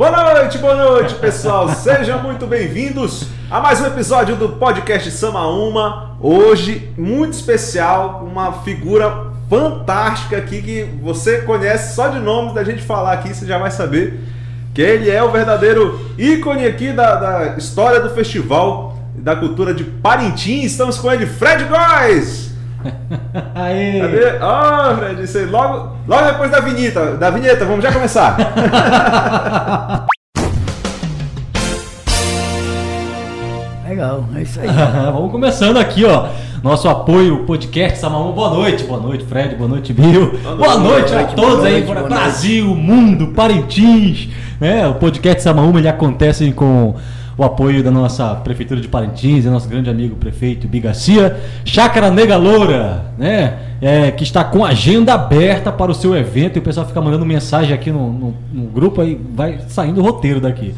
Boa 0.00 0.32
noite, 0.32 0.56
boa 0.56 0.74
noite, 0.74 1.14
pessoal. 1.16 1.68
Sejam 1.76 2.22
muito 2.22 2.46
bem-vindos 2.46 3.26
a 3.50 3.60
mais 3.60 3.82
um 3.82 3.86
episódio 3.86 4.34
do 4.34 4.48
podcast 4.48 5.10
Sama 5.10 5.46
Uma. 5.46 6.16
Hoje, 6.22 6.90
muito 6.96 7.34
especial, 7.34 8.26
uma 8.26 8.50
figura 8.62 9.26
fantástica 9.50 10.38
aqui 10.38 10.62
que 10.62 10.84
você 11.02 11.42
conhece 11.42 11.94
só 11.94 12.08
de 12.08 12.18
nome 12.18 12.54
da 12.54 12.64
gente 12.64 12.80
falar 12.80 13.12
aqui, 13.12 13.34
você 13.34 13.44
já 13.44 13.58
vai 13.58 13.70
saber 13.70 14.18
que 14.72 14.80
ele 14.80 15.10
é 15.10 15.22
o 15.22 15.30
verdadeiro 15.30 16.00
ícone 16.16 16.64
aqui 16.64 16.94
da, 16.94 17.16
da 17.16 17.56
história 17.58 18.00
do 18.00 18.08
festival 18.08 18.96
da 19.14 19.36
cultura 19.36 19.74
de 19.74 19.84
Parintins. 19.84 20.72
Estamos 20.72 20.96
com 20.96 21.12
ele, 21.12 21.26
Fred 21.26 21.64
Góes. 21.64 22.39
Aê! 23.54 24.00
Cadê? 24.00 24.38
Ah, 24.40 24.94
Fred, 24.98 25.22
isso 25.22 25.38
aí. 25.38 25.46
Logo, 25.46 25.96
logo 26.06 26.26
depois 26.26 26.50
da 26.50 26.60
vinheta, 26.60 27.16
da 27.16 27.30
vinheta, 27.30 27.64
vamos 27.64 27.82
já 27.82 27.92
começar. 27.92 28.36
Legal, 33.88 34.24
é 34.36 34.42
isso 34.42 34.60
aí. 34.60 34.68
Vamos 35.12 35.32
começando 35.32 35.76
aqui, 35.76 36.04
ó. 36.04 36.28
Nosso 36.62 36.88
apoio, 36.88 37.44
podcast 37.44 37.98
Samaúma. 37.98 38.32
Boa 38.32 38.50
noite, 38.50 38.84
boa 38.84 39.00
noite, 39.00 39.24
Fred, 39.24 39.56
boa 39.56 39.68
noite, 39.68 39.92
Bill. 39.92 40.38
Boa 40.38 40.54
Boa 40.54 40.78
noite, 40.78 41.12
noite, 41.12 41.32
a 41.32 41.34
todos 41.34 41.64
aí, 41.64 41.72
noite, 41.72 41.86
fora 41.86 42.00
boa 42.00 42.08
Brasil, 42.08 42.66
mundo, 42.66 43.34
Parintins. 43.34 44.28
Né? 44.60 44.86
O 44.86 44.94
podcast 44.94 45.42
Samaúma 45.42 45.80
ele 45.80 45.88
acontece 45.88 46.52
com 46.52 46.94
o 47.38 47.44
apoio 47.44 47.82
da 47.82 47.90
nossa 47.90 48.34
Prefeitura 48.36 48.80
de 48.80 48.88
Parintins, 48.88 49.44
nosso 49.46 49.68
grande 49.68 49.88
amigo 49.88 50.16
prefeito 50.16 50.68
Bigacia, 50.68 51.36
Chácara 51.64 52.10
Nega 52.10 52.36
Loura, 52.36 53.06
né? 53.16 53.54
É, 53.80 54.10
que 54.10 54.22
está 54.24 54.44
com 54.44 54.62
agenda 54.64 55.14
aberta 55.14 55.72
para 55.72 55.90
o 55.90 55.94
seu 55.94 56.14
evento 56.14 56.56
e 56.56 56.58
o 56.58 56.62
pessoal 56.62 56.86
fica 56.86 57.00
mandando 57.00 57.24
mensagem 57.24 57.72
aqui 57.72 57.90
no, 57.90 58.12
no- 58.12 58.34
no 58.52 58.62
grupo 58.66 59.00
aí, 59.00 59.18
vai 59.34 59.58
saindo 59.68 60.00
o 60.00 60.04
roteiro 60.04 60.38
daqui. 60.40 60.74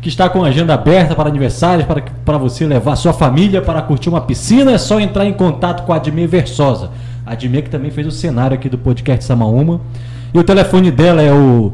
Que 0.00 0.08
está 0.08 0.28
com 0.28 0.42
agenda 0.44 0.72
aberta 0.72 1.14
para 1.14 1.28
aniversários, 1.28 1.84
para, 1.86 2.02
para 2.24 2.38
você 2.38 2.64
levar 2.66 2.96
sua 2.96 3.12
família 3.12 3.60
para 3.60 3.82
curtir 3.82 4.08
uma 4.08 4.20
piscina, 4.22 4.72
é 4.72 4.78
só 4.78 4.98
entrar 5.00 5.26
em 5.26 5.32
contato 5.34 5.84
com 5.84 5.92
a 5.92 5.96
Admir 5.96 6.28
Versosa. 6.28 6.90
A 7.26 7.32
Admir 7.32 7.64
que 7.64 7.70
também 7.70 7.90
fez 7.90 8.06
o 8.06 8.10
cenário 8.12 8.54
aqui 8.54 8.68
do 8.68 8.78
podcast 8.78 9.24
Samaúma. 9.24 9.80
E 10.32 10.38
o 10.38 10.44
telefone 10.44 10.90
dela 10.90 11.20
é 11.20 11.32
o 11.32 11.72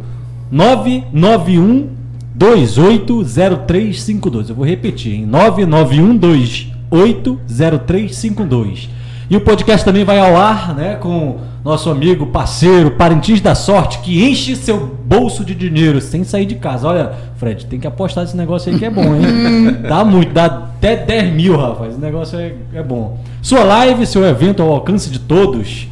991 0.50 1.88
280352. 2.34 4.50
Eu 4.50 4.54
vou 4.54 4.64
repetir, 4.64 5.14
hein? 5.14 5.26
991 5.26 6.16
280352. 6.16 8.88
E 9.30 9.36
o 9.36 9.40
podcast 9.40 9.84
também 9.84 10.04
vai 10.04 10.18
ao 10.18 10.36
ar, 10.36 10.74
né, 10.74 10.96
com 10.96 11.38
nosso 11.64 11.88
amigo, 11.88 12.26
parceiro, 12.26 12.90
Parintins 12.90 13.40
da 13.40 13.54
Sorte, 13.54 14.00
que 14.00 14.22
enche 14.22 14.56
seu 14.56 14.98
bolso 15.04 15.44
de 15.44 15.54
dinheiro 15.54 16.00
sem 16.00 16.24
sair 16.24 16.44
de 16.44 16.56
casa. 16.56 16.88
Olha, 16.88 17.12
Fred, 17.36 17.66
tem 17.66 17.78
que 17.78 17.86
apostar 17.86 18.24
nesse 18.24 18.36
negócio 18.36 18.70
aí 18.70 18.78
que 18.78 18.84
é 18.84 18.90
bom, 18.90 19.14
hein? 19.14 19.78
dá 19.88 20.04
muito, 20.04 20.32
dá 20.32 20.46
até 20.46 20.96
10 20.96 21.32
mil, 21.32 21.56
rapaz. 21.56 21.92
Esse 21.92 22.00
negócio 22.00 22.38
é, 22.38 22.54
é 22.74 22.82
bom. 22.82 23.18
Sua 23.40 23.62
live, 23.62 24.04
seu 24.04 24.24
evento 24.24 24.62
ao 24.62 24.70
alcance 24.70 25.08
de 25.08 25.20
todos. 25.20 25.86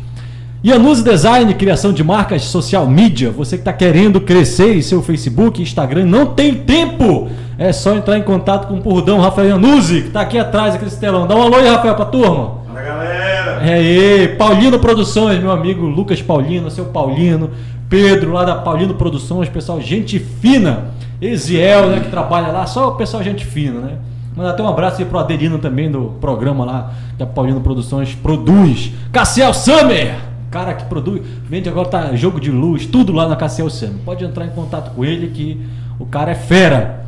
Yanuse 0.62 1.02
Design, 1.02 1.54
criação 1.54 1.90
de 1.90 2.04
marcas, 2.04 2.44
social 2.44 2.86
media. 2.86 3.30
Você 3.30 3.56
que 3.56 3.62
está 3.62 3.72
querendo 3.72 4.20
crescer 4.20 4.76
em 4.76 4.82
seu 4.82 5.02
Facebook, 5.02 5.62
Instagram, 5.62 6.04
não 6.04 6.26
tem 6.26 6.54
tempo. 6.54 7.30
É 7.56 7.72
só 7.72 7.94
entrar 7.94 8.18
em 8.18 8.22
contato 8.22 8.68
com 8.68 8.74
o 8.74 8.82
Purdão 8.82 9.20
Rafael 9.20 9.48
Yanuse, 9.48 10.02
que 10.02 10.08
está 10.08 10.20
aqui 10.20 10.38
atrás, 10.38 10.74
aqui 10.74 10.84
nesse 10.84 11.00
telão. 11.00 11.26
Dá 11.26 11.34
um 11.34 11.40
alô 11.40 11.56
aí, 11.56 11.66
Rafael, 11.66 11.94
pra 11.94 12.04
turma. 12.04 12.58
Fala, 12.66 12.82
galera. 12.82 13.50
É 13.62 13.72
aí, 13.72 14.28
Paulino 14.36 14.78
Produções, 14.78 15.40
meu 15.40 15.50
amigo 15.50 15.86
Lucas 15.86 16.20
Paulino, 16.20 16.70
seu 16.70 16.84
Paulino, 16.84 17.50
Pedro 17.88 18.32
lá 18.32 18.44
da 18.44 18.56
Paulino 18.56 18.92
Produções, 18.94 19.48
pessoal, 19.48 19.80
gente 19.80 20.18
fina. 20.18 20.90
Eziel, 21.22 21.88
né, 21.88 22.00
que 22.00 22.10
trabalha 22.10 22.48
lá, 22.48 22.66
só 22.66 22.88
o 22.88 22.96
pessoal 22.96 23.22
gente 23.22 23.44
fina, 23.44 23.80
né? 23.80 23.92
Manda 24.34 24.50
até 24.50 24.62
um 24.62 24.68
abraço 24.68 25.00
aí 25.00 25.04
pro 25.04 25.18
Adelino 25.18 25.58
também 25.58 25.90
do 25.90 26.14
programa 26.20 26.64
lá 26.64 26.92
que 27.16 27.22
a 27.22 27.26
Paulino 27.26 27.60
Produções 27.60 28.14
produz. 28.14 28.92
Cassiel 29.12 29.52
Summer, 29.52 30.29
cara 30.50 30.74
que 30.74 30.84
produz, 30.84 31.22
vende 31.48 31.68
agora 31.68 31.88
tá 31.88 32.16
jogo 32.16 32.40
de 32.40 32.50
luz, 32.50 32.86
tudo 32.86 33.12
lá 33.12 33.28
na 33.28 33.36
Cassiel 33.36 33.70
Summer. 33.70 33.96
Pode 34.04 34.24
entrar 34.24 34.44
em 34.46 34.50
contato 34.50 34.94
com 34.94 35.04
ele 35.04 35.28
que 35.28 35.60
o 35.98 36.06
cara 36.06 36.32
é 36.32 36.34
fera. 36.34 37.06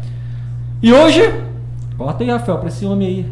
E 0.83 0.93
hoje, 0.93 1.23
corta 1.97 2.23
aí, 2.23 2.31
Rafael, 2.31 2.59
pra 2.59 2.69
esse 2.69 2.85
homem 2.87 3.09
aí. 3.09 3.27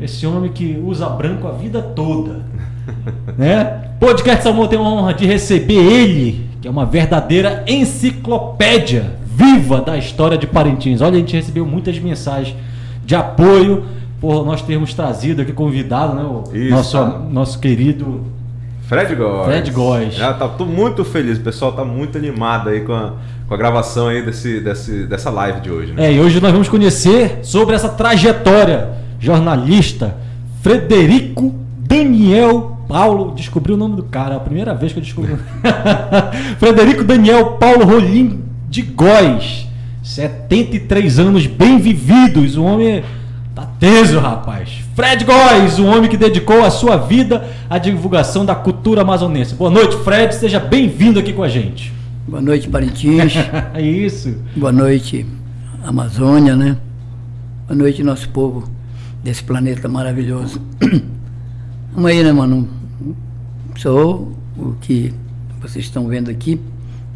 Esse 0.00 0.26
homem 0.26 0.52
que 0.52 0.80
usa 0.82 1.08
branco 1.08 1.48
a 1.48 1.52
vida 1.52 1.82
toda. 1.82 2.44
né? 3.36 3.90
Podcast 3.98 4.42
Salmão 4.42 4.66
tem 4.66 4.78
a 4.78 4.82
honra 4.82 5.12
de 5.12 5.26
receber 5.26 5.74
ele, 5.74 6.48
que 6.60 6.68
é 6.68 6.70
uma 6.70 6.86
verdadeira 6.86 7.64
enciclopédia 7.66 9.18
viva 9.24 9.80
da 9.80 9.96
história 9.96 10.38
de 10.38 10.46
Parintins. 10.46 11.00
Olha, 11.00 11.16
a 11.16 11.18
gente 11.18 11.34
recebeu 11.34 11.66
muitas 11.66 11.98
mensagens 11.98 12.56
de 13.04 13.14
apoio 13.14 13.84
por 14.20 14.44
nós 14.44 14.62
termos 14.62 14.92
trazido 14.92 15.42
aqui 15.42 15.52
convidado, 15.52 16.14
né? 16.14 16.22
O 16.22 16.44
Isso, 16.54 16.70
nosso, 16.70 16.96
tá. 16.98 17.18
nosso 17.30 17.58
querido. 17.58 18.24
Fred 18.90 19.14
Góes. 19.14 19.46
Fred 19.46 19.70
Góes. 19.70 20.14
Já 20.16 20.34
tá 20.34 20.48
tô 20.48 20.64
muito 20.64 21.04
feliz, 21.04 21.38
o 21.38 21.42
pessoal 21.42 21.70
tá 21.70 21.84
muito 21.84 22.18
animado 22.18 22.70
aí 22.70 22.80
com 22.80 22.92
a, 22.92 23.12
com 23.46 23.54
a 23.54 23.56
gravação 23.56 24.08
aí 24.08 24.20
desse, 24.20 24.58
desse, 24.58 25.06
dessa 25.06 25.30
live 25.30 25.60
de 25.60 25.70
hoje, 25.70 25.92
né? 25.92 26.06
É, 26.06 26.12
e 26.12 26.18
hoje 26.18 26.40
nós 26.40 26.50
vamos 26.50 26.68
conhecer 26.68 27.38
sobre 27.44 27.76
essa 27.76 27.88
trajetória 27.88 28.90
jornalista 29.20 30.16
Frederico 30.60 31.54
Daniel 31.78 32.78
Paulo. 32.88 33.32
Descobri 33.32 33.72
o 33.72 33.76
nome 33.76 33.94
do 33.94 34.02
cara, 34.02 34.34
é 34.34 34.36
a 34.36 34.40
primeira 34.40 34.74
vez 34.74 34.92
que 34.92 34.98
eu 34.98 35.04
descobri. 35.04 35.36
Frederico 36.58 37.04
Daniel 37.04 37.52
Paulo 37.52 37.84
Rolim 37.84 38.42
de 38.68 38.82
Góes. 38.82 39.68
73 40.02 41.20
anos 41.20 41.46
bem 41.46 41.78
vividos. 41.78 42.56
O 42.56 42.64
homem 42.64 43.04
tá 43.60 43.66
teso, 43.78 44.18
rapaz. 44.18 44.82
Fred 44.94 45.24
Góes, 45.24 45.78
o 45.78 45.84
homem 45.84 46.08
que 46.08 46.16
dedicou 46.16 46.64
a 46.64 46.70
sua 46.70 46.96
vida 46.96 47.46
à 47.68 47.76
divulgação 47.76 48.44
da 48.44 48.54
cultura 48.54 49.02
amazonense. 49.02 49.54
Boa 49.54 49.70
noite, 49.70 49.96
Fred. 49.98 50.34
Seja 50.34 50.58
bem-vindo 50.58 51.18
aqui 51.20 51.32
com 51.32 51.42
a 51.42 51.48
gente. 51.48 51.92
Boa 52.26 52.40
noite, 52.40 52.68
Parintins. 52.68 53.34
É 53.74 53.82
isso. 53.82 54.34
Boa 54.56 54.72
noite, 54.72 55.26
Amazônia, 55.84 56.56
né? 56.56 56.76
Boa 57.66 57.76
noite, 57.76 58.02
nosso 58.02 58.28
povo 58.30 58.68
desse 59.22 59.44
planeta 59.44 59.88
maravilhoso. 59.88 60.60
Vamos 61.92 62.10
aí, 62.10 62.22
né, 62.22 62.32
mano? 62.32 62.68
Sou 63.76 64.32
o 64.56 64.74
que 64.80 65.12
vocês 65.60 65.84
estão 65.84 66.08
vendo 66.08 66.30
aqui, 66.30 66.58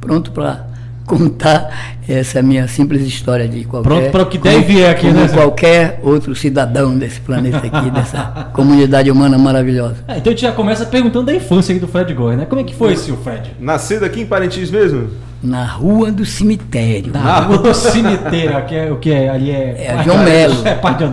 pronto 0.00 0.30
para 0.30 0.66
contar 1.06 1.96
essa 2.08 2.42
minha 2.42 2.66
simples 2.68 3.02
história 3.06 3.48
de 3.48 3.64
qualquer. 3.64 3.88
Pronto 3.88 4.10
para 4.10 4.22
o 4.22 4.26
que 4.26 4.38
como- 4.38 4.54
e 4.56 4.60
vier 4.62 4.90
aqui, 4.90 5.06
como 5.08 5.20
né? 5.20 5.28
qualquer 5.28 6.00
outro 6.02 6.34
cidadão 6.34 6.96
desse 6.96 7.20
planeta 7.20 7.58
aqui, 7.58 7.90
dessa 7.90 8.48
comunidade 8.52 9.10
humana 9.10 9.36
maravilhosa. 9.38 9.96
É, 10.08 10.18
então 10.18 10.30
a 10.32 10.34
gente 10.34 10.42
já 10.42 10.52
começa 10.52 10.84
perguntando 10.86 11.26
da 11.26 11.34
infância 11.34 11.78
do 11.78 11.86
Fred 11.88 12.12
Góes, 12.14 12.38
né? 12.38 12.46
Como 12.46 12.60
é 12.60 12.64
que 12.64 12.74
foi, 12.74 12.96
seu 12.96 13.16
Fred? 13.16 13.52
Nascido 13.60 14.04
aqui 14.04 14.20
em 14.22 14.26
Parintins 14.26 14.70
mesmo? 14.70 15.08
Na 15.42 15.62
rua 15.66 16.10
do 16.10 16.24
cemitério. 16.24 17.12
Na 17.12 17.40
rua 17.40 17.58
do 17.58 17.74
cemitério, 17.74 18.56
aqui 18.56 18.74
é, 18.76 18.90
o 18.90 18.96
que 18.96 19.10
é? 19.12 19.28
Ali 19.28 19.50
é. 19.50 19.94
É 19.98 20.02
João 20.02 20.18
Melo. 20.24 20.54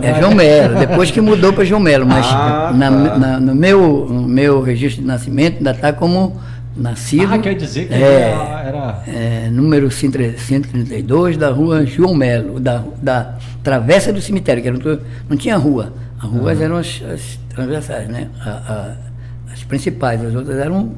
É. 0.02 0.09
É 0.09 0.19
João 0.22 0.34
Melo, 0.34 0.75
depois 0.79 1.12
que 1.12 1.19
mudou 1.19 1.52
para 1.52 1.66
João 1.66 1.81
Melo, 1.81 2.06
mas 2.06 2.25
Ah, 2.31 2.72
na- 2.73 2.90
tá. 3.09 3.18
na- 3.18 3.40
no, 3.41 3.53
meu, 3.53 4.08
no 4.09 4.22
meu 4.28 4.62
registro 4.62 5.02
de 5.02 5.08
nascimento 5.08 5.58
ainda 5.58 5.72
está 5.72 5.91
como 5.91 6.40
nascido. 6.76 7.34
Ah, 7.34 7.38
quer 7.40 7.56
dizer 7.56 7.88
que 7.88 7.94
é, 7.94 8.32
era. 8.66 9.04
é, 9.08 9.50
número 9.52 9.90
132 9.92 11.38
da 11.38 11.50
rua 11.52 11.86
João 11.86 12.14
Melo, 12.14 12.59
da, 12.59 12.84
da 13.02 13.36
Travessa 13.64 14.12
do 14.14 14.22
Cemitério, 14.22 14.62
que 14.62 14.68
era, 14.70 14.78
um- 14.78 15.00
não 15.30 15.38
tinha 15.38 15.58
rua. 15.58 15.94
As 16.22 16.30
ruas 16.30 16.62
eram 16.62 16.78
as, 16.78 17.02
as 17.12 17.40
transversais, 17.50 18.08
né? 18.08 18.30
A- 18.40 18.50
a- 18.50 19.52
as 19.54 19.64
principais, 19.64 20.24
as 20.24 20.34
outras 20.34 20.58
eram 20.58 20.92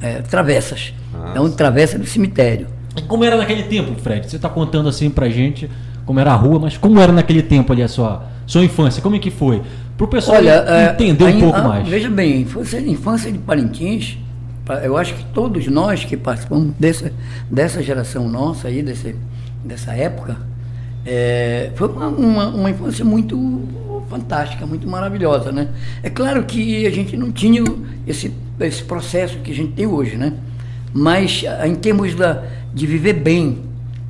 é, 0.00 0.20
travessas. 0.22 0.92
Ah, 1.14 1.28
então, 1.32 1.50
Travessa 1.50 1.98
do 1.98 2.06
Cemitério. 2.06 2.68
E 2.96 3.02
como 3.02 3.24
era 3.24 3.36
naquele 3.36 3.64
tempo, 3.64 4.00
Fred? 4.00 4.30
Você 4.30 4.38
tá 4.38 4.48
contando 4.48 4.88
assim 4.88 5.10
pra 5.10 5.28
gente 5.28 5.68
como 6.06 6.20
era 6.20 6.32
a 6.32 6.36
rua, 6.36 6.58
mas 6.60 6.76
como 6.76 7.00
era 7.00 7.12
naquele 7.12 7.42
tempo 7.42 7.72
ali 7.72 7.82
a 7.82 7.88
sua, 7.88 8.24
sua 8.46 8.64
infância? 8.64 9.02
Como 9.02 9.16
é 9.16 9.18
que 9.18 9.30
foi? 9.30 9.62
Pro 9.96 10.06
pessoal 10.06 10.36
Olha, 10.38 10.64
é, 10.68 10.90
entender 10.92 11.24
um 11.24 11.26
a 11.26 11.30
in- 11.32 11.40
pouco 11.40 11.58
a- 11.58 11.62
mais. 11.64 11.88
Veja 11.88 12.08
bem, 12.08 12.32
a 12.34 12.36
infância, 12.36 12.78
infância 12.80 13.32
de 13.32 13.38
Parintins, 13.38 14.12
pa- 14.14 14.18
eu 14.84 14.96
acho 14.96 15.14
que 15.14 15.24
todos 15.26 15.66
nós 15.66 16.04
que 16.04 16.16
participamos 16.16 16.74
dessa, 16.78 17.12
dessa 17.50 17.82
geração 17.82 18.28
nossa 18.28 18.68
aí, 18.68 18.82
desse, 18.82 19.16
dessa 19.64 19.92
época, 19.94 20.36
é, 21.06 21.70
foi 21.74 21.88
uma, 21.88 22.08
uma, 22.08 22.48
uma 22.48 22.70
infância 22.70 23.04
muito 23.04 23.62
fantástica, 24.08 24.66
muito 24.66 24.86
maravilhosa, 24.86 25.52
né? 25.52 25.68
É 26.02 26.10
claro 26.10 26.44
que 26.44 26.86
a 26.86 26.90
gente 26.90 27.16
não 27.16 27.30
tinha 27.30 27.62
esse, 28.06 28.32
esse 28.60 28.82
processo 28.82 29.38
que 29.38 29.50
a 29.50 29.54
gente 29.54 29.72
tem 29.72 29.86
hoje, 29.86 30.16
né? 30.16 30.34
Mas 30.92 31.44
em 31.66 31.74
termos 31.74 32.14
da, 32.14 32.44
de 32.74 32.86
viver 32.86 33.14
bem, 33.14 33.58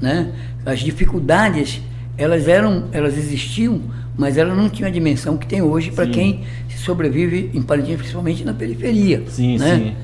né? 0.00 0.32
As 0.64 0.80
dificuldades, 0.80 1.80
elas 2.16 2.48
eram, 2.48 2.84
elas 2.92 3.16
existiam, 3.16 3.80
mas 4.16 4.36
elas 4.36 4.56
não 4.56 4.68
tinham 4.68 4.88
a 4.88 4.92
dimensão 4.92 5.36
que 5.36 5.46
tem 5.46 5.62
hoje 5.62 5.90
para 5.92 6.06
quem 6.06 6.44
sobrevive 6.76 7.50
em 7.54 7.62
Parintins, 7.62 7.96
principalmente 7.96 8.44
na 8.44 8.54
periferia. 8.54 9.22
Sim, 9.28 9.58
né? 9.58 9.76
sim. 9.76 9.96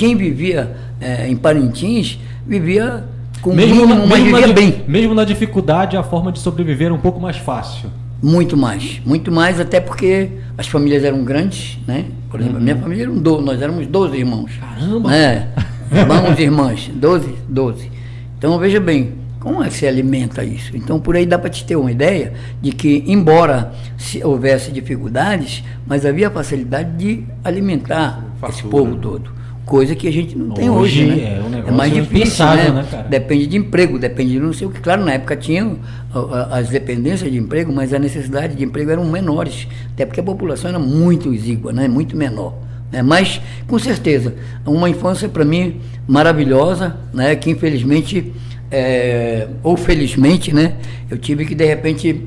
Quem 0.00 0.16
vivia 0.16 0.74
eh, 0.98 1.28
em 1.28 1.36
Parintins 1.36 2.18
vivia 2.46 3.04
com 3.42 3.52
mesmo, 3.52 3.74
mínimo, 3.74 3.94
na, 3.94 4.06
mas 4.06 4.22
mesmo, 4.22 4.24
vivia 4.34 4.46
na, 4.46 4.52
bem. 4.54 4.84
mesmo 4.88 5.14
na 5.14 5.24
dificuldade, 5.26 5.94
a 5.94 6.02
forma 6.02 6.32
de 6.32 6.38
sobreviver 6.38 6.86
era 6.86 6.94
um 6.94 6.98
pouco 6.98 7.20
mais 7.20 7.36
fácil. 7.36 7.90
Muito 8.22 8.56
mais, 8.56 8.98
muito 9.04 9.30
mais, 9.30 9.60
até 9.60 9.78
porque 9.78 10.30
as 10.56 10.66
famílias 10.66 11.04
eram 11.04 11.22
grandes, 11.22 11.78
né? 11.86 12.06
Por 12.30 12.40
exemplo, 12.40 12.56
a 12.56 12.60
minha 12.60 12.76
família 12.76 13.02
eram 13.02 13.18
do, 13.18 13.42
nós 13.42 13.60
éramos 13.60 13.86
12 13.86 14.16
irmãos. 14.16 14.52
Caramba! 14.58 15.14
É, 15.14 15.48
irmãos 15.92 16.38
e 16.38 16.42
irmãs, 16.44 16.90
12, 16.94 17.34
12. 17.46 17.92
Então 18.38 18.58
veja 18.58 18.80
bem, 18.80 19.12
como 19.38 19.62
é 19.62 19.68
que 19.68 19.74
se 19.74 19.86
alimenta 19.86 20.42
isso? 20.42 20.74
Então 20.74 20.98
por 20.98 21.14
aí 21.14 21.26
dá 21.26 21.38
para 21.38 21.50
te 21.50 21.62
ter 21.62 21.76
uma 21.76 21.92
ideia 21.92 22.32
de 22.62 22.72
que, 22.72 23.04
embora 23.06 23.74
se 23.98 24.24
houvesse 24.24 24.72
dificuldades, 24.72 25.62
mas 25.86 26.06
havia 26.06 26.30
facilidade 26.30 26.96
de 26.96 27.22
alimentar 27.44 28.24
esse 28.48 28.62
Fartura. 28.62 28.70
povo 28.70 28.96
todo. 28.96 29.39
Coisa 29.70 29.94
que 29.94 30.08
a 30.08 30.12
gente 30.12 30.36
não 30.36 30.50
tem 30.50 30.68
Hoje 30.68 31.06
né? 31.06 31.36
é 31.38 31.42
um 31.46 31.48
negócio 31.48 31.76
mais 31.76 31.92
difícil, 31.94 32.44
né? 32.44 32.70
né, 32.70 32.84
cara? 32.90 33.06
Depende 33.08 33.46
de 33.46 33.56
emprego, 33.56 34.00
depende 34.00 34.32
de 34.32 34.40
não 34.40 34.52
sei 34.52 34.66
o 34.66 34.70
que. 34.70 34.80
Claro, 34.80 35.04
na 35.04 35.12
época 35.12 35.36
tinham 35.36 35.78
a- 36.12 36.18
a- 36.18 36.58
as 36.58 36.70
dependências 36.70 37.30
de 37.30 37.38
emprego, 37.38 37.72
mas 37.72 37.94
a 37.94 37.98
necessidade 38.00 38.56
de 38.56 38.64
emprego 38.64 38.90
eram 38.90 39.04
menores, 39.04 39.68
até 39.94 40.04
porque 40.04 40.18
a 40.18 40.24
população 40.24 40.70
era 40.70 40.78
muito 40.80 41.32
exígua, 41.32 41.72
né? 41.72 41.86
muito 41.86 42.16
menor. 42.16 42.54
Né? 42.90 43.00
Mas, 43.00 43.40
com 43.68 43.78
certeza, 43.78 44.34
uma 44.66 44.90
infância 44.90 45.28
para 45.28 45.44
mim 45.44 45.76
maravilhosa, 46.08 46.96
né? 47.14 47.36
que 47.36 47.48
infelizmente, 47.48 48.32
é, 48.72 49.46
ou 49.62 49.76
felizmente, 49.76 50.52
né? 50.52 50.78
eu 51.08 51.16
tive 51.16 51.46
que 51.46 51.54
de 51.54 51.64
repente 51.64 52.26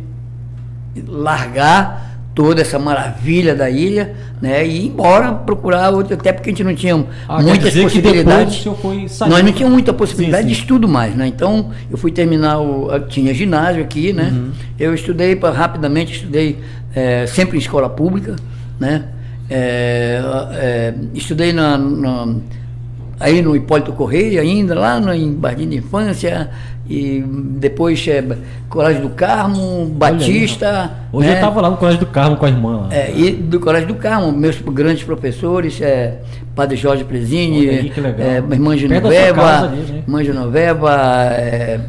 largar 1.05 2.12
toda 2.35 2.62
essa 2.62 2.80
maravilha 2.80 3.53
da 3.56 3.69
ilha 3.69 4.13
né? 4.41 4.65
e 4.65 4.85
ir 4.85 4.88
embora 4.88 5.31
procurar 5.33 5.91
outro, 5.91 6.13
até 6.15 6.33
porque 6.33 6.50
a 6.50 6.51
gente 6.51 6.63
não 6.63 6.74
tinha 6.75 7.06
Ah, 7.27 7.41
muitas 7.41 7.74
possibilidades. 7.75 8.65
Nós 8.65 9.44
não 9.44 9.51
tínhamos 9.51 9.74
muita 9.74 9.94
possibilidade 9.94 10.44
Sim, 10.44 10.50
sim. 10.50 10.56
de 10.56 10.62
estudo 10.62 10.88
mais, 10.88 11.15
né? 11.15 11.27
Então, 11.27 11.69
eu 11.91 11.97
fui 11.97 12.12
terminar 12.12 12.59
o. 12.59 12.89
Tinha 13.07 13.33
ginásio 13.33 13.83
aqui, 13.83 14.12
né? 14.13 14.31
Uhum. 14.33 14.51
Eu 14.80 14.94
estudei 14.94 15.35
pra, 15.35 15.51
rapidamente, 15.51 16.13
estudei 16.13 16.57
eh, 16.95 17.25
sempre 17.27 17.57
em 17.57 17.59
escola 17.59 17.88
pública, 17.89 18.36
né? 18.79 19.06
Eh, 19.50 20.21
eh, 20.53 20.94
estudei 21.13 21.53
na, 21.53 21.77
na- 21.77 22.36
aí 23.19 23.42
no 23.42 23.56
Hipólito 23.56 23.92
Correia 23.94 24.42
ainda, 24.42 24.74
lá 24.77 25.00
no, 25.00 25.13
em 25.13 25.38
Jardim 25.42 25.69
de 25.69 25.77
Infância, 25.77 26.50
e 26.89 27.24
depois 27.57 28.06
eh, 28.07 28.24
Colégio 28.68 29.04
do 29.04 29.10
Carmo, 29.12 29.86
Batista. 29.86 30.92
Hoje 31.13 31.27
né? 31.27 31.33
eu 31.33 31.36
estava 31.36 31.62
lá 31.62 31.69
no 31.69 31.77
Colégio 31.77 32.01
do 32.01 32.07
Carmo 32.07 32.36
com 32.36 32.45
a 32.45 32.50
irmã. 32.50 32.81
lá. 32.81 32.88
É, 32.92 33.12
e 33.15 33.31
do 33.31 33.60
Colégio 33.60 33.88
do 33.88 33.95
Carmo, 33.95 34.31
meus 34.33 34.60
grandes 34.60 35.04
professores, 35.04 35.80
é, 35.81 36.15
Padre 36.54 36.75
Jorge 36.75 37.04
Presini, 37.06 37.69
aí, 37.69 37.94
é, 38.19 38.44
irmã 38.54 38.75
Genoveva, 38.75 39.60
ali, 39.63 39.77
né? 39.77 40.04
irmã 40.06 40.24
Genoveva, 40.24 40.92
é, 41.31 41.80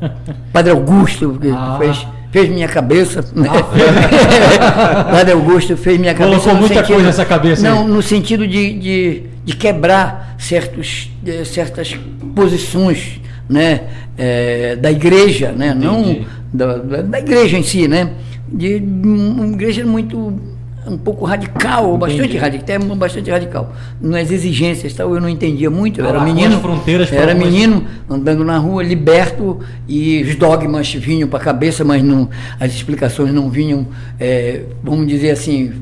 Padre 0.52 0.70
Augusto, 0.72 1.36
que 1.40 1.50
Ah. 1.50 1.76
fez, 1.78 2.06
fez 2.32 2.48
minha 2.48 2.68
cabeça. 2.68 3.22
né? 3.34 3.48
Padre 5.10 5.32
Augusto 5.34 5.76
fez 5.76 5.98
minha 5.98 6.14
cabeça. 6.14 6.40
Colocou 6.40 6.54
muita 6.60 6.74
sentido- 6.76 6.86
coisa 6.94 7.06
nessa 7.06 7.24
cabeça 7.24 7.66
aí. 7.68 7.74
Não, 7.74 7.86
no 7.86 8.02
sentido 8.02 8.46
de, 8.46 8.72
de, 8.78 9.22
de 9.48 9.56
quebrar 9.56 10.36
certos, 10.38 11.10
eh, 11.26 11.42
certas 11.42 11.98
posições 12.36 13.18
né, 13.48 13.84
eh, 14.18 14.76
da 14.76 14.92
igreja, 14.92 15.52
né, 15.52 15.72
não 15.72 16.02
Entendi. 16.02 16.26
da, 16.52 16.76
da, 16.76 17.00
da 17.00 17.18
igreja 17.18 17.56
em 17.56 17.62
si, 17.62 17.88
né, 17.88 18.10
de 18.46 18.76
uma 18.76 19.46
igreja 19.46 19.86
muito 19.86 20.38
um 20.86 20.98
pouco 20.98 21.24
radical, 21.24 21.96
bastante 21.96 22.24
Entendi. 22.24 22.36
radical, 22.36 22.76
até 22.76 22.94
bastante 22.94 23.30
radical. 23.30 23.74
Nas 23.98 24.30
exigências, 24.30 24.92
tal, 24.92 25.14
eu 25.14 25.20
não 25.20 25.30
entendia 25.30 25.70
muito, 25.70 25.98
eu 26.00 26.04
era 26.04 26.18
Marcou 26.18 26.34
menino, 26.34 26.56
as 26.56 26.60
fronteiras 26.60 27.10
era 27.10 27.34
menino 27.34 27.86
andando 28.08 28.44
na 28.44 28.58
rua 28.58 28.82
liberto 28.82 29.60
e 29.88 30.22
os 30.24 30.34
dogmas 30.34 30.92
vinham 30.92 31.26
para 31.26 31.38
a 31.38 31.42
cabeça, 31.42 31.86
mas 31.86 32.02
não, 32.02 32.28
as 32.60 32.74
explicações 32.74 33.32
não 33.32 33.48
vinham, 33.48 33.86
eh, 34.20 34.64
vamos 34.82 35.06
dizer 35.06 35.30
assim, 35.30 35.72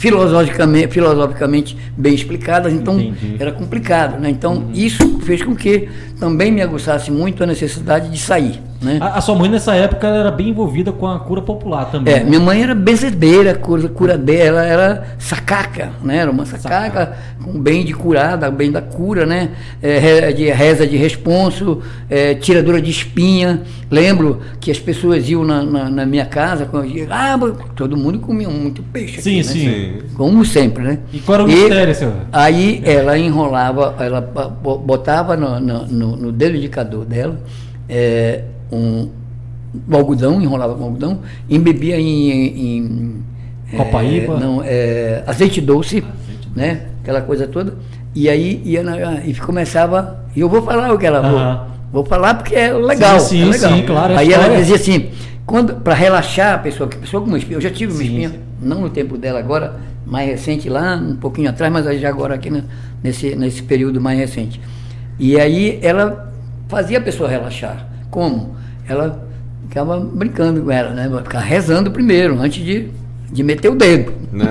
filosoficamente, 0.00 0.88
filosoficamente 0.88 1.76
bem 1.94 2.14
explicadas, 2.14 2.72
então 2.72 2.98
Entendi. 2.98 3.36
era 3.38 3.52
complicado, 3.52 4.18
né? 4.18 4.30
Então 4.30 4.70
isso 4.72 5.20
fez 5.20 5.42
com 5.42 5.54
que 5.54 5.90
também 6.20 6.52
me 6.52 6.60
aguçasse 6.60 7.10
muito 7.10 7.42
a 7.42 7.46
necessidade 7.46 8.10
de 8.10 8.18
sair, 8.18 8.60
né? 8.82 8.98
A, 9.00 9.18
a 9.18 9.20
sua 9.22 9.34
mãe 9.34 9.48
nessa 9.50 9.74
época 9.74 10.06
era 10.06 10.30
bem 10.30 10.50
envolvida 10.50 10.92
com 10.92 11.06
a 11.08 11.18
cura 11.18 11.40
popular 11.40 11.86
também. 11.90 12.12
É, 12.14 12.18
né? 12.20 12.24
minha 12.24 12.40
mãe 12.40 12.62
era 12.62 12.74
benzedeira, 12.74 13.54
cura, 13.54 13.88
curadeira, 13.88 14.44
ela 14.44 14.64
era 14.64 15.06
sacaca, 15.18 15.90
né? 16.04 16.18
Era 16.18 16.30
uma 16.30 16.44
sacaca 16.44 17.16
com 17.42 17.58
bem 17.58 17.84
de 17.84 17.94
curada, 17.94 18.50
bem 18.50 18.70
da 18.70 18.82
cura, 18.82 19.24
né? 19.24 19.50
É, 19.82 20.30
de 20.32 20.50
reza 20.50 20.86
de 20.86 20.96
responso, 20.96 21.80
é, 22.08 22.34
tiradora 22.34 22.80
de 22.82 22.90
espinha. 22.90 23.62
Lembro 23.90 24.40
que 24.60 24.70
as 24.70 24.78
pessoas 24.78 25.28
iam 25.28 25.44
na, 25.44 25.62
na- 25.64 25.90
na 25.90 26.06
minha 26.06 26.24
casa, 26.26 26.64
quando 26.66 26.84
eu 26.84 26.90
ia, 26.90 27.06
ah, 27.10 27.36
todo 27.74 27.96
mundo 27.96 28.20
comia 28.20 28.48
muito 28.48 28.82
peixe. 28.84 29.20
Sim, 29.20 29.40
aqui, 29.40 29.48
né? 29.48 29.52
sim. 29.52 30.14
Como 30.16 30.44
sempre, 30.44 30.82
né? 30.84 30.98
E 31.12 31.18
qual 31.18 31.36
era 31.36 31.44
o 31.44 31.48
mistério, 31.48 31.94
senhor? 31.94 32.12
Aí 32.32 32.80
ela 32.84 33.18
enrolava, 33.18 33.96
ela 33.98 34.20
bo- 34.20 34.78
botava 34.78 35.36
no, 35.36 35.58
no- 35.58 35.86
no- 35.86 36.09
no 36.16 36.32
dedo 36.32 36.56
indicador 36.56 37.04
dela 37.04 37.40
é, 37.88 38.44
um, 38.70 39.08
um 39.88 39.96
algodão, 39.96 40.40
enrolava 40.40 40.74
com 40.74 40.84
algodão, 40.84 41.20
embebia 41.48 41.98
em. 41.98 42.30
em 42.76 43.22
é, 43.72 43.76
Copaíba? 43.76 44.38
não, 44.38 44.62
é, 44.64 45.22
azeite 45.26 45.60
doce, 45.60 46.02
né? 46.56 46.86
Aquela 47.02 47.20
coisa 47.22 47.46
toda. 47.46 47.74
E 48.14 48.28
aí 48.28 48.60
ia 48.64 48.82
na- 48.82 49.24
e 49.24 49.34
começava. 49.34 50.24
E 50.34 50.40
eu 50.40 50.48
vou 50.48 50.60
falar 50.62 50.92
o 50.92 50.98
que 50.98 51.06
ela 51.06 51.18
Aham. 51.20 51.30
vou. 51.56 51.70
Vou 51.92 52.04
falar 52.04 52.34
porque 52.34 52.54
é 52.54 52.72
legal. 52.72 53.18
Sim, 53.20 53.28
sim, 53.36 53.42
é 53.42 53.52
legal. 53.52 53.72
sim, 53.72 53.82
claro, 53.86 54.12
é 54.12 54.16
Aí 54.18 54.32
ela 54.32 54.56
dizia 54.56 54.76
assim, 54.76 55.10
quando 55.46 55.74
para 55.76 55.94
relaxar 55.94 56.54
a 56.54 56.58
pessoa, 56.58 56.88
que 56.88 56.96
a 56.96 57.00
pessoa 57.00 57.20
com 57.22 57.28
uma 57.28 57.38
espinha, 57.38 57.56
eu 57.56 57.60
já 57.60 57.70
tive 57.70 57.92
uma 57.92 57.98
Sim, 57.98 58.04
espinha, 58.06 58.28
sim. 58.30 58.38
não 58.62 58.80
no 58.82 58.90
tempo 58.90 59.16
dela 59.18 59.38
agora, 59.40 59.74
mais 60.06 60.28
recente 60.28 60.68
lá, 60.68 60.96
um 60.96 61.16
pouquinho 61.16 61.48
atrás, 61.50 61.72
mas 61.72 62.00
já 62.00 62.08
agora 62.08 62.34
aqui 62.34 62.48
na- 62.50 62.62
nesse, 63.02 63.34
nesse 63.36 63.62
período 63.62 64.00
mais 64.00 64.18
recente. 64.18 64.60
E 65.20 65.38
aí 65.38 65.78
ela 65.82 66.32
fazia 66.66 66.96
a 66.96 67.00
pessoa 67.02 67.28
relaxar. 67.28 67.86
Como? 68.10 68.56
Ela 68.88 69.22
ficava 69.68 70.00
brincando 70.00 70.62
com 70.62 70.70
ela, 70.70 70.94
né? 70.94 71.10
Ficava 71.22 71.44
rezando 71.44 71.90
primeiro, 71.90 72.40
antes 72.40 72.64
de, 72.64 72.88
de 73.30 73.42
meter 73.42 73.68
o 73.68 73.74
dedo. 73.74 74.14
Né? 74.32 74.46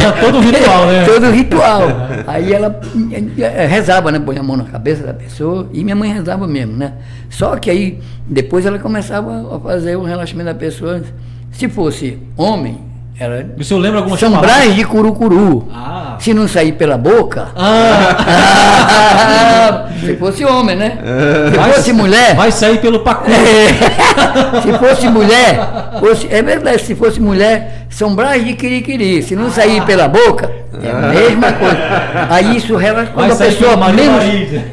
Era 0.00 0.12
todo 0.20 0.40
ritual, 0.40 0.86
né? 0.86 1.04
Todo 1.06 1.30
ritual. 1.30 1.82
Aí 2.26 2.52
ela 2.52 2.80
eh, 3.38 3.66
rezava, 3.66 4.10
né? 4.10 4.18
Põe 4.18 4.38
a 4.38 4.42
mão 4.42 4.56
na 4.56 4.64
cabeça 4.64 5.04
da 5.04 5.14
pessoa 5.14 5.68
e 5.72 5.84
minha 5.84 5.94
mãe 5.94 6.12
rezava 6.12 6.48
mesmo, 6.48 6.76
né? 6.76 6.94
Só 7.30 7.56
que 7.56 7.70
aí 7.70 8.00
depois 8.26 8.66
ela 8.66 8.80
começava 8.80 9.56
a 9.56 9.60
fazer 9.60 9.94
o 9.94 10.02
relaxamento 10.02 10.46
da 10.46 10.54
pessoa. 10.54 11.00
Se 11.52 11.68
fosse 11.68 12.18
homem, 12.36 12.80
era 13.18 13.46
O 13.58 13.64
senhor 13.64 13.80
lembra 13.80 14.02
palavras? 14.02 14.40
Brás 14.40 14.74
de 14.74 14.84
Curucuru. 14.84 15.68
Ah. 15.72 16.16
Se 16.18 16.34
não 16.34 16.46
sair 16.48 16.72
pela 16.72 16.96
boca. 16.98 17.48
Ah, 17.56 18.14
se 20.00 20.16
fosse 20.16 20.44
homem, 20.44 20.76
né? 20.76 20.98
Se 21.50 21.56
Vai- 21.56 21.72
fosse 21.72 21.92
mulher. 21.92 22.34
vai 22.34 22.50
sair 22.52 22.80
pelo 22.80 23.00
pacote. 23.00 23.32
É. 23.32 23.68
se 24.62 24.72
fosse 24.78 25.08
mulher, 25.08 25.58
fosse- 26.00 26.28
é 26.30 26.42
verdade, 26.42 26.82
se 26.82 26.94
fosse 26.94 27.20
mulher, 27.20 27.86
São 27.90 28.14
Brás 28.14 28.44
de 28.44 28.54
Quiriquiri. 28.54 29.22
Se 29.22 29.34
não 29.36 29.50
sair 29.50 29.82
pela 29.84 30.08
boca, 30.08 30.50
é 30.82 30.90
a 30.90 30.94
mesma 31.08 31.52
coisa. 31.52 31.78
Aí 32.30 32.56
isso 32.56 32.76
relaxa 32.76 33.10
quando 33.12 33.32
a 33.32 33.36
pessoa 33.36 33.76
menos. 33.92 34.24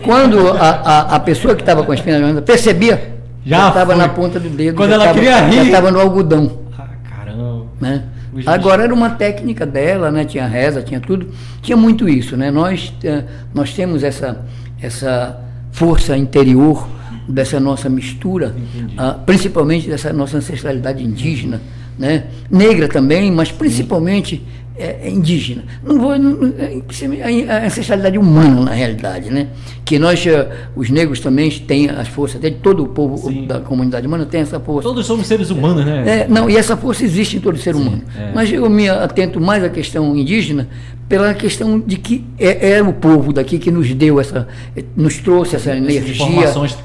Quando 0.03 0.49
a, 0.51 0.69
a, 0.69 1.15
a 1.15 1.19
pessoa 1.19 1.55
que 1.55 1.61
estava 1.61 1.83
com 1.83 1.91
a 1.91 1.95
espinha 1.95 2.19
na 2.19 2.41
percebia, 2.41 3.11
Já 3.45 3.67
estava 3.69 3.95
na 3.95 4.09
ponta 4.09 4.39
do 4.39 4.49
dedo. 4.49 4.75
Quando 4.75 4.93
ela 4.93 5.05
tava- 5.05 5.15
queria 5.19 5.39
rir. 5.41 5.55
Já 5.57 5.63
estava 5.63 5.91
no 5.91 5.99
algodão. 5.99 6.51
Ah, 6.77 6.83
caramba. 7.09 7.65
né? 7.79 8.03
Agora 8.45 8.83
era 8.83 8.93
uma 8.93 9.11
técnica 9.11 9.65
dela, 9.65 10.11
né? 10.11 10.23
Tinha 10.23 10.47
reza, 10.47 10.81
tinha 10.81 10.99
tudo, 10.99 11.29
tinha 11.61 11.75
muito 11.75 12.07
isso, 12.07 12.37
né? 12.37 12.49
Nós 12.49 12.93
eh, 13.03 13.23
nós 13.53 13.73
temos 13.73 14.03
essa 14.03 14.45
essa 14.81 15.39
força 15.71 16.17
interior 16.17 16.87
dessa 17.27 17.59
nossa 17.59 17.89
mistura, 17.89 18.55
ah, 18.97 19.13
principalmente 19.25 19.87
dessa 19.87 20.11
nossa 20.11 20.37
ancestralidade 20.37 21.03
indígena, 21.03 21.61
né? 21.97 22.25
Negra 22.49 22.87
também, 22.87 23.31
mas 23.31 23.51
principalmente 23.51 24.41
é, 24.41 24.45
é 24.81 25.09
indígena. 25.09 25.63
Não 25.83 25.99
vou 25.99 26.17
não- 26.17 26.53
é, 26.57 27.51
a 27.51 27.65
ancestralidade 27.65 28.17
humana 28.17 28.61
na 28.61 28.71
realidade, 28.71 29.29
né? 29.31 29.47
Que 29.85 29.97
nós 29.99 30.25
eh, 30.25 30.47
os 30.75 30.89
negros 30.89 31.19
também 31.19 31.49
têm 31.49 31.89
as 31.89 32.07
forças 32.07 32.39
dele, 32.41 32.57
todo 32.61 32.83
o 32.83 32.87
povo 32.87 33.17
Sim. 33.29 33.45
da 33.45 33.59
comunidade 33.59 34.07
humana 34.07 34.25
tem 34.25 34.41
essa 34.41 34.59
força. 34.59 34.87
Todos 34.87 35.05
somos 35.05 35.27
seres 35.27 35.49
humanos, 35.49 35.85
né? 35.85 36.21
É, 36.21 36.27
não, 36.27 36.49
e 36.49 36.55
essa 36.57 36.75
força 36.77 37.03
existe 37.03 37.37
em 37.37 37.39
todo 37.39 37.57
ser 37.57 37.75
humano. 37.75 38.01
é. 38.17 38.31
Mas 38.33 38.51
eu 38.51 38.69
me 38.69 38.87
atento 38.89 39.39
mais 39.39 39.63
à 39.63 39.69
questão 39.69 40.15
indígena 40.15 40.67
pela 41.11 41.33
questão 41.33 41.77
de 41.77 41.97
que 41.97 42.25
é, 42.39 42.77
é 42.77 42.81
o 42.81 42.93
povo 42.93 43.33
daqui 43.33 43.59
que 43.59 43.69
nos 43.69 43.93
deu 43.93 44.17
essa, 44.17 44.47
nos 44.95 45.17
trouxe 45.17 45.57
essa 45.57 45.75
energia 45.75 46.25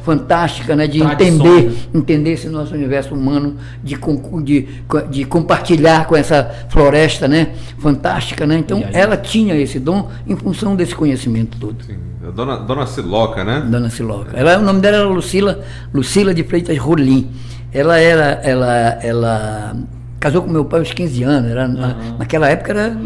fantástica, 0.03 0.75
né, 0.75 0.89
de 0.89 0.99
tradições, 0.99 1.33
entender, 1.33 1.71
né? 1.71 1.77
entender 1.95 2.33
esse 2.33 2.49
nosso 2.49 2.75
universo 2.75 3.15
humano, 3.15 3.55
de, 3.85 3.97
de, 4.43 4.69
de 5.11 5.25
compartilhar 5.27 6.09
com 6.09 6.17
essa 6.17 6.67
floresta, 6.69 7.29
né, 7.29 7.53
fantástica, 7.79 8.45
né? 8.45 8.59
Então 8.59 8.79
aí? 8.79 8.91
ela 8.95 9.17
tinha 9.17 9.55
esse 9.55 9.79
dom 9.79 10.11
em 10.27 10.35
função 10.35 10.75
desse 10.75 10.97
conhecimento 10.97 11.57
todo. 11.61 11.77
Sim. 11.85 11.95
Dona, 12.35 12.57
Dona 12.57 12.85
Siloca, 12.85 13.45
né? 13.45 13.65
Dona 13.71 13.89
Siloca. 13.91 14.37
Ela, 14.37 14.59
o 14.59 14.63
nome 14.63 14.81
dela 14.81 14.97
era 14.97 15.09
Lucila, 15.09 15.61
Lucila 15.95 16.35
de 16.35 16.43
Freitas 16.43 16.77
Rolim. 16.79 17.31
Ela 17.73 18.01
era, 18.01 18.41
ela, 18.43 18.99
ela 19.01 19.77
casou 20.27 20.43
com 20.43 20.51
meu 20.51 20.65
pai 20.65 20.81
aos 20.81 20.93
15 20.93 21.23
anos. 21.23 21.51
Era, 21.51 21.69
na- 21.69 21.87
Aham. 21.87 22.17
naquela 22.19 22.49
época 22.49 22.73
era 22.73 22.97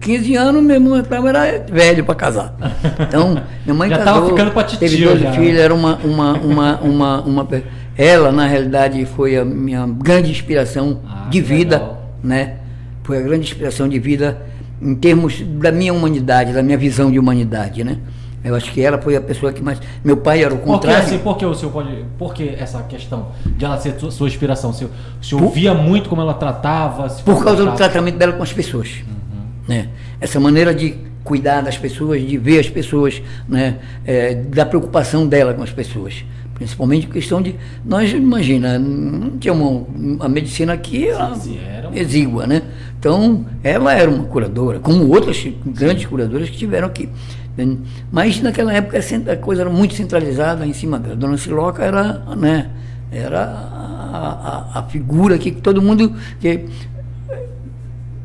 15 0.00 0.34
anos, 0.34 0.62
meu 0.62 0.74
irmão 0.76 0.96
era 0.96 1.64
velho 1.70 2.04
para 2.04 2.14
casar. 2.14 2.54
Então, 3.00 3.40
minha 3.64 3.74
mãe 3.74 3.88
Já 3.88 3.98
casou, 3.98 4.28
ficando 4.30 4.50
pra 4.50 4.64
titio 4.64 4.78
teve 4.88 5.04
12 5.04 5.22
já. 5.22 5.32
filhos, 5.32 5.60
era 5.60 5.74
uma, 5.74 5.96
uma, 5.96 6.32
uma, 6.38 6.80
uma, 6.80 7.20
uma 7.22 7.48
ela 7.96 8.30
na 8.32 8.46
realidade 8.46 9.04
foi 9.06 9.36
a 9.36 9.44
minha 9.44 9.86
grande 9.86 10.30
inspiração 10.30 11.00
Ah, 11.08 11.28
de 11.30 11.40
vida, 11.40 11.76
legal. 11.76 12.10
né? 12.22 12.54
Foi 13.04 13.18
a 13.18 13.20
grande 13.22 13.44
inspiração 13.46 13.88
de 13.88 13.98
vida 13.98 14.38
em 14.82 14.94
termos 14.94 15.40
da 15.40 15.70
minha 15.72 15.94
humanidade, 15.94 16.52
da 16.52 16.62
minha 16.62 16.76
visão 16.76 17.10
de 17.10 17.18
humanidade, 17.18 17.82
né? 17.84 17.96
Eu 18.46 18.54
acho 18.54 18.70
que 18.72 18.80
ela 18.80 18.96
foi 18.98 19.16
a 19.16 19.20
pessoa 19.20 19.52
que 19.52 19.60
mais. 19.62 19.80
Meu 20.04 20.16
pai 20.16 20.42
era 20.44 20.54
o 20.54 20.58
Por 20.58 20.64
que, 20.64 20.70
contrário. 20.72 21.02
assim, 21.04 21.18
por 21.18 21.36
que 21.36 21.44
o 21.44 21.54
senhor 21.54 21.72
pode. 21.72 22.04
Por 22.18 22.32
que 22.32 22.48
essa 22.58 22.82
questão 22.84 23.28
de 23.44 23.64
ela 23.64 23.76
ser 23.78 23.98
sua, 23.98 24.10
sua 24.10 24.28
inspiração? 24.28 24.70
O 24.70 24.72
senhor, 24.72 24.90
o 25.20 25.24
senhor 25.24 25.42
Por- 25.42 25.52
via 25.52 25.74
muito 25.74 26.08
como 26.08 26.22
ela 26.22 26.34
tratava? 26.34 27.08
por 27.24 27.42
causa 27.44 27.64
do 27.64 27.72
tratamento 27.72 28.16
dela 28.16 28.32
com 28.34 28.42
as 28.42 28.52
pessoas. 28.52 28.88
Né? 29.66 29.88
Essa 30.20 30.38
maneira 30.38 30.72
de 30.74 30.94
cuidar 31.24 31.60
das 31.60 31.76
pessoas, 31.76 32.20
de 32.22 32.38
ver 32.38 32.60
as 32.60 32.68
pessoas, 32.70 33.20
né? 33.48 33.78
É, 34.04 34.34
da 34.36 34.64
preocupação 34.64 35.26
dela 35.26 35.52
com 35.52 35.62
as 35.64 35.72
pessoas. 35.72 36.24
Principalmente 36.54 37.06
questão 37.08 37.42
de. 37.42 37.54
Nós, 37.84 38.12
imagina, 38.12 38.78
não 38.78 39.36
tinha 39.38 39.52
uma, 39.52 39.84
a 40.24 40.28
medicina 40.28 40.72
aqui 40.72 41.08
sim, 41.40 41.58
era 41.58 41.88
uma- 41.88 41.98
exígua, 41.98 42.46
né? 42.46 42.62
Então, 42.98 43.44
ela 43.62 43.92
era 43.92 44.10
uma 44.10 44.24
curadora, 44.24 44.78
como 44.78 45.06
outras 45.08 45.46
grandes 45.66 46.06
curadoras 46.06 46.48
que 46.48 46.56
tiveram 46.56 46.86
aqui. 46.86 47.08
Entende? 47.56 47.80
Mas 48.12 48.40
naquela 48.42 48.72
época 48.72 48.98
a 49.32 49.36
coisa 49.36 49.62
era 49.62 49.70
muito 49.70 49.94
centralizada 49.94 50.66
em 50.66 50.72
cima 50.72 50.98
dela. 50.98 51.16
Dona 51.16 51.36
Siloca 51.38 51.82
era, 51.82 52.22
né? 52.36 52.70
Era 53.10 53.40
a, 53.44 54.68
a- 54.74 54.78
a 54.80 54.82
figura 54.84 55.38
que 55.38 55.50
todo 55.52 55.80
mundo. 55.80 56.12
Que, 56.40 56.66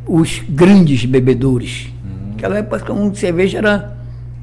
os 0.08 0.42
grandes 0.50 1.06
bebedores. 1.06 1.88
Naquela 2.32 2.58
época 2.58 2.92
um 2.92 3.10
de 3.10 3.20
cerveja 3.20 3.60
era 3.60 3.98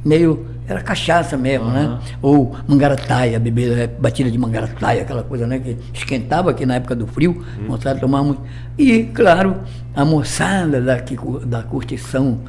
meio. 0.05 0.47
Era 0.69 0.83
cachaça 0.83 1.35
mesmo, 1.35 1.65
né? 1.71 1.81
Aham. 1.81 2.01
Ou 2.21 2.55
mangarataia, 2.69 3.41
bebida, 3.41 3.73
eh, 3.75 3.87
batida 3.87 4.31
de 4.31 4.37
mangarataia, 4.37 5.01
aquela 5.01 5.23
coisa, 5.23 5.47
né? 5.47 5.59
Que 5.59 5.79
esquentava 5.95 6.51
aqui 6.51 6.67
na 6.67 6.75
época 6.75 6.95
do 6.95 7.07
frio, 7.07 7.43
moçada 7.67 7.99
tomava 7.99 8.25
muito. 8.25 8.43
E, 8.77 9.05
claro, 9.05 9.57
a 9.97 10.05
moçada 10.05 10.79
da, 10.83 10.99
da 11.47 11.63
curtição 11.63 12.41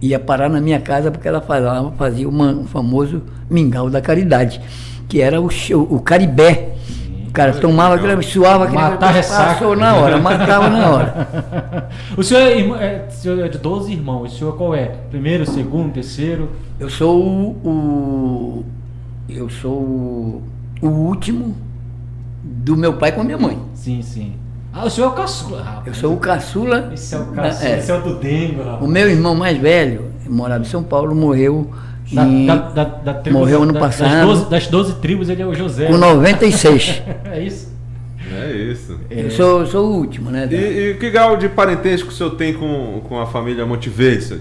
ia 0.00 0.18
parar 0.18 0.48
na 0.48 0.60
minha 0.60 0.80
casa 0.80 1.10
porque 1.10 1.26
ela 1.28 1.40
falava, 1.40 1.92
fazia 1.92 2.28
uma- 2.28 2.52
um 2.52 2.64
famoso 2.66 3.22
mingau 3.50 3.90
da 3.90 4.00
caridade, 4.00 4.60
que 5.08 5.20
era 5.20 5.40
o, 5.40 5.48
show- 5.50 5.86
o 5.90 6.00
caribé. 6.00 6.74
O 7.28 7.30
cara 7.30 7.52
tomava 7.52 7.94
aquilo, 7.94 8.22
suava 8.22 8.64
aquele 8.64 8.80
Matar 8.82 9.12
ressaca. 9.12 9.52
passou 9.52 9.76
na 9.76 9.94
hora, 9.94 10.18
matava 10.18 10.68
na 10.70 10.90
hora. 10.90 11.88
o 12.16 12.22
senhor 12.22 12.40
é, 12.40 12.58
irmão- 12.58 12.76
é, 12.80 13.04
o 13.08 13.12
senhor 13.12 13.44
é 13.44 13.48
de 13.48 13.58
12 13.58 13.92
irmãos. 13.92 14.32
O 14.32 14.36
senhor 14.38 14.56
qual 14.56 14.74
é? 14.74 14.86
Primeiro, 15.10 15.44
segundo, 15.46 15.92
terceiro? 15.92 16.48
Eu 16.80 16.88
sou 16.88 17.20
o, 17.22 17.50
o- 17.68 18.64
eu 19.28 19.48
sou 19.50 19.72
o, 19.72 20.42
o 20.80 20.86
último 20.88 21.54
do 22.42 22.76
meu 22.76 22.94
pai 22.94 23.12
com 23.12 23.20
a 23.20 23.24
minha 23.24 23.38
mãe. 23.38 23.58
Sim, 23.74 24.00
sim. 24.02 24.32
Ah, 24.80 24.84
o 24.86 24.90
senhor 24.90 25.06
é 25.08 25.10
o 25.10 25.12
caçula. 25.14 25.62
rapaz. 25.62 25.86
Eu 25.86 25.94
sou 25.94 26.14
o 26.14 26.16
caçula. 26.18 26.90
Esse 26.94 27.14
é 27.14 27.18
o 27.18 27.26
caçula. 27.26 27.68
É. 27.70 27.78
Esse 27.78 27.90
é 27.90 27.94
o 27.96 28.00
do 28.02 28.14
Dengo, 28.16 28.62
rapaz. 28.62 28.82
O 28.82 28.86
meu 28.86 29.08
irmão 29.10 29.34
mais 29.34 29.58
velho, 29.58 30.04
morava 30.28 30.62
em 30.62 30.66
São 30.66 30.82
Paulo, 30.82 31.14
morreu 31.14 31.70
Da, 32.12 32.24
em- 32.26 32.46
da, 32.46 32.54
da, 32.56 32.84
da 32.84 33.14
tribo- 33.14 33.38
morreu 33.40 33.62
ano 33.64 33.72
da- 33.72 33.80
passado. 33.80 34.10
Das 34.10 34.26
12, 34.38 34.50
das 34.50 34.66
12 34.68 34.94
tribos, 34.94 35.28
ele 35.28 35.42
é 35.42 35.46
o 35.46 35.54
José. 35.54 35.86
com 35.86 35.96
96. 35.96 37.02
é 37.30 37.40
isso? 37.42 37.76
É 38.32 38.52
isso. 38.52 38.98
Eu 39.10 39.30
sou, 39.30 39.66
sou 39.66 39.86
o 39.90 39.96
último, 39.96 40.30
né? 40.30 40.46
E, 40.50 40.90
e 40.90 40.94
que 40.94 41.10
grau 41.10 41.36
de 41.36 41.48
parentesco 41.48 42.10
o 42.10 42.12
senhor 42.12 42.30
tem 42.36 42.52
com, 42.52 43.00
com 43.08 43.18
a 43.20 43.26
família 43.26 43.64
senhor? 43.66 44.38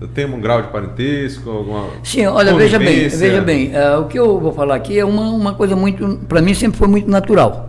Eu 0.00 0.06
tenho 0.08 0.34
um 0.34 0.40
grau 0.40 0.62
de 0.62 0.68
parentesco? 0.68 1.48
Alguma 1.50 1.86
Sim, 2.04 2.26
olha, 2.26 2.54
veja 2.54 2.78
bem, 2.78 3.08
veja 3.08 3.40
bem, 3.40 3.72
ah, 3.74 3.98
o 3.98 4.04
que 4.06 4.18
eu 4.18 4.38
vou 4.38 4.52
falar 4.52 4.74
aqui 4.76 4.98
é 4.98 5.04
uma, 5.04 5.22
uma 5.30 5.54
coisa 5.54 5.74
muito, 5.74 6.20
para 6.28 6.40
mim 6.42 6.52
sempre 6.54 6.78
foi 6.78 6.86
muito 6.86 7.10
natural. 7.10 7.65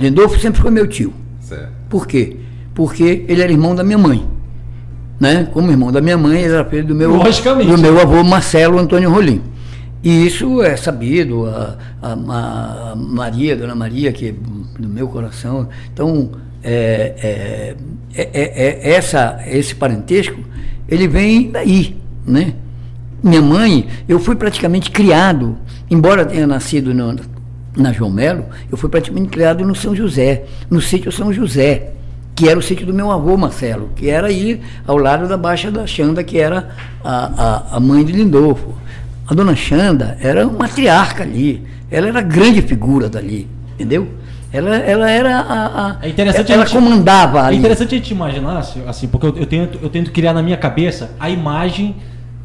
Lindolfo 0.00 0.38
sempre 0.38 0.60
foi 0.60 0.70
meu 0.70 0.86
tio. 0.86 1.12
certo. 1.40 1.68
Por 1.88 2.06
quê? 2.06 2.36
Porque 2.74 3.24
ele 3.28 3.42
era 3.42 3.50
irmão 3.52 3.74
da 3.74 3.82
minha 3.84 3.98
mãe. 3.98 4.24
Né? 5.18 5.48
Como 5.52 5.70
irmão 5.70 5.92
da 5.92 6.00
minha 6.00 6.16
mãe, 6.16 6.40
ele 6.42 6.54
era 6.54 6.64
filho 6.64 6.86
do 6.86 6.94
meu, 6.94 7.10
do 7.66 7.76
meu 7.78 8.00
avô 8.00 8.24
Marcelo 8.24 8.78
Antônio 8.78 9.10
Rolim. 9.10 9.42
E 10.02 10.26
isso 10.26 10.62
é 10.62 10.76
sabido, 10.76 11.46
a, 11.46 11.76
a- 12.00 12.92
a 12.92 12.96
Maria, 12.96 13.54
Dona 13.54 13.74
Maria, 13.74 14.12
que 14.12 14.28
é 14.28 14.32
do 14.32 14.88
meu 14.88 15.08
coração. 15.08 15.68
Então, 15.92 16.30
é, 16.62 17.14
é, 18.14 18.22
é- 18.22 18.30
é- 18.32 18.62
é- 18.88 18.92
essa, 18.94 19.40
esse 19.46 19.74
parentesco, 19.74 20.40
ele 20.88 21.06
vem 21.06 21.50
daí, 21.50 21.96
né? 22.26 22.54
Minha 23.22 23.42
mãe, 23.42 23.88
eu 24.08 24.18
fui 24.18 24.34
praticamente 24.36 24.90
criado, 24.90 25.58
embora 25.90 26.24
tenha 26.24 26.46
nascido 26.46 26.94
no- 26.94 27.16
na 27.76 27.92
João 27.92 28.10
Melo, 28.10 28.46
eu 28.70 28.76
fui 28.76 28.88
praticamente 28.90 29.28
criado 29.28 29.64
no 29.64 29.74
São 29.74 29.94
José, 29.94 30.44
no 30.68 30.80
sítio 30.80 31.10
São 31.12 31.32
José, 31.32 31.92
que 32.34 32.48
era 32.48 32.58
o 32.58 32.62
sítio 32.62 32.86
do 32.86 32.94
meu 32.94 33.10
avô 33.10 33.36
Marcelo, 33.36 33.90
que 33.94 34.08
era 34.08 34.28
aí 34.28 34.60
ao 34.86 34.96
lado 34.96 35.28
da 35.28 35.36
Baixa 35.36 35.70
da 35.70 35.86
Xanda, 35.86 36.24
que 36.24 36.38
era 36.38 36.70
a, 37.04 37.66
a, 37.72 37.76
a 37.76 37.80
mãe 37.80 38.04
de 38.04 38.12
Lindolfo. 38.12 38.74
A 39.26 39.34
dona 39.34 39.54
Xanda 39.54 40.16
era 40.20 40.46
uma 40.46 40.58
matriarca 40.60 41.22
ali, 41.22 41.62
ela 41.90 42.08
era 42.08 42.18
a 42.18 42.22
grande 42.22 42.62
figura 42.62 43.08
dali, 43.08 43.46
entendeu? 43.74 44.08
Ela, 44.52 44.76
ela 44.78 45.08
era 45.08 45.36
a, 45.38 45.86
a- 45.90 45.96
É 46.02 46.08
interessante 46.08 46.50
ela 46.50 46.64
a 46.64 46.66
gente- 46.66 46.74
comandava 46.76 47.38
É 47.38 47.42
ali. 47.42 47.56
interessante 47.58 47.94
a 47.94 47.98
gente 47.98 48.10
imaginar, 48.10 48.58
assim, 48.88 49.06
porque 49.06 49.26
eu, 49.26 49.36
eu 49.36 49.46
tento, 49.46 49.78
eu 49.80 49.88
tento 49.88 50.10
criar 50.10 50.32
na 50.32 50.42
minha 50.42 50.56
cabeça 50.56 51.12
a 51.20 51.30
imagem 51.30 51.94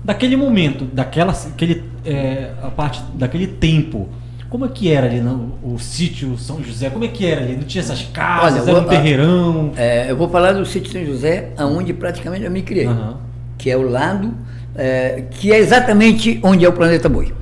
daquele 0.04 0.36
momento, 0.38 0.86
daquela, 0.86 1.32
aquele, 1.32 1.84
é, 2.06 2.52
a 2.62 2.68
parte 2.68 3.02
daquele 3.16 3.48
tempo. 3.48 4.08
Como 4.50 4.66
é 4.66 4.68
que 4.70 4.92
era 4.92 5.08
ali 5.08 5.20
no, 5.20 5.54
o 5.64 5.78
sítio 5.80 6.38
São 6.38 6.64
José? 6.64 6.90
Como 6.90 7.04
é 7.04 7.08
que 7.08 7.26
era 7.26 7.42
ali? 7.42 7.56
Não 7.56 7.64
tinha 7.64 7.82
essas 7.82 8.04
casas, 8.04 8.64
Olha, 8.64 8.72
era 8.72 8.80
um 8.80 8.88
terreirão. 8.88 9.72
É, 9.76 10.10
eu 10.10 10.16
vou 10.16 10.30
falar 10.30 10.54
do 10.54 10.66
sítio 10.66 10.92
São 10.92 11.06
José, 11.06 11.52
aonde 11.58 11.94
praticamente 11.94 12.46
eu 12.46 12.52
me 12.52 12.62
criei, 12.62 12.86
Aham. 12.86 13.18
que 13.58 13.70
é 13.70 13.76
o 13.76 13.82
lado, 13.82 14.34
é, 14.76 15.24
que 15.32 15.52
é 15.52 15.58
exatamente 15.58 16.40
onde 16.44 16.64
é 16.64 16.70
o 16.70 16.74
planeta 16.74 17.10
Boi. 17.10 17.34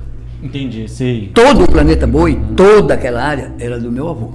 Entendi, 0.42 0.88
sei. 0.88 1.30
Todo 1.32 1.64
o 1.64 1.70
planeta 1.70 2.06
Boi, 2.06 2.38
toda 2.56 2.94
aquela 2.94 3.22
área, 3.22 3.52
era 3.58 3.78
do 3.78 3.90
meu 3.90 4.08
avô. 4.08 4.32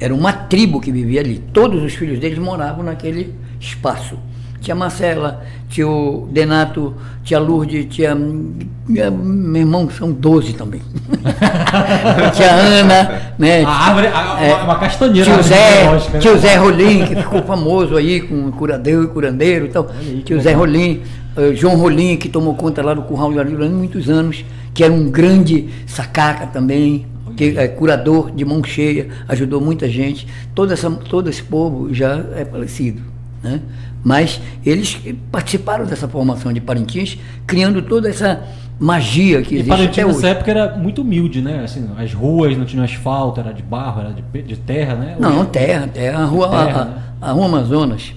Era 0.00 0.14
uma 0.14 0.32
tribo 0.32 0.80
que 0.80 0.90
vivia 0.90 1.20
ali. 1.20 1.38
Todos 1.52 1.82
os 1.82 1.94
filhos 1.94 2.18
deles 2.18 2.38
moravam 2.38 2.82
naquele 2.82 3.34
espaço. 3.60 4.18
Tia 4.62 4.74
Marcela, 4.76 5.42
tio 5.68 6.28
Denato, 6.30 6.94
tia 7.24 7.38
Lourdes, 7.40 7.86
tia. 7.94 8.14
Meu 8.14 9.60
irmão, 9.60 9.90
são 9.90 10.12
12 10.12 10.52
também. 10.54 10.80
tia 12.34 12.52
Ana, 12.52 13.22
né? 13.38 13.64
A 13.64 13.70
árvore, 13.70 14.06
a- 14.06 14.38
É, 14.40 14.54
uma, 14.62 14.78
castanheira. 14.78 15.24
Tio 15.24 15.32
árvore 15.34 15.48
Zé, 15.48 15.72
genealógica, 15.78 16.12
né? 16.12 16.18
tio 16.20 16.38
Zé 16.38 16.54
Rolim, 16.56 17.06
que 17.06 17.16
ficou 17.16 17.42
famoso 17.42 17.96
aí 17.96 18.20
com 18.20 18.50
curadeiro 18.52 19.04
e 19.04 19.06
curandeiro 19.08 19.66
e 19.66 19.68
tal. 19.68 19.90
aí, 19.98 20.16
que 20.18 20.22
Tio 20.22 20.40
Zé. 20.40 20.52
Rolim, 20.52 21.02
eh, 21.36 21.52
João 21.54 21.76
Rolim, 21.76 22.16
que 22.16 22.28
tomou 22.28 22.54
conta 22.54 22.82
lá 22.82 22.94
do 22.94 23.02
Curral 23.02 23.30
de 23.30 23.36
Jardim 23.36 23.52
durante 23.54 23.74
muitos 23.74 24.08
anos, 24.08 24.44
que 24.72 24.84
era 24.84 24.92
um 24.92 25.10
grande 25.10 25.68
sacaca 25.86 26.46
também, 26.46 27.06
que 27.36 27.54
é 27.58 27.66
curador 27.66 28.30
de 28.30 28.44
mão 28.44 28.62
cheia, 28.62 29.08
ajudou 29.28 29.60
muita 29.60 29.88
gente. 29.88 30.26
Toda 30.54 30.72
essa, 30.74 30.88
todo 30.90 31.28
esse 31.28 31.42
povo 31.42 31.92
já 31.92 32.24
é 32.36 32.44
falecido. 32.44 33.02
Né? 33.42 33.60
Mas 34.04 34.40
eles 34.66 34.98
participaram 35.30 35.84
dessa 35.86 36.08
formação 36.08 36.52
de 36.52 36.60
Parintins, 36.60 37.18
criando 37.46 37.80
toda 37.82 38.08
essa 38.08 38.42
magia 38.80 39.42
que 39.42 39.54
E 39.54 39.58
existe 39.58 39.68
Parintins 39.68 39.98
até 39.98 40.06
nessa 40.06 40.18
hoje. 40.18 40.26
época 40.26 40.50
era 40.50 40.76
muito 40.76 41.02
humilde, 41.02 41.40
né? 41.40 41.60
Assim, 41.64 41.88
as 41.96 42.12
ruas 42.12 42.56
não 42.56 42.64
tinham 42.64 42.84
asfalto, 42.84 43.38
era 43.40 43.52
de 43.52 43.62
barro, 43.62 44.00
era 44.00 44.12
de, 44.12 44.42
de 44.42 44.56
terra, 44.56 44.94
né? 44.96 45.16
Não, 45.20 45.40
Hoje- 45.42 45.50
terra, 45.50 45.86
terra. 45.86 46.22
A 46.22 46.24
rua, 46.24 46.48
Terra, 46.48 46.80
a, 46.80 46.84
né? 46.86 46.94
a 47.20 47.32
rua 47.32 47.46
Amazonas, 47.46 48.12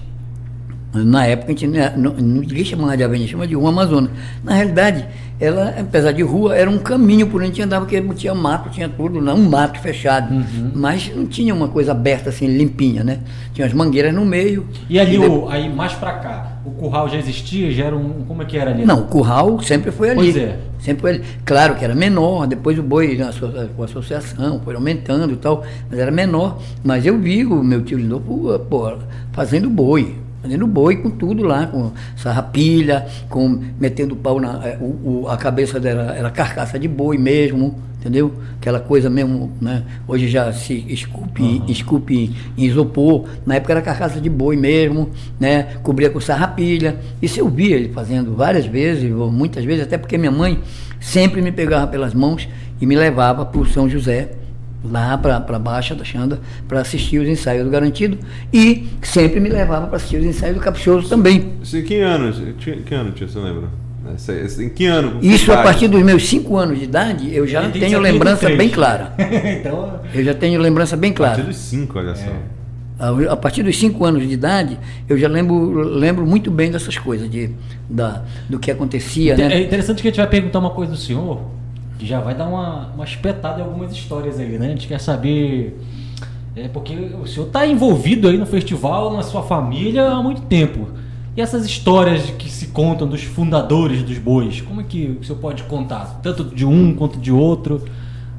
na 0.92 1.26
época 1.26 1.52
a 1.52 1.54
gente 1.54 1.66
não, 1.68 2.12
não, 2.12 2.12
ninguém 2.14 2.64
chamava 2.64 2.96
de 2.96 3.04
avenida, 3.04 3.30
chama 3.30 3.46
de 3.46 3.54
rua 3.54 3.68
Amazonas. 3.68 4.10
Na 4.42 4.54
realidade, 4.54 5.06
ela, 5.38 5.74
apesar 5.78 6.12
de 6.12 6.22
rua, 6.22 6.56
era 6.56 6.68
um 6.70 6.78
caminho 6.78 7.26
por 7.26 7.36
onde 7.36 7.44
a 7.44 7.46
gente 7.48 7.62
andava, 7.62 7.84
porque 7.84 8.00
tinha 8.14 8.34
mato, 8.34 8.70
tinha 8.70 8.88
tudo, 8.88 9.20
não, 9.20 9.36
um 9.36 9.48
mato 9.50 9.78
fechado. 9.80 10.32
Uhum. 10.34 10.70
Mas 10.74 11.12
não 11.14 11.26
tinha 11.26 11.54
uma 11.54 11.68
coisa 11.68 11.92
aberta 11.92 12.30
assim, 12.30 12.46
limpinha, 12.46 13.04
né? 13.04 13.18
Tinha 13.52 13.66
as 13.66 13.72
mangueiras 13.74 14.14
no 14.14 14.24
meio. 14.24 14.66
E 14.88 14.98
ali, 14.98 15.18
de- 15.18 15.26
o, 15.26 15.48
aí 15.48 15.68
mais 15.68 15.92
pra 15.92 16.12
cá, 16.14 16.52
o 16.64 16.70
curral 16.70 17.08
já 17.08 17.18
existia? 17.18 17.70
Já 17.70 17.84
era 17.86 17.96
um. 17.96 18.24
Como 18.26 18.42
é 18.42 18.44
que 18.46 18.56
era 18.56 18.70
ali? 18.70 18.84
Não, 18.86 19.00
o 19.00 19.04
curral 19.06 19.60
sempre 19.60 19.90
foi 19.90 20.10
ali. 20.10 20.16
Pois 20.32 20.36
é. 20.36 20.58
Sempre 20.78 21.00
foi 21.02 21.10
ali. 21.12 21.24
Claro 21.44 21.74
que 21.74 21.84
era 21.84 21.94
menor, 21.94 22.46
depois 22.46 22.78
o 22.78 22.82
boi 22.82 23.18
com 23.76 23.82
a 23.82 23.84
associação 23.84 24.60
foi 24.64 24.74
aumentando 24.74 25.32
e 25.32 25.36
tal, 25.36 25.64
mas 25.90 25.98
era 25.98 26.10
menor. 26.10 26.58
Mas 26.82 27.04
eu 27.04 27.18
vi 27.18 27.44
o 27.44 27.62
meu 27.62 27.82
tio 27.82 27.98
Lindolfo, 27.98 28.58
pô, 28.70 28.92
fazendo 29.32 29.68
boi. 29.68 30.16
Fazendo 30.42 30.66
boi 30.66 30.96
com 30.96 31.10
tudo 31.10 31.42
lá, 31.42 31.66
com 31.66 31.90
sarrapilha, 32.16 33.06
com 33.28 33.60
metendo 33.80 34.14
pau 34.14 34.38
na. 34.40 34.60
é, 34.66 34.76
o, 34.80 35.22
o- 35.22 35.28
a 35.28 35.36
cabeça 35.36 35.80
dela 35.80 36.14
era 36.14 36.30
carcaça 36.30 36.78
de 36.78 36.86
boi 36.86 37.18
mesmo, 37.18 37.74
entendeu? 37.98 38.32
Aquela 38.60 38.78
coisa 38.78 39.10
mesmo, 39.10 39.50
né? 39.60 39.82
Hoje 40.06 40.28
já 40.28 40.52
se 40.52 40.84
esculpe, 40.88 41.62
esculpe 41.66 42.32
em 42.56 42.64
isopor. 42.64 43.24
Na 43.44 43.56
época 43.56 43.72
era 43.72 43.82
carcaça 43.82 44.20
de 44.20 44.28
boi 44.30 44.56
mesmo, 44.56 45.10
né? 45.40 45.64
Cobria 45.82 46.10
com 46.10 46.20
sarrapilha. 46.20 46.96
Isso 47.20 47.40
eu 47.40 47.48
via 47.48 47.74
ele 47.74 47.88
fazendo 47.88 48.34
várias 48.36 48.66
vezes, 48.66 49.10
ou 49.12 49.32
muitas 49.32 49.64
vezes, 49.64 49.82
até 49.84 49.98
porque 49.98 50.16
minha 50.18 50.30
mãe 50.30 50.60
sempre 51.00 51.42
me 51.42 51.50
pegava 51.50 51.86
pelas 51.88 52.14
mãos 52.14 52.48
e 52.80 52.86
me 52.86 52.94
levava 52.94 53.44
para 53.44 53.60
o 53.60 53.66
São 53.66 53.88
José 53.88 54.30
lá 54.90 55.16
para 55.18 55.36
a 55.36 55.58
Baixa 55.58 55.94
da 55.94 56.04
Xanda 56.04 56.40
para 56.68 56.80
assistir 56.80 57.18
os 57.18 57.28
ensaios 57.28 57.64
do 57.64 57.70
Garantido 57.70 58.18
e 58.52 58.86
sempre 59.02 59.40
me 59.40 59.48
levava 59.48 59.86
para 59.86 59.96
assistir 59.96 60.16
os 60.18 60.24
ensaios 60.24 60.56
do 60.56 60.60
Caprichoso 60.62 61.08
também. 61.08 61.52
Isso 61.62 61.76
em 61.76 61.82
que 61.82 62.00
anos? 62.00 62.40
Tinha- 62.58 62.76
Que 62.76 62.94
ano 62.94 63.12
tinha, 63.12 63.28
você 63.28 63.38
lembra? 63.38 63.68
Em 64.60 64.68
que 64.68 64.86
ano? 64.86 65.18
Isso 65.20 65.52
a 65.52 65.56
partir 65.58 65.88
dos 65.88 66.00
meus 66.02 66.28
5 66.28 66.56
anos 66.56 66.78
de 66.78 66.84
idade, 66.84 67.34
eu 67.34 67.46
já 67.46 67.62
Ele 67.64 67.72
tenho 67.72 67.90
73. 68.00 68.12
lembrança 68.12 68.50
bem 68.56 68.68
clara. 68.68 69.12
então, 69.58 70.00
Eu 70.14 70.24
já 70.24 70.32
tenho 70.34 70.60
lembrança 70.60 70.96
bem 70.96 71.10
A 71.10 71.14
partir 71.14 71.34
clara. 71.36 71.48
dos 71.48 71.56
5, 71.56 71.98
olha 71.98 72.14
só. 72.14 72.30
A 72.98 73.32
a 73.32 73.36
partir 73.36 73.62
dos 73.62 73.76
5 73.76 74.04
anos 74.04 74.26
de 74.26 74.32
idade, 74.32 74.78
eu 75.08 75.18
já 75.18 75.28
lembro, 75.28 75.80
lembro 75.82 76.24
muito 76.26 76.50
bem 76.50 76.70
dessas 76.70 76.96
coisas, 76.96 77.28
de, 77.28 77.50
da, 77.90 78.22
do 78.48 78.58
que 78.58 78.70
acontecia, 78.70 79.34
é 79.34 79.36
né? 79.36 79.60
interessante 79.62 80.00
que 80.00 80.08
a 80.08 80.10
gente 80.10 80.18
vai 80.18 80.28
perguntar 80.28 80.60
uma 80.60 80.70
coisa 80.70 80.92
do 80.92 80.98
senhor, 80.98 81.40
já 82.00 82.20
vai 82.20 82.34
dar 82.34 82.46
uma, 82.46 82.88
uma 82.94 83.04
espetada 83.04 83.60
em 83.60 83.64
algumas 83.64 83.92
histórias 83.92 84.38
aí, 84.38 84.58
né? 84.58 84.66
A 84.66 84.70
gente 84.70 84.88
quer 84.88 85.00
saber. 85.00 85.80
É 86.54 86.68
porque 86.68 86.94
o 86.94 87.26
senhor 87.26 87.46
está 87.46 87.66
envolvido 87.66 88.28
aí 88.28 88.38
no 88.38 88.46
festival, 88.46 89.14
na 89.14 89.22
sua 89.22 89.42
família 89.42 90.08
há 90.08 90.22
muito 90.22 90.42
tempo. 90.42 90.88
E 91.36 91.40
essas 91.40 91.66
histórias 91.66 92.30
que 92.30 92.50
se 92.50 92.68
contam 92.68 93.06
dos 93.06 93.22
fundadores 93.22 94.02
dos 94.02 94.16
bois, 94.16 94.62
como 94.62 94.80
é 94.80 94.84
que 94.84 95.18
o 95.20 95.24
senhor 95.24 95.38
pode 95.38 95.64
contar? 95.64 96.20
Tanto 96.22 96.44
de 96.44 96.64
um 96.64 96.94
quanto 96.94 97.18
de 97.18 97.30
outro, 97.30 97.84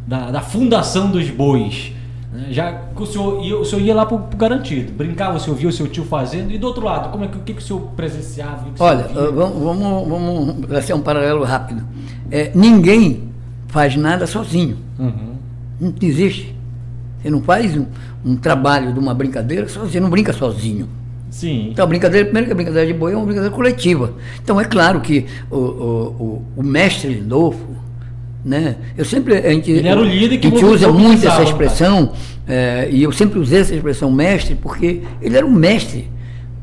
da, 0.08 0.32
da 0.32 0.42
fundação 0.42 1.12
dos 1.12 1.30
bois. 1.30 1.92
né? 2.34 2.48
Já 2.50 2.74
que 2.74 3.04
o 3.04 3.06
senhor 3.06 3.46
ia, 3.46 3.56
o 3.56 3.64
senhor 3.64 3.84
ia 3.84 3.94
lá 3.94 4.04
pro, 4.04 4.18
pro 4.18 4.36
garantido, 4.36 4.92
brincava, 4.94 5.38
o 5.38 5.40
senhor 5.40 5.56
via 5.56 5.70
o 5.70 5.72
seu 5.72 5.88
tio 5.88 6.06
fazendo, 6.06 6.52
e 6.52 6.58
do 6.58 6.66
outro 6.66 6.84
lado, 6.84 7.12
como 7.12 7.24
é 7.24 7.28
que, 7.28 7.38
o 7.38 7.42
que, 7.42 7.54
que 7.54 7.62
o 7.62 7.64
senhor 7.64 7.82
presenciava? 7.96 8.68
o 8.68 8.74
que 8.74 8.82
o 8.82 8.84
Olha, 8.84 9.06
uh, 9.06 9.32
vamos, 9.32 9.64
vamos, 9.64 10.10
vamos 10.10 10.68
traçar 10.68 10.98
um 10.98 11.02
paralelo 11.02 11.44
rápido. 11.44 11.84
É, 12.32 12.52
ninguém 12.56 13.27
faz 13.68 13.96
nada 13.96 14.26
sozinho. 14.28 14.78
Uhum. 14.98 15.36
Não 15.80 15.94
existe. 16.02 16.56
Você 17.22 17.30
não 17.30 17.42
faz 17.42 17.76
um, 17.76 17.86
um 18.26 18.36
trabalho 18.36 18.94
de 18.94 19.00
uma 19.00 19.14
brincadeira 19.14 19.68
sozinho, 19.68 19.92
você 19.92 20.00
não 20.00 20.10
brinca 20.10 20.34
sozinho. 20.34 20.88
Sim. 21.30 21.70
Então, 21.72 21.84
a 21.84 21.88
brincadeira, 21.88 22.26
primeiro 22.26 22.48
que 22.48 22.54
a 22.54 22.56
brincadeira 22.56 22.88
de 22.88 22.94
boi 22.94 23.14
é 23.14 23.16
uma 23.16 23.26
brincadeira 23.26 23.56
coletiva. 23.56 24.14
Então, 24.42 24.60
é 24.60 24.66
claro 24.66 25.02
que 25.02 25.26
o, 25.52 25.58
o, 25.58 25.62
o, 26.20 26.46
o 26.58 26.64
mestre 26.64 27.14
Lindolfo, 27.14 27.76
né? 28.44 28.78
Eu 28.98 29.04
sempre, 29.04 29.36
a 29.36 29.52
gente, 29.52 29.70
Ele 29.70 29.88
era 29.88 30.00
o 30.00 30.04
líder 30.06 30.38
que 30.38 30.48
a 30.48 30.50
gente 30.50 30.64
usa 30.64 30.92
muito 30.92 31.28
essa 31.28 31.44
expressão, 31.44 32.14
é, 32.48 32.88
e 32.90 33.04
eu 33.04 33.12
sempre 33.12 33.40
usei 33.40 33.60
essa 33.60 33.76
expressão 33.76 34.10
mestre, 34.10 34.56
porque 34.56 35.02
ele 35.22 35.36
era 35.36 35.46
um 35.46 35.52
mestre 35.52 36.10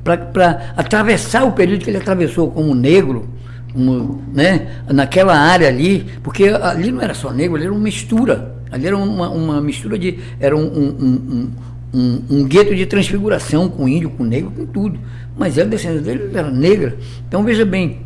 para 0.03 0.73
atravessar 0.77 1.45
o 1.45 1.53
período 1.53 1.85
que 1.85 1.91
ele 1.91 1.99
atravessou 1.99 2.51
como 2.51 2.75
negro, 2.75 3.29
né? 3.75 4.69
naquela 4.88 5.37
área 5.37 5.69
ali, 5.69 6.07
porque 6.23 6.45
ali 6.49 6.93
não 6.93 7.02
era 7.02 7.14
só 7.14 7.33
negro, 7.33 7.57
ali 7.57 7.64
era 7.64 7.73
uma 7.73 7.83
mistura. 7.83 8.54
Ali 8.71 8.87
era 8.87 8.97
uma, 8.97 9.28
uma 9.31 9.61
mistura 9.61 9.99
de. 9.99 10.19
Era 10.40 10.57
um, 10.57 10.64
um, 10.64 11.50
um, 11.93 12.23
um, 12.28 12.45
gueto 12.45 12.75
de 12.75 12.87
transfiguração 12.87 13.69
com 13.69 13.88
índio, 13.88 14.11
com 14.11 14.25
negro, 14.25 14.50
com 14.50 14.66
tudo. 14.66 14.99
Mas 15.37 15.59
a 15.59 15.64
descendência 15.64 16.02
dele 16.02 16.31
era 16.37 16.50
negra. 16.50 16.97
Então 17.28 17.45
veja 17.45 17.64
bem, 17.64 18.00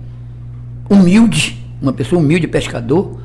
humilde, 0.88 1.64
uma 1.80 1.92
pessoa 1.92 2.20
humilde, 2.20 2.46
pescador, 2.46 3.18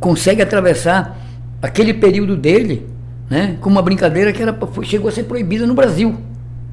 consegue 0.00 0.42
atravessar 0.42 1.18
aquele 1.60 1.92
período 1.94 2.36
dele, 2.36 2.86
né, 3.28 3.56
com 3.60 3.68
uma 3.68 3.82
brincadeira 3.82 4.32
que 4.32 4.42
era, 4.42 4.56
chegou 4.82 5.08
a 5.08 5.12
ser 5.12 5.24
proibida 5.24 5.66
no 5.66 5.74
Brasil, 5.74 6.16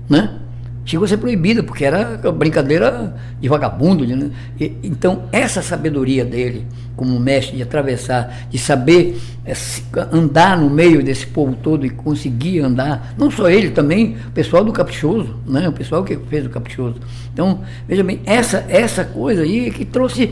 né? 0.10 0.40
Chegou 0.86 1.06
a 1.06 1.08
ser 1.08 1.18
proibida 1.18 1.64
porque 1.64 1.84
era 1.84 2.16
brincadeira 2.32 3.16
de 3.42 3.50
vagabundo, 3.50 4.06
né? 4.06 4.30
E- 4.60 4.72
então 4.84 5.24
essa 5.32 5.62
sabedoria 5.62 6.24
dele, 6.24 6.66
como 6.96 7.20
mestre 7.20 7.58
de 7.58 7.64
atravessar, 7.64 8.48
de 8.52 8.58
saber 8.60 9.18
eh, 9.44 9.56
se- 9.56 9.84
andar 10.12 10.56
no 10.58 10.70
meio 10.70 11.04
desse 11.04 11.26
povo 11.26 11.56
todo 11.56 11.86
e 11.86 11.90
conseguir 11.90 12.60
andar, 12.60 13.16
não 13.18 13.32
só 13.32 13.50
ele 13.50 13.72
também, 13.72 14.16
o 14.28 14.32
pessoal 14.32 14.64
do 14.64 14.72
Caprichoso, 14.72 15.36
né? 15.48 15.68
O 15.68 15.74
pessoal 15.74 16.04
que 16.04 16.16
fez 16.30 16.46
o 16.46 16.50
Caprichoso. 16.50 16.98
Então 17.34 17.62
veja 17.88 18.04
bem, 18.04 18.22
essa 18.26 18.64
essa 18.70 19.04
coisa 19.04 19.42
aí 19.42 19.72
que 19.72 19.84
trouxe 19.86 20.32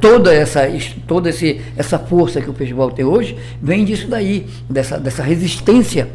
toda 0.00 0.32
essa 0.34 0.62
toda 1.06 1.28
esse, 1.30 1.60
essa 1.76 1.98
força 1.98 2.40
que 2.40 2.50
o 2.50 2.54
festival 2.54 2.90
tem 2.90 3.04
hoje 3.04 3.36
vem 3.62 3.84
disso 3.84 4.08
daí 4.08 4.46
dessa, 4.68 4.98
dessa 4.98 5.22
resistência, 5.22 6.08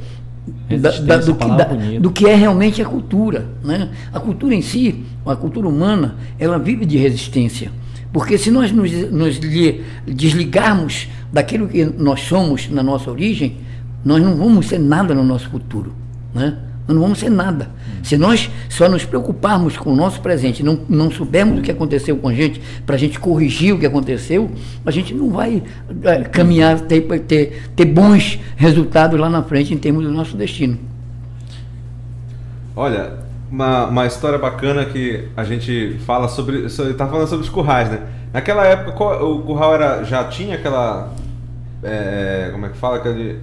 da- 0.77 0.91
da- 0.91 1.17
do, 1.25 1.36
que, 1.36 1.47
da- 1.58 1.65
do 1.99 2.12
que 2.12 2.25
é 2.27 2.36
realmente 2.36 2.81
a 2.81 2.86
cultura 2.86 3.45
né? 3.63 3.89
a 4.13 4.19
cultura 4.19 4.53
em 4.53 4.62
si 4.62 5.03
a 5.25 5.36
cultura 5.36 5.67
humana 5.67 6.15
ela 6.39 6.58
vive 6.60 6.86
de 6.86 6.97
resistência 6.97 7.71
porque 8.13 8.38
se 8.38 8.49
nós 8.51 8.71
nos, 8.71 8.91
nos 9.12 9.38
li- 9.38 9.84
desligarmos 10.08 11.08
daquilo 11.34 11.67
que 11.67 11.84
nós 11.86 12.21
somos 12.21 12.69
na 12.69 12.81
nossa 12.84 13.10
origem 13.10 13.58
nós 14.03 14.21
não 14.21 14.36
vamos 14.36 14.67
ser 14.67 14.79
nada 14.79 15.13
no 15.15 15.23
nosso 15.23 15.49
futuro 15.49 15.93
né? 16.34 16.58
Nós 16.88 16.95
não 16.95 17.02
vamos 17.02 17.19
ser 17.19 17.30
nada 17.30 17.69
se 18.06 18.17
nós 18.17 18.52
só 18.69 18.88
nos 18.88 19.04
preocuparmos 19.04 19.78
com 19.78 19.91
o 19.91 19.95
nosso 19.95 20.21
presente, 20.21 20.62
não, 20.62 20.80
não 20.88 21.10
soubermos 21.10 21.58
o 21.58 21.62
que 21.63 21.71
aconteceu 21.71 22.15
com 22.15 22.30
a 22.30 22.34
gente, 22.34 22.62
para 22.86 22.95
a 22.95 23.00
gente 23.00 23.19
corrigir 23.19 23.74
o 23.74 23.80
que 23.80 23.86
aconteceu, 23.86 24.52
a 24.86 24.91
gente 24.91 25.12
não 25.12 25.32
vai 25.32 25.63
eh, 26.04 26.24
caminhar, 26.26 26.80
ter, 26.82 27.02
ter, 27.21 27.63
ter 27.76 27.86
bons 27.86 28.39
resultados 28.56 29.19
lá 29.19 29.28
na 29.28 29.41
frente 29.41 29.74
em 29.74 29.78
termos 29.78 30.04
do 30.04 30.12
nosso 30.12 30.38
destino. 30.38 30.78
Olha, 32.76 33.13
uma, 33.50 33.88
uma 33.88 34.06
história 34.06 34.38
bacana 34.38 34.86
que 34.86 35.28
a 35.36 35.43
gente 35.43 35.98
fala 36.06 36.28
sobre. 36.28 36.62
Você 36.62 36.93
tá 36.93 37.08
falando 37.08 37.28
sobre 37.28 37.43
os 37.43 37.50
currais, 37.50 37.89
né? 37.89 38.02
Naquela 38.32 38.65
época, 38.65 39.24
o 39.24 39.41
curral 39.41 39.74
era, 39.74 40.04
já 40.04 40.26
tinha 40.26 40.58
aquela. 40.58 41.12
é, 41.82 42.50
como 42.52 42.67
é 42.67 42.69
que 42.69 42.78
fala? 42.78 42.98
Aquele, 42.98 43.39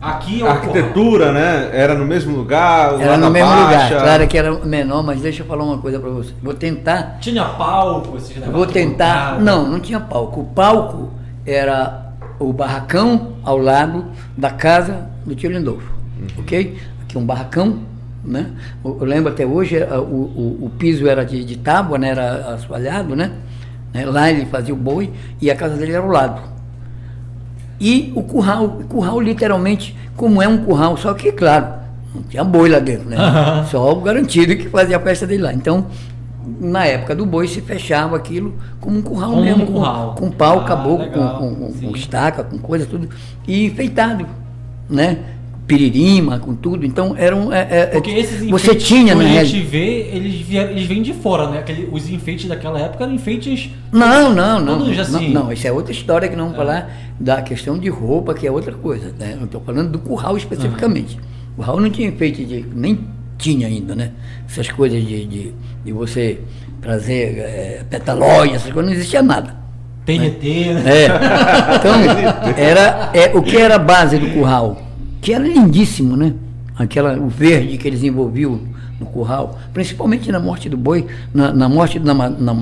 Aqui 0.00 0.42
é 0.42 0.46
a 0.46 0.50
arquitetura, 0.52 1.32
né? 1.32 1.70
Era 1.72 1.94
no 1.94 2.04
mesmo 2.04 2.36
lugar? 2.36 2.92
lá 2.92 3.02
Era 3.02 3.16
na 3.16 3.26
no 3.26 3.32
mesmo 3.32 3.48
Baixa? 3.48 3.84
lugar, 3.94 4.02
claro 4.02 4.28
que 4.28 4.36
era 4.38 4.52
menor, 4.64 5.02
mas 5.02 5.20
deixa 5.22 5.42
eu 5.42 5.46
falar 5.46 5.64
uma 5.64 5.78
coisa 5.78 5.98
para 5.98 6.10
você. 6.10 6.32
Vou 6.42 6.52
tentar 6.54 7.16
Tinha 7.20 7.44
palco, 7.44 8.10
vocês 8.12 8.44
Eu 8.44 8.52
Vou 8.52 8.66
tentar. 8.66 9.40
Não, 9.40 9.66
não 9.66 9.80
tinha 9.80 9.98
palco. 9.98 10.40
O 10.40 10.44
palco 10.44 11.10
era 11.46 12.12
o 12.38 12.52
barracão 12.52 13.32
ao 13.42 13.56
lado 13.56 14.04
da 14.36 14.50
casa 14.50 15.06
do 15.24 15.34
tio 15.34 15.50
Lindolfo. 15.50 15.90
Ok? 16.38 16.76
Aqui 17.02 17.16
um 17.16 17.24
barracão, 17.24 17.78
né? 18.22 18.50
Eu 18.84 18.98
lembro 19.04 19.32
até 19.32 19.46
hoje, 19.46 19.76
eh, 19.76 19.88
o, 19.98 20.02
o, 20.02 20.58
o 20.66 20.70
piso 20.78 21.08
era 21.08 21.24
de, 21.24 21.42
de 21.44 21.56
tábua, 21.56 21.98
né? 21.98 22.10
Era 22.10 22.54
assoalhado, 22.54 23.16
né? 23.16 23.32
Né? 23.94 24.04
Lá 24.04 24.30
ele 24.30 24.44
fazia 24.46 24.74
o 24.74 24.76
boi 24.76 25.10
e 25.40 25.50
a 25.50 25.56
casa 25.56 25.76
dele 25.76 25.92
era 25.92 26.02
ao 26.02 26.10
lado. 26.10 26.40
E 27.80 28.12
o 28.14 28.22
curral, 28.22 28.64
o 28.64 28.84
curral 28.84 29.20
literalmente, 29.20 29.94
como 30.16 30.40
é 30.42 30.48
um 30.48 30.58
curral, 30.58 30.96
só 30.96 31.12
que, 31.14 31.30
claro, 31.32 31.66
não 32.14 32.22
tinha 32.22 32.42
boi 32.44 32.68
lá 32.68 32.78
dentro, 32.78 33.08
né? 33.08 33.16
Aham. 33.16 33.66
Só 33.66 33.92
o 33.92 34.00
garantido 34.00 34.56
que 34.56 34.68
fazia 34.68 34.96
a 34.96 35.00
festa 35.00 35.26
dele 35.26 35.42
lá. 35.42 35.52
Então, 35.52 35.86
na 36.60 36.86
época 36.86 37.14
do 37.14 37.26
boi, 37.26 37.46
se 37.48 37.60
fechava 37.60 38.16
aquilo 38.16 38.54
como 38.80 38.98
um 38.98 39.02
curral 39.02 39.30
Como 39.30 39.42
um 39.42 39.44
mesmo, 39.44 39.66
curral. 39.66 40.14
com, 40.14 40.26
com 40.26 40.30
pau, 40.30 40.60
Ah, 40.60 40.64
caboclo, 40.64 41.06
com, 41.10 41.18
legal. 41.20 41.38
com, 41.38 41.54
com- 41.54 41.72
com 41.72 41.96
estaca, 41.96 42.42
com 42.44 42.56
coisa, 42.58 42.86
tudo, 42.86 43.08
e 43.46 43.66
enfeitado, 43.66 44.26
né? 44.88 45.18
Piririma, 45.66 46.38
com 46.38 46.54
tudo. 46.54 46.86
Então, 46.86 47.14
era 47.18 47.34
um. 47.34 47.52
é- 47.52 47.66
é- 47.70 47.86
Porque 47.86 48.10
esses 48.10 48.48
você 48.48 48.66
enfeites 48.66 48.86
tinha, 48.86 49.16
que 49.16 49.22
né? 49.24 49.40
a 49.40 49.44
gente 49.44 49.66
vê, 49.66 50.10
eles, 50.12 50.46
eles 50.50 50.86
vêm 50.86 51.02
de 51.02 51.12
fora, 51.12 51.50
né? 51.50 51.58
Aquele, 51.58 51.88
os 51.90 52.08
enfeites 52.08 52.46
daquela 52.46 52.78
época 52.78 53.04
eram 53.04 53.14
enfeites. 53.14 53.70
Não, 53.92 54.32
não, 54.32 54.60
não. 54.60 54.78
Não, 54.78 55.00
assim. 55.00 55.32
não, 55.32 55.52
isso 55.52 55.66
é 55.66 55.72
outra 55.72 55.92
história 55.92 56.28
que 56.28 56.36
não 56.36 56.44
vamos 56.44 56.58
falar 56.58 56.90
da 57.18 57.42
questão 57.42 57.78
de 57.78 57.88
roupa, 57.88 58.32
que 58.32 58.46
é 58.46 58.50
outra 58.50 58.72
coisa. 58.72 59.12
Né? 59.18 59.36
Eu 59.40 59.46
estou 59.46 59.60
falando 59.60 59.90
do 59.90 59.98
curral 59.98 60.36
especificamente. 60.36 61.18
O 61.54 61.56
curral 61.56 61.80
não 61.80 61.90
tinha 61.90 62.08
enfeite 62.08 62.44
de. 62.44 62.64
nem 62.74 63.00
tinha 63.38 63.66
ainda, 63.66 63.94
né? 63.94 64.12
Essas 64.48 64.70
coisas 64.70 65.04
de, 65.04 65.26
de, 65.26 65.54
de 65.84 65.92
você 65.92 66.40
trazer 66.80 67.38
é, 67.38 67.84
essas 67.90 68.72
coisas, 68.72 68.84
não 68.86 68.92
existia 68.92 69.22
nada. 69.22 69.56
TNT, 70.04 70.74
né? 70.74 70.82
É. 70.86 71.06
Então, 71.76 72.54
era, 72.56 73.10
é, 73.12 73.36
o 73.36 73.42
que 73.42 73.56
era 73.56 73.74
a 73.74 73.78
base 73.78 74.18
do 74.18 74.30
curral? 74.30 74.80
Que 75.20 75.32
era 75.32 75.46
lindíssimo, 75.46 76.16
né? 76.16 76.32
Aquela, 76.76 77.18
o 77.18 77.28
verde 77.28 77.78
que 77.78 77.88
eles 77.88 78.02
envolviam 78.02 78.60
no 79.00 79.06
curral, 79.06 79.58
principalmente 79.72 80.30
na 80.30 80.38
morte 80.40 80.68
do 80.68 80.76
boi, 80.76 81.06
na, 81.34 81.52
na 81.52 81.68
morte, 81.68 81.98
na, 81.98 82.14
na, 82.14 82.54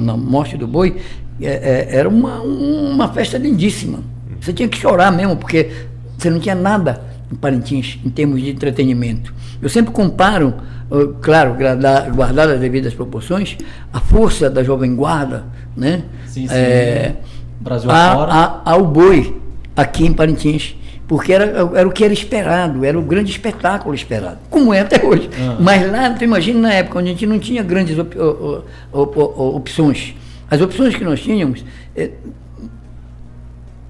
na- 0.00 0.16
morte 0.16 0.56
do 0.56 0.66
boi, 0.66 0.96
é, 1.40 1.46
é, 1.92 1.96
era 1.96 2.08
uma, 2.08 2.40
uma 2.42 3.08
festa 3.12 3.38
lindíssima. 3.38 4.00
Você 4.40 4.52
tinha 4.52 4.68
que 4.68 4.76
chorar 4.78 5.10
mesmo, 5.12 5.36
porque 5.36 5.70
você 6.18 6.30
não 6.30 6.38
tinha 6.40 6.54
nada 6.54 7.02
em 7.32 7.34
Parintins 7.36 7.98
em 8.04 8.10
termos 8.10 8.40
de 8.40 8.50
entretenimento. 8.50 9.32
Eu 9.62 9.68
sempre 9.68 9.92
comparo, 9.92 10.54
claro, 11.20 11.54
guardadas 11.54 12.14
guardar 12.14 12.48
as 12.50 12.60
devidas 12.60 12.94
proporções, 12.94 13.56
a 13.92 14.00
força 14.00 14.48
da 14.50 14.62
Jovem 14.62 14.94
Guarda, 14.96 15.44
né? 15.76 16.02
Sim, 16.26 16.46
sim. 16.48 16.54
É, 16.54 17.16
Brasil 17.60 17.90
a- 17.90 17.94
a- 18.64 18.72
ao 18.72 18.86
boi 18.86 19.36
aqui 19.76 20.06
em 20.06 20.12
Parintins. 20.12 20.76
Porque 21.10 21.32
era, 21.32 21.46
era 21.74 21.88
o 21.88 21.90
que 21.90 22.04
era 22.04 22.12
esperado, 22.12 22.84
era 22.84 22.96
o 22.96 23.02
grande 23.02 23.32
espetáculo 23.32 23.92
esperado, 23.92 24.38
como 24.48 24.72
é 24.72 24.78
até 24.78 25.04
hoje. 25.04 25.28
Ah. 25.40 25.56
Mas 25.58 25.90
lá, 25.90 26.08
tu 26.10 26.22
imagina 26.22 26.60
na 26.60 26.72
época 26.72 27.00
onde 27.00 27.08
a 27.08 27.10
gente 27.10 27.26
não 27.26 27.36
tinha 27.36 27.64
grandes 27.64 27.98
op- 27.98 28.16
o- 28.16 28.62
o- 28.92 28.98
o- 29.02 29.20
o- 29.42 29.56
opções. 29.56 30.14
As 30.48 30.60
opções 30.60 30.94
que 30.94 31.02
nós 31.02 31.20
tínhamos, 31.20 31.64
eh, 31.96 32.12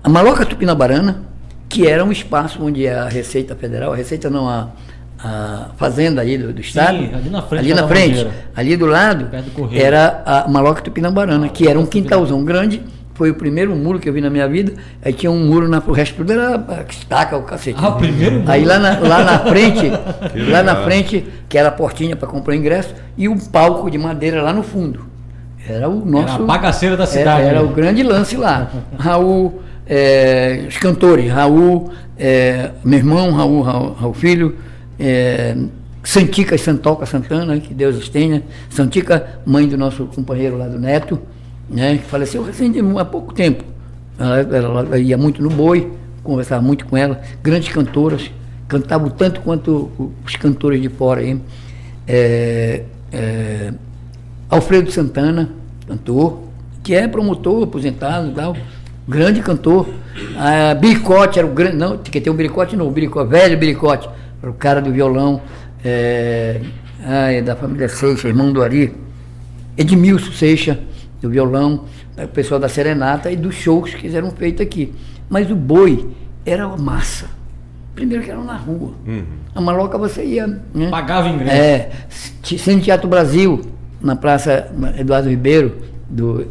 a 0.02 0.09
Maloca 0.09 0.46
Tupinabarana, 0.46 1.22
que 1.68 1.87
era 1.87 2.02
um 2.02 2.11
espaço 2.11 2.59
onde 2.64 2.88
a 2.88 3.06
Receita 3.06 3.54
Federal, 3.54 3.92
a 3.92 3.96
Receita 3.96 4.30
não, 4.30 4.48
a, 4.48 4.68
a 5.22 5.68
Fazenda 5.76 6.22
aí 6.22 6.38
do, 6.38 6.54
do 6.54 6.61
Estado, 6.62 6.96
ali 7.14 7.28
na 7.28 7.42
frente 7.42 7.61
ali 7.61 7.74
na 7.74 7.87
frente, 7.87 8.26
ali 8.56 8.76
do 8.78 8.87
lado, 8.87 9.26
do 9.26 9.76
era 9.76 10.22
a 10.24 10.48
Maloca 10.48 10.80
Tupinabarana, 10.80 11.50
que 11.50 11.68
era 11.68 11.78
um 11.78 11.85
quintalzão 11.85 12.42
grande, 12.44 12.83
foi 13.20 13.28
o 13.28 13.35
primeiro 13.35 13.76
muro 13.76 13.98
que 13.98 14.09
eu 14.09 14.14
vi 14.14 14.22
na 14.22 14.30
minha 14.30 14.48
vida, 14.48 14.72
aí 15.04 15.12
tinha 15.12 15.30
um 15.30 15.44
muro, 15.46 15.68
na, 15.68 15.76
o 15.87 15.92
resto 15.92 16.16
tudo 16.16 16.33
era 16.33 16.54
ah, 16.56 16.85
estaca, 16.88 17.37
o 17.37 17.42
cacete. 17.42 17.76
Ah, 17.78 17.90
o 17.90 17.96
primeiro 17.98 18.37
muro. 18.37 18.50
Aí 18.50 18.64
lá 18.64 18.78
na, 18.78 18.98
lá 18.98 19.22
na 19.22 19.38
frente, 19.44 19.90
lá 20.50 20.62
na 20.62 20.76
frente, 20.85 21.26
que 21.46 21.59
era 21.59 21.68
a 21.68 21.70
portinha 21.70 22.16
para 22.16 22.26
comprar 22.26 22.56
ingresso, 22.56 22.94
e 23.18 23.28
um 23.28 23.38
palco 23.38 23.90
de 23.90 23.98
madeira 23.98 24.40
lá 24.40 24.54
no 24.54 24.62
fundo. 24.62 25.04
Era 25.68 25.87
o 25.87 26.02
nosso. 26.02 26.37
a 26.42 26.46
bagaceira 26.46 26.96
da 26.96 27.02
era- 27.02 27.12
cidade, 27.12 27.42
Era, 27.42 27.59
né? 27.59 27.61
o 27.61 27.68
grande 27.68 28.02
lance 28.02 28.38
lá. 28.38 28.70
Raul, 28.98 29.61
é, 29.87 30.64
os 30.66 30.78
cantores, 30.78 31.30
Raul, 31.30 31.90
é, 32.18 32.70
meu 32.83 33.00
irmão, 33.00 33.33
Raul, 33.33 33.61
Raul, 33.61 33.92
Raul 33.92 34.14
Filho, 34.14 34.56
é, 34.98 35.54
Santica 36.02 36.54
e 36.54 36.59
Santoca 36.59 37.04
Santana, 37.04 37.61
que 37.61 37.74
Deus 37.74 37.98
os 37.98 38.09
tenha. 38.09 38.42
Santica, 38.70 39.40
mãe 39.44 39.68
do 39.68 39.76
nosso 39.76 40.06
companheiro 40.06 40.56
lá 40.56 40.68
do 40.68 40.78
Neto, 40.78 41.20
né, 41.70 41.98
que 41.98 42.04
faleceu 42.04 42.42
recente, 42.42 42.78
há 42.98 43.04
pouco 43.04 43.33
tempo. 43.33 43.64
Ela, 44.18 44.40
ela- 44.40 44.80
ela 44.80 44.98
ia 44.98 45.16
muito 45.16 45.42
no 45.42 45.48
boi, 45.48 45.90
conversava 46.22 46.61
muito 46.61 46.85
com 46.87 46.96
ela. 46.96 47.20
Grandes 47.42 47.68
cantoras, 47.72 48.30
cantavam 48.68 49.09
tanto 49.09 49.40
quanto 49.40 49.90
os 50.24 50.37
cantores 50.37 50.83
de 50.83 50.88
fora 50.88 51.20
aí. 51.20 51.40
É, 52.06 52.83
é, 53.12 53.72
Alfredo 54.48 54.90
Santana, 54.90 55.48
cantor, 55.87 56.40
que 56.83 56.94
é 56.94 57.06
promotor, 57.06 57.62
aposentado 57.64 58.30
e 58.30 58.35
tal, 58.35 58.56
grande 59.06 59.40
cantor. 59.40 59.88
Ah, 60.37 60.74
Biricote 60.74 61.38
era 61.38 61.46
o 61.46 61.52
grande, 61.52 61.76
não, 61.76 61.96
que 61.98 62.20
tem 62.20 62.33
o 62.33 62.37
Biricote 62.37 62.76
não, 62.76 62.88
o 62.88 62.90
Biricote, 62.90 63.30
velho 63.30 63.56
Biricote, 63.56 64.09
era 64.42 64.50
o 64.50 64.54
cara 64.54 64.80
do 64.83 64.90
violão, 64.90 65.40
é, 65.85 66.61
é 67.06 67.40
da 67.42 67.54
família 67.54 67.88
Seixas, 67.88 68.24
irmão 68.24 68.52
do 68.52 68.62
Ari, 68.62 68.92
Edmilson 69.76 70.33
Seixas, 70.33 70.76
do 71.20 71.28
violão, 71.30 71.85
o 72.16 72.28
pessoal 72.28 72.59
da 72.61 72.68
Serenata 72.68 73.30
e 73.30 73.37
dos 73.37 73.54
shows 73.54 73.94
que 73.94 74.14
eram 74.14 74.30
feitos 74.30 74.61
aqui. 74.62 74.92
Mas 75.28 75.50
o 75.50 75.54
boi 75.56 76.09
era 76.44 76.66
uma 76.66 76.76
massa. 76.76 77.26
Primeiro 77.94 78.24
que 78.24 78.30
era 78.30 78.40
na 78.42 78.56
rua. 78.56 78.92
A 79.54 79.61
maloca 79.61 79.98
você 79.98 80.24
ia. 80.24 80.46
Né? 80.46 80.88
Pagava 80.90 81.28
ingresso. 81.28 81.54
É, 81.54 81.90
Cine 82.42 82.80
Teatro 82.80 83.09
Brasil, 83.09 83.61
na 84.00 84.16
Praça 84.16 84.70
Eduardo 84.98 85.28
Ribeiro, 85.28 85.76
do 86.09 86.46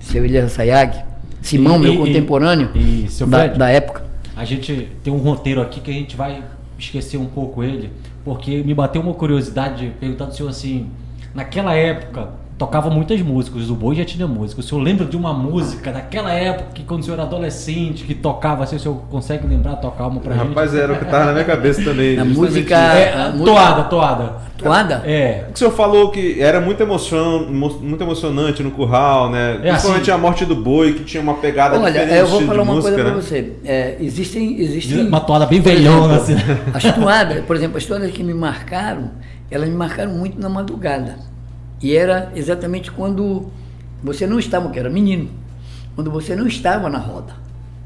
seu 0.00 0.24
Elias 0.24 0.52
Sayag, 0.52 1.02
Simão, 1.42 1.76
E- 1.76 1.80
meu 1.80 1.94
e- 1.94 1.98
contemporâneo, 1.98 2.70
e, 2.74 3.06
da, 3.26 3.38
Fred? 3.40 3.58
da 3.58 3.68
época. 3.68 4.04
A 4.36 4.44
gente 4.44 4.88
tem 5.02 5.12
um 5.12 5.18
roteiro 5.18 5.60
aqui 5.60 5.80
que 5.80 5.90
a 5.90 5.94
gente 5.94 6.16
vai 6.16 6.42
esquecer 6.78 7.18
um 7.18 7.26
pouco 7.26 7.62
ele, 7.62 7.90
porque 8.24 8.62
me 8.62 8.72
bateu 8.74 9.00
uma 9.02 9.14
curiosidade 9.14 9.86
de 9.86 9.90
perguntar 9.94 10.24
do 10.26 10.34
senhor 10.34 10.48
assim, 10.48 10.88
naquela 11.34 11.74
época 11.74 12.30
tocava 12.56 12.88
muitas 12.88 13.20
músicas, 13.20 13.68
o 13.68 13.74
Boi 13.74 13.96
já 13.96 14.04
tinha 14.04 14.26
música. 14.28 14.60
O 14.60 14.64
senhor 14.64 14.80
lembra 14.80 15.04
de 15.04 15.16
uma 15.16 15.32
música 15.32 15.90
daquela 15.92 16.32
época 16.32 16.68
que 16.74 16.82
quando 16.84 17.00
o 17.00 17.04
senhor 17.04 17.14
era 17.14 17.24
adolescente, 17.24 18.04
que 18.04 18.14
tocava 18.14 18.62
assim, 18.64 18.76
o 18.76 18.80
senhor 18.80 18.96
consegue 19.10 19.46
lembrar 19.46 19.76
tocar 19.76 20.06
uma 20.06 20.20
pra 20.20 20.34
gente? 20.34 20.48
Rapaz, 20.48 20.74
era 20.74 20.92
o 20.92 20.96
que 20.98 21.04
tava 21.04 21.24
na 21.26 21.32
minha 21.32 21.44
cabeça 21.44 21.82
também. 21.82 22.16
Na 22.16 22.24
justamente 22.24 22.50
música-. 22.52 22.76
É, 22.76 23.12
a 23.14 23.28
música- 23.30 23.44
toada, 23.44 23.82
toada. 23.84 24.44
Toada? 24.56 24.94
É. 25.04 25.46
O 25.52 25.58
senhor 25.58 25.72
falou 25.72 26.10
que 26.10 26.40
era 26.40 26.60
muito, 26.60 26.80
emoção, 26.80 27.50
mo- 27.50 27.80
muito 27.80 28.02
emocionante 28.02 28.62
no 28.62 28.70
curral, 28.70 29.28
né? 29.30 29.58
Principalmente 29.60 30.02
assim- 30.02 30.10
a 30.12 30.18
morte 30.18 30.44
do 30.46 30.54
boi, 30.54 30.94
que 30.94 31.04
tinha 31.04 31.22
uma 31.22 31.34
pegada 31.34 31.78
Olha, 31.78 31.90
diferente 31.92 32.16
eu 32.18 32.26
vou 32.28 32.40
falar 32.42 32.62
uma 32.62 32.74
música, 32.74 32.94
coisa 32.94 33.04
para 33.10 33.14
né? 33.16 33.20
você. 33.20 33.52
É, 33.64 33.96
existem, 34.00 34.60
existem. 34.60 35.06
Uma 35.08 35.20
toada 35.20 35.44
bem 35.44 35.60
velhona, 35.60 36.16
assim. 36.16 36.34
As 36.72 36.82
toadas, 36.94 37.44
por 37.44 37.56
exemplo, 37.56 37.76
as 37.76 37.84
toadas 37.84 38.10
que 38.12 38.22
me 38.22 38.32
marcaram, 38.32 39.10
elas 39.50 39.68
me 39.68 39.74
marcaram 39.74 40.12
muito 40.12 40.40
na 40.40 40.48
madrugada. 40.48 41.16
E 41.82 41.96
era 41.96 42.32
exatamente 42.34 42.90
quando 42.90 43.50
você 44.02 44.26
não 44.26 44.38
estava, 44.38 44.70
que 44.70 44.78
era 44.78 44.90
menino, 44.90 45.30
quando 45.94 46.10
você 46.10 46.34
não 46.34 46.46
estava 46.46 46.88
na 46.88 46.98
roda. 46.98 47.34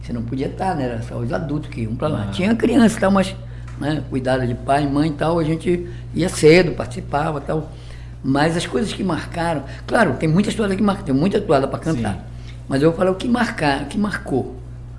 Você 0.03 0.13
não 0.13 0.23
podia 0.23 0.47
estar, 0.47 0.75
né? 0.75 0.85
Era 0.85 1.03
só 1.03 1.17
os 1.17 1.33
adultos 1.33 1.71
que 1.71 1.83
iam 1.83 1.95
para 1.95 2.09
lá. 2.09 2.27
Ah. 2.29 2.31
Tinha 2.31 2.55
criança 2.55 2.97
e 2.97 3.01
tal, 3.01 3.11
mas 3.11 3.35
né, 3.79 4.03
cuidada 4.09 4.47
de 4.47 4.55
pai, 4.55 4.87
mãe 4.87 5.11
e 5.11 5.13
tal, 5.13 5.39
a 5.39 5.45
gente 5.45 5.87
ia 6.15 6.29
cedo, 6.29 6.73
participava 6.73 7.39
e 7.39 7.43
tal. 7.43 7.71
Mas 8.23 8.57
as 8.57 8.67
coisas 8.67 8.93
que 8.93 9.05
marcaram, 9.05 9.63
claro, 9.87 10.15
tem 10.15 10.29
muitas 10.29 10.55
toadas 10.55 10.77
que 10.77 10.83
marcam, 10.83 11.05
tem 11.05 11.15
muita 11.15 11.41
toada 11.41 11.69
para 11.69 11.79
cantar. 11.79 12.15
Sim. 12.15 12.21
Mas 12.69 12.83
eu 12.83 12.91
vou 12.91 12.99
falar 12.99 13.11
o 13.11 13.15
que 13.15 13.29
marcar, 13.29 13.83
o 13.83 13.87
que 13.87 13.99
marcou. 13.99 14.57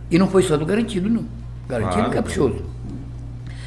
E 0.10 0.18
não 0.18 0.28
foi 0.28 0.44
só 0.44 0.58
do 0.58 0.66
garantido, 0.66 1.10
não. 1.10 1.26
Garantido 1.68 2.08
e 2.08 2.12
caprichoso. 2.12 2.64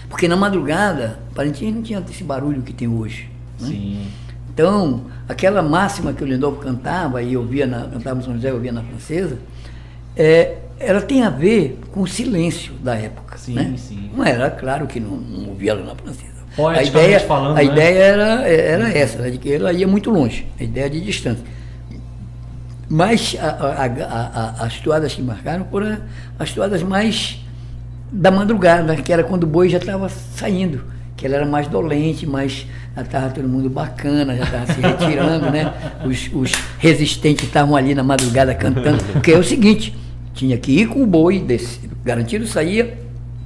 Porque 0.09 0.27
na 0.27 0.37
madrugada, 0.37 1.19
Parintins 1.35 1.75
não 1.75 1.83
tinha 1.83 2.05
esse 2.09 2.25
barulho 2.25 2.63
que 2.63 2.73
tem 2.73 2.89
hoje. 2.89 3.31
né? 3.61 3.69
Sim. 3.69 4.07
Então, 4.55 5.03
aquela 5.29 5.63
máxima 5.63 6.13
que 6.13 6.23
o 6.23 6.27
Lindolfo 6.27 6.61
cantava, 6.61 7.23
e 7.23 7.33
eu 7.33 7.45
via 7.45 7.67
na, 7.67 7.85
cantava 7.87 8.21
São 8.23 8.35
José, 8.35 8.51
eu 8.51 8.61
via 8.61 8.73
na 8.73 8.83
francesa, 8.83 9.39
é, 10.17 10.57
ela 10.79 11.01
tem 11.01 11.23
a 11.23 11.31
ver 11.31 11.81
com 11.91 12.01
o 12.03 12.07
silêncio 12.07 12.75
da 12.75 12.95
época. 12.95 13.39
Sim, 13.39 13.55
né? 13.55 13.75
sim. 13.79 14.11
Não 14.15 14.25
era, 14.25 14.51
claro 14.51 14.87
que 14.87 15.01
não, 15.01 15.17
não 15.17 15.49
ouvia 15.51 15.71
ela 15.73 15.85
na 15.85 15.95
francesa. 15.95 16.33
A 16.69 16.83
ideia, 16.83 17.21
falando, 17.21 17.53
a 17.53 17.55
né? 17.55 17.65
ideia 17.65 17.99
era, 17.99 18.25
era 18.47 18.89
essa, 18.91 19.19
era 19.21 19.31
de 19.31 19.39
que 19.39 19.51
ela 19.51 19.73
ia 19.73 19.89
muito 19.89 20.11
longe, 20.11 20.47
a 20.61 20.63
ideia 20.63 20.91
de 20.91 21.01
distância. 21.01 21.43
Mas 22.91 23.35
a- 23.41 23.47
a- 23.47 24.61
a- 24.61 24.67
as 24.67 24.79
toadas 24.81 25.15
que 25.15 25.23
marcaram 25.23 25.65
foram 25.71 25.97
as 26.39 26.53
toadas 26.53 26.83
mais 26.83 27.41
da 28.11 28.31
madrugada, 28.31 28.95
que 28.97 29.11
era 29.11 29.25
quando 29.25 29.45
o 29.45 29.47
boi 29.47 29.71
já 29.71 29.79
estava 29.79 30.11
saindo, 30.11 30.85
que 31.23 31.27
ela 31.29 31.37
era 31.37 31.47
mais 31.47 31.69
dolente, 31.69 32.27
mais 32.27 32.67
já 32.97 33.03
estava 33.03 33.31
todo 33.31 33.49
mundo 33.49 33.71
bacana, 33.71 34.35
já 34.37 34.43
estava 34.43 34.67
se 34.73 34.81
retirando, 34.81 35.53
né? 35.53 35.73
Os, 36.05 36.29
os 36.35 36.51
resistentes 36.81 37.45
estavam 37.45 37.77
ali 37.77 37.95
na 37.95 38.03
madrugada 38.03 38.53
cantando. 38.57 38.99
Porque 39.13 39.31
é 39.31 39.39
o 39.39 39.45
seguinte, 39.45 39.97
tinha 40.35 40.59
que 40.59 40.73
ir 40.73 40.89
com 40.89 41.01
o 41.01 41.07
boi, 41.07 41.39
desse, 41.39 41.89
garantido 42.05 42.45
saía, 42.45 42.99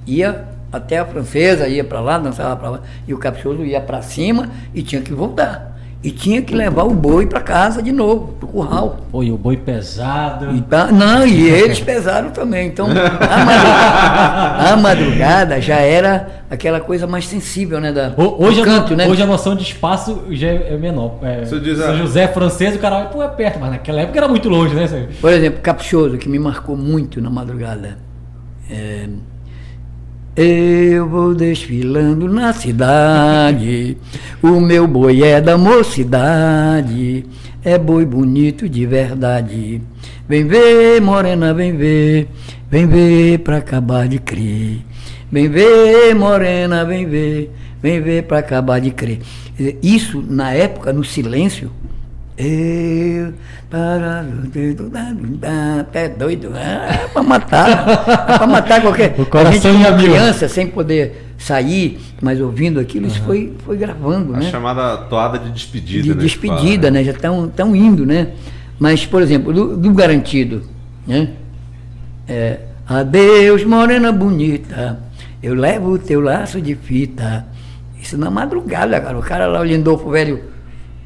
ia 0.06 0.46
até 0.72 0.96
a 0.96 1.04
francesa, 1.04 1.68
ia 1.68 1.84
para 1.84 2.00
lá, 2.00 2.16
dançava 2.16 2.56
para 2.56 2.70
lá, 2.70 2.80
e 3.06 3.12
o 3.12 3.18
caprichoso 3.18 3.62
ia 3.62 3.78
para 3.78 4.00
cima 4.00 4.48
e 4.74 4.82
tinha 4.82 5.02
que 5.02 5.12
voltar. 5.12 5.75
E 6.06 6.10
tinha 6.12 6.40
que 6.40 6.54
levar 6.54 6.84
o 6.84 6.94
boi 6.94 7.26
para 7.26 7.40
casa 7.40 7.82
de 7.82 7.90
novo, 7.90 8.34
para 8.38 8.46
o 8.48 8.52
curral. 8.52 8.96
Pô, 9.10 9.24
e 9.24 9.32
o 9.32 9.36
boi 9.36 9.56
pesado. 9.56 10.54
E 10.54 10.60
tá- 10.62 10.86
não, 10.92 11.26
e 11.26 11.48
eles 11.48 11.80
pesaram 11.80 12.30
também. 12.30 12.68
Então, 12.68 12.86
a 12.86 13.44
madrugada, 13.44 14.72
a 14.72 14.76
madrugada 14.76 15.60
já 15.60 15.76
era 15.80 16.28
aquela 16.48 16.78
coisa 16.78 17.08
mais 17.08 17.26
sensível, 17.26 17.80
né? 17.80 17.90
Da, 17.92 18.12
Ho- 18.16 18.36
Hoje, 18.38 18.62
do 18.62 18.62
a, 18.62 18.64
canto, 18.72 18.94
né? 18.94 19.08
hoje 19.08 19.20
a 19.20 19.26
noção 19.26 19.56
de 19.56 19.64
espaço 19.64 20.22
já 20.30 20.46
é 20.46 20.74
é 20.74 20.76
menor. 20.76 21.16
É, 21.22 21.40
diz, 21.40 21.78
São 21.78 21.90
ah, 21.90 21.96
José 21.96 22.22
é 22.22 22.28
francês, 22.28 22.76
o 22.76 22.78
cara 22.78 22.98
vai, 23.00 23.10
pô, 23.10 23.20
é 23.20 23.26
perto, 23.28 23.58
mas 23.58 23.70
naquela 23.72 24.00
época 24.00 24.16
era 24.16 24.28
muito 24.28 24.48
longe, 24.48 24.76
né? 24.76 25.08
Por 25.20 25.32
exemplo, 25.32 25.60
Caprichoso, 25.60 26.16
que 26.18 26.28
me 26.28 26.38
marcou 26.38 26.76
muito 26.76 27.20
na 27.20 27.30
madrugada. 27.30 27.98
É, 28.70 29.08
eu 30.36 31.08
vou 31.08 31.34
desfilando 31.34 32.28
na 32.28 32.52
cidade, 32.52 33.96
o 34.42 34.60
meu 34.60 34.86
boi 34.86 35.22
é 35.22 35.40
da 35.40 35.56
mocidade, 35.56 37.24
é 37.64 37.78
boi 37.78 38.04
bonito 38.04 38.68
de 38.68 38.84
verdade. 38.84 39.80
Vem 40.28 40.44
ver, 40.44 41.00
morena, 41.00 41.54
vem 41.54 41.74
ver, 41.74 42.28
vem 42.70 42.86
ver 42.86 43.38
pra 43.38 43.56
acabar 43.56 44.06
de 44.06 44.18
crer. 44.18 44.84
Vem 45.32 45.48
ver, 45.48 46.14
morena, 46.14 46.84
vem 46.84 47.06
ver, 47.06 47.50
vem 47.82 48.02
ver 48.02 48.24
pra 48.24 48.40
acabar 48.40 48.78
de 48.78 48.90
crer. 48.90 49.20
Isso, 49.82 50.22
na 50.28 50.52
época, 50.52 50.92
no 50.92 51.02
silêncio, 51.02 51.70
eu 52.36 53.32
até 55.80 56.08
doido, 56.08 56.52
é 56.56 57.08
pra 57.12 57.22
matar, 57.22 57.88
é 58.32 58.38
pra 58.38 58.46
matar 58.46 58.80
qualquer. 58.80 59.14
O 59.18 59.26
coração 59.26 59.70
a 59.70 59.74
gente 59.74 60.04
criança 60.04 60.48
sem 60.48 60.66
poder 60.68 61.34
sair, 61.36 61.98
mas 62.22 62.40
ouvindo 62.40 62.78
aquilo, 62.78 63.06
isso 63.06 63.20
foi, 63.22 63.52
foi 63.64 63.76
gravando, 63.76 64.34
A 64.34 64.38
né? 64.38 64.50
chamada 64.50 64.96
toada 65.08 65.38
de 65.38 65.50
despedida, 65.50 66.02
de 66.02 66.14
né? 66.14 66.22
despedida, 66.22 66.88
fala, 66.88 66.90
né? 66.92 67.04
Já 67.04 67.12
estão 67.12 67.48
tão 67.48 67.74
indo, 67.74 68.06
né? 68.06 68.28
Mas, 68.78 69.04
por 69.04 69.20
exemplo, 69.22 69.52
do, 69.52 69.76
do 69.76 69.92
garantido, 69.92 70.62
né? 71.06 71.30
É, 72.28 72.60
Adeus, 72.88 73.64
morena 73.64 74.12
bonita, 74.12 75.00
Eu 75.42 75.54
levo 75.54 75.92
o 75.92 75.98
teu 75.98 76.20
laço 76.20 76.60
de 76.60 76.74
fita. 76.74 77.46
Isso 78.00 78.16
na 78.16 78.30
madrugada, 78.30 79.00
cara. 79.00 79.18
O 79.18 79.22
cara 79.22 79.46
lá, 79.46 79.60
o 79.60 79.64
Lindolfo 79.64 80.10
velho, 80.10 80.40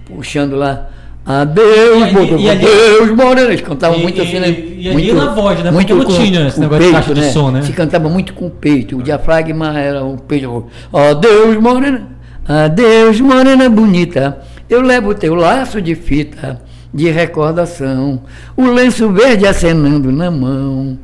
puxando 0.04 0.56
lá. 0.56 0.88
Adeus, 1.24 1.66
E- 2.12 2.14
e- 2.14 2.42
e 2.44 2.50
ali- 2.50 2.66
adeus, 2.66 3.10
Morena. 3.16 3.48
Eles 3.48 3.60
cantavam 3.60 3.98
E- 3.98 4.02
muito 4.02 4.20
assim, 4.22 4.38
né? 4.40 4.48
e- 4.48 4.88
e 4.88 4.92
muito, 4.92 5.14
na 5.14 5.34
voz, 5.34 5.62
né? 5.62 5.70
Muito 5.70 5.94
Porque 5.96 6.12
não 6.12 6.18
tinha 6.20 6.46
esse 6.48 6.58
negócio 6.60 6.84
de 6.86 6.92
caixa 6.92 7.14
de 7.14 7.24
som, 7.32 7.50
né? 7.50 7.62
Se 7.62 7.72
cantava 7.72 8.08
muito 8.08 8.32
com 8.34 8.46
o 8.46 8.50
peito. 8.50 8.96
O 8.98 9.02
diafragma 9.02 9.78
era 9.78 10.04
o 10.04 10.16
peito. 10.16 10.66
Adeus, 10.92 11.56
Morena. 11.58 12.08
Adeus, 12.48 13.20
Morena 13.20 13.68
bonita. 13.68 14.38
Eu 14.68 14.80
levo 14.80 15.14
teu 15.14 15.34
laço 15.34 15.80
de 15.80 15.94
fita 15.94 16.60
de 16.92 17.10
recordação. 17.10 18.22
O 18.56 18.64
lenço 18.66 19.10
verde 19.10 19.46
acenando 19.46 20.10
na 20.10 20.30
mão. 20.30 20.98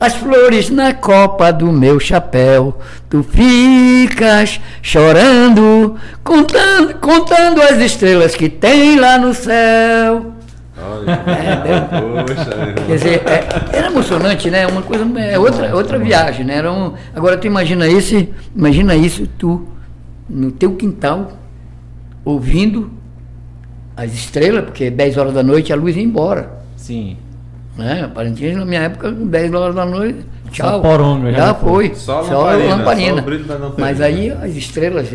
As 0.00 0.14
flores 0.14 0.70
na 0.70 0.94
copa 0.94 1.52
do 1.52 1.72
meu 1.72 1.98
chapéu, 1.98 2.78
tu 3.10 3.24
ficas 3.24 4.60
chorando, 4.80 5.96
contando, 6.22 6.94
contando 7.00 7.60
as 7.62 7.78
estrelas 7.78 8.36
que 8.36 8.48
tem 8.48 8.98
lá 8.98 9.18
no 9.18 9.34
céu. 9.34 10.32
Olha, 10.80 11.16
poxa, 12.26 12.50
irmão. 12.50 12.86
Quer 12.86 12.96
dizer, 12.96 13.22
é- 13.26 13.76
era 13.76 13.86
emocionante, 13.88 14.48
né? 14.48 14.66
Uma 14.68 14.82
coisa, 14.82 15.04
é 15.18 15.36
outra, 15.36 15.74
outra 15.74 15.98
viagem, 15.98 16.44
né? 16.46 16.58
Era 16.58 16.72
um, 16.72 16.92
agora 17.12 17.36
tu 17.36 17.48
imagina 17.48 17.88
esse, 17.88 18.32
imagina 18.54 18.94
isso 18.94 19.26
tu 19.36 19.66
no 20.28 20.52
teu 20.52 20.76
quintal 20.76 21.32
ouvindo 22.24 22.90
as 23.96 24.12
estrelas, 24.12 24.64
porque 24.66 24.90
10 24.90 25.16
horas 25.16 25.34
da 25.34 25.42
noite 25.42 25.72
a 25.72 25.76
luz 25.76 25.96
ia 25.96 26.02
embora. 26.04 26.52
Sim. 26.76 27.16
Né? 27.78 28.02
Aparentemente, 28.04 28.56
na 28.56 28.64
minha 28.64 28.80
época, 28.80 29.12
10 29.12 29.54
horas 29.54 29.74
da 29.76 29.86
noite, 29.86 30.18
tchau. 30.50 30.82
poronga, 30.82 31.30
já 31.30 31.38
já 31.38 31.54
foi. 31.54 31.86
foi. 31.90 31.94
Só 31.94 32.20
lamparina, 32.22 32.74
lamparina. 32.74 33.22
só 33.46 33.52
lamparina. 33.52 33.74
Mas 33.78 34.00
aí 34.00 34.30
as 34.30 34.56
estrelas, 34.56 35.08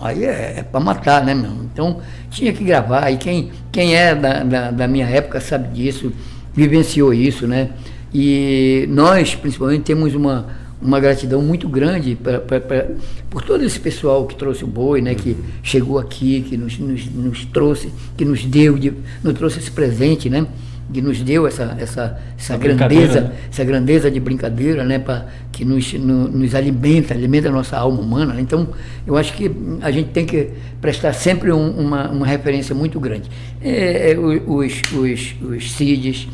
aí 0.00 0.24
é, 0.24 0.54
é 0.58 0.62
para 0.62 0.78
matar, 0.78 1.24
né, 1.24 1.34
meu? 1.34 1.50
Então 1.72 1.98
tinha 2.30 2.52
que 2.52 2.62
gravar. 2.62 3.10
E 3.10 3.16
quem, 3.16 3.50
quem 3.72 3.96
é 3.96 4.14
da, 4.14 4.44
da, 4.44 4.70
da 4.70 4.86
minha 4.86 5.06
época 5.06 5.40
sabe 5.40 5.68
disso, 5.74 6.12
vivenciou 6.54 7.12
isso, 7.12 7.48
né? 7.48 7.70
E 8.14 8.86
nós, 8.90 9.34
principalmente, 9.34 9.82
temos 9.82 10.14
uma, 10.14 10.46
uma 10.80 11.00
gratidão 11.00 11.42
muito 11.42 11.68
grande 11.68 12.14
pra, 12.14 12.38
pra- 12.38 12.60
pra- 12.60 12.86
por 13.28 13.42
todo 13.42 13.64
esse 13.64 13.80
pessoal 13.80 14.24
que 14.26 14.36
trouxe 14.36 14.62
o 14.62 14.68
boi, 14.68 15.00
né? 15.02 15.16
Que 15.16 15.36
chegou 15.64 15.98
aqui, 15.98 16.42
que 16.48 16.56
nos, 16.56 16.78
nos, 16.78 17.06
nos 17.06 17.44
trouxe, 17.46 17.92
que 18.16 18.24
nos 18.24 18.44
deu, 18.44 18.78
de, 18.78 18.92
nos 19.20 19.34
trouxe 19.34 19.58
esse 19.58 19.70
presente, 19.72 20.30
né? 20.30 20.46
Que 20.92 21.00
nos 21.00 21.20
deu 21.22 21.46
essa, 21.46 21.74
essa, 21.78 22.18
essa 22.38 22.54
A 22.54 22.56
grandeza, 22.58 23.20
né? 23.22 23.32
essa 23.50 23.64
grandeza 23.64 24.10
de 24.10 24.20
brincadeira, 24.20 24.84
né, 24.84 24.98
pra, 24.98 25.26
que 25.50 25.64
nos, 25.64 25.92
no- 25.94 26.28
nos 26.28 26.54
alimenta, 26.54 27.14
alimenta 27.14 27.48
a 27.48 27.52
nossa 27.52 27.76
alma 27.76 28.00
humana. 28.00 28.34
né? 28.34 28.40
Então, 28.42 28.68
eu 29.06 29.16
acho 29.16 29.32
que 29.32 29.50
a 29.80 29.90
gente 29.90 30.10
tem 30.10 30.26
que 30.26 30.50
prestar 30.80 31.12
sempre 31.14 31.50
um- 31.52 31.70
uma, 31.70 32.10
uma 32.10 32.26
referência 32.26 32.74
muito 32.74 33.00
grande. 33.00 33.30
É, 33.62 34.12
é, 34.12 34.18
os, 34.18 34.82
os, 34.92 35.34
os 35.42 35.72
Cides, 35.72 36.28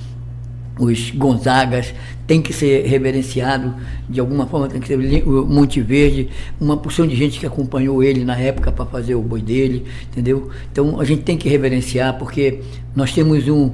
os 0.78 1.10
Gonzagas, 1.12 1.94
tem 2.26 2.40
que 2.42 2.52
ser 2.52 2.86
reverenciado 2.86 3.74
de 4.08 4.18
alguma 4.18 4.46
forma, 4.46 4.66
tem 4.68 4.80
que 4.80 4.88
ser 4.88 4.96
o 5.26 5.44
Monte 5.46 5.80
Verde, 5.80 6.28
uma 6.60 6.76
porção 6.76 7.06
de 7.06 7.14
gente 7.14 7.38
que 7.38 7.46
acompanhou 7.46 8.02
ele 8.02 8.24
na 8.24 8.36
época 8.36 8.72
para 8.72 8.84
fazer 8.86 9.14
o 9.14 9.22
boi 9.22 9.40
dele, 9.42 9.84
entendeu? 10.10 10.48
Então 10.72 11.00
a 11.00 11.04
gente 11.04 11.22
tem 11.22 11.36
que 11.36 11.48
reverenciar 11.48 12.18
porque 12.18 12.60
nós 12.96 13.12
temos 13.12 13.46
um, 13.48 13.70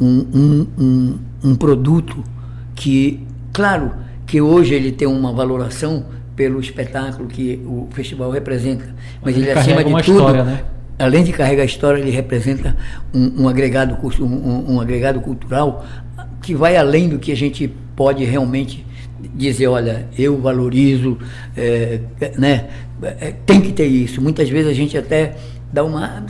um, 0.00 0.26
um, 0.34 0.66
um, 0.78 1.18
um 1.50 1.54
produto 1.56 2.22
que, 2.74 3.20
claro, 3.52 3.92
que 4.26 4.40
hoje 4.40 4.74
ele 4.74 4.92
tem 4.92 5.08
uma 5.08 5.32
valoração 5.32 6.04
pelo 6.36 6.60
espetáculo 6.60 7.26
que 7.26 7.60
o 7.66 7.88
festival 7.90 8.30
representa, 8.30 8.94
mas 9.22 9.34
Ele 9.36 9.46
ele, 9.48 9.58
acima 9.58 9.82
de 9.82 9.90
tudo, 9.90 10.18
história, 10.18 10.44
né? 10.44 10.60
além 10.98 11.24
de 11.24 11.32
carregar 11.32 11.62
a 11.62 11.66
história, 11.66 12.00
ele 12.00 12.10
representa 12.10 12.76
um, 13.12 13.42
um 13.42 13.48
agregado, 13.48 13.96
um, 14.20 14.74
um- 14.74 14.80
agregado 14.80 15.20
cultural 15.20 15.84
que 16.40 16.54
vai 16.54 16.76
além 16.76 17.08
do 17.08 17.18
que 17.18 17.32
a 17.32 17.36
gente 17.36 17.68
pode 17.96 18.24
realmente 18.24 18.86
dizer, 19.34 19.66
olha, 19.66 20.06
eu 20.16 20.40
valorizo, 20.40 21.18
é, 21.56 22.00
né? 22.38 22.68
É, 23.02 23.32
tem 23.44 23.60
que 23.60 23.72
ter 23.72 23.86
isso. 23.86 24.20
Muitas 24.20 24.48
vezes 24.48 24.70
a 24.70 24.74
gente 24.74 24.96
até 24.96 25.36
dá 25.72 25.84
uma. 25.84 26.24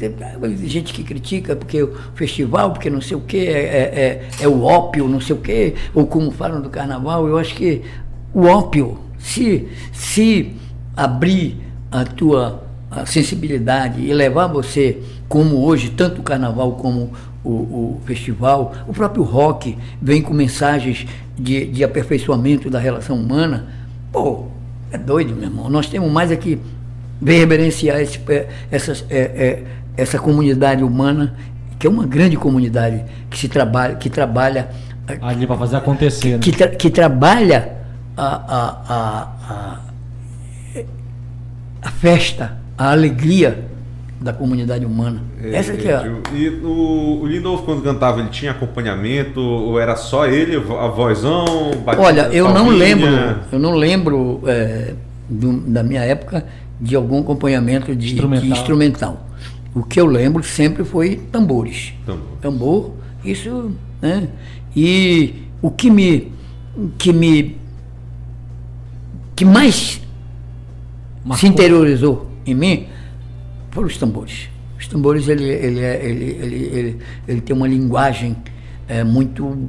gente 0.65 0.93
que 0.93 1.03
critica 1.03 1.55
porque 1.55 1.83
o 1.83 1.95
festival, 2.15 2.73
porque 2.73 2.91
não 2.91 3.01
sei 3.01 3.17
o 3.17 3.21
quê, 3.21 3.39
é, 3.39 3.51
é, 3.51 4.29
é- 4.41 4.45
é 4.45 4.49
o 4.49 4.63
ópio, 4.63 5.09
não 5.09 5.21
sei 5.21 5.37
o 5.37 5.39
quê, 5.39 5.75
ou 5.95 6.07
como 6.07 6.31
falam 6.31 6.61
do 6.61 6.71
carnaval, 6.71 7.27
eu 7.27 7.39
acho 7.39 7.55
que 7.55 7.83
o 8.35 8.45
ópio, 8.47 8.99
se, 9.19 9.69
se 9.93 10.55
abrir 10.97 11.57
a 11.91 12.05
tua 12.05 12.65
a 12.91 13.05
sensibilidade 13.05 14.01
e 14.01 14.13
levar 14.15 14.47
você, 14.47 14.99
como 15.29 15.63
hoje, 15.63 15.91
tanto 15.91 16.21
o 16.21 16.25
carnaval 16.25 16.73
como 16.73 17.13
o, 17.45 17.51
o 17.51 18.01
festival, 18.07 18.73
o 18.87 18.93
próprio 18.93 19.23
rock 19.23 19.77
vem 20.01 20.23
com 20.23 20.33
mensagens 20.33 21.07
de, 21.39 21.67
de 21.67 21.85
aperfeiçoamento 21.85 22.71
da 22.71 22.79
relação 22.79 23.17
humana, 23.17 23.67
pô, 24.11 24.47
é 24.91 24.97
doido, 24.97 25.35
meu 25.35 25.45
irmão. 25.45 25.69
Nós 25.69 25.87
temos 25.87 26.11
mais 26.11 26.33
aqui 26.33 26.59
reverenciar 27.25 28.01
esse, 28.01 28.21
é, 28.29 28.49
essas, 28.71 29.05
é, 29.11 29.19
é, 29.19 29.63
essa 29.97 30.19
comunidade 30.19 30.83
humana, 30.85 31.35
que 31.79 31.87
é 31.87 31.91
uma 31.91 32.07
grande 32.07 32.37
comunidade 32.37 33.05
que 33.31 33.39
se 33.39 33.49
trabalha, 33.49 33.95
que 33.97 34.09
trabalha 34.11 34.69
Ali 35.23 35.47
pra 35.47 35.57
fazer 35.57 35.77
acontecer, 35.77 36.33
né? 36.33 36.39
que, 36.39 36.53
tra- 36.53 36.69
que 36.69 36.91
trabalha 36.91 37.73
a, 38.17 38.27
a, 38.27 38.69
a, 38.89 39.29
a, 39.49 39.79
a 41.83 41.91
festa, 41.91 42.59
a 42.77 42.91
alegria 42.91 43.65
da 44.21 44.33
comunidade 44.33 44.85
humana. 44.85 45.23
Essa 45.43 45.73
que 45.75 45.89
é 45.89 45.95
a, 45.97 46.05
E 46.35 46.49
o, 46.49 47.21
o 47.23 47.27
Lindolfo, 47.27 47.63
quando 47.65 47.83
cantava, 47.83 48.21
ele 48.21 48.29
tinha 48.31 48.51
acompanhamento? 48.51 49.41
Ou 49.41 49.79
era 49.81 49.95
só 49.97 50.27
ele, 50.27 50.57
a 50.57 50.89
vozão? 50.89 51.45
batida, 51.85 52.03
Olha, 52.07 52.21
eu 52.33 52.53
não 52.53 52.69
lembro, 52.69 53.07
eu 53.53 53.59
não 53.59 53.75
lembro 53.75 54.43
é, 54.47 54.95
do- 55.29 55.61
da 55.61 55.83
minha 55.85 56.03
época 56.03 56.45
de 56.81 56.95
algum 56.97 57.21
acompanhamento 57.21 57.95
de 57.95 58.07
de 58.09 58.13
Instrumental. 58.15 58.49
instrumental. 58.49 59.29
O 59.75 59.83
que 59.83 60.01
eu 60.01 60.07
lembro 60.07 60.43
sempre 60.43 60.85
foi 60.85 61.17
tambores. 61.31 61.93
Tambor. 62.07 62.27
tambor, 62.41 62.93
isso, 63.25 63.73
né? 64.01 64.29
E 64.75 65.35
o 65.61 65.71
que 65.71 65.91
me 65.91 66.33
que 66.97 67.13
me 67.13 67.57
que 69.35 69.45
mais 69.45 70.01
Marcou. 71.25 71.37
se 71.39 71.47
interiorizou 71.47 72.31
em 72.47 72.55
mim 72.55 72.87
foram 73.71 73.87
os 73.89 73.97
tambores. 73.97 74.49
Os 74.79 74.87
tambores 74.89 75.29
ele 75.29 75.45
ele 75.45 75.81
é- 75.81 76.05
ele 76.05 76.25
ele, 76.25 76.57
ele, 76.73 76.99
ele 77.27 77.41
tem 77.41 77.55
uma 77.55 77.69
linguagem 77.69 78.37
é, 78.89 79.05
muito 79.05 79.69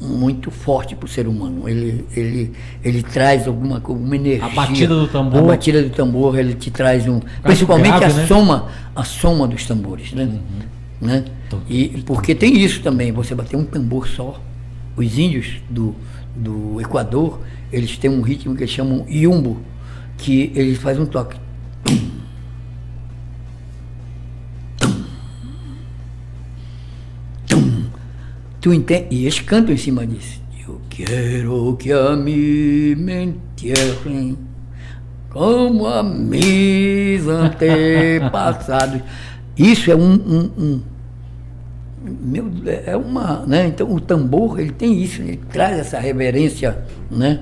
muito 0.00 0.50
forte 0.50 0.94
para 0.94 1.06
o 1.06 1.08
ser 1.08 1.26
humano. 1.26 1.68
Ele, 1.68 2.04
ele, 2.14 2.52
ele 2.84 3.02
traz 3.02 3.46
alguma, 3.46 3.76
alguma 3.76 4.16
energia. 4.16 4.44
batida 4.48 4.94
do 4.94 5.08
tambor. 5.08 5.38
A 5.38 5.42
batida 5.42 5.82
do 5.82 5.90
tambor, 5.90 6.38
ele 6.38 6.54
te 6.54 6.70
traz 6.70 7.08
um. 7.08 7.20
Principalmente 7.42 7.98
grave, 7.98 8.04
a 8.04 8.16
né? 8.16 8.26
soma, 8.26 8.68
a 8.94 9.04
soma 9.04 9.46
dos 9.46 9.66
tambores, 9.66 10.12
né? 10.12 10.38
né? 11.00 11.24
E 11.68 12.02
porque 12.04 12.34
tem 12.34 12.58
isso 12.58 12.82
também, 12.82 13.12
você 13.12 13.34
bater 13.34 13.56
um 13.56 13.64
tambor 13.64 14.08
só. 14.08 14.40
Os 14.96 15.18
índios 15.18 15.60
do, 15.68 15.94
do 16.34 16.80
Equador, 16.80 17.40
eles 17.72 17.98
têm 17.98 18.10
um 18.10 18.22
ritmo 18.22 18.54
que 18.54 18.62
eles 18.62 18.72
chamam 18.72 19.04
iumbo, 19.08 19.60
que 20.16 20.50
eles 20.54 20.78
fazem 20.78 21.02
um 21.02 21.06
toque. 21.06 21.36
Tu 28.66 28.74
entende? 28.74 29.06
E 29.12 29.22
eles 29.26 29.38
cantam 29.38 29.72
em 29.72 29.76
cima 29.76 30.04
disso. 30.04 30.40
Eu 30.66 30.80
quero 30.90 31.76
que 31.78 31.92
a 31.92 32.16
mim 32.16 32.96
me 32.96 33.22
entierrem 33.26 34.36
como 35.30 35.86
a 35.86 36.02
mis 36.02 37.28
antepassados. 37.28 39.02
Isso 39.56 39.88
é 39.88 39.94
um, 39.94 40.14
um, 40.14 40.50
um- 40.58 40.82
meu, 42.20 42.50
é 42.84 42.96
uma, 42.96 43.46
né? 43.46 43.68
Então 43.68 43.88
o 43.94 44.00
tambor 44.00 44.58
ele 44.58 44.72
tem 44.72 45.00
isso, 45.00 45.22
ele 45.22 45.36
traz 45.48 45.78
essa 45.78 46.00
reverência, 46.00 46.76
né? 47.08 47.38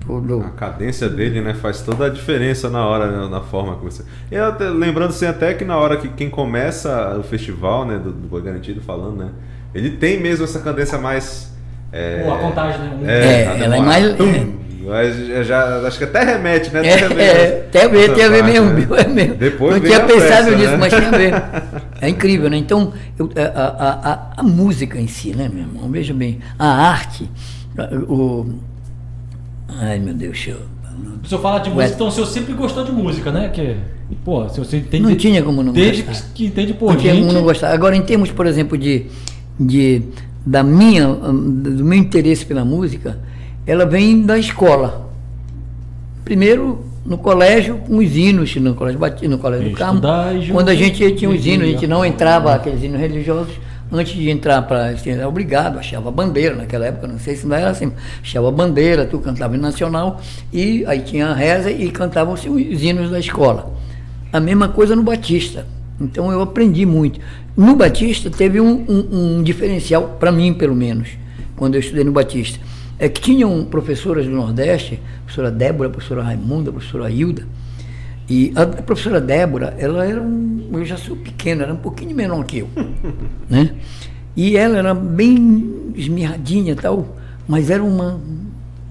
pro- 0.00 0.40
A 0.40 0.50
cadência 0.52 1.06
dele, 1.06 1.42
né, 1.42 1.52
faz 1.52 1.82
toda 1.82 2.06
a 2.06 2.08
diferença 2.08 2.70
na 2.70 2.86
hora, 2.86 3.10
né, 3.10 3.28
na 3.28 3.42
forma 3.42 3.76
que 3.76 3.84
você. 3.84 4.04
Eu 4.30 4.72
lembrando 4.72 5.10
assim, 5.10 5.26
até 5.26 5.52
que 5.52 5.66
na 5.66 5.76
hora 5.76 5.98
que 5.98 6.08
quem 6.08 6.30
começa 6.30 7.14
o 7.18 7.22
festival, 7.22 7.84
né, 7.86 7.98
do, 7.98 8.10
do 8.10 8.40
Garantido 8.42 8.80
falando, 8.80 9.16
né, 9.18 9.28
ele 9.74 9.90
tem 9.90 10.20
mesmo 10.20 10.44
essa 10.44 10.58
cadência 10.60 10.98
mais. 10.98 11.50
É, 11.92 12.22
Pô, 12.24 12.32
a 12.32 12.38
contagem, 12.38 12.80
né? 12.80 12.96
É, 13.06 13.44
tá 13.44 13.50
ela 13.64 13.76
é 13.76 13.80
mais- 13.80 14.14
Tum. 14.16 14.62
Mas 14.84 15.46
já- 15.46 15.78
acho 15.86 15.96
que 15.96 16.02
até 16.04 16.24
remete, 16.24 16.74
né? 16.74 16.84
É, 16.84 16.94
Até 17.04 17.22
é, 17.22 17.68
tem 17.70 17.82
a 17.82 17.88
ver, 17.88 18.04
essa 18.04 18.14
tem 18.14 18.24
a 18.24 18.28
ver 18.28 18.42
parte, 18.42 18.60
mesmo, 18.60 18.70
né? 18.94 19.00
É 19.00 19.06
mesmo. 19.08 19.34
Depois 19.36 19.74
Não 19.74 19.80
tinha 19.80 19.96
a 19.98 20.00
pensado 20.00 20.44
peça, 20.46 20.56
nisso, 20.56 20.70
né? 20.72 20.76
mas 20.76 20.92
tem 20.92 21.04
a 21.04 21.10
ver. 21.10 21.34
É 22.00 22.08
incrível, 22.08 22.50
né? 22.50 22.56
Então, 22.56 22.92
eu- 23.16 23.30
a, 23.36 23.60
a, 23.60 24.12
a, 24.12 24.32
a 24.38 24.42
música 24.42 24.98
em 24.98 25.06
si, 25.06 25.36
né, 25.36 25.48
meu 25.48 25.62
irmão? 25.62 25.88
Veja 25.88 26.12
bem, 26.12 26.40
a 26.58 26.66
arte, 26.66 27.30
o. 28.08 28.46
Ai, 29.68 29.98
meu 30.00 30.14
Deus, 30.14 30.44
eu. 30.48 30.56
O 31.22 31.26
senhor 31.28 31.40
fala 31.40 31.60
de 31.60 31.70
música, 31.70 31.94
então 31.94 32.08
o 32.08 32.10
senhor 32.10 32.26
sempre 32.26 32.52
gostou 32.52 32.84
de 32.84 32.90
música, 32.92 33.30
né? 33.30 33.48
Que, 33.50 33.76
pô, 34.24 34.48
se 34.48 34.58
você 34.58 34.78
entende. 34.78 35.04
Não 35.04 35.14
tinha 35.14 35.42
como 35.42 35.62
não 35.62 35.72
desde 35.72 36.02
gostar. 36.02 36.26
que 36.34 36.46
entende 36.46 36.74
por 36.74 36.90
não 36.90 36.96
tinha 36.96 37.14
gente. 37.14 37.22
como 37.22 37.32
não 37.32 37.42
gostar. 37.44 37.72
Agora, 37.72 37.94
em 37.96 38.02
termos, 38.02 38.30
por 38.32 38.46
exemplo, 38.46 38.76
de, 38.76 39.06
de 39.66 40.02
da 40.44 40.62
minha, 40.62 41.06
do 41.06 41.84
meu 41.84 41.98
interesse 41.98 42.44
pela 42.44 42.64
música, 42.64 43.18
ela 43.66 43.86
vem 43.86 44.22
da 44.22 44.38
escola. 44.38 45.10
Primeiro, 46.24 46.84
no 47.04 47.18
colégio, 47.18 47.78
com 47.78 47.98
os 47.98 48.16
hinos, 48.16 48.54
no 48.56 48.74
colégio, 48.74 48.98
Bati- 49.00 49.28
no 49.28 49.38
colégio 49.38 49.70
do 49.70 49.76
Carmo. 49.76 50.00
Quando 50.52 50.68
a 50.68 50.74
gente 50.74 51.12
tinha 51.12 51.30
os 51.30 51.44
hinos, 51.46 51.66
a 51.68 51.70
gente 51.70 51.86
não 51.86 52.04
entrava, 52.04 52.54
aqueles 52.54 52.82
hinos 52.82 53.00
religiosos, 53.00 53.52
antes 53.90 54.14
de 54.14 54.30
entrar 54.30 54.62
para. 54.62 54.94
Era 55.04 55.28
obrigado, 55.28 55.78
achava 55.78 56.10
bandeira, 56.10 56.54
naquela 56.54 56.86
época, 56.86 57.06
não 57.08 57.18
sei 57.18 57.36
se 57.36 57.46
não 57.46 57.56
era 57.56 57.70
assim, 57.70 57.92
achava 58.22 58.50
bandeira, 58.50 59.04
tu 59.04 59.18
cantava 59.18 59.56
em 59.56 59.60
nacional, 59.60 60.20
e 60.52 60.84
aí 60.86 61.00
tinha 61.00 61.26
a 61.28 61.34
reza 61.34 61.70
e 61.70 61.90
cantavam-se 61.90 62.48
os 62.48 62.82
hinos 62.82 63.10
da 63.10 63.18
escola. 63.18 63.72
A 64.32 64.40
mesma 64.40 64.68
coisa 64.68 64.96
no 64.96 65.02
Batista. 65.02 65.66
Então 66.00 66.30
eu 66.32 66.40
aprendi 66.40 66.84
muito. 66.86 67.20
No 67.56 67.76
Batista 67.76 68.30
teve 68.30 68.60
um, 68.60 68.84
um- 68.88 69.36
um 69.38 69.42
diferencial, 69.42 70.16
para 70.18 70.32
mim 70.32 70.52
pelo 70.54 70.74
menos, 70.74 71.08
quando 71.56 71.74
eu 71.74 71.80
estudei 71.80 72.04
no 72.04 72.12
Batista. 72.12 72.58
É 72.98 73.08
que 73.08 73.20
tinham 73.20 73.64
professoras 73.64 74.26
do 74.26 74.30
Nordeste, 74.32 74.94
a 74.94 75.20
professora 75.24 75.50
Débora, 75.50 75.88
a 75.88 75.92
professora 75.92 76.22
Raimunda, 76.22 76.70
a 76.70 76.72
professora 76.72 77.10
Hilda, 77.10 77.46
e 78.28 78.52
a 78.54 78.64
professora 78.66 79.20
Débora, 79.20 79.74
ela 79.78 80.04
era 80.06 80.20
um. 80.22 80.68
Eu 80.72 80.84
já 80.84 80.96
sou 80.96 81.16
pequeno, 81.16 81.62
era 81.62 81.72
um 81.72 81.76
pouquinho 81.78 82.14
menor 82.14 82.44
que 82.44 82.58
eu. 82.58 82.68
né? 83.50 83.70
E 84.36 84.56
ela 84.56 84.78
era 84.78 84.94
bem 84.94 85.92
esmirradinha 85.94 86.72
e 86.72 86.76
tal, 86.76 87.16
mas 87.46 87.68
era 87.70 87.82
uma. 87.82 88.18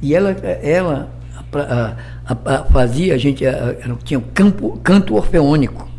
E 0.02 0.14
ela, 0.14 0.32
ela 0.62 1.10
a- 1.54 1.96
a- 2.46 2.64
fazia, 2.66 3.16
a 3.16 3.18
gente 3.18 3.46
a- 3.46 3.76
tinha 4.04 4.20
o 4.20 4.24
campo, 4.34 4.80
canto 4.84 5.16
orfeônico. 5.16 5.90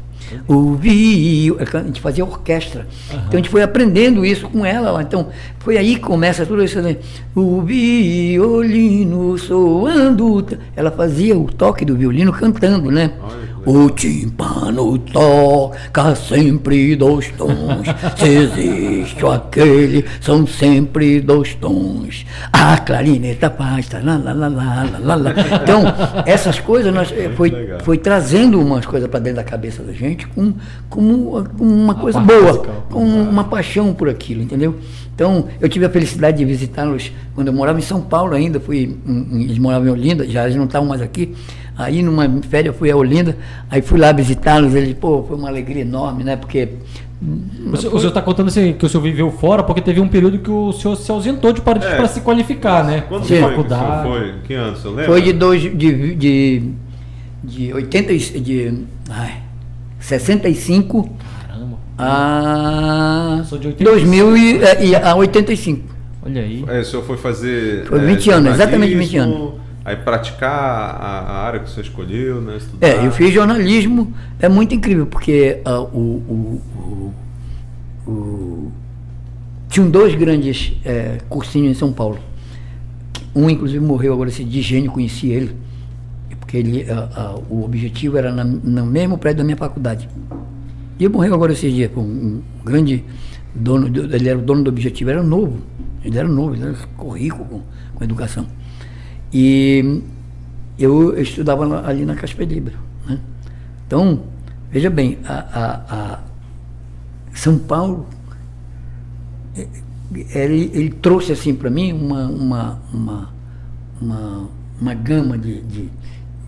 O 0.49 0.75
vi, 0.75 1.55
a 1.59 1.83
gente 1.83 2.01
fazia 2.01 2.25
orquestra. 2.25 2.87
Então 3.11 3.33
a 3.33 3.37
gente 3.37 3.49
foi 3.49 3.62
aprendendo 3.62 4.25
isso 4.25 4.49
com 4.49 4.64
ela 4.64 4.90
lá. 4.90 5.03
Então 5.03 5.29
foi 5.59 5.77
aí 5.77 5.95
que 5.95 6.01
começa 6.01 6.45
tudo 6.47 6.62
isso. 6.62 6.81
Né? 6.81 6.97
O 7.35 7.62
violino 7.62 9.37
soando. 9.38 10.47
Ela 10.75 10.90
fazia 10.90 11.37
o 11.37 11.47
toque 11.47 11.85
do 11.85 11.97
violino 11.97 12.33
cantando, 12.33 12.90
né? 12.90 13.12
Olha 13.23 13.52
O 13.64 13.90
timpano 13.90 14.98
toca 14.98 16.14
sempre 16.16 16.96
dois 16.96 17.31
tons. 17.33 17.87
Se 18.16 18.29
existe 18.29 19.25
aquele, 19.25 20.05
são 20.20 20.46
sempre 20.46 21.20
dois 21.20 21.55
tons. 21.55 22.27
A 22.53 22.77
clarineta 22.79 23.48
tá, 23.48 23.79
lá, 24.03 24.16
lá, 24.16 24.33
lá, 24.33 24.87
lá, 25.01 25.14
lá. 25.14 25.35
Então, 25.62 25.83
essas 26.27 26.59
coisas 26.59 26.92
nós, 26.92 27.12
eh, 27.12 27.31
foi, 27.37 27.51
legal. 27.51 27.81
foi 27.81 27.98
trazendo 27.98 28.61
umas 28.61 28.85
coisas 28.85 29.09
para 29.09 29.20
dentro 29.20 29.37
da 29.37 29.44
cabeça 29.44 29.83
da 29.83 29.92
gente 29.92 30.27
com, 30.27 30.55
com 30.90 31.44
uma 31.61 31.94
coisa 31.94 32.18
boa, 32.18 32.42
musical. 32.42 32.87
com 32.90 33.05
uma 33.05 33.44
paixão 33.44 33.94
por 33.94 34.09
aquilo, 34.09 34.42
entendeu? 34.42 34.77
Então, 35.14 35.46
eu 35.61 35.68
tive 35.68 35.85
a 35.85 35.90
felicidade 35.90 36.38
de 36.38 36.44
visitá-los 36.44 37.12
quando 37.35 37.48
eu 37.48 37.53
morava 37.53 37.79
em 37.79 37.83
São 37.83 38.01
Paulo 38.01 38.35
ainda, 38.35 38.59
fui, 38.59 38.96
eles 39.33 39.59
moravam 39.59 39.88
em 39.88 39.90
Olinda, 39.90 40.27
já 40.27 40.44
eles 40.44 40.57
não 40.57 40.64
estavam 40.64 40.88
mais 40.88 41.01
aqui. 41.01 41.35
Aí, 41.77 42.03
numa 42.03 42.29
férias, 42.49 42.75
eu 42.75 42.79
fui 42.79 42.91
a 42.91 42.97
Olinda, 42.97 43.37
aí 43.71 43.81
fui 43.81 43.99
lá 43.99 44.13
visitá-los, 44.13 44.75
eles, 44.75 44.95
pô, 44.95 45.23
foi 45.27 45.37
uma 45.37 45.49
alegria 45.49 45.83
enorme, 45.83 46.23
né? 46.25 46.37
Porque. 46.37 46.69
O 47.73 47.77
senhor, 47.77 47.95
o 47.95 47.99
senhor 47.99 48.09
está 48.09 48.21
contando 48.21 48.49
assim, 48.49 48.73
que 48.73 48.85
o 48.85 48.89
senhor 48.89 49.03
viveu 49.03 49.31
fora, 49.31 49.63
porque 49.63 49.81
teve 49.81 50.01
um 50.01 50.09
período 50.09 50.39
que 50.41 50.51
o 50.51 50.73
senhor 50.73 50.97
se 50.97 51.09
ausentou 51.11 51.53
de 51.53 51.61
Parintins 51.61 51.93
É. 51.93 51.97
para 51.97 52.09
se 52.09 52.21
qualificar, 52.21 52.85
né? 52.85 53.05
Quando 53.09 53.25
foi 53.25 53.37
que 53.39 53.45
o 53.45 53.49
faculdade. 53.49 54.03
senhor 54.03 54.03
foi? 54.19 54.35
Que 54.45 54.55
ano, 54.55 54.77
você 54.77 54.89
lembra? 54.89 55.05
Foi 55.07 55.23
de, 55.23 55.33
dois, 55.33 55.63
de, 55.63 56.15
de, 56.17 56.63
de 57.45 57.73
80, 57.73 58.13
e- 58.13 58.19
de 58.19 58.75
ai, 59.09 59.35
65 60.01 61.09
Caramba, 61.47 61.79
a 61.97 63.43
Sou 63.45 63.59
de 63.59 63.69
85. 63.69 63.85
2000 63.85 64.37
e, 64.37 64.63
é, 64.63 64.85
e 64.87 64.97
a 64.97 65.15
85. 65.15 65.81
olha 66.27 66.43
aí. 66.43 66.65
É, 66.69 66.81
o 66.81 66.85
senhor 66.85 67.05
foi 67.05 67.17
fazer. 67.17 67.85
Foi 67.87 67.99
é, 68.01 68.05
20 68.05 68.31
anos, 68.31 68.55
exatamente 68.55 68.95
20 68.95 69.11
jornalismo, 69.17 69.61
Aí 69.85 69.97
praticar 69.97 70.51
a, 70.51 71.45
área 71.45 71.61
que 71.61 71.68
você 71.71 71.81
escolheu, 71.81 72.40
né? 72.40 72.57
Estudar. 72.57 72.87
É, 72.87 73.05
eu 73.07 73.11
fiz 73.11 73.33
jornalismo, 73.35 74.12
é 74.38 74.49
muito 74.49 74.75
incrível, 74.75 75.07
porque 75.07 75.61
ah, 75.64 75.81
o, 75.81 75.99
o- 75.99 76.62
o- 78.07 78.11
o- 78.11 78.73
tinham 79.68 79.90
dois 79.90 80.14
grandes 80.14 80.75
eh, 80.85 81.18
cursinhos 81.29 81.71
em 81.77 81.79
São 81.79 81.92
Paulo. 81.92 82.18
Um, 83.35 83.49
inclusive, 83.49 83.85
morreu 83.85 84.12
agora, 84.12 84.29
esse 84.29 84.45
Digênio, 84.45 84.90
conheci 84.92 85.29
ele, 85.31 85.57
porque 86.38 86.59
ele, 86.59 86.87
ah, 86.90 87.09
ah, 87.16 87.35
o 87.49 87.64
objetivo 87.64 88.18
era 88.18 88.31
no 88.33 88.85
mesmo 88.87 89.16
prédio 89.18 89.38
da 89.38 89.45
minha 89.45 89.57
faculdade. 89.57 90.09
E 90.99 91.05
ele 91.05 91.12
morreu 91.12 91.35
agora 91.35 91.53
esses 91.53 91.73
dias, 91.73 91.90
um, 91.97 92.01
um 92.03 92.42
grande 92.64 93.03
dono, 93.55 93.88
do- 93.88 94.14
ele 94.14 94.29
era 94.29 94.38
o 94.38 94.42
dono 94.42 94.62
do 94.62 94.68
objetivo, 94.68 95.11
era 95.11 95.23
novo, 95.23 95.59
ele 96.05 96.18
era 96.18 96.29
novo, 96.29 96.55
ele 96.55 96.64
era 96.64 96.77
rico 97.16 97.45
com, 97.47 97.62
com 97.95 98.05
educação. 98.05 98.47
E 99.33 100.03
eu 100.79 101.18
estudava 101.21 101.64
lá- 101.66 101.87
ali 101.88 102.05
na 102.05 102.14
Casper 102.14 102.47
Libero. 102.47 102.79
Né? 103.07 103.18
Então, 103.87 104.21
veja 104.71 104.90
bem, 104.90 105.18
a, 105.25 105.33
a- 105.35 105.83
a 105.95 106.18
São 107.35 107.59
Paulo, 107.59 108.07
eh, 109.57 109.66
ele, 110.35 110.71
ele 110.75 110.90
trouxe 110.90 111.33
assim 111.33 111.55
para 111.55 111.71
mim 111.71 111.92
uma, 111.92 112.27
uma, 112.27 112.83
uma, 112.92 113.31
uma, 114.01 114.49
uma 114.81 114.95
gama 114.95 115.38
de, 115.38 115.61
de, 115.62 115.88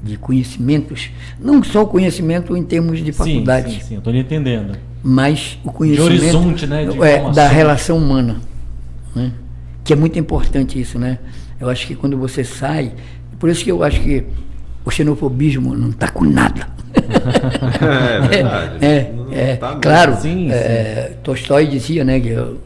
de 0.02 0.16
conhecimentos, 0.18 1.10
não 1.40 1.62
só 1.62 1.82
o 1.82 1.86
conhecimento 1.86 2.54
em 2.56 2.62
termos 2.62 3.02
de 3.02 3.12
faculdade, 3.12 3.72
Sim, 3.72 3.80
sim, 3.80 3.86
sim, 3.96 4.02
eu 4.04 4.12
lhe 4.12 4.18
entendendo. 4.20 4.76
mas 5.02 5.58
o 5.64 5.72
conhecimento 5.72 6.06
horizonte, 6.12 6.66
né, 6.66 6.84
de 6.86 7.00
é, 7.02 7.30
da 7.32 7.48
relação 7.48 7.96
humana, 7.96 8.36
né? 9.14 9.32
que 9.82 9.92
é 9.92 9.96
muito 9.96 10.18
importante 10.18 10.78
isso, 10.80 10.98
né? 10.98 11.18
Eu 11.60 11.68
acho 11.68 11.86
que 11.86 11.94
quando 11.94 12.16
você 12.16 12.44
sai, 12.44 12.92
por 13.38 13.48
isso 13.48 13.64
que 13.64 13.70
eu 13.70 13.82
acho 13.82 14.00
que 14.00 14.24
o 14.84 14.90
xenofobismo 14.90 15.74
não 15.74 15.90
está 15.90 16.08
com 16.08 16.24
nada. 16.24 16.66
É 16.94 18.20
verdade. 18.28 18.84
É, 18.84 19.12
é, 19.32 19.56
tá 19.56 19.76
claro. 19.76 20.16
Sim, 20.16 20.50
é, 20.50 21.16
Tolstói 21.22 21.66
dizia, 21.66 22.04
né, 22.04 22.20
que 22.20 22.30
é 22.30 22.40
o 22.40 22.58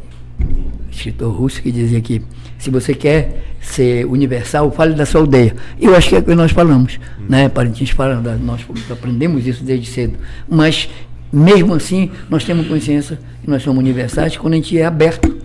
escritor 0.91 1.33
russo 1.33 1.63
que 1.63 1.71
dizia 1.71 2.01
que 2.01 2.23
se 2.59 2.71
você 2.71 2.95
quer 2.95 3.45
ser 3.61 4.05
universal, 4.07 4.71
fale 4.71 4.95
da 4.95 5.07
sua 5.07 5.21
aldeia. 5.21 5.55
E 5.79 5.87
eu 5.87 5.95
acho 5.95 6.09
que 6.09 6.17
é 6.17 6.19
o 6.19 6.23
que 6.23 6.35
nós 6.35 6.53
falamos, 6.53 6.99
né? 7.29 7.49
Parintins 7.49 7.91
fala, 7.91 8.17
nós 8.17 8.61
aprendemos 8.91 9.47
isso 9.47 9.63
desde 9.63 9.87
cedo. 9.87 10.19
Mas 10.49 10.89
mesmo 11.33 11.75
assim, 11.75 12.11
nós 12.29 12.45
temos 12.45 12.67
consciência 12.67 13.19
que 13.43 13.51
nós 13.51 13.63
somos 13.63 13.79
universais 13.79 14.37
quando 14.37 14.55
a 14.55 14.57
gente 14.57 14.79
é 14.79 14.85
aberto 14.85 15.37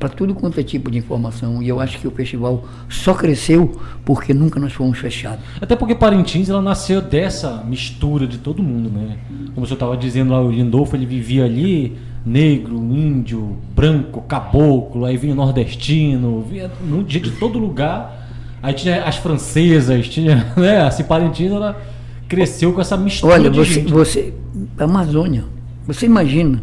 para 0.00 0.08
tudo 0.08 0.34
quanto 0.34 0.58
é 0.58 0.62
tipo 0.62 0.90
de 0.90 0.96
informação. 0.96 1.62
E 1.62 1.68
eu 1.68 1.78
acho 1.78 1.98
que 1.98 2.08
o 2.08 2.10
festival 2.10 2.64
só 2.88 3.12
cresceu 3.12 3.78
porque 4.02 4.32
nunca 4.32 4.58
nós 4.58 4.72
fomos 4.72 4.98
fechados. 4.98 5.44
Até 5.60 5.76
porque 5.76 5.94
Parintins 5.94 6.48
ela 6.48 6.62
nasceu 6.62 7.02
dessa 7.02 7.62
mistura 7.64 8.26
de 8.26 8.38
todo 8.38 8.62
mundo, 8.62 8.90
né? 8.90 9.18
Como 9.54 9.64
o 9.64 9.66
senhor 9.66 9.74
estava 9.76 9.96
dizendo 9.98 10.32
lá, 10.32 10.40
o 10.40 10.50
Lindolfo 10.50 10.96
ele 10.96 11.04
vivia 11.04 11.44
ali, 11.44 11.98
negro, 12.24 12.76
índio, 12.76 13.58
branco, 13.76 14.22
caboclo, 14.22 15.04
aí 15.04 15.18
vinha 15.18 15.34
nordestino, 15.34 16.40
vinha 16.40 16.70
de 17.06 17.30
todo 17.32 17.58
lugar. 17.58 18.18
Aí 18.62 18.72
tinha 18.72 19.04
as 19.04 19.16
francesas, 19.16 20.08
tinha, 20.08 20.50
né? 20.56 20.80
Assim, 20.80 21.04
Parintins 21.04 21.52
ela 21.52 21.78
cresceu 22.26 22.72
com 22.72 22.80
essa 22.80 22.96
mistura 22.96 23.34
Olha, 23.34 23.50
de 23.50 23.58
você, 23.58 23.74
gente. 23.74 23.92
você, 23.92 24.32
Amazônia, 24.78 25.44
você 25.86 26.06
imagina 26.06 26.62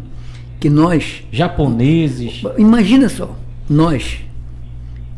que 0.59 0.69
nós 0.69 1.23
Japoneses. 1.31 2.41
Imagina 2.57 3.09
só, 3.09 3.35
nós, 3.69 4.19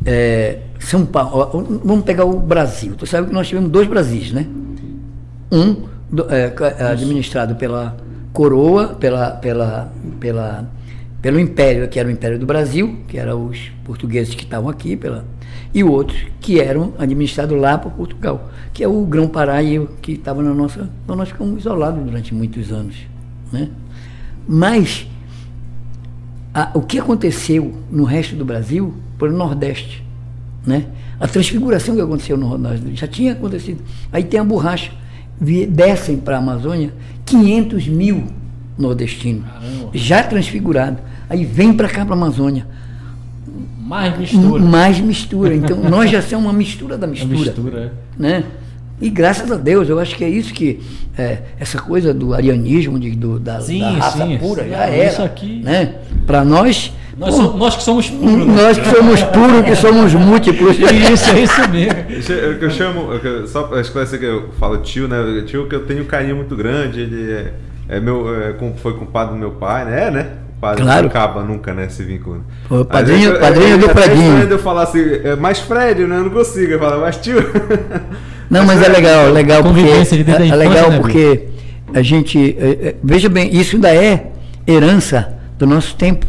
é, 0.05 0.59
São 0.79 1.05
Paulo, 1.05 1.81
vamos 1.83 2.03
pegar 2.03 2.25
o 2.25 2.39
Brasil. 2.39 2.95
Tu 2.97 3.05
sabe 3.05 3.27
que 3.27 3.33
nós 3.33 3.47
tivemos 3.47 3.69
dois 3.69 3.87
Brasis, 3.87 4.31
né? 4.31 4.45
Um 5.51 5.85
do- 6.11 6.29
é, 6.29 6.53
é, 6.79 6.83
administrado 6.85 7.55
pela 7.55 7.97
coroa, 8.33 8.89
pela, 8.89 9.31
pela, 9.31 9.91
pela, 10.19 10.69
pelo 11.21 11.39
Império, 11.39 11.87
que 11.87 11.99
era 11.99 12.07
o 12.07 12.11
Império 12.11 12.37
do 12.39 12.45
Brasil, 12.45 12.99
que 13.07 13.17
eram 13.17 13.45
os 13.47 13.71
portugueses 13.83 14.35
que 14.35 14.43
estavam 14.43 14.69
aqui, 14.69 14.95
pela, 14.95 15.25
e 15.73 15.83
o 15.83 15.91
outro 15.91 16.15
que 16.39 16.59
eram 16.59 16.93
administrados 16.97 17.59
lá 17.59 17.77
por 17.77 17.91
Portugal, 17.91 18.49
que 18.73 18.83
é 18.83 18.87
o 18.87 19.03
Grão-Pará 19.05 19.61
e 19.63 19.79
o 19.79 19.87
que 20.01 20.13
estava 20.13 20.41
na 20.43 20.53
nossa. 20.53 20.89
Então 21.03 21.15
nós 21.15 21.29
ficamos 21.29 21.59
isolados 21.59 22.03
durante 22.03 22.33
muitos 22.33 22.71
anos. 22.71 22.95
Né? 23.51 23.69
Mas 24.47 25.07
a- 26.53 26.71
o 26.73 26.81
que 26.81 26.99
aconteceu 26.99 27.73
no 27.91 28.03
resto 28.03 28.35
do 28.35 28.43
Brasil 28.45 28.93
foi 29.17 29.29
no 29.29 29.37
Nordeste. 29.37 30.03
Né? 30.65 30.85
A 31.19 31.27
transfiguração 31.27 31.95
que 31.95 32.01
aconteceu 32.01 32.37
no 32.37 32.57
Nordeste 32.57 32.95
já 32.95 33.07
tinha 33.07 33.33
acontecido. 33.33 33.81
Aí 34.11 34.23
tem 34.23 34.39
a 34.39 34.43
borracha. 34.43 34.91
Descem 35.69 36.17
para 36.17 36.35
a 36.35 36.39
Amazônia 36.39 36.93
500 37.25 37.87
mil 37.87 38.25
nordestinos, 38.77 39.45
Caramba. 39.45 39.89
já 39.93 40.21
transfigurados. 40.23 40.99
Aí 41.29 41.45
vem 41.45 41.71
para 41.73 41.87
cá, 41.87 42.03
para 42.05 42.13
a 42.13 42.17
Amazônia. 42.17 42.65
Mais 43.79 44.17
mistura. 44.17 44.61
Mais 44.63 44.99
mistura. 44.99 45.55
Então, 45.55 45.77
nós 45.89 46.11
já 46.11 46.21
somos 46.21 46.45
uma 46.45 46.53
mistura 46.53 46.97
da 46.97 47.07
A 47.07 47.09
mistura. 47.09 47.33
mistura, 47.39 47.79
é. 47.79 47.91
Né? 48.21 48.43
E 49.01 49.09
graças 49.09 49.51
a 49.51 49.55
Deus, 49.55 49.87
eu 49.89 49.97
acho 49.99 50.15
que 50.15 50.23
é 50.23 50.29
isso 50.29 50.53
que 50.53 50.79
é, 51.17 51.39
essa 51.59 51.79
coisa 51.79 52.13
do 52.13 52.33
arianismo, 52.33 52.99
de, 52.99 53.11
do, 53.11 53.39
da, 53.39 53.59
Sim, 53.61 53.79
da 53.79 53.89
raça 53.91 54.25
sim, 54.25 54.37
pura, 54.37 54.63
sim. 54.63 54.69
já 54.69 54.77
era. 54.85 55.09
isso 55.11 55.21
aqui- 55.21 55.61
Né? 55.63 55.95
Para 56.27 56.43
nós, 56.43 56.91
Nós, 57.17 57.35
pô, 57.35 57.41
nós 57.57 57.75
que 57.75 57.83
somos 57.83 58.09
puros, 58.09 58.45
né? 58.47 58.61
nós 58.61 58.77
que 58.77 58.85
somos 58.89 59.23
puros, 59.23 59.61
que 59.65 59.75
somos 59.75 60.13
múltiplos. 60.13 60.77
Isso, 61.13 61.29
é 61.31 61.39
isso 61.41 61.69
mesmo. 61.69 61.99
Isso 62.09 62.31
é 62.33 62.47
o 62.49 62.59
que 62.59 62.65
eu 62.65 62.69
chamo, 62.71 63.13
é 63.13 63.19
que 63.19 63.27
eu- 63.27 63.47
só 63.47 63.63
para 63.63 63.81
esclarecer 63.81 64.19
que 64.19 64.25
eu 64.25 64.49
falo 64.59 64.77
tio, 64.77 65.07
né? 65.07 65.43
Tio 65.45 65.67
que 65.67 65.75
eu 65.75 65.85
tenho 65.85 66.03
um 66.03 66.05
carinho 66.05 66.35
muito 66.35 66.55
grande, 66.55 67.01
ele 67.01 67.31
é, 67.31 67.53
é 67.89 67.99
meu, 67.99 68.33
é, 68.41 68.53
com- 68.53 68.73
foi 68.77 68.93
compadre 68.93 69.33
do 69.33 69.39
meu 69.39 69.51
pai, 69.51 69.83
né? 69.85 70.07
É, 70.07 70.11
né? 70.11 70.27
O 70.57 70.61
padre 70.61 70.83
Claro. 70.83 71.01
não 71.03 71.09
acaba 71.09 71.41
nunca, 71.43 71.73
né? 71.73 71.85
Esse 71.85 72.03
vínculo. 72.03 72.43
Pô, 72.67 72.81
Às 72.81 72.87
padrinho- 72.87 73.17
vezes 73.19 73.33
eu- 73.33 73.39
padrinho 73.39 73.69
eu- 73.69 73.77
do 73.79 73.89
Fredinho. 73.89 74.37
Eu 74.43 74.59
falar 74.59 74.83
assim, 74.83 75.01
é 75.23 75.35
mais 75.35 75.59
Fred, 75.59 76.05
né? 76.05 76.17
Eu 76.17 76.23
não 76.23 76.29
consigo. 76.29 76.73
Eu 76.73 76.79
falo, 76.79 77.01
mas 77.01 77.17
tio. 77.17 77.37
Não, 78.49 78.65
mas 78.65 78.81
é 78.81 78.87
legal, 78.89 79.31
legal 79.31 79.63
porque 79.63 79.83
de 79.83 80.31
é, 80.31 80.47
é 80.49 80.55
legal 80.55 80.89
né, 80.89 80.97
porque 80.99 81.43
a 81.93 82.01
gente 82.01 82.55
é, 82.59 82.69
é, 82.89 82.95
veja 83.03 83.29
bem, 83.29 83.55
isso 83.55 83.75
ainda 83.75 83.93
é 83.93 84.31
herança 84.67 85.33
do 85.57 85.67
nosso 85.67 85.95
tempo. 85.95 86.25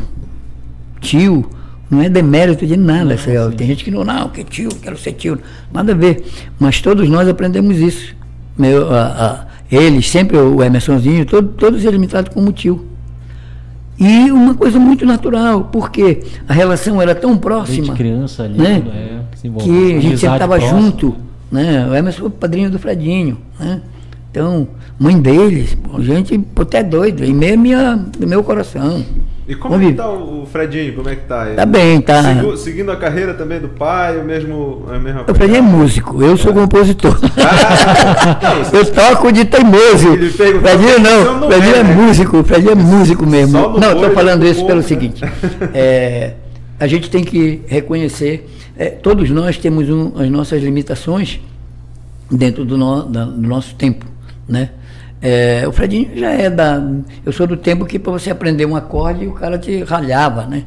Tio, 1.00 1.48
não 1.90 2.02
é 2.02 2.08
demérito 2.08 2.66
de 2.66 2.76
nada. 2.76 3.16
lá, 3.16 3.50
tem 3.56 3.66
gente 3.66 3.84
que 3.84 3.90
não, 3.90 4.04
não, 4.04 4.28
que 4.28 4.44
tio, 4.44 4.68
quero 4.82 4.98
ser 4.98 5.12
tio, 5.12 5.38
nada 5.72 5.92
a 5.92 5.94
ver. 5.94 6.22
Mas 6.58 6.80
todos 6.80 7.08
nós 7.08 7.26
aprendemos 7.28 7.78
isso. 7.78 8.14
Meu, 8.58 8.92
a- 8.92 9.06
a- 9.06 9.46
eles, 9.74 10.10
sempre 10.10 10.36
o 10.36 10.62
Emersonzinho, 10.62 11.24
todo, 11.24 11.48
todos 11.48 11.84
eles 11.84 11.98
me 11.98 12.06
tratam 12.06 12.34
como 12.34 12.52
tio. 12.52 12.84
E 13.98 14.30
uma 14.30 14.54
coisa 14.54 14.78
muito 14.78 15.04
natural, 15.06 15.68
porque 15.72 16.20
a 16.48 16.52
relação 16.52 17.00
era 17.00 17.14
tão 17.14 17.36
próxima 17.36 17.78
Desde 17.88 17.96
criança 17.96 18.42
ali, 18.44 18.58
né? 18.58 18.82
é, 18.92 19.36
se 19.36 19.46
envolve. 19.46 19.68
que 19.68 19.96
a 19.96 20.00
gente 20.00 20.18
sempre 20.18 20.36
estava 20.36 20.58
junto, 20.60 21.16
né? 21.50 21.86
O 21.90 21.94
Emerson 21.94 22.20
foi 22.20 22.28
o 22.28 22.30
padrinho 22.30 22.70
do 22.70 22.78
Fredinho, 22.78 23.38
né? 23.58 23.80
Então, 24.30 24.68
mãe 24.98 25.20
deles, 25.20 25.76
gente 25.98 26.40
até 26.60 26.82
doido, 26.82 27.24
e 27.24 27.32
meio 27.32 27.58
minha, 27.58 27.96
do 27.96 28.26
meu 28.26 28.44
coração. 28.44 29.04
E 29.48 29.56
como 29.56 29.74
é 29.74 29.78
Convive. 29.78 29.92
que 29.92 29.98
tá 29.98 30.08
o 30.08 30.42
o 30.42 30.46
Fredinho? 30.46 30.94
Como 30.94 31.08
é 31.08 31.16
que 31.16 31.22
tá? 31.26 31.46
Ele 31.48 31.56
Tá 31.56 31.66
bem, 31.66 32.00
tá. 32.00 32.22
Segu- 32.22 32.56
seguindo 32.56 32.92
a 32.92 32.96
carreira 32.96 33.34
também 33.34 33.58
do 33.60 33.68
pai, 33.68 34.16
o 34.18 34.24
mesmo. 34.24 34.84
A 34.88 34.98
mesma 34.98 35.24
O 35.28 35.34
Fredinho 35.34 35.58
é 35.58 35.60
músico, 35.60 36.22
eu 36.22 36.36
sou 36.36 36.52
compositor. 36.52 37.18
Não, 37.20 38.70
eu 38.78 38.86
toco 38.92 39.32
de 39.32 39.44
teimoso. 39.44 40.16
Fredinho 40.16 40.30
"Você 40.30 40.98
não, 41.00 41.40
não 41.40 41.50
Fredinho 41.50 41.74
é, 41.74 41.78
é 41.78 41.82
né?" 41.82 41.94
músico, 41.94 42.44
Fredinho 42.44 42.72
é 42.72 42.74
músico 42.76 43.26
mesmo. 43.26 43.78
Não, 43.78 43.92
estou 43.92 44.10
falando 44.12 44.40
do 44.40 44.46
isso 44.46 44.64
pelo 44.64 44.80
né? 44.80 44.86
seguinte. 44.86 45.24
é, 45.74 46.34
a 46.80 46.86
gente 46.86 47.08
tem 47.10 47.22
que 47.22 47.60
reconhecer, 47.68 48.48
é, 48.76 48.86
todos 48.86 49.28
nós 49.30 49.56
temos 49.58 49.88
um- 49.90 50.12
as 50.18 50.28
nossas 50.30 50.62
limitações 50.62 51.38
dentro 52.30 52.64
do, 52.64 52.76
no- 52.78 53.04
da- 53.04 53.24
do 53.26 53.46
nosso 53.46 53.74
tempo, 53.74 54.06
né? 54.48 54.70
É, 55.22 55.64
o 55.68 55.72
Fredinho 55.72 56.08
já 56.16 56.30
é 56.30 56.48
da. 56.48 56.82
Eu 57.26 57.32
sou 57.32 57.46
do 57.46 57.54
tempo 57.56 57.84
que 57.84 57.98
para 57.98 58.10
você 58.12 58.30
aprender 58.30 58.64
um 58.64 58.74
acorde 58.74 59.26
o 59.26 59.32
cara 59.32 59.58
te 59.58 59.82
ralhava, 59.84 60.46
né? 60.46 60.64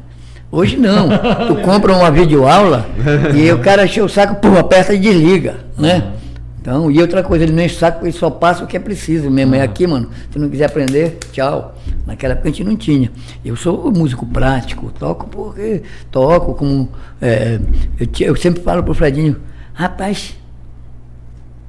Hoje 0.52 0.76
não. 0.76 1.08
Tu 1.48 1.56
compra 1.56 1.92
uma 1.92 2.08
videoaula 2.12 2.86
e 3.34 3.50
o 3.50 3.58
cara 3.58 3.84
enche 3.84 4.00
o 4.00 4.08
saco, 4.08 4.36
pum, 4.36 4.56
aperta 4.56 4.94
e 4.94 4.98
desliga, 4.98 5.56
né? 5.76 6.12
Então, 6.60 6.88
e 6.90 7.00
outra 7.00 7.22
coisa, 7.24 7.44
ele 7.44 7.52
não 7.52 7.62
enche 7.64 7.74
o 7.74 7.78
saco, 7.78 8.04
ele 8.06 8.12
só 8.12 8.30
passa 8.30 8.62
o 8.62 8.66
que 8.68 8.76
é 8.76 8.80
preciso 8.80 9.28
mesmo. 9.28 9.56
É 9.56 9.60
aqui, 9.62 9.86
mano. 9.88 10.08
Se 10.32 10.38
não 10.38 10.48
quiser 10.48 10.66
aprender, 10.66 11.18
tchau. 11.32 11.74
Naquela 12.06 12.32
época 12.32 12.48
a 12.48 12.52
gente 12.52 12.64
não 12.64 12.76
tinha. 12.76 13.10
Eu 13.44 13.56
sou 13.56 13.90
músico 13.90 14.26
prático, 14.26 14.92
toco 14.98 15.26
porque 15.28 15.82
toco 16.10 16.54
como. 16.54 16.88
é, 17.20 17.58
eu, 17.98 18.08
eu 18.28 18.36
sempre 18.36 18.62
falo 18.62 18.82
pro 18.82 18.94
Fredinho, 18.94 19.40
rapaz, 19.72 20.36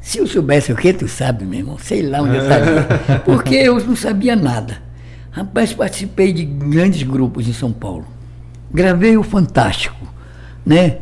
se 0.05 0.19
eu 0.19 0.27
soubesse 0.27 0.71
o 0.71 0.75
que 0.75 0.93
tu 0.93 1.07
sabe, 1.07 1.45
meu 1.45 1.59
irmão, 1.59 1.77
sei 1.79 2.03
lá 2.03 2.21
onde 2.21 2.35
eu 2.35 2.47
sabia. 2.47 3.19
Porque 3.25 3.55
eu 3.55 3.79
não 3.83 3.95
sabia 3.95 4.35
nada. 4.35 4.77
Rapaz, 5.31 5.73
participei 5.73 6.31
de 6.31 6.45
grandes 6.45 7.01
grupos 7.03 7.47
em 7.47 7.53
São 7.53 7.71
Paulo. 7.71 8.05
Gravei 8.71 9.17
o 9.17 9.23
Fantástico, 9.23 9.97
né? 10.65 10.97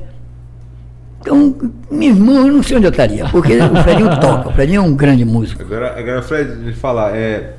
Então, 1.20 1.56
meu 1.90 2.10
irmão, 2.10 2.48
eu 2.48 2.54
não 2.54 2.64
sei 2.64 2.78
onde 2.78 2.86
eu 2.86 2.92
estaria, 2.92 3.26
porque 3.30 3.58
o 3.58 3.84
Fredinho 3.84 4.20
toca, 4.20 4.50
o 4.50 4.54
Fredinho 4.54 4.80
é 4.80 4.82
um 4.82 4.96
grande 4.96 5.24
músico. 5.24 5.62
Agora, 5.62 5.98
agora 5.98 6.22
Fred, 6.22 6.64
de 6.64 6.74
falar, 6.74 7.16
é, 7.16 7.54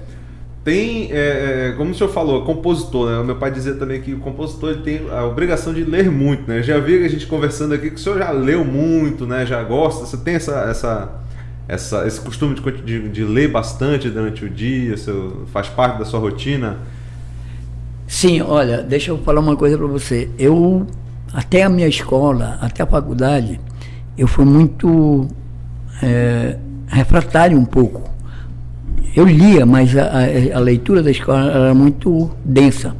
tem, 0.65 1.13
é, 1.13 1.69
é, 1.69 1.75
como 1.77 1.91
o 1.91 1.95
senhor 1.95 2.09
falou, 2.09 2.43
compositor, 2.43 3.11
né? 3.11 3.19
O 3.19 3.25
meu 3.25 3.37
pai 3.37 3.51
dizia 3.51 3.75
também 3.75 4.01
que 4.01 4.15
o 4.15 4.19
compositor 4.19 4.71
ele 4.71 4.81
tem 4.81 5.11
a 5.11 5.23
obrigação 5.25 5.75
de 5.75 5.85
ler 5.85 6.11
muito, 6.11 6.49
né? 6.49 6.63
Já 6.63 6.81
vi 6.81 7.05
a 7.05 7.09
gente 7.09 7.27
conversando 7.27 7.75
aqui 7.75 7.91
que 7.91 7.97
o 7.97 7.99
senhor 7.99 8.17
já 8.17 8.31
leu 8.31 8.65
muito, 8.65 9.27
né? 9.27 9.45
Já 9.45 9.63
gosta, 9.63 10.07
você 10.07 10.17
tem 10.17 10.37
essa, 10.37 10.53
essa, 10.63 11.13
essa, 11.69 12.07
esse 12.07 12.19
costume 12.19 12.55
de, 12.55 12.83
de, 12.83 13.09
de 13.11 13.25
ler 13.25 13.49
bastante 13.49 14.09
durante 14.09 14.47
o 14.47 14.49
dia, 14.49 14.97
seu, 14.97 15.45
faz 15.53 15.69
parte 15.69 15.99
da 15.99 16.07
sua 16.07 16.19
rotina? 16.19 16.79
Sim, 18.07 18.41
olha, 18.41 18.83
deixa 18.83 19.11
eu 19.11 19.19
falar 19.19 19.41
uma 19.41 19.57
coisa 19.57 19.77
para 19.77 19.87
você. 19.87 20.31
Eu, 20.39 20.87
até 21.31 21.63
a 21.63 21.69
minha 21.69 21.89
escola, 21.89 22.59
até 22.63 22.83
a 22.83 22.87
faculdade, 22.87 23.61
eu 24.17 24.27
fui 24.27 24.47
muito 24.47 25.29
é, 26.03 26.57
refratário 26.89 27.59
um 27.59 27.67
pouco. 27.67 28.14
Eu 29.17 29.27
lia, 29.27 29.65
mas 29.65 29.97
a, 29.97 30.11
a- 30.57 30.59
leitura 30.61 31.03
da 31.03 31.11
escola 31.11 31.51
era 31.51 31.75
muito 31.75 32.31
densa. 32.45 32.95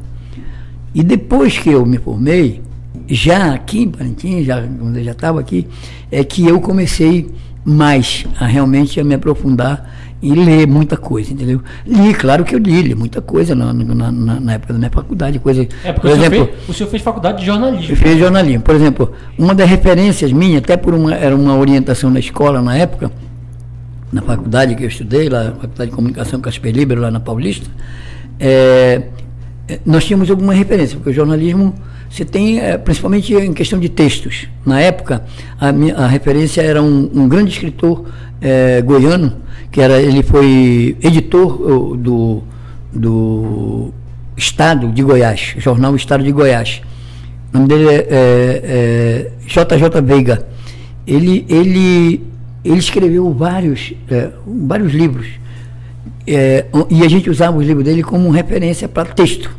E 0.93 1.03
depois 1.03 1.57
que 1.57 1.69
eu 1.69 1.85
me 1.85 1.97
formei, 1.97 2.61
já 3.07 3.53
aqui 3.53 3.83
em 3.83 3.89
Parintins, 3.89 4.45
já, 4.45 4.61
quando 4.61 4.97
eu 4.97 5.03
já 5.03 5.11
estava 5.11 5.39
aqui, 5.39 5.67
é 6.11 6.23
que 6.23 6.47
eu 6.47 6.59
comecei 6.61 7.29
mais 7.65 8.25
a 8.39 8.45
realmente 8.45 8.99
a 8.99 9.03
me 9.03 9.13
aprofundar 9.15 9.93
e 10.21 10.33
ler 10.33 10.65
muita 10.67 10.95
coisa, 10.95 11.33
entendeu? 11.33 11.61
Li, 11.85 12.13
claro 12.13 12.45
que 12.45 12.55
eu 12.55 12.59
li, 12.59 12.81
li 12.81 12.95
muita 12.95 13.21
coisa 13.21 13.53
na, 13.53 13.73
na, 13.73 14.11
na- 14.39 14.53
época 14.53 14.71
da 14.73 14.79
minha 14.79 14.89
faculdade, 14.89 15.37
coisa. 15.39 15.67
É, 15.83 15.91
porque 15.91 16.07
por 16.07 16.07
o, 16.07 16.13
senhor 16.15 16.17
exemplo, 16.33 16.45
fez, 16.53 16.69
o 16.69 16.73
senhor 16.73 16.89
fez 16.89 17.03
faculdade 17.03 17.39
de 17.39 17.45
jornalismo. 17.45 17.91
eu 17.91 17.95
fiz 17.97 18.17
jornalismo. 18.17 18.61
Por 18.63 18.73
exemplo, 18.75 19.11
uma 19.37 19.53
das 19.53 19.69
referências 19.69 20.31
minhas, 20.31 20.63
até 20.63 20.77
por 20.77 20.93
uma, 20.93 21.13
era 21.13 21.35
uma 21.35 21.57
orientação 21.57 22.09
na 22.09 22.19
escola 22.19 22.61
na 22.61 22.75
época, 22.77 23.11
na 24.15 24.21
faculdade 24.21 24.75
que 24.75 24.83
eu 24.83 24.87
estudei, 24.87 25.27
lá, 25.27 25.43
na 25.43 25.51
Faculdade 25.51 25.89
de 25.89 25.95
Comunicação 25.95 26.39
Casper 26.39 26.73
Libero, 26.73 27.01
lá 27.01 27.11
na 27.11 27.19
Paulista, 27.19 27.69
é, 28.39 29.01
é, 29.67 29.79
nós 29.85 30.05
tínhamos 30.05 30.31
alguma 30.31 30.53
referência, 30.53 30.95
porque 30.95 31.09
o 31.09 31.13
jornalismo 31.13 31.75
você 32.09 32.23
tem, 32.23 32.61
é, 32.61 32.77
principalmente 32.77 33.33
em 33.33 33.53
questão 33.53 33.77
de 33.77 33.89
textos. 33.89 34.47
Na 34.65 34.79
época, 34.79 35.25
a, 35.59 35.73
minha, 35.73 35.97
a 35.97 36.07
referência 36.07 36.61
era 36.61 36.81
um, 36.81 37.11
um 37.13 37.27
grande 37.27 37.51
escritor 37.51 38.05
é, 38.39 38.81
goiano, 38.81 39.33
que 39.69 39.81
era, 39.81 40.01
ele 40.01 40.23
foi 40.23 40.95
editor 41.01 41.97
do, 41.97 42.41
do 42.93 43.93
Estado 44.37 44.93
de 44.93 45.03
Goiás, 45.03 45.55
jornal 45.57 45.93
Estado 45.93 46.23
de 46.23 46.31
Goiás. 46.31 46.81
O 47.53 47.57
nome 47.57 47.67
dele 47.67 47.89
é, 47.89 48.07
é, 48.09 48.11
é 48.11 49.31
JJ 49.45 50.01
Veiga. 50.01 50.47
Ele, 51.05 51.45
ele, 51.49 52.34
ele 52.65 52.79
escreveu 52.79 53.31
vários, 53.33 53.93
é, 54.09 54.29
vários 54.45 54.93
livros. 54.93 55.27
É, 56.27 56.65
e 56.89 57.03
a 57.03 57.07
gente 57.07 57.29
usava 57.29 57.57
os 57.57 57.65
livros 57.65 57.85
dele 57.85 58.01
como 58.01 58.29
referência 58.29 58.87
para 58.87 59.05
texto. 59.05 59.51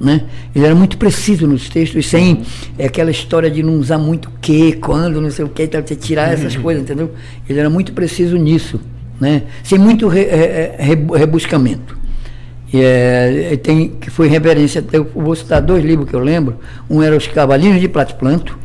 Né? 0.00 0.22
Ele 0.54 0.64
era 0.64 0.74
muito 0.76 0.96
preciso 0.96 1.44
nos 1.46 1.68
textos, 1.68 2.06
sem 2.06 2.42
é, 2.78 2.86
aquela 2.86 3.10
história 3.10 3.50
de 3.50 3.64
não 3.64 3.74
usar 3.74 3.98
muito 3.98 4.30
que, 4.40 4.74
quando, 4.74 5.20
não 5.20 5.30
sei 5.30 5.44
o 5.44 5.48
que, 5.48 5.64
então, 5.64 5.82
você 5.84 5.96
tirar 5.96 6.32
essas 6.32 6.56
coisas, 6.56 6.84
entendeu? 6.84 7.12
Ele 7.48 7.58
era 7.58 7.68
muito 7.68 7.92
preciso 7.92 8.36
nisso, 8.36 8.80
né? 9.20 9.42
sem 9.64 9.76
muito 9.76 10.06
re, 10.06 10.20
é, 10.20 10.76
é, 10.78 10.82
rebu- 10.84 11.14
rebuscamento. 11.14 11.98
E, 12.72 12.80
é, 12.80 13.58
tem, 13.60 13.88
que 13.88 14.08
foi 14.08 14.28
referência, 14.28 14.84
eu 14.92 15.04
vou 15.12 15.34
citar 15.34 15.60
dois 15.60 15.84
livros 15.84 16.08
que 16.08 16.14
eu 16.14 16.20
lembro. 16.20 16.58
Um 16.88 17.02
era 17.02 17.16
Os 17.16 17.26
Cavalinhos 17.26 17.80
de 17.80 17.88
Platiplanto, 17.88 18.56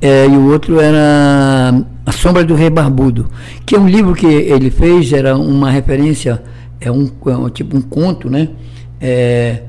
é, 0.00 0.26
e 0.26 0.30
o 0.30 0.50
outro 0.50 0.80
era 0.80 1.84
A 2.06 2.12
Sombra 2.12 2.42
do 2.42 2.54
Rei 2.54 2.70
Barbudo, 2.70 3.30
que 3.66 3.74
é 3.74 3.78
um 3.78 3.88
livro 3.88 4.14
que 4.14 4.26
ele 4.26 4.70
fez, 4.70 5.12
era 5.12 5.36
uma 5.36 5.70
referência, 5.70 6.42
é 6.80 6.90
um, 6.90 7.10
é 7.26 7.36
um 7.36 7.50
tipo 7.50 7.76
um 7.76 7.82
conto, 7.82 8.30
né? 8.30 8.48
É, 9.00 9.62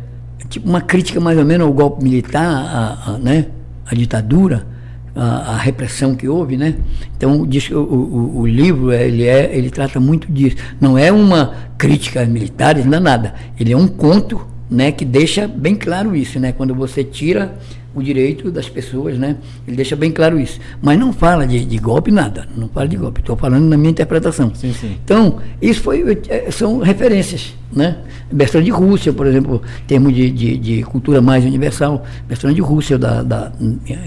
tipo 0.50 0.68
uma 0.70 0.82
crítica 0.82 1.20
mais 1.20 1.38
ou 1.38 1.46
menos 1.46 1.68
ao 1.68 1.74
golpe 1.74 2.04
militar, 2.04 2.46
a, 2.46 3.12
a, 3.12 3.18
né? 3.18 3.48
a 3.86 3.96
ditadura, 3.96 4.66
a, 5.14 5.54
a 5.54 5.58
repressão 5.58 6.16
que 6.16 6.28
houve, 6.28 6.56
né? 6.56 6.76
Então 7.18 7.46
diz 7.46 7.70
o, 7.70 7.80
o, 7.80 8.40
o 8.40 8.48
livro 8.48 8.94
ele 8.94 9.26
é, 9.26 9.54
ele 9.54 9.70
trata 9.70 10.00
muito 10.00 10.32
disso. 10.32 10.56
Não 10.80 10.98
é 10.98 11.12
uma 11.12 11.54
crítica 11.78 12.22
aos 12.22 12.30
militares, 12.30 12.86
não 12.86 12.98
é 12.98 13.02
nada. 13.02 13.34
Ele 13.60 13.74
é 13.74 13.78
um 13.78 13.88
conto, 13.88 14.48
né? 14.70 14.94
Que 14.94 15.04
deixa 15.04 15.46
bem 15.46 15.76
claro 15.76 16.16
isso, 16.16 16.40
né? 16.40 16.54
Quando 16.54 16.74
você 16.74 17.04
tira 17.04 17.58
o 17.94 18.02
direito 18.02 18.52
das 18.52 18.70
pessoas, 18.70 19.18
né? 19.18 19.38
Ele 19.68 19.76
deixa 19.76 19.96
bem 19.96 20.12
claro 20.12 20.40
isso. 20.40 20.60
Mas 20.82 20.98
não 21.00 21.12
fala 21.12 21.46
de, 21.46 21.66
de 21.66 21.78
golpe 21.78 22.12
nada, 22.12 22.48
não 22.56 22.68
fala 22.70 22.88
de 22.88 22.98
golpe. 22.98 23.20
Estou 23.20 23.36
falando 23.36 23.66
na 23.66 23.78
minha 23.78 23.92
interpretação. 23.92 24.54
Sim, 24.56 24.74
sim. 24.74 24.98
Então, 25.04 25.38
isso 25.62 25.82
foi, 25.82 26.22
eh, 26.30 26.50
são 26.52 26.80
referências, 26.80 27.54
né? 27.72 27.98
Bertrand 28.32 28.64
de 28.64 28.72
Rússia, 28.72 29.12
por 29.12 29.28
exemplo, 29.28 29.62
em 29.84 29.86
termos 29.88 30.14
de, 30.14 30.32
de, 30.32 30.58
de 30.58 30.84
cultura 30.84 31.22
mais 31.22 31.44
universal, 31.44 32.06
Bertrand 32.28 32.54
de 32.54 32.62
Rússia, 32.62 32.98
da, 32.98 33.22
da 33.22 33.52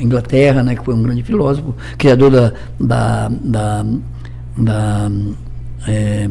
Inglaterra, 0.01 0.63
né? 0.63 0.75
Que 0.75 0.85
foi 0.85 0.95
um 0.95 1.03
grande 1.03 1.23
filósofo, 1.23 1.75
criador 1.99 2.31
da, 2.31 2.53
da, 2.81 3.29
da 3.29 3.85
da 4.57 5.11
é, 5.89 6.29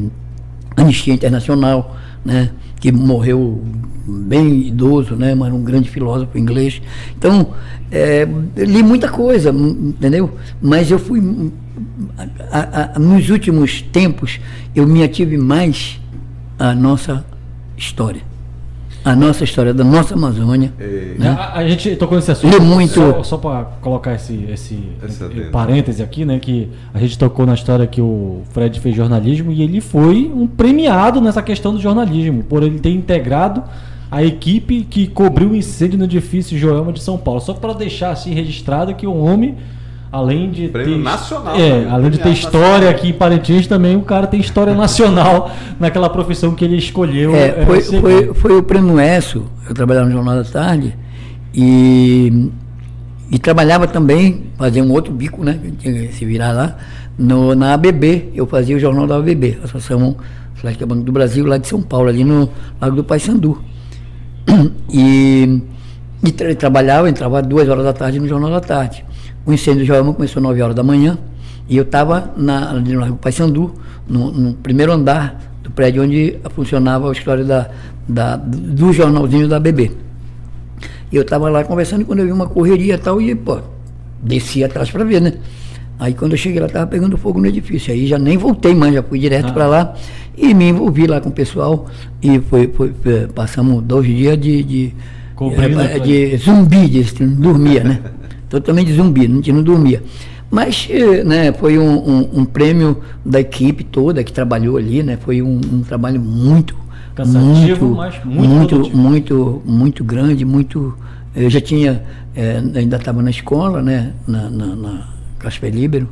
Anistia 0.78 1.14
Internacional, 1.14 1.95
né? 2.24 2.51
Que 2.84 2.92
morreu 2.92 3.64
bem 4.06 4.68
idoso, 4.68 5.16
né? 5.16 5.34
mas 5.34 5.54
um 5.54 5.64
grande 5.64 5.90
filósofo 5.90 6.38
inglês. 6.38 6.82
Então, 7.18 7.54
é, 7.90 8.28
li 8.58 8.84
muita 8.84 9.08
coisa, 9.08 9.52
entendeu? 9.52 10.38
Mas 10.62 10.92
eu 10.92 11.00
fui. 11.00 11.22
A, 12.52 12.98
a, 12.98 13.00
nos 13.00 13.30
últimos 13.30 13.82
tempos, 13.82 14.38
eu 14.76 14.86
me 14.86 15.02
ative 15.02 15.38
mais 15.38 15.98
à 16.60 16.76
nossa 16.76 17.26
história 17.78 18.33
a 19.04 19.16
nossa 19.16 19.43
história 19.43 19.74
da 19.74 19.84
nossa 19.84 20.14
Amazônia. 20.14 20.74
É. 20.80 21.16
Né? 21.18 21.30
A, 21.30 21.60
a, 21.60 21.68
gente 21.68 21.95
tocou 21.95 22.16
nesse 22.18 22.32
assunto. 22.32 22.62
muito. 22.62 22.93
Só, 22.93 23.24
só 23.24 23.38
para 23.38 23.64
colocar 23.82 24.14
esse, 24.16 24.45
esse, 24.49 24.80
esse 25.04 25.41
parêntese 25.51 26.01
aqui, 26.01 26.24
né? 26.24 26.39
Que 26.39 26.70
a 26.93 26.99
gente 26.99 27.18
tocou 27.18 27.45
na 27.45 27.54
história 27.54 27.86
que 27.86 28.01
o 28.01 28.41
Fred 28.51 28.80
fez 28.80 28.95
jornalismo 28.95 29.51
e 29.51 29.62
ele 29.62 29.82
foi 29.82 30.32
um 30.34 30.47
premiado 30.47 31.20
nessa 31.20 31.41
questão 31.41 31.74
do 31.74 31.80
jornalismo, 31.80 32.43
por 32.43 32.64
ele 32.64 32.80
ter 32.80 32.91
integrado 32.91 33.64
a 34.10 34.24
equipe 34.24 34.84
que 34.84 35.08
cobriu 35.08 35.49
o 35.49 35.56
incêndio 35.56 35.97
no 35.97 36.06
edifício 36.06 36.58
Joelma 36.58 36.93
de 36.93 37.01
São 37.01 37.18
Paulo. 37.18 37.41
Só 37.41 37.54
para 37.54 37.74
deixar 37.74 38.12
assim 38.12 38.34
registrado 38.34 38.93
que 38.93 39.08
o 39.08 39.16
homem 39.16 39.58
além 40.14 40.51
de 40.51 40.68
Prêmio 40.68 40.97
ter, 40.97 41.03
nacional. 41.03 41.55
É, 41.55 41.80
né? 41.80 41.88
além 41.89 42.11
de 42.11 42.20
ter 42.20 42.30
história 42.30 42.68
nacional. 42.68 42.89
aqui 42.91 43.09
em 43.09 43.14
Parintins, 43.14 43.66
também 43.66 43.95
o 43.95 44.01
cara 44.03 44.28
tem 44.28 44.39
história 44.39 44.74
nacional 44.78 45.51
naquela 45.80 46.07
profissão 46.07 46.53
que 46.53 46.64
ele 46.64 46.78
escolheu. 46.78 47.36
É, 47.36 47.47
é 47.47 47.66
foi, 47.66 47.82
foi, 47.82 48.34
foi, 48.36 48.55
o 48.55 48.61
prêmio 48.61 48.99
ESSO, 48.99 49.43
eu 49.68 49.74
trabalhava 49.74 50.05
no 50.05 50.11
Jornal 50.11 50.36
da 50.36 50.43
Tarde, 50.43 50.95
e, 51.51 52.51
e 53.32 53.39
trabalhava 53.39 53.88
também, 53.88 54.43
fazia 54.55 54.84
um 54.84 54.91
outro 54.91 55.11
bico, 55.11 55.43
né? 55.43 55.59
Tinha 55.80 56.07
que 56.07 56.14
se 56.14 56.24
virar 56.26 56.51
lá, 56.51 56.78
no, 57.18 57.55
na 57.55 57.74
ABB, 57.74 58.30
eu 58.36 58.45
fazia 58.45 58.76
o 58.76 58.80
jornal 58.80 59.07
da 59.07 59.18
ABB, 59.18 59.57
Associação 59.64 60.16
Atlética 60.55 60.86
Banco 60.86 61.03
do 61.03 61.11
Brasil, 61.11 61.43
lá 61.43 61.57
de 61.57 61.68
São 61.68 61.82
Paulo, 61.82 62.07
ali 62.07 62.24
no 62.24 62.47
Lago 62.80 62.95
do 62.95 63.03
Paissandu. 63.03 63.59
E, 64.95 65.61
e 66.24 66.32
tra 66.32 66.53
trabalhava, 66.53 67.09
entrava 67.09 67.41
duas 67.41 67.68
horas 67.68 67.84
da 67.84 67.93
tarde 67.93 68.20
no 68.20 68.28
Jornal 68.28 68.51
da 68.51 68.59
Tarde. 68.59 69.03
O 69.46 69.52
incêndio 69.52 69.82
do 69.82 69.86
Joelma 69.86 70.14
começou 70.14 70.39
às 70.39 70.44
9 70.44 70.62
horas 70.62 70.76
da 70.76 70.84
manhã 70.84 71.18
e 71.68 71.78
eu 71.78 71.84
estava 71.84 72.32
no 72.36 73.00
Largo 73.00 73.18
Paissandu, 73.18 73.74
no, 74.08 74.32
no, 74.32 74.54
primeiro 74.54 74.91
andar 74.91 75.41
do 75.62 75.72
prédio 75.72 76.04
onde 76.04 76.38
funcionava 76.54 77.08
o 77.08 77.12
escritório 77.12 77.46
da, 77.46 77.70
da, 78.08 78.36
do 78.36 78.91
jornalzinho 78.91 79.48
da 79.48 79.60
BB. 79.60 79.91
E 81.12 81.16
eu 81.16 81.22
estava 81.22 81.50
lá 81.50 81.64
conversando 81.64 82.06
quando 82.06 82.20
eu 82.20 82.26
vi 82.26 82.32
uma 82.32 82.48
correria 82.48 82.96
e 82.96 82.98
tal, 82.98 83.22
e 83.22 83.36
pô, 83.36 83.60
desci 84.22 84.64
atrás 84.64 84.89
para 84.89 85.04
ver, 85.04 85.22
né? 85.22 85.34
Aí 86.00 86.14
quando 86.14 86.32
eu 86.32 86.38
cheguei 86.38 86.60
lá, 86.60 86.66
estava 86.66 86.88
pegando 86.88 87.18
fogo 87.18 87.39
no 87.39 87.46
edifício. 87.46 87.94
Aí 87.94 88.08
já 88.08 88.18
nem 88.18 88.38
voltei 88.38 88.74
mais, 88.74 88.94
já 88.94 89.04
fui 89.04 89.20
direto 89.20 89.50
ah. 89.50 89.54
para 89.54 89.68
lá 89.68 89.96
e 90.36 90.54
me 90.54 90.70
envolvi 90.70 91.08
lá 91.08 91.22
com 91.22 91.30
o 91.30 91.32
pessoal. 91.32 91.88
E 92.22 92.39
foi, 92.39 92.68
foi, 92.68 92.94
foi 93.02 93.28
passamos 93.28 93.82
dois 93.84 94.06
dias 94.06 94.38
de, 94.38 94.64
de, 94.64 94.94
de, 96.00 96.00
de 96.00 96.38
zumbi, 96.38 96.88
de, 96.88 97.26
dormia, 97.26 97.84
né? 97.84 98.00
totalmente 98.60 98.93
zumbi, 98.93 99.22
gente 99.22 99.51
não 99.51 99.64
dormia. 99.64 100.04
Mas 100.51 100.88
eh, 100.89 101.24
né, 101.24 101.51
foi 101.51 101.80
um, 101.80 101.97
um, 101.97 102.30
um, 102.41 102.45
prêmio 102.45 102.97
da 103.26 103.39
equipe 103.39 103.84
toda 103.84 104.24
que 104.24 104.32
trabalhou 104.32 104.78
ali, 104.78 105.01
né? 105.01 105.18
Foi 105.18 105.41
um, 105.41 105.60
um 105.72 105.82
trabalho 105.82 106.22
muito 106.22 106.76
cansativo, 107.16 107.86
muito, 107.86 107.95
mas 107.95 108.24
muito 108.24 108.80
muito, 108.80 108.97
muito, 108.97 109.62
muito 109.66 110.04
grande, 110.04 110.45
muito. 110.45 110.95
Eu 111.36 111.49
já 111.49 111.60
tinha, 111.60 112.04
é, 112.36 112.62
ainda 112.76 112.97
estava 112.97 113.24
na 113.24 113.32
escola, 113.32 113.82
né? 113.82 114.14
Na, 114.28 114.49
na, 114.51 114.76
na 114.76 115.08
Casper 115.39 115.74
Libero. 115.74 116.08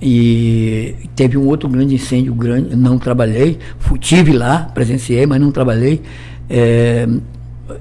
E 0.00 0.94
teve 1.16 1.36
um 1.36 1.48
outro 1.48 1.68
grande 1.68 1.94
incêndio 1.96 2.34
grande, 2.34 2.76
não 2.76 2.98
trabalhei, 2.98 3.58
fui, 3.78 3.98
tive 3.98 4.32
lá, 4.32 4.70
presenciei, 4.72 5.26
mas 5.26 5.40
não 5.40 5.50
trabalhei. 5.50 6.02
É, 6.48 7.08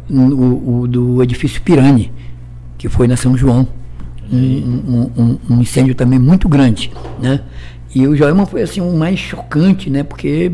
o, 0.10 0.82
o, 0.82 0.88
do 0.88 1.22
edifício 1.22 1.62
Pirani 1.62 2.12
que 2.86 2.90
foi 2.90 3.08
na 3.08 3.18
São 3.18 3.36
João. 3.36 3.68
Um, 4.32 5.10
um, 5.18 5.40
um, 5.50 5.62
incêndio 5.62 5.94
também 5.94 6.18
muito 6.18 6.48
grande, 6.50 6.92
né? 7.22 7.42
E 7.94 8.08
o 8.08 8.16
Joelma 8.16 8.46
foi 8.46 8.62
assim 8.64 8.82
o 8.82 8.92
mais 8.92 9.20
chocante, 9.20 9.90
né? 9.90 10.04
Porque 10.04 10.52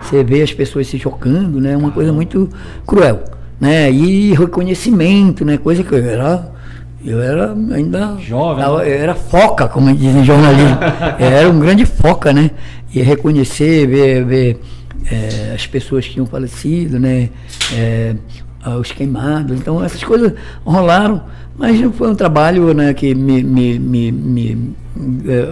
você 0.00 0.22
vê 0.22 0.42
as 0.42 0.52
pessoas 0.52 0.86
se 0.86 0.98
chocando, 0.98 1.60
né? 1.60 1.76
Uma 1.76 1.90
coisa 1.90 2.12
muito 2.12 2.48
cruel, 2.86 3.24
né? 3.60 3.90
E 3.90 4.32
reconhecimento, 4.32 5.44
né? 5.44 5.58
Coisa 5.58 5.82
que 5.82 5.92
eu 5.92 5.98
era 5.98 6.52
eu 7.04 7.20
era 7.20 7.52
ainda 7.72 8.16
jovem, 8.18 8.64
eu, 8.64 8.78
né? 8.78 8.90
era 8.90 9.14
foca, 9.14 9.68
como 9.68 9.94
dizem 9.94 10.24
jornalismo. 10.24 10.78
eu 11.18 11.26
era 11.26 11.48
um 11.48 11.58
grande 11.58 11.86
foca, 11.86 12.32
né? 12.32 12.50
E 12.92 13.00
reconhecer, 13.00 13.86
ver, 13.86 14.24
ver 14.24 14.60
é, 15.10 15.52
as 15.54 15.66
pessoas 15.66 16.06
que 16.06 16.14
tinham 16.14 16.26
falecido, 16.26 16.98
né? 16.98 17.28
É, 17.72 18.14
os 18.78 18.92
queimados. 18.92 19.58
Então 19.58 19.82
essas 19.82 20.02
coisas 20.04 20.32
rolaram 20.64 21.22
mas 21.56 21.80
foi 21.94 22.10
um 22.10 22.14
trabalho 22.14 22.72
né, 22.72 22.94
que 22.94 23.14
me, 23.14 23.42
me, 23.42 23.78
me, 23.78 24.12
me 24.12 24.74
é, 25.26 25.48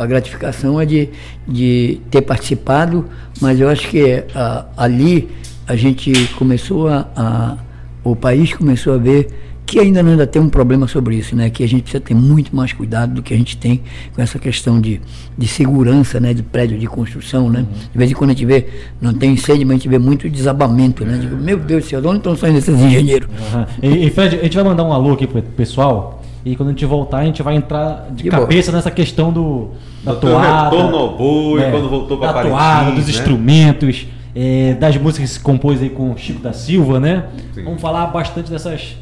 a 0.00 0.06
gratificação 0.06 0.80
é 0.80 0.86
de, 0.86 1.08
de 1.46 2.00
ter 2.10 2.22
participado, 2.22 3.06
mas 3.40 3.60
eu 3.60 3.68
acho 3.68 3.88
que 3.88 4.24
a, 4.34 4.66
ali 4.76 5.28
a 5.66 5.74
gente 5.76 6.12
começou 6.36 6.88
a, 6.88 7.08
a, 7.16 7.56
o 8.02 8.14
país 8.14 8.52
começou 8.52 8.94
a 8.94 8.98
ver 8.98 9.28
que 9.66 9.80
ainda 9.80 10.00
ainda 10.00 10.26
tem 10.26 10.40
um 10.40 10.48
problema 10.48 10.86
sobre 10.86 11.16
isso, 11.16 11.34
né? 11.34 11.48
Que 11.50 11.64
a 11.64 11.68
gente 11.68 11.82
precisa 11.82 12.02
ter 12.02 12.14
muito 12.14 12.54
mais 12.54 12.72
cuidado 12.72 13.14
do 13.14 13.22
que 13.22 13.32
a 13.32 13.36
gente 13.36 13.56
tem 13.56 13.82
com 14.14 14.20
essa 14.20 14.38
questão 14.38 14.80
de, 14.80 15.00
de 15.36 15.48
segurança, 15.48 16.20
né? 16.20 16.34
De 16.34 16.42
prédio 16.42 16.78
de 16.78 16.86
construção, 16.86 17.48
né? 17.48 17.60
Uhum. 17.60 17.78
De 17.92 17.98
vez 17.98 18.10
em 18.10 18.14
quando 18.14 18.30
a 18.30 18.32
gente 18.34 18.44
vê, 18.44 18.68
não 19.00 19.14
tem 19.14 19.32
incêndio, 19.32 19.66
mas 19.66 19.76
a 19.76 19.78
gente 19.78 19.88
vê 19.88 19.98
muito 19.98 20.28
desabamento, 20.28 21.04
né? 21.04 21.18
Digo, 21.20 21.36
meu 21.36 21.58
Deus 21.58 21.84
do 21.84 21.88
céu, 21.88 22.00
de 22.00 22.06
onde 22.06 22.18
estão 22.18 22.36
saindo 22.36 22.58
esses 22.58 22.78
engenheiros? 22.78 23.28
Uhum. 23.28 23.64
E, 23.82 24.06
e, 24.06 24.10
Fred, 24.10 24.36
a 24.36 24.42
gente 24.42 24.54
vai 24.54 24.64
mandar 24.64 24.84
um 24.84 24.92
alô 24.92 25.12
aqui 25.12 25.26
pro 25.26 25.42
pessoal, 25.42 26.22
e 26.44 26.54
quando 26.56 26.68
a 26.68 26.72
gente 26.72 26.84
voltar, 26.84 27.18
a 27.18 27.24
gente 27.24 27.42
vai 27.42 27.56
entrar 27.56 28.08
de 28.10 28.28
cabeça 28.28 28.70
boa. 28.70 28.78
nessa 28.78 28.90
questão 28.90 29.32
do, 29.32 29.70
da 30.04 30.14
toada. 30.14 30.76
retorno 30.76 30.96
ao 30.96 31.16
boi, 31.16 31.60
né? 31.60 31.70
quando 31.70 31.88
voltou 31.88 32.18
para 32.18 32.40
a 32.40 32.42
toada, 32.42 32.90
dos 32.90 33.06
né? 33.06 33.10
instrumentos, 33.10 34.06
é, 34.36 34.74
das 34.74 34.96
músicas 34.98 35.30
que 35.30 35.36
se 35.36 35.40
compôs 35.40 35.80
aí 35.80 35.88
com 35.88 36.14
Chico 36.16 36.42
da 36.42 36.52
Silva, 36.52 37.00
né? 37.00 37.24
Sim. 37.54 37.64
Vamos 37.64 37.80
falar 37.80 38.06
bastante 38.08 38.50
dessas 38.50 38.96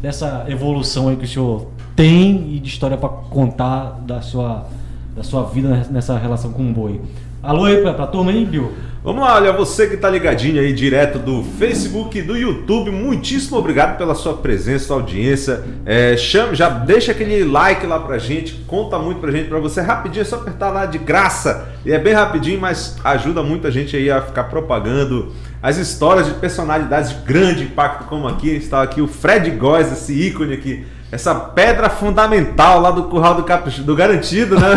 dessa 0.00 0.44
evolução 0.48 1.08
aí 1.08 1.16
que 1.16 1.24
o 1.24 1.28
senhor 1.28 1.68
tem 1.94 2.54
e 2.54 2.60
de 2.60 2.68
história 2.68 2.96
para 2.96 3.08
contar 3.08 4.00
da 4.06 4.20
sua, 4.20 4.68
da 5.14 5.22
sua 5.22 5.44
vida 5.44 5.86
nessa 5.90 6.18
relação 6.18 6.52
com 6.52 6.68
o 6.68 6.72
boi. 6.72 7.00
Alô 7.46 7.64
aí 7.64 7.80
pra, 7.80 7.94
pra 7.94 8.08
turma 8.08 8.32
aí, 8.32 8.44
Bill? 8.44 8.72
Vamos 9.04 9.22
lá, 9.22 9.36
olha, 9.36 9.52
você 9.52 9.86
que 9.86 9.96
tá 9.96 10.10
ligadinho 10.10 10.60
aí 10.60 10.72
direto 10.72 11.16
do 11.16 11.44
Facebook, 11.60 12.20
do 12.20 12.36
YouTube, 12.36 12.90
muitíssimo 12.90 13.56
obrigado 13.56 13.96
pela 13.96 14.16
sua 14.16 14.34
presença, 14.34 14.86
sua 14.86 14.96
audiência. 14.96 15.62
É, 15.84 16.16
chame, 16.16 16.56
já 16.56 16.68
deixa 16.68 17.12
aquele 17.12 17.44
like 17.44 17.86
lá 17.86 18.00
pra 18.00 18.18
gente, 18.18 18.64
conta 18.66 18.98
muito 18.98 19.20
pra 19.20 19.30
gente, 19.30 19.48
pra 19.48 19.60
você 19.60 19.80
rapidinho, 19.80 20.22
é 20.22 20.24
só 20.24 20.34
apertar 20.34 20.70
lá 20.70 20.86
de 20.86 20.98
graça. 20.98 21.68
E 21.84 21.92
é 21.92 22.00
bem 22.00 22.14
rapidinho, 22.14 22.60
mas 22.60 22.96
ajuda 23.04 23.44
muito 23.44 23.64
a 23.64 23.70
gente 23.70 23.96
aí 23.96 24.10
a 24.10 24.20
ficar 24.20 24.44
propagando 24.44 25.32
as 25.62 25.76
histórias 25.76 26.26
de 26.26 26.34
personalidades 26.34 27.10
de 27.10 27.18
grande 27.24 27.62
impacto, 27.62 28.08
como 28.08 28.26
aqui 28.26 28.50
está 28.50 28.82
aqui 28.82 29.00
o 29.00 29.06
Fred 29.06 29.48
Góes, 29.52 29.92
esse 29.92 30.12
ícone 30.12 30.52
aqui 30.52 30.84
essa 31.10 31.34
pedra 31.34 31.88
fundamental 31.88 32.80
lá 32.80 32.90
do 32.90 33.04
curral 33.04 33.34
do 33.36 33.44
Capricho, 33.44 33.82
do 33.82 33.94
garantido, 33.94 34.58
né? 34.58 34.66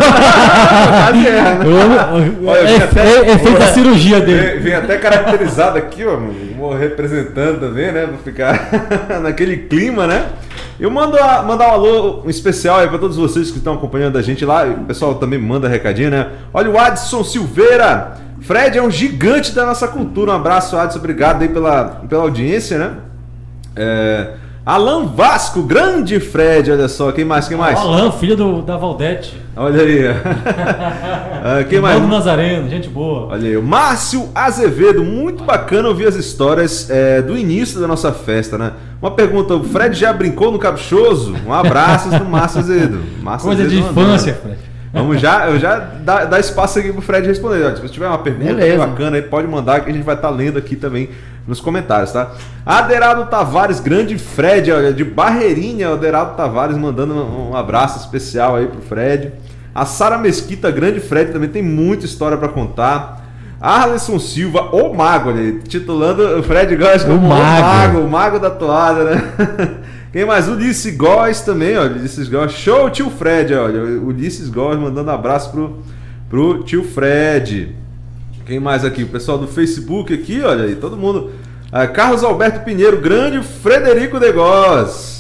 é, 2.47 3.27
é, 3.27 3.31
é 3.31 3.37
feita 3.37 3.63
a 3.63 3.67
cirurgia 3.73 4.21
dele. 4.21 4.51
Vem, 4.51 4.59
vem, 4.59 4.75
até 4.75 4.97
caracterizado 4.97 5.77
aqui, 5.79 6.05
ó, 6.05 6.17
mano, 6.17 6.77
representando 6.77 7.59
também, 7.59 7.91
né? 7.91 8.05
Pra 8.05 8.17
ficar 8.19 8.69
naquele 9.21 9.57
clima, 9.57 10.05
né? 10.05 10.27
Eu 10.79 10.91
mando 10.91 11.17
a, 11.17 11.41
mandar 11.41 11.69
um 11.69 11.71
alô 11.71 12.21
um 12.23 12.29
especial 12.29 12.79
aí 12.79 12.87
para 12.87 12.99
todos 12.99 13.17
vocês 13.17 13.51
que 13.51 13.57
estão 13.57 13.73
acompanhando 13.73 14.17
a 14.17 14.21
gente 14.21 14.45
lá. 14.45 14.65
O 14.65 14.85
pessoal 14.85 15.15
também 15.15 15.39
manda 15.39 15.67
recadinho, 15.67 16.11
né? 16.11 16.27
Olha 16.53 16.69
o 16.69 16.79
Adson 16.79 17.23
Silveira. 17.23 18.13
Fred 18.41 18.77
é 18.77 18.81
um 18.81 18.89
gigante 18.89 19.51
da 19.51 19.65
nossa 19.65 19.87
cultura. 19.87 20.31
Um 20.31 20.35
abraço, 20.35 20.77
Adson. 20.77 20.99
Obrigado 20.99 21.41
aí 21.41 21.49
pela, 21.49 22.01
pela 22.07 22.23
audiência, 22.23 22.77
né? 22.77 22.91
É, 23.75 24.33
Alan 24.69 25.07
Vasco, 25.07 25.63
grande 25.63 26.19
Fred, 26.19 26.71
olha 26.71 26.87
só. 26.87 27.11
Quem 27.11 27.25
mais? 27.25 27.47
Quem 27.47 27.57
mais? 27.57 27.75
Alan, 27.79 28.11
filho 28.11 28.37
do, 28.37 28.61
da 28.61 28.77
Valdete. 28.77 29.35
Olha 29.55 29.81
aí. 29.81 30.05
ah, 31.43 31.63
quem 31.67 31.81
mais? 31.81 32.07
Nazareno, 32.07 32.69
gente 32.69 32.87
boa. 32.87 33.33
Olha 33.33 33.49
aí. 33.49 33.57
O 33.57 33.63
Márcio 33.63 34.29
Azevedo, 34.35 35.03
muito 35.03 35.43
bacana 35.43 35.87
ouvir 35.87 36.07
as 36.07 36.13
histórias 36.13 36.87
é, 36.87 37.19
do 37.19 37.35
início 37.35 37.81
da 37.81 37.87
nossa 37.87 38.11
festa, 38.11 38.59
né? 38.59 38.73
Uma 39.01 39.09
pergunta: 39.09 39.55
o 39.55 39.63
Fred 39.63 39.97
já 39.97 40.13
brincou 40.13 40.51
no 40.51 40.59
Caprichoso? 40.59 41.33
Um 41.47 41.51
abraço 41.51 42.11
do 42.11 42.25
Márcio 42.25 42.59
Azevedo. 42.59 42.99
Márcio 43.23 43.47
Coisa 43.47 43.63
Azevedo 43.63 43.83
de 43.83 43.89
infância, 43.89 44.35
Fred. 44.35 44.68
Vamos 44.91 45.21
já, 45.21 45.47
eu 45.47 45.59
já 45.59 45.77
dá, 45.77 46.25
dá 46.25 46.39
espaço 46.39 46.79
aqui 46.79 46.91
pro 46.91 47.01
Fred 47.01 47.27
responder. 47.27 47.77
Se 47.77 47.89
tiver 47.89 48.07
uma 48.07 48.17
pergunta 48.17 48.77
bacana 48.77 49.17
aí, 49.17 49.21
pode 49.21 49.47
mandar 49.47 49.81
que 49.81 49.89
a 49.89 49.93
gente 49.93 50.03
vai 50.03 50.15
estar 50.15 50.29
tá 50.29 50.33
lendo 50.33 50.57
aqui 50.57 50.75
também 50.75 51.09
nos 51.47 51.61
comentários, 51.61 52.11
tá? 52.11 52.31
Aderaldo 52.65 53.25
Tavares, 53.25 53.79
grande 53.79 54.17
Fred, 54.17 54.71
olha, 54.71 54.93
de 54.93 55.03
Barreirinha, 55.03 55.89
o 55.89 55.93
Aderaldo 55.93 56.35
Tavares 56.35 56.77
mandando 56.77 57.13
um 57.13 57.55
abraço 57.55 57.99
especial 57.99 58.55
aí 58.55 58.67
pro 58.67 58.81
Fred. 58.81 59.31
A 59.73 59.85
Sara 59.85 60.17
Mesquita, 60.17 60.71
grande 60.71 60.99
Fred, 60.99 61.31
também 61.31 61.49
tem 61.49 61.61
muita 61.61 62.05
história 62.05 62.37
para 62.37 62.49
contar. 62.49 63.19
Arlisson 63.61 64.19
Silva, 64.19 64.69
o 64.71 64.93
Mago, 64.93 65.29
ali, 65.29 65.61
titulando 65.67 66.39
o 66.39 66.43
Fred 66.43 66.75
Góes 66.75 67.03
como 67.03 67.17
o 67.17 67.29
mago. 67.29 67.41
o 67.41 67.61
mago, 67.61 67.99
o 67.99 68.09
mago 68.09 68.39
da 68.39 68.49
toada, 68.49 69.03
né? 69.03 69.21
Quem 70.11 70.25
mais? 70.25 70.47
Ulisses 70.47 70.95
Góes 70.95 71.41
também, 71.41 71.77
ó. 71.77 71.85
Ulisses 71.85 72.27
Góes. 72.27 72.51
Show, 72.53 72.89
tio 72.89 73.09
Fred, 73.09 73.53
olha. 73.53 73.81
Ulisses 73.81 74.49
Góes 74.49 74.79
mandando 74.79 75.11
abraço 75.11 75.51
pro, 75.51 75.83
pro 76.29 76.63
tio 76.63 76.83
Fred. 76.83 77.75
Quem 78.45 78.59
mais 78.59 78.83
aqui? 78.83 79.03
O 79.03 79.07
pessoal 79.07 79.37
do 79.37 79.47
Facebook 79.47 80.11
aqui, 80.11 80.41
olha 80.41 80.65
aí, 80.65 80.75
todo 80.75 80.97
mundo. 80.97 81.31
Ah, 81.71 81.85
Carlos 81.85 82.23
Alberto 82.23 82.65
Pinheiro, 82.65 82.97
grande 82.99 83.43
Frederico 83.43 84.19
Degós. 84.19 85.18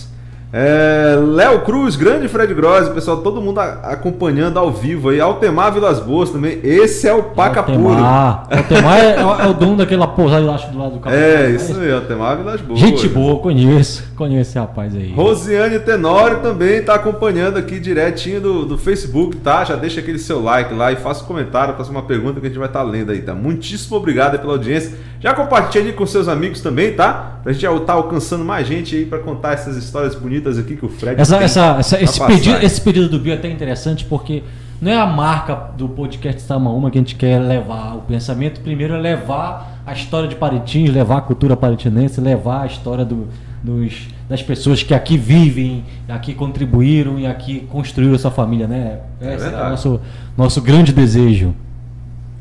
É, 0.51 1.15
Léo 1.15 1.61
Cruz, 1.61 1.95
grande 1.95 2.27
Fred 2.27 2.51
Gross, 2.55 2.89
pessoal, 2.89 3.17
todo 3.17 3.39
mundo 3.39 3.59
acompanhando 3.59 4.57
ao 4.57 4.71
vivo 4.71 5.09
aí. 5.09 5.21
Altemar 5.21 5.71
Vilas 5.71 5.99
Boas 5.99 6.31
também. 6.31 6.59
Esse 6.63 7.07
é 7.07 7.13
o 7.13 7.21
Paca 7.21 7.59
Altemar. 7.59 8.45
Puro. 8.45 8.57
Altemar 8.57 8.97
é, 8.97 9.15
é, 9.19 9.47
o 9.47 9.53
dono 9.53 9.77
daquela 9.77 10.07
pousada 10.07 10.43
lá 10.43 10.57
do 10.57 10.77
lado 10.77 10.93
do 10.93 10.99
carro. 10.99 11.15
É, 11.15 11.51
isso 11.51 11.79
aí, 11.79 11.91
Altemar 11.91 12.37
Vilas 12.37 12.61
Boas. 12.61 12.79
Gente 12.79 13.07
boa, 13.07 13.39
conheço. 13.39 14.03
Conheço 14.15 14.49
esse 14.49 14.59
rapaz 14.59 14.95
aí. 14.95 15.13
Rosiane 15.13 15.79
Tenório 15.79 16.39
também 16.39 16.77
está 16.77 16.95
acompanhando 16.95 17.57
aqui 17.57 17.79
direitinho 17.79 18.41
do, 18.41 18.65
do 18.65 18.77
Facebook, 18.77 19.37
tá? 19.37 19.63
Já 19.63 19.75
deixa 19.75 19.99
aquele 19.99 20.17
seu 20.17 20.41
like 20.41 20.73
lá 20.73 20.91
e 20.91 20.95
faça 20.95 21.23
um 21.23 21.27
comentário, 21.27 21.75
faça 21.75 21.91
uma 21.91 22.03
pergunta 22.03 22.39
que 22.39 22.47
a 22.47 22.49
gente 22.49 22.57
vai 22.57 22.67
estar 22.67 22.79
tá 22.79 22.85
lendo 22.85 23.11
aí, 23.11 23.21
tá? 23.21 23.35
Muitíssimo 23.35 23.97
obrigado 23.97 24.39
pela 24.39 24.53
audiência. 24.53 24.97
Já 25.19 25.33
compartilhe 25.33 25.91
com 25.91 26.05
seus 26.05 26.29
amigos 26.29 26.61
também, 26.61 26.93
tá? 26.93 27.39
Pra 27.43 27.51
gente 27.51 27.61
já 27.61 27.71
estar 27.71 27.85
tá 27.85 27.93
alcançando 27.93 28.45
mais 28.45 28.65
gente 28.65 28.95
aí 28.95 29.05
para 29.05 29.19
contar 29.19 29.53
essas 29.53 29.75
histórias 29.75 30.15
bonitas 30.15 30.57
aqui 30.57 30.77
que 30.77 30.85
o 30.85 30.89
Fred 30.89 31.19
essa, 31.19 31.37
essa, 31.37 31.77
essa 31.77 32.01
esse, 32.01 32.25
pedido, 32.25 32.57
esse 32.61 32.81
pedido 32.81 33.09
do 33.09 33.19
Bio 33.19 33.33
é 33.33 33.35
até 33.35 33.49
interessante 33.49 34.05
porque 34.05 34.43
não 34.81 34.91
é 34.91 34.95
a 34.95 35.05
marca 35.05 35.71
do 35.77 35.89
podcast 35.89 36.41
Sama 36.41 36.71
Uma 36.71 36.89
que 36.89 36.97
a 36.97 37.01
gente 37.01 37.15
quer 37.15 37.37
levar 37.37 37.97
o 37.97 38.01
pensamento. 38.01 38.61
Primeiro 38.61 38.93
é 38.93 38.97
levar 38.97 39.81
a 39.85 39.91
história 39.91 40.29
de 40.29 40.35
Parintins, 40.35 40.89
levar 40.89 41.17
a 41.17 41.21
cultura 41.21 41.57
parintinense, 41.57 42.21
levar 42.21 42.61
a 42.61 42.65
história 42.65 43.03
do, 43.03 43.27
dos, 43.61 44.07
das 44.29 44.41
pessoas 44.41 44.83
que 44.83 44.93
aqui 44.93 45.17
vivem, 45.17 45.83
aqui 46.07 46.33
contribuíram 46.33 47.19
e 47.19 47.27
aqui 47.27 47.67
construíram 47.69 48.15
essa 48.15 48.31
família, 48.31 48.67
né? 48.67 48.99
Esse 49.19 49.47
é, 49.47 49.51
é 49.51 49.65
o 49.65 49.69
nosso, 49.71 50.01
nosso 50.37 50.61
grande 50.61 50.93
desejo. 50.93 51.53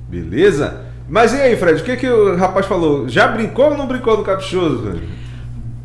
Beleza? 0.08 0.87
Mas 1.08 1.32
e 1.32 1.36
aí, 1.36 1.56
Fred, 1.56 1.80
o 1.80 1.84
que, 1.84 1.96
que 1.96 2.08
o 2.08 2.36
rapaz 2.36 2.66
falou? 2.66 3.08
Já 3.08 3.28
brincou 3.28 3.70
ou 3.70 3.76
não 3.76 3.86
brincou 3.86 4.16
do 4.16 4.22
caprichoso, 4.22 4.82
velho? 4.82 5.00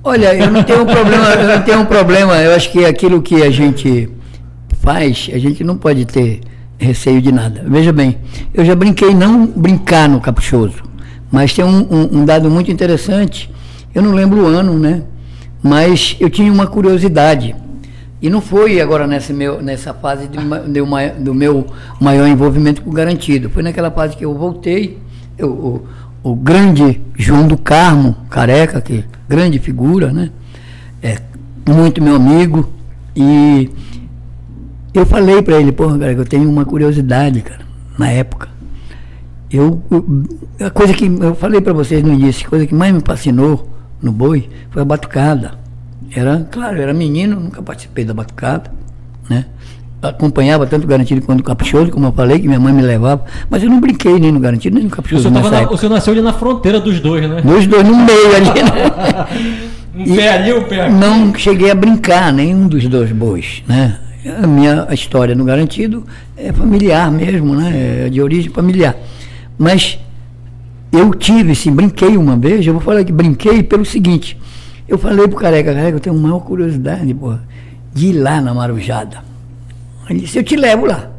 Olha, 0.04 0.36
eu 0.36 0.52
não 0.52 0.62
tenho 0.64 0.82
um 0.82 0.86
problema, 0.86 1.30
eu 1.30 1.48
não 1.48 1.62
tenho 1.62 1.80
um 1.80 1.86
problema. 1.86 2.36
Eu 2.42 2.54
acho 2.54 2.70
que 2.70 2.84
aquilo 2.84 3.22
que 3.22 3.42
a 3.42 3.50
gente 3.50 4.10
faz, 4.82 5.30
a 5.34 5.38
gente 5.38 5.64
não 5.64 5.78
pode 5.78 6.04
ter 6.06 6.42
receio 6.78 7.22
de 7.22 7.32
nada. 7.32 7.64
Veja 7.66 7.94
bem, 7.94 8.18
eu 8.54 8.66
já 8.66 8.76
brinquei 8.76 9.14
não 9.16 9.46
brincar 9.46 10.10
no 10.10 10.20
caprichoso, 10.20 10.84
mas 11.32 11.54
tem 11.54 11.64
um, 11.64 11.88
um, 11.90 12.20
um 12.20 12.26
dado 12.26 12.50
muito 12.50 12.70
interessante. 12.70 13.50
Eu 13.96 14.02
não 14.02 14.12
lembro 14.12 14.44
o 14.44 14.46
ano, 14.46 14.78
né? 14.78 15.04
Mas 15.64 16.18
eu 16.20 16.30
tinha 16.30 16.52
uma 16.52 16.68
curiosidade. 16.68 17.56
E 18.22 18.30
não 18.30 18.42
foi 18.42 18.82
agora 18.82 19.08
nessa, 19.08 19.32
meu, 19.32 19.62
nessa 19.62 19.94
fase 19.94 20.28
de, 20.28 20.38
de 20.70 20.82
uma, 20.82 21.08
do 21.08 21.34
meu 21.34 21.66
maior 22.02 22.28
envolvimento 22.28 22.82
com 22.82 22.90
o 22.90 22.94
garantido. 22.94 23.50
Foi 23.50 23.64
naquela 23.64 23.90
fase 23.90 24.18
que 24.18 24.26
eu 24.26 24.34
voltei 24.34 24.98
eu, 25.38 25.50
o, 25.50 25.88
o 26.32 26.36
grande 26.36 27.02
João 27.18 27.48
do 27.48 27.58
Carmo, 27.58 28.16
careca, 28.30 28.82
que 28.82 29.04
grande 29.28 29.60
figura, 29.60 30.12
né? 30.12 30.32
É 31.02 31.18
muito 31.68 32.02
meu 32.02 32.16
amigo. 32.16 32.70
E 33.16 33.70
eu 34.94 35.06
falei 35.06 35.42
para 35.42 35.60
ele, 35.60 35.72
porra, 35.72 35.98
cara, 35.98 36.14
eu 36.14 36.26
tenho 36.26 36.50
uma 36.50 36.66
curiosidade, 36.66 37.42
cara, 37.42 37.66
na 37.98 38.10
época. 38.10 38.50
Eu, 39.52 39.82
a 40.60 40.70
coisa 40.70 40.94
que 40.94 41.06
eu 41.06 41.36
falei 41.36 41.62
para 41.62 41.74
vocês 41.74 42.02
no 42.02 42.14
início, 42.14 42.48
a 42.48 42.50
coisa 42.50 42.66
que 42.66 42.74
mais 42.74 42.94
me 42.94 43.02
fascinou 43.06 43.70
no 44.02 44.12
boi 44.12 44.50
foi 44.72 44.82
a 44.82 44.86
batucada. 44.86 45.60
Era, 46.12 46.48
claro, 46.52 46.80
era 46.80 46.94
menino, 46.94 47.40
nunca 47.40 47.62
participei 47.62 48.06
da 48.06 48.14
batucada, 48.14 48.72
né? 49.30 49.46
Acompanhava 50.04 50.68
tanto 50.68 50.84
o 50.84 50.88
Garantido 50.88 51.22
quanto 51.22 51.40
o 51.40 51.44
Caprichoso, 51.44 51.90
como 51.90 52.08
eu 52.08 52.12
falei, 52.12 52.40
que 52.40 52.48
minha 52.48 52.60
mãe 52.60 52.74
me 52.74 52.82
levava, 52.82 53.24
mas 53.50 53.64
eu 53.64 53.70
não 53.70 53.80
brinquei 53.80 54.20
nem 54.20 54.32
no 54.32 54.40
Garantido, 54.40 54.76
nem 54.76 54.84
no 54.86 54.90
Caprichoso. 54.90 55.30
O 55.30 55.32
senhor, 55.32 55.52
na, 55.52 55.70
o 55.70 55.78
senhor 55.78 55.94
nasceu 55.94 56.14
ali 56.14 56.22
na 56.22 56.34
fronteira 56.34 56.80
dos 56.80 57.00
dois, 57.00 57.28
né? 57.28 57.42
Dos 57.42 57.66
dois, 57.66 57.88
no 57.88 57.96
meio 57.96 58.36
ali, 58.36 58.64
né? 58.64 59.64
um 59.96 60.16
pé 60.16 60.30
ali, 60.34 60.54
um 60.54 60.64
pé 60.64 60.82
aqui. 60.82 60.94
Não 60.94 61.36
cheguei 61.36 61.72
a 61.72 61.76
brincar 61.76 62.34
nenhum 62.34 62.68
dos 62.68 62.86
dois 62.88 63.12
bois, 63.12 63.64
né? 63.68 63.98
A 64.42 64.48
minha 64.48 64.88
história 64.92 65.36
no 65.36 65.44
Garantido 65.44 66.06
é 66.36 66.52
familiar 66.52 67.10
mesmo, 67.12 67.56
né? 67.56 68.06
É 68.06 68.10
de 68.10 68.22
origem 68.22 68.52
familiar. 68.52 68.96
Mas 69.58 70.00
eu 70.92 71.14
tive, 71.14 71.56
sim, 71.56 71.72
brinquei 71.72 72.18
uma 72.18 72.36
vez, 72.36 72.66
eu 72.66 72.74
vou 72.74 72.82
falar 72.82 73.04
que 73.04 73.12
brinquei 73.12 73.64
pelo 73.64 73.86
seguinte, 73.86 74.38
eu 74.88 74.98
falei 74.98 75.28
pro 75.28 75.38
careca, 75.38 75.74
careca, 75.74 75.96
eu 75.96 76.00
tenho 76.00 76.16
maior 76.18 76.40
curiosidade, 76.40 77.14
porra, 77.14 77.42
de 77.94 78.08
ir 78.08 78.14
lá 78.14 78.42
na 78.42 78.54
Marujada 78.54 79.33
ele 80.10 80.20
disse, 80.20 80.38
eu 80.38 80.44
te 80.44 80.56
levo 80.56 80.86
lá. 80.86 81.10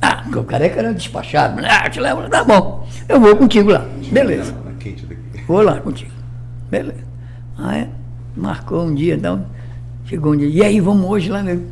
Ah, 0.00 0.24
o 0.34 0.44
careca 0.44 0.80
era 0.80 0.92
despachado. 0.92 1.60
Ah, 1.64 1.86
eu 1.86 1.90
te 1.90 2.00
levo 2.00 2.22
lá. 2.22 2.28
Tá 2.28 2.44
bom, 2.44 2.86
eu 3.08 3.20
vou 3.20 3.36
contigo 3.36 3.70
lá. 3.70 3.86
Beleza. 4.10 4.54
Vou 5.46 5.62
lá 5.62 5.80
contigo. 5.80 6.10
Beleza. 6.70 7.04
Aí 7.58 7.86
marcou 8.36 8.84
um 8.84 8.94
dia, 8.94 9.14
então, 9.14 9.44
chegou 10.06 10.32
um 10.32 10.36
dia. 10.36 10.48
E 10.48 10.62
aí, 10.62 10.80
vamos 10.80 11.08
hoje 11.08 11.30
lá 11.30 11.42
mesmo. 11.42 11.66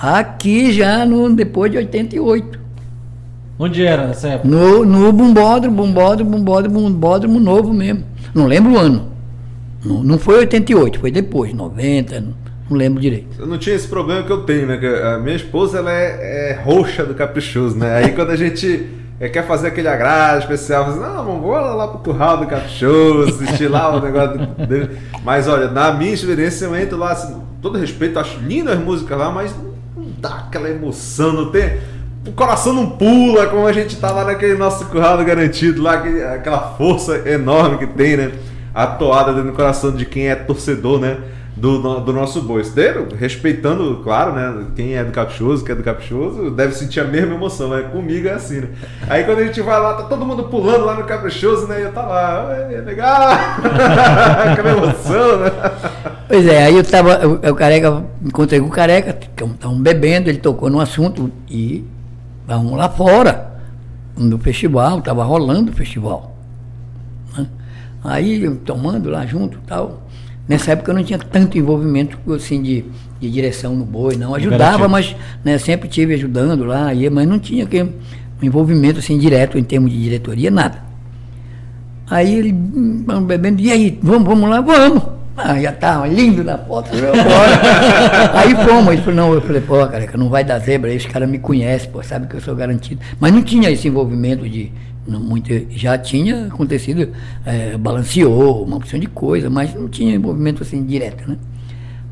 Aqui 0.00 0.72
já 0.72 1.06
no, 1.06 1.34
depois 1.34 1.72
de 1.72 1.78
88. 1.78 2.60
Onde 3.58 3.84
era 3.84 4.06
nessa 4.06 4.28
época? 4.28 4.48
No, 4.48 4.84
no 4.84 5.12
Bumbódromo, 5.12 5.76
Bumbódromo, 5.76 6.30
Bumbódromo, 6.30 6.80
Bumbódromo 6.80 7.40
novo 7.40 7.72
mesmo. 7.72 8.04
Não 8.34 8.46
lembro 8.46 8.74
o 8.74 8.78
ano. 8.78 9.08
Não, 9.82 10.02
não 10.02 10.18
foi 10.18 10.40
88, 10.40 11.00
foi 11.00 11.10
depois, 11.10 11.54
90. 11.54 12.24
Não 12.68 12.76
lembro 12.76 13.00
direito. 13.00 13.36
Eu 13.38 13.46
não 13.46 13.58
tinha 13.58 13.76
esse 13.76 13.86
problema 13.86 14.22
que 14.22 14.30
eu 14.30 14.42
tenho, 14.42 14.66
né? 14.66 14.76
Que 14.76 14.86
a 14.86 15.18
minha 15.18 15.36
esposa 15.36 15.78
ela 15.78 15.92
é, 15.92 16.50
é 16.50 16.60
roxa 16.64 17.04
do 17.04 17.14
caprichoso, 17.14 17.76
né? 17.76 17.96
Aí 17.96 18.12
quando 18.12 18.30
a 18.30 18.36
gente 18.36 18.88
é, 19.20 19.28
quer 19.28 19.46
fazer 19.46 19.68
aquele 19.68 19.88
agrado 19.88 20.40
especial, 20.40 20.84
assim, 20.86 21.00
não, 21.00 21.24
vamos 21.24 21.50
lá, 21.50 21.74
lá 21.74 21.88
pro 21.88 22.00
curral 22.00 22.38
do 22.38 22.46
caprichoso, 22.46 23.34
assistir 23.34 23.68
lá 23.68 23.96
o 23.96 24.00
negócio 24.00 24.38
dele. 24.66 24.98
Mas 25.24 25.48
olha, 25.48 25.68
na 25.68 25.92
minha 25.92 26.12
experiência, 26.12 26.66
eu 26.66 26.76
entro 26.76 26.98
lá, 26.98 27.12
assim, 27.12 27.40
todo 27.62 27.78
respeito, 27.78 28.18
acho 28.18 28.38
lindas 28.40 28.76
as 28.78 28.84
músicas 28.84 29.16
lá, 29.16 29.30
mas 29.30 29.54
não 29.96 30.06
dá 30.18 30.44
aquela 30.46 30.68
emoção, 30.68 31.32
não 31.32 31.50
tem. 31.50 31.78
O 32.26 32.32
coração 32.32 32.72
não 32.72 32.90
pula 32.90 33.46
como 33.46 33.66
a 33.66 33.72
gente 33.72 33.96
tá 33.96 34.10
lá 34.10 34.24
naquele 34.24 34.54
nosso 34.54 34.84
curral 34.86 35.24
garantido, 35.24 35.80
lá, 35.80 36.02
aquela 36.34 36.74
força 36.76 37.22
enorme 37.28 37.78
que 37.78 37.86
tem, 37.86 38.16
né? 38.16 38.32
A 38.74 38.86
toada 38.86 39.32
dentro 39.32 39.52
do 39.52 39.56
coração 39.56 39.92
de 39.92 40.04
quem 40.04 40.28
é 40.28 40.34
torcedor, 40.34 41.00
né? 41.00 41.16
Do, 41.56 42.00
do 42.00 42.12
nosso 42.12 42.42
boisteiro, 42.42 43.08
respeitando, 43.18 44.02
claro, 44.04 44.34
né? 44.34 44.66
Quem 44.76 44.94
é 44.94 45.02
do 45.02 45.10
caprichoso, 45.10 45.64
quem 45.64 45.72
é 45.72 45.76
do 45.76 45.82
caprichoso, 45.82 46.50
deve 46.50 46.74
sentir 46.74 47.00
a 47.00 47.04
mesma 47.04 47.34
emoção, 47.34 47.70
né? 47.70 47.88
Comigo 47.90 48.28
é 48.28 48.32
assim, 48.32 48.60
né? 48.60 48.68
Aí 49.08 49.24
quando 49.24 49.38
a 49.38 49.46
gente 49.46 49.62
vai 49.62 49.80
lá, 49.80 49.94
tá 49.94 50.02
todo 50.02 50.26
mundo 50.26 50.44
pulando 50.44 50.84
lá 50.84 50.94
no 50.94 51.04
caprichoso, 51.04 51.66
né? 51.66 51.80
E 51.80 51.84
eu 51.84 51.92
tá 51.92 52.02
lá, 52.02 52.54
é 52.70 52.82
legal! 52.82 53.32
Aquela 54.52 54.70
emoção, 54.70 55.38
né? 55.38 55.50
Pois 56.28 56.46
é, 56.46 56.64
aí 56.64 56.76
eu 56.76 56.84
tava, 56.84 57.12
eu, 57.42 57.54
careca, 57.54 58.04
encontrei 58.22 58.60
com 58.60 58.66
o 58.66 58.70
careca, 58.70 59.16
estavam 59.18 59.80
bebendo, 59.80 60.28
ele 60.28 60.38
tocou 60.38 60.68
no 60.68 60.78
assunto 60.78 61.32
e 61.48 61.86
vamos 62.46 62.76
lá 62.76 62.90
fora, 62.90 63.56
no 64.14 64.38
festival, 64.38 65.00
tava 65.00 65.24
rolando 65.24 65.72
o 65.72 65.74
festival. 65.74 66.36
Né? 67.36 67.46
Aí 68.04 68.46
tomando 68.58 69.08
lá 69.08 69.24
junto 69.24 69.58
tal. 69.66 70.05
Nessa 70.48 70.72
época 70.72 70.92
eu 70.92 70.94
não 70.94 71.02
tinha 71.02 71.18
tanto 71.18 71.58
envolvimento 71.58 72.18
assim 72.32 72.62
de, 72.62 72.84
de 73.20 73.30
direção 73.30 73.74
no 73.74 73.84
boi, 73.84 74.16
não. 74.16 74.34
Ajudava, 74.34 74.86
mas 74.88 75.16
né, 75.44 75.58
sempre 75.58 75.88
tive 75.88 76.14
ajudando 76.14 76.64
lá, 76.64 76.90
mas 77.10 77.26
não 77.26 77.38
tinha 77.38 77.66
que, 77.66 77.82
um 77.82 77.90
envolvimento 78.42 78.98
assim 79.00 79.18
direto 79.18 79.58
em 79.58 79.64
termos 79.64 79.90
de 79.90 80.00
diretoria, 80.00 80.50
nada. 80.50 80.84
Aí 82.08 82.36
ele, 82.36 82.54
vamos 83.04 83.24
bebendo, 83.24 83.60
e 83.60 83.72
aí, 83.72 83.98
vamos, 84.00 84.28
vamos 84.28 84.48
lá, 84.48 84.60
vamos. 84.60 85.02
Ah, 85.36 85.60
já 85.60 85.70
estava 85.70 86.06
lindo 86.06 86.42
na 86.42 86.56
foto, 86.56 86.88
aí 88.32 88.54
fomos, 88.64 88.94
ele 88.94 89.02
falou, 89.02 89.14
não, 89.14 89.34
eu 89.34 89.42
falei, 89.42 89.60
pô, 89.60 89.86
cara, 89.86 90.08
não 90.16 90.30
vai 90.30 90.42
dar 90.42 90.58
zebra, 90.60 90.90
aí 90.90 90.96
os 90.96 91.04
caras 91.04 91.28
me 91.28 91.38
conhecem, 91.38 91.90
pô, 91.90 92.02
sabe 92.02 92.26
que 92.26 92.36
eu 92.36 92.40
sou 92.40 92.54
garantido. 92.54 93.02
Mas 93.20 93.32
não 93.32 93.42
tinha 93.42 93.70
esse 93.70 93.86
envolvimento 93.86 94.48
de, 94.48 94.72
muito, 95.08 95.48
já 95.70 95.96
tinha 95.96 96.46
acontecido, 96.46 97.12
é, 97.44 97.76
balanceou, 97.76 98.64
uma 98.64 98.76
opção 98.76 98.98
de 98.98 99.06
coisa, 99.06 99.48
mas 99.48 99.74
não 99.74 99.88
tinha 99.88 100.14
envolvimento 100.14 100.62
assim 100.62 100.84
direto, 100.84 101.28
né? 101.28 101.36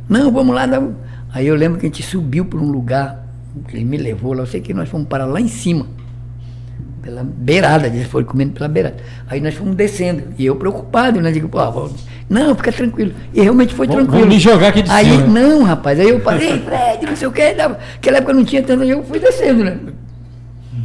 Não, 0.09 0.31
vamos 0.31 0.55
lá. 0.55 0.67
Não. 0.67 0.95
Aí 1.33 1.47
eu 1.47 1.57
lembro 1.57 1.79
que 1.81 1.87
a 1.87 1.89
gente 1.89 2.03
subiu 2.03 2.45
para 2.45 2.59
um 2.61 2.71
lugar, 2.71 3.27
ele 3.73 3.85
me 3.85 3.97
levou 3.97 4.33
lá, 4.33 4.43
eu 4.43 4.47
sei 4.47 4.61
que 4.61 4.73
nós 4.75 4.89
fomos 4.89 5.09
para 5.09 5.25
lá 5.25 5.41
em 5.41 5.49
cima. 5.49 5.87
pela 7.03 7.23
beirada, 7.23 7.87
eles 7.87 8.07
foram 8.07 8.25
comendo 8.25 8.53
pela 8.55 8.67
beirada. 8.67 8.97
Aí 9.29 9.39
nós 9.39 9.53
fomos 9.55 9.75
descendo, 9.77 10.23
e 10.39 10.47
eu 10.47 10.57
preocupado, 10.57 11.21
né? 11.21 11.31
Digo, 11.33 11.51
pô, 11.51 11.71
vou- 11.71 11.93
não, 12.31 12.55
fica 12.55 12.73
tranquilo. 12.73 13.13
E 13.35 13.43
realmente 13.43 13.75
foi 13.75 13.87
tranquilo. 13.87 14.21
vou 14.21 14.27
me 14.27 14.39
jogar 14.39 14.69
aqui 14.69 14.81
de 14.81 14.91
aí, 14.91 15.11
cima. 15.11 15.27
Não, 15.27 15.63
rapaz, 15.65 16.01
aí 16.01 16.09
eu 16.09 16.21
parei, 16.21 16.59
Fred, 16.61 17.05
não 17.05 17.15
sei 17.15 17.29
o 17.29 17.31
que, 17.33 17.53
naquela 17.53 18.17
época 18.17 18.33
não 18.33 18.43
tinha 18.43 18.63
tanto, 18.63 18.85
aí 18.85 18.89
eu 18.91 19.05
fui 19.05 19.19
descendo, 19.19 19.63
né? 19.65 19.79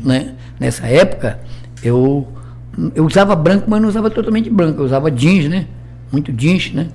né? 0.03 0.33
Nessa 0.59 0.87
época, 0.87 1.39
eu, 1.83 2.27
eu 2.95 3.05
usava 3.05 3.35
branco, 3.35 3.65
mas 3.69 3.81
não 3.81 3.89
usava 3.89 4.09
totalmente 4.09 4.49
branco, 4.49 4.81
eu 4.81 4.85
usava 4.85 5.09
jeans, 5.11 5.49
né? 5.49 5.65
Muito 6.11 6.31
jeans, 6.31 6.71
né? 6.73 6.87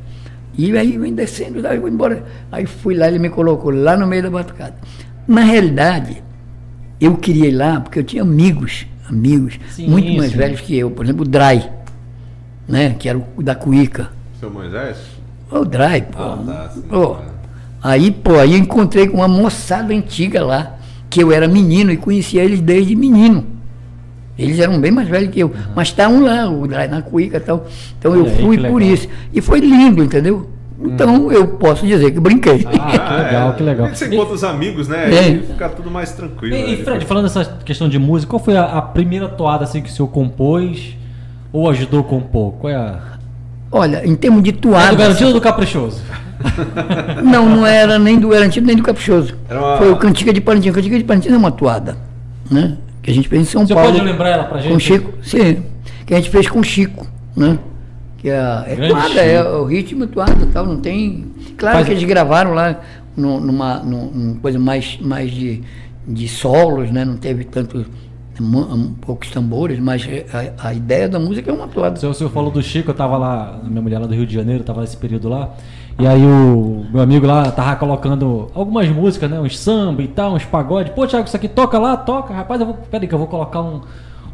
E 0.57 0.77
aí 0.77 0.97
vem 0.97 1.13
descendo, 1.15 1.61
daí 1.61 1.77
eu 1.77 1.81
vou 1.81 1.91
embora. 1.91 2.25
Aí 2.51 2.67
fui 2.67 2.95
lá, 2.95 3.09
ele 3.09 3.19
me 3.19 3.29
colocou 3.29 3.71
lá 3.71 3.97
no 3.97 4.07
meio 4.07 4.23
da 4.23 4.31
batucada. 4.31 4.75
Na 5.27 5.43
realidade, 5.43 6.23
eu 7.01 7.17
queria 7.17 7.49
ir 7.49 7.53
lá 7.53 7.81
porque 7.81 7.99
eu 7.99 8.05
tinha 8.05 8.23
amigos, 8.23 8.87
amigos, 9.09 9.59
Sim, 9.71 9.89
muito 9.89 10.13
mais 10.17 10.31
sim. 10.31 10.37
velhos 10.39 10.61
que 10.61 10.77
eu. 10.77 10.91
Por 10.91 11.05
exemplo, 11.05 11.23
o 11.23 11.29
Dry, 11.29 11.69
né? 12.69 12.95
Que 12.99 13.09
era 13.09 13.19
o 13.19 13.43
da 13.43 13.55
Cuíca. 13.55 14.11
Seu 14.39 14.51
Moisés? 14.51 14.97
O 15.51 15.65
Dry, 15.65 16.03
pô. 16.11 16.23
Ah, 16.23 16.43
tá, 16.47 16.71
sim. 16.75 16.83
Pô, 16.83 17.17
Aí, 17.85 18.11
pô, 18.11 18.39
aí 18.39 18.53
eu 18.55 18.59
encontrei 18.59 19.07
com 19.07 19.19
uma 19.19 19.29
moçada 19.29 19.93
antiga 19.93 20.43
lá, 20.43 20.79
que 21.11 21.23
eu 21.23 21.31
era 21.31 21.47
menino 21.47 21.93
e 21.93 21.99
conhecia 21.99 22.43
eles 22.43 22.63
desde 22.63 22.97
menino. 22.97 23.45
Eles 24.39 24.59
eram 24.59 24.81
bem 24.81 24.91
mais 24.91 25.09
velhos 25.09 25.31
que 25.31 25.41
eu, 25.41 25.53
mas 25.77 25.89
estavam 25.89 26.23
lá, 26.23 26.49
o 26.51 26.67
Dry 26.67 26.89
na 26.89 27.03
Cuíca 27.03 27.37
e 27.37 27.41
tal. 27.41 27.67
Então 27.99 28.15
eu 28.15 28.25
Olha 28.25 28.31
fui 28.37 28.59
por 28.59 28.83
isso. 28.83 29.09
E 29.33 29.41
foi 29.41 29.61
lindo, 29.61 30.03
entendeu? 30.03 30.51
Então 30.83 31.31
eu 31.31 31.47
posso 31.47 31.87
dizer 31.87 32.11
que 32.11 32.19
brinquei. 32.19 32.67
Ah, 32.79 32.91
que 32.99 33.15
legal, 33.23 33.55
que 33.55 33.63
legal. 33.63 33.89
Você 33.89 34.07
encontra 34.13 34.35
os 34.35 34.43
amigos, 34.45 34.89
né? 34.89 35.09
É. 35.15 35.19
Aí 35.21 35.43
fica 35.47 35.69
tudo 35.69 35.91
mais 35.91 36.13
tranquilo. 36.13 36.55
E, 36.55 36.63
né? 36.63 36.71
e 36.73 36.85
Fred, 36.85 37.05
falando 37.05 37.25
dessa 37.25 37.45
questão 37.65 37.89
de 37.89 37.99
música, 37.99 38.31
qual 38.31 38.43
foi 38.43 38.57
a, 38.57 38.65
a 38.65 38.83
primeira 38.83 39.29
toada 39.29 39.65
assim 39.65 39.81
que 39.81 39.89
o 39.89 39.93
senhor 39.93 40.09
compôs 40.09 40.97
ou 41.53 41.71
ajudou 41.71 42.01
a 42.01 42.05
compor? 42.05 42.55
Qual 42.55 42.73
é 42.73 42.77
a. 42.77 42.99
Olha, 43.71 44.07
em 44.07 44.15
termos 44.17 44.43
de 44.43 44.51
É 44.51 44.53
do 44.53 44.59
toada. 44.59 44.95
garantido 44.97 45.29
ou 45.29 45.35
do 45.35 45.41
caprichoso? 45.41 46.03
Não, 47.23 47.49
não 47.49 47.67
era 47.67 47.99
nem 47.99 48.19
do 48.19 48.29
Garantido 48.29 48.67
nem 48.67 48.77
do 48.77 48.83
Caprichoso. 48.83 49.35
Era 49.49 49.59
uma- 49.61 49.77
Foi 49.79 49.91
o 49.91 49.97
Cantiga 49.97 50.33
de 50.33 50.41
Parintins. 50.41 50.75
Cantiga 50.75 50.99
de 50.99 51.05
Parintins 51.05 51.33
é 51.33 51.37
uma 51.37 51.51
toada, 51.53 51.97
né? 52.51 52.77
Que 53.05 53.11
a 53.11 53.15
gente 53.15 53.29
fez 53.29 53.43
em 53.43 53.45
São 53.45 53.65
senhor 53.67 53.79
Paulo. 53.81 53.93
pode 53.93 54.05
lembrar 54.05 54.29
ela 54.31 54.45
pra 54.45 54.59
gente? 54.59 54.73
Com 54.73 54.79
Chico, 54.81 55.13
sim. 55.23 55.63
Que 56.07 56.15
a 56.15 56.17
gente 56.17 56.31
fez 56.31 56.49
com 56.49 56.63
Chico, 56.63 57.07
né? 57.37 57.59
Que 58.19 58.31
é, 58.31 58.65
é 58.67 58.89
toada, 58.89 59.21
é 59.21 59.39
Chico. 59.39 59.51
o 59.57 59.65
ritmo 59.65 60.05
é 60.05 60.07
toada 60.07 60.47
tal, 60.53 60.67
não 60.67 60.79
tem. 60.79 61.27
Claro 61.57 61.77
Faz- 61.77 61.87
que 61.87 61.93
eles 61.93 62.05
gravaram 62.05 62.53
lá 62.55 62.81
no- 63.17 63.39
numa, 63.41 63.79
num- 63.81 64.11
numa 64.11 64.41
coisa 64.41 64.59
mais, 64.59 64.99
mais 65.01 65.31
de, 65.31 65.63
de 66.09 66.27
solos, 66.29 66.91
né? 66.91 67.05
Não 67.05 67.17
teve 67.19 67.45
tanto. 67.45 67.85
poucos 69.01 69.31
tambores, 69.31 69.79
mas 69.79 70.09
a, 70.59 70.69
a 70.71 70.75
ideia 70.75 71.09
da 71.09 71.21
música 71.21 71.51
é 71.51 71.55
uma 71.55 71.69
toada. 71.69 71.97
O 71.97 72.01
senhor, 72.01 72.11
o 72.11 72.15
senhor 72.15 72.31
falou 72.31 72.51
do 72.51 72.61
Chico, 72.63 72.91
eu 72.91 72.95
tava 72.95 73.17
lá, 73.17 73.61
minha 73.63 73.81
mulher 73.81 73.99
lá 74.01 74.07
do 74.09 74.15
Rio 74.15 74.27
de 74.27 74.35
Janeiro, 74.35 74.65
tava 74.65 74.81
nesse 74.81 74.97
período 74.97 75.29
lá. 75.29 75.55
E 75.99 76.07
aí 76.07 76.23
o 76.25 76.85
meu 76.93 77.01
amigo 77.03 77.25
lá 77.27 77.51
tava 77.53 77.77
colocando 77.77 78.51
algumas 78.55 78.89
músicas, 78.89 79.31
né? 79.31 79.39
Uns 79.41 79.59
samba 79.59 80.03
e 80.03 80.09
tal, 80.09 80.35
uns 80.35 80.45
pagode. 80.45 80.91
Pô, 80.91 81.07
Thiago, 81.07 81.27
isso 81.27 81.37
aqui 81.37 81.49
toca 81.49 81.79
lá, 81.79 81.97
toca. 81.97 82.35
Rapaz, 82.35 82.61
eu 82.61 82.67
vou. 82.67 82.75
Peraí 82.91 83.07
que 83.07 83.15
eu 83.15 83.19
vou 83.19 83.29
colocar 83.29 83.63
um, 83.63 83.81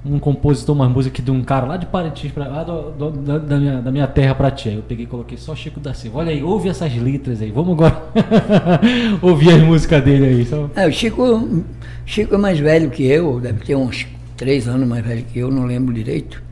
um 0.06 0.18
compositor, 0.18 0.74
uma 0.74 0.88
música 0.88 1.20
de 1.20 1.30
um 1.30 1.42
cara 1.42 1.66
lá 1.66 1.76
de 1.76 1.84
Parintins, 1.84 2.32
pra, 2.32 2.46
lá 2.48 2.64
do- 2.64 2.90
do- 2.92 3.10
da, 3.10 3.36
da 3.38 3.56
minha, 3.58 3.82
da 3.82 3.90
minha 3.90 4.06
terra 4.06 4.34
pra 4.34 4.50
ti. 4.50 4.70
Aí 4.70 4.76
eu 4.76 4.82
peguei 4.82 5.04
e 5.04 5.06
coloquei 5.08 5.36
só 5.36 5.54
Chico 5.54 5.78
da 5.78 5.92
Silva. 5.92 6.20
Olha 6.20 6.30
aí, 6.32 6.42
ouve 6.42 6.70
essas 6.70 6.94
letras 6.96 7.42
aí. 7.42 7.50
Vamos 7.50 7.72
agora 7.74 8.02
ouvir 9.20 9.50
as 9.50 9.62
músicas 9.62 10.02
dele 10.02 10.24
aí. 10.26 10.46
Só. 10.46 10.70
É, 10.74 10.86
o 10.86 10.92
Chico, 10.92 11.62
Chico 12.06 12.34
é 12.34 12.38
mais 12.38 12.58
velho 12.58 12.88
que 12.88 13.04
eu, 13.04 13.38
deve 13.38 13.64
ter 13.64 13.74
uns 13.76 14.06
três 14.34 14.66
anos 14.66 14.88
mais 14.88 15.04
velho 15.04 15.24
que 15.30 15.38
eu, 15.38 15.50
não 15.50 15.64
lembro 15.66 15.92
direito. 15.92 16.42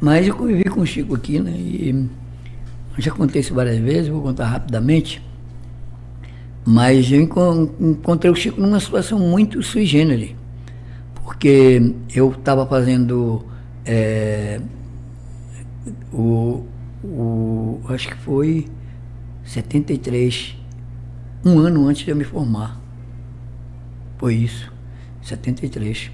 Mas 0.00 0.26
eu 0.26 0.34
convivi 0.34 0.64
com 0.64 0.80
o 0.80 0.86
Chico 0.86 1.14
aqui, 1.14 1.38
né? 1.38 1.52
E 1.52 2.08
já 3.00 3.10
contei 3.12 3.40
isso 3.40 3.54
várias 3.54 3.78
vezes, 3.78 4.08
vou 4.08 4.22
contar 4.22 4.46
rapidamente. 4.46 5.22
Mas 6.64 7.10
eu 7.10 7.20
encon- 7.20 7.70
encontrei 7.80 8.30
o 8.30 8.34
Chico 8.34 8.60
numa 8.60 8.78
situação 8.80 9.18
muito 9.18 9.62
sui 9.62 9.86
generis. 9.86 10.34
Porque 11.14 11.94
eu 12.14 12.30
estava 12.32 12.66
fazendo 12.66 13.44
eh, 13.84 14.60
o, 16.12 16.64
o. 17.02 17.80
Acho 17.88 18.08
que 18.08 18.16
foi 18.16 18.66
73, 19.44 20.56
um 21.44 21.58
ano 21.58 21.86
antes 21.88 22.04
de 22.04 22.10
eu 22.10 22.16
me 22.16 22.24
formar. 22.24 22.80
Foi 24.18 24.34
isso, 24.34 24.70
73. 25.22 26.10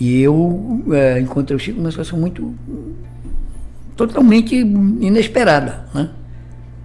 E 0.00 0.20
eu 0.22 0.82
eh, 0.92 1.20
encontrei 1.20 1.56
o 1.56 1.60
Chico 1.60 1.78
numa 1.78 1.90
situação 1.90 2.18
muito. 2.18 2.54
Totalmente 4.06 4.54
inesperada. 4.56 5.84
Né? 5.94 6.08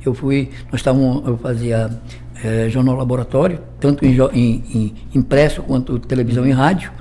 Eu 0.06 0.14
fui. 0.14 0.50
Nós 0.72 0.82
estávamos. 0.82 1.26
Eu 1.28 1.38
fazia 1.38 1.90
eh, 2.44 2.68
jornal 2.70 2.96
laboratório, 2.96 3.60
tanto 3.80 4.06
em, 4.06 4.16
em- 4.34 4.64
em 4.74 4.96
impresso 5.16 5.62
quanto 5.64 5.98
televisão 6.00 6.46
e 6.46 6.52
rádio. 6.52 6.92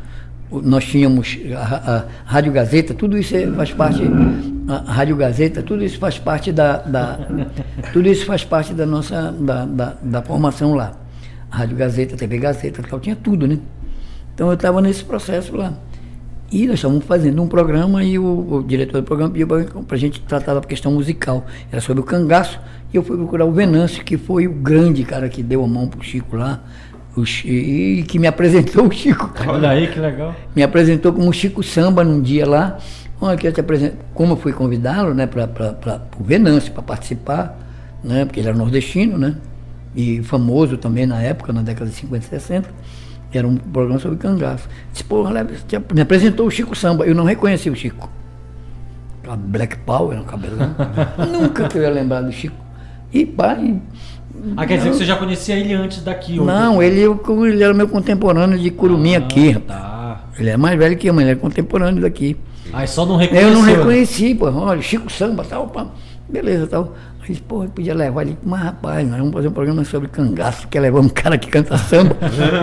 Nós 0.51 0.85
tínhamos 0.85 1.37
a, 1.57 1.97
a 1.97 2.05
Rádio 2.25 2.53
Gazeta, 2.53 2.95
tudo 2.95 3.19
isso 3.19 3.35
é- 3.37 3.47
faz 3.49 3.73
parte. 3.73 4.03
A 4.69 4.93
Rádio 4.93 5.17
Gazeta, 5.17 5.63
tudo 5.63 5.85
isso 5.85 5.99
faz 5.99 6.19
parte 6.19 6.53
da. 6.53 6.79
da- 6.79 7.19
tudo 7.93 8.09
isso 8.09 8.25
faz 8.25 8.45
parte 8.45 8.73
da 8.73 8.87
nossa. 8.87 9.33
da, 9.33 9.65
da, 9.65 9.97
da 10.03 10.23
formação 10.23 10.75
lá. 10.75 10.93
Rádio 11.51 11.77
Gazeta, 11.77 12.17
TV 12.17 12.39
Gazeta, 12.39 12.83
tal, 12.89 12.99
tinha 13.01 13.15
tudo, 13.17 13.47
né? 13.47 13.59
Então 14.35 14.49
eu 14.49 14.55
estava 14.55 14.81
nesse 14.81 15.05
processo 15.05 15.57
lá. 15.57 15.73
E 16.55 16.67
nós 16.69 16.77
estávamos 16.77 17.05
fazendo 17.05 17.43
um 17.43 17.49
programa 17.49 18.05
e 18.05 18.17
o, 18.17 18.25
o 18.59 18.63
diretor 18.63 19.01
do 19.01 19.05
programa 19.05 19.33
pediu 19.33 19.47
para 19.49 19.67
a 19.91 19.97
gente 19.97 20.21
tratar 20.21 20.55
da 20.55 20.61
questão 20.61 20.93
musical. 20.93 21.45
Era 21.73 21.81
sobre 21.81 22.01
o 22.01 22.05
cangaço. 22.05 22.61
E 22.93 22.97
eu 22.97 23.03
fui 23.03 23.17
procurar 23.17 23.45
o 23.45 23.51
Venâncio, 23.51 24.05
que 24.05 24.17
foi 24.17 24.47
o 24.47 24.53
grande 24.53 25.03
cara 25.03 25.29
que 25.29 25.43
deu 25.43 25.65
a 25.65 25.67
mão 25.67 25.89
pro 25.89 26.01
Chico 26.01 26.37
lá. 26.37 26.63
o 27.17 27.25
Chi- 27.25 27.49
e 27.49 28.03
que 28.05 28.21
me 28.21 28.29
apresentou 28.29 28.87
o 28.87 28.93
Chico. 28.93 29.33
Olha 29.49 29.71
aí 29.71 29.89
que 29.89 29.99
legal. 29.99 30.33
Me 30.55 30.63
apresentou 30.63 31.13
como 31.13 31.33
Chico 31.33 31.61
Samba 31.61 32.05
num 32.05 32.23
dia 32.23 32.47
lá. 32.47 32.79
Olha, 33.21 33.37
que 33.37 33.49
eu 33.49 33.53
te 33.53 33.61
apresento. 33.61 33.97
Como 34.15 34.35
eu 34.35 34.37
fui 34.37 34.53
convidá-lo, 34.53 35.13
né, 35.13 35.27
para 35.27 36.03
o 36.21 36.23
Venâncio, 36.23 36.73
para 36.73 36.83
participar, 36.85 37.59
né, 38.03 38.25
porque 38.25 38.39
ele 38.39 38.49
era 38.49 38.57
nordestino, 38.57 39.19
né, 39.19 39.37
e 39.95 40.23
famoso 40.23 40.77
também 40.77 41.05
na 41.07 41.21
época, 41.21 41.53
na 41.53 41.63
década 41.63 41.91
de 41.91 41.97
50 41.97 42.25
e 42.27 42.29
60. 42.29 42.69
Era 43.39 43.47
um 43.49 43.57
programa 43.57 43.99
sobre 43.99 44.19
cangaço. 44.19 44.69
Disse, 44.93 45.05
porra, 45.05 45.47
me 45.93 46.01
apresentou 46.01 46.47
o 46.47 46.51
Chico 46.51 46.75
Samba. 46.77 47.05
Eu 47.05 47.15
não 47.15 47.25
reconheci 47.25 47.69
o 47.69 47.75
Chico. 47.75 48.09
Aquela 49.21 49.37
Black 49.37 49.79
Power 49.79 50.17
no 50.19 50.25
cabelão. 50.25 50.75
Nunca 51.33 51.69
que 51.69 51.79
eu 51.79 51.83
ia 51.83 51.91
lembrar 51.91 52.21
do 52.21 52.31
Chico. 52.33 52.57
E 53.13 53.21
e- 53.23 53.81
Ah, 54.57 54.67
quer 54.67 54.77
dizer 54.79 54.91
que 54.91 54.97
você 54.97 55.05
já 55.05 55.17
conhecia 55.17 55.57
ele 55.57 55.73
antes 55.75 56.03
daqui? 56.03 56.39
não, 56.39 56.83
ele, 56.83 57.01
ele 57.03 57.63
era 57.63 57.73
meu 57.73 57.89
contemporâneo 57.89 58.59
de 58.59 58.71
Curumim 58.71 59.15
Ah, 59.15 59.19
aqui. 59.19 59.55
Tá. 59.61 60.21
Ele 60.39 60.51
é 60.51 60.57
mais 60.57 60.77
velho 60.79 60.97
que 60.97 61.09
eu, 61.09 61.15
mas 61.15 61.23
ele 61.25 61.33
é 61.33 61.37
contemporâneo 61.37 62.03
daqui. 62.03 62.37
Aí 62.73 62.87
só 62.89 63.07
não 63.07 63.17
reconheceu. 63.17 63.49
Eu 63.51 63.55
não 63.55 63.63
né? 63.65 63.73
reconheci, 63.77 64.35
pô, 64.35 64.51
olha, 64.51 64.83
Chico 64.83 65.11
Samba, 65.11 65.45
tal, 65.45 65.69
pá. 65.69 65.87
beleza, 66.29 66.67
tal. 66.67 66.95
Disse, 67.27 67.41
pô, 67.41 67.65
eu 67.65 67.71
podia 67.71 67.95
levar 67.95 68.23
ele, 68.23 68.37
mas 68.45 68.61
rapaz, 68.61 69.09
nós 69.09 69.19
vamos 69.19 69.33
fazer 69.33 69.49
um 69.49 69.53
programa 69.53 69.85
sobre 69.85 70.09
cangaço, 70.09 70.69
quer 70.69 70.81
levar 70.81 71.01
um 71.01 71.09
cara 71.09 71.39
que 71.39 71.49
canta 71.49 71.79
samba. 71.79 72.17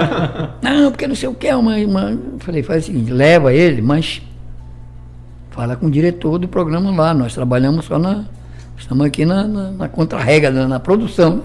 não, 0.61 0.91
porque 0.91 1.07
não 1.07 1.15
sei 1.15 1.29
o 1.29 1.33
que, 1.33 1.51
uma, 1.51 1.75
uma... 1.77 2.11
Eu 2.11 2.39
falei, 2.39 2.61
faz 2.61 2.83
o 2.83 2.85
seguinte, 2.87 3.11
leva 3.11 3.51
ele, 3.51 3.81
mas 3.81 4.21
fala 5.49 5.75
com 5.75 5.87
o 5.87 5.91
diretor 5.91 6.37
do 6.37 6.47
programa 6.47 6.91
lá, 6.91 7.13
nós 7.13 7.33
trabalhamos 7.33 7.85
só 7.85 7.97
na. 7.97 8.25
Estamos 8.77 9.05
aqui 9.05 9.25
na, 9.25 9.47
na, 9.47 9.71
na 9.71 9.87
contra-rega, 9.87 10.49
na, 10.49 10.67
na 10.67 10.79
produção. 10.79 11.37
né? 11.37 11.43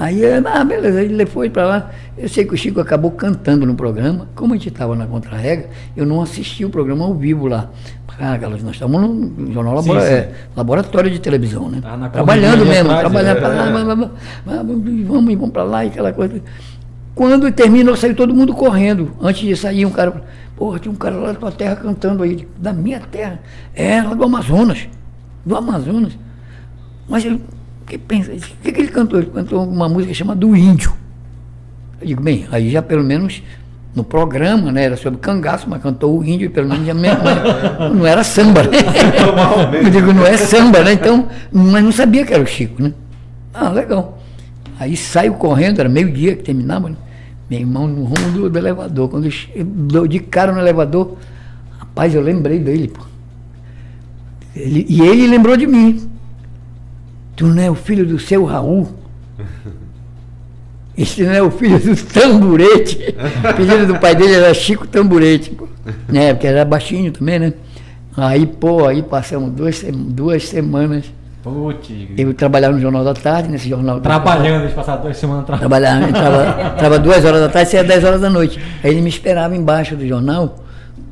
Aí, 0.00 0.22
ah, 0.24 0.64
beleza, 0.64 1.02
ele 1.02 1.26
foi 1.26 1.50
para 1.50 1.66
lá. 1.66 1.90
Eu 2.16 2.28
sei 2.28 2.44
que 2.44 2.54
o 2.54 2.56
Chico 2.56 2.80
acabou 2.80 3.10
cantando 3.10 3.66
no 3.66 3.74
programa. 3.74 4.28
Como 4.34 4.54
a 4.54 4.56
gente 4.56 4.68
estava 4.68 4.94
na 4.94 5.06
contra-rega, 5.06 5.70
eu 5.96 6.06
não 6.06 6.20
assisti 6.20 6.64
o 6.64 6.70
programa 6.70 7.04
ao 7.04 7.14
vivo 7.14 7.46
lá. 7.48 7.70
Ah, 8.20 8.36
nós 8.36 8.60
estamos 8.72 9.00
no 9.00 9.52
jornal 9.52 9.76
labora- 9.76 10.00
sim. 10.00 10.12
é, 10.12 10.32
laboratório 10.56 11.10
de 11.10 11.20
televisão, 11.20 11.68
né? 11.70 11.80
Tá 11.80 12.08
trabalhando 12.08 12.66
mesmo, 12.66 12.90
atrás, 12.90 13.00
trabalhando 13.00 13.36
é. 13.36 13.40
para 13.40 13.48
lá, 13.48 13.70
blá, 13.70 13.84
vamos, 13.84 14.10
vamos, 15.06 15.34
vamos 15.34 15.50
para 15.50 15.62
lá 15.62 15.84
e 15.84 15.88
aquela 15.88 16.12
coisa. 16.12 16.42
Quando 17.14 17.50
terminou, 17.52 17.96
saiu 17.96 18.14
todo 18.14 18.34
mundo 18.34 18.54
correndo. 18.54 19.12
Antes 19.20 19.42
de 19.42 19.56
sair, 19.56 19.84
um 19.84 19.90
cara, 19.90 20.22
porra, 20.56 20.78
tinha 20.78 20.92
um 20.92 20.96
cara 20.96 21.16
lá 21.16 21.32
da 21.32 21.34
tua 21.34 21.52
terra 21.52 21.76
cantando 21.76 22.22
aí, 22.22 22.46
da 22.56 22.72
minha 22.72 23.00
terra. 23.00 23.40
É, 23.74 24.02
lá 24.02 24.14
do 24.14 24.24
Amazonas. 24.24 24.88
Do 25.44 25.56
Amazonas. 25.56 26.12
Mas 27.08 27.24
ele, 27.24 27.42
que 27.86 27.98
pensa, 27.98 28.32
o 28.32 28.36
que, 28.62 28.72
que 28.72 28.80
ele 28.80 28.88
cantou? 28.88 29.18
Ele 29.20 29.30
cantou 29.30 29.64
uma 29.64 29.88
música 29.88 30.12
chamada 30.14 30.38
Do 30.38 30.54
Índio. 30.54 30.92
Eu 32.00 32.06
digo, 32.06 32.22
bem, 32.22 32.46
aí 32.52 32.70
já 32.70 32.82
pelo 32.82 33.02
menos 33.02 33.42
no 33.98 34.04
programa, 34.04 34.70
né, 34.72 34.84
era 34.84 34.96
sobre 34.96 35.18
cangaço, 35.18 35.68
mas 35.68 35.82
cantou 35.82 36.18
o 36.18 36.24
índio 36.24 36.46
e 36.46 36.48
pelo 36.48 36.68
menos 36.68 36.86
me- 36.86 37.08
não, 37.08 37.94
não 37.96 38.06
era 38.06 38.22
samba, 38.22 38.62
né? 38.62 38.78
Eu 39.84 39.90
digo, 39.90 40.12
não 40.12 40.24
é 40.24 40.36
samba, 40.36 40.82
né? 40.84 40.92
Então, 40.92 41.28
mas 41.52 41.82
não 41.82 41.90
sabia 41.92 42.24
que 42.24 42.32
era 42.32 42.42
o 42.42 42.46
Chico, 42.46 42.80
né? 42.82 42.92
Ah, 43.52 43.70
legal. 43.70 44.22
Aí 44.78 44.96
saiu 44.96 45.34
correndo, 45.34 45.80
era 45.80 45.88
meio-dia 45.88 46.36
que 46.36 46.44
terminava, 46.44 46.88
né? 46.88 46.96
Meu 47.50 47.58
irmão 47.60 47.86
no 47.88 48.04
rumo 48.04 48.30
do, 48.32 48.48
do 48.50 48.58
elevador. 48.58 49.08
Quando 49.08 49.26
eu 49.26 49.64
dou 49.64 50.06
de 50.06 50.20
cara 50.20 50.52
no 50.52 50.60
elevador, 50.60 51.16
Rapaz, 51.78 52.14
eu 52.14 52.20
lembrei 52.22 52.58
dele, 52.60 52.88
pô. 52.88 53.02
Ele- 54.54 54.86
e 54.88 55.00
ele 55.00 55.26
lembrou 55.26 55.56
de 55.56 55.66
mim. 55.66 56.08
Tu 57.34 57.46
não 57.46 57.60
é 57.62 57.68
o 57.70 57.74
filho 57.74 58.06
do 58.06 58.18
seu 58.18 58.44
Raul? 58.44 58.88
Esse 60.98 61.22
não 61.22 61.32
é 61.32 61.40
o 61.42 61.50
filho 61.50 61.78
do 61.78 61.94
tamburete. 62.04 63.14
O 63.44 63.48
apelido 63.48 63.86
do 63.86 63.98
pai 63.98 64.14
dele 64.14 64.34
era 64.34 64.52
Chico 64.52 64.86
Tamburete, 64.86 65.50
pô. 65.50 65.68
Né, 66.08 66.34
porque 66.34 66.46
era 66.46 66.64
baixinho 66.64 67.12
também, 67.12 67.38
né? 67.38 67.52
Aí, 68.16 68.44
pô, 68.46 68.86
aí 68.86 69.02
passamos 69.02 69.50
duas, 69.52 69.84
duas 69.92 70.48
semanas. 70.48 71.04
Putz, 71.42 71.88
Eu 72.16 72.34
trabalhava 72.34 72.74
no 72.74 72.80
Jornal 72.80 73.04
da 73.04 73.14
Tarde, 73.14 73.48
nesse 73.48 73.68
jornal. 73.68 74.00
trabalhando, 74.00 74.62
eles 74.64 74.74
passaram 74.74 75.02
duas 75.02 75.16
semanas 75.16 75.46
trabalhando. 75.46 76.10
Trabalhava, 76.10 76.44
entrava, 76.44 76.72
entrava 76.74 76.98
duas 77.00 77.24
horas 77.24 77.40
da 77.40 77.48
tarde 77.48 77.68
e 77.68 77.70
saía 77.70 77.84
dez 77.84 78.02
horas 78.04 78.20
da 78.20 78.28
noite. 78.28 78.58
Aí 78.82 78.90
ele 78.90 79.00
me 79.00 79.08
esperava 79.08 79.54
embaixo 79.56 79.94
do 79.94 80.06
jornal 80.06 80.56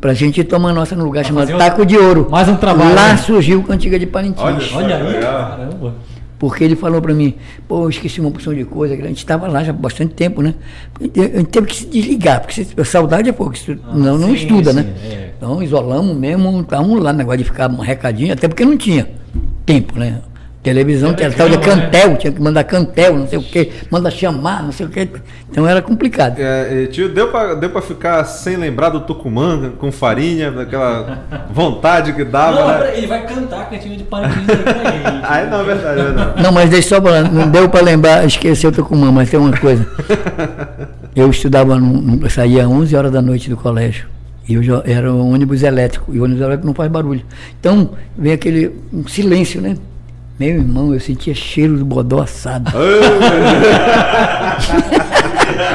pra 0.00 0.12
gente 0.14 0.40
ir 0.40 0.44
tomar 0.44 0.72
nossa 0.72 0.96
no 0.96 1.04
lugar 1.04 1.24
chamado 1.24 1.44
fazer 1.44 1.54
um- 1.54 1.58
Taco 1.58 1.86
de 1.86 1.96
Ouro. 1.96 2.26
mais 2.30 2.48
um 2.48 2.56
trabalho, 2.56 2.94
Lá 2.94 3.10
né? 3.12 3.16
surgiu 3.18 3.62
Cantiga 3.62 3.98
de 3.98 4.06
Parintins. 4.06 4.42
Olha. 4.42 4.58
Olha 4.74 4.96
aí, 4.96 5.20
caramba. 5.20 5.94
Porque 6.38 6.62
ele 6.62 6.76
falou 6.76 7.00
pra 7.00 7.14
mim, 7.14 7.34
pô, 7.66 7.84
eu 7.84 7.88
esqueci 7.90 8.20
uma 8.20 8.30
porção 8.30 8.52
de 8.54 8.64
coisa, 8.64 8.92
a 8.94 8.96
gente 8.96 9.18
estava 9.18 9.48
lá 9.48 9.64
já 9.64 9.70
há 9.70 9.74
bastante 9.74 10.12
tempo, 10.14 10.42
né? 10.42 10.54
A 11.00 11.38
gente 11.38 11.46
teve 11.48 11.66
que 11.66 11.76
se 11.76 11.86
desligar, 11.86 12.40
porque 12.42 12.62
se- 12.64 12.84
saudade 12.84 13.28
é 13.30 13.32
pouco, 13.32 13.56
se- 13.56 13.78
não, 13.94 14.18
não 14.18 14.28
sim, 14.28 14.34
estuda, 14.34 14.70
sim, 14.70 14.76
né? 14.76 14.94
é. 15.04 15.30
Então 15.36 15.62
isolamos 15.62 16.14
mesmo, 16.16 16.60
estávamos 16.60 17.02
lá, 17.02 17.12
negócio 17.12 17.38
de 17.38 17.44
ficar 17.44 17.70
um 17.70 17.78
recadinho, 17.80 18.32
até 18.34 18.48
porque 18.48 18.64
não 18.66 18.76
tinha 18.76 19.08
tempo, 19.64 19.98
né? 19.98 20.20
Televisão, 20.66 21.14
tinha 21.14 21.30
tal 21.30 21.48
de 21.48 21.58
né? 21.58 21.62
cantel, 21.62 22.16
tinha 22.16 22.32
que 22.32 22.42
mandar 22.42 22.64
cantel, 22.64 23.16
não 23.16 23.28
sei 23.28 23.38
o 23.38 23.42
quê, 23.42 23.70
manda 23.88 24.10
chamar, 24.10 24.64
não 24.64 24.72
sei 24.72 24.84
o 24.84 24.88
quê. 24.88 25.08
Então 25.48 25.64
era 25.64 25.80
complicado. 25.80 26.40
É, 26.40 26.86
tio, 26.86 27.08
deu 27.08 27.28
pra, 27.28 27.54
deu 27.54 27.70
pra 27.70 27.80
ficar 27.80 28.24
sem 28.24 28.56
lembrar 28.56 28.88
do 28.88 28.98
Tucumã 28.98 29.70
com 29.78 29.92
farinha, 29.92 30.50
daquela 30.50 31.20
vontade 31.52 32.12
que 32.14 32.24
dava, 32.24 32.60
Não, 32.60 32.78
né? 32.80 32.98
ele 32.98 33.06
vai 33.06 33.24
cantar 33.24 33.60
a 33.60 33.64
cantinha 33.66 33.96
de 33.96 34.02
aí 34.02 34.08
pra. 34.08 34.26
Aí 35.22 35.48
não, 35.48 35.60
é 35.60 35.64
verdade, 35.64 36.00
é 36.00 36.02
verdade. 36.02 36.42
Não, 36.42 36.50
mas 36.50 36.68
deixa 36.68 36.88
só 36.88 37.00
pra, 37.00 37.22
não 37.22 37.48
deu 37.48 37.68
para 37.68 37.84
lembrar, 37.84 38.26
esqueci 38.26 38.66
o 38.66 38.72
Tucumã, 38.72 39.12
mas 39.12 39.30
tem 39.30 39.38
uma 39.38 39.56
coisa. 39.56 39.86
Eu 41.14 41.30
estudava, 41.30 41.80
eu 42.22 42.28
saía 42.28 42.64
às 42.64 42.68
11 42.68 42.94
horas 42.94 43.10
da 43.12 43.22
noite 43.22 43.48
do 43.48 43.56
colégio. 43.56 44.06
E 44.46 44.52
eu 44.52 44.62
já, 44.62 44.82
era 44.84 45.10
um 45.10 45.32
ônibus 45.32 45.62
elétrico, 45.62 46.14
e 46.14 46.20
o 46.20 46.24
ônibus 46.24 46.42
elétrico 46.42 46.66
não 46.66 46.74
faz 46.74 46.90
barulho. 46.90 47.22
Então, 47.58 47.92
vem 48.18 48.32
aquele 48.32 48.74
um 48.92 49.08
silêncio, 49.08 49.60
né? 49.62 49.76
Meu 50.38 50.48
irmão, 50.50 50.92
eu 50.92 51.00
sentia 51.00 51.34
cheiro 51.34 51.78
do 51.78 51.84
bodó 51.84 52.20
assado. 52.20 52.70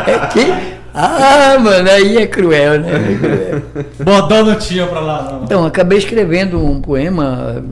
É 0.06 0.28
que, 0.28 0.54
ah, 0.94 1.58
mano, 1.60 1.90
aí 1.90 2.18
é 2.18 2.28
cruel, 2.28 2.80
né? 2.82 2.92
É 2.92 3.18
cruel. 3.18 3.62
Bodó 4.04 4.44
não 4.44 4.56
tinha 4.58 4.86
pra 4.86 5.00
lá, 5.00 5.32
não. 5.32 5.44
Então, 5.44 5.66
acabei 5.66 5.98
escrevendo 5.98 6.64
um 6.64 6.82
poema, 6.82 7.64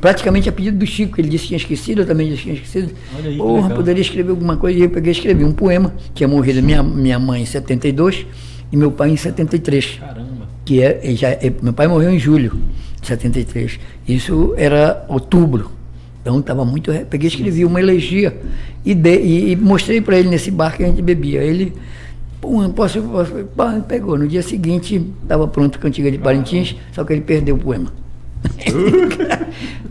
praticamente 0.00 0.48
a 0.48 0.52
pedido 0.52 0.78
do 0.78 0.86
Chico, 0.86 1.20
ele 1.20 1.28
disse 1.28 1.42
que 1.44 1.48
tinha 1.48 1.58
esquecido, 1.58 2.02
eu 2.02 2.06
também 2.06 2.28
disse 2.28 2.38
que 2.38 2.42
tinha 2.44 2.54
esquecido. 2.54 2.92
Olha 3.16 3.28
aí, 3.28 3.32
que 3.32 3.38
Porra, 3.38 3.70
poderia 3.70 4.02
escrever 4.02 4.30
alguma 4.30 4.56
coisa, 4.56 4.78
e 4.78 4.82
eu 4.82 4.90
peguei 4.90 5.12
e 5.12 5.16
escrevi 5.16 5.44
um 5.44 5.52
poema, 5.52 5.92
que 6.14 6.24
é 6.24 6.26
morrido 6.26 6.62
minha, 6.62 6.82
minha 6.82 7.18
mãe 7.18 7.42
em 7.42 7.46
72 7.46 8.26
e 8.72 8.76
meu 8.76 8.90
pai 8.90 9.10
em 9.10 9.16
73. 9.16 9.98
Caramba. 10.00 10.46
Que 10.64 10.82
é, 10.82 11.00
é 11.02 11.14
já, 11.14 11.28
é- 11.28 11.52
meu 11.62 11.72
pai 11.72 11.86
morreu 11.86 12.10
em 12.10 12.18
julho 12.18 12.52
de 13.00 13.06
73. 13.06 13.78
Isso 14.08 14.54
era 14.56 15.04
outubro. 15.08 15.75
Então 16.26 16.40
estava 16.40 16.64
muito. 16.64 16.90
Peguei 17.08 17.28
e 17.28 17.32
escrevi 17.32 17.64
uma 17.64 17.78
elegia 17.80 18.36
e, 18.84 18.92
de- 18.96 19.16
e- 19.20 19.52
e 19.52 19.56
mostrei 19.56 20.00
para 20.00 20.18
ele 20.18 20.28
nesse 20.28 20.50
bar 20.50 20.76
que 20.76 20.82
a 20.82 20.88
gente 20.88 21.00
bebia. 21.00 21.40
Ele, 21.40 21.72
pô, 22.40 22.68
posso, 22.70 23.00
posso? 23.00 23.32
Pá, 23.56 23.80
pegou. 23.86 24.18
No 24.18 24.26
dia 24.26 24.42
seguinte 24.42 25.00
estava 25.22 25.46
pronto 25.46 25.78
Cantiga 25.78 26.10
de 26.10 26.18
Parintins, 26.18 26.74
só 26.92 27.04
que 27.04 27.12
ele 27.12 27.20
perdeu 27.22 27.54
o 27.54 27.58
poema. 27.60 27.92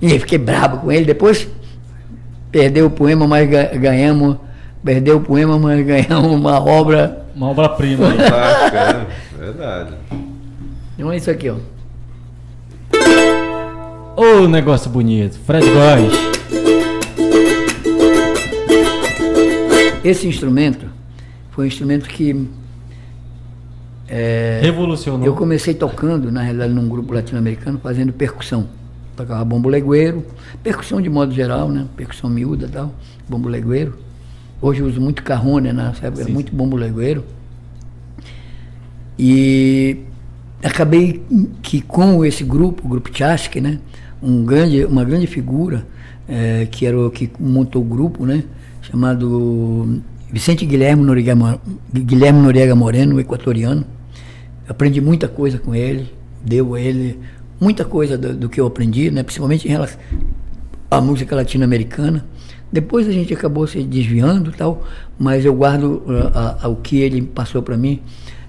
e 0.01 0.11
eu 0.11 0.19
fiquei 0.19 0.38
bravo 0.38 0.79
com 0.79 0.91
ele. 0.91 1.05
Depois 1.05 1.47
perdeu 2.51 2.88
o 2.88 2.91
poema, 2.91 3.25
mas 3.25 3.49
ga- 3.49 3.71
ganhamos. 3.77 4.36
Perdeu 4.83 5.15
o 5.17 5.21
poema, 5.21 5.57
mas 5.57 5.86
ganhamos 5.86 6.33
uma 6.33 6.59
obra. 6.59 7.25
Uma 7.33 7.49
obra-prima 7.51 8.07
é 8.13 9.39
verdade. 9.39 9.93
Então 10.97 11.09
é 11.13 11.15
isso 11.15 11.31
aqui, 11.31 11.49
ó. 11.49 11.55
Ô, 14.18 14.47
negócio 14.47 14.89
bonito. 14.89 15.38
Fred 15.39 15.66
Góes. 15.70 16.13
Esse 20.05 20.26
instrumento 20.26 20.86
foi 21.51 21.66
um 21.66 21.68
instrumento 21.68 22.07
que 22.07 22.47
é, 24.07 24.59
Revolucionou. 24.61 25.26
eu 25.26 25.34
comecei 25.34 25.74
tocando, 25.74 26.32
na 26.32 26.41
realidade, 26.43 26.74
num 26.74 26.88
grupo 26.88 27.13
latino-americano, 27.13 27.78
fazendo 27.84 28.13
percussão. 28.13 28.68
Tocava 29.18 29.43
bombo 29.43 29.68
legueiro, 29.68 30.26
percussão 30.63 31.01
de 31.01 31.09
modo 31.09 31.34
geral, 31.34 31.68
né? 31.70 31.86
Percussão 31.97 32.30
miúda 32.30 32.68
e 32.68 32.70
tal, 32.70 32.93
bombo 33.28 33.49
legueiro. 33.49 33.97
Hoje 34.61 34.80
eu 34.82 34.88
uso 34.88 35.01
muito 35.01 35.24
carrone, 35.24 35.74
né? 35.74 35.93
época 36.01 36.22
era 36.22 36.32
muito 36.32 36.55
bombo 36.55 36.78
legueiro. 36.78 37.24
E 39.20 39.99
acabei 40.63 41.22
que 41.61 41.82
com 41.82 42.24
esse 42.24 42.43
grupo, 42.43 42.86
o 42.86 42.89
grupo 42.89 43.09
Chasque, 43.13 43.59
né? 43.59 43.80
Um 44.26 44.43
grande, 44.43 44.84
uma 44.86 45.03
grande 45.03 45.28
figura 45.28 45.86
eh, 46.28 46.67
que 46.71 46.86
era 46.86 46.99
o 46.99 47.11
que 47.11 47.30
montou 47.39 47.82
o 47.82 47.86
grupo, 47.86 48.26
né? 48.26 48.43
Chamado 48.82 50.01
Vicente 50.32 50.65
Guilherme 50.65 51.03
Noriega, 51.03 51.59
Guilherme 51.93 52.41
Noriega 52.41 52.73
Moreno, 52.76 53.19
equatoriano. 53.19 53.86
Aprendi 54.67 54.99
muita 54.99 55.28
coisa 55.28 55.59
com 55.59 55.76
ele, 55.76 56.11
deu 56.43 56.73
a 56.73 56.82
ele 56.82 57.19
muita 57.61 57.86
coisa 57.86 58.17
do, 58.17 58.34
do 58.34 58.49
que 58.49 58.59
eu 58.59 58.65
aprendi, 58.65 59.11
né? 59.11 59.21
Principalmente 59.21 59.67
em 59.67 59.71
relação 59.71 59.99
à 60.89 60.99
música 60.99 61.36
latino-americana. 61.36 62.26
Depois 62.71 63.07
a 63.07 63.11
gente 63.11 63.32
acabou 63.34 63.67
se 63.67 63.84
desviando 63.84 64.51
tal, 64.51 64.84
mas 65.19 65.45
eu 65.45 65.53
guardo 65.53 66.01
uh, 66.07 66.32
a- 66.34 66.57
a- 66.63 66.67
o 66.67 66.78
que 66.78 66.97
ele 66.99 67.21
passou 67.21 67.61
para 67.61 67.78
mim, 67.78 68.01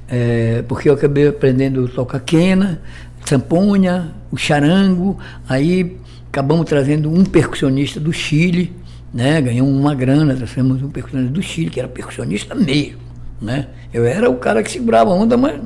eh, 0.09 0.65
porque 0.67 0.89
eu 0.89 0.95
acabei 0.95 1.29
aprendendo 1.29 1.85
a 1.85 1.89
tocar 1.89 2.19
quena, 2.21 2.81
samponha, 3.27 4.13
o 4.31 4.37
charango, 4.37 5.19
aí 5.49 5.97
acabamos 6.29 6.67
trazendo 6.67 7.11
um 7.13 7.25
percussionista 7.25 7.99
do 8.01 8.13
Chile, 8.13 8.73
né? 9.13 9.41
Ganhamos 9.41 9.73
uma 9.79 9.95
grana, 9.95 10.35
trouxemos 10.35 10.83
um 10.83 10.89
percussionista 10.89 11.33
do 11.35 11.43
Chile, 11.43 11.71
que 11.71 11.81
era 11.81 11.89
percussionista 11.89 12.55
mesmo, 12.55 12.99
né? 13.41 13.67
Eu 13.93 14.05
era 14.05 14.31
o 14.31 14.37
cara 14.37 14.63
que 14.63 14.71
segurava 14.71 15.11
a 15.11 15.15
onda, 15.15 15.37
mas 15.37 15.61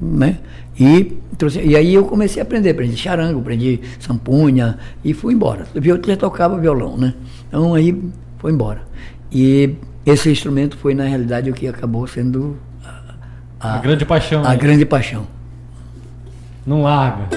né? 0.00 0.38
E, 0.78 1.16
trouxe- 1.38 1.62
e 1.62 1.76
aí 1.76 1.94
eu 1.94 2.04
comecei 2.04 2.40
a 2.42 2.44
aprender, 2.44 2.70
aprendi 2.70 2.96
charango, 2.96 3.38
aprendi 3.40 3.80
sampunha 4.00 4.76
e 5.04 5.12
fui 5.14 5.32
embora. 5.34 5.66
Eu 5.74 5.82
já 6.04 6.16
tocava 6.16 6.58
violão, 6.58 6.96
né? 6.96 7.14
Então 7.48 7.74
aí 7.74 7.96
foi 8.38 8.52
embora. 8.52 8.82
E 9.30 9.74
esse 10.04 10.30
instrumento 10.30 10.76
foi 10.76 10.94
na 10.94 11.04
realidade 11.04 11.48
o 11.50 11.54
que 11.54 11.66
acabou 11.68 12.06
sendo 12.06 12.56
a, 13.60 13.76
A 13.76 13.78
grande 13.78 14.04
paixão. 14.04 14.44
a 14.44 14.50
né? 14.50 14.56
grande 14.56 14.84
paixão. 14.84 15.26
Não 16.66 16.82
larga. 16.82 17.28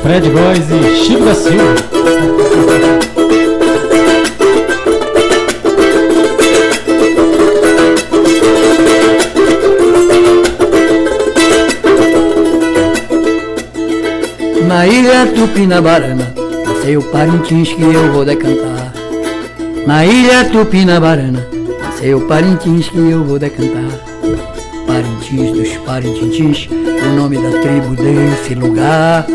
Fred 0.00 0.30
Góes 0.30 0.70
e 0.70 0.96
Chico 1.04 1.24
da 1.24 1.34
Silva. 1.34 1.74
Na 14.68 14.86
ilha 14.86 15.26
Tupinabarana, 15.34 16.32
o 16.96 17.02
Parintins 17.10 17.72
que 17.72 17.82
eu 17.82 18.12
vou 18.12 18.24
decantar. 18.24 18.91
Na 19.86 20.06
ilha 20.06 20.44
Tupinabarana, 20.44 21.44
nasceu 21.80 22.20
Parintins 22.28 22.88
que 22.88 22.98
eu 22.98 23.24
vou 23.24 23.38
decantar. 23.38 23.90
Parintins 24.86 25.50
dos 25.52 25.76
Parintins, 25.78 26.68
o 26.70 27.16
nome 27.16 27.36
da 27.38 27.50
tribo 27.60 27.96
desse 27.96 28.54
lugar. 28.54 29.26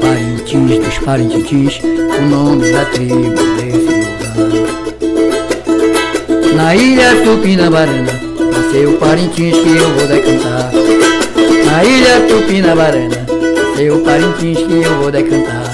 Parintins 0.00 0.78
dos 0.82 0.98
Parintins, 0.98 1.80
o 1.82 2.22
nome 2.22 2.72
da 2.72 2.86
tribo 2.86 3.34
desse 3.56 3.76
lugar. 3.76 4.36
Na 6.54 6.74
ilha 6.74 7.14
Tupinabarana, 7.22 8.12
nasceu 8.52 8.94
Parintins 8.94 9.56
que 9.58 9.76
eu 9.76 9.90
vou 9.90 10.06
decantar. 10.08 10.72
Na 11.66 11.84
ilha 11.84 12.20
Tupinabarana, 12.28 13.26
nasceu 13.54 14.00
Parintins 14.00 14.58
que 14.58 14.82
eu 14.82 14.98
vou 15.02 15.10
decantar. 15.10 15.65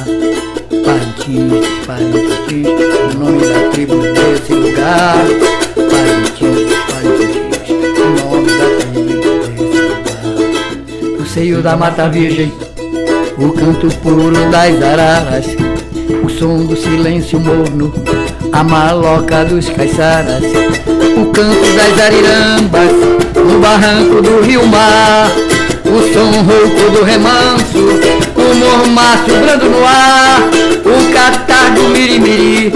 Parintins, 1.22 1.86
Parintins, 1.86 2.68
o 3.14 3.18
nome 3.18 3.46
da 3.46 3.70
tribo 3.70 3.94
desse 3.94 4.54
lugar. 4.54 5.24
Parintins, 5.76 6.72
Parintins, 6.90 7.96
o 7.96 8.06
nome 8.26 8.50
da 8.50 8.66
tribo 8.90 9.20
desse 9.38 9.82
lugar. 9.82 11.18
No 11.18 11.26
seio 11.26 11.62
da 11.62 11.76
Mata 11.76 12.08
Virgem, 12.08 12.52
o 13.38 13.52
canto 13.52 13.86
puro 13.98 14.32
das 14.50 14.82
araras, 14.82 15.46
o 16.24 16.28
som 16.28 16.64
do 16.64 16.76
silêncio 16.76 17.38
morno, 17.38 17.94
a 18.52 18.64
maloca 18.64 19.44
dos 19.44 19.68
caiçaras, 19.68 20.42
o 20.42 21.26
canto 21.26 21.76
das 21.76 22.00
arirambas, 22.04 22.90
no 23.36 23.60
barranco 23.60 24.20
do 24.22 24.40
rio 24.40 24.66
mar, 24.66 25.30
o 25.84 26.12
som 26.12 26.32
rouco 26.42 26.90
do 26.90 27.04
remanso, 27.04 28.31
o 28.52 28.54
mormaço 28.54 29.30
brando 29.42 29.70
no 29.70 29.86
ar, 29.86 30.40
o 30.84 31.12
catar 31.12 31.70
do 31.70 31.88
mirimiri, 31.88 32.72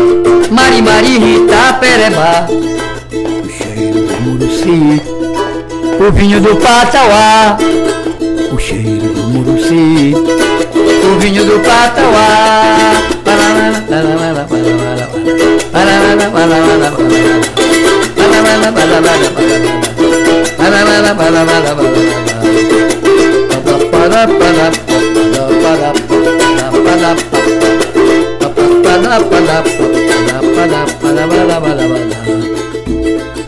marimari, 0.51 1.37
Itapereba, 1.37 2.49
o 2.51 3.49
cheiro 3.51 4.01
do 4.01 4.21
muruci, 4.23 5.03
o 6.01 6.13
vinho 6.13 6.41
do 6.41 6.57
patauá, 6.57 7.59
o 8.53 8.59
cheiro 8.59 9.07
do 9.07 9.23
muruci, 9.29 10.15
o 11.05 11.19
vinho 11.21 11.45
do 11.45 11.61
patauá. 11.61 12.57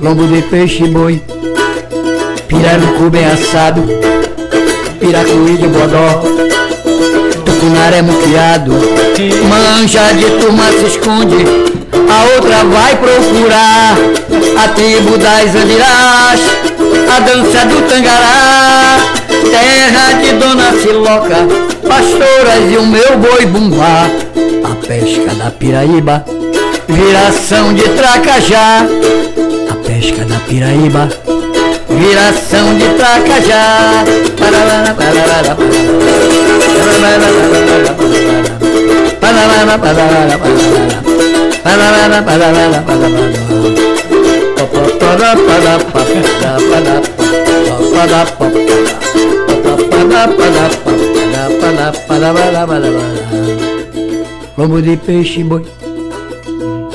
Lombo 0.00 0.26
de 0.26 0.40
peixe 0.42 0.84
boi, 0.84 1.22
pirarucu 2.46 3.10
bem 3.10 3.24
assado, 3.26 3.82
piracuí 5.00 5.56
de 5.56 5.66
bodó, 5.66 6.22
tucunaré 7.44 8.00
muquiado, 8.02 8.72
mancha 9.48 10.12
de 10.14 10.30
turma 10.40 10.64
se 10.70 10.86
esconde, 10.86 11.44
a 12.08 12.36
outra 12.36 12.64
vai 12.64 12.96
procurar, 12.96 13.98
a 14.56 14.68
tribo 14.68 15.18
das 15.18 15.54
andirás, 15.54 16.40
a 17.14 17.20
dança 17.20 17.66
do 17.66 17.82
tangará, 17.82 18.98
terra 19.50 20.12
de 20.22 20.32
Dona 20.34 20.72
Siloca, 20.80 21.77
pastoras 21.88 22.70
e 22.70 22.76
o 22.76 22.86
meu 22.86 23.18
boi 23.18 23.46
bumbá, 23.46 24.06
a 24.62 24.86
pesca 24.86 25.34
da 25.34 25.50
Piraíba, 25.50 26.24
viração 26.86 27.72
de 27.72 27.82
Tracajá, 27.82 28.86
a 29.70 29.74
pesca 29.86 30.24
da 30.26 30.38
Piraíba, 30.40 31.08
viração 31.88 32.76
de 32.76 32.88
Tracajá. 32.94 34.04
Lombo 54.56 54.82
de 54.82 54.96
peixe 54.96 55.44
boi, 55.44 55.64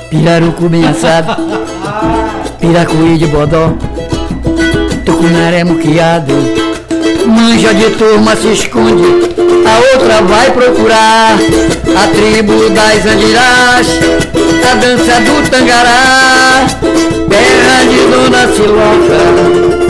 pirarucu 0.10 0.68
bem 0.68 0.86
assado, 0.86 1.36
piracuí 2.60 3.18
de 3.18 3.28
bodó, 3.28 3.74
tucunaré 5.06 5.64
muquiado, 5.64 6.34
manja 7.26 7.74
de 7.74 7.90
turma 7.92 8.36
se 8.36 8.52
esconde, 8.52 9.32
a 9.66 9.94
outra 9.94 10.22
vai 10.24 10.52
procurar, 10.52 11.38
a 11.96 12.08
tribo 12.08 12.70
das 12.72 13.06
andirás, 13.06 13.88
a 14.70 14.76
dança 14.76 15.22
do 15.22 15.50
tangará, 15.50 16.66
terra 17.30 17.84
de 17.90 18.00
Dona 18.12 18.48
Siloca, 18.54 19.84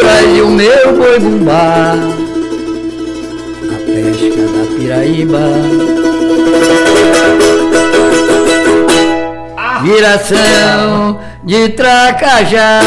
pastoras 0.00 0.36
e 0.36 0.40
o 0.40 0.48
meu 0.48 0.96
boi 0.96 1.18
bumbá, 1.20 1.94
da 5.00 5.06
Piraíba. 5.06 5.38
Viração 9.82 11.18
de 11.44 11.70
Tracajá. 11.70 12.80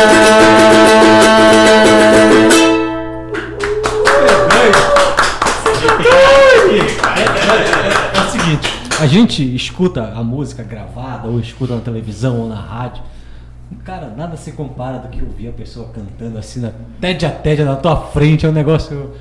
É 8.16 8.20
o 8.20 8.30
seguinte, 8.30 8.70
a 8.99 9.07
gente 9.07 9.55
escuta 9.55 10.14
a 10.16 10.24
música 10.24 10.64
gravada, 10.64 11.28
ou 11.28 11.39
escuta 11.39 11.76
na 11.76 11.82
televisão 11.82 12.41
ou 12.41 12.47
na 12.47 12.55
rádio. 12.55 13.01
Cara, 13.84 14.14
nada 14.16 14.38
se 14.38 14.51
compara 14.51 14.99
do 14.99 15.07
que 15.07 15.20
ouvir 15.24 15.47
a 15.47 15.51
pessoa 15.51 15.89
cantando 15.89 16.38
assim, 16.38 16.59
na 16.59 16.72
tédia 17.01 17.32
tédia 17.32 17.66
na 17.66 17.76
tua 17.76 17.97
frente, 17.97 18.45
é 18.45 18.49
um 18.49 18.51
negócio. 18.51 19.14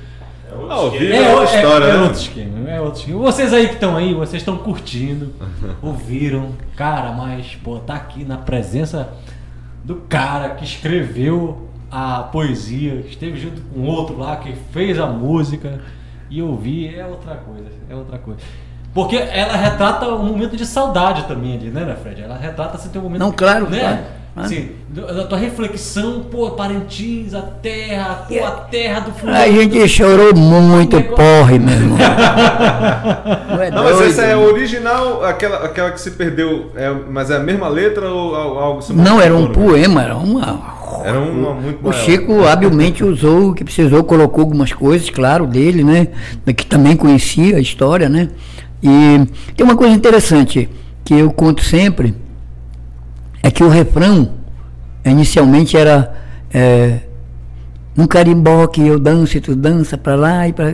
Ao 0.69 0.91
vivo 0.91 1.13
é 1.13 1.35
outra 1.35 1.55
história, 1.55 1.85
é 1.85 1.93
né? 1.93 2.01
outro 2.01 2.19
esquema, 2.19 2.69
é 2.69 2.81
outro 2.81 2.99
esquema. 2.99 3.19
Vocês 3.19 3.53
aí 3.53 3.67
que 3.67 3.73
estão 3.73 3.95
aí, 3.95 4.13
vocês 4.13 4.41
estão 4.41 4.57
curtindo, 4.57 5.33
ouviram, 5.81 6.49
cara, 6.75 7.11
mas, 7.11 7.55
pô, 7.63 7.79
tá 7.79 7.95
aqui 7.95 8.23
na 8.23 8.37
presença 8.37 9.09
do 9.83 9.95
cara 9.95 10.49
que 10.51 10.63
escreveu 10.63 11.69
a 11.91 12.23
poesia, 12.23 13.01
que 13.03 13.09
esteve 13.09 13.39
junto 13.39 13.61
com 13.61 13.81
outro 13.81 14.17
lá, 14.17 14.37
que 14.37 14.53
fez 14.71 14.99
a 14.99 15.07
música, 15.07 15.79
e 16.29 16.41
ouvir 16.41 16.97
é 16.97 17.05
outra 17.05 17.35
coisa, 17.35 17.69
é 17.89 17.95
outra 17.95 18.17
coisa. 18.17 18.39
Porque 18.93 19.15
ela 19.15 19.55
retrata 19.55 20.07
um 20.07 20.23
momento 20.23 20.55
de 20.55 20.65
saudade 20.65 21.23
também 21.27 21.55
ali, 21.55 21.69
né, 21.69 21.83
né 21.83 21.95
Fred? 21.95 22.21
Ela 22.21 22.37
retrata 22.37 22.77
assim, 22.77 22.89
teu 22.89 23.01
momento. 23.01 23.19
Não, 23.19 23.31
claro, 23.31 23.69
né? 23.69 23.79
claro, 23.79 23.99
Assim, 24.35 24.69
do- 24.89 25.05
da 25.05 25.25
tua 25.25 25.37
reflexão, 25.37 26.21
pô, 26.31 26.49
Parintins, 26.51 27.35
a 27.35 27.41
terra, 27.43 28.25
pô, 28.27 28.43
a 28.43 28.51
terra 28.51 28.99
do 29.01 29.11
futuro. 29.11 29.31
A 29.31 29.47
gente 29.47 29.87
chorou 29.87 30.35
muito, 30.35 30.99
porre, 31.03 31.59
meu 31.59 31.73
irmão. 31.75 31.97
Não, 33.47 33.61
é 33.61 33.69
Não, 33.71 33.83
mas 33.83 34.01
essa 34.01 34.23
é 34.23 34.27
né? 34.29 34.35
original, 34.35 35.23
aquela, 35.23 35.57
aquela 35.63 35.91
que 35.91 36.01
se 36.01 36.11
perdeu, 36.11 36.71
é, 36.75 36.91
mas 37.11 37.29
é 37.29 37.35
a 37.35 37.39
mesma 37.39 37.67
letra 37.67 38.09
ou 38.09 38.35
al- 38.35 38.57
algo 38.57 38.81
se 38.81 38.91
Não, 38.93 39.21
era 39.21 39.35
um 39.35 39.47
né? 39.47 39.53
poema, 39.53 40.01
era 40.03 40.17
uma. 40.17 40.73
Era 41.03 41.19
uma 41.19 41.53
muito 41.53 41.79
O 41.81 41.89
maior. 41.89 42.03
Chico 42.03 42.43
habilmente 42.45 43.03
usou 43.03 43.49
o 43.49 43.53
que 43.53 43.63
precisou, 43.63 44.03
colocou 44.03 44.41
algumas 44.43 44.71
coisas, 44.73 45.09
claro, 45.11 45.45
dele, 45.45 45.83
né? 45.83 46.07
Que 46.55 46.65
também 46.65 46.95
conhecia 46.95 47.57
a 47.57 47.59
história, 47.59 48.09
né? 48.09 48.29
E 48.81 49.21
tem 49.55 49.63
uma 49.65 49.75
coisa 49.75 49.93
interessante 49.93 50.69
que 51.03 51.13
eu 51.15 51.31
conto 51.31 51.63
sempre, 51.63 52.15
é 53.43 53.51
que 53.51 53.63
o 53.63 53.69
refrão 53.69 54.31
inicialmente 55.05 55.77
era 55.77 56.15
é, 56.51 56.99
num 57.95 58.07
carimbó 58.07 58.65
que 58.67 58.81
eu 58.87 58.97
danço 58.97 59.37
e 59.37 59.41
tu 59.41 59.55
dança 59.55 59.97
pra 59.97 60.15
lá 60.15 60.47
e 60.47 60.53
pra 60.53 60.73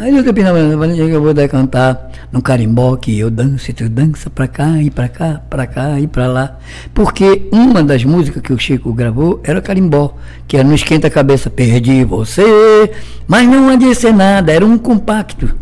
Aí 0.00 0.16
eu 0.16 0.24
capinava, 0.24 0.58
eu 0.58 1.20
vou 1.20 1.34
dar 1.34 1.46
cantar 1.46 2.10
no 2.32 2.40
carimbó 2.40 2.96
que 2.96 3.18
eu 3.18 3.30
danço 3.30 3.70
e 3.70 3.74
tu 3.74 3.86
dança 3.86 4.30
pra 4.30 4.48
cá 4.48 4.80
e 4.80 4.90
pra 4.90 5.10
cá, 5.10 5.42
pra 5.50 5.66
cá 5.66 6.00
e 6.00 6.06
pra 6.06 6.26
lá. 6.26 6.58
Porque 6.94 7.50
uma 7.52 7.82
das 7.82 8.02
músicas 8.02 8.40
que 8.40 8.50
o 8.50 8.58
Chico 8.58 8.94
gravou 8.94 9.40
era 9.44 9.60
carimbó, 9.60 10.14
que 10.48 10.56
era 10.56 10.66
no 10.66 10.74
Esquenta 10.74 11.08
a 11.08 11.10
Cabeça, 11.10 11.50
perdi 11.50 12.02
você, 12.02 12.90
mas 13.28 13.46
não 13.46 13.68
há 13.68 13.76
de 13.76 13.94
ser 13.94 14.14
nada, 14.14 14.50
era 14.50 14.64
um 14.64 14.78
compacto. 14.78 15.54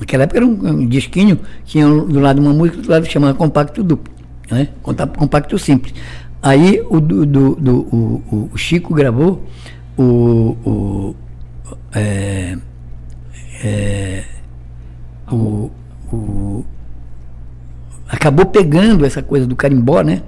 Naquela 0.00 0.24
época 0.24 0.40
era 0.40 0.46
um, 0.46 0.68
um 0.68 0.88
disquinho, 0.88 1.38
tinha 1.64 1.86
do 1.86 2.18
lado 2.18 2.40
uma 2.40 2.52
música, 2.52 2.82
do 2.82 2.90
lado 2.90 3.06
chamava 3.06 3.34
compacto 3.34 3.84
duplo, 3.84 4.12
né? 4.50 4.68
Compacto 4.82 5.58
simples. 5.58 5.94
Aí 6.42 6.80
o, 6.88 7.00
do, 7.00 7.26
do- 7.26 7.54
do- 7.56 7.80
o- 7.94 8.50
o 8.52 8.56
Chico 8.56 8.94
gravou 8.94 9.44
o, 9.96 10.02
o, 10.64 11.16
é, 11.94 12.56
é, 13.62 14.24
o, 15.30 15.70
o- 16.12 16.64
acabou 18.08 18.46
pegando 18.46 19.04
essa 19.04 19.22
coisa 19.22 19.46
do 19.46 19.54
carimbó, 19.54 20.02
né? 20.02 20.22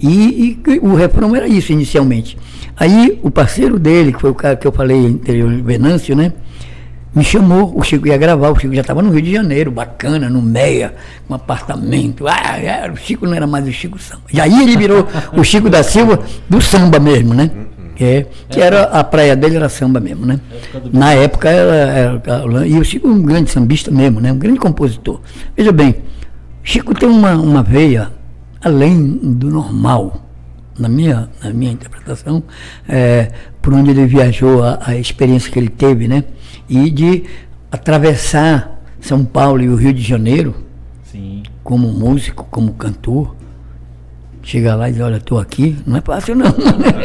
E, 0.00 0.58
e 0.66 0.78
o 0.80 0.94
refrão 0.94 1.34
era 1.36 1.46
isso 1.46 1.72
inicialmente. 1.72 2.36
Aí 2.76 3.20
o 3.22 3.30
parceiro 3.30 3.78
dele, 3.78 4.12
que 4.12 4.20
foi 4.20 4.30
o 4.30 4.34
cara 4.34 4.56
que 4.56 4.66
eu 4.66 4.72
falei 4.72 5.06
anterior, 5.06 5.48
Venâncio, 5.62 6.16
né? 6.16 6.32
Me 7.14 7.22
chamou, 7.22 7.72
o 7.76 7.82
Chico 7.82 8.06
ia 8.06 8.16
gravar, 8.16 8.50
o 8.50 8.58
Chico 8.58 8.74
já 8.74 8.80
estava 8.80 9.02
no 9.02 9.10
Rio 9.10 9.20
de 9.20 9.32
Janeiro, 9.32 9.70
bacana, 9.70 10.30
no 10.30 10.40
Meia, 10.40 10.94
um 11.28 11.34
apartamento. 11.34 12.26
Ah, 12.26 12.58
é, 12.58 12.90
o 12.90 12.96
Chico 12.96 13.26
não 13.26 13.34
era 13.34 13.46
mais 13.46 13.66
o 13.68 13.72
Chico 13.72 13.98
Samba. 13.98 14.22
E 14.32 14.40
aí 14.40 14.62
ele 14.62 14.76
virou 14.78 15.06
o 15.36 15.44
Chico 15.44 15.68
da 15.68 15.82
Silva 15.82 16.18
do 16.48 16.60
samba 16.60 16.98
mesmo, 16.98 17.34
né? 17.34 17.50
É, 18.00 18.24
que 18.48 18.60
era 18.60 18.84
a 18.84 19.04
praia 19.04 19.36
dele 19.36 19.56
era 19.56 19.68
samba 19.68 20.00
mesmo, 20.00 20.24
né? 20.24 20.40
Na 20.90 21.12
época 21.12 21.50
era, 21.50 21.74
era- 22.24 22.66
e 22.66 22.78
o 22.78 22.84
Chico 22.84 23.06
é 23.06 23.10
um 23.10 23.22
grande 23.22 23.50
sambista 23.50 23.90
mesmo, 23.90 24.18
né? 24.18 24.32
Um 24.32 24.38
grande 24.38 24.58
compositor. 24.58 25.20
Veja 25.54 25.70
bem, 25.70 25.96
Chico 26.62 26.94
tem 26.94 27.08
uma, 27.08 27.32
uma 27.34 27.62
veia 27.62 28.10
além 28.64 29.18
do 29.22 29.50
normal, 29.50 30.22
na 30.78 30.88
minha, 30.88 31.28
na 31.44 31.50
minha 31.52 31.72
interpretação, 31.72 32.42
é, 32.88 33.30
por 33.60 33.74
onde 33.74 33.90
ele 33.90 34.06
viajou, 34.06 34.62
a, 34.64 34.78
a 34.86 34.96
experiência 34.96 35.52
que 35.52 35.58
ele 35.58 35.68
teve, 35.68 36.08
né? 36.08 36.24
E 36.68 36.90
de 36.90 37.24
atravessar 37.70 38.80
São 39.00 39.24
Paulo 39.24 39.62
e 39.62 39.68
o 39.68 39.76
Rio 39.76 39.92
de 39.92 40.02
Janeiro 40.02 40.54
Sim. 41.04 41.42
como 41.62 41.88
músico, 41.88 42.46
como 42.50 42.72
cantor, 42.74 43.34
chegar 44.42 44.74
lá 44.74 44.88
e 44.88 44.92
dizer, 44.92 45.04
olha, 45.04 45.16
estou 45.16 45.38
aqui, 45.38 45.76
não 45.86 45.96
é 45.96 46.00
fácil 46.00 46.34
não. 46.34 46.46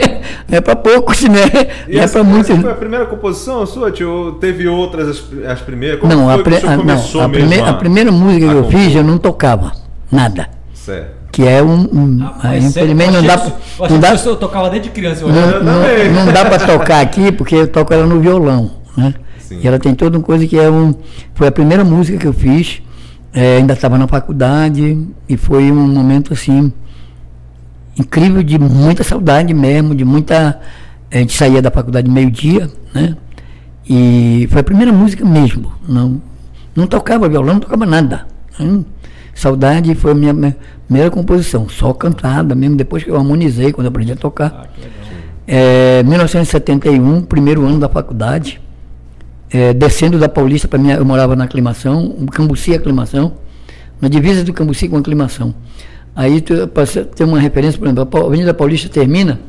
é 0.50 0.62
para 0.62 0.76
poucos, 0.76 1.22
né? 1.24 1.46
E 1.88 1.96
não 1.98 2.04
é 2.04 2.08
para 2.08 2.24
muitos. 2.24 2.50
essa 2.50 2.62
foi 2.62 2.72
a 2.72 2.76
primeira 2.76 3.06
composição 3.06 3.66
sua, 3.66 3.92
tio? 3.92 4.10
Ou 4.10 4.32
teve 4.34 4.68
outras 4.68 5.08
as, 5.10 5.24
as 5.48 5.62
primeiras? 5.62 6.00
Como 6.00 6.14
Não, 6.14 6.26
foi 6.26 6.34
a, 6.34 6.44
pre- 6.44 6.56
o 6.56 6.60
senhor 6.60 6.72
a- 6.74 6.78
não, 6.78 7.22
a, 7.26 7.30
primeira, 7.30 7.70
a 7.70 7.74
primeira 7.74 8.12
música 8.12 8.46
a 8.46 8.50
que 8.50 8.56
eu 8.56 8.64
compor? 8.64 8.80
fiz, 8.80 8.96
eu 8.96 9.04
não 9.04 9.18
tocava 9.18 9.72
nada. 10.12 10.50
Certo. 10.74 11.18
Que 11.32 11.44
é 11.48 11.62
um. 11.62 11.82
um 11.82 12.30
aí, 12.42 12.62
sério, 12.62 12.92
infelizmente 12.94 13.14
eu 13.16 13.22
não 13.22 13.28
dá, 13.28 13.52
não 13.90 14.00
dá, 14.00 14.18
tocava 14.38 14.70
desde 14.70 14.90
criança. 14.90 15.24
eu 15.24 15.30
não, 15.30 15.64
não, 15.64 16.26
não 16.26 16.34
dá 16.34 16.46
para 16.46 16.66
tocar 16.66 17.02
aqui, 17.02 17.32
porque 17.32 17.56
eu 17.56 17.68
toco 17.68 17.94
ela 17.94 18.08
no 18.08 18.20
violão, 18.20 18.72
né? 18.96 19.14
Sim. 19.48 19.60
E 19.64 19.68
ela 19.68 19.80
tem 19.80 19.96
toda 19.96 20.18
uma 20.18 20.24
coisa 20.24 20.46
que 20.46 20.58
é 20.58 20.70
um. 20.70 20.94
Foi 21.34 21.48
a 21.48 21.52
primeira 21.52 21.84
música 21.84 22.18
que 22.18 22.28
eu 22.28 22.34
fiz, 22.34 22.82
é, 23.34 23.58
ainda 23.58 23.74
estava 23.74 23.98
na 23.98 24.08
faculdade, 24.08 25.08
e 25.28 25.38
foi 25.38 25.72
um 25.72 25.88
momento 25.88 26.34
assim 26.34 26.72
incrível 27.98 28.44
de 28.44 28.60
muita 28.60 29.04
saudade 29.04 29.54
mesmo, 29.54 29.96
de 29.96 30.04
muita. 30.04 30.60
A 31.12 31.18
gente 31.18 31.34
saía 31.34 31.62
da 31.62 31.72
faculdade 31.72 32.10
meio-dia, 32.10 32.70
né? 32.94 33.16
E 33.90 34.48
foi 34.52 34.60
a 34.60 34.64
primeira 34.64 34.92
música 34.92 35.24
mesmo. 35.24 35.72
Não, 35.88 36.22
não 36.76 36.86
tocava 36.86 37.30
violão, 37.30 37.54
não 37.54 37.62
tocava 37.62 37.86
nada. 37.86 38.28
Hum, 38.60 38.84
Saudade 39.38 39.94
foi 39.94 40.14
a 40.14 40.16
minha, 40.16 40.34
minha 40.34 40.58
primeira 40.88 41.12
composição, 41.12 41.70
só 41.70 41.94
cantada 41.94 42.56
mesmo, 42.56 42.76
depois 42.76 43.04
que 43.04 43.12
eu 43.12 43.16
harmonizei, 43.16 43.72
quando 43.72 43.86
eu 43.86 43.90
aprendi 43.90 44.12
a 44.12 44.16
tocar. 44.16 44.52
Ah. 44.52 44.68
É, 45.48 46.02
1971, 46.02 47.22
primeiro 47.22 47.64
ano 47.64 47.80
da 47.80 47.88
faculdade, 47.88 48.60
é, 49.50 49.74
descendo 49.74 50.20
da 50.20 50.28
Paulista 50.28 50.68
para 50.68 50.80
mim, 50.80 50.92
eu 50.92 51.06
morava 51.06 51.36
na 51.36 51.46
aclimação, 51.46 52.16
um 52.18 52.26
Cambuci 52.26 52.74
aclimação, 52.74 53.34
na 54.02 54.08
divisa 54.08 54.44
do 54.44 54.54
Cambuci 54.54 54.88
com 54.88 54.98
aclimação. 54.98 55.54
Aí 56.16 56.42
para 56.42 56.86
ter 56.86 57.24
uma 57.24 57.40
referência, 57.40 57.80
por 57.80 57.88
exemplo, 57.88 58.24
a 58.24 58.26
Avenida 58.26 58.54
Paulista 58.54 58.90
termina 58.90 59.40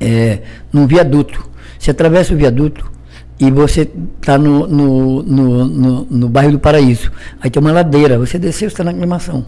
é, 0.00 0.40
num 0.72 0.86
viaduto. 0.86 1.48
Você 1.78 1.90
atravessa 1.90 2.32
o 2.32 2.36
viaduto 2.36 2.90
e 3.38 3.50
você 3.50 3.88
está 4.20 4.38
no, 4.38 4.66
no, 4.66 5.22
no, 5.22 5.64
no, 5.64 6.06
no 6.10 6.28
bairro 6.28 6.52
do 6.52 6.58
Paraíso. 6.58 7.12
Aí 7.40 7.50
tem 7.50 7.60
uma 7.60 7.72
ladeira, 7.72 8.18
você 8.18 8.38
desceu, 8.38 8.68
está 8.68 8.82
na 8.82 8.90
aclimação. 8.90 9.44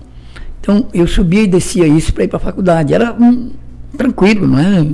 Então 0.60 0.86
eu 0.92 1.06
subia 1.06 1.42
e 1.42 1.46
descia 1.46 1.86
isso 1.86 2.12
para 2.12 2.24
ir 2.24 2.28
para 2.28 2.38
a 2.38 2.40
faculdade. 2.40 2.92
Era 2.92 3.12
hum, 3.12 3.50
tranquilo, 3.96 4.46
não 4.46 4.58
é? 4.58 4.86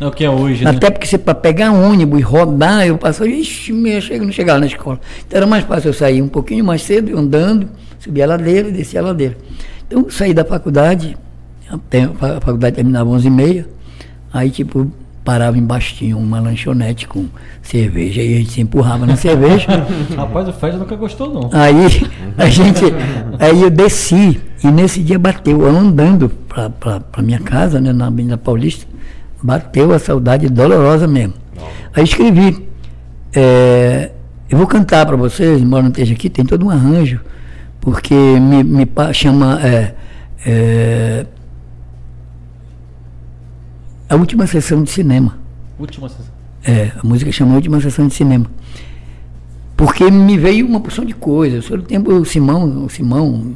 É 0.00 0.06
o 0.06 0.10
que 0.10 0.24
é 0.24 0.30
hoje, 0.30 0.64
né? 0.64 0.70
Até 0.70 0.90
porque 0.90 1.06
você 1.06 1.18
para 1.18 1.34
pegar 1.34 1.70
um 1.70 1.90
ônibus 1.90 2.18
e 2.18 2.22
rodar, 2.22 2.86
eu 2.86 2.96
passava, 2.96 3.28
ixi, 3.28 3.70
eu 3.72 4.00
chego, 4.00 4.24
não 4.24 4.32
chegava 4.32 4.58
na 4.58 4.66
escola. 4.66 4.98
Então 5.26 5.36
era 5.36 5.46
mais 5.46 5.64
fácil 5.64 5.88
eu 5.90 5.92
sair 5.94 6.22
um 6.22 6.28
pouquinho 6.28 6.64
mais 6.64 6.82
cedo, 6.82 7.16
andando, 7.18 7.68
subir 7.98 8.22
a 8.22 8.26
ladeira 8.26 8.68
e 8.68 8.72
descer 8.72 8.98
a 8.98 9.02
ladeira. 9.02 9.36
Então 9.86 10.08
saí 10.08 10.32
da 10.32 10.44
faculdade, 10.44 11.16
a 11.68 11.76
fa- 12.18 12.36
a 12.38 12.40
faculdade 12.40 12.76
terminava 12.76 13.10
11h30, 13.10 13.66
aí 14.32 14.50
tipo, 14.50 14.90
parava 15.22 15.58
embaixo, 15.58 15.94
tinha 15.96 16.16
uma 16.16 16.40
lanchonete 16.40 17.06
com 17.06 17.26
cerveja, 17.62 18.22
e 18.22 18.34
a 18.36 18.38
gente 18.38 18.52
se 18.52 18.60
empurrava 18.62 19.04
na 19.04 19.16
cerveja. 19.16 19.66
Rapaz, 20.16 20.48
o 20.48 20.52
Fred 20.54 20.78
nunca 20.78 20.96
gostou, 20.96 21.30
não. 21.32 21.50
Aí 21.52 21.74
a 22.38 22.48
gente, 22.48 22.84
aí 23.38 23.62
eu 23.62 23.68
desci 23.70 24.40
e 24.64 24.68
nesse 24.68 25.00
dia 25.02 25.18
bateu, 25.18 25.60
eu 25.60 25.76
andando 25.76 26.30
para 26.48 26.70
para 26.70 27.22
minha 27.22 27.38
casa, 27.38 27.78
né, 27.80 27.92
na 27.92 28.06
Avenida 28.06 28.38
Paulista, 28.38 28.86
bateu 29.42 29.92
a 29.92 29.98
saudade 29.98 30.48
dolorosa 30.48 31.06
mesmo. 31.06 31.34
Aí 31.94 32.04
escrevi, 32.04 32.66
é, 33.32 34.12
eu 34.48 34.58
vou 34.58 34.66
cantar 34.66 35.06
para 35.06 35.16
vocês, 35.16 35.60
embora 35.60 35.82
não 35.82 35.90
esteja 35.90 36.14
aqui, 36.14 36.28
tem 36.28 36.44
todo 36.44 36.66
um 36.66 36.70
arranjo, 36.70 37.20
porque 37.80 38.14
me, 38.14 38.62
me 38.62 38.88
chama 39.12 39.60
é, 39.62 39.94
é, 40.46 41.26
a 44.08 44.16
última 44.16 44.46
sessão 44.46 44.82
de 44.82 44.90
cinema. 44.90 45.38
Última 45.78 46.08
sessão. 46.08 46.40
É, 46.64 46.92
a 47.02 47.06
música 47.06 47.32
chama 47.32 47.54
Última 47.54 47.80
Sessão 47.80 48.06
de 48.06 48.14
Cinema. 48.14 48.46
Porque 49.76 50.10
me 50.10 50.36
veio 50.36 50.66
uma 50.66 50.80
porção 50.80 51.04
de 51.04 51.14
coisas. 51.14 51.64
Sobre 51.64 51.80
o 51.80 51.84
tempo, 51.84 52.12
o 52.12 52.24
Simão, 52.24 52.84
o 52.84 52.90
Simão, 52.90 53.54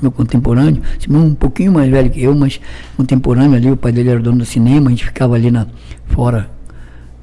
meu 0.00 0.10
contemporâneo, 0.10 0.82
um 1.10 1.34
pouquinho 1.34 1.72
mais 1.72 1.90
velho 1.90 2.10
que 2.10 2.22
eu, 2.22 2.34
mas 2.34 2.60
contemporâneo 2.96 3.56
ali, 3.56 3.70
o 3.70 3.76
pai 3.76 3.92
dele 3.92 4.10
era 4.10 4.20
dono 4.20 4.38
do 4.38 4.44
cinema, 4.44 4.88
a 4.88 4.90
gente 4.90 5.04
ficava 5.04 5.34
ali 5.34 5.50
na, 5.50 5.66
fora. 6.06 6.50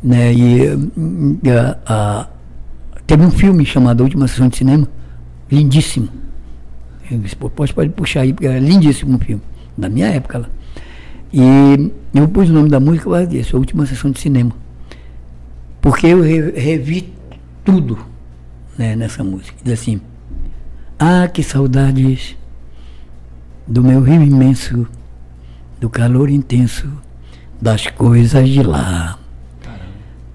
Né, 0.04 0.34
e 0.34 0.70
hum, 0.98 1.38
a- 1.46 1.78
a- 1.94 2.28
teve 3.06 3.24
um 3.26 3.32
filme 3.32 3.66
chamado 3.66 4.02
A 4.02 4.04
Última 4.06 4.28
Sessão 4.28 4.48
de 4.48 4.56
Cinema, 4.58 4.88
lindíssimo. 5.52 6.08
Eu 7.12 7.18
disse, 7.20 7.36
"Pô, 7.36 7.50
pode, 7.50 7.74
pode 7.74 7.90
puxar 7.90 8.22
aí, 8.22 8.32
porque 8.32 8.48
era 8.48 8.60
lindíssimo 8.60 9.18
o 9.18 9.20
filme, 9.20 9.42
da 9.78 9.90
minha 9.90 10.08
época 10.08 10.40
lá. 10.40 10.46
E 11.34 11.92
eu 12.14 12.28
pus 12.28 12.50
o 12.50 12.54
nome 12.54 12.70
da 12.70 12.80
música 12.80 13.06
causa 13.06 13.28
disso, 13.28 13.56
A 13.56 13.60
Última 13.60 13.86
Sessão 13.86 14.12
de 14.12 14.20
Cinema 14.20 14.52
porque 15.82 16.08
eu 16.08 16.22
re- 16.22 16.52
revi 16.52 17.14
tudo 17.64 17.98
né, 18.78 18.96
nessa 18.96 19.24
música. 19.24 19.58
Diz 19.64 19.74
assim: 19.74 20.02
Ah, 21.02 21.30
que 21.30 21.42
saudades 21.42 22.36
do 23.66 23.82
meu 23.82 24.02
rio 24.02 24.22
imenso, 24.22 24.86
do 25.80 25.90
calor 25.90 26.30
intenso, 26.30 26.92
das 27.62 27.88
coisas 27.88 28.50
de 28.50 28.62
lá, 28.62 29.18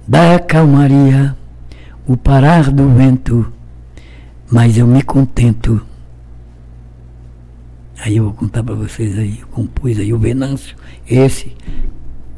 da 0.09 0.39
calmaria, 0.39 1.37
o 2.07 2.17
parar 2.17 2.71
do 2.71 2.89
vento, 2.95 3.53
mas 4.51 4.79
eu 4.79 4.87
me 4.87 5.03
contento. 5.03 5.85
Aí 7.99 8.17
eu 8.17 8.25
vou 8.25 8.33
contar 8.33 8.63
para 8.63 8.75
vocês 8.75 9.19
aí, 9.19 9.41
eu 9.41 9.47
compus 9.49 9.99
aí 9.99 10.15
o 10.15 10.19
Venâncio, 10.19 10.75
esse 11.07 11.55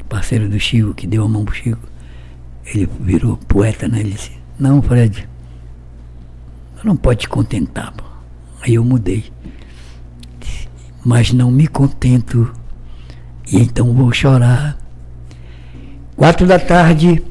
parceiro 0.09 0.49
do 0.49 0.59
Chico, 0.59 0.93
que 0.93 1.07
deu 1.07 1.23
a 1.23 1.29
mão 1.29 1.45
pro 1.45 1.55
Chico. 1.55 1.87
Ele 2.65 2.89
virou 2.99 3.37
poeta, 3.37 3.87
né? 3.87 4.01
Ele 4.01 4.11
disse, 4.11 4.31
não, 4.59 4.81
Fred, 4.81 5.29
não 6.83 6.97
pode 6.97 7.21
te 7.21 7.29
contentar. 7.29 7.93
pô." 7.93 8.06
Aí 8.61 8.75
eu 8.75 8.83
mudei. 8.83 9.31
Mas 11.05 11.31
não 11.31 11.49
me 11.49 11.67
contento, 11.67 12.51
e 13.51 13.57
então 13.57 13.93
vou 13.93 14.11
chorar. 14.11 14.77
Quatro 16.15 16.45
da 16.45 16.59
tarde, 16.59 17.23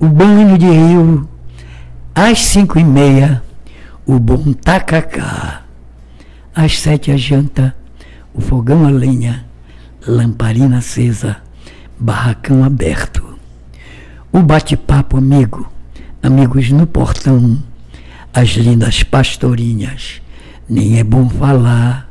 o 0.00 0.06
banho 0.06 0.56
de 0.58 0.66
rio. 0.66 1.28
Às 2.14 2.40
cinco 2.40 2.78
e 2.78 2.84
meia, 2.84 3.42
o 4.04 4.18
bom 4.18 4.52
tacacá. 4.52 5.62
Às 6.54 6.80
sete 6.80 7.12
a 7.12 7.16
janta, 7.16 7.76
o 8.34 8.40
fogão 8.40 8.86
a 8.86 8.90
lenha, 8.90 9.44
lamparina 10.06 10.78
acesa, 10.78 11.36
barracão 11.98 12.64
aberto. 12.64 13.38
O 14.32 14.40
bate-papo 14.40 15.18
amigo, 15.18 15.70
amigos 16.22 16.70
no 16.70 16.86
portão, 16.86 17.62
as 18.32 18.50
lindas 18.50 19.02
pastorinhas, 19.02 20.22
nem 20.70 20.98
é 20.98 21.04
bom 21.04 21.28
falar 21.28 22.08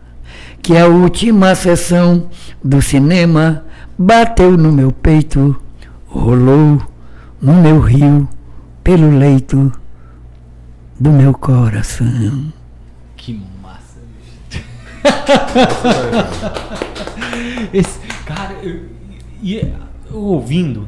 que 0.62 0.76
a 0.78 0.86
última 0.88 1.56
sessão 1.56 2.30
do 2.64 2.82
cinema 2.82 3.64
bateu 3.98 4.58
no 4.58 4.72
meu 4.72 4.92
peito, 4.92 5.56
rolou 6.08 6.82
no 7.42 7.54
meu 7.54 7.80
rio, 7.80 8.28
pelo 8.84 9.18
leito 9.18 9.72
do 11.00 11.10
meu 11.12 11.34
coração. 11.34 12.52
Que 13.16 13.42
massa, 13.64 14.00
bicho. 14.52 14.64
Esse, 17.74 18.00
cara, 18.26 18.54
eu, 18.62 18.82
e- 19.42 19.56
e- 19.56 19.74
eu 20.12 20.18
ouvindo, 20.18 20.88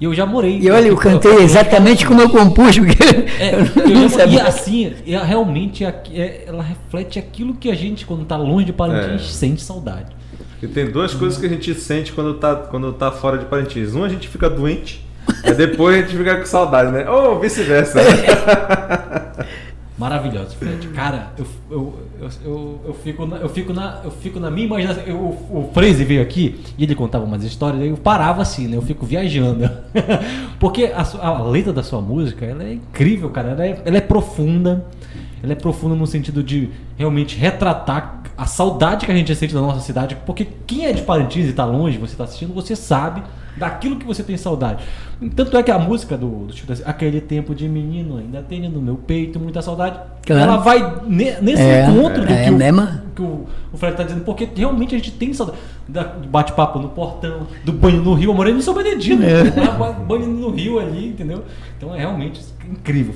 e 0.00 0.04
eu 0.04 0.14
já 0.14 0.24
morei. 0.24 0.58
E 0.60 0.70
olha, 0.70 0.88
eu 0.88 0.96
cantei 0.96 1.34
exatamente 1.38 2.06
como 2.06 2.20
eu 2.22 2.28
compus, 2.30 2.78
porque 2.78 2.96
É, 3.38 3.54
eu 3.54 3.58
eu 3.82 3.88
não 3.94 4.00
já- 4.02 4.06
e 4.06 4.10
sabia. 4.10 4.42
assim, 4.44 4.92
é, 5.06 5.16
realmente 5.18 5.84
aqui- 5.84 6.20
é- 6.20 6.44
ela 6.46 6.62
reflete 6.62 7.18
aquilo 7.18 7.54
que 7.54 7.70
a 7.70 7.74
gente, 7.74 8.06
quando 8.06 8.24
tá 8.24 8.36
longe 8.36 8.64
de 8.66 8.72
Parintins, 8.72 9.22
É. 9.22 9.32
sente 9.32 9.62
saudade. 9.62 10.06
E 10.62 10.66
tem 10.66 10.90
duas 10.90 11.14
coisas 11.14 11.38
que 11.38 11.46
a 11.46 11.48
gente 11.48 11.74
sente 11.74 12.12
quando 12.12 12.34
tá, 12.34 12.54
quando 12.54 12.92
tá 12.92 13.10
fora 13.10 13.38
de 13.38 13.44
Parintins. 13.46 13.94
Um, 13.94 14.04
a 14.04 14.08
gente 14.08 14.28
fica 14.28 14.48
doente, 14.50 15.04
e 15.44 15.52
depois 15.52 15.96
a 15.96 16.00
gente 16.06 16.16
fica 16.16 16.36
com 16.36 16.44
saudade, 16.46 16.90
né? 16.92 17.08
Ou 17.08 17.38
vice-versa. 17.40 18.00
Maravilhoso, 20.00 20.56
Fred. 20.56 20.88
Cara, 20.88 21.30
eu, 21.36 21.46
eu, 21.70 21.94
eu, 22.42 22.80
eu, 22.86 22.94
fico, 22.94 23.26
na, 23.26 23.36
eu, 23.36 23.48
fico 23.50 23.74
na, 23.74 24.00
eu 24.02 24.10
fico 24.10 24.40
na 24.40 24.50
minha 24.50 24.66
imaginação. 24.66 25.02
Eu, 25.02 25.18
o 25.18 25.70
Freire 25.74 26.02
veio 26.04 26.22
aqui 26.22 26.58
e 26.78 26.84
ele 26.84 26.94
contava 26.94 27.22
umas 27.22 27.44
histórias, 27.44 27.84
eu 27.84 27.98
parava 27.98 28.40
assim, 28.40 28.66
né? 28.66 28.78
Eu 28.78 28.82
fico 28.82 29.04
viajando. 29.04 29.70
Porque 30.58 30.84
a, 30.86 31.02
a 31.20 31.42
letra 31.42 31.70
da 31.70 31.82
sua 31.82 32.00
música, 32.00 32.46
ela 32.46 32.64
é 32.64 32.72
incrível, 32.72 33.28
cara. 33.28 33.50
Ela 33.50 33.66
é, 33.66 33.82
ela 33.84 33.96
é 33.98 34.00
profunda. 34.00 34.86
Ela 35.42 35.52
é 35.52 35.56
profunda 35.56 35.94
no 35.94 36.06
sentido 36.06 36.42
de 36.42 36.70
realmente 36.96 37.36
retratar 37.36 38.22
a 38.38 38.46
saudade 38.46 39.04
que 39.04 39.12
a 39.12 39.14
gente 39.14 39.34
sente 39.34 39.52
da 39.52 39.60
nossa 39.60 39.80
cidade. 39.80 40.16
Porque 40.24 40.48
quem 40.66 40.86
é 40.86 40.94
de 40.94 41.02
Parintins 41.02 41.46
e 41.46 41.52
tá 41.52 41.66
longe, 41.66 41.98
você 41.98 42.16
tá 42.16 42.24
assistindo, 42.24 42.54
você 42.54 42.74
sabe 42.74 43.22
daquilo 43.60 43.96
que 43.96 44.06
você 44.06 44.22
tem 44.24 44.36
saudade. 44.36 44.82
Tanto 45.36 45.56
é 45.56 45.62
que 45.62 45.70
a 45.70 45.78
música 45.78 46.16
do, 46.16 46.46
do 46.46 46.52
Chico 46.52 46.72
aquele 46.84 47.20
tempo 47.20 47.54
de 47.54 47.68
menino 47.68 48.16
ainda 48.16 48.40
tem 48.42 48.66
no 48.68 48.80
meu 48.80 48.96
peito 48.96 49.38
muita 49.38 49.60
saudade, 49.60 50.00
Claro. 50.26 50.42
ela 50.42 50.56
vai 50.56 51.00
ne- 51.06 51.36
nesse 51.42 51.62
É, 51.62 51.86
encontro 51.86 52.24
do 52.24 52.32
é 52.32 52.44
que, 52.44 52.50
o, 52.50 52.56
mesma. 52.56 53.04
que 53.14 53.20
o, 53.22 53.46
o 53.72 53.76
Fred 53.76 53.96
tá 53.96 54.02
dizendo, 54.02 54.24
porque 54.24 54.48
realmente 54.56 54.94
a 54.94 54.98
gente 54.98 55.12
tem 55.12 55.32
saudade 55.34 55.58
da- 55.86 56.04
do 56.04 56.26
bate-papo 56.28 56.78
no 56.78 56.88
portão, 56.88 57.46
do 57.64 57.72
banho 57.72 58.02
no 58.02 58.14
rio, 58.14 58.30
eu 58.30 58.34
morei 58.34 58.52
no 58.54 58.62
São 58.62 58.72
Benedito, 58.74 59.22
É. 59.22 59.78
lá, 59.78 59.92
banho 59.92 60.26
no 60.26 60.50
rio 60.50 60.78
ali, 60.80 61.08
entendeu? 61.08 61.44
Então 61.76 61.94
é 61.94 61.98
realmente 61.98 62.40
incrível, 62.70 63.14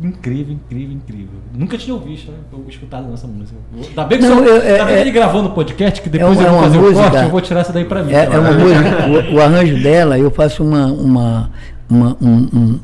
incrível, 0.00 0.54
incrível, 0.54 0.92
incrível. 0.96 1.28
Nunca 1.54 1.78
tinha 1.78 1.94
ouvido, 1.94 2.32
né? 2.32 2.38
Eu 2.52 2.64
escutado 2.68 3.08
nessa 3.08 3.26
música. 3.26 3.56
Ainda 3.74 4.04
bem 4.04 4.18
que, 4.18 4.26
Não, 4.26 4.44
eu- 4.44 4.54
ainda 4.54 4.90
é- 4.92 4.94
é- 4.96 5.00
ele 5.00 5.10
gravou 5.10 5.42
no 5.42 5.50
podcast, 5.50 6.00
que 6.02 6.08
depois 6.08 6.36
uma- 6.38 6.46
eu 6.46 6.50
vou 6.52 6.58
é 6.60 6.62
fazer 6.64 6.78
o 6.78 6.80
música- 6.82 7.00
corte, 7.10 7.24
eu 7.24 7.30
vou 7.30 7.40
tirar 7.40 7.60
essa 7.60 7.72
daí 7.72 7.84
pra 7.84 8.02
mim. 8.02 8.12
É, 8.12 8.26
tá? 8.26 8.34
é 8.34 8.38
uma 8.38 8.52
música, 8.52 9.06
o, 9.32 9.34
o 9.36 9.40
arranjo 9.40 9.82
dela, 9.82 10.18
eu 10.18 10.30
faço 10.30 10.62
uma, 10.64 10.86
uma, 10.86 11.50
uma- 11.88 12.16
um, 12.20 12.48
um- 12.52 12.80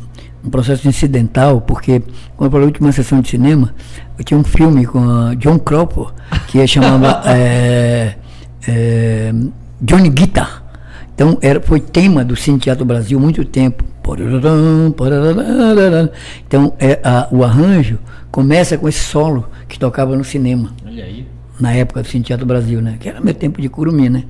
um 0.47 0.51
processo 0.51 0.87
incidental, 0.87 1.61
porque 1.63 2.03
quando 2.37 2.51
foi 2.51 2.61
a 2.61 2.65
última 2.65 2.93
sessão 2.93 3.21
de 3.21 3.29
cinema, 3.31 3.75
eu 4.19 4.25
tinha 4.25 4.39
um 4.39 4.45
filme 4.45 4.85
com 4.87 4.99
a 5.09 5.35
John 5.37 5.59
Cropper, 5.59 6.07
que 6.49 6.67
chamava 6.67 7.23
é, 7.27 8.15
é, 8.69 9.33
Johnny 9.81 10.11
Guitar. 10.11 10.64
Então 11.15 11.39
era, 11.41 11.61
foi 11.61 11.79
tema 11.81 12.25
do 12.25 12.35
Cine 12.35 12.59
Teatro 12.59 12.85
Brasil 12.85 13.19
muito 13.21 13.45
tempo. 13.45 13.85
Então 16.47 16.73
é, 16.79 16.99
a- 17.03 17.29
o 17.31 17.43
arranjo 17.45 17.99
começa 18.31 18.77
com 18.77 18.89
esse 18.89 18.99
solo 19.01 19.47
que 19.69 19.79
tocava 19.79 20.17
no 20.17 20.25
cinema 20.25 20.71
Olha 20.87 21.05
aí. 21.05 21.27
na 21.59 21.73
época 21.73 22.03
do 22.03 22.09
Cine 22.09 22.25
Teatro 22.25 22.45
Brasil, 22.47 22.81
né? 22.81 22.97
Que 22.99 23.09
era 23.09 23.21
meu 23.21 23.35
tempo 23.35 23.61
de 23.63 23.69
curumim, 23.69 24.09
né? 24.09 24.25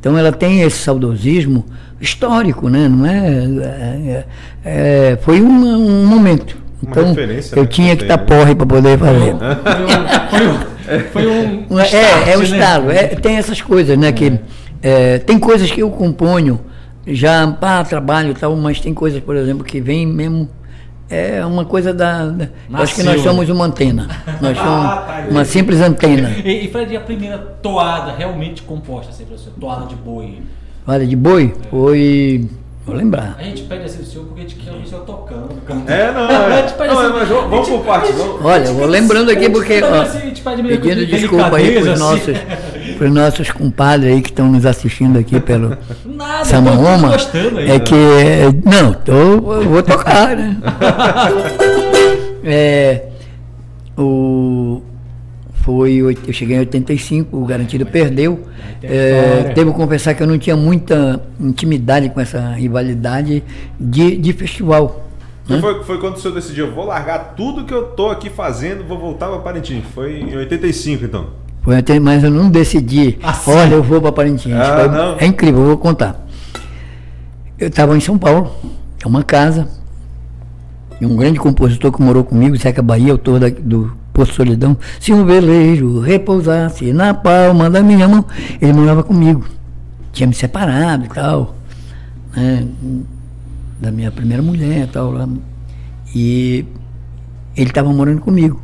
Então 0.00 0.18
ela 0.18 0.32
tem 0.32 0.62
esse 0.62 0.78
saudosismo 0.78 1.64
histórico, 2.00 2.68
né? 2.68 2.88
Não 2.88 3.06
é, 3.06 3.28
é- 3.62 4.24
é- 4.64 5.18
foi 5.22 5.40
uma- 5.40 5.76
um 5.78 6.06
momento. 6.06 6.56
Uma 6.82 6.90
Então 6.90 7.08
referência, 7.10 7.54
eu 7.56 7.62
né, 7.62 7.68
tinha 7.68 7.94
que 7.96 8.02
estar 8.02 8.16
né? 8.16 8.24
porre 8.24 8.54
para 8.56 8.66
poder 8.66 8.98
fazer. 8.98 9.36
Foi 10.30 10.46
um. 10.48 10.58
Foi 11.12 11.26
um, 11.26 11.64
foi 11.68 11.76
um 11.76 11.78
é, 11.80 12.32
é 12.32 12.36
o 12.36 12.40
né? 12.40 12.44
estalo. 12.44 12.90
é, 12.90 13.06
tem 13.08 13.36
essas 13.36 13.60
coisas, 13.60 13.96
né? 13.96 14.10
Que 14.10 14.32
é, 14.82 15.18
tem 15.18 15.38
coisas 15.38 15.70
que 15.70 15.80
eu 15.80 15.90
componho 15.90 16.60
já 17.06 17.46
pá, 17.52 17.82
trabalho 17.84 18.30
e 18.30 18.34
tal, 18.34 18.54
mas 18.56 18.80
tem 18.80 18.92
coisas, 18.94 19.20
por 19.22 19.36
exemplo, 19.36 19.64
que 19.64 19.80
vem 19.80 20.06
mesmo. 20.06 20.48
É 21.10 21.44
uma 21.44 21.64
coisa 21.66 21.92
da. 21.92 22.26
da- 22.26 22.48
acho 22.74 22.94
que 22.94 23.02
nós 23.02 23.20
somos 23.20 23.48
uma 23.50 23.66
antena. 23.66 24.08
Nós 24.40 24.56
somos 24.56 24.84
Ah, 24.86 25.04
tá, 25.06 25.26
uma 25.30 25.44
simples 25.44 25.80
antena. 25.80 26.30
E, 26.42 26.64
e 26.64 26.68
Fred, 26.70 26.96
a 26.96 27.00
primeira 27.00 27.36
toada 27.36 28.12
realmente 28.12 28.62
composta, 28.62 29.10
assim, 29.10 29.26
você, 29.30 29.50
toada 29.60 29.86
de 29.86 29.94
boi. 29.94 30.38
Olha, 30.86 31.06
de 31.06 31.14
boi 31.14 31.54
foi. 31.70 32.48
Vou 32.84 32.96
lembrar. 32.96 33.36
A 33.38 33.42
gente 33.44 33.62
pede 33.62 33.84
assim 33.84 34.02
o 34.02 34.04
senhor 34.04 34.24
porque 34.26 34.40
a 34.40 34.42
gente 34.42 34.56
quer 34.56 34.72
o 34.72 34.84
senhor 34.84 35.04
tocando. 35.04 35.48
cantando. 35.64 35.90
É, 35.92 36.12
não, 36.12 36.26
A 36.28 36.32
é. 36.50 36.62
gente 36.62 36.74
pede 36.76 36.92
Não, 36.94 37.00
assim, 37.00 37.10
é, 37.10 37.12
mas 37.12 37.28
vamos- 37.28 37.44
a 37.44 37.70
por 37.70 37.84
partes, 37.84 38.16
a. 38.16 38.40
Olha, 38.44 38.64
eu 38.64 38.74
vou 38.74 38.86
lembrando 38.86 39.30
aqui 39.30 39.48
porque, 39.50 39.80
ó, 39.82 40.02
assim, 40.02 40.18
a 40.18 40.20
pedindo 40.80 41.06
de 41.06 41.12
desculpa 41.20 41.56
aí 41.56 41.72
pros 41.74 41.88
assim. 41.88 42.00
nossos, 42.00 42.38
pros 42.98 43.12
nossos 43.12 43.50
compadres 43.52 44.12
aí 44.12 44.20
que 44.20 44.30
estão 44.30 44.48
nos 44.50 44.66
assistindo 44.66 45.16
aqui 45.16 45.38
pelo 45.38 45.78
Nada, 46.04 46.44
aí. 47.58 47.70
É 47.70 47.78
que. 47.78 47.94
Não, 48.64 48.92
tô, 48.94 49.12
eu 49.12 49.68
vou 49.68 49.82
tocar, 49.82 50.36
né? 50.36 50.56
É, 52.44 53.04
o, 53.96 54.82
foi, 55.62 55.94
eu 56.26 56.32
cheguei 56.32 56.56
em 56.56 56.60
85, 56.60 57.36
o 57.36 57.44
Garantido 57.46 57.86
perdeu. 57.86 58.40
É, 58.82 59.52
devo 59.54 59.72
confessar 59.72 60.14
que 60.14 60.22
eu 60.22 60.26
não 60.26 60.38
tinha 60.38 60.56
muita 60.56 61.20
intimidade 61.40 62.08
com 62.10 62.20
essa 62.20 62.50
rivalidade 62.52 63.42
de, 63.78 64.16
de 64.16 64.32
festival. 64.32 65.06
Foi, 65.60 65.82
foi 65.84 65.98
quando 65.98 66.16
o 66.16 66.18
senhor 66.20 66.34
decidiu, 66.34 66.72
vou 66.72 66.86
largar 66.86 67.34
tudo 67.36 67.64
que 67.64 67.74
eu 67.74 67.88
tô 67.88 68.08
aqui 68.10 68.30
fazendo, 68.30 68.84
vou 68.84 68.98
voltar 68.98 69.28
para 69.28 69.38
Parintins. 69.38 69.84
Foi 69.94 70.20
em 70.20 70.36
85, 70.36 71.04
então. 71.04 71.26
Foi 71.62 71.76
até, 71.76 71.98
mas 72.00 72.24
eu 72.24 72.30
não 72.30 72.50
decidi. 72.50 73.18
Assim? 73.22 73.50
Olha, 73.52 73.74
eu 73.74 73.82
vou 73.82 74.00
para 74.00 74.12
Parintins. 74.12 74.52
Ah? 74.54 75.16
É 75.18 75.26
incrível, 75.26 75.60
eu 75.60 75.66
vou 75.68 75.78
contar. 75.78 76.26
Eu 77.58 77.68
estava 77.68 77.96
em 77.96 78.00
São 78.00 78.18
Paulo, 78.18 78.50
é 79.04 79.06
uma 79.06 79.22
casa, 79.22 79.68
e 81.00 81.06
um 81.06 81.16
grande 81.16 81.38
compositor 81.38 81.92
que 81.92 82.02
morou 82.02 82.24
comigo, 82.24 82.56
Zeca 82.56 82.82
Bahia, 82.82 83.12
autor 83.12 83.38
da- 83.38 83.48
do 83.48 83.92
Poço 84.12 84.34
Solidão. 84.34 84.76
Se 85.00 85.12
um 85.12 85.24
velejo 85.24 86.00
repousasse 86.00 86.92
na 86.92 87.14
palma 87.14 87.70
da 87.70 87.82
minha 87.82 88.06
mão, 88.06 88.24
ele 88.60 88.72
morava 88.72 89.02
comigo. 89.02 89.46
Tinha 90.12 90.26
me 90.26 90.34
separado 90.34 91.06
e 91.06 91.08
tal, 91.08 91.56
né, 92.36 92.66
da 93.80 93.90
minha 93.90 94.10
primeira 94.10 94.42
mulher 94.42 94.84
e 94.84 94.86
tal. 94.86 95.10
Lá. 95.10 95.26
E 96.14 96.64
ele 97.56 97.70
estava 97.70 97.92
morando 97.92 98.20
comigo. 98.20 98.60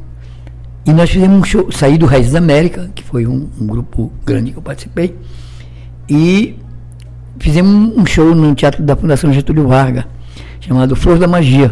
E 0.85 0.93
nós 0.93 1.11
fizemos 1.11 1.39
um 1.39 1.45
show, 1.45 1.71
saí 1.71 1.99
do 1.99 2.07
Raiz 2.07 2.33
da 2.33 2.39
América, 2.39 2.91
que 2.95 3.03
foi 3.03 3.27
um, 3.27 3.49
um 3.61 3.67
grupo 3.67 4.11
grande 4.25 4.53
que 4.53 4.59
eu 4.59 4.63
participei, 4.63 5.15
e 6.09 6.57
fizemos 7.39 7.95
um 7.95 8.07
show 8.07 8.35
no 8.35 8.55
Teatro 8.55 8.83
da 8.83 8.97
Fundação 8.97 9.31
Getúlio 9.31 9.69
Vargas, 9.69 10.05
chamado 10.61 10.97
Flor 10.97 11.19
da 11.19 11.29
Magia. 11.29 11.71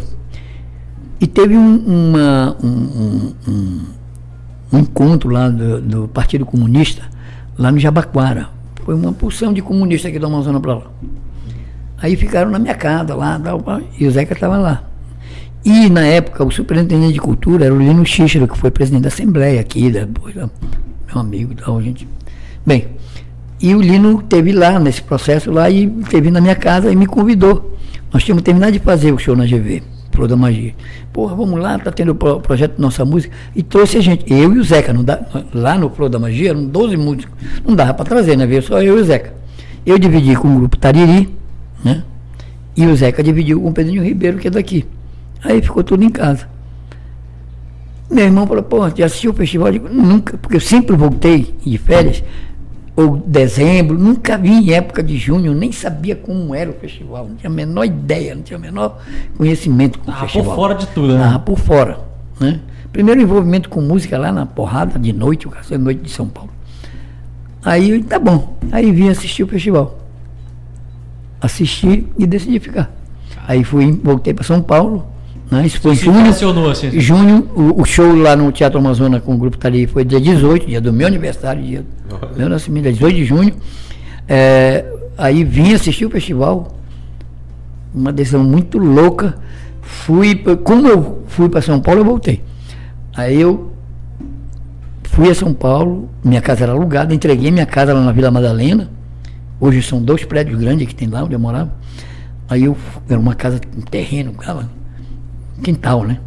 E 1.21 1.27
teve 1.27 1.57
um, 1.57 1.77
uma- 1.79 2.57
um- 2.63 3.33
um- 3.49 3.81
um- 4.73 4.79
encontro 4.79 5.31
lá 5.31 5.49
do, 5.49 5.81
do 5.81 6.09
Partido 6.09 6.45
Comunista, 6.45 7.03
lá 7.57 7.73
no 7.73 7.79
Jabaquara. 7.79 8.49
Foi 8.85 8.95
uma 8.95 9.13
porção 9.13 9.53
de 9.53 9.63
comunistas 9.63 10.11
aqui 10.11 10.19
do 10.19 10.27
Amazonas 10.27 10.61
para 10.61 10.75
lá. 10.75 10.83
Aí 11.99 12.15
ficaram 12.17 12.51
na 12.51 12.59
minha 12.59 12.75
casa 12.75 13.15
lá, 13.15 13.41
e 13.99 14.07
o 14.07 14.11
Zeca 14.11 14.35
estava 14.35 14.59
lá. 14.59 14.85
E 15.65 15.89
na 15.89 16.03
época 16.07 16.45
o 16.45 16.51
superintendente 16.51 17.15
de 17.15 17.21
cultura 17.21 17.65
era 17.65 17.75
o 17.75 17.79
Lino 17.79 18.05
Xíxero, 18.05 18.47
que 18.47 18.57
foi 18.57 18.71
presidente 18.71 19.03
da 19.03 19.09
Assembleia 19.09 19.61
aqui, 19.61 19.91
meu 19.91 20.51
amigo 21.15 21.53
e 21.53 21.57
tal, 21.57 21.81
gente. 21.83 22.07
Bem, 22.65 22.87
e 23.61 23.75
o 23.75 23.81
Lino 23.81 24.23
teve 24.23 24.53
lá 24.53 24.79
nesse 24.79 25.03
processo 25.03 25.51
lá 25.51 25.69
e 25.71 25.89
teve 26.11 26.31
na 26.31 26.41
minha 26.41 26.55
casa 26.55 26.93
e 26.93 26.95
me 26.95 27.07
convidou. 27.07 27.77
Nós 28.13 28.23
tínhamos 28.23 28.43
terminado 28.43 28.73
de 28.73 28.79
fazer 28.79 29.13
o 29.13 29.19
show 29.19 29.35
na 29.35 29.45
GV, 29.47 29.83
Flor 30.17 30.27
da 30.29 30.37
Magia. 30.37 30.75
Porra, 31.13 31.35
vamos 31.37 31.61
lá, 31.61 31.79
tá 31.79 31.93
tendo 31.93 32.11
o 32.13 32.15
pro- 32.15 32.41
projeto 32.41 32.79
Nossa 32.79 33.05
Música. 33.05 33.35
E 33.55 33.63
trouxe 33.63 33.99
a 33.99 34.01
gente, 34.01 34.25
eu 34.33 34.53
e 34.55 34.59
o 34.59 34.65
Zeca, 34.65 34.93
não 34.93 35.05
dá, 35.05 35.21
lá 35.55 35.77
no 35.79 35.91
Flor 35.91 36.09
da 36.09 36.19
Magia 36.19 36.51
eram 36.51 36.65
12 36.65 36.97
músicos. 36.97 37.35
Não 37.67 37.75
dava 37.77 37.95
para 37.95 38.05
trazer, 38.05 38.37
né? 38.37 38.47
Veio 38.47 38.63
só 38.63 38.83
eu 38.83 38.99
e 38.99 39.03
o 39.03 39.05
Zeca. 39.05 39.33
Eu 39.85 39.99
dividi 39.99 40.35
com 40.35 40.49
o 40.49 40.59
grupo 40.59 40.77
Tariri, 40.77 41.29
né? 41.85 42.03
E 42.77 42.87
o 42.87 42.97
Zeca 42.97 43.23
dividiu 43.23 43.61
com 43.61 43.69
o 43.69 43.73
Pedrinho 43.73 44.03
Ribeiro, 44.03 44.39
que 44.39 44.49
é 44.49 44.51
daqui. 44.51 44.85
Aí 45.45 45.63
ficou 45.63 45.85
tudo 45.85 46.03
em 46.03 46.11
casa. 46.11 46.49
Meu 48.11 48.25
irmão 48.25 48.47
falou, 48.47 48.63
pô, 48.63 48.89
já 48.95 49.07
assistiu 49.07 49.33
o 49.33 49.35
festival? 49.35 49.69
Eu 49.69 49.73
digo, 49.73 49.89
nunca, 49.89 50.37
porque 50.39 50.57
eu 50.57 50.61
sempre 50.61 50.95
voltei 50.97 51.55
de 51.65 51.77
férias, 51.79 52.23
ou 52.97 53.19
dezembro, 53.19 53.99
nunca 53.99 54.39
vi 54.39 54.49
em 54.49 54.73
época 54.73 55.03
de 55.03 55.19
junho, 55.19 55.55
nem 55.55 55.71
sabia 55.71 56.17
como 56.17 56.55
era 56.55 56.71
o 56.71 56.73
festival, 56.73 57.29
não 57.29 57.37
tinha 57.37 57.51
a 57.51 57.53
menor 57.53 57.85
ideia, 57.85 58.35
não 58.35 58.43
tinha 58.43 58.59
o 58.59 58.61
menor 58.61 58.99
conhecimento 59.37 59.99
com 59.99 60.11
o 60.11 60.15
Ah, 60.15 60.21
por 60.21 60.25
festival. 60.31 60.57
fora 60.57 60.75
de 60.75 60.87
tudo, 60.89 61.17
né? 61.19 61.33
Ah, 61.35 61.39
por 61.39 61.59
fora. 61.59 62.01
Né? 62.41 62.59
Primeiro 62.91 63.21
envolvimento 63.21 63.69
com 63.69 63.83
música 63.83 64.17
lá 64.17 64.33
na 64.33 64.47
porrada 64.47 64.99
de 64.99 65.13
noite, 65.13 65.47
o 65.47 65.51
Cacete 65.51 65.77
Noite 65.77 66.01
de 66.01 66.11
São 66.11 66.27
Paulo. 66.27 66.51
Aí, 67.63 67.91
eu, 67.91 68.03
tá 68.05 68.19
bom. 68.19 68.57
Aí 68.73 68.91
vim 68.93 69.09
assistir 69.11 69.43
o 69.43 69.47
festival. 69.47 69.99
Assisti 71.41 72.07
e 72.19 72.27
decidi 72.27 72.59
ficar. 72.59 72.91
Aí 73.47 73.63
fui, 73.63 73.93
voltei 74.03 74.33
para 74.33 74.45
São 74.45 74.63
Paulo. 74.63 75.07
Né? 75.51 75.67
Isso 75.67 75.81
foi 75.81 75.93
em 75.93 75.97
junho. 75.97 76.29
assim, 76.31 76.89
assim. 76.89 77.01
Junho, 77.01 77.49
o, 77.55 77.83
o 77.83 77.85
show 77.85 78.15
lá 78.15 78.35
no 78.35 78.51
Teatro 78.51 78.79
Amazonas 78.79 79.23
com 79.23 79.35
o 79.35 79.39
grupo 79.39 79.57
Tari 79.57 79.87
foi 79.87 80.05
dia 80.05 80.21
18, 80.21 80.67
dia 80.67 80.81
do 80.81 80.93
meu 80.93 81.07
aniversário, 81.07 81.63
dia 81.63 81.85
do 82.09 82.39
meu 82.39 82.49
nascimento, 82.49 82.85
dia 82.85 82.93
18 82.93 83.17
de 83.17 83.25
junho. 83.25 83.55
É, 84.29 84.85
aí 85.17 85.45
vim 85.45 85.73
assistir 85.73 86.05
o 86.05 86.11
festival, 86.11 86.77
uma 87.95 88.13
decisão 88.13 88.43
muito 88.43 88.79
louca. 88.79 89.37
Fui, 89.81 90.35
como 90.65 90.89
eu 90.89 91.23
fui 91.29 91.49
para 91.49 91.63
São 91.63 91.81
Paulo, 91.81 92.01
eu 92.01 92.05
voltei. 92.05 92.43
Aí 93.17 93.41
eu 93.41 93.73
fui 95.05 95.31
a 95.31 95.35
São 95.35 95.55
Paulo, 95.55 96.11
minha 96.25 96.41
casa 96.41 96.65
era 96.65 96.73
alugada, 96.73 97.15
entreguei 97.15 97.53
minha 97.53 97.67
casa 97.67 97.95
lá 97.95 98.01
na 98.01 98.11
Vila 98.11 98.33
Madalena. 98.33 98.91
Hoje 99.61 99.81
são 99.81 100.03
dois 100.03 100.25
prédios 100.25 100.59
grandes 100.59 100.87
que 100.89 100.95
tem 100.95 101.09
lá 101.09 101.23
onde 101.23 101.35
eu 101.35 101.39
morava. 101.39 101.73
Aí 102.49 102.65
eu 102.65 102.77
era 103.09 103.19
uma 103.19 103.35
casa, 103.35 103.61
um 103.77 103.81
terreno, 103.81 104.33
cara, 104.33 104.69
quintal, 105.63 106.05
né? 106.05 106.19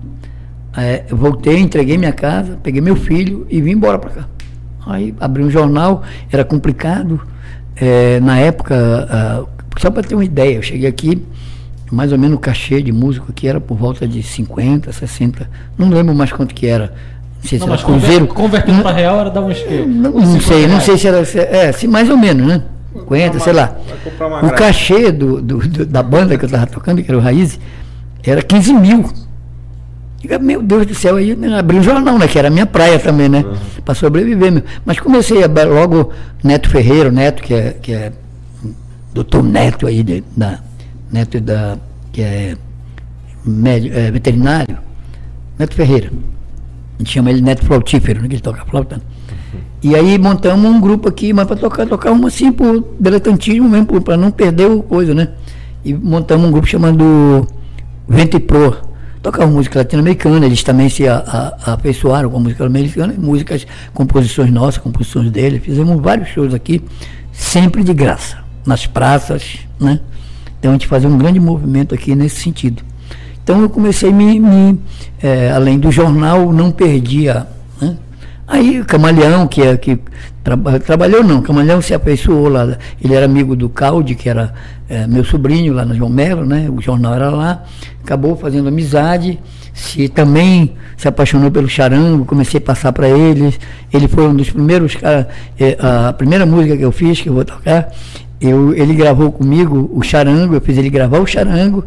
É, 0.78 1.04
eu 1.10 1.18
voltei, 1.18 1.58
entreguei 1.60 1.98
minha 1.98 2.12
casa, 2.14 2.58
peguei 2.62 2.82
meu 2.82 2.96
filho 2.96 3.46
e 3.50 3.62
vim 3.62 3.72
embora 3.72 3.98
para 4.00 4.10
cá. 4.12 4.26
Aí 4.86 5.14
abri 5.20 5.44
um 5.44 5.50
jornal, 5.50 6.04
era 6.32 6.44
complicado. 6.44 7.20
É, 7.76 8.20
na 8.20 8.38
época, 8.38 9.48
só 9.80 9.90
para 9.90 10.04
ter 10.04 10.16
uma 10.16 10.24
ideia, 10.26 10.56
eu 10.56 10.62
cheguei 10.62 10.88
aqui, 10.88 11.24
mais 11.92 12.12
ou 12.12 12.18
menos 12.20 12.38
o 12.38 12.40
cachê 12.40 12.82
de 12.82 12.92
músico 12.92 13.28
aqui 13.30 13.48
era 13.48 13.60
por 13.60 13.78
volta 13.78 14.08
de 14.08 14.22
50, 14.22 14.92
60, 14.92 15.50
não 15.78 15.90
lembro 15.90 16.14
mais 16.14 16.32
quanto 16.32 16.54
que 16.54 16.68
era. 16.68 16.94
Não 17.42 17.50
sei 17.50 17.58
se 17.60 17.66
Não, 17.66 17.74
era 17.74 17.82
cruzeiro. 17.84 18.28
convertendo 18.28 18.82
para 18.84 18.96
real 18.96 19.20
era 19.22 19.30
dar 19.30 19.42
uns 19.42 19.58
quê? 19.60 19.86
não, 19.88 20.12
não 20.12 20.22
50 20.40 20.42
sei, 20.42 20.68
não 20.68 20.82
sei 20.82 20.98
se 20.98 21.08
era. 21.08 21.24
se- 21.26 21.40
É, 21.40 21.72
se 21.72 21.88
mais 21.88 22.10
ou 22.10 22.18
menos, 22.18 22.46
né? 22.46 22.62
50, 22.94 23.40
sei 23.40 23.54
lá. 23.54 23.76
O 24.44 24.50
cachê 24.52 25.10
do, 25.12 25.42
do- 25.42 25.58
do- 25.60 25.86
da 25.86 26.04
banda 26.04 26.38
que 26.38 26.44
eu 26.44 26.48
estava 26.48 26.68
tocando, 26.68 27.02
que 27.02 27.10
era 27.10 27.18
o 27.18 27.22
Raiz, 27.22 27.58
era 28.24 28.42
15 28.42 28.74
mil. 28.74 29.10
Diga, 30.22 30.38
meu 30.38 30.62
Deus 30.62 30.86
do 30.86 30.94
céu, 30.94 31.16
aí 31.16 31.38
abri 31.58 31.78
um 31.78 31.84
jornal, 31.84 32.18
né? 32.18 32.28
Que 32.28 32.38
era 32.38 32.50
a 32.50 32.52
minha 32.52 32.66
praia 32.66 33.00
também, 33.00 33.30
né? 33.30 33.46
Para 33.86 33.96
sobreviver. 33.96 34.52
Meu. 34.52 34.64
Mas 34.86 35.00
comecei 35.00 35.44
a 35.44 35.48
logo 35.66 36.12
Neto 36.44 36.70
Ferreira, 36.70 37.10
o 37.10 37.12
Neto, 37.12 37.42
que 37.42 37.54
é, 37.54 37.72
que 37.82 37.94
é 37.94 38.12
doutor 39.14 39.42
Neto 39.44 39.88
aí, 39.88 40.04
de- 40.04 40.24
da, 40.36 40.60
Neto 41.12 41.40
da, 41.40 41.78
que 42.12 42.22
é, 42.22 42.58
médio, 43.46 43.94
é 43.98 44.12
veterinário, 44.12 44.78
Neto 45.58 45.74
Ferreira. 45.74 46.12
A 46.12 47.02
gente 47.02 47.14
chama 47.14 47.30
ele 47.32 47.42
Neto 47.42 47.66
Flautífero, 47.66 48.22
né? 48.22 48.28
Que 48.28 48.36
ele 48.36 48.42
toca 48.42 48.66
flauta. 48.66 49.02
E 49.82 49.96
aí 49.96 50.18
montamos 50.18 50.70
um 50.70 50.82
grupo 50.82 51.08
aqui, 51.08 51.32
mas 51.32 51.48
para 51.48 51.56
tocar, 51.56 51.86
tocar 51.88 52.12
uma 52.12 52.28
assim 52.28 52.52
por 52.52 52.86
diletantismo 53.00 53.70
mesmo, 53.70 54.02
para 54.02 54.18
não 54.18 54.30
perder 54.32 54.70
o 54.70 54.84
coisa, 54.84 55.16
né? 55.16 55.30
E 55.86 55.94
montamos 55.94 56.46
um 56.50 56.52
grupo 56.52 56.68
chamado 56.68 57.48
Vente 58.10 58.40
Pro. 58.40 58.76
Tocava 59.22 59.52
música 59.52 59.80
latino-americana, 59.80 60.46
eles 60.46 60.64
também 60.64 60.90
se 60.90 61.04
afeiçoaram 61.08 62.30
com 62.30 62.38
a 62.38 62.40
música 62.40 62.66
americana, 62.66 63.14
músicas, 63.18 63.68
composições 63.94 64.50
nossas, 64.50 64.78
composições 64.78 65.30
dele. 65.30 65.60
Fizemos 65.60 66.02
vários 66.02 66.30
shows 66.30 66.54
aqui, 66.54 66.82
sempre 67.32 67.84
de 67.84 67.94
graça, 67.94 68.38
nas 68.66 68.88
praças, 68.88 69.60
né? 69.80 70.00
Então 70.58 70.72
a 70.72 70.74
gente 70.74 70.88
fazia 70.88 71.08
um 71.08 71.18
grande 71.18 71.40
movimento 71.40 71.94
aqui 71.94 72.16
nesse 72.16 72.42
sentido. 72.42 72.82
Então 73.44 73.62
eu 73.62 73.70
comecei 73.70 74.10
a 74.10 74.14
me, 74.14 74.40
me 74.40 74.80
eh, 75.22 75.52
além 75.52 75.78
do 75.78 75.92
jornal, 75.92 76.52
não 76.54 76.72
perdia. 76.72 77.46
Aí 78.52 78.80
o 78.82 78.86
Camaleão, 78.86 79.48
que, 79.48 79.62
é, 79.62 79.78
que 79.78 80.00
traba- 80.44 80.80
trabalhou 80.80 81.24
não, 81.24 81.40
Camaleão 81.42 81.82
se 81.84 81.94
afeiçoou 81.94 82.50
lá, 82.50 82.78
ele 83.04 83.14
era 83.14 83.26
amigo 83.26 83.56
do 83.56 83.70
Caldi, 83.70 84.16
que 84.16 84.28
era 84.28 84.52
eh, 84.90 85.06
meu 85.06 85.24
sobrinho 85.24 85.72
lá 85.74 85.86
na 85.86 85.94
João 85.94 86.10
Melo, 86.10 86.44
né? 86.44 86.68
o 86.68 86.82
jornal 86.82 87.14
era 87.14 87.30
lá, 87.30 87.64
acabou 88.04 88.36
fazendo 88.36 88.68
amizade, 88.68 89.38
se 89.72 90.10
também 90.10 90.74
se 90.98 91.08
apaixonou 91.08 91.52
pelo 91.52 91.70
charango, 91.70 92.26
comecei 92.26 92.58
a 92.58 92.62
passar 92.62 92.92
para 92.92 93.08
eles, 93.08 93.60
ele 93.94 94.08
foi 94.08 94.28
um 94.28 94.34
dos 94.36 94.50
primeiros 94.50 94.96
caras, 94.96 95.28
eh, 95.60 95.78
a 95.80 96.12
primeira 96.14 96.44
música 96.44 96.76
que 96.76 96.84
eu 96.84 96.92
fiz, 96.92 97.22
que 97.22 97.30
eu 97.30 97.34
vou 97.36 97.46
tocar, 97.46 97.90
eu, 98.42 98.74
ele 98.74 98.96
gravou 98.96 99.32
comigo 99.32 99.92
o 99.94 100.02
charango, 100.02 100.56
eu 100.56 100.62
fiz 100.62 100.76
ele 100.76 100.90
gravar 100.90 101.20
o 101.20 101.26
charango 101.28 101.84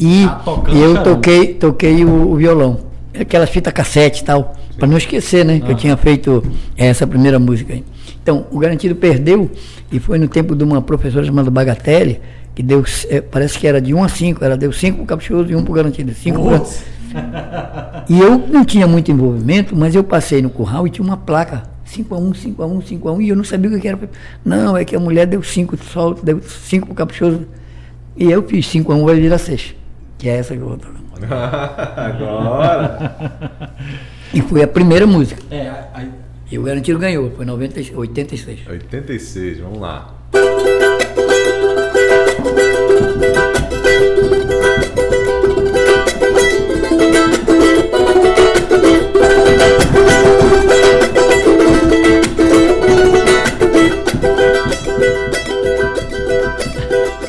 e 0.00 0.24
Ah, 0.24 0.40
eu 0.68 0.94
charango. 0.94 1.04
toquei, 1.04 1.46
toquei 1.54 2.04
o, 2.06 2.30
o 2.30 2.36
violão. 2.36 2.78
Aquelas 3.20 3.48
fitas 3.50 3.72
cassete 3.72 4.22
e 4.22 4.24
tal, 4.24 4.54
para 4.78 4.86
não 4.86 4.96
esquecer, 4.96 5.44
né? 5.44 5.58
Que 5.60 5.66
eu 5.70 5.74
Ah. 5.74 5.78
tinha 5.78 5.96
feito 5.96 6.42
essa 6.76 7.06
primeira 7.06 7.38
música 7.38 7.72
aí. 7.72 7.84
Então, 8.22 8.46
o 8.50 8.58
Garantido 8.58 8.94
perdeu 8.96 9.50
e 9.90 9.98
foi 9.98 10.18
no 10.18 10.28
tempo 10.28 10.54
de 10.56 10.64
uma 10.64 10.82
professora 10.82 11.24
chamada 11.24 11.50
Bagatelli, 11.50 12.20
que 12.54 12.62
deu, 12.62 12.82
eh, 13.08 13.20
parece 13.20 13.58
que 13.58 13.66
era 13.66 13.80
de 13.80 13.94
1 13.94 14.02
a 14.02 14.08
5, 14.08 14.44
ela 14.44 14.56
deu 14.56 14.72
5 14.72 14.98
pro 14.98 15.06
Caprichoso 15.06 15.50
e 15.50 15.54
1 15.56 15.62
pro 15.62 15.72
Garantido. 15.74 16.12
Cinco 16.14 16.42
pro- 16.42 16.58
Putz. 16.58 16.82
e 18.08 18.18
eu 18.18 18.38
não 18.38 18.64
tinha 18.64 18.86
muito 18.86 19.10
envolvimento, 19.10 19.76
mas 19.76 19.94
eu 19.94 20.02
passei 20.04 20.42
no 20.42 20.50
curral 20.50 20.86
e 20.86 20.90
tinha 20.90 21.04
uma 21.06 21.16
placa. 21.16 21.62
5x1, 21.86 22.32
5x1, 22.34 22.82
5x1, 22.82 23.20
e 23.22 23.28
eu 23.28 23.36
não 23.36 23.44
sabia 23.44 23.70
o 23.70 23.80
que 23.80 23.86
era. 23.86 23.98
Não, 24.44 24.76
é 24.76 24.84
que 24.84 24.96
a 24.96 25.00
mulher 25.00 25.24
deu 25.26 25.40
5 25.42 25.76
solto, 25.76 26.24
deu 26.24 26.40
5 26.42 26.86
pro 26.86 26.94
caprichoso. 26.96 27.42
E 28.16 28.30
eu 28.30 28.42
fiz 28.42 28.66
5x1 28.66 29.04
vai 29.04 29.20
virar 29.20 29.38
6. 29.38 29.74
Que 30.18 30.28
é 30.28 30.36
essa 30.38 30.54
que 30.56 30.60
eu 30.60 30.66
vou 30.68 30.76
tocar. 30.78 30.96
Agora. 31.96 33.70
E 34.32 34.42
foi 34.42 34.62
a 34.62 34.68
primeira 34.68 35.06
música. 35.06 35.42
É, 35.50 35.72
aí, 35.94 36.10
E 36.50 36.58
o 36.58 36.62
Garantido 36.62 36.98
ganhou, 36.98 37.30
foi 37.30 37.44
90, 37.44 37.80
86. 37.94 38.60
86, 38.68 39.60
vamos 39.60 39.80
lá. 39.80 40.14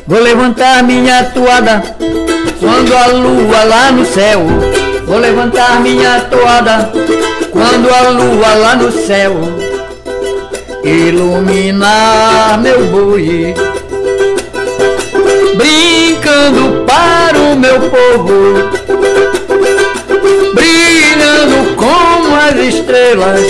Vou 0.06 0.18
levantar 0.20 0.82
minha 0.84 1.22
toada 1.30 1.82
quando 2.60 2.94
a 2.94 3.06
lua 3.06 3.64
lá 3.64 3.92
no 3.92 4.04
céu. 4.04 4.40
Vou 5.06 5.18
levantar 5.18 5.80
minha 5.80 6.20
toada 6.22 6.92
quando 7.50 7.88
a 7.92 8.10
lua 8.10 8.54
lá 8.54 8.76
no 8.76 8.92
céu 8.92 9.32
iluminar 10.84 12.60
meu 12.60 12.86
boi. 12.86 13.54
Brincando 15.56 16.84
para 16.84 17.38
o 17.38 17.56
meu 17.56 17.80
povo, 17.90 18.70
brilhando 20.54 21.74
como 21.76 22.36
as 22.36 22.56
estrelas, 22.56 23.40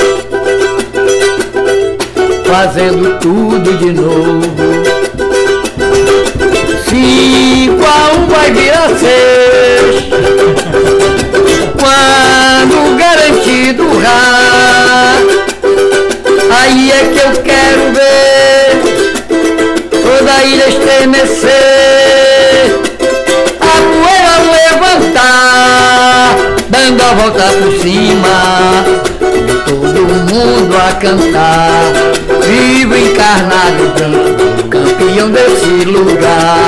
fazendo 2.46 3.18
tudo 3.20 3.76
de 3.78 3.92
novo. 3.92 4.77
Cinco 6.88 7.84
a 7.84 8.12
um 8.14 8.26
vai 8.28 8.50
virar 8.50 8.88
seis. 8.98 10.08
Quando 11.78 12.96
garantido 12.96 13.84
rá, 13.98 15.14
aí 16.50 16.90
é 16.90 17.04
que 17.12 17.18
eu 17.18 17.32
quero 17.42 17.92
ver 17.92 18.48
toda 19.90 20.32
a 20.32 20.44
ilha 20.44 20.68
estremecer, 20.68 21.52
a 23.60 23.64
poeira 23.84 24.36
levantar, 24.56 26.36
dando 26.70 27.02
a 27.02 27.12
volta 27.12 27.44
por 27.60 27.72
cima, 27.82 28.36
todo 29.66 30.00
mundo 30.32 30.74
a 30.76 30.94
cantar, 30.94 31.92
vivo 32.46 32.96
encarnado 32.96 33.92
branco, 33.94 34.77
campeão 35.18 35.30
desse 35.30 35.84
lugar, 35.84 36.58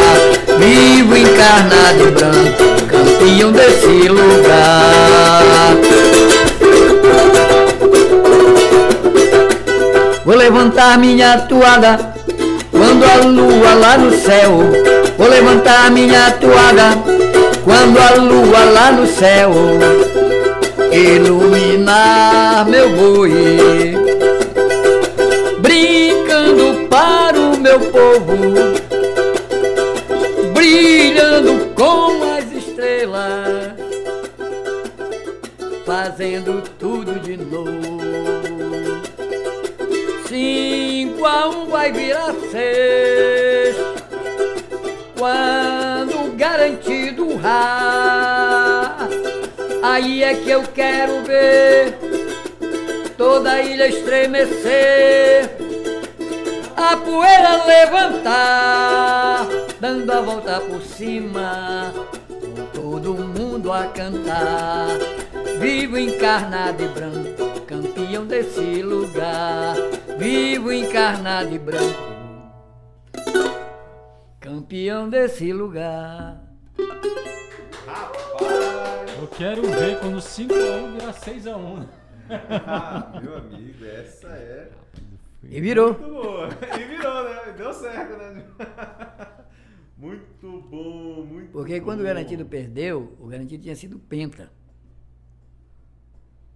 vivo 0.59 1.17
encarnado 1.17 2.11
branco, 2.13 2.65
campeão 2.89 3.53
desse 3.53 4.09
lugar. 4.09 5.77
Vou 10.25 10.35
levantar 10.35 10.99
minha 10.99 11.39
toada 11.39 12.13
quando 12.73 13.05
a 13.05 13.25
lua 13.25 13.75
lá 13.75 13.99
no 13.99 14.11
céu. 14.19 14.59
Vou 15.17 15.29
levantar 15.29 15.91
minha 15.93 16.33
toada 16.33 16.99
quando 17.65 17.99
a 17.99 18.15
lua 18.21 18.65
lá 18.65 18.93
no 18.93 19.07
céu 19.07 19.53
iluminar 20.93 22.67
meu 22.69 22.89
boi. 22.91 23.95
Brincando 25.61 26.70
meu 27.61 27.79
povo, 27.79 28.37
brilhando 30.55 31.67
com 31.75 32.23
as 32.37 32.51
estrelas, 32.53 33.75
fazendo 35.85 36.63
tudo 36.79 37.21
de 37.21 37.37
novo. 37.37 38.01
Cinco 40.27 41.27
a 41.27 41.49
um 41.49 41.67
vai 41.67 41.93
virar 41.93 42.35
seis. 42.51 43.77
Quando 45.19 46.35
garantido 46.37 47.37
rá, 47.37 49.07
aí 49.83 50.23
é 50.23 50.33
que 50.35 50.49
eu 50.49 50.63
quero 50.63 51.23
ver 51.25 51.95
toda 53.19 53.51
a 53.51 53.63
ilha 53.63 53.87
estremecer, 53.87 55.51
a 56.81 56.97
poeira 56.97 57.65
levantar, 57.65 59.47
dando 59.79 60.11
a 60.11 60.21
volta 60.21 60.61
por 60.61 60.83
cima, 60.83 61.93
com 62.27 62.67
todo 62.73 63.15
mundo 63.15 63.73
a 63.73 63.87
cantar. 63.87 64.89
Vivo 65.59 65.99
encarnado 65.99 66.83
e 66.83 66.89
branco, 66.89 67.61
campeão 67.67 68.27
desse 68.27 68.83
lugar. 68.83 69.77
Vivo 70.19 70.73
encarnado 70.73 71.55
e 71.55 71.59
branco, 71.59 72.15
campeão 74.41 75.09
desse 75.09 75.53
lugar. 75.53 76.41
eu 79.21 79.27
quero 79.29 79.63
ver 79.63 79.99
quando 80.01 80.19
5x1 80.19 80.93
virar 80.93 81.13
6x1. 81.13 81.87
Ah, 82.67 83.21
meu 83.21 83.37
amigo, 83.39 83.85
essa 83.85 84.29
é 84.29 84.69
E 85.43 85.61
virou. 85.61 85.93
muito 85.99 86.11
boa. 86.13 86.49
E 86.79 86.85
virou, 86.87 87.25
né? 87.25 87.53
Deu 87.57 87.73
certo, 87.73 88.17
né? 88.17 88.47
Muito 89.97 90.63
bom, 90.63 91.27
muito 91.27 91.51
Porque 91.53 91.79
bom. 91.79 91.85
quando 91.85 92.01
o 92.01 92.05
Garantido 92.05 92.47
perdeu, 92.47 93.15
o 93.21 93.27
Garantido 93.27 93.63
tinha 93.65 93.77
sido 93.77 93.99
penta. 93.99 94.51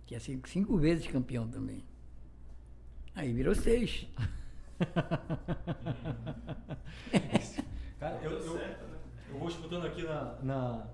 Tinha 0.07 0.19
sido 0.19 0.49
cinco 0.49 0.79
vezes 0.79 1.07
campeão 1.07 1.47
também. 1.47 1.85
Aí 3.15 3.35
virou 3.35 3.55
seis. 3.55 4.09
Cara, 8.01 8.19
eu, 8.23 8.31
eu, 8.33 8.59
eu 8.59 9.39
vou 9.39 9.49
escutando 9.49 9.87
aqui 9.87 10.03
na, 10.05 10.39
na- 10.43 10.87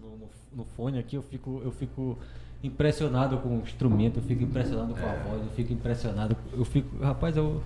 no, 0.00 0.16
no- 0.18 0.30
no 0.52 0.64
fone 0.64 0.98
aqui, 0.98 1.16
eu 1.16 1.22
fico, 1.22 1.60
eu 1.64 1.70
fico 1.72 2.18
impressionado 2.62 3.36
com 3.38 3.48
o 3.58 3.62
instrumento, 3.62 4.18
eu 4.18 4.22
fico 4.22 4.42
impressionado 4.42 4.94
com 4.94 5.06
a 5.06 5.12
voz, 5.12 5.42
eu 5.42 5.50
fico 5.54 5.72
impressionado. 5.72 6.36
Eu 6.56 6.64
fico. 6.64 7.02
Rapaz, 7.02 7.36
eu. 7.36 7.62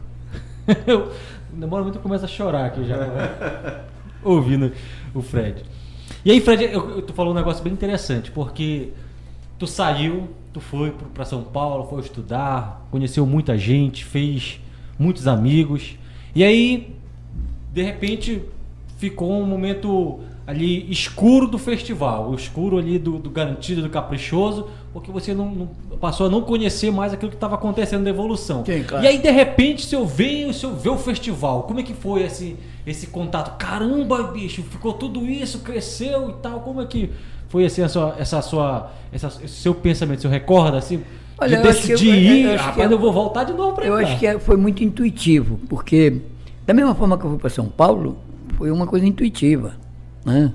eu 0.86 1.12
demora 1.52 1.82
muito 1.82 1.96
eu 1.98 2.02
começo 2.02 2.24
a 2.24 2.28
chorar 2.28 2.66
aqui 2.66 2.84
já. 2.84 2.96
ouvindo 4.24 4.72
o 5.14 5.20
Fred. 5.20 5.64
E 6.24 6.30
aí, 6.30 6.40
Fred, 6.40 6.64
eu, 6.64 6.90
eu- 6.90 7.02
tu 7.02 7.12
falou 7.12 7.32
um 7.32 7.36
negócio 7.36 7.62
bem 7.64 7.72
interessante, 7.72 8.30
porque 8.30 8.90
tu 9.58 9.66
saiu, 9.66 10.28
tu 10.52 10.60
foi 10.60 10.92
pra 11.12 11.24
São 11.24 11.42
Paulo, 11.42 11.88
foi 11.88 12.00
estudar, 12.00 12.86
conheceu 12.90 13.26
muita 13.26 13.58
gente, 13.58 14.04
fez 14.04 14.60
muitos 14.98 15.26
amigos. 15.26 15.96
E 16.34 16.44
aí, 16.44 16.94
de 17.72 17.82
repente, 17.82 18.42
ficou 18.98 19.32
um 19.32 19.46
momento 19.46 20.20
ali 20.46 20.90
escuro 20.90 21.46
do 21.46 21.58
festival, 21.58 22.30
o 22.30 22.34
escuro 22.34 22.78
ali 22.78 22.98
do, 22.98 23.18
do 23.18 23.30
garantido, 23.30 23.80
do 23.82 23.88
caprichoso, 23.88 24.66
porque 24.92 25.10
você 25.10 25.32
não, 25.32 25.48
não- 25.50 25.68
passou 26.00 26.26
a 26.26 26.28
não 26.28 26.40
conhecer 26.42 26.90
mais 26.90 27.12
aquilo 27.12 27.30
que 27.30 27.36
estava 27.36 27.54
acontecendo 27.54 28.02
da 28.04 28.10
evolução. 28.10 28.64
Claro. 28.86 29.04
E 29.04 29.06
aí, 29.06 29.18
de 29.18 29.30
repente, 29.30 29.86
se 29.86 29.94
eu 29.94 30.04
veio, 30.06 30.52
se 30.52 30.64
eu 30.64 30.74
ver 30.74 30.88
o 30.90 30.98
festival, 30.98 31.62
como 31.62 31.78
é 31.80 31.82
que 31.84 31.94
foi 31.94 32.22
esse, 32.24 32.56
esse 32.86 33.06
contato? 33.06 33.56
Caramba, 33.56 34.24
bicho, 34.24 34.62
ficou 34.64 34.92
tudo 34.92 35.24
isso, 35.26 35.60
cresceu 35.60 36.30
e 36.30 36.32
tal. 36.42 36.60
Como 36.60 36.80
é 36.82 36.86
que 36.86 37.10
foi 37.48 37.64
assim, 37.64 37.86
sua, 37.88 38.16
essa 38.18 38.42
sua, 38.42 38.90
essa, 39.12 39.28
esse 39.44 39.54
seu 39.60 39.74
pensamento? 39.74 40.22
Você 40.22 40.28
recorda 40.28 40.78
assim? 40.78 41.02
Olha, 41.38 41.48
de 41.50 41.54
eu 41.54 41.60
eu- 41.60 41.72
decidir 41.72 42.08
eu- 42.08 42.14
eu 42.14 42.20
ir, 42.20 42.48
que 42.50 42.56
rapaz, 42.56 42.90
eu- 42.90 42.96
eu 42.96 42.98
vou 43.00 43.12
voltar 43.12 43.44
de 43.44 43.52
novo 43.52 43.74
para 43.74 43.86
Eu 43.86 43.94
acho 43.96 44.18
que 44.18 44.26
é- 44.26 44.38
foi 44.40 44.56
muito 44.56 44.82
intuitivo, 44.82 45.60
porque 45.68 46.20
da 46.66 46.74
mesma 46.74 46.94
forma 46.96 47.16
que 47.16 47.24
eu 47.24 47.30
fui 47.30 47.38
para 47.38 47.50
São 47.50 47.66
Paulo, 47.66 48.18
foi 48.58 48.70
uma 48.72 48.86
coisa 48.88 49.06
intuitiva. 49.06 49.80
Né? 50.24 50.52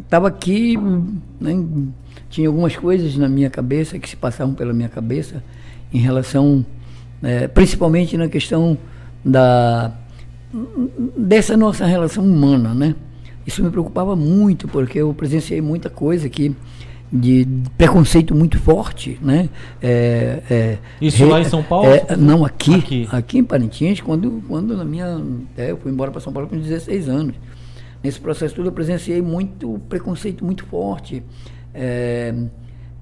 Estava 0.00 0.28
aqui, 0.28 0.76
né, 1.40 1.64
tinha 2.28 2.48
algumas 2.48 2.76
coisas 2.76 3.16
na 3.16 3.28
minha 3.28 3.48
cabeça 3.48 3.98
que 3.98 4.08
se 4.08 4.16
passavam 4.16 4.54
pela 4.54 4.72
minha 4.72 4.88
cabeça 4.88 5.42
em 5.92 5.98
relação, 5.98 6.64
eh, 7.22 7.46
principalmente 7.48 8.16
na 8.16 8.28
questão 8.28 8.76
da 9.24 9.92
dessa 11.16 11.56
nossa 11.56 11.86
relação 11.86 12.24
humana, 12.24 12.74
né? 12.74 12.94
Isso 13.46 13.62
me 13.62 13.70
preocupava 13.70 14.14
muito 14.14 14.68
porque 14.68 14.98
eu 14.98 15.12
presenciei 15.14 15.60
muita 15.60 15.88
coisa 15.88 16.28
que 16.28 16.54
de 17.12 17.46
preconceito 17.76 18.34
muito 18.34 18.58
forte, 18.58 19.18
né? 19.20 19.50
É, 19.82 20.42
é, 20.50 20.78
Isso 21.00 21.26
lá 21.26 21.40
em 21.40 21.44
São 21.44 21.62
Paulo? 21.62 21.88
é, 21.88 22.16
não, 22.16 22.42
aqui, 22.42 22.74
Aqui. 22.74 23.08
aqui, 23.12 23.38
em 23.38 23.44
Parintins, 23.44 24.00
quando, 24.00 24.42
quando 24.48 24.74
na 24.74 24.84
minha, 24.84 25.20
é, 25.56 25.72
eu 25.72 25.76
fui 25.76 25.92
embora 25.92 26.10
para 26.10 26.20
São 26.22 26.32
Paulo 26.32 26.48
com 26.48 26.56
16 26.58 27.08
anos. 27.10 27.34
Nesse 28.02 28.18
processo 28.18 28.54
todo 28.54 28.66
eu 28.66 28.72
presenciei 28.72 29.20
muito 29.20 29.78
preconceito 29.90 30.42
muito 30.44 30.64
forte. 30.64 31.22
É, 31.74 32.34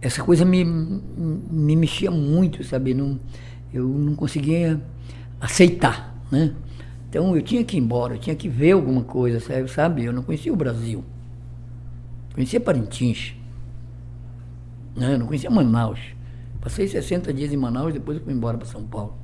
essa 0.03 0.23
coisa 0.23 0.45
me, 0.45 0.65
me 0.65 1.77
mexia 1.77 2.11
muito, 2.11 2.65
sabe? 2.65 2.93
Não, 2.93 3.19
eu 3.73 3.87
não 3.87 4.16
conseguia 4.16 4.81
aceitar, 5.41 6.20
né? 6.32 6.53
Então 7.09 7.35
eu 7.37 7.43
tinha 7.43 7.62
que 7.65 7.77
ir 7.77 7.81
embora, 7.81 8.15
eu 8.15 8.19
tinha 8.19 8.35
que 8.35 8.49
ver 8.49 8.73
alguma 8.73 9.03
coisa, 9.03 9.41
sabe? 9.69 10.05
Eu 10.05 10.12
não 10.12 10.23
conhecia 10.23 10.53
o 10.53 10.57
Brasil. 10.57 11.05
Conhecia 12.35 12.61
Parintins. 12.61 13.35
Né? 14.97 15.15
Eu 15.15 15.19
não 15.19 15.27
conhecia 15.27 15.51
Manaus. 15.51 16.01
Passei 16.61 16.87
60 16.87 17.33
dias 17.33 17.53
em 17.53 17.57
Manaus, 17.57 17.93
depois 17.93 18.19
eu 18.19 18.25
fui 18.25 18.33
embora 18.33 18.59
para 18.59 18.67
São 18.67 18.83
Paulo. 18.83 19.15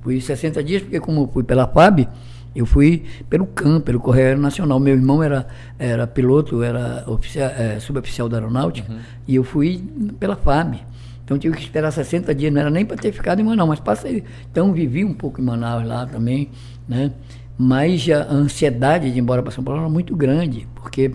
Fui 0.00 0.20
60 0.20 0.62
dias 0.64 0.82
porque 0.82 0.98
como 0.98 1.22
eu 1.22 1.28
fui 1.28 1.44
pela 1.44 1.66
FAB, 1.66 2.08
eu 2.54 2.66
fui 2.66 3.04
pelo 3.30 3.46
CAM, 3.46 3.80
pelo 3.80 4.00
Correio 4.00 4.28
Aeronacional. 4.28 4.78
Meu 4.80 4.94
irmão 4.94 5.22
era, 5.22 5.46
era 5.78 6.06
piloto, 6.06 6.62
era 6.62 7.04
oficial, 7.06 7.50
é, 7.50 7.78
suboficial 7.80 8.28
da 8.28 8.38
aeronáutica, 8.38 8.92
e 9.26 9.34
eu 9.36 9.44
fui 9.44 9.82
pela 10.18 10.36
FAB. 10.36 10.80
Então 11.24 11.38
tive 11.38 11.56
que 11.56 11.62
esperar 11.62 11.90
60 11.90 12.34
dias, 12.34 12.52
não 12.52 12.60
era 12.60 12.70
nem 12.70 12.84
para 12.84 12.96
ter 12.96 13.12
ficado 13.12 13.40
em 13.40 13.44
Manaus, 13.44 13.68
mas 13.68 13.80
passei. 13.80 14.24
Então 14.50 14.72
vivi 14.72 15.04
um 15.04 15.14
pouco 15.14 15.40
em 15.40 15.44
Manaus 15.44 15.86
lá 15.86 16.04
também, 16.04 16.50
né? 16.88 17.12
Mas 17.56 18.08
a 18.10 18.30
ansiedade 18.30 19.10
de 19.10 19.18
ir 19.18 19.20
embora 19.20 19.42
para 19.42 19.52
São 19.52 19.62
Paulo 19.62 19.80
era 19.80 19.88
muito 19.88 20.16
grande, 20.16 20.66
porque 20.74 21.12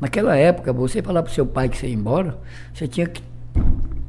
naquela 0.00 0.36
época, 0.36 0.72
você 0.72 1.02
falar 1.02 1.22
para 1.22 1.32
seu 1.32 1.46
pai 1.46 1.68
que 1.68 1.76
você 1.76 1.86
ia 1.88 1.94
embora, 1.94 2.38
você 2.72 2.86
tinha 2.88 3.06
que 3.06 3.22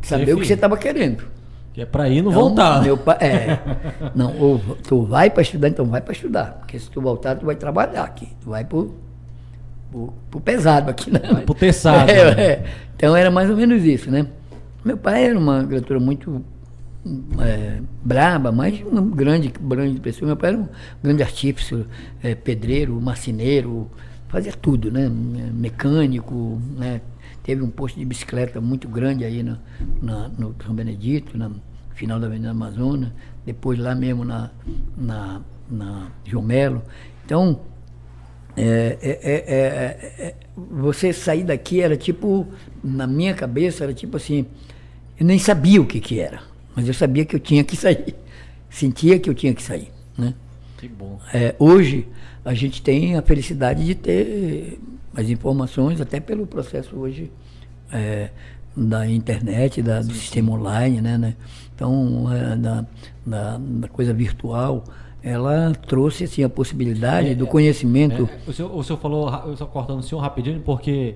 saber 0.02 0.24
o 0.24 0.26
filho. 0.28 0.40
que 0.41 0.48
você 0.48 0.53
estava 0.53 0.78
querendo. 0.78 1.24
Que 1.74 1.82
é 1.82 1.86
para 1.86 2.10
ir 2.10 2.22
não 2.22 2.32
Então, 2.32 2.41
voltar. 2.41 2.82
Meu 2.84 2.98
pai, 2.98 3.18
é. 3.22 3.60
Não, 4.16 4.36
ou 4.40 4.60
tu 4.88 5.03
vai 5.03 5.30
para 5.30 5.44
estudar, 5.44 5.68
então 5.70 5.86
vai 5.86 6.02
para 6.02 6.14
estudar. 6.14 6.53
Porque 6.60 6.80
se 6.80 6.90
tu 6.90 6.99
voltar, 6.99 7.36
tu 7.36 7.45
vai 7.45 7.56
trabalhar 7.56 8.03
aqui. 8.03 8.28
Tu 8.41 8.49
vai 8.49 8.66
pro, 8.66 8.95
pro, 9.91 10.11
pro 10.32 10.40
pesado 10.41 10.90
aqui, 10.90 11.11
né? 11.11 11.20
Pro 11.45 11.53
teçado, 11.53 12.10
É, 12.10 12.36
né? 12.36 12.44
é. 12.44 12.66
Então 12.95 13.16
era 13.16 13.30
mais 13.30 13.49
ou 13.52 13.56
menos 13.56 13.84
isso, 13.84 14.10
né? 14.10 14.26
Meu 14.84 14.98
pai 14.98 15.26
era 15.26 15.38
uma 15.38 15.64
criatura 15.64 15.99
muito 15.99 16.44
é, 17.40 17.80
braba, 18.03 18.52
mas 18.52 18.82
uma 18.82 19.02
grande, 19.02 19.53
grande 19.61 19.99
pessoa. 19.99 20.28
Meu 20.28 20.38
pai 20.38 20.49
era 20.49 20.57
um 20.60 20.68
grande 21.03 21.22
artífice, 21.22 21.86
é, 22.24 22.34
pedreiro, 22.34 22.99
marceneiro, 22.99 23.90
fazia 24.30 24.53
tudo, 24.53 24.91
né? 24.91 25.10
Mecânico, 25.10 26.61
né? 26.77 27.01
Teve 27.43 27.61
um 27.64 27.69
posto 27.69 27.99
de 27.99 28.06
bicicleta 28.06 28.61
muito 28.61 28.88
grande 28.88 29.23
aí 29.26 29.43
na, 29.43 29.57
na- 30.01 30.30
no 30.30 30.56
São 30.64 30.73
Benedito, 30.73 31.38
na 31.38 31.51
final 31.95 32.19
da 32.19 32.27
Avenida 32.27 32.51
Amazonas, 32.51 33.10
depois 33.45 33.77
lá 33.80 33.93
mesmo 33.95 34.23
na, 34.23 34.51
na, 34.97 35.41
na 35.69 36.07
João 36.26 36.43
Melo. 36.43 36.81
Então, 37.26 37.60
é, 38.56 38.97
é, 39.01 39.10
é, 39.11 39.34
é, 39.34 40.27
é, 40.27 40.35
você 40.56 41.11
sair 41.14 41.43
daqui 41.43 41.81
era 41.81 41.95
tipo, 41.97 42.47
na 42.84 43.07
minha 43.07 43.34
cabeça, 43.34 43.84
era 43.84 43.93
tipo 43.93 44.18
assim, 44.18 44.45
eu 45.19 45.26
nem 45.26 45.39
sabia 45.39 45.81
o 45.81 45.85
que 45.85 45.99
que 45.99 46.19
era, 46.19 46.41
mas 46.76 46.88
eu 46.88 46.93
sabia 46.93 47.26
que 47.26 47.35
eu 47.35 47.39
tinha 47.39 47.64
que 47.64 47.76
sair, 47.76 48.15
sentia 48.69 49.19
que 49.19 49.30
eu 49.30 49.34
tinha 49.34 49.53
que 49.53 49.61
sair, 49.64 49.91
né? 50.18 50.34
Que 50.77 50.88
bom. 50.88 51.19
É, 51.34 51.56
hoje 51.60 52.07
a 52.44 52.53
gente 52.53 52.82
tem 52.82 53.16
a 53.16 53.22
felicidade 53.22 53.86
de 53.86 53.95
ter 53.95 54.80
as 55.16 55.30
informações, 55.30 55.99
até 55.99 56.20
pelo 56.20 56.48
processo 56.48 56.95
hoje 56.95 57.32
é, 57.91 58.30
da 58.76 59.07
internet, 59.07 59.82
da, 59.82 60.02
do 60.02 60.14
sistema 60.14 60.52
online, 60.53 61.02
né? 61.02 61.18
né? 61.18 61.36
Então, 61.76 62.28
é, 62.34 62.56
da, 62.56 62.86
da, 63.26 63.57
da 63.57 63.88
coisa 63.88 64.14
virtual, 64.14 64.84
ela 65.22 65.74
trouxe 65.88 66.24
assim, 66.24 66.44
a 66.44 66.49
possibilidade 66.49 67.36
do 67.36 67.45
conhecimento. 67.45 68.30
É, 68.48 68.49
o, 68.49 68.53
senhor, 68.53 68.76
o 68.76 68.84
senhor 68.84 68.99
falou, 68.99 69.30
eu 69.45 69.57
só 69.57 69.66
cortando 69.66 69.99
o 69.99 70.03
senhor 70.03 70.22
rapidinho, 70.22 70.61
porque 70.61 71.16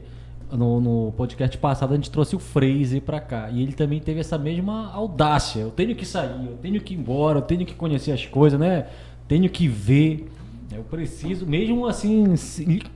no, 0.52 0.80
no 0.80 1.12
podcast 1.14 1.58
passado 1.58 1.94
a 1.94 1.96
gente 1.96 2.12
trouxe 2.12 2.36
o 2.36 2.40
Fraser 2.40 3.02
pra 3.02 3.20
cá. 3.20 3.50
E 3.50 3.62
ele 3.62 3.74
também 3.74 4.00
teve 4.00 4.20
essa 4.20 4.38
mesma 4.38 4.92
audácia. 4.92 5.62
Eu 5.62 5.72
tenho 5.72 5.96
que 5.96 6.06
sair, 6.06 6.46
eu 6.46 6.58
tenho 6.62 6.80
que 6.82 6.94
ir 6.94 6.98
embora, 6.98 7.40
eu 7.40 7.42
tenho 7.42 7.66
que 7.66 7.74
conhecer 7.74 8.12
as 8.12 8.26
coisas, 8.26 8.60
né? 8.60 8.88
Tenho 9.28 9.50
que 9.50 9.68
ver. 9.68 10.30
Eu 10.76 10.84
preciso, 10.84 11.46
mesmo 11.46 11.86
assim, 11.88 12.26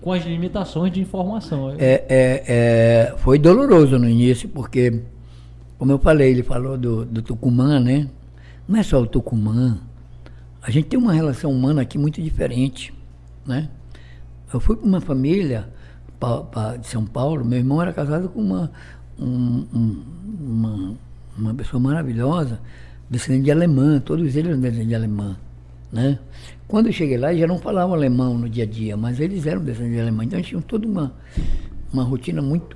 com 0.02 0.12
as 0.12 0.24
limitações 0.26 0.92
de 0.92 1.00
informação. 1.02 1.72
É, 1.78 2.04
é, 2.10 2.44
é, 2.48 3.16
foi 3.18 3.38
doloroso 3.38 3.98
no 4.00 4.10
início, 4.10 4.50
porque, 4.50 5.02
como 5.78 5.92
eu 5.92 6.00
falei, 6.00 6.32
ele 6.32 6.44
falou 6.44 6.78
do, 6.78 7.06
do 7.06 7.22
Tucumã, 7.22 7.80
né? 7.80 8.10
Não 8.68 8.80
é 8.80 8.84
só 8.84 9.00
o 9.02 9.06
Tucumã. 9.08 9.78
A 10.62 10.72
gente 10.72 10.86
tem 10.88 11.00
uma 11.00 11.14
relação 11.14 11.52
humana 11.52 11.82
aqui 11.84 11.98
muito 11.98 12.22
diferente, 12.22 12.94
né? 13.46 13.70
Eu 14.54 14.60
fui 14.60 14.76
para 14.76 14.86
uma 14.88 15.00
família 15.02 15.70
pa- 16.20 16.42
pa- 16.42 16.78
de 16.78 16.88
São 16.88 17.06
Paulo, 17.06 17.46
meu 17.46 17.60
irmão 17.60 17.82
era 17.82 17.94
casado 17.94 18.28
com 18.30 18.42
uma, 18.42 18.72
um- 19.20 19.66
um- 19.74 20.04
uma, 20.40 20.94
uma 21.38 21.54
pessoa 21.54 21.80
maravilhosa, 21.80 22.60
descendente 23.10 23.46
de 23.46 23.52
alemã, 23.52 24.00
todos 24.00 24.24
eles 24.36 24.48
eram 24.48 24.60
descendentes 24.60 24.88
de 24.90 24.96
alemã, 24.96 25.38
né? 25.92 26.20
Quando 26.68 26.88
eu 26.88 26.92
cheguei 26.92 27.18
lá, 27.18 27.30
eles 27.30 27.42
já 27.42 27.48
não 27.48 27.60
falavam 27.60 27.94
alemão 27.94 28.38
no 28.38 28.50
dia 28.50 28.64
a 28.64 28.68
dia, 28.68 28.98
mas 28.98 29.20
eles 29.20 29.46
eram 29.46 29.64
descendentes 29.64 29.96
de 29.96 30.02
alemã, 30.02 30.26
então 30.26 30.38
eles 30.38 30.50
tinham 30.50 30.62
toda 30.62 30.88
uma, 30.88 31.14
uma 31.92 32.04
rotina 32.04 32.42
muito... 32.42 32.76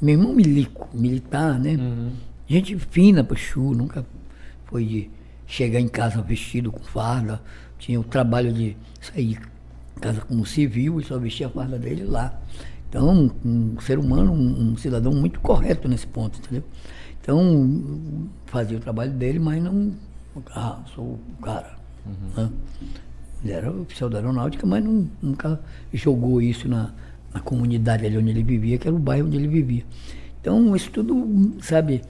Meu 0.00 0.14
irmão 0.14 0.34
milico, 0.34 0.88
militar, 0.92 1.58
né? 1.58 1.76
Gente 2.46 2.78
fina 2.78 3.24
pro 3.24 3.36
chu, 3.36 3.72
nunca 3.72 4.06
foi 4.66 4.84
de 4.84 5.10
chegar 5.46 5.80
em 5.80 5.88
casa 5.88 6.20
vestido 6.20 6.70
com 6.70 6.82
farda, 6.84 7.40
tinha 7.78 7.98
o 7.98 8.04
trabalho 8.04 8.52
de 8.52 8.76
sair 9.00 9.38
de 9.38 10.00
casa 10.00 10.20
como 10.20 10.44
civil 10.44 11.00
e 11.00 11.04
só 11.04 11.18
vestia 11.18 11.46
a 11.46 11.50
farda 11.50 11.78
dele 11.78 12.04
lá. 12.04 12.38
Então, 12.88 13.32
um 13.44 13.80
ser 13.80 13.98
humano, 13.98 14.32
um, 14.32 14.72
um 14.72 14.76
cidadão 14.76 15.12
muito 15.12 15.40
correto 15.40 15.88
nesse 15.88 16.06
ponto, 16.06 16.38
entendeu? 16.38 16.62
Então, 17.20 18.28
fazia 18.46 18.76
o 18.76 18.80
trabalho 18.80 19.12
dele, 19.12 19.38
mas 19.38 19.62
não. 19.62 19.92
Ah, 20.50 20.80
sou 20.94 21.04
o 21.04 21.42
cara. 21.42 21.76
né? 22.36 22.50
Ele 23.46 23.52
era 23.54 23.70
oficial 23.70 24.10
da 24.10 24.18
aeronáutica, 24.18 24.66
mas 24.66 24.82
não- 24.82 25.08
nunca 25.22 25.60
jogou 25.94 26.42
isso 26.42 26.68
na, 26.68 26.90
na 27.32 27.40
comunidade 27.40 28.04
ali 28.04 28.18
onde 28.18 28.30
ele 28.30 28.42
vivia, 28.42 28.76
que 28.76 28.88
era 28.88 28.96
o 28.96 28.98
bairro 28.98 29.26
onde 29.28 29.36
ele 29.36 29.46
vivia. 29.48 29.84
Então, 30.40 30.74
isso 30.74 30.90
tudo, 30.90 31.54
sabe, 31.60 32.02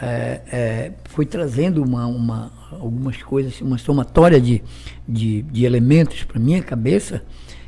é, 0.00 0.40
é, 0.50 0.92
foi 1.04 1.26
trazendo 1.26 1.82
uma, 1.82 2.06
uma, 2.06 2.52
algumas 2.72 3.22
coisas, 3.22 3.60
uma 3.60 3.76
somatória 3.76 4.40
de, 4.40 4.62
de, 5.06 5.42
de 5.42 5.64
elementos 5.64 6.24
para 6.24 6.38
minha 6.40 6.62
cabeça 6.62 7.22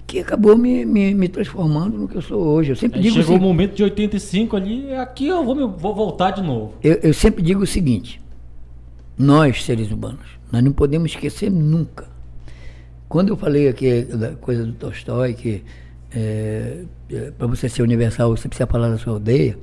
que 0.06 0.18
acabou 0.18 0.56
me, 0.58 0.84
me, 0.84 1.14
me, 1.14 1.28
transformando 1.28 1.96
no 1.96 2.08
que 2.08 2.16
eu 2.16 2.22
sou 2.22 2.42
hoje. 2.42 2.72
Eu 2.72 2.76
sempre 2.76 2.98
Aí 2.98 3.02
digo 3.04 3.16
chegou 3.16 3.36
assim, 3.36 3.44
o 3.44 3.46
momento 3.46 3.74
de 3.76 3.82
85 3.84 4.56
ali, 4.56 4.92
aqui 4.94 5.26
eu 5.28 5.44
vou, 5.44 5.54
me- 5.54 5.76
vou 5.78 5.94
voltar 5.94 6.32
de 6.32 6.42
novo. 6.42 6.74
eu, 6.82 6.94
eu 7.02 7.14
sempre 7.14 7.42
digo 7.42 7.62
o 7.62 7.66
seguinte: 7.66 8.20
nós, 9.16 9.64
seres 9.64 9.90
humanos, 9.92 10.26
nós 10.50 10.64
não 10.64 10.72
podemos 10.72 11.12
esquecer 11.12 11.50
nunca. 11.50 12.09
Quando 13.10 13.30
eu 13.30 13.36
falei 13.36 13.66
aqui 13.66 14.04
da 14.04 14.36
coisa 14.36 14.64
do 14.64 14.72
Tolstói, 14.72 15.34
que 15.34 15.64
para 17.36 17.48
você 17.48 17.68
ser 17.68 17.82
universal 17.82 18.30
você 18.30 18.46
precisa 18.46 18.68
falar 18.68 18.88
da 18.88 18.98
sua 18.98 19.14
aldeia, 19.14 19.58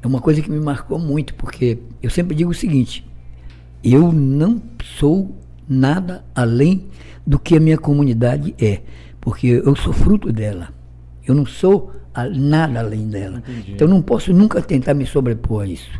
é 0.00 0.06
uma 0.06 0.20
coisa 0.20 0.40
que 0.40 0.48
me 0.48 0.60
marcou 0.60 0.96
muito, 0.96 1.34
porque 1.34 1.78
eu 2.00 2.08
sempre 2.08 2.32
digo 2.32 2.52
o 2.52 2.54
seguinte: 2.54 3.04
eu 3.82 4.12
não 4.12 4.62
sou 4.84 5.36
nada 5.68 6.24
além 6.32 6.86
do 7.26 7.40
que 7.40 7.56
a 7.56 7.60
minha 7.60 7.76
comunidade 7.76 8.54
é, 8.56 8.82
porque 9.20 9.48
eu 9.48 9.74
sou 9.74 9.92
fruto 9.92 10.32
dela. 10.32 10.68
Eu 11.26 11.34
não 11.34 11.44
sou 11.44 11.92
nada 12.36 12.78
além 12.78 13.08
dela. 13.08 13.38
Entendi. 13.38 13.72
Então 13.72 13.88
eu 13.88 13.92
não 13.92 14.00
posso 14.00 14.32
nunca 14.32 14.62
tentar 14.62 14.94
me 14.94 15.04
sobrepor 15.04 15.64
a 15.64 15.66
isso. 15.66 15.90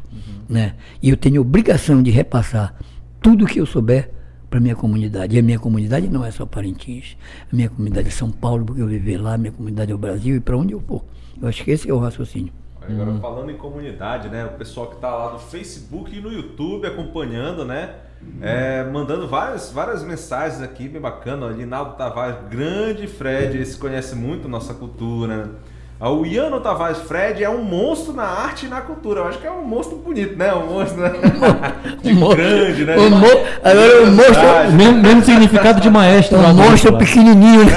Né? 0.48 0.74
E 1.02 1.10
eu 1.10 1.16
tenho 1.16 1.40
obrigação 1.40 2.00
de 2.00 2.12
repassar 2.12 2.76
tudo 3.20 3.44
que 3.44 3.58
eu 3.58 3.66
souber 3.66 4.12
para 4.54 4.60
a 4.60 4.62
minha 4.62 4.76
comunidade. 4.76 5.34
E 5.34 5.38
a 5.40 5.42
minha 5.42 5.58
comunidade 5.58 6.08
não 6.08 6.24
é 6.24 6.30
só 6.30 6.46
Parintins. 6.46 7.16
A 7.52 7.56
minha 7.56 7.68
comunidade 7.68 8.06
é 8.06 8.10
São 8.12 8.30
Paulo, 8.30 8.64
porque 8.64 8.80
eu 8.80 8.86
viver 8.86 9.18
lá, 9.18 9.34
a 9.34 9.38
minha 9.38 9.50
comunidade 9.50 9.90
é 9.90 9.94
o 9.94 9.98
Brasil 9.98 10.36
e 10.36 10.40
para 10.40 10.56
onde 10.56 10.72
eu 10.72 10.80
for. 10.80 11.04
Eu 11.42 11.48
acho 11.48 11.64
que 11.64 11.72
esse 11.72 11.90
é 11.90 11.92
o 11.92 11.98
raciocínio. 11.98 12.52
Agora 12.80 13.18
falando 13.18 13.50
em 13.50 13.56
comunidade, 13.56 14.28
né? 14.28 14.44
O 14.44 14.50
pessoal 14.50 14.86
que 14.86 15.00
tá 15.00 15.12
lá 15.12 15.32
no 15.32 15.40
Facebook 15.40 16.16
e 16.16 16.20
no 16.20 16.30
YouTube 16.30 16.86
acompanhando, 16.86 17.64
né? 17.64 17.96
É, 18.40 18.84
mandando 18.84 19.26
várias, 19.26 19.72
várias 19.72 20.04
mensagens 20.04 20.62
aqui, 20.62 20.88
bem 20.88 21.00
bacana. 21.00 21.46
O 21.46 21.50
Linaldo 21.50 21.96
Tavares, 21.96 22.36
grande 22.48 23.08
Fred, 23.08 23.58
esse 23.58 23.76
conhece 23.76 24.14
muito 24.14 24.48
nossa 24.48 24.72
cultura. 24.72 25.50
O 26.00 26.26
Iano 26.26 26.60
Tavares, 26.60 26.98
Fred 26.98 27.42
é 27.42 27.48
um 27.48 27.62
monstro 27.62 28.12
na 28.12 28.24
arte 28.24 28.66
e 28.66 28.68
na 28.68 28.80
cultura. 28.82 29.20
Eu 29.20 29.28
acho 29.28 29.38
que 29.38 29.46
é 29.46 29.50
um 29.50 29.62
monstro 29.64 29.96
bonito, 29.96 30.36
né? 30.36 30.52
Um 30.52 30.66
monstro 30.66 31.00
né? 31.00 31.12
de 32.02 32.12
O 32.12 32.16
mo- 32.16 32.34
grande, 32.36 32.84
né? 32.84 32.96
o 32.96 33.08
mo- 33.10 33.26
agora 33.62 34.02
o 34.02 34.06
monstro- 34.08 34.34
Verdade. 34.34 34.72
Mesmo, 34.74 35.02
mesmo 35.02 35.22
significado 35.24 35.80
de 35.80 35.88
maestro. 35.88 36.36
É 36.44 36.46
um 36.48 36.52
monstro 36.54 36.92
lá. 36.92 36.98
pequenininho, 36.98 37.64
né? 37.64 37.72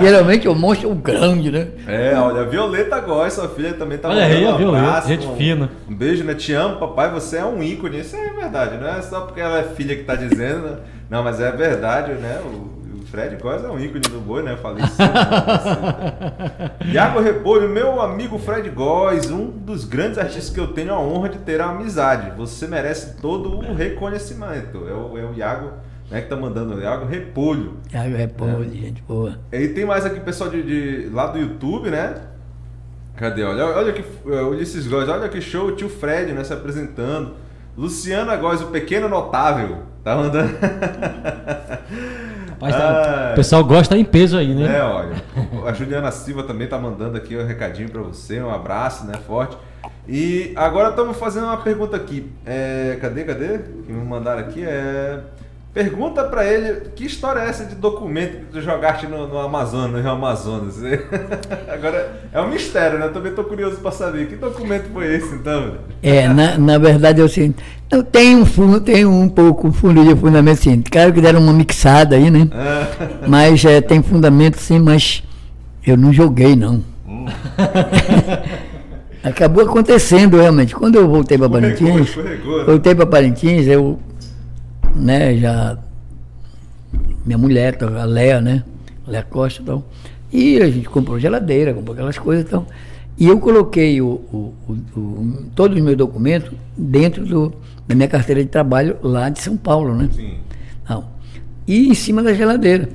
Geralmente 0.00 0.48
o 0.48 0.54
monstro 0.54 0.88
é 0.88 0.92
o 0.92 0.94
grande, 0.94 1.50
né? 1.50 1.68
É, 1.86 2.14
olha, 2.16 2.42
a 2.42 2.44
Violeta 2.44 2.98
Góes, 3.00 3.34
sua 3.34 3.48
filha 3.48 3.74
também 3.74 3.98
tá 3.98 4.08
Olha 4.08 4.24
aí, 4.24 4.46
a 4.46 4.50
um 4.54 4.56
Violeta, 4.56 4.86
abraço, 4.86 5.08
gente 5.08 5.26
um- 5.26 5.36
fina. 5.36 5.70
Um 5.88 5.94
beijo, 5.94 6.24
né? 6.24 6.34
Te 6.34 6.54
amo, 6.54 6.76
papai, 6.76 7.10
você 7.10 7.38
é 7.38 7.44
um 7.44 7.62
ícone. 7.62 8.00
Isso 8.00 8.16
é 8.16 8.30
verdade, 8.40 8.78
não 8.78 8.88
é 8.88 9.02
só 9.02 9.20
porque 9.22 9.40
ela 9.40 9.58
é 9.58 9.64
filha 9.64 9.94
que 9.96 10.04
tá 10.04 10.14
dizendo. 10.14 10.62
né? 10.62 10.76
Não, 11.10 11.22
mas 11.24 11.40
é 11.40 11.50
verdade, 11.50 12.12
né? 12.12 12.38
O 12.44 12.79
Fred 13.10 13.36
Góes 13.42 13.64
é 13.64 13.68
um 13.68 13.78
ícone 13.78 14.00
do 14.02 14.20
boi, 14.20 14.42
né? 14.42 14.52
Eu 14.52 14.58
falei 14.58 14.84
isso. 14.84 14.96
Iago 16.92 17.20
Repolho, 17.20 17.68
meu 17.68 18.00
amigo 18.00 18.38
Fred 18.38 18.68
Góes, 18.70 19.30
um 19.30 19.46
dos 19.50 19.84
grandes 19.84 20.16
artistas 20.18 20.50
que 20.50 20.60
eu 20.60 20.68
tenho 20.68 20.92
a 20.94 21.00
honra 21.00 21.28
de 21.30 21.38
ter 21.38 21.60
a 21.60 21.70
amizade. 21.70 22.30
Você 22.36 22.66
merece 22.66 23.16
todo 23.20 23.58
o 23.58 23.74
reconhecimento. 23.74 24.86
É 24.88 24.92
o, 24.92 25.18
é 25.18 25.24
o 25.24 25.34
Iago, 25.34 25.72
né, 26.10 26.20
que 26.20 26.28
tá 26.28 26.36
mandando. 26.36 26.80
Iago 26.80 27.04
Repolho. 27.06 27.78
Thiago 27.88 28.16
Repolho, 28.16 28.64
gente 28.72 29.02
boa. 29.02 29.38
E 29.52 29.68
tem 29.68 29.84
mais 29.84 30.06
aqui 30.06 30.20
pessoal 30.20 30.48
de, 30.50 30.62
de- 30.62 31.08
lá 31.12 31.26
do 31.26 31.38
YouTube, 31.38 31.90
né? 31.90 32.14
Cadê? 33.16 33.42
Olha, 33.42 33.66
olha 33.66 33.92
que 33.92 34.02
eh, 34.30 34.40
Ulisses 34.42 34.86
Góes, 34.86 35.08
olha 35.08 35.28
que 35.28 35.40
show, 35.40 35.66
o 35.66 35.72
tio 35.72 35.88
Fred, 35.90 36.32
né, 36.32 36.42
se 36.44 36.52
apresentando. 36.52 37.32
Luciana 37.76 38.34
Góes, 38.36 38.60
o 38.62 38.66
pequeno 38.68 39.08
notável, 39.08 39.82
tá 40.02 40.14
mandando. 40.16 40.52
Rapaz, 42.60 42.76
tá- 42.76 43.24
Ai. 43.26 43.32
o 43.32 43.36
pessoal 43.36 43.64
gosta 43.64 43.96
em 43.96 44.04
peso 44.04 44.36
aí, 44.36 44.54
né? 44.54 44.76
É, 44.76 44.82
olha. 44.82 45.14
A 45.66 45.72
Juliana 45.72 46.10
Silva 46.10 46.42
também 46.42 46.68
tá 46.68 46.78
mandando 46.78 47.16
aqui 47.16 47.36
um 47.36 47.46
recadinho 47.46 47.88
pra 47.88 48.02
você, 48.02 48.40
um 48.40 48.50
abraço, 48.50 49.06
né, 49.06 49.14
forte. 49.26 49.56
E 50.08 50.52
agora 50.56 50.90
estamos 50.90 51.16
fazendo 51.16 51.44
uma 51.44 51.56
pergunta 51.58 51.96
aqui. 51.96 52.30
É, 52.44 52.98
cadê, 53.00 53.24
cadê? 53.24 53.58
Que 53.58 53.92
me 53.92 54.04
mandaram 54.04 54.40
aqui 54.40 54.62
é 54.64 55.20
Pergunta 55.72 56.24
pra 56.24 56.44
ele 56.44 56.80
que 56.96 57.06
história 57.06 57.40
é 57.40 57.48
essa 57.48 57.64
de 57.64 57.76
documento 57.76 58.38
que 58.38 58.44
tu 58.46 58.60
jogaste 58.60 59.06
no, 59.06 59.28
no 59.28 59.38
Amazonas, 59.38 59.92
no 59.92 60.00
Rio 60.00 60.10
Amazonas. 60.10 60.78
Agora 61.72 62.22
é 62.32 62.40
um 62.40 62.48
mistério, 62.48 62.98
né? 62.98 63.06
Eu 63.06 63.12
também 63.12 63.32
tô 63.32 63.44
curioso 63.44 63.76
pra 63.76 63.92
saber 63.92 64.26
que 64.26 64.34
documento 64.34 64.90
foi 64.92 65.14
esse, 65.14 65.32
então. 65.32 65.74
É, 66.02 66.26
na, 66.26 66.58
na 66.58 66.76
verdade 66.76 67.20
é 67.20 67.24
o 67.24 67.28
seguinte, 67.28 67.62
eu 67.88 68.02
tenho 68.02 68.40
um 68.40 68.46
fundo, 68.46 68.80
tenho 68.80 69.10
um 69.10 69.28
pouco 69.28 69.68
um 69.68 69.72
fundo 69.72 70.04
de 70.04 70.18
fundamento 70.18 70.58
sim. 70.58 70.82
Claro 70.82 71.12
que 71.12 71.20
deram 71.20 71.40
uma 71.40 71.52
mixada 71.52 72.16
aí, 72.16 72.30
né? 72.30 72.48
Ah, 72.52 72.88
Mas 73.28 73.64
é, 73.64 73.80
tem 73.80 74.02
fundamento 74.02 74.58
sim, 74.58 74.80
mas 74.80 75.22
eu 75.86 75.96
não 75.96 76.12
joguei 76.12 76.56
não. 76.56 76.82
Acabou 79.22 79.64
acontecendo 79.64 80.36
realmente. 80.36 80.74
Quando 80.74 80.96
eu 80.96 81.08
voltei 81.08 81.36
para 81.36 81.48
Parintins, 81.48 82.16
né? 82.16 82.38
voltei 82.66 82.94
para 82.94 83.06
Parintins, 83.06 83.66
eu, 83.66 83.98
né, 84.94 85.36
já 85.36 85.78
minha 87.24 87.38
mulher, 87.38 87.76
a 87.82 88.04
Léa, 88.04 88.40
né, 88.40 88.64
Léa 89.06 89.22
Costa, 89.22 89.62
então, 89.62 89.84
e 90.32 90.58
a 90.60 90.70
gente 90.70 90.88
comprou 90.88 91.18
geladeira, 91.18 91.74
comprou 91.74 91.94
aquelas 91.94 92.18
coisas, 92.18 92.44
então, 92.44 92.66
e 93.18 93.26
eu 93.26 93.38
coloquei 93.38 94.00
o, 94.00 94.06
o- 94.32 94.54
o- 94.96 95.44
todos 95.54 95.76
os 95.76 95.82
meus 95.82 95.96
documentos 95.96 96.50
dentro 96.76 97.24
do, 97.26 97.52
da 97.86 97.94
minha 97.94 98.08
carteira 98.08 98.42
de 98.42 98.48
trabalho 98.48 98.96
lá 99.02 99.28
de 99.28 99.40
São 99.40 99.56
Paulo, 99.56 99.94
né? 99.94 100.08
Sim. 100.12 100.34
Não. 100.88 101.04
E 101.66 101.88
em 101.88 101.94
cima 101.94 102.22
da 102.22 102.32
geladeira. 102.32 102.88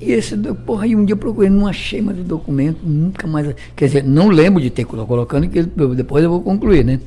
E 0.00 0.12
esse, 0.12 0.36
porra, 0.36 0.84
aí 0.84 0.94
um 0.94 1.04
dia 1.04 1.14
eu 1.14 1.16
procurei, 1.16 1.48
não 1.50 1.66
achei 1.66 2.00
mais 2.02 2.18
o 2.18 2.22
documento, 2.22 2.78
nunca 2.84 3.26
mais. 3.26 3.54
Quer 3.74 3.86
dizer, 3.86 4.04
não 4.04 4.28
lembro 4.28 4.60
de 4.62 4.70
ter 4.70 4.84
colo- 4.84 5.06
colocando, 5.06 5.48
que 5.48 5.62
depois 5.62 6.22
eu 6.22 6.30
vou 6.30 6.40
concluir, 6.42 6.84
né? 6.84 7.00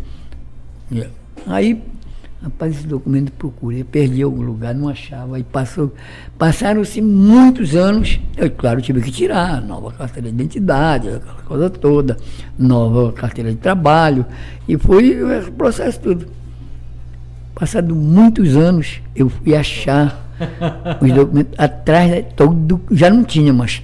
E 0.92 1.06
Aí, 1.46 1.82
rapaz, 2.41 2.76
esse 2.76 2.88
documento 2.88 3.31
procurei, 3.34 3.84
perdi 3.84 4.23
algum 4.23 4.41
lugar, 4.41 4.73
não 4.73 4.89
achava. 4.89 5.35
Aí 5.35 5.43
passou, 5.43 5.93
passaram-se 6.38 7.01
muitos 7.01 7.76
anos, 7.76 8.19
eu, 8.35 8.49
claro, 8.49 8.81
tive 8.81 9.01
que 9.01 9.11
tirar, 9.11 9.61
nova 9.61 9.91
carteira 9.91 10.30
de 10.30 10.35
identidade, 10.35 11.09
aquela 11.09 11.41
coisa 11.43 11.69
toda, 11.69 12.18
nova 12.57 13.11
carteira 13.13 13.51
de 13.51 13.57
trabalho, 13.57 14.26
e 14.68 14.77
foi 14.77 15.09
esse 15.38 15.51
processo 15.51 15.99
tudo. 15.99 16.27
Passado 17.53 17.95
muitos 17.95 18.55
anos, 18.57 19.01
eu 19.15 19.30
fui 19.30 19.55
achar 19.55 20.27
os 20.99 21.11
documentos 21.13 21.53
atrás, 21.59 22.26
todo, 22.35 22.81
já 22.89 23.09
não 23.09 23.23
tinha 23.23 23.53
mais. 23.53 23.84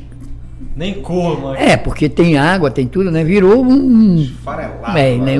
Nem 0.77 0.93
cor, 1.01 1.41
mas. 1.41 1.59
É, 1.59 1.75
porque 1.75 2.07
tem 2.07 2.37
água, 2.37 2.69
tem 2.69 2.85
tudo, 2.87 3.09
né? 3.09 3.23
Virou 3.23 3.65
um. 3.65 4.29
Farelado. 4.43 4.95
É, 4.95 5.15
né? 5.17 5.33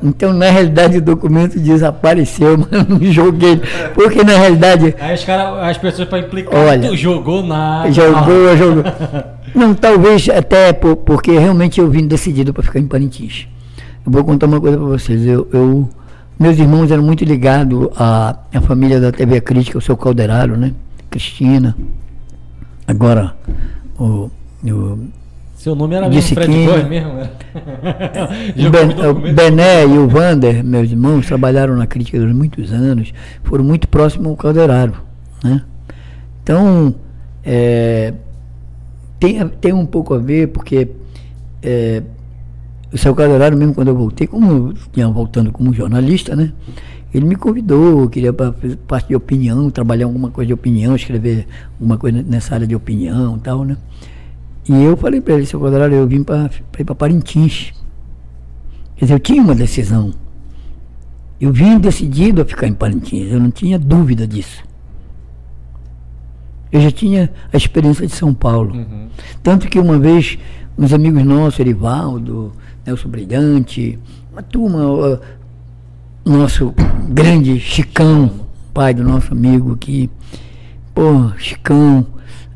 Então, 0.00 0.32
na 0.32 0.48
realidade, 0.48 0.98
o 0.98 1.02
documento 1.02 1.58
desapareceu, 1.58 2.56
mas 2.70 2.70
eu 2.70 2.86
não 2.88 3.12
joguei. 3.12 3.60
Porque, 3.92 4.22
na 4.22 4.38
realidade, 4.38 4.94
Aí 5.00 5.14
os 5.16 5.24
cara, 5.24 5.68
as 5.68 5.76
pessoas 5.76 6.08
pra 6.08 6.20
implicar, 6.20 6.54
Olha, 6.54 6.88
tu 6.88 6.96
jogou 6.96 7.42
nada. 7.44 7.90
jogou, 7.90 8.54
jogou. 8.56 8.84
Não, 9.52 9.74
talvez 9.74 10.28
até 10.28 10.72
por- 10.72 10.94
porque 10.96 11.32
realmente 11.36 11.80
eu 11.80 11.90
vim 11.90 12.06
decidido 12.06 12.54
para 12.54 12.62
ficar 12.62 12.78
em 12.78 12.86
Parintins. 12.86 13.48
Eu 14.06 14.12
vou 14.12 14.22
contar 14.22 14.46
uma 14.46 14.60
coisa 14.60 14.76
para 14.76 14.86
vocês. 14.86 15.26
Eu, 15.26 15.48
eu- 15.52 15.88
meus 16.38 16.56
irmãos 16.56 16.88
eram 16.92 17.02
muito 17.02 17.24
ligados 17.24 17.88
à, 17.96 18.36
à 18.54 18.60
família 18.60 19.00
da 19.00 19.10
TV 19.10 19.40
Crítica, 19.40 19.76
o 19.76 19.80
seu 19.80 19.96
Calderaro, 19.96 20.56
né? 20.56 20.72
Cristina. 21.10 21.74
Agora, 22.86 23.34
o, 23.98 24.30
o, 24.64 24.98
Seu 25.56 25.74
nome 25.74 25.94
era 25.94 26.08
mesmo 26.08 26.34
Fred 26.34 26.52
que- 26.52 26.84
mesmo? 26.88 27.12
né? 27.14 27.30
o, 28.66 28.70
Ben- 28.70 29.06
o. 29.30 29.34
Bené 29.34 29.84
e 29.86 29.98
o 29.98 30.06
Vander, 30.08 30.62
meus 30.64 30.90
irmãos, 30.90 31.26
trabalharam 31.26 31.76
na 31.76 31.86
crítica 31.86 32.18
durante 32.18 32.36
muitos 32.36 32.72
anos, 32.72 33.12
foram 33.44 33.64
muito 33.64 33.88
próximos 33.88 34.26
ao 34.28 34.36
Calderaro. 34.36 34.94
Né? 35.42 35.62
Então, 36.42 36.94
é, 37.44 38.12
tem, 39.18 39.48
tem 39.48 39.72
um 39.72 39.86
pouco 39.86 40.14
a 40.14 40.18
ver, 40.18 40.48
porque 40.48 40.88
é, 41.62 42.02
o 42.92 42.98
seu 42.98 43.14
Calderaro, 43.14 43.56
mesmo 43.56 43.74
quando 43.74 43.88
eu 43.88 43.96
voltei, 43.96 44.26
como 44.26 44.68
eu 44.70 44.74
tinha 44.92 45.08
voltando 45.08 45.50
como 45.52 45.72
jornalista, 45.72 46.36
né? 46.36 46.52
Ele 47.16 47.24
me 47.24 47.34
convidou, 47.34 48.10
queria 48.10 48.30
parte 48.86 49.08
de 49.08 49.16
opinião, 49.16 49.70
trabalhar 49.70 50.04
alguma 50.04 50.30
coisa 50.30 50.48
de 50.48 50.52
opinião, 50.52 50.94
escrever 50.94 51.46
alguma 51.80 51.96
coisa 51.96 52.22
nessa 52.22 52.54
área 52.54 52.66
de 52.66 52.76
opinião 52.76 53.38
e 53.38 53.40
tal, 53.40 53.64
né? 53.64 53.78
E 54.68 54.82
eu 54.82 54.98
falei 54.98 55.22
para 55.22 55.32
ele, 55.32 55.46
seu 55.46 55.58
Calderaro, 55.58 55.94
eu 55.94 56.06
vim 56.06 56.22
para 56.22 56.50
ir 56.78 56.84
para 56.84 56.94
Parintins. 56.94 57.72
Quer 58.96 59.06
dizer, 59.06 59.14
eu 59.14 59.18
tinha 59.18 59.42
uma 59.42 59.54
decisão. 59.54 60.12
Eu 61.40 61.54
vim 61.54 61.78
decidido 61.78 62.42
a 62.42 62.44
ficar 62.44 62.66
em 62.66 62.74
Parintins, 62.74 63.32
eu 63.32 63.40
não 63.40 63.50
tinha 63.50 63.78
dúvida 63.78 64.26
disso. 64.26 64.62
Eu 66.70 66.82
já 66.82 66.90
tinha 66.90 67.32
a 67.50 67.56
experiência 67.56 68.06
de 68.06 68.12
São 68.12 68.34
Paulo. 68.34 68.74
Uhum. 68.74 69.08
Tanto 69.42 69.68
que 69.68 69.78
uma 69.80 69.98
vez, 69.98 70.38
uns 70.76 70.92
amigos 70.92 71.24
nossos, 71.24 71.60
Erivaldo, 71.60 72.52
Nelson 72.84 73.08
Brilhante, 73.08 73.98
uma 74.30 74.42
turma, 74.42 75.18
nosso 76.26 76.74
grande 77.08 77.58
Chicão, 77.60 78.30
pai 78.74 78.92
do 78.92 79.04
nosso 79.04 79.32
amigo 79.32 79.72
aqui. 79.74 80.10
Pô, 80.94 81.30
Chicão, 81.38 82.06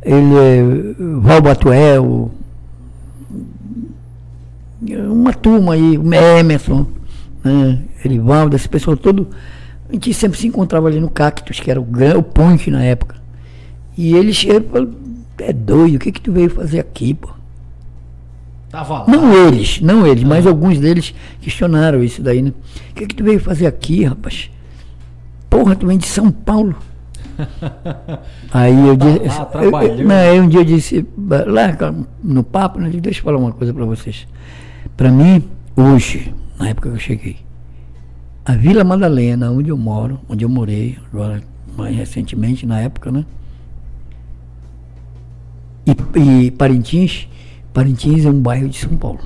ele 0.03 0.35
é 0.35 0.63
Val 1.21 1.41
Batuel, 1.41 2.31
uma 4.83 5.33
turma 5.33 5.75
aí, 5.75 5.99
o 5.99 6.15
Emerson, 6.15 6.87
né, 7.45 7.79
Erivaldo, 8.05 8.57
esse 8.57 8.69
pessoal 8.69 8.97
todo. 8.97 9.29
A 9.89 9.93
gente 9.93 10.15
sempre 10.15 10.39
se 10.39 10.47
encontrava 10.47 10.87
ali 10.89 11.01
no 11.01 11.11
Cactus, 11.11 11.61
que 11.61 11.71
era 11.71 11.81
o, 11.81 11.85
gran- 11.85 12.17
o 12.17 12.23
ponte 12.23 12.71
na 12.71 12.83
época. 12.83 13.17
E 13.97 14.15
ele 14.15 14.33
chegou 14.33 14.61
e 14.61 14.73
falou, 14.73 14.91
é 15.39 15.53
doido, 15.53 15.97
o 15.97 15.99
que 15.99 16.13
que 16.13 16.21
tu 16.21 16.33
veio 16.33 16.49
fazer 16.49 16.79
aqui, 16.79 17.13
pô? 17.13 17.29
Tava 18.71 19.01
lá. 19.01 19.05
Não 19.09 19.33
eles, 19.49 19.81
não 19.81 20.07
eles, 20.07 20.23
mas 20.23 20.47
alguns 20.47 20.79
deles 20.79 21.13
questionaram 21.41 22.03
isso 22.05 22.23
daí, 22.23 22.41
né? 22.41 22.53
O 22.91 22.95
que 22.95 23.07
que 23.07 23.15
tu 23.15 23.25
veio 23.25 23.41
fazer 23.41 23.67
aqui, 23.67 24.05
rapaz? 24.05 24.51
Porra, 25.49 25.75
tu 25.75 25.87
vem 25.87 25.99
de 25.99 26.07
São 26.07 26.31
Paulo. 26.31 26.77
Aí 28.53 28.87
eu 28.89 28.97
disse. 28.97 29.39
lá, 29.39 29.51
eu- 29.55 29.71
eu- 29.99 30.05
não, 30.07 30.15
aí 30.15 30.41
um 30.41 30.49
dia 30.49 30.61
eu 30.61 30.65
disse, 30.65 31.07
lá 31.47 31.95
no 32.23 32.45
papo, 32.45 32.79
né, 32.79 32.91
deixa 32.91 33.21
eu 33.21 33.25
falar 33.25 33.39
uma 33.39 33.51
coisa 33.53 33.73
para 33.73 33.85
vocês. 33.87 34.27
Para 34.97 35.11
mim, 35.11 35.43
hoje, 35.75 36.35
na 36.59 36.69
época 36.69 36.91
que 36.91 36.97
eu 36.97 37.01
cheguei, 37.01 37.37
a 38.45 38.53
Vila 38.53 38.85
Madalena, 38.85 39.51
onde 39.51 39.71
eu 39.71 39.77
moro, 39.79 40.21
onde 40.29 40.45
eu 40.45 40.49
morei, 40.51 40.99
agora 41.13 41.43
mais 41.77 41.97
recentemente, 41.97 42.67
na 42.67 42.81
época, 42.81 43.11
né? 43.11 43.25
E, 45.87 45.97
e 46.47 46.51
Parintins, 46.51 47.27
Parintins 47.73 48.25
é 48.25 48.31
um 48.31 48.41
bairro 48.41 48.69
de 48.69 48.79
São 48.79 48.97
Paulo. 48.97 49.21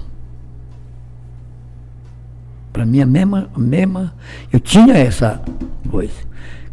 Para 2.72 2.84
mim, 2.84 3.00
a 3.00 3.06
mesma, 3.06 3.48
a 3.54 3.58
mesma. 3.58 4.12
Eu 4.52 4.60
tinha 4.60 4.94
essa 4.94 5.40
coisa. 5.88 6.12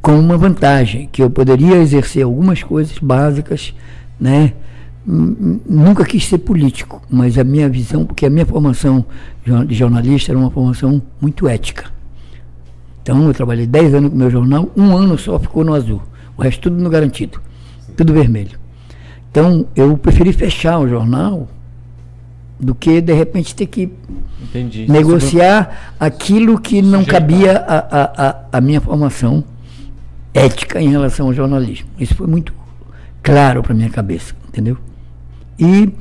Com 0.02 0.20
uma 0.20 0.36
vantagem, 0.36 1.08
que 1.12 1.22
eu 1.22 1.30
poderia 1.30 1.78
exercer 1.78 2.24
algumas 2.24 2.64
coisas 2.64 2.98
básicas, 2.98 3.74
né? 4.20 4.54
Nunca 5.06 6.06
quis 6.06 6.28
ser 6.28 6.40
político, 6.40 7.02
mas 7.10 7.38
a 7.38 7.44
minha 7.44 7.70
visão, 7.70 8.06
porque 8.06 8.26
a 8.26 8.30
minha 8.30 8.46
formação 8.46 9.06
de 9.68 9.76
jornalista 9.76 10.32
era 10.32 10.40
uma 10.40 10.52
formação 10.52 11.02
muito 11.20 11.48
ética. 11.48 11.92
Então, 13.02 13.28
eu 13.28 13.34
trabalhei 13.34 13.66
10 13.66 13.96
anos 13.96 14.10
com 14.10 14.16
o 14.16 14.20
meu 14.20 14.30
jornal, 14.30 14.70
um 14.76 14.96
ano 14.96 15.18
só 15.18 15.40
ficou 15.40 15.64
no 15.64 15.74
azul, 15.74 16.02
o 16.38 16.42
resto 16.42 16.62
tudo 16.62 16.82
no 16.82 16.90
garantido, 16.90 17.42
tudo 17.98 18.14
vermelho. 18.14 18.60
Então, 19.32 19.66
eu 19.76 19.98
preferi 19.98 20.34
fechar 20.34 20.78
o 20.80 20.88
jornal 20.88 21.48
do 22.62 22.76
que, 22.76 23.02
de 23.02 23.14
repente, 23.14 23.56
ter 23.56 23.66
que 23.66 23.92
Entendi. 24.42 24.90
negociar 24.90 25.96
aquilo 26.00 26.60
que 26.60 26.82
não 26.82 27.00
Sujeitar. 27.00 27.22
cabia 27.22 27.58
à 27.58 27.78
a, 27.78 28.30
a, 28.30 28.36
a 28.54 28.62
minha 28.62 28.80
formação 28.80 29.44
ética 30.34 30.80
em 30.80 30.90
relação 30.90 31.28
ao 31.28 31.34
jornalismo. 31.34 31.90
Isso 32.00 32.16
foi 32.16 32.28
muito 32.28 32.54
claro 33.24 33.64
para 33.64 33.74
minha 33.74 33.90
cabeça, 33.90 34.36
entendeu? 34.48 34.78
E 35.60 35.92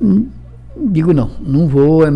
hum, 0.00 0.28
digo 0.90 1.12
não, 1.12 1.30
não 1.40 1.66
vou, 1.66 2.06
é, 2.06 2.10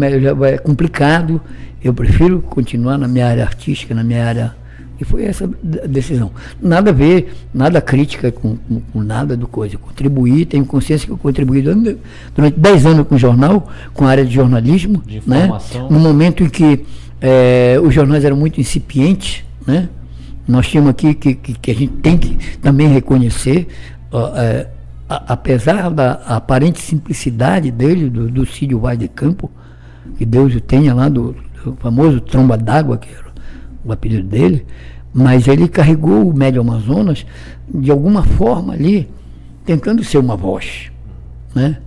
é 0.53 0.59
complicado, 0.59 1.41
eu 1.83 1.93
prefiro 1.93 2.41
continuar 2.41 2.97
na 2.97 3.09
minha 3.09 3.27
área 3.27 3.43
artística, 3.45 3.95
na 3.95 4.05
minha 4.05 4.25
área. 4.25 4.62
E 5.03 5.05
foi 5.05 5.25
essa 5.25 5.51
decisão. 5.63 6.31
Nada 6.61 6.91
a 6.91 6.93
ver, 6.93 7.35
nada 7.53 7.81
crítica 7.81 8.31
com, 8.31 8.57
com, 8.57 8.81
com 8.81 9.03
nada 9.03 9.37
do 9.37 9.49
coisa. 9.49 9.75
Eu 9.75 9.81
contribuí, 9.81 10.47
tenho 10.47 10.65
consciência 10.65 11.07
que 11.07 11.13
eu 11.13 11.19
contribuí 11.19 11.61
durante, 11.61 11.97
durante 12.35 12.59
10 12.61 12.87
anos 12.87 13.07
com 13.09 13.17
o 13.17 13.19
jornal, 13.19 13.69
com 13.93 14.07
a 14.07 14.11
área 14.11 14.25
de 14.25 14.33
jornalismo. 14.33 15.03
De 15.05 15.21
né? 15.27 15.45
informação. 15.45 15.89
No 15.91 15.99
momento 15.99 16.45
em 16.45 16.49
que 16.49 16.85
eh, 17.21 17.77
os 17.83 17.93
jornais 17.93 18.25
eram 18.25 18.37
muito 18.37 18.61
incipientes, 18.61 19.43
né? 19.67 19.89
nós 20.47 20.69
tínhamos 20.69 20.91
aqui 20.91 21.15
que, 21.15 21.35
que, 21.35 21.55
que 21.55 21.71
a 21.73 21.75
gente 21.75 21.95
tem 21.95 22.17
que 22.17 22.37
também 22.59 22.87
reconhecer, 22.87 23.67
ó, 24.13 24.33
eh, 24.37 24.69
a- 25.09 25.25
apesar 25.33 25.91
da 25.91 26.13
aparente 26.27 26.81
simplicidade 26.81 27.73
dele, 27.73 28.09
do, 28.09 28.29
do 28.29 28.47
Cídio 28.47 28.79
Vaz 28.79 28.97
de 28.97 29.09
Campo, 29.09 29.51
que 30.17 30.25
Deus 30.25 30.55
o 30.55 30.61
tenha 30.61 30.95
lá, 30.95 31.09
do, 31.09 31.35
do 31.65 31.77
famoso 31.81 32.21
Tromba 32.21 32.57
d'Água, 32.57 32.99
que 32.99 33.09
era 33.13 33.33
o 33.85 33.93
apelido 33.93 34.23
dele, 34.29 34.65
mas 35.13 35.47
ele 35.47 35.69
carregou 35.69 36.29
o 36.29 36.37
Médio 36.37 36.61
Amazonas 36.61 37.27
de 37.73 37.91
alguma 37.91 38.23
forma 38.23 38.73
ali, 38.73 39.09
tentando 39.65 40.03
ser 40.03 40.19
uma 40.19 40.37
voz. 40.37 40.91
Né? 41.55 41.79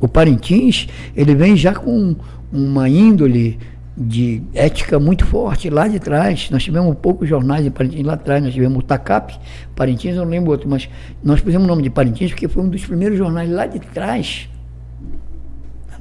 O 0.00 0.06
Parintins, 0.06 0.88
ele 1.16 1.34
vem 1.34 1.56
já 1.56 1.74
com 1.74 2.14
uma 2.52 2.88
índole 2.88 3.58
de 3.96 4.40
ética 4.54 5.00
muito 5.00 5.26
forte 5.26 5.68
lá 5.68 5.88
de 5.88 5.98
trás. 5.98 6.48
Nós 6.50 6.62
tivemos 6.62 6.96
poucos 7.02 7.28
jornais 7.28 7.66
em 7.66 7.70
Parintins 7.70 8.06
lá 8.06 8.12
atrás, 8.12 8.42
nós 8.42 8.54
tivemos 8.54 8.78
o 8.78 8.82
TACAP, 8.82 9.36
Parintins 9.74 10.14
eu 10.14 10.24
não 10.24 10.30
lembro 10.30 10.52
outro, 10.52 10.68
mas 10.68 10.88
nós 11.22 11.40
pusemos 11.40 11.64
o 11.64 11.68
nome 11.68 11.82
de 11.82 11.90
Parintins 11.90 12.30
porque 12.30 12.46
foi 12.46 12.62
um 12.62 12.68
dos 12.68 12.84
primeiros 12.86 13.18
jornais 13.18 13.50
lá 13.50 13.66
de 13.66 13.80
trás, 13.80 14.48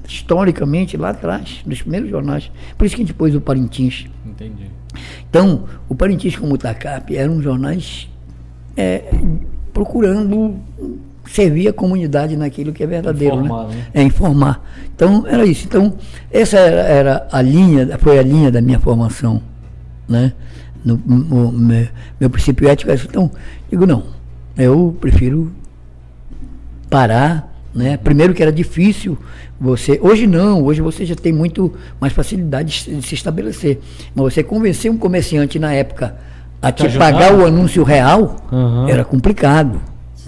historicamente 0.08 0.96
lá 0.96 1.10
atrás, 1.10 1.62
dos 1.66 1.82
primeiros 1.82 2.10
jornais. 2.10 2.52
Por 2.78 2.86
isso 2.86 2.96
que 2.96 3.02
a 3.02 3.06
gente 3.06 3.16
pôs 3.16 3.34
o 3.34 3.42
Parintins. 3.42 4.08
Entendi. 4.26 4.70
Então, 5.30 5.66
o 5.90 5.96
Parintins 5.96 6.36
como 6.36 6.54
o 6.54 6.58
TACAP 6.58 7.16
eram 7.16 7.42
jornais 7.42 8.08
é, 8.76 9.04
procurando 9.74 10.56
servir 11.26 11.68
a 11.68 11.74
comunidade 11.74 12.38
naquilo 12.38 12.72
que 12.72 12.84
é 12.84 12.88
verdadeiro. 12.88 13.36
Informar, 13.36 13.68
né? 13.68 13.76
né? 13.76 13.86
É 13.94 14.04
informar. 14.04 14.64
Então, 14.96 15.26
era 15.28 15.46
isso. 15.46 15.66
Então, 15.68 15.94
essa 16.32 16.58
era, 16.58 16.82
era 16.82 17.28
a 17.32 17.42
linha, 17.42 17.98
foi 18.00 18.18
a 18.18 18.24
linha 18.24 18.50
da 18.52 18.62
minha 18.62 18.80
formação. 18.80 19.42
Né? 20.08 20.32
No, 20.86 20.96
no- 21.06 21.52
meu, 21.52 21.88
meu 22.20 22.30
princípio 22.30 22.68
ético 22.70 22.92
é 22.92 22.96
esse. 22.96 23.06
Então, 23.06 23.30
digo, 23.70 23.86
não, 23.86 24.04
eu 24.58 24.96
prefiro 25.02 25.52
parar, 26.90 27.54
né? 27.78 27.96
Primeiro 27.96 28.34
que 28.34 28.42
era 28.42 28.52
difícil 28.52 29.18
você, 29.60 30.00
hoje 30.02 30.26
não, 30.26 30.64
hoje 30.64 30.82
você 30.82 31.06
já 31.06 31.16
tem 31.16 31.32
muito 31.32 31.74
mais 32.02 32.12
facilidade 32.12 32.84
de 32.86 33.02
se- 33.04 33.16
estabelecer. 33.16 33.80
Mas 34.16 34.34
você 34.34 34.44
convencer 34.44 34.90
um 34.92 34.98
comerciante 34.98 35.60
na 35.60 35.72
época 35.74 36.16
a 36.62 36.72
te 36.72 36.90
pagar 36.98 37.34
o 37.36 37.46
anúncio 37.46 37.84
real 37.84 38.36
Aham. 38.52 38.90
era 38.90 39.06
complicado. 39.06 39.80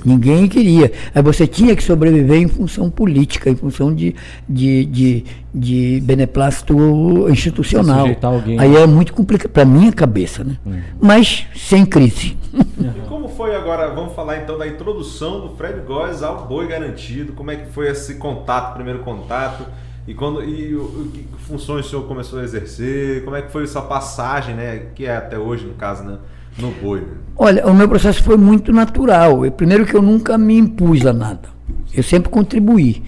Ninguém 0.05 0.47
queria. 0.47 0.91
Aí 1.13 1.21
você 1.21 1.45
tinha 1.47 1.75
que 1.75 1.83
sobreviver 1.83 2.37
em 2.37 2.47
função 2.47 2.89
política, 2.89 3.49
em 3.49 3.55
função 3.55 3.93
de, 3.93 4.15
de, 4.47 4.85
de, 4.85 5.25
de 5.53 6.01
beneplácito 6.03 7.29
institucional. 7.29 8.07
Alguém. 8.21 8.59
Aí 8.59 8.75
é 8.75 8.87
muito 8.87 9.13
complicado, 9.13 9.51
para 9.51 9.65
minha 9.65 9.91
cabeça, 9.91 10.43
né? 10.43 10.57
Mas 11.01 11.45
sem 11.55 11.85
crise. 11.85 12.37
E 12.79 13.07
como 13.07 13.27
foi 13.27 13.55
agora, 13.55 13.93
vamos 13.93 14.13
falar 14.13 14.37
então 14.37 14.57
da 14.57 14.67
introdução 14.67 15.41
do 15.41 15.49
Fred 15.55 15.81
Góes 15.81 16.23
ao 16.23 16.47
Boi 16.47 16.67
Garantido, 16.67 17.33
como 17.33 17.51
é 17.51 17.57
que 17.57 17.71
foi 17.71 17.89
esse 17.89 18.15
contato, 18.15 18.73
primeiro 18.73 18.99
contato, 18.99 19.65
e 20.07 20.13
quando 20.13 20.43
e 20.43 20.75
o 20.75 21.11
que 21.13 21.27
funções 21.47 21.85
o 21.85 21.89
senhor 21.89 22.07
começou 22.07 22.39
a 22.39 22.43
exercer, 22.43 23.23
como 23.23 23.35
é 23.35 23.41
que 23.41 23.51
foi 23.51 23.63
essa 23.63 23.81
passagem, 23.81 24.55
né, 24.55 24.87
que 24.95 25.05
é 25.05 25.15
até 25.15 25.37
hoje 25.37 25.65
no 25.65 25.75
caso, 25.75 26.03
né, 26.03 26.17
no 26.61 26.71
Boi. 26.81 27.03
Olha, 27.37 27.65
o 27.67 27.73
meu 27.73 27.87
processo 27.87 28.21
foi 28.23 28.35
muito 28.37 28.71
natural. 28.73 29.45
Eu, 29.45 29.51
primeiro 29.51 29.85
que 29.85 29.95
eu 29.95 30.01
nunca 30.01 30.37
me 30.37 30.57
impus 30.57 31.05
a 31.05 31.13
nada. 31.13 31.49
Eu 31.93 32.03
sempre 32.03 32.29
contribuí. 32.29 33.01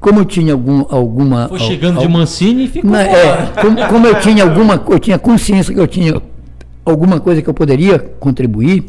Como 0.00 0.20
eu 0.20 0.24
tinha 0.24 0.52
algum, 0.52 0.84
alguma. 0.88 1.48
Foi 1.48 1.58
chegando 1.58 1.96
al- 1.98 2.02
de 2.02 2.08
Mancini 2.08 2.64
e 2.64 2.68
ficou 2.68 2.90
fora. 2.90 3.02
é, 3.02 3.46
como, 3.62 3.86
como 3.88 4.06
eu 4.06 4.20
tinha 4.20 4.44
alguma 4.44 4.82
eu 4.88 4.98
tinha 4.98 5.18
consciência 5.18 5.72
que 5.74 5.80
eu 5.80 5.86
tinha 5.86 6.20
alguma 6.84 7.18
coisa 7.18 7.40
que 7.42 7.48
eu 7.48 7.54
poderia 7.54 7.98
contribuir, 7.98 8.84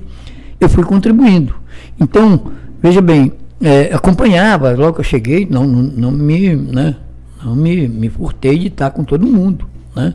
eu 0.59 0.67
fui 0.69 0.83
contribuindo. 0.83 1.55
Então, 1.99 2.51
veja 2.81 3.01
bem, 3.01 3.31
é, 3.61 3.93
acompanhava, 3.93 4.71
logo 4.75 4.93
que 4.93 4.99
eu 4.99 5.03
cheguei, 5.03 5.47
não, 5.49 5.65
não, 5.65 5.81
não 5.83 6.11
me, 6.11 6.55
né, 6.55 6.95
não 7.43 7.55
me, 7.55 7.87
me 7.87 8.09
furtei 8.09 8.57
de 8.59 8.67
estar 8.67 8.91
com 8.91 9.03
todo 9.03 9.25
mundo, 9.25 9.67
né? 9.95 10.13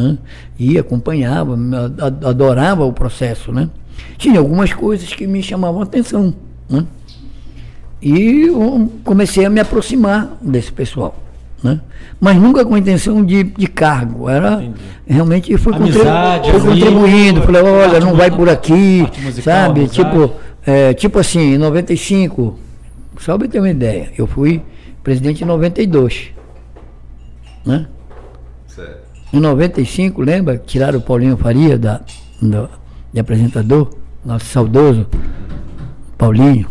Né? 0.00 0.18
E 0.58 0.78
acompanhava, 0.78 1.58
adorava 2.24 2.84
o 2.84 2.92
processo, 2.92 3.52
né? 3.52 3.68
Tinha 4.16 4.38
algumas 4.38 4.72
coisas 4.72 5.12
que 5.12 5.26
me 5.26 5.42
chamavam 5.42 5.80
a 5.80 5.84
atenção, 5.84 6.34
né? 6.68 6.86
E 8.02 8.46
eu 8.46 8.90
comecei 9.04 9.44
a 9.44 9.50
me 9.50 9.60
aproximar 9.60 10.38
desse 10.40 10.72
pessoal. 10.72 11.14
Né? 11.62 11.78
Mas 12.18 12.36
nunca 12.36 12.64
com 12.64 12.74
a 12.74 12.78
intenção 12.78 13.22
de, 13.22 13.44
de 13.44 13.66
cargo. 13.66 14.28
Era 14.28 14.54
Entendi. 14.54 14.80
realmente 15.06 15.58
fui, 15.58 15.72
contribu 15.74 16.00
Amizade, 16.00 16.50
amigo, 16.50 16.66
contribuindo, 16.66 17.42
falei, 17.42 17.62
olha, 17.62 18.00
não 18.00 18.14
vai 18.14 18.30
por 18.30 18.48
aqui, 18.48 19.06
musical, 19.22 19.42
sabe? 19.42 19.80
amizade. 19.80 19.90
Tipo, 19.90 20.32
é, 20.66 20.94
tipo 20.94 21.18
assim, 21.18 21.54
em 21.54 21.58
95, 21.58 22.58
só 23.18 23.36
para 23.36 23.48
ter 23.48 23.58
uma 23.58 23.68
ideia, 23.68 24.10
eu 24.16 24.26
fui 24.26 24.62
presidente 25.02 25.44
em 25.44 25.46
92. 25.46 26.30
Né? 27.66 27.86
Em 29.32 29.40
95, 29.40 30.22
lembra? 30.22 30.58
Tiraram 30.58 30.98
o 30.98 31.02
Paulinho 31.02 31.36
Faria 31.36 31.78
da, 31.78 32.00
do- 32.42 32.68
de 33.12 33.20
apresentador, 33.20 33.90
nosso 34.24 34.46
saudoso 34.46 35.06
Paulinho. 36.18 36.66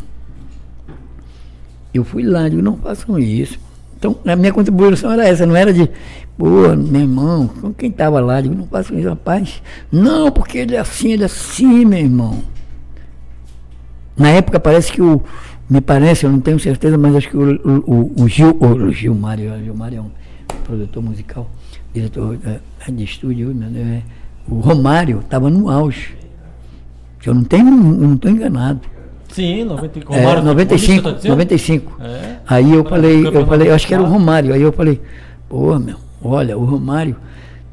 Eu 1.93 2.03
fui 2.03 2.23
lá, 2.23 2.47
digo, 2.49 2.61
não 2.61 2.77
façam 2.77 3.17
isso. 3.17 3.57
Então, 3.97 4.17
a 4.25 4.35
minha 4.35 4.53
contribuição 4.53 5.11
era 5.11 5.27
essa, 5.27 5.45
não 5.45 5.55
era 5.55 5.73
de, 5.73 5.89
pô, 6.37 6.45
meu 6.75 7.01
irmão, 7.01 7.49
quem 7.77 7.89
estava 7.89 8.19
lá, 8.21 8.39
digo, 8.39 8.55
não 8.55 8.67
faço 8.67 8.93
isso, 8.93 9.09
rapaz. 9.09 9.61
Não, 9.91 10.31
porque 10.31 10.57
ele 10.59 10.75
é 10.75 10.79
assim, 10.79 11.11
ele 11.13 11.23
é 11.23 11.25
assim, 11.25 11.83
meu 11.85 11.99
irmão. 11.99 12.41
Na 14.15 14.29
época 14.29 14.59
parece 14.59 14.91
que 14.91 15.01
o, 15.01 15.21
me 15.69 15.81
parece, 15.81 16.25
eu 16.25 16.31
não 16.31 16.39
tenho 16.39 16.59
certeza, 16.59 16.97
mas 16.97 17.15
acho 17.15 17.29
que 17.29 17.37
o, 17.37 17.55
o, 17.85 18.23
o 18.23 18.27
Gil, 18.27 18.55
o 18.59 18.91
Gil 18.91 19.15
Mário, 19.15 19.53
o 19.53 19.63
Gil 19.63 19.75
Mário 19.75 19.97
é 19.97 20.01
um 20.01 20.11
produtor 20.63 21.03
musical, 21.03 21.49
diretor 21.93 22.37
é, 22.45 22.59
é 22.87 22.91
de 22.91 23.03
estúdio, 23.03 23.53
né, 23.53 24.03
o 24.47 24.59
Romário 24.59 25.19
estava 25.19 25.49
no 25.49 25.69
auge. 25.69 26.15
Eu 27.25 27.33
não 27.33 27.43
tenho, 27.43 27.65
não 27.65 28.15
estou 28.15 28.31
enganado. 28.31 28.81
Sim, 29.29 29.63
95. 29.63 30.13
É, 30.13 30.41
95, 30.41 31.13
tá 31.13 31.29
95. 31.29 32.01
É. 32.01 32.35
Aí 32.47 32.73
eu 32.73 32.83
falei, 32.83 33.27
eu 33.27 33.45
falei, 33.45 33.69
acho 33.71 33.85
que 33.85 33.93
era 33.93 34.01
o 34.01 34.07
Romário. 34.07 34.53
Aí 34.53 34.61
eu 34.61 34.71
falei, 34.71 34.99
pô, 35.47 35.77
meu, 35.77 35.97
olha, 36.23 36.57
o 36.57 36.65
Romário, 36.65 37.15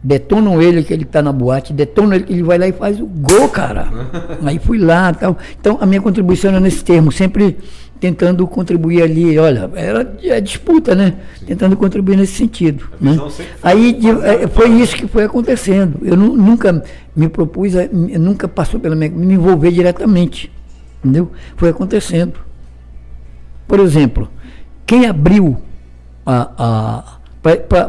detonam 0.02 0.60
ele 0.60 0.82
que 0.82 0.92
ele 0.92 1.04
está 1.04 1.22
na 1.22 1.32
boate, 1.32 1.72
detonam 1.72 2.14
ele 2.14 2.24
que 2.24 2.32
ele 2.32 2.42
vai 2.42 2.58
lá 2.58 2.68
e 2.68 2.72
faz 2.72 3.00
o 3.00 3.06
gol, 3.06 3.48
cara. 3.48 3.88
Aí 4.44 4.58
fui 4.58 4.78
lá 4.78 5.12
tal. 5.14 5.38
Então 5.58 5.78
a 5.80 5.86
minha 5.86 6.00
contribuição 6.00 6.50
era 6.50 6.60
nesse 6.60 6.84
termo, 6.84 7.10
sempre 7.10 7.56
tentando 8.00 8.46
contribuir 8.46 9.02
ali, 9.02 9.38
olha, 9.38 9.70
era 9.74 10.16
é 10.22 10.40
disputa, 10.40 10.94
né? 10.94 11.14
Sim. 11.38 11.46
Tentando 11.46 11.76
contribuir 11.76 12.16
nesse 12.16 12.34
sentido. 12.34 12.88
Né? 13.00 13.16
Aí 13.62 13.92
de, 13.92 14.08
é, 14.08 14.46
foi 14.48 14.68
isso 14.70 14.96
que 14.96 15.06
foi 15.06 15.24
acontecendo. 15.24 15.98
Eu 16.02 16.16
nu, 16.16 16.36
nunca 16.36 16.82
me 17.14 17.28
propus, 17.28 17.74
a, 17.76 17.88
nunca 17.92 18.46
passou 18.46 18.78
pela 18.78 18.94
minha 18.94 19.10
me 19.10 19.34
envolver 19.34 19.70
diretamente. 19.70 20.52
Entendeu? 20.98 21.30
Foi 21.56 21.70
acontecendo. 21.70 22.34
Por 23.66 23.80
exemplo, 23.80 24.28
quem 24.84 25.06
abriu 25.06 25.56
a. 26.24 26.50
a 26.58 27.16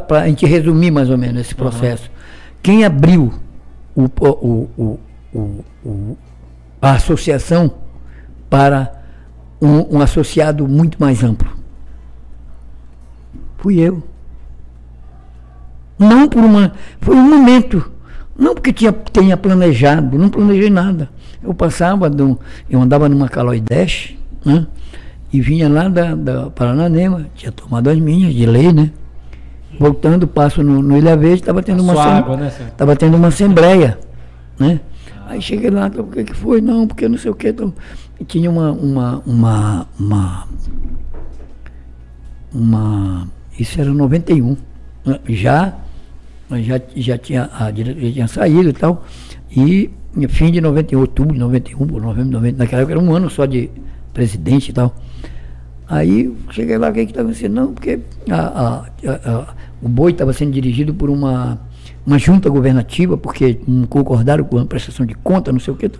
para 0.07 0.21
a 0.21 0.27
gente 0.27 0.45
resumir 0.45 0.91
mais 0.91 1.09
ou 1.09 1.17
menos 1.17 1.41
esse 1.41 1.55
processo, 1.55 2.03
uhum. 2.03 2.57
quem 2.61 2.85
abriu 2.85 3.34
o, 3.95 4.03
o, 4.03 4.99
o, 5.34 6.17
a 6.79 6.91
associação 6.91 7.73
para 8.47 8.97
um, 9.61 9.97
um 9.97 10.01
associado 10.01 10.67
muito 10.67 10.97
mais 10.99 11.23
amplo? 11.23 11.49
Fui 13.57 13.79
eu. 13.79 14.03
Não 15.97 16.27
por 16.27 16.43
uma. 16.43 16.73
Foi 17.01 17.15
um 17.15 17.27
momento. 17.27 17.91
Não 18.38 18.53
porque 18.53 18.71
tinha, 18.71 18.93
tenha 18.93 19.35
planejado, 19.35 20.17
não 20.17 20.29
planejei 20.29 20.69
nada. 20.69 21.09
Eu 21.43 21.53
passava, 21.53 22.09
do, 22.09 22.39
eu 22.69 22.79
andava 22.79 23.09
numa 23.09 23.27
Caloi 23.27 23.59
Dash, 23.59 24.13
né? 24.45 24.67
E 25.34 25.41
vinha 25.41 25.67
lá 25.67 25.89
da, 25.89 26.13
da 26.13 26.49
Parananema, 26.49 27.27
tinha 27.35 27.51
tomado 27.51 27.89
as 27.89 27.97
minhas, 27.99 28.34
de 28.34 28.45
lei, 28.45 28.71
né? 28.71 28.91
Voltando, 29.79 30.27
passo 30.27 30.63
no, 30.63 30.81
no 30.81 30.97
Ilha 30.97 31.17
Verde, 31.17 31.41
estava 31.41 31.61
tendo, 31.61 31.81
uma, 31.84 32.01
água, 32.01 32.38
né, 32.38 32.51
tava 32.75 32.95
tendo 32.95 33.17
uma 33.17 33.27
assembleia, 33.27 33.99
né? 34.57 34.79
Aí 35.27 35.41
cheguei 35.41 35.69
lá, 35.69 35.88
o 35.88 36.03
que, 36.05 36.23
que 36.23 36.34
foi? 36.34 36.61
Não, 36.61 36.88
porque 36.88 37.07
não 37.07 37.17
sei 37.17 37.29
o 37.29 37.35
que. 37.35 37.53
Tinha 38.26 38.49
uma, 38.49 38.72
uma, 38.72 39.22
uma, 39.26 39.88
uma, 39.99 40.48
uma. 42.53 43.27
Isso 43.60 43.80
era 43.80 43.91
91. 43.91 44.57
Né? 45.06 45.19
Já, 45.30 45.76
já, 46.52 46.81
já 46.95 47.18
tinha, 47.18 47.49
a 47.53 47.69
diretoria 47.69 48.11
tinha 48.11 48.27
saído 48.27 48.69
e 48.69 48.73
tal. 48.73 49.06
E 49.52 49.91
fim 50.30 50.52
de 50.52 50.60
91, 50.60 50.99
outubro 50.99 51.34
de 51.34 51.39
91, 51.39 51.85
novembro 51.85 52.26
de 52.26 52.31
90, 52.31 52.57
naquela 52.57 52.81
época 52.81 52.94
era 52.94 53.03
um 53.03 53.14
ano 53.14 53.30
só 53.30 53.45
de 53.45 53.69
presidente 54.14 54.69
e 54.69 54.73
tal. 54.73 54.95
Aí 55.88 56.35
cheguei 56.52 56.77
lá, 56.77 56.89
o 56.89 56.94
que 56.94 57.02
estava 57.02 57.22
acontecendo? 57.27 57.53
Não, 57.53 57.73
porque 57.73 57.99
a, 58.30 58.35
a, 58.35 58.85
a, 59.06 59.56
o 59.81 59.88
boi 59.88 60.11
estava 60.11 60.34
sendo 60.34 60.52
dirigido 60.52 60.94
por 60.94 61.10
uma 61.10 61.60
uma 62.07 62.18
junta 62.18 62.49
governativa, 62.49 63.18
porque 63.18 63.60
não 63.68 63.85
concordaram 63.85 64.45
com 64.45 64.57
a 64.57 64.65
prestação 64.65 65.06
de 65.06 65.14
conta, 65.14 65.52
não 65.52 65.60
sei 65.60 65.73
o 65.73 65.77
que. 65.77 65.91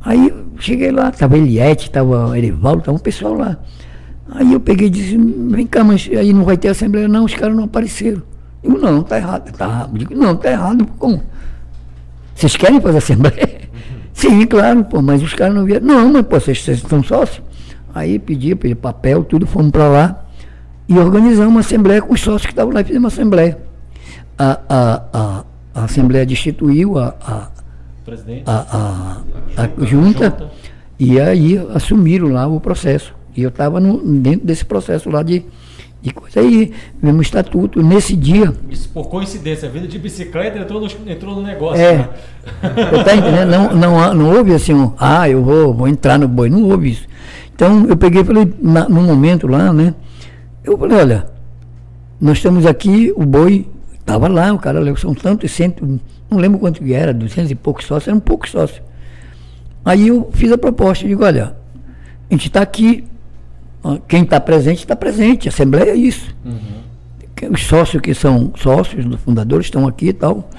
Aí 0.00 0.32
cheguei 0.58 0.90
lá, 0.90 1.08
estava 1.08 1.36
Eliette, 1.36 1.86
estava 1.86 2.36
Erivaldo, 2.36 2.80
estava 2.80 2.96
um 2.96 3.00
pessoal 3.00 3.34
lá. 3.34 3.58
Aí 4.30 4.52
eu 4.52 4.60
peguei 4.60 4.88
e 4.88 4.90
disse, 4.90 5.16
vem 5.16 5.66
cá, 5.66 5.82
mas 5.82 6.08
aí 6.12 6.32
não 6.32 6.44
vai 6.44 6.56
ter 6.56 6.68
assembleia, 6.68 7.08
não, 7.08 7.24
os 7.24 7.34
caras 7.34 7.56
não 7.56 7.64
apareceram. 7.64 8.22
Eu 8.62 8.72
não, 8.72 9.02
tá 9.02 9.16
errado, 9.16 9.52
tá 9.52 9.64
errado. 9.64 9.98
digo, 9.98 10.14
não, 10.14 10.36
tá 10.36 10.50
errado, 10.50 10.86
como? 10.98 11.22
Vocês 12.34 12.56
querem 12.56 12.80
fazer 12.80 12.98
assembleia? 12.98 13.60
Sim, 14.12 14.44
claro, 14.46 14.84
pô, 14.84 15.00
mas 15.00 15.22
os 15.22 15.32
caras 15.34 15.54
não 15.54 15.64
vieram. 15.64 15.86
Não, 15.86 16.12
mas 16.12 16.26
pô, 16.26 16.38
vocês, 16.38 16.62
vocês 16.62 16.80
são 16.80 17.02
sócios? 17.02 17.42
Aí 17.94 18.18
pedi, 18.18 18.54
pedi 18.54 18.74
papel, 18.74 19.24
tudo, 19.24 19.46
fomos 19.46 19.70
para 19.70 19.88
lá 19.88 20.24
e 20.88 20.98
organizamos 20.98 21.50
uma 21.50 21.60
assembleia 21.60 22.02
com 22.02 22.12
os 22.14 22.20
sócios 22.20 22.46
que 22.46 22.52
estavam 22.52 22.72
lá 22.72 22.80
e 22.80 22.84
fizemos 22.84 23.04
uma 23.04 23.08
assembleia 23.08 23.68
a, 24.38 24.60
a, 24.68 25.02
a, 25.12 25.44
a 25.74 25.84
Assembleia 25.84 26.24
destituiu 26.24 26.96
a, 26.96 27.14
a, 27.20 27.48
a, 28.46 29.22
a, 29.56 29.62
a, 29.64 29.84
junta, 29.84 30.50
e 30.98 31.20
aí 31.20 31.58
assumiram 31.74 32.28
lá 32.28 32.46
o 32.46 32.60
processo. 32.60 33.14
E 33.36 33.42
eu 33.42 33.48
estava 33.48 33.80
dentro 33.80 34.46
desse 34.46 34.64
processo 34.64 35.08
lá 35.10 35.22
de, 35.22 35.44
de 36.02 36.12
coisa 36.12 36.40
aí, 36.40 36.72
mesmo 37.00 37.22
estatuto, 37.22 37.82
nesse 37.82 38.16
dia. 38.16 38.52
Isso 38.68 38.88
por 38.88 39.08
coincidência, 39.08 39.68
vindo 39.68 39.86
de 39.86 39.98
bicicleta 39.98 40.58
entrou 40.58 40.80
no, 40.80 40.86
entrou 41.10 41.34
no 41.36 41.42
negócio. 41.42 41.80
É. 41.80 41.96
Né? 41.98 42.08
tá 43.04 43.14
entendendo? 43.14 43.50
Não, 43.50 43.76
não, 43.76 44.14
não 44.14 44.36
houve 44.36 44.54
assim, 44.54 44.74
um, 44.74 44.92
ah, 44.98 45.28
eu 45.28 45.42
vou, 45.42 45.72
vou 45.72 45.88
entrar 45.88 46.18
no 46.18 46.26
boi, 46.26 46.50
não 46.50 46.64
houve 46.64 46.90
isso. 46.90 47.06
Então 47.54 47.86
eu 47.86 47.96
peguei 47.96 48.22
e 48.22 48.24
falei, 48.24 48.52
na, 48.60 48.88
no 48.88 49.02
momento 49.02 49.46
lá, 49.46 49.72
né? 49.72 49.94
Eu 50.64 50.76
falei, 50.76 50.98
olha, 50.98 51.26
nós 52.20 52.38
estamos 52.38 52.66
aqui, 52.66 53.12
o 53.16 53.24
boi 53.24 53.66
Estava 54.08 54.26
lá, 54.26 54.54
o 54.54 54.58
cara 54.58 54.80
leu, 54.80 54.96
são 54.96 55.12
tantos 55.12 55.50
cento, 55.50 56.00
não 56.30 56.38
lembro 56.38 56.58
quanto 56.58 56.82
que 56.82 56.92
era, 56.92 57.12
duzentos 57.12 57.50
e 57.50 57.54
poucos 57.54 57.86
sócios, 57.86 58.08
eram 58.08 58.20
poucos 58.20 58.50
sócios. 58.50 58.82
Aí 59.84 60.08
eu 60.08 60.30
fiz 60.32 60.52
a 60.52 60.58
proposta, 60.58 61.06
digo, 61.06 61.24
olha, 61.24 61.56
a 62.30 62.34
gente 62.34 62.48
está 62.48 62.60
aqui, 62.60 63.04
quem 64.06 64.22
está 64.22 64.38
presente, 64.38 64.80
está 64.80 64.94
presente, 64.94 65.48
a 65.48 65.50
Assembleia 65.50 65.92
é 65.92 65.96
isso. 65.96 66.34
Uhum. 66.44 67.52
Os 67.52 67.62
sócios 67.64 68.02
que 68.02 68.12
são 68.14 68.52
sócios, 68.56 69.06
os 69.06 69.20
fundadores 69.20 69.66
estão 69.66 69.86
aqui 69.86 70.08
e 70.08 70.12
tal. 70.12 70.50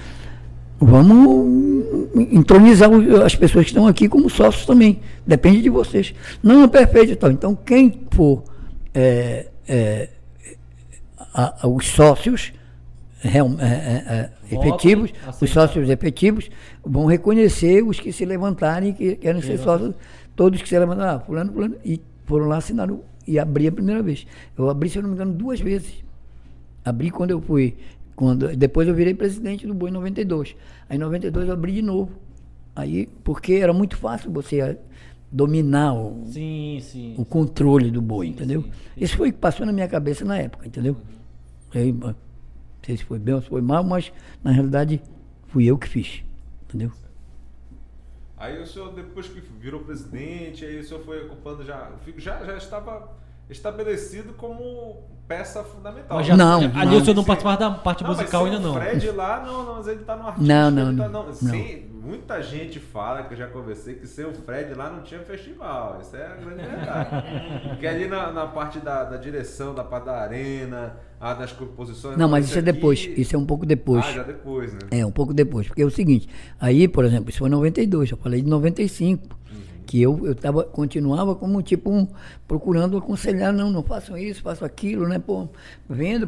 Vamos 0.79 1.83
entronizar 2.31 2.89
as 3.23 3.35
pessoas 3.35 3.65
que 3.65 3.71
estão 3.71 3.85
aqui 3.85 4.07
como 4.07 4.29
sócios 4.29 4.65
também. 4.65 5.01
Depende 5.27 5.61
de 5.61 5.69
vocês. 5.69 6.15
Não, 6.41 6.63
é 6.63 6.67
perfeito. 6.67 7.11
Então, 7.11 7.31
então 7.31 7.55
quem 7.65 8.01
for 8.11 8.43
é, 8.93 9.47
é, 9.67 10.09
a, 11.33 11.65
a, 11.65 11.67
os 11.67 11.85
sócios 11.85 12.53
real, 13.19 13.49
é, 13.59 13.65
é, 13.65 14.31
é 14.51 14.55
efetivos, 14.55 15.13
assim. 15.27 15.45
os 15.45 15.51
sócios 15.51 15.89
efetivos, 15.89 16.49
vão 16.83 17.05
reconhecer 17.05 17.83
os 17.83 17.99
que 17.99 18.11
se 18.11 18.25
levantarem, 18.25 18.93
que 18.93 19.15
querem 19.17 19.41
ser 19.41 19.57
sócios, 19.59 19.93
todos 20.35 20.61
que 20.61 20.69
se 20.69 20.79
levantaram, 20.79 21.17
ah, 21.17 21.19
fulano, 21.19 21.51
fulano, 21.51 21.75
e 21.83 22.01
foram 22.25 22.47
lá, 22.47 22.57
assinaram 22.57 23.01
e 23.27 23.37
abri 23.37 23.67
a 23.67 23.71
primeira 23.71 24.01
vez. 24.01 24.25
Eu 24.57 24.69
abri, 24.69 24.89
se 24.89 24.97
eu 24.97 25.03
não 25.03 25.09
me 25.09 25.15
engano, 25.15 25.33
duas 25.33 25.59
vezes. 25.59 26.03
Abri 26.83 27.11
quando 27.11 27.31
eu 27.31 27.41
fui, 27.41 27.75
quando, 28.15 28.55
depois 28.55 28.87
eu 28.87 28.95
virei 28.95 29.13
presidente 29.13 29.67
do 29.67 29.73
Boi 29.73 29.89
em 29.89 29.93
92. 29.93 30.55
Aí 30.89 30.97
em 30.97 30.99
92 30.99 31.47
eu 31.47 31.53
abri 31.53 31.73
de 31.73 31.81
novo. 31.81 32.11
Aí, 32.75 33.07
porque 33.23 33.53
era 33.53 33.73
muito 33.73 33.97
fácil 33.97 34.31
você 34.31 34.77
dominar 35.31 35.93
o, 35.93 36.23
sim, 36.25 36.79
sim, 36.81 37.13
o 37.17 37.25
controle 37.25 37.91
do 37.91 38.01
boi, 38.01 38.27
sim, 38.27 38.31
entendeu? 38.31 38.65
Isso 38.97 39.15
foi 39.15 39.29
o 39.29 39.33
que 39.33 39.37
passou 39.37 39.65
na 39.65 39.71
minha 39.71 39.87
cabeça 39.87 40.25
na 40.25 40.37
época, 40.37 40.65
entendeu? 40.65 40.95
Uhum. 40.95 41.81
Aí, 41.81 41.95
sei 42.89 42.97
se 42.97 43.03
foi 43.03 43.19
bem 43.19 43.35
ou 43.35 43.41
se 43.41 43.49
foi 43.49 43.61
mal, 43.61 43.83
mas 43.83 44.11
na 44.43 44.51
realidade 44.51 45.01
fui 45.47 45.65
eu 45.65 45.77
que 45.77 45.87
fiz. 45.87 46.23
Entendeu? 46.63 46.91
Aí 48.35 48.59
o 48.59 48.65
senhor, 48.65 48.93
depois 48.93 49.27
que 49.27 49.39
virou 49.39 49.81
presidente, 49.81 50.65
aí 50.65 50.79
o 50.79 50.83
senhor 50.83 51.03
foi 51.03 51.25
ocupando 51.25 51.63
já. 51.63 51.91
Já, 52.17 52.43
já 52.43 52.57
estava 52.57 53.15
estabelecido 53.49 54.33
como 54.33 55.03
peça 55.27 55.63
fundamental. 55.63 56.17
Mas 56.17 56.27
já, 56.27 56.35
não, 56.35 56.61
já, 56.61 56.79
ali 56.79 56.95
o 56.95 57.01
senhor 57.01 57.15
não 57.15 57.23
participava 57.23 57.57
da 57.57 57.71
parte 57.71 58.03
não, 58.03 58.09
musical 58.09 58.45
ainda 58.45 58.59
não. 58.59 58.71
O 58.71 58.73
Fred 58.73 59.11
lá, 59.11 59.43
não, 59.45 59.63
não, 59.63 59.75
mas 59.75 59.87
ele 59.87 60.01
está 60.01 60.15
no 60.15 60.27
artista. 60.27 60.53
Não, 60.53 60.71
não, 60.71 60.97
tá, 60.97 61.09
não, 61.09 61.25
não. 61.25 61.33
Sim, 61.33 61.85
muita 62.01 62.41
gente 62.41 62.79
fala, 62.79 63.23
que 63.23 63.33
eu 63.33 63.37
já 63.37 63.47
conversei, 63.47 63.93
que 63.95 64.07
sem 64.07 64.25
o 64.25 64.33
Fred 64.33 64.73
lá 64.73 64.89
não 64.89 65.03
tinha 65.03 65.19
festival. 65.21 65.99
Isso 66.01 66.15
é 66.15 66.25
a 66.25 66.35
grande 66.35 66.63
verdade. 66.63 67.09
Porque 67.69 67.85
ali 67.85 68.07
na, 68.07 68.31
na 68.31 68.47
parte 68.47 68.79
da, 68.79 69.03
da, 69.03 69.17
direção, 69.17 69.75
da 69.75 69.83
parte 69.83 70.05
da 70.05 70.19
arena, 70.19 70.97
a 71.19 71.35
das 71.35 71.51
composições. 71.51 72.17
Não, 72.17 72.27
mas 72.27 72.45
isso 72.45 72.57
é 72.57 72.61
depois. 72.61 73.07
Isso 73.15 73.35
é 73.35 73.39
um 73.39 73.45
pouco 73.45 73.65
depois. 73.65 74.03
Ah, 74.05 74.11
já 74.11 74.23
depois, 74.23 74.73
né? 74.73 74.79
É, 74.89 75.05
um 75.05 75.11
pouco 75.11 75.33
depois. 75.33 75.67
Porque 75.67 75.83
é 75.83 75.85
o 75.85 75.91
seguinte, 75.91 76.27
aí, 76.59 76.87
por 76.87 77.05
exemplo, 77.05 77.29
isso 77.29 77.39
foi 77.39 77.49
em 77.49 77.51
92, 77.51 78.11
eu 78.11 78.17
falei 78.17 78.41
de 78.41 78.49
95. 78.49 79.38
Que 79.89 79.99
eu, 79.99 80.21
eu 80.23 80.35
tava, 80.35 80.65
continuava 80.65 81.33
como 81.33 81.63
tipo 81.63 81.89
um, 81.89 82.07
procurando 82.47 82.95
aconselhar, 82.95 83.51
não, 83.51 83.71
não 83.71 83.81
façam 83.81 84.15
isso, 84.15 84.43
façam 84.43 84.63
aquilo, 84.63 85.07
né? 85.07 85.17
Pô, 85.17 85.49
vendo, 85.89 86.27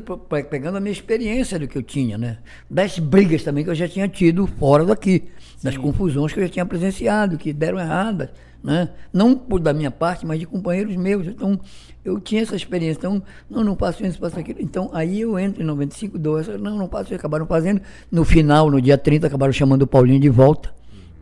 pegando 0.50 0.78
a 0.78 0.80
minha 0.80 0.92
experiência 0.92 1.60
do 1.60 1.68
que 1.68 1.78
eu 1.78 1.84
tinha, 1.84 2.18
né? 2.18 2.40
Das 2.68 2.98
brigas 2.98 3.44
também 3.44 3.64
que 3.64 3.70
eu 3.70 3.76
já 3.76 3.88
tinha 3.88 4.08
tido 4.08 4.48
fora 4.48 4.84
daqui, 4.84 5.26
das 5.62 5.78
confusões 5.78 6.34
que 6.34 6.40
eu 6.40 6.44
já 6.46 6.50
tinha 6.50 6.66
presenciado, 6.66 7.38
que 7.38 7.54
deram 7.54 7.80
erradas, 7.80 8.30
né? 8.64 8.90
Não 9.14 9.36
por 9.36 9.60
da 9.60 9.74
minha 9.74 9.92
parte, 9.92 10.26
mas 10.26 10.40
de 10.40 10.48
companheiros 10.48 10.96
meus. 10.96 11.28
Então, 11.28 11.60
eu 12.04 12.20
tinha 12.20 12.42
essa 12.42 12.56
experiência. 12.56 12.98
Então, 12.98 13.22
não, 13.48 13.64
não 13.64 13.76
faço 13.76 14.04
isso, 14.04 14.18
faço 14.18 14.40
aquilo. 14.40 14.60
Então, 14.60 14.90
aí 14.92 15.22
eu 15.22 15.38
entro 15.38 15.62
em 15.62 15.66
95, 15.68 16.18
dou 16.18 16.40
essa, 16.40 16.58
não, 16.58 16.80
não 16.80 16.90
faço 16.90 17.10
isso, 17.10 17.14
acabaram 17.14 17.46
fazendo. 17.46 17.80
No 18.12 18.26
final, 18.26 18.72
no 18.72 18.82
dia 18.82 18.98
30, 18.98 19.28
acabaram 19.28 19.54
chamando 19.54 19.84
o 19.84 19.88
Paulinho 19.88 20.20
de 20.20 20.30
volta, 20.30 20.74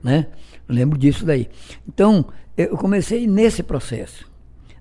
né? 0.01 0.27
Eu 0.69 0.75
lembro 0.75 0.99
disso 0.99 1.25
daí. 1.25 1.49
Então, 1.87 2.27
eu 2.55 2.77
comecei 2.77 3.25
nesse 3.25 3.63
processo. 3.63 4.29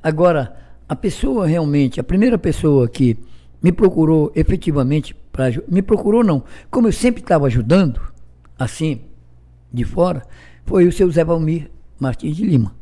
Agora, 0.02 0.54
a 0.86 0.94
pessoa 0.94 1.46
realmente, 1.46 1.98
a 1.98 2.04
primeira 2.04 2.36
pessoa 2.36 2.86
que 2.86 3.16
me 3.62 3.72
procurou 3.72 4.30
efetivamente 4.36 5.14
para 5.32 5.50
me 5.68 5.82
procurou 5.82 6.22
não, 6.22 6.44
como 6.70 6.88
eu 6.88 6.92
sempre 6.92 7.22
estava 7.22 7.46
ajudando, 7.46 8.00
assim, 8.58 9.00
de 9.72 9.84
fora, 9.84 10.24
foi 10.64 10.86
o 10.86 10.92
seu 10.92 11.10
Zé 11.10 11.24
Valmir 11.24 11.70
Martins 11.98 12.36
de 12.36 12.44
Lima. 12.44 12.74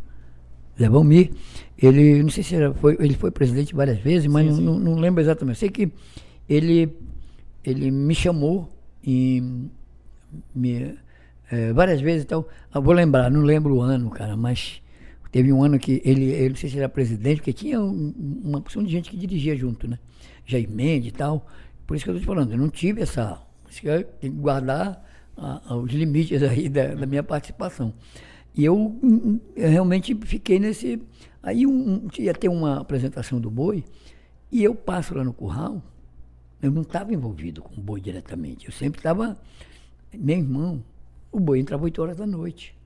Zé 0.79 0.89
Valmir, 0.89 1.31
ele, 1.79 2.23
não 2.23 2.31
sei 2.31 2.43
se 2.43 2.57
era, 2.57 2.75
foi, 2.75 2.97
ele 2.99 3.15
foi 3.15 3.31
presidente 3.31 3.75
várias 3.75 3.99
vezes, 3.99 4.27
mas 4.27 4.47
Sim, 4.47 4.57
sim. 4.57 4.63
Não, 4.65 4.79
não 4.79 4.95
lembro 4.97 5.23
exatamente. 5.23 5.59
Sei 5.59 5.71
que 5.71 5.91
ele, 6.49 6.97
ele 7.65 7.91
me 7.91 8.15
chamou 8.15 8.69
e 9.05 9.43
me, 10.55 10.95
é, 11.51 11.73
várias 11.73 12.01
vezes, 12.01 12.25
então, 12.25 12.45
eu 12.75 12.83
vou 12.83 12.93
lembrar, 12.93 13.31
não 13.31 13.43
lembro 13.43 13.77
o 13.77 13.81
ano, 13.83 14.11
cara, 14.11 14.37
mas 14.37 14.83
teve 15.31 15.53
um 15.53 15.63
ano 15.63 15.79
que 15.79 16.01
ele, 16.05 16.25
ele 16.33 16.49
não 16.51 16.57
sei 16.57 16.71
se 16.71 16.79
era 16.79 16.89
presidente, 16.89 17.39
porque 17.39 17.53
tinha 17.53 17.81
um- 17.81 18.41
uma 18.45 18.61
porção 18.61 18.83
de 18.83 18.91
gente 18.91 19.11
que 19.11 19.17
dirigia 19.17 19.57
junto, 19.57 19.87
né? 19.87 19.99
Jair 20.45 20.69
Mendes 20.71 21.09
e 21.09 21.13
tal. 21.13 21.47
Por 21.87 21.95
isso 21.97 22.05
que 22.05 22.11
eu 22.11 22.17
estou 22.17 22.35
te 22.35 22.35
falando, 22.35 22.53
eu 22.53 22.59
não 22.59 22.69
tive 22.69 23.03
essa. 23.03 23.41
Isso 23.69 23.81
que 23.81 23.89
eu 23.89 24.07
guardar 24.33 25.05
ah, 25.37 25.61
ah, 25.67 25.77
os 25.77 25.93
limites 25.93 26.43
aí 26.43 26.69
da, 26.69 26.95
da 26.95 27.07
minha 27.07 27.23
participação. 27.23 27.93
E 28.55 28.65
eu, 28.65 28.77
hum, 28.77 29.39
eu 29.55 29.69
realmente 29.69 30.15
fiquei 30.25 30.59
nesse. 30.59 31.01
Aí 31.43 31.67
um- 31.67 32.09
ia 32.19 32.33
ter 32.35 32.49
uma 32.49 32.81
apresentação 32.81 33.41
do 33.41 33.51
boi, 33.51 33.85
e 34.51 34.65
eu 34.65 34.75
passo 34.75 35.15
lá 35.17 35.23
no 35.23 35.33
curral, 35.33 35.83
eu 36.63 36.71
não 36.71 36.83
estava 36.83 37.13
envolvido 37.13 37.61
com 37.63 37.79
o 37.81 37.85
boi 37.85 38.01
diretamente. 38.01 38.67
Eu 38.67 38.73
sempre 38.73 38.99
estava. 39.01 39.37
Meu 40.17 40.39
irmão, 40.39 40.83
o 41.37 41.41
boi 41.41 41.59
entrava 41.61 41.85
8 41.85 42.01
horas 42.03 42.17
da 42.17 42.27
noite. 42.27 42.77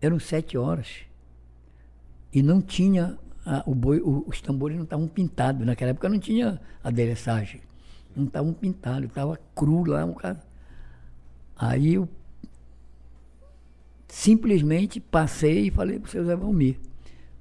Eram 0.00 0.18
7 0.18 0.56
horas. 0.56 0.88
E 2.32 2.42
não 2.42 2.60
tinha. 2.62 3.18
a- 3.44 3.62
o 3.66 3.74
boi, 3.74 4.00
o- 4.00 4.24
os 4.28 4.40
tambores 4.42 4.76
não 4.76 4.84
estavam 4.84 5.08
pintados. 5.08 5.64
Naquela 5.66 5.90
época 5.92 6.08
não 6.10 6.18
tinha 6.18 6.60
adereçagem. 6.84 7.62
Não 8.14 8.24
estavam 8.26 8.52
pintados, 8.52 9.08
estava 9.08 9.38
cru 9.54 9.82
lá. 9.84 10.04
Um 10.04 10.12
cara. 10.12 10.40
Aí 11.56 11.94
eu 11.94 12.08
simplesmente 14.08 15.00
passei 15.00 15.66
e 15.68 15.70
falei 15.70 15.98
para 15.98 16.08
o 16.08 16.10
seu 16.10 16.24
Zé 16.24 16.36
Valmir. 16.36 16.76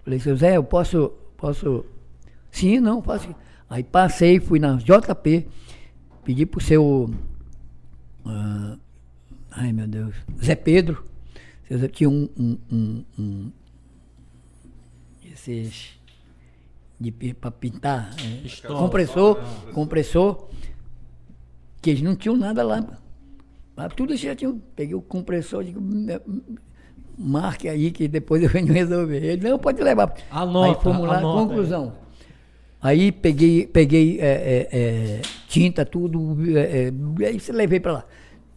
Falei, 0.03 0.19
seu 0.19 0.35
Zé, 0.37 0.55
eu 0.57 0.63
posso. 0.63 1.09
posso... 1.35 1.85
Sim, 2.51 2.79
não, 2.79 3.01
posso. 3.01 3.33
Aí 3.69 3.83
passei, 3.83 4.39
fui 4.39 4.57
na 4.59 4.77
JP, 4.77 5.47
pedi 6.23 6.45
para 6.45 6.57
o 6.57 6.61
seu. 6.61 7.13
ah, 8.25 8.77
ai 9.51 9.71
meu 9.73 9.87
Deus. 9.87 10.15
Zé 10.43 10.55
Pedro. 10.55 11.03
Tinha 11.91 12.09
um. 12.09 12.27
um, 12.37 12.57
um, 12.71 13.03
um 13.17 13.51
esses. 15.31 15.97
De, 16.99 17.11
para 17.33 17.49
pintar. 17.51 18.13
é, 18.19 18.41
Pistola. 18.41 18.77
compressor, 18.79 19.39
compressor. 19.73 20.47
Que 21.81 21.91
eles 21.91 22.01
não 22.01 22.15
tinham 22.15 22.35
nada 22.35 22.61
lá. 22.61 22.85
Lá 23.77 23.87
tudo 23.87 24.11
eles 24.11 24.19
já 24.21 24.35
tinham. 24.35 24.61
Peguei 24.75 24.95
o 24.95 25.01
compressor, 25.01 25.63
digo, 25.63 25.79
"Me- 25.79 26.19
marque 27.17 27.69
aí 27.69 27.91
que 27.91 28.07
depois 28.07 28.43
eu 28.43 28.49
venho 28.49 28.73
resolver. 28.73 29.23
Ele, 29.23 29.49
não, 29.49 29.57
pode 29.57 29.81
levar. 29.81 30.13
Anota, 30.29 30.77
aí 30.77 30.83
fomos 30.83 31.07
lá, 31.07 31.17
anota 31.19 31.47
conclusão. 31.47 31.93
Aí 32.81 33.11
peguei, 33.11 33.65
peguei 33.67 34.19
é, 34.21 34.67
é, 34.71 34.77
é, 34.77 35.21
tinta, 35.49 35.85
tudo, 35.85 36.37
é, 36.57 36.87
é, 36.87 37.25
aí 37.27 37.37
você 37.39 37.51
levei 37.51 37.79
pra 37.79 37.91
lá. 37.93 38.05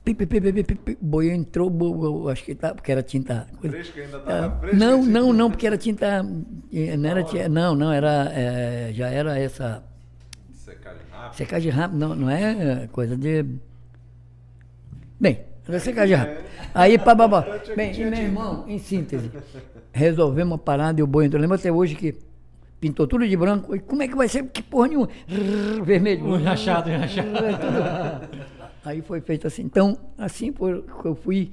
Pi, 0.04 0.14
pi, 0.14 0.26
pi, 0.26 0.40
pi, 0.40 0.52
pi, 0.52 0.64
pi, 0.64 0.74
pi, 0.74 0.98
boi 1.00 1.30
entrou, 1.30 1.70
bo- 1.70 1.94
bo- 1.94 2.28
acho 2.28 2.42
que 2.44 2.56
tá, 2.56 2.74
porque 2.74 2.90
era 2.90 3.04
tinta. 3.04 3.46
Fresca 3.60 4.00
ainda 4.00 4.16
Ah, 4.16 4.20
tava 4.20 4.58
fresca, 4.58 4.76
não, 4.76 5.04
não, 5.04 5.32
não, 5.32 5.48
porque 5.50 5.64
era 5.66 5.78
tinta. 5.78 6.26
eh, 6.72 6.96
Não, 6.96 7.08
era, 7.08 7.22
tinta- 7.22 7.48
não, 7.48 7.76
não, 7.76 7.92
era. 7.92 8.28
eh, 8.34 8.90
já 8.94 9.08
era 9.08 9.38
essa. 9.38 9.80
Secagem 10.52 11.02
rápida. 11.12 11.34
Secagem 11.36 11.70
rápida, 11.70 11.98
não, 12.08 12.16
não 12.16 12.28
é 12.30 12.88
coisa 12.90 13.16
de. 13.16 13.44
Bem, 15.20 15.38
era 15.68 15.78
secagem 15.78 16.16
rápida. 16.16 16.42
Aí, 16.74 16.98
pá, 16.98 17.14
pá, 17.14 17.28
pá. 17.28 17.46
Bem, 17.76 17.92
e 17.94 18.04
meu 18.04 18.12
irmão, 18.18 18.64
em 18.66 18.78
síntese, 18.80 19.30
resolvemos 19.92 20.50
uma 20.52 20.58
parada 20.58 20.98
e 20.98 21.02
o 21.04 21.06
boi 21.06 21.26
entrou. 21.26 21.40
Lembra 21.40 21.56
até 21.56 21.70
hoje 21.70 21.94
que 21.94 22.12
pintou 22.80 23.06
tudo 23.06 23.24
de 23.28 23.36
branco. 23.36 23.72
E 23.76 23.78
como 23.78 24.02
é 24.02 24.08
que 24.08 24.16
vai 24.16 24.26
ser? 24.26 24.42
Que 24.48 24.64
porra 24.64 24.88
nenhuma. 24.88 25.08
Vermelho. 25.84 26.24
Um 26.26 26.42
rachado, 26.42 26.90
um 26.90 26.98
rachado. 26.98 27.28
Aí 28.84 29.00
foi 29.02 29.20
feito 29.20 29.46
assim. 29.46 29.62
Então, 29.62 29.98
assim 30.18 30.52
foi 30.52 30.82
que 30.82 31.06
eu 31.06 31.14
fui 31.14 31.52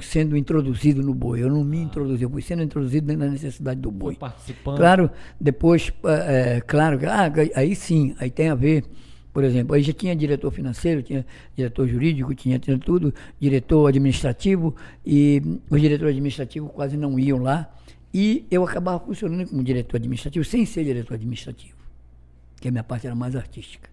sendo 0.00 0.36
introduzido 0.36 1.02
no 1.02 1.14
boi. 1.14 1.42
Eu 1.42 1.48
não 1.48 1.64
me 1.64 1.78
introduzi, 1.78 2.22
eu 2.22 2.30
fui 2.30 2.42
sendo 2.42 2.62
introduzido 2.62 3.06
dentro 3.06 3.22
da 3.24 3.30
necessidade 3.30 3.80
do 3.80 3.90
boi. 3.90 4.14
participando. 4.14 4.76
Claro, 4.76 5.10
depois, 5.40 5.92
é, 6.04 6.60
claro, 6.60 6.98
ah, 7.08 7.30
aí 7.54 7.74
sim, 7.74 8.14
aí 8.18 8.30
tem 8.30 8.48
a 8.48 8.54
ver. 8.54 8.84
Por 9.32 9.44
exemplo, 9.44 9.76
aí 9.76 9.82
já 9.82 9.92
tinha 9.92 10.14
diretor 10.14 10.50
financeiro, 10.50 11.02
tinha 11.02 11.24
diretor 11.56 11.86
jurídico, 11.86 12.34
tinha, 12.34 12.58
tinha 12.58 12.76
tudo, 12.76 13.14
diretor 13.38 13.86
administrativo, 13.86 14.74
e 15.06 15.40
os 15.70 15.80
diretores 15.80 16.10
administrativos 16.10 16.72
quase 16.72 16.96
não 16.96 17.16
iam 17.16 17.38
lá. 17.38 17.72
E 18.12 18.44
eu 18.50 18.64
acabava 18.64 18.98
funcionando 18.98 19.48
como 19.48 19.62
diretor 19.62 19.98
administrativo, 19.98 20.44
sem 20.44 20.66
ser 20.66 20.82
diretor 20.82 21.14
administrativo 21.14 21.80
que 22.60 22.68
a 22.68 22.70
minha 22.70 22.84
parte 22.84 23.06
era 23.06 23.16
mais 23.16 23.34
artística. 23.34 23.88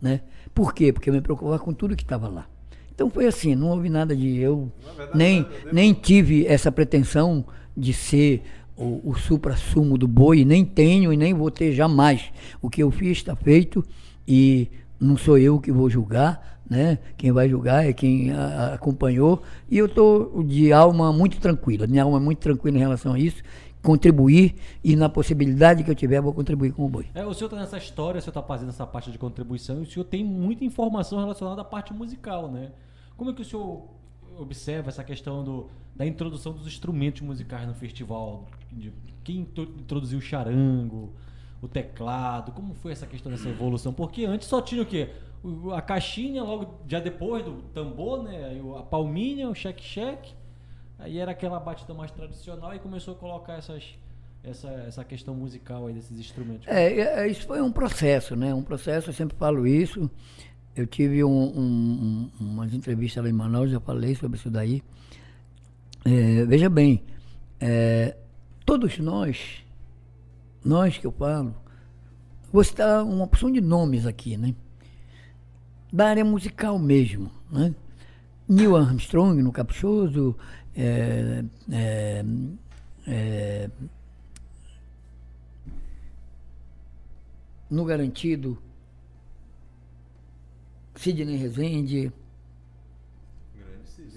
Né? 0.00 0.20
Por 0.56 0.72
quê? 0.74 0.92
Porque 0.92 1.10
eu 1.10 1.14
me 1.14 1.20
preocupava 1.20 1.58
com 1.58 1.72
tudo 1.72 1.94
que 1.94 2.02
estava 2.02 2.28
lá. 2.28 2.46
Então 2.94 3.10
foi 3.10 3.26
assim, 3.26 3.54
não 3.54 3.68
houve 3.68 3.90
nada 3.90 4.16
de 4.16 4.38
eu, 4.38 4.72
verdade, 4.96 5.10
nem, 5.18 5.42
devo- 5.42 5.54
nem 5.70 5.92
tive 5.92 6.46
essa 6.46 6.72
pretensão 6.72 7.44
de 7.76 7.92
ser 7.92 8.42
o, 8.74 9.10
o 9.10 9.14
supra-sumo 9.14 9.98
do 9.98 10.08
boi, 10.08 10.46
nem 10.46 10.64
tenho 10.64 11.12
e 11.12 11.16
nem 11.16 11.34
vou 11.34 11.50
ter 11.50 11.72
jamais. 11.72 12.24
O 12.62 12.70
que 12.70 12.82
eu 12.82 12.90
fiz 12.90 13.18
está 13.18 13.36
feito 13.36 13.84
e 14.26 14.68
não 14.98 15.14
sou 15.18 15.36
eu 15.36 15.60
que 15.60 15.70
vou 15.70 15.90
julgar, 15.90 16.60
né? 16.68 16.98
Quem 17.18 17.30
vai 17.32 17.48
julgar 17.50 17.86
é 17.86 17.92
quem 17.92 18.30
a- 18.32 18.38
a- 18.46 18.74
acompanhou. 18.74 19.42
E 19.70 19.76
eu 19.76 19.84
estou 19.86 20.42
de 20.42 20.72
alma 20.72 21.12
muito 21.12 21.38
tranquila, 21.38 21.86
minha 21.86 22.02
alma 22.02 22.16
é 22.16 22.20
muito 22.20 22.38
tranquila 22.38 22.78
em 22.78 22.80
relação 22.80 23.12
a 23.12 23.18
isso. 23.18 23.42
Contribuir 23.86 24.56
e 24.82 24.96
na 24.96 25.08
possibilidade 25.08 25.84
que 25.84 25.90
eu 25.90 25.94
tiver, 25.94 26.20
vou 26.20 26.34
contribuir 26.34 26.72
com 26.72 26.84
o 26.84 26.88
boi. 26.88 27.06
É, 27.14 27.24
o 27.24 27.32
senhor 27.32 27.46
está 27.46 27.56
nessa 27.60 27.78
história, 27.78 28.18
o 28.18 28.20
senhor 28.20 28.32
está 28.32 28.42
fazendo 28.42 28.70
essa 28.70 28.84
parte 28.84 29.12
de 29.12 29.16
contribuição 29.16 29.78
e 29.78 29.82
o 29.82 29.86
senhor 29.86 30.04
tem 30.04 30.24
muita 30.24 30.64
informação 30.64 31.20
relacionada 31.20 31.60
à 31.60 31.64
parte 31.64 31.94
musical, 31.94 32.50
né? 32.50 32.72
Como 33.16 33.30
é 33.30 33.32
que 33.32 33.42
o 33.42 33.44
senhor 33.44 33.84
observa 34.36 34.88
essa 34.88 35.04
questão 35.04 35.44
do, 35.44 35.68
da 35.94 36.04
introdução 36.04 36.52
dos 36.52 36.66
instrumentos 36.66 37.22
musicais 37.22 37.64
no 37.68 37.74
festival? 37.74 38.48
De, 38.72 38.92
quem 39.22 39.36
intro- 39.42 39.72
introduziu 39.78 40.18
o 40.18 40.20
charango, 40.20 41.12
o 41.62 41.68
teclado? 41.68 42.50
Como 42.50 42.74
foi 42.74 42.90
essa 42.90 43.06
questão 43.06 43.30
dessa 43.30 43.48
evolução? 43.48 43.92
Porque 43.92 44.24
antes 44.24 44.48
só 44.48 44.60
tinha 44.60 44.82
o 44.82 44.86
quê? 44.86 45.10
A 45.76 45.80
caixinha, 45.80 46.42
logo 46.42 46.74
já 46.88 46.98
depois 46.98 47.44
do 47.44 47.62
tambor, 47.72 48.24
né? 48.24 48.60
A 48.78 48.82
palminha, 48.82 49.48
o 49.48 49.54
cheque-cheque. 49.54 50.34
Aí 50.98 51.18
era 51.18 51.32
aquela 51.32 51.60
batida 51.60 51.92
mais 51.92 52.10
tradicional 52.10 52.74
e 52.74 52.78
começou 52.78 53.14
a 53.14 53.16
colocar 53.16 53.54
essas, 53.54 53.98
essa, 54.42 54.68
essa 54.68 55.04
questão 55.04 55.34
musical 55.34 55.86
aí 55.86 55.94
desses 55.94 56.18
instrumentos. 56.18 56.66
É, 56.66 57.22
é, 57.22 57.28
isso 57.28 57.46
foi 57.46 57.60
um 57.60 57.70
processo, 57.70 58.34
né? 58.34 58.54
Um 58.54 58.62
processo, 58.62 59.10
eu 59.10 59.14
sempre 59.14 59.36
falo 59.36 59.66
isso. 59.66 60.10
Eu 60.74 60.86
tive 60.86 61.24
um, 61.24 61.30
um, 61.30 62.30
umas 62.40 62.72
entrevistas 62.72 63.22
lá 63.22 63.28
em 63.28 63.32
Manaus, 63.32 63.70
já 63.70 63.80
falei 63.80 64.14
sobre 64.14 64.38
isso 64.38 64.50
daí. 64.50 64.82
É, 66.04 66.44
veja 66.44 66.68
bem, 66.70 67.02
é, 67.58 68.16
todos 68.64 68.98
nós, 68.98 69.64
nós 70.64 70.98
que 70.98 71.06
eu 71.06 71.12
falo, 71.12 71.54
vou 72.52 72.62
citar 72.62 73.04
uma 73.04 73.24
opção 73.24 73.50
de 73.50 73.60
nomes 73.60 74.06
aqui, 74.06 74.36
né? 74.36 74.54
Da 75.92 76.08
área 76.08 76.24
musical 76.24 76.78
mesmo, 76.78 77.30
né? 77.50 77.74
Neil 78.48 78.76
Armstrong 78.76 79.42
no 79.42 79.50
Caprichoso, 79.50 80.36
é, 80.76 81.42
é, 81.72 82.24
é, 83.06 83.70
no 87.70 87.84
Garantido, 87.84 88.58
Sidney 90.94 91.36
Rezende, 91.36 92.12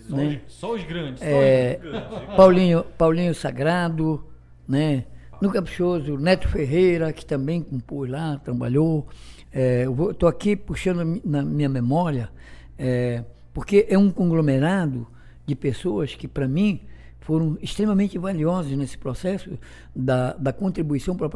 Grande 0.10 0.36
né? 0.36 0.42
os, 0.46 0.54
só 0.54 0.74
os 0.74 0.84
grandes. 0.84 1.22
É, 1.22 1.80
Só 1.82 1.88
os 1.88 1.92
grandes. 1.92 2.36
Paulinho, 2.36 2.84
Paulinho 2.98 3.36
Sagrado, 3.36 4.24
né? 4.68 5.06
No 5.42 5.52
Caprichoso, 5.52 6.18
Neto 6.18 6.50
Ferreira, 6.50 7.14
que 7.14 7.26
também 7.26 7.62
compôs 7.62 8.10
lá, 8.10 8.38
trabalhou. 8.44 9.08
É, 9.54 9.86
estou 10.12 10.28
aqui 10.28 10.56
puxando 10.56 11.22
na 11.24 11.42
minha 11.42 11.70
memória, 11.70 12.30
é, 12.78 13.24
porque 13.54 13.86
é 13.90 13.98
um 13.98 14.12
conglomerado 14.12 15.08
de 15.50 15.56
pessoas 15.56 16.14
que, 16.14 16.28
para 16.28 16.48
mim, 16.48 16.82
foram 17.20 17.58
extremamente 17.60 18.18
valiosas 18.18 18.72
nesse 18.72 18.98
processo 18.98 19.58
da, 19.96 20.34
da 20.34 20.54
contribuição 20.54 21.16
para 21.16 21.30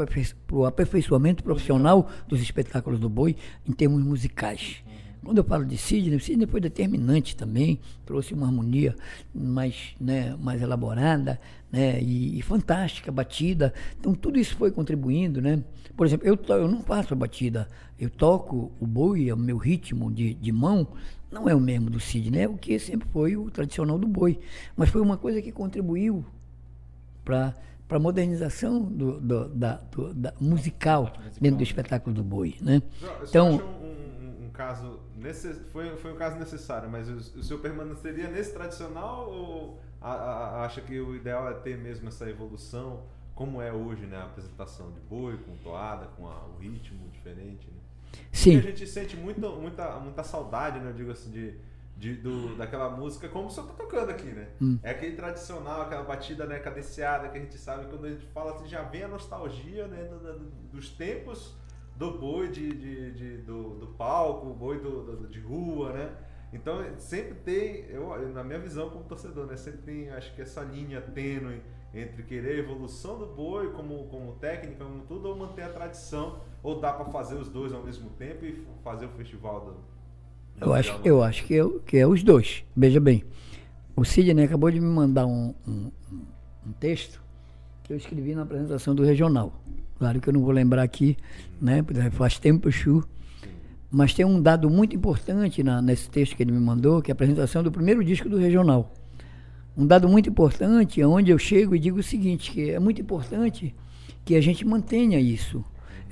o 0.52 0.66
aperfeiçoamento 0.66 1.44
profissional 1.44 2.10
dos 2.28 2.42
espetáculos 2.42 3.00
do 3.00 3.10
boi 3.10 3.36
em 3.68 3.72
termos 3.72 4.04
musicais. 4.04 4.84
Quando 5.24 5.38
eu 5.38 5.44
falo 5.44 5.66
de 5.66 5.78
Sidney, 5.78 6.20
Sidney 6.20 6.46
foi 6.46 6.60
determinante 6.60 7.36
também, 7.36 7.80
trouxe 8.06 8.34
uma 8.34 8.46
harmonia 8.46 8.94
mais, 9.34 9.96
né, 10.00 10.36
mais 10.40 10.62
elaborada 10.62 11.40
né, 11.72 12.02
e, 12.02 12.38
e 12.38 12.42
fantástica, 12.42 13.12
batida. 13.12 13.74
Então 14.00 14.14
tudo 14.14 14.38
isso 14.38 14.56
foi 14.58 14.70
contribuindo. 14.70 15.42
Né? 15.42 15.64
Por 15.96 16.06
exemplo, 16.06 16.28
eu, 16.28 16.38
eu 16.56 16.68
não 16.68 16.82
faço 16.82 17.14
a 17.14 17.18
batida, 17.18 17.70
eu 17.98 18.10
toco 18.10 18.72
o 18.80 18.86
boi, 18.86 19.32
o 19.32 19.38
meu 19.38 19.58
ritmo 19.58 20.12
de, 20.12 20.34
de 20.34 20.52
mão, 20.52 20.88
não 21.34 21.50
é 21.50 21.56
o 21.56 21.60
mesmo 21.60 21.90
do 21.90 22.00
Sidney, 22.00 22.44
é 22.44 22.48
o 22.48 22.58
que 22.58 22.78
sempre 22.80 23.08
foi 23.10 23.36
o 23.36 23.50
tradicional 23.52 23.98
do 23.98 24.08
boi. 24.08 24.40
Mas 24.78 24.90
foi 24.90 25.02
uma 25.02 25.18
coisa 25.18 25.42
que 25.42 25.52
contribuiu 25.52 26.24
para 27.26 27.54
para 27.88 27.98
a 27.98 28.00
modernização 28.00 28.82
do, 28.82 29.20
do- 29.20 29.50
da, 29.50 29.74
do- 29.76 30.14
da 30.14 30.34
musical 30.40 31.12
dentro 31.40 31.58
do 31.58 31.64
espetáculo 31.64 32.16
do 32.16 32.24
boi, 32.24 32.56
né? 32.62 32.82
Então, 33.30 33.52
um, 33.52 34.44
um- 34.44 34.46
um 34.46 34.50
caso 34.52 35.00
necess... 35.18 35.60
foi, 35.72 35.96
foi 35.98 36.14
um 36.14 36.16
caso 36.16 36.38
necessário, 36.40 36.90
mas 36.90 37.08
o, 37.10 37.40
o 37.40 37.44
senhor 37.44 37.60
permaneceria 37.60 38.30
nesse 38.30 38.54
tradicional 38.54 39.30
ou 39.30 39.80
a- 40.02 40.12
a- 40.12 40.66
acha 40.66 40.82
que 40.82 40.98
o 41.00 41.14
ideal 41.16 41.48
é 41.50 41.54
ter 41.56 41.78
mesmo 41.78 42.08
essa 42.08 42.28
evolução 42.28 43.02
como 43.36 43.62
é 43.62 43.72
hoje, 43.72 44.06
né? 44.06 44.18
A 44.18 44.24
apresentação 44.26 44.90
de 44.92 45.00
boi, 45.02 45.38
com 45.38 45.56
toada, 45.58 46.06
com 46.18 46.26
a- 46.28 46.46
o 46.56 46.60
ritmo 46.62 47.08
diferente, 47.10 47.68
né? 47.68 47.73
Sim, 48.32 48.54
Porque 48.54 48.68
a 48.68 48.72
gente 48.72 48.88
sente 48.88 49.16
muita, 49.18 49.50
muita, 49.50 50.00
muita 50.00 50.24
saudade, 50.24 50.80
né? 50.80 50.90
Eu 50.90 50.94
digo 50.94 51.12
assim, 51.12 51.32
de, 51.32 51.54
de- 51.98 52.16
do, 52.16 52.56
daquela 52.56 52.90
música 52.90 53.28
como 53.30 53.48
o 53.48 53.52
senhor 53.52 53.68
tá 53.68 53.74
tocando 53.74 54.10
aqui, 54.10 54.28
né? 54.28 54.48
Hum. 54.62 54.78
É 54.84 54.92
aquele 54.92 55.16
tradicional, 55.16 55.82
aquela 55.84 56.04
batida 56.04 56.46
né, 56.46 56.60
cadenciada 56.60 57.30
que 57.30 57.38
a 57.38 57.42
gente 57.42 57.58
sabe 57.58 57.88
quando 57.88 58.06
a 58.06 58.10
gente 58.10 58.26
fala 58.28 58.54
assim, 58.56 58.68
já 58.68 58.82
vem 58.84 59.04
a 59.04 59.08
nostalgia 59.08 59.88
né, 59.88 60.04
do- 60.06 60.20
do- 60.20 60.40
dos 60.74 60.90
tempos 60.90 61.56
do 61.96 62.18
boi 62.18 62.50
de, 62.50 62.70
de- 62.70 63.12
de- 63.12 63.38
do, 63.40 63.76
do 63.76 63.88
palco, 63.88 64.48
o 64.48 64.54
boi 64.54 64.80
do, 64.80 65.04
do- 65.04 65.28
de 65.28 65.40
rua, 65.40 65.94
né? 65.94 66.12
Então 66.52 66.84
sempre 67.00 67.34
tem, 67.36 67.86
eu, 67.90 68.16
na 68.32 68.44
minha 68.44 68.60
visão 68.60 68.90
como 68.90 69.04
torcedor, 69.06 69.48
né? 69.48 69.56
Sempre 69.58 69.82
tem, 69.82 70.10
acho 70.12 70.34
que 70.36 70.42
essa 70.42 70.62
linha 70.62 71.02
tênue 71.02 71.62
entre 71.94 72.24
querer 72.24 72.56
a 72.56 72.60
evolução 72.60 73.18
do 73.20 73.26
boi 73.28 73.72
como, 73.72 74.08
como 74.08 74.34
técnica, 74.34 74.84
como 74.84 75.02
tudo, 75.06 75.30
ou 75.30 75.36
manter 75.36 75.64
a 75.64 75.70
tradição, 75.70 76.42
ou 76.64 76.80
dá 76.80 76.92
para 76.94 77.06
fazer 77.06 77.36
os 77.36 77.50
dois 77.50 77.72
ao 77.74 77.84
mesmo 77.84 78.10
tempo 78.12 78.46
e 78.46 78.64
fazer 78.84 79.06
o 79.06 79.10
festival 79.10 79.76
do. 80.60 80.66
eu 80.66 80.74
acho, 80.74 81.00
eu 81.04 81.22
acho 81.24 81.44
que, 81.46 81.54
eu, 81.54 81.80
que 81.86 81.98
é 81.98 82.08
os 82.08 82.24
dois. 82.24 82.64
Veja 82.76 83.00
bem, 83.00 83.24
o 83.96 84.04
Sidney 84.06 84.46
acabou 84.46 84.72
de 84.72 84.80
me 84.80 84.88
mandar 84.88 85.26
um, 85.26 85.54
um- 85.68 85.92
um- 86.66 86.72
texto 86.80 87.22
que 87.84 87.92
eu 87.94 87.98
escrevi 87.98 88.34
na 88.34 88.44
apresentação 88.44 88.96
do 88.96 89.04
Regional. 89.04 89.52
Claro 90.00 90.20
que 90.22 90.30
eu 90.30 90.34
não 90.34 90.42
vou 90.42 90.52
lembrar 90.52 90.82
aqui, 90.84 91.18
né? 91.62 91.84
porque 91.84 92.10
Faz 92.12 92.40
tempo, 92.40 92.72
Chu. 92.72 93.04
Mas 93.92 94.14
tem 94.14 94.26
um 94.26 94.42
dado 94.42 94.70
muito 94.70 94.96
importante 94.96 95.62
na- 95.62 95.82
nesse 95.82 96.10
texto 96.10 96.36
que 96.36 96.42
ele 96.44 96.52
me 96.52 96.60
mandou, 96.60 97.02
que 97.02 97.12
é 97.12 97.14
a 97.14 97.16
apresentação 97.16 97.62
do 97.62 97.72
primeiro 97.72 98.04
disco 98.04 98.28
do 98.30 98.38
Regional. 98.38 98.92
Um 99.78 99.86
dado 99.86 100.08
muito 100.08 100.30
importante, 100.30 101.04
onde 101.04 101.30
eu 101.32 101.38
chego 101.38 101.76
e 101.76 101.80
digo 101.80 102.00
o 102.00 102.04
seguinte, 102.04 102.52
que 102.52 102.72
é 102.72 102.80
muito 102.80 103.02
importante 103.02 103.76
que 104.26 104.36
a 104.36 104.42
gente 104.42 104.66
mantenha 104.66 105.20
isso, 105.20 105.64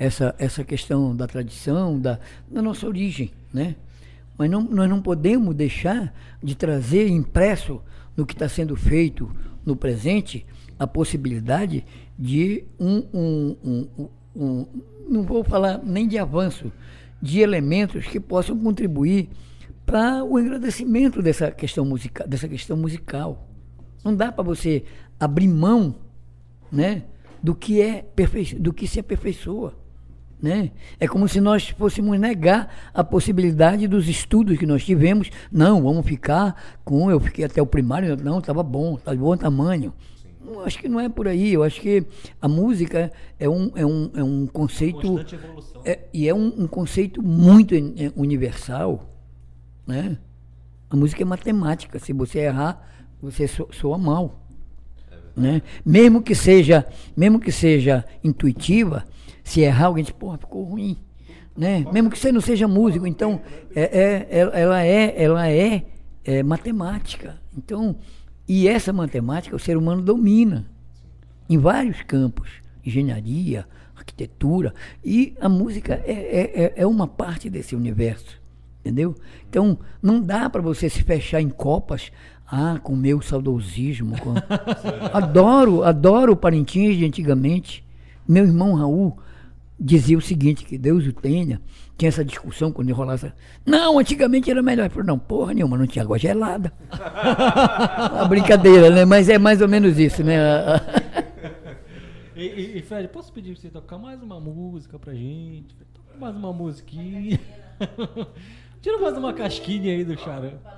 essa, 0.01 0.33
essa 0.39 0.63
questão 0.63 1.15
da 1.15 1.27
tradição, 1.27 1.99
da, 1.99 2.17
da 2.49 2.59
nossa 2.59 2.87
origem, 2.87 3.29
né? 3.53 3.75
Mas 4.35 4.49
não, 4.49 4.63
nós 4.63 4.89
não 4.89 4.99
podemos 4.99 5.53
deixar 5.53 6.11
de 6.41 6.55
trazer 6.55 7.07
impresso 7.07 7.79
no 8.17 8.25
que 8.25 8.33
está 8.33 8.49
sendo 8.49 8.75
feito 8.75 9.31
no 9.63 9.75
presente 9.75 10.43
a 10.79 10.87
possibilidade 10.87 11.85
de 12.17 12.63
um, 12.79 13.03
um, 13.13 13.55
um, 13.63 14.07
um- 14.35 14.65
não 15.07 15.21
vou 15.21 15.43
falar 15.43 15.79
nem 15.83 16.07
de 16.07 16.17
avanço, 16.17 16.71
de 17.21 17.41
elementos 17.41 18.07
que 18.07 18.19
possam 18.19 18.57
contribuir 18.57 19.29
para 19.85 20.23
o 20.23 20.39
engrandecimento 20.39 21.21
dessa 21.21 21.51
questão 21.51 21.85
musical, 21.85 22.27
dessa 22.27 22.47
questão 22.47 22.75
musical. 22.75 23.47
Não 24.03 24.15
dá 24.15 24.31
para 24.31 24.43
você 24.43 24.83
abrir 25.19 25.47
mão, 25.47 25.93
né, 26.71 27.03
do 27.43 27.53
que 27.53 27.79
é 27.79 28.03
do 28.59 28.73
que 28.73 28.87
se 28.87 28.99
aperfeiçoa, 28.99 29.79
né? 30.41 30.71
É 30.99 31.07
como 31.07 31.27
se 31.27 31.39
nós 31.39 31.69
fôssemos 31.69 32.19
negar 32.19 32.73
a 32.93 33.03
possibilidade 33.03 33.87
dos 33.87 34.07
estudos 34.07 34.57
que 34.57 34.65
nós 34.65 34.83
tivemos. 34.83 35.29
Não, 35.51 35.83
vamos 35.83 36.05
ficar 36.05 36.79
com 36.83 37.11
eu 37.11 37.19
fiquei 37.19 37.45
até 37.45 37.61
o 37.61 37.65
primário, 37.65 38.17
não, 38.17 38.39
estava 38.39 38.63
bom, 38.63 38.95
está 38.95 39.13
de 39.13 39.19
bom 39.19 39.37
tamanho. 39.37 39.93
Acho 40.65 40.79
que 40.79 40.89
não 40.89 40.99
é 40.99 41.07
por 41.07 41.27
aí. 41.27 41.53
Eu 41.53 41.63
acho 41.63 41.79
que 41.79 42.05
a 42.41 42.47
música 42.47 43.11
é 43.39 43.47
um, 43.47 43.71
é 43.75 43.85
um, 43.85 44.11
é 44.15 44.23
um 44.23 44.47
conceito 44.47 45.19
é, 45.85 45.99
e 46.13 46.27
é 46.27 46.33
um, 46.33 46.63
um 46.63 46.67
conceito 46.67 47.21
muito 47.21 47.73
é, 47.75 48.11
universal, 48.15 49.09
né? 49.87 50.17
A 50.89 50.95
música 50.95 51.21
é 51.21 51.25
matemática. 51.25 51.99
Se 51.99 52.11
você 52.11 52.39
errar, 52.39 52.85
você 53.21 53.47
so, 53.47 53.67
soa 53.71 53.97
mal, 53.97 54.45
né? 55.35 55.61
Mesmo 55.85 56.21
que 56.21 56.35
seja, 56.35 56.85
mesmo 57.15 57.39
que 57.39 57.51
seja 57.51 58.03
intuitiva, 58.23 59.05
se 59.51 59.61
errar 59.61 59.87
alguém 59.87 60.03
diz, 60.03 60.13
porra, 60.13 60.37
ficou 60.37 60.63
ruim, 60.63 60.97
né? 61.57 61.85
Mesmo 61.91 62.09
que 62.09 62.17
você 62.17 62.31
não 62.31 62.41
seja 62.41 62.67
músico, 62.67 63.05
então 63.05 63.41
é, 63.75 63.81
é- 63.81 64.27
ela 64.39 64.57
ela 64.59 64.83
é, 64.83 65.23
ela 65.23 65.49
é, 65.49 65.85
é 66.23 66.43
matemática. 66.43 67.37
Então, 67.57 67.95
e 68.47 68.67
essa 68.67 68.93
matemática 68.93 69.55
o 69.55 69.59
ser 69.59 69.75
humano 69.77 70.01
domina 70.01 70.65
em 71.49 71.57
vários 71.57 72.01
campos, 72.03 72.49
engenharia, 72.85 73.65
arquitetura, 73.95 74.73
e 75.03 75.35
a 75.41 75.49
música 75.49 76.01
é, 76.05 76.11
é, 76.13 76.63
é- 76.63 76.73
é 76.77 76.87
uma 76.87 77.05
parte 77.07 77.49
desse 77.49 77.75
universo, 77.75 78.39
entendeu? 78.79 79.15
Então, 79.49 79.77
não 80.01 80.21
dá 80.21 80.49
para 80.49 80.61
você 80.61 80.89
se 80.89 81.03
fechar 81.03 81.41
em 81.41 81.49
copas, 81.49 82.11
ah, 82.47 82.79
com 82.81 82.95
meu 82.95 83.21
saudosismo. 83.21 84.17
com- 84.19 84.33
adoro, 85.13 85.83
adoro 85.83 86.33
o 86.33 86.37
Parintins 86.37 86.97
de 86.97 87.05
antigamente. 87.05 87.83
Meu 88.27 88.45
irmão 88.45 88.73
Raul 88.75 89.17
dizia 89.83 90.17
o 90.17 90.21
seguinte, 90.21 90.63
que 90.63 90.77
Deus 90.77 91.05
o 91.07 91.11
tenha, 91.13 91.59
tinha 91.97 92.09
essa 92.09 92.23
discussão 92.23 92.71
quando 92.71 92.89
enrolasse. 92.89 93.31
Não, 93.65 93.97
antigamente 93.97 94.51
era 94.51 94.61
melhor. 94.61 94.83
Ele 94.83 94.89
falou, 94.93 95.07
não, 95.07 95.17
porra 95.19 95.53
nenhuma, 95.53 95.77
não 95.77 95.87
tinha 95.87 96.03
água 96.03 96.19
gelada. 96.19 96.71
a 96.91 98.25
brincadeira, 98.25 98.89
né? 98.89 99.05
Mas 99.05 99.27
é 99.27 99.37
mais 99.39 99.61
ou 99.61 99.67
menos 99.67 99.97
isso, 99.97 100.23
né? 100.23 100.37
E, 102.33 102.43
e- 102.45 102.77
e, 102.79 102.81
Fred, 102.81 103.07
posso 103.09 103.31
pedir 103.31 103.51
pra 103.53 103.61
você 103.61 103.69
tocar 103.69 103.97
mais 103.99 104.19
uma 104.23 104.39
música 104.39 104.97
pra 104.97 105.13
gente? 105.13 105.75
Toca 105.93 106.17
mais 106.17 106.35
uma 106.35 106.51
musiquinha. 106.51 107.39
Tira 108.81 108.97
mais 108.97 109.15
uma 109.15 109.31
casquinha 109.31 109.93
aí 109.93 110.03
do 110.03 110.17
charão. 110.17 110.47
É 110.47 110.71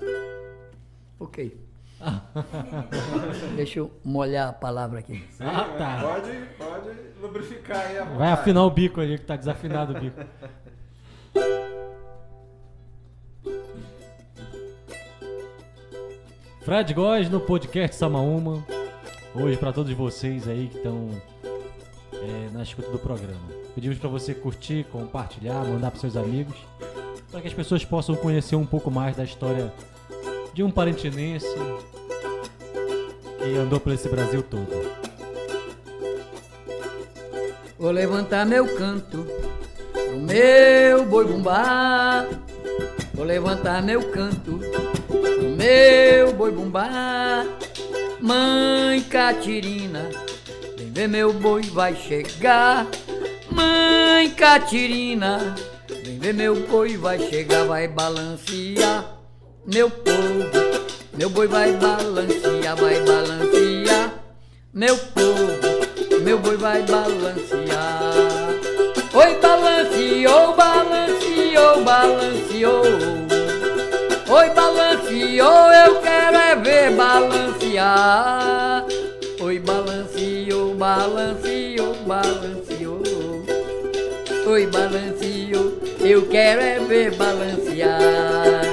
eu 0.00 0.08
ok. 1.18 1.67
Deixa 3.56 3.80
eu 3.80 3.90
molhar 4.04 4.48
a 4.48 4.52
palavra 4.52 5.00
aqui. 5.00 5.24
Ah, 5.40 5.64
tá. 5.76 6.00
Pode, 6.02 6.30
pode 6.56 6.90
lubrificar 7.20 7.78
aí 7.78 7.98
a 7.98 8.04
Vai 8.04 8.12
vontade. 8.12 8.32
afinar 8.32 8.64
o 8.64 8.70
bico 8.70 9.00
ali, 9.00 9.18
que 9.18 9.24
tá 9.24 9.36
desafinado 9.36 9.96
o 9.96 10.00
bico. 10.00 10.20
Fred 16.62 16.92
Góes 16.92 17.30
no 17.30 17.40
podcast 17.40 17.96
Samaúma. 17.96 18.64
Hoje 19.34 19.56
para 19.56 19.72
todos 19.72 19.92
vocês 19.92 20.46
aí 20.48 20.68
que 20.68 20.76
estão 20.76 21.08
é, 22.12 22.50
na 22.52 22.62
escuta 22.62 22.90
do 22.90 22.98
programa. 22.98 23.40
Pedimos 23.74 23.98
para 23.98 24.08
você 24.08 24.34
curtir, 24.34 24.84
compartilhar, 24.90 25.64
mandar 25.64 25.90
para 25.90 26.00
seus 26.00 26.16
amigos, 26.16 26.56
para 27.30 27.40
que 27.40 27.48
as 27.48 27.54
pessoas 27.54 27.84
possam 27.84 28.16
conhecer 28.16 28.56
um 28.56 28.66
pouco 28.66 28.90
mais 28.90 29.16
da 29.16 29.24
história 29.24 29.72
de 30.58 30.64
um 30.64 30.72
parentinense 30.72 31.46
que 33.38 33.56
andou 33.56 33.78
por 33.78 33.92
esse 33.92 34.08
Brasil 34.08 34.42
todo. 34.42 34.68
Vou 37.78 37.92
levantar 37.92 38.44
meu 38.44 38.66
canto 38.76 39.24
pro 39.92 40.18
meu 40.18 41.06
boi 41.06 41.26
bumbá. 41.26 42.26
Vou 43.14 43.24
levantar 43.24 43.80
meu 43.84 44.10
canto 44.10 44.58
pro 45.06 45.48
meu 45.50 46.32
boi 46.32 46.50
bumbá. 46.50 47.46
Mãe 48.20 49.00
Catirina, 49.02 50.10
vem 50.76 50.90
ver 50.90 51.08
meu 51.08 51.32
boi 51.32 51.62
vai 51.62 51.94
chegar. 51.94 52.84
Mãe 53.48 54.28
Catirina, 54.30 55.54
Vem 56.02 56.18
ver 56.18 56.34
meu 56.34 56.66
boi 56.66 56.96
vai 56.96 57.16
chegar, 57.30 57.64
vai 57.64 57.86
balancear. 57.86 59.17
Meu 59.70 59.90
povo, 59.90 60.48
meu 61.12 61.28
boi 61.28 61.46
vai 61.46 61.70
balancear, 61.72 62.74
vai 62.74 62.98
balancear. 63.04 64.14
Meu 64.72 64.96
povo, 64.96 66.22
meu 66.22 66.38
boi 66.38 66.56
vai 66.56 66.80
balancear. 66.84 68.14
Oi, 69.12 69.34
balanceou, 69.42 70.56
balanceou, 70.56 71.84
balanceou. 71.84 72.82
Oi, 74.30 74.50
balanceou, 74.54 75.70
eu 75.86 76.00
quero 76.00 76.36
é 76.38 76.56
ver 76.56 76.90
balancear. 76.92 78.86
Oi, 79.38 79.58
balanceou, 79.58 80.74
balanceou, 80.76 81.94
balanceou. 82.06 83.02
Oi, 84.46 84.66
balanceou, 84.66 85.78
eu 86.00 86.26
quero 86.26 86.62
é 86.62 86.78
ver 86.78 87.14
balancear. 87.16 88.67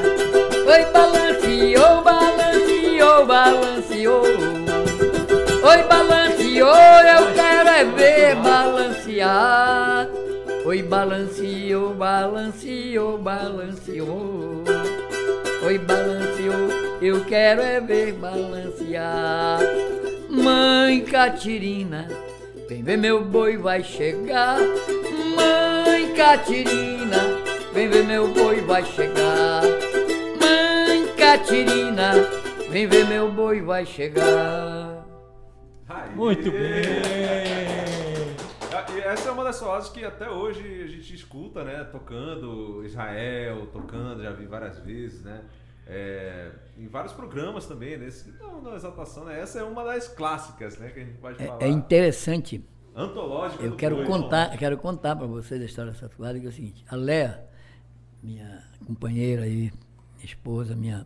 Balanceou, 10.96 11.94
balanceou, 11.94 13.18
balanceou. 13.18 14.64
Oi, 15.66 15.78
balanceou, 15.78 16.70
eu 17.02 17.26
quero 17.26 17.62
é 17.62 17.82
ver 17.82 18.14
balancear. 18.14 19.60
Mãe 20.30 21.02
Catirina, 21.02 22.08
vem 22.70 22.82
ver 22.82 22.98
meu 22.98 23.26
boi 23.26 23.58
vai 23.58 23.84
chegar. 23.84 24.58
Mãe 25.36 26.14
Catirina, 26.14 27.20
vem 27.74 27.90
ver 27.90 28.06
meu 28.06 28.30
boi 28.30 28.62
vai 28.62 28.86
chegar. 28.86 29.64
Mãe 30.40 31.08
Catirina, 31.18 32.14
vem 32.70 32.88
ver 32.88 33.06
meu 33.06 33.30
boi 33.30 33.60
vai 33.60 33.86
chegar. 33.86 35.06
Muito 36.16 36.50
bem. 36.52 37.85
Essa 39.06 39.30
é 39.30 39.32
uma 39.32 39.44
das 39.44 39.60
vozes 39.60 39.90
que 39.90 40.04
até 40.04 40.30
hoje 40.30 40.84
a 40.84 40.88
gente 40.88 41.14
escuta, 41.14 41.64
né? 41.64 41.84
Tocando 41.84 42.84
Israel, 42.84 43.68
tocando, 43.68 44.24
já 44.24 44.32
vi 44.32 44.46
várias 44.48 44.80
vezes, 44.80 45.22
né? 45.22 45.44
É, 45.88 46.52
em 46.78 46.88
vários 46.88 47.14
programas 47.14 47.68
também, 47.68 47.96
nesse, 47.98 48.32
não 48.40 48.60
na 48.62 48.76
exaltação, 48.76 49.26
né? 49.26 49.40
Essa 49.40 49.60
é 49.60 49.64
uma 49.64 49.84
das 49.84 50.08
clássicas, 50.08 50.80
né? 50.80 50.90
Que 50.90 51.00
a 51.02 51.04
gente 51.06 51.18
pode 51.20 51.38
falar. 51.38 51.62
É, 51.62 51.66
é 51.68 51.70
interessante. 51.70 52.66
Antológica 52.96 53.64
Eu 53.64 53.76
quero 53.76 54.04
contar, 54.06 54.58
quero 54.58 54.78
contar 54.78 55.16
para 55.16 55.28
vocês 55.28 55.62
a 55.62 55.66
história 55.66 55.92
dessa 55.92 56.10
toada, 56.10 56.40
que 56.40 56.46
é 56.46 56.50
o 56.50 56.52
seguinte, 56.52 56.84
a 56.90 56.96
Léa, 56.96 57.46
minha 58.24 58.64
companheira 58.88 59.44
aí, 59.44 59.72
minha 60.16 60.26
esposa, 60.26 60.76
minha 60.76 61.06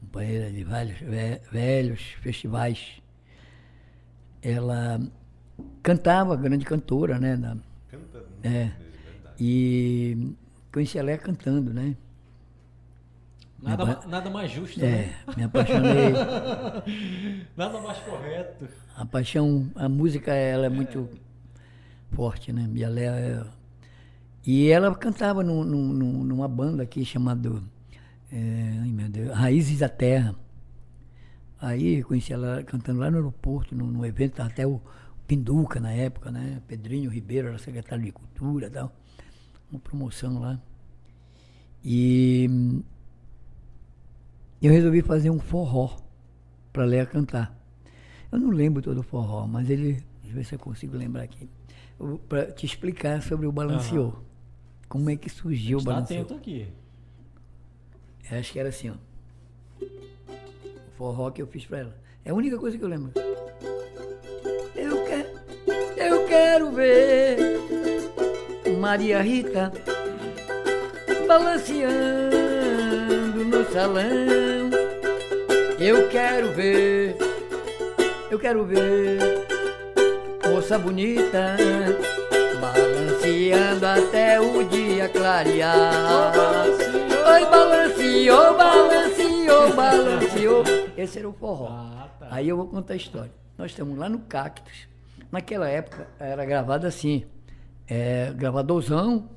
companheira 0.00 0.50
de 0.50 0.64
vários 0.64 0.98
ve- 0.98 1.40
velhos 1.52 2.00
festivais, 2.22 3.00
ela 4.42 4.98
cantava, 5.82 6.36
grande 6.36 6.64
cantora, 6.64 7.18
né? 7.18 7.36
na- 7.36 7.56
Canta 7.90 8.18
muito 8.18 8.44
É. 8.44 8.48
verdade. 8.50 9.34
e 9.38 10.34
conheci 10.72 10.98
a 10.98 11.02
Léa 11.02 11.18
cantando, 11.18 11.72
né? 11.72 11.96
Nada, 13.62 13.84
ma- 13.84 14.00
nada 14.06 14.30
mais 14.30 14.50
justo, 14.50 14.82
É, 14.82 14.88
né? 14.88 15.14
me 15.36 15.42
apaixonei. 15.44 16.12
Nada 17.56 17.78
mais 17.80 17.98
correto. 17.98 18.66
A 18.96 19.04
paixão, 19.04 19.70
a 19.74 19.86
música, 19.88 20.32
ela 20.32 20.64
é 20.66 20.68
muito 20.70 21.08
forte, 22.12 22.52
né? 22.52 22.68
E, 22.74 22.82
ela 22.82 22.98
é- 23.00 23.44
e 24.46 24.68
ela 24.70 24.94
cantava 24.94 25.42
num- 25.42 25.62
num- 25.64 25.92
num- 25.92 26.24
numa 26.24 26.48
banda 26.48 26.82
aqui 26.82 27.04
chamada 27.04 27.50
é, 28.32 28.78
ai 28.82 28.88
meu 28.92 29.08
Deus, 29.08 29.30
Raízes 29.36 29.80
da 29.80 29.88
Terra. 29.88 30.34
Aí 31.60 31.96
eu 31.98 32.06
conheci 32.06 32.32
ela 32.32 32.62
cantando 32.62 33.00
lá 33.00 33.10
no 33.10 33.16
aeroporto, 33.18 33.74
num, 33.74 33.86
num 33.86 34.06
evento, 34.06 34.40
até 34.40 34.66
o 34.66 34.80
Pinduca 35.30 35.78
na 35.78 35.92
época, 35.92 36.28
né? 36.32 36.60
Pedrinho 36.66 37.08
Ribeiro 37.08 37.46
era 37.46 37.56
secretário 37.56 38.04
de 38.04 38.10
Cultura 38.10 38.66
e 38.66 38.70
tal. 38.70 38.92
Uma 39.70 39.78
promoção 39.78 40.40
lá. 40.40 40.60
E 41.84 42.48
hum, 42.50 42.82
eu 44.60 44.72
resolvi 44.72 45.02
fazer 45.02 45.30
um 45.30 45.38
forró 45.38 45.98
para 46.72 46.84
Léa 46.84 47.06
cantar. 47.06 47.56
Eu 48.32 48.40
não 48.40 48.50
lembro 48.50 48.82
todo 48.82 48.98
o 48.98 49.02
forró, 49.04 49.46
mas 49.46 49.70
ele. 49.70 50.02
Deixa 50.20 50.30
eu 50.30 50.32
ver 50.32 50.44
se 50.44 50.54
eu 50.56 50.58
consigo 50.58 50.96
lembrar 50.96 51.22
aqui. 51.22 51.48
Para 52.28 52.50
te 52.50 52.66
explicar 52.66 53.22
sobre 53.22 53.46
o 53.46 53.52
balanceô. 53.52 54.12
Como 54.88 55.10
é 55.10 55.14
que 55.14 55.30
surgiu 55.30 55.78
o 55.78 55.80
Está 55.80 55.92
balanceô. 55.92 56.22
atento 56.22 56.34
aqui. 56.34 56.66
Eu 58.28 58.36
acho 58.40 58.52
que 58.52 58.58
era 58.58 58.70
assim, 58.70 58.90
ó. 58.90 58.94
O 59.80 60.90
forró 60.96 61.30
que 61.30 61.40
eu 61.40 61.46
fiz 61.46 61.64
pra 61.66 61.78
ela. 61.78 61.96
É 62.24 62.30
a 62.30 62.34
única 62.34 62.58
coisa 62.58 62.76
que 62.76 62.82
eu 62.82 62.88
lembro. 62.88 63.12
Quero 66.30 66.70
ver 66.70 67.36
Maria 68.78 69.20
Rita 69.20 69.72
balanceando 71.26 73.44
no 73.44 73.64
salão. 73.72 74.70
Eu 75.80 76.08
quero 76.08 76.52
ver, 76.52 77.16
eu 78.30 78.38
quero 78.38 78.64
ver 78.64 79.18
moça 80.48 80.78
bonita 80.78 81.56
balanceando 82.60 83.86
até 83.86 84.40
o 84.40 84.62
dia 84.68 85.08
clarear. 85.08 86.64
Oi, 87.26 87.44
balanceou, 87.46 88.56
balanceou, 88.56 89.72
balanceou. 89.74 90.62
Esse 90.96 91.18
era 91.18 91.28
o 91.28 91.32
forró. 91.32 91.66
Ah, 91.70 92.08
tá. 92.20 92.28
Aí 92.30 92.48
eu 92.48 92.56
vou 92.56 92.68
contar 92.68 92.92
a 92.92 92.96
história. 92.96 93.32
Nós 93.58 93.72
estamos 93.72 93.98
lá 93.98 94.08
no 94.08 94.20
Cactus. 94.20 94.89
Naquela 95.30 95.68
época 95.68 96.08
era 96.18 96.44
gravado 96.44 96.86
assim, 96.86 97.24
é, 97.86 98.32
gravadorzão, 98.34 99.28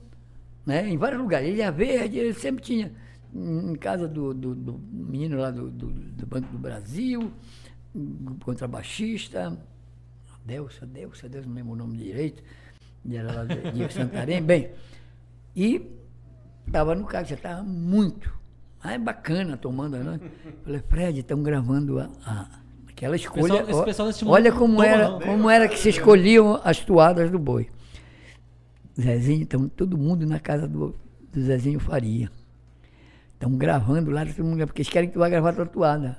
né? 0.66 0.88
Em 0.90 0.98
vários 0.98 1.22
lugares. 1.22 1.50
Ilha 1.50 1.72
Verde, 1.72 2.18
ele 2.18 2.34
sempre 2.34 2.64
tinha. 2.64 2.92
Em 3.36 3.76
casa 3.76 4.08
do, 4.08 4.34
do- 4.34 4.54
do 4.56 4.80
menino 4.92 5.38
lá 5.40 5.50
do, 5.52 5.70
do- 5.70 5.90
do 5.92 6.26
Banco 6.26 6.48
do 6.52 6.58
Brasil, 6.58 7.32
contrabaixista, 8.40 9.58
Delsa, 10.46 10.86
Delsa, 10.86 11.30
Deus 11.30 11.46
não 11.46 11.54
lembro 11.54 11.74
o 11.74 11.76
nome 11.76 11.98
direito, 11.98 12.44
e 13.06 13.16
era 13.16 13.32
lá 13.32 13.46
de, 13.46 13.72
de 13.72 13.94
Santarém, 13.94 14.42
bem. 14.44 14.72
E 15.56 15.88
estava 16.68 16.96
no 16.96 17.06
carro, 17.06 17.26
já 17.26 17.36
estava 17.36 17.64
muito. 17.64 18.34
Aí 18.82 18.98
bacana 18.98 19.56
tomando, 19.56 19.98
né? 19.98 20.20
Falei, 20.64 20.82
Fred, 20.90 21.20
estão 21.20 21.42
gravando 21.42 22.00
a, 22.00 22.10
a- 22.26 22.60
aquela 23.04 23.16
escolha. 23.16 23.64
pessoal- 23.64 23.82
ó, 23.82 23.84
pessoal 23.84 24.10
olha 24.34 24.52
como 24.52 24.74
não 24.76 24.84
era, 24.84 25.10
não. 25.10 25.20
como 25.20 25.50
era 25.50 25.68
que 25.68 25.78
se 25.78 25.90
escolhiam 25.90 26.60
as 26.64 26.80
toadas 26.80 27.30
do 27.30 27.38
boi. 27.38 27.70
Zezinho, 29.00 29.42
então 29.42 29.68
todo 29.68 29.98
mundo 29.98 30.26
na 30.26 30.40
casa 30.40 30.68
do, 30.68 30.96
do 31.34 31.42
Zezinho 31.42 31.80
Faria. 31.80 32.32
Estão 33.34 33.52
gravando 33.58 34.12
lá, 34.12 34.26
todo 34.26 34.46
mundo, 34.46 34.66
porque 34.66 34.82
eles 34.82 34.90
querem 34.92 35.10
que 35.10 35.14
tu 35.14 35.20
vá 35.20 35.28
gravar 35.28 35.54
tua 35.54 35.66
toada. 35.66 36.18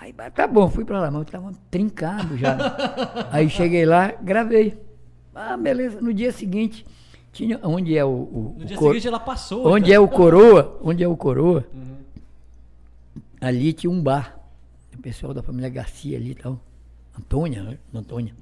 Aí, 0.00 0.14
tá 0.34 0.46
bom, 0.46 0.68
fui 0.70 0.84
pra 0.84 1.00
lá, 1.00 1.10
mas 1.10 1.20
eu 1.26 1.32
tava 1.32 1.52
trincado 1.70 2.36
já. 2.36 2.56
Aí 3.32 3.50
cheguei 3.50 3.84
lá, 3.84 4.12
gravei. 4.22 4.78
Ah, 5.34 5.56
beleza. 5.56 6.00
No 6.00 6.14
dia 6.14 6.32
seguinte, 6.32 6.86
tinha. 7.32 7.58
Onde 7.62 7.96
é 7.96 8.04
o. 8.04 8.08
o, 8.08 8.54
No 8.56 8.62
o 8.62 8.66
dia 8.66 8.78
seguinte 8.78 9.08
ela 9.08 9.20
passou. 9.20 9.66
Onde 9.66 9.92
é 9.92 9.98
o 10.00 10.08
coroa? 10.08 10.78
Onde 10.82 11.02
é 11.02 11.08
o 11.08 11.16
coroa? 11.16 11.66
Ali 13.40 13.72
tinha 13.72 13.90
um 13.90 14.00
bar. 14.02 14.35
Pessoal 15.06 15.32
da 15.32 15.40
família 15.40 15.68
Garcia 15.70 16.18
ali 16.18 16.32
e 16.32 16.34
tal. 16.34 16.60
Antônia, 17.16 17.62
né? 17.62 17.78
Antônia. 17.94 18.34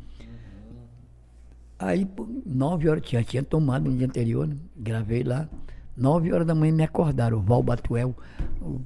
Aí, 1.79 2.09
nove 2.47 2.89
horas, 2.89 3.03
já 3.07 3.23
tinha 3.23 3.43
tomado 3.43 3.91
no 3.91 3.95
dia 3.95 4.07
anterior, 4.07 4.47
né? 4.47 4.57
gravei 4.75 5.23
lá. 5.23 5.47
Nove 5.95 6.33
horas 6.33 6.47
da 6.47 6.55
manhã 6.55 6.73
me 6.73 6.83
acordaram, 6.83 7.37
o 7.37 7.43
Val 7.43 7.63
Batuel, 7.63 8.17
o 8.63 8.81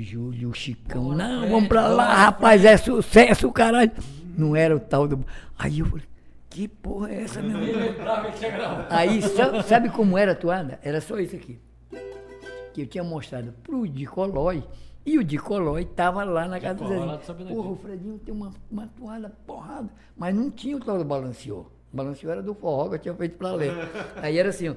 Júlio, 0.00 0.50
o 0.50 0.54
Chicão. 0.54 1.12
Não, 1.14 1.48
vamos 1.48 1.68
pra 1.68 1.86
lá, 1.86 2.24
rapaz, 2.24 2.64
é 2.64 2.76
sucesso, 2.76 3.48
caralho. 3.52 3.92
Não 4.36 4.56
era 4.56 4.74
o 4.74 4.80
tal 4.80 5.06
do. 5.06 5.24
Aí 5.56 5.78
eu 5.78 5.86
falei, 5.86 6.04
que 6.50 6.66
porra 6.66 7.12
é 7.12 7.22
essa, 7.22 7.40
meu 7.40 7.62
irmão? 7.62 7.94
Tinha. 8.36 8.86
Aí, 8.90 9.22
sa- 9.22 9.62
sabe 9.62 9.88
como 9.88 10.18
era 10.18 10.32
a 10.32 10.34
toada? 10.34 10.80
Era 10.82 11.00
só 11.00 11.16
isso 11.20 11.36
aqui. 11.36 11.60
Que 12.72 12.82
eu 12.82 12.86
tinha 12.88 13.04
mostrado 13.04 13.52
pro 13.62 13.86
Dicolói. 13.86 14.64
E 15.06 15.18
o 15.18 15.24
Dicolói 15.24 15.82
estava 15.82 16.24
lá 16.24 16.48
na 16.48 16.58
casa 16.58 16.78
do 16.82 16.88
Zezinho. 16.88 17.48
Porra, 17.48 17.68
o 17.68 17.76
Fredinho 17.76 18.18
tem 18.18 18.34
uma, 18.34 18.50
uma 18.70 18.86
toada 18.86 19.30
porrada. 19.46 19.90
Mas 20.16 20.34
não 20.34 20.50
tinha 20.50 20.76
o 20.76 20.80
tal 20.80 20.96
do 20.96 21.04
balanceou. 21.04 21.70
O 21.92 21.96
balanceou 21.96 22.32
era 22.32 22.42
do 22.42 22.54
forró 22.54 22.88
que 22.88 22.94
eu 22.94 22.98
tinha 22.98 23.14
feito 23.14 23.36
pra 23.36 23.52
ler. 23.52 23.72
Aí 24.16 24.38
era 24.38 24.48
assim, 24.48 24.70
ó. 24.70 24.74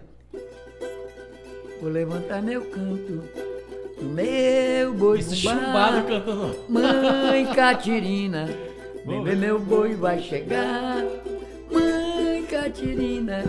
Vou 1.79 1.89
levantar 1.89 2.41
meu 2.41 2.65
canto, 2.71 3.23
meu 4.01 4.93
boi 4.95 5.19
Esse 5.19 5.35
chumbado 5.35 6.07
cantando. 6.07 6.55
Mãe 6.67 7.45
Catirina, 7.53 8.47
vem 9.05 9.23
ver 9.23 9.37
meu 9.37 9.59
boi 9.59 9.93
vai 9.93 10.19
chegar. 10.19 11.03
Mãe 11.71 12.43
Catirina, 12.45 13.45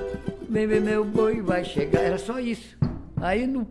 vem 0.48 0.66
ver 0.66 0.80
meu 0.80 1.04
boi, 1.04 1.40
vai 1.40 1.64
chegar. 1.64 2.00
Era 2.02 2.18
só 2.18 2.38
isso. 2.38 2.76
Aí 3.16 3.46
no, 3.46 3.66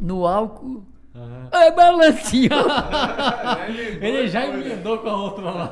no 0.00 0.26
álcool, 0.26 0.84
Ah. 1.50 1.64
é 1.64 1.70
balancinho. 1.72 2.50
Ele 4.00 4.28
já 4.28 4.46
emendou 4.46 4.98
com 4.98 5.08
a 5.08 5.16
outra 5.16 5.44
lá. 5.50 5.70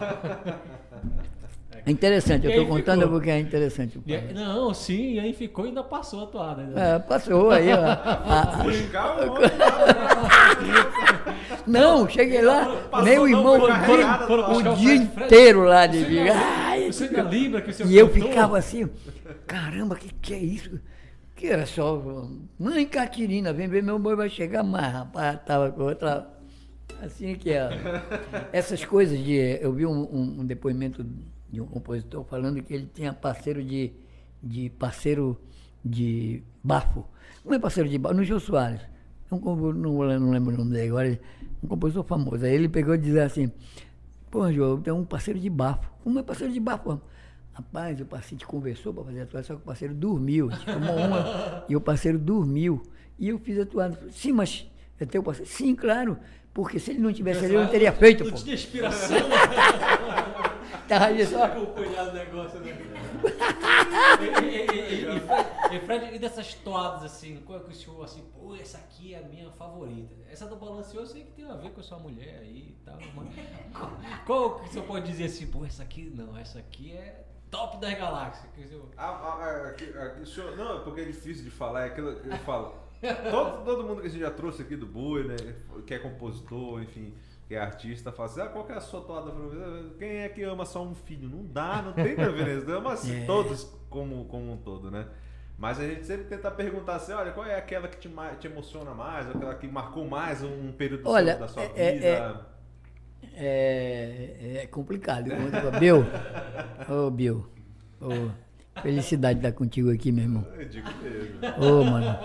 É 1.89 1.91
interessante, 1.93 2.45
eu 2.47 2.51
estou 2.51 2.67
contando 2.67 3.03
ficou. 3.03 3.15
porque 3.15 3.31
é 3.31 3.39
interessante. 3.39 4.01
E 4.05 4.13
aí- 4.13 4.35
Não, 4.35 4.75
sim, 4.75 5.13
e 5.15 5.21
aí 5.21 5.33
ficou 5.33 5.67
e 5.67 5.69
ainda 5.69 5.85
passou 5.85 6.25
a 6.25 6.27
toada. 6.27 6.63
ainda. 6.63 6.81
É, 6.81 6.99
passou 6.99 7.49
aí, 7.53 7.73
ó. 7.73 7.77
A- 7.77 8.59
a- 8.59 8.65
o 8.65 8.71
Não, 11.71 12.09
cheguei 12.09 12.43
lá, 12.43 12.65
Passou 12.91 13.05
meu 13.07 13.17
não, 13.23 13.29
irmão 13.29 13.61
foi 13.61 13.71
o 13.71 13.73
carregado, 13.73 14.19
dia, 14.19 14.27
foram 14.27 14.53
o 14.53 14.73
o 14.73 14.77
dia 14.77 14.95
inteiro 14.97 15.63
lá 15.65 15.87
de 15.87 16.05
Você 16.05 16.29
Ai, 16.31 16.93
Você 16.93 17.05
ainda 17.05 17.23
lembra 17.23 17.61
que 17.61 17.71
o 17.71 17.73
seu 17.73 17.87
E 17.87 17.97
eu 17.97 18.09
ficava 18.09 18.59
assim, 18.59 18.89
caramba, 19.47 19.95
que 19.97 20.13
que 20.21 20.35
é 20.35 20.39
isso? 20.39 20.81
Que 21.37 21.49
era 21.49 21.67
só, 21.67 22.03
mãe 22.59 22.87
Catirina, 22.87 23.53
vem 23.53 23.69
ver 23.69 23.83
meu 23.83 23.99
boi 23.99 24.17
vai 24.17 24.29
chegar, 24.31 24.63
mas 24.63 24.91
rapaz, 24.91 25.39
tava 25.45 25.71
com 25.71 25.83
outra, 25.83 26.27
assim 27.03 27.35
que 27.35 27.51
é. 27.51 27.69
Essas 28.53 28.83
coisas 28.85 29.19
de, 29.23 29.35
eu 29.61 29.71
vi 29.73 29.85
um, 29.85 29.93
um- 30.03 30.41
um 30.41 30.47
depoimento 30.47 31.05
de 31.51 31.61
um 31.61 31.67
compositor 31.67 32.25
falando 32.25 32.63
que 32.63 32.73
ele 32.73 32.91
tinha 32.93 33.13
parceiro 33.13 33.63
de, 33.63 33.93
de 34.43 34.71
parceiro 34.71 35.39
de 35.85 36.43
bafo. 36.65 37.05
Como 37.43 37.55
é 37.55 37.59
parceiro 37.59 37.89
de 37.89 37.99
bafo? 37.99 38.15
No 38.17 38.25
Jô 38.25 38.41
Soares. 38.41 38.81
É 38.81 39.35
não, 39.35 39.99
lem- 40.01 40.19
não 40.19 40.31
lembro 40.31 40.55
o 40.55 40.59
nome 40.59 40.71
dele 40.73 40.89
agora, 40.89 41.21
um 41.63 41.69
compositor 41.69 42.05
famoso. 42.05 42.47
Aí 42.47 42.55
ele 42.55 42.69
pegou 42.69 42.95
e 42.95 42.99
dizia 42.99 43.25
assim, 43.25 43.53
Pô, 44.31 44.51
João, 44.51 44.81
tem 44.81 44.93
um 44.93 45.05
parceiro 45.05 45.39
de 45.39 45.51
bafo. 45.51 45.91
Como 46.03 46.19
é 46.19 46.23
parceiro 46.23 46.53
de 46.53 46.61
bafo? 46.61 46.99
Rapaz, 47.57 47.99
o 48.03 48.05
paciente 48.05 48.45
conversou 48.47 48.93
para 48.93 49.05
fazer 49.05 49.21
a 49.21 49.23
atuação, 49.23 49.57
só 49.57 49.59
que 49.59 49.63
o 49.63 49.65
parceiro 49.65 49.95
dormiu. 49.95 50.51
A 50.51 50.55
gente 50.57 50.67
tomou 50.67 50.95
uma 50.95 51.65
e 51.67 51.75
o 51.75 51.81
parceiro 51.81 52.19
dormiu. 52.19 52.83
E 53.19 53.31
eu 53.31 53.39
fiz 53.39 53.59
a 53.59 53.63
atuação. 53.63 54.11
Sim, 54.11 54.33
mas 54.33 54.67
é 55.01 55.07
teu 55.07 55.23
parceiro? 55.23 55.51
Sim, 55.51 55.75
claro. 55.75 56.19
Porque 56.53 56.79
se 56.79 56.91
ele 56.91 56.99
não 56.99 57.11
tivesse 57.11 57.47
ali, 57.47 57.55
eu 57.55 57.63
não 57.63 57.71
teria 57.71 57.93
feito, 57.93 58.25
Não 58.25 58.31
pô. 58.31 58.37
tinha 58.37 58.55
inspiração. 58.55 59.17
Tava 60.87 61.07
ali 61.07 61.25
só. 61.25 61.47
o 61.47 62.13
negócio, 62.13 62.61
né? 62.61 62.79
e, 65.73 65.81
Fred, 65.81 66.15
e 66.15 66.19
dessas 66.19 66.53
toadas 66.55 67.05
assim, 67.05 67.41
qual 67.45 67.59
é 67.59 67.63
que 67.63 67.71
o 67.71 67.75
senhor 67.75 68.05
assim, 68.05 68.23
pô, 68.35 68.55
essa 68.55 68.77
aqui 68.77 69.15
é 69.15 69.19
a 69.19 69.23
minha 69.23 69.51
favorita. 69.53 70.15
Essa 70.31 70.47
do 70.47 70.57
balanceou 70.57 71.05
eu 71.05 71.07
sei 71.09 71.25
que 71.25 71.33
tem 71.33 71.47
a 71.47 71.55
ver 71.55 71.71
com 71.71 71.81
a 71.81 71.83
sua 71.83 71.99
mulher 71.99 72.41
aí 72.43 72.77
e 72.79 72.85
tal. 72.85 72.99
Mas 73.15 73.35
qual, 73.73 73.99
qual 74.27 74.61
que 74.61 74.69
o 74.69 74.73
senhor 74.73 74.87
pode 74.87 75.07
dizer 75.07 75.25
assim, 75.25 75.47
pô, 75.47 75.65
essa 75.65 75.83
aqui 75.83 76.13
não, 76.15 76.37
essa 76.37 76.59
aqui 76.59 76.93
é 76.93 77.26
top 77.51 77.79
das 77.79 77.95
galáxias. 77.99 78.53
Senhor- 78.69 78.83
Ah, 78.97 79.07
ah, 79.09 79.39
ah, 79.41 79.69
aqui- 79.69 79.97
aqui, 79.97 80.21
o 80.23 80.27
senhor- 80.27 80.57
não, 80.57 80.79
é 80.79 80.81
porque 80.81 81.01
é 81.01 81.05
difícil 81.05 81.45
de 81.45 81.51
falar, 81.51 81.83
é 81.83 81.87
aquilo 81.87 82.15
que 82.17 82.29
eu 82.29 82.39
falo. 82.39 82.75
Todo, 83.31 83.65
todo 83.65 83.85
mundo 83.85 84.01
que 84.01 84.07
a 84.07 84.11
gente 84.11 84.21
já 84.21 84.31
trouxe 84.31 84.63
aqui 84.63 84.75
do 84.75 84.87
Boi, 84.87 85.25
né? 85.25 85.37
Que 85.87 85.95
é 85.95 85.99
compositor, 85.99 86.83
enfim, 86.83 87.15
que 87.47 87.55
é 87.55 87.59
artista, 87.59 88.11
fala 88.11 88.29
assim, 88.29 88.41
ah, 88.41 88.47
qual 88.49 88.65
que 88.65 88.73
é 88.73 88.77
a 88.77 88.81
sua 88.81 89.03
toada? 89.03 89.31
Quem 89.99 90.19
é 90.23 90.29
que 90.29 90.43
ama 90.43 90.65
só 90.65 90.83
um 90.83 90.95
filho? 90.95 91.29
Não 91.29 91.45
dá, 91.45 91.83
não 91.83 91.93
tem 91.93 92.15
preferência. 92.17 92.75
Ama 92.75 92.93
assim, 92.95 93.15
É. 93.23 93.27
todos 93.27 93.65
como, 93.91 94.25
como 94.25 94.53
um 94.53 94.57
todo, 94.57 94.91
né? 94.91 95.07
Mas 95.59 95.79
a 95.79 95.87
gente 95.87 96.05
sempre 96.05 96.25
tenta 96.25 96.51
perguntar 96.51 96.97
assim, 96.97 97.13
olha, 97.13 97.33
qual 97.33 97.47
é 97.47 97.55
aquela 97.57 97.87
que 97.89 97.97
te, 97.97 98.11
te 98.41 98.47
emociona 98.47 98.93
mais, 98.93 99.29
aquela 99.31 99.55
que 99.55 99.67
marcou 99.69 100.07
mais 100.07 100.43
um 100.43 100.73
período 100.73 101.05
do 101.05 101.11
Olha, 101.11 101.33
seu- 101.33 101.41
da 101.41 101.49
sua 101.49 101.63
é- 101.63 101.93
vida? 101.93 102.07
é- 102.07 102.56
É, 103.37 104.61
é 104.63 104.67
complicado. 104.67 105.29
Conto- 105.31 105.79
Bill, 105.79 106.05
ô 106.89 107.11
Bill, 107.11 107.47
ô, 108.01 108.31
felicidade 108.81 109.41
de 109.41 109.47
estar 109.47 109.57
contigo 109.57 109.91
aqui, 109.91 110.11
meu 110.11 110.25
irmão. 110.25 110.47
Eu 110.59 110.69
digo 110.69 110.89
mesmo. 111.03 111.65
Ô, 111.81 111.85
mano. 111.85 112.19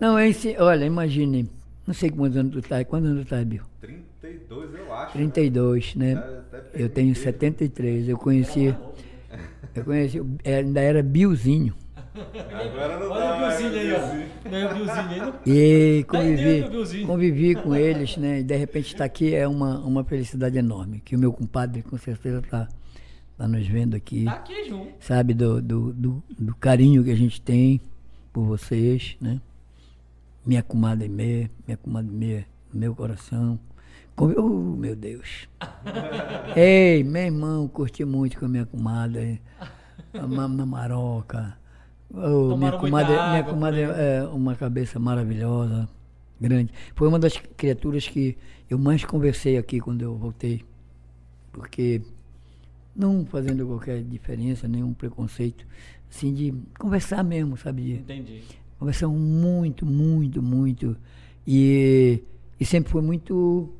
Não, 0.00 0.18
esse, 0.18 0.56
olha, 0.58 0.84
imagine, 0.84 1.48
não 1.86 1.92
sei 1.94 2.10
quantos 2.10 2.36
anos 2.38 2.52
tu 2.52 2.62
tá, 2.62 2.82
quantos 2.84 3.10
anos 3.10 3.26
tu 3.26 3.28
tá, 3.30 3.44
Bill? 3.44 3.62
32, 3.80 4.74
eu 4.74 4.94
acho. 4.94 5.12
32, 5.12 5.94
né? 5.94 6.12
Até 6.14 6.24
perguntei. 6.58 6.84
Eu 6.84 6.88
tenho 6.88 7.14
73, 7.14 8.08
eu 8.08 8.16
conheci, 8.18 8.74
eu 9.74 9.84
conheci, 9.84 10.22
ainda 10.44 10.80
era 10.80 11.02
Billzinho. 11.02 11.74
Agora 12.16 12.98
não 12.98 13.10
Olha 13.10 13.20
dá 13.20 13.36
o 13.36 13.40
mais, 13.40 13.58
Billzinho 13.58 13.80
aí, 13.80 13.92
ó. 13.92 14.48
Não 14.48 14.58
é 14.58 14.64
o 14.64 15.24
aí? 15.24 15.98
E 16.00 16.04
Tá 16.04 16.18
convivi, 16.18 17.06
convivi 17.06 17.54
com 17.54 17.74
eles, 17.74 18.16
né? 18.16 18.40
E 18.40 18.42
de 18.42 18.56
repente 18.56 18.86
estar 18.86 19.04
aqui 19.04 19.34
é 19.34 19.46
uma, 19.46 19.78
uma 19.80 20.04
felicidade 20.04 20.56
enorme. 20.56 21.00
Que 21.04 21.14
o 21.14 21.18
meu 21.18 21.32
compadre 21.32 21.82
com 21.82 21.98
certeza 21.98 22.38
está 22.38 22.68
tá 23.36 23.46
nos 23.46 23.66
vendo 23.66 23.94
aqui. 23.94 24.24
Tá 24.24 24.32
aqui 24.32 24.68
junto. 24.68 24.92
Sabe, 25.00 25.34
do, 25.34 25.60
do, 25.60 25.92
do, 25.92 26.22
do 26.38 26.54
carinho 26.54 27.04
que 27.04 27.10
a 27.10 27.16
gente 27.16 27.40
tem 27.40 27.80
por 28.32 28.44
vocês, 28.44 29.16
né? 29.20 29.40
Minha 30.44 30.62
comadre 30.62 31.08
Mê, 31.08 31.50
minha 31.66 31.76
comadre 31.76 32.12
Mê, 32.12 32.44
no 32.72 32.80
meu 32.80 32.94
coração. 32.94 33.58
Com, 34.14 34.32
oh, 34.38 34.76
meu 34.76 34.96
Deus. 34.96 35.48
Ei, 36.56 37.04
meu 37.04 37.22
irmão, 37.22 37.68
curti 37.68 38.04
muito 38.04 38.38
com 38.38 38.46
a 38.46 38.48
minha 38.48 38.64
comadre. 38.64 39.42
Amamos 40.14 40.56
na 40.56 40.64
maroca. 40.64 41.58
Oh, 42.12 42.56
minha 42.56 42.72
comadre, 42.72 43.12
minha 43.12 43.44
comadre 43.44 43.84
aí. 43.84 43.90
é 43.90 44.24
uma 44.24 44.54
cabeça 44.54 44.98
maravilhosa, 44.98 45.88
grande. 46.40 46.72
Foi 46.94 47.08
uma 47.08 47.18
das 47.18 47.36
criaturas 47.56 48.06
que 48.08 48.36
eu 48.70 48.78
mais 48.78 49.04
conversei 49.04 49.56
aqui 49.58 49.80
quando 49.80 50.02
eu 50.02 50.16
voltei. 50.16 50.64
Porque 51.52 52.00
não 52.94 53.24
fazendo 53.26 53.66
qualquer 53.66 54.02
diferença, 54.02 54.68
nenhum 54.68 54.94
preconceito, 54.94 55.66
assim, 56.10 56.32
de 56.32 56.54
conversar 56.78 57.22
mesmo, 57.22 57.56
sabe? 57.56 57.94
Entendi. 57.94 58.42
Conversão 58.78 59.12
muito, 59.12 59.84
muito, 59.84 60.42
muito. 60.42 60.96
E, 61.46 62.22
e 62.58 62.64
sempre 62.64 62.90
foi 62.90 63.02
muito 63.02 63.72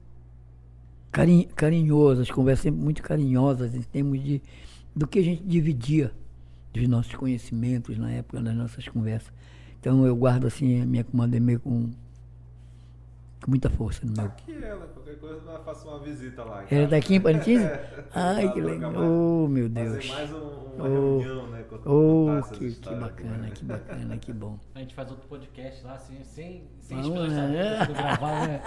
carin, 1.11 1.49
carinhoso, 1.55 2.23
as 2.23 2.31
conversas 2.31 2.65
sempre 2.65 2.81
muito 2.81 3.03
carinhosas 3.03 3.75
em 3.75 3.83
termos 3.83 4.23
de 4.23 4.43
do 4.95 5.07
que 5.07 5.19
a 5.19 5.23
gente 5.23 5.43
dividia 5.43 6.11
dos 6.79 6.89
nossos 6.89 7.15
conhecimentos 7.15 7.97
na 7.99 8.11
época 8.11 8.41
das 8.41 8.55
nossas 8.55 8.87
conversas. 8.89 9.33
Então 9.81 10.07
eu 10.07 10.15
guardo 10.17 10.47
assim 10.47 10.81
a 10.83 10.87
minha 10.87 11.05
comadre 11.05 11.39
meio 11.41 11.61
com, 11.61 11.91
com 13.43 13.51
muita 13.51 13.71
força 13.71 14.05
no 14.05 14.13
meu. 14.13 14.25
aqui 14.25 14.53
ela, 14.63 14.87
qualquer 14.89 15.19
coisa 15.19 15.41
nós 15.45 15.65
faça 15.65 15.87
uma 15.89 16.01
visita 16.01 16.43
lá. 16.43 16.65
Ela 16.71 16.85
está 16.85 16.97
aqui 16.97 17.15
em 17.17 17.21
Parintins? 17.21 17.63
É, 17.67 18.05
Ai, 18.15 18.53
que 18.53 18.61
legal. 18.61 18.93
Oh, 18.97 19.47
meu 19.49 19.69
Fazer 19.71 19.91
Deus. 19.91 20.09
mais 20.09 20.33
um- 20.33 20.67
uma 20.77 20.89
Oh, 20.89 21.19
reunião, 21.19 21.47
né? 21.51 21.65
Oh, 21.85 22.43
que, 22.53 22.71
que 22.73 22.95
bacana, 22.95 23.37
né? 23.39 23.51
que 23.55 23.65
bacana, 23.65 24.17
que 24.19 24.33
bom. 24.33 24.59
A 24.75 24.79
gente 24.81 24.95
faz 24.95 25.11
outro 25.11 25.27
podcast 25.29 25.85
lá, 25.85 25.95
assim, 25.95 26.23
sem, 26.25 26.65
sem 26.81 27.01
Vamos, 27.03 27.31
né? 27.33 27.87
gravar, 27.95 28.47
né? 28.49 28.63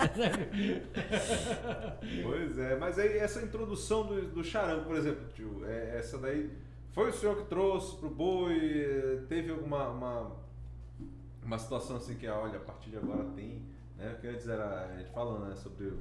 Pois 2.24 2.58
é, 2.58 2.76
mas 2.78 2.98
aí 3.00 3.18
essa 3.18 3.42
introdução 3.42 4.06
do, 4.06 4.22
do 4.28 4.44
charango, 4.44 4.86
por 4.86 4.96
exemplo, 4.96 5.22
tio, 5.34 5.62
é, 5.66 5.98
essa 5.98 6.18
daí 6.18 6.50
foi 7.00 7.10
o 7.12 7.14
senhor 7.14 7.38
que 7.38 7.44
trouxe 7.44 7.96
pro 7.96 8.10
boi? 8.10 9.24
Teve 9.30 9.52
alguma 9.52 9.88
uma, 9.88 10.32
uma 11.42 11.58
situação 11.58 11.96
assim 11.96 12.16
que, 12.16 12.28
olha, 12.28 12.58
a 12.58 12.60
partir 12.60 12.90
de 12.90 12.98
agora 12.98 13.24
tem, 13.38 13.62
né? 13.98 14.10
Porque 14.10 14.28
antes 14.28 14.46
era 14.50 14.90
a 14.92 14.98
gente 14.98 15.10
falando 15.12 15.46
né, 15.46 15.56
sobre 15.56 15.94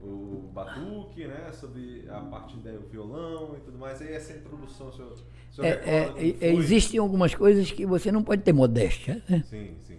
o, 0.00 0.06
o 0.06 0.50
batuque, 0.54 1.26
né? 1.26 1.52
Sobre 1.52 2.06
a 2.08 2.20
parte 2.20 2.56
do 2.56 2.88
violão 2.88 3.54
e 3.58 3.60
tudo 3.60 3.78
mais. 3.78 4.00
Aí 4.00 4.14
essa 4.14 4.32
introdução, 4.32 4.88
o 4.88 4.92
senhor, 4.92 5.12
o 5.12 5.54
senhor 5.54 5.66
É, 5.66 5.70
recorda 5.72 6.20
é, 6.22 6.36
é, 6.40 6.54
existem 6.54 6.98
algumas 7.00 7.34
coisas 7.34 7.70
que 7.70 7.84
você 7.84 8.10
não 8.10 8.22
pode 8.22 8.40
ter 8.40 8.54
modéstia, 8.54 9.22
né? 9.28 9.44
Sim, 9.46 9.74
sim. 9.86 9.98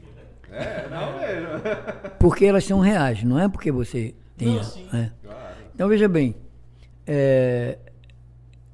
É, 0.49 0.89
não 0.89 1.19
mesmo. 1.19 1.49
Porque 2.19 2.45
elas 2.45 2.63
são 2.63 2.79
reais, 2.79 3.23
não 3.23 3.37
é 3.37 3.47
porque 3.47 3.71
você 3.71 4.15
tenha. 4.35 4.55
Não, 4.55 4.63
sim. 4.63 4.87
é. 4.91 5.11
claro. 5.23 5.55
Então 5.75 5.87
veja 5.87 6.07
bem, 6.07 6.35
é, 7.05 7.77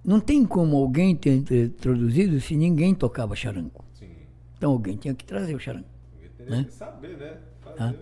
não 0.03 0.19
tem 0.19 0.45
como 0.45 0.77
alguém 0.77 1.15
ter 1.15 1.43
introduzido 1.51 2.39
se 2.41 2.55
ninguém 2.55 2.93
tocava 2.93 3.35
charango. 3.35 3.83
Sim. 3.93 4.07
Então 4.57 4.71
alguém 4.71 4.95
tinha 4.97 5.13
que 5.13 5.25
trazer 5.25 5.55
o 5.55 5.59
charango. 5.59 5.85
Teria 6.37 6.57
Né? 6.57 6.63
que 6.65 6.73
saber, 6.73 7.17
né? 7.17 7.37
Tá? 7.77 7.93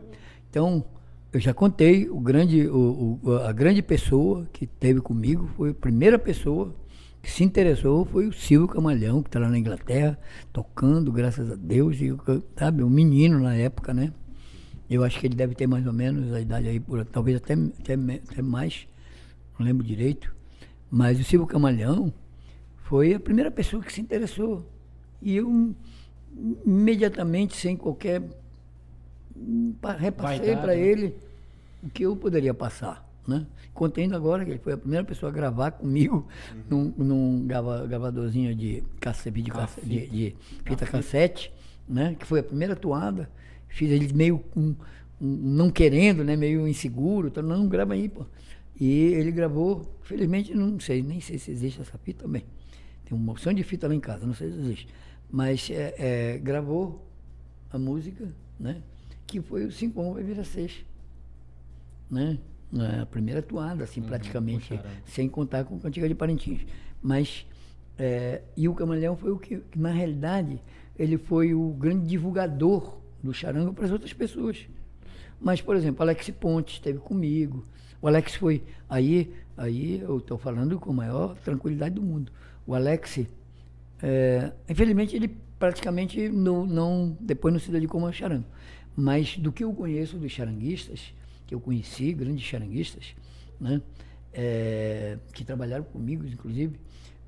Então, 0.49 0.83
eu 1.31 1.39
já 1.39 1.53
contei, 1.53 2.09
o 2.09 2.19
grande, 2.19 2.67
o, 2.67 3.19
o- 3.23 3.33
a 3.37 3.51
grande 3.51 3.81
pessoa 3.81 4.45
que 4.51 4.65
teve 4.67 4.99
comigo 4.99 5.47
foi 5.55 5.69
a 5.69 5.73
primeira 5.73 6.17
pessoa 6.19 6.73
que 7.21 7.29
se 7.31 7.43
interessou 7.43 8.03
foi 8.03 8.27
o 8.27 8.33
Silvio 8.33 8.67
Camalhão, 8.67 9.21
que 9.21 9.29
está 9.29 9.39
lá 9.39 9.47
na 9.47 9.57
Inglaterra, 9.59 10.17
tocando, 10.51 11.11
graças 11.11 11.51
a 11.51 11.55
Deus, 11.55 12.01
e, 12.01 12.11
sabe, 12.57 12.83
um 12.83 12.89
menino 12.89 13.39
na 13.39 13.53
época, 13.55 13.93
né? 13.93 14.11
Eu 14.89 15.03
acho 15.03 15.19
que 15.19 15.27
ele 15.27 15.35
deve 15.35 15.53
ter 15.55 15.67
mais 15.67 15.85
ou 15.85 15.93
menos 15.93 16.33
a 16.33 16.41
idade 16.41 16.67
aí, 16.67 16.79
por, 16.79 17.05
talvez 17.05 17.37
até, 17.37 17.53
até, 17.53 17.93
até 17.93 18.41
mais, 18.41 18.87
não 19.57 19.65
lembro 19.65 19.85
direito. 19.85 20.35
Mas 20.91 21.19
o 21.19 21.23
Silvio 21.23 21.47
Camalhão 21.47 22.13
foi 22.83 23.13
a 23.13 23.19
primeira 23.19 23.49
pessoa 23.49 23.81
que 23.81 23.93
se 23.93 24.01
interessou. 24.01 24.65
E 25.21 25.35
eu, 25.37 25.73
imediatamente, 26.65 27.55
sem 27.55 27.75
qualquer 27.77 28.21
pa- 29.81 29.93
repassei 29.93 30.55
para 30.55 30.73
né? 30.75 30.79
ele 30.81 31.15
o 31.83 31.89
que 31.89 32.03
eu 32.03 32.15
poderia 32.15 32.53
passar. 32.53 33.07
Né? 33.27 33.45
Contei 33.73 34.03
ainda 34.03 34.15
agora 34.17 34.43
que 34.43 34.51
ele 34.51 34.59
foi 34.59 34.73
a 34.73 34.77
primeira 34.77 35.05
pessoa 35.05 35.31
a 35.31 35.33
gravar 35.33 35.71
comigo 35.71 36.27
num, 36.69 36.91
num 36.97 37.45
grava- 37.47 37.85
gravadorzinho 37.85 38.53
de, 38.55 38.83
cassete, 38.99 39.41
de, 39.43 39.51
cassete, 39.51 39.87
de, 39.87 40.07
de 40.07 40.35
fita 40.65 40.85
cassete, 40.85 41.53
né? 41.87 42.15
que 42.19 42.25
foi 42.25 42.39
a 42.39 42.43
primeira 42.43 42.73
atuada. 42.73 43.29
Fiz 43.69 43.89
ele 43.91 44.11
meio 44.13 44.39
com- 44.39 44.75
um, 45.21 45.27
não 45.55 45.69
querendo, 45.69 46.23
né? 46.23 46.35
meio 46.35 46.67
inseguro. 46.67 47.27
Então, 47.27 47.43
não, 47.43 47.67
grava 47.67 47.93
aí, 47.93 48.09
pô. 48.09 48.25
E 48.81 49.13
ele 49.13 49.31
gravou, 49.31 49.95
felizmente, 50.01 50.55
não 50.55 50.79
sei, 50.79 51.03
nem 51.03 51.21
sei 51.21 51.37
se 51.37 51.51
existe 51.51 51.79
essa 51.79 51.99
fita 51.99 52.23
também. 52.23 52.43
Tem 53.05 53.15
uma 53.15 53.31
opção 53.31 53.53
de 53.53 53.61
fita 53.61 53.87
lá 53.87 53.93
em 53.93 53.99
casa, 53.99 54.25
não 54.25 54.33
sei 54.33 54.51
se 54.51 54.57
existe. 54.57 54.87
Mas 55.29 55.69
é, 55.69 55.93
é, 55.99 56.37
gravou 56.39 57.07
a 57.69 57.77
música, 57.77 58.27
né? 58.59 58.81
Que 59.27 59.39
foi 59.39 59.65
o 59.65 59.71
5 59.71 60.01
1 60.01 60.13
vai 60.13 60.23
virar 60.23 60.43
6. 60.43 60.83
Né? 62.09 62.39
A 62.99 63.05
primeira 63.05 63.41
atuada, 63.41 63.83
assim, 63.83 64.01
praticamente, 64.01 64.69
puxaram. 64.69 64.89
sem 65.05 65.29
contar 65.29 65.63
com 65.63 65.79
Cantiga 65.79 66.07
de 66.07 66.15
Parintins. 66.15 66.65
Mas, 67.03 67.45
é, 67.99 68.41
e 68.57 68.67
o 68.67 68.73
Camaleão 68.73 69.15
foi 69.15 69.29
o 69.29 69.37
que, 69.37 69.57
que, 69.59 69.77
na 69.77 69.91
realidade, 69.91 70.59
ele 70.97 71.19
foi 71.19 71.53
o 71.53 71.69
grande 71.69 72.07
divulgador 72.07 72.97
do 73.21 73.31
charango 73.31 73.75
para 73.75 73.85
as 73.85 73.91
outras 73.91 74.11
pessoas. 74.11 74.67
Mas, 75.39 75.61
por 75.61 75.75
exemplo, 75.75 76.01
Alex 76.01 76.31
Pontes 76.31 76.73
esteve 76.73 76.97
comigo. 76.97 77.63
O 78.01 78.07
Alex 78.07 78.35
foi. 78.35 78.63
Aí, 78.89 79.33
aí 79.55 79.99
eu 79.99 80.17
estou 80.17 80.37
falando 80.37 80.79
com 80.79 80.91
a 80.91 80.93
maior 80.93 81.35
tranquilidade 81.37 81.95
do 81.95 82.01
mundo. 82.01 82.31
O 82.65 82.73
Alex, 82.73 83.19
é, 84.01 84.51
infelizmente, 84.67 85.15
ele 85.15 85.37
praticamente 85.59 86.27
não, 86.29 86.65
não, 86.65 87.15
depois 87.19 87.53
não 87.53 87.59
se 87.59 87.69
dedicou 87.71 88.03
ao 88.05 88.11
charango. 88.11 88.45
Mas 88.95 89.37
do 89.37 89.51
que 89.51 89.63
eu 89.63 89.71
conheço 89.73 90.17
dos 90.17 90.31
charanguistas, 90.31 91.13
que 91.45 91.53
eu 91.53 91.59
conheci, 91.59 92.11
grandes 92.13 92.43
charanguistas, 92.43 93.15
né, 93.59 93.81
é, 94.33 95.17
que 95.33 95.43
trabalharam 95.43 95.83
comigo, 95.83 96.25
inclusive, 96.25 96.79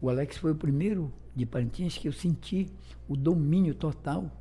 o 0.02 0.10
Alex 0.10 0.38
foi 0.38 0.52
o 0.52 0.56
primeiro 0.56 1.14
de 1.36 1.46
Parintins 1.46 1.98
que 1.98 2.08
eu 2.08 2.12
senti 2.12 2.68
o 3.08 3.16
domínio 3.16 3.76
total 3.76 4.32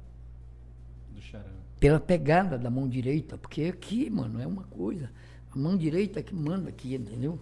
Do 1.14 1.20
charango. 1.20 1.50
pela 1.78 2.00
pegada 2.00 2.58
da 2.58 2.70
mão 2.70 2.88
direita, 2.88 3.36
porque 3.36 3.64
aqui, 3.64 4.08
mano, 4.08 4.40
é 4.40 4.46
uma 4.46 4.64
coisa. 4.64 5.10
A 5.54 5.58
mão 5.58 5.76
direita 5.76 6.22
que 6.22 6.34
manda 6.34 6.68
aqui, 6.68 6.94
entendeu? 6.94 7.38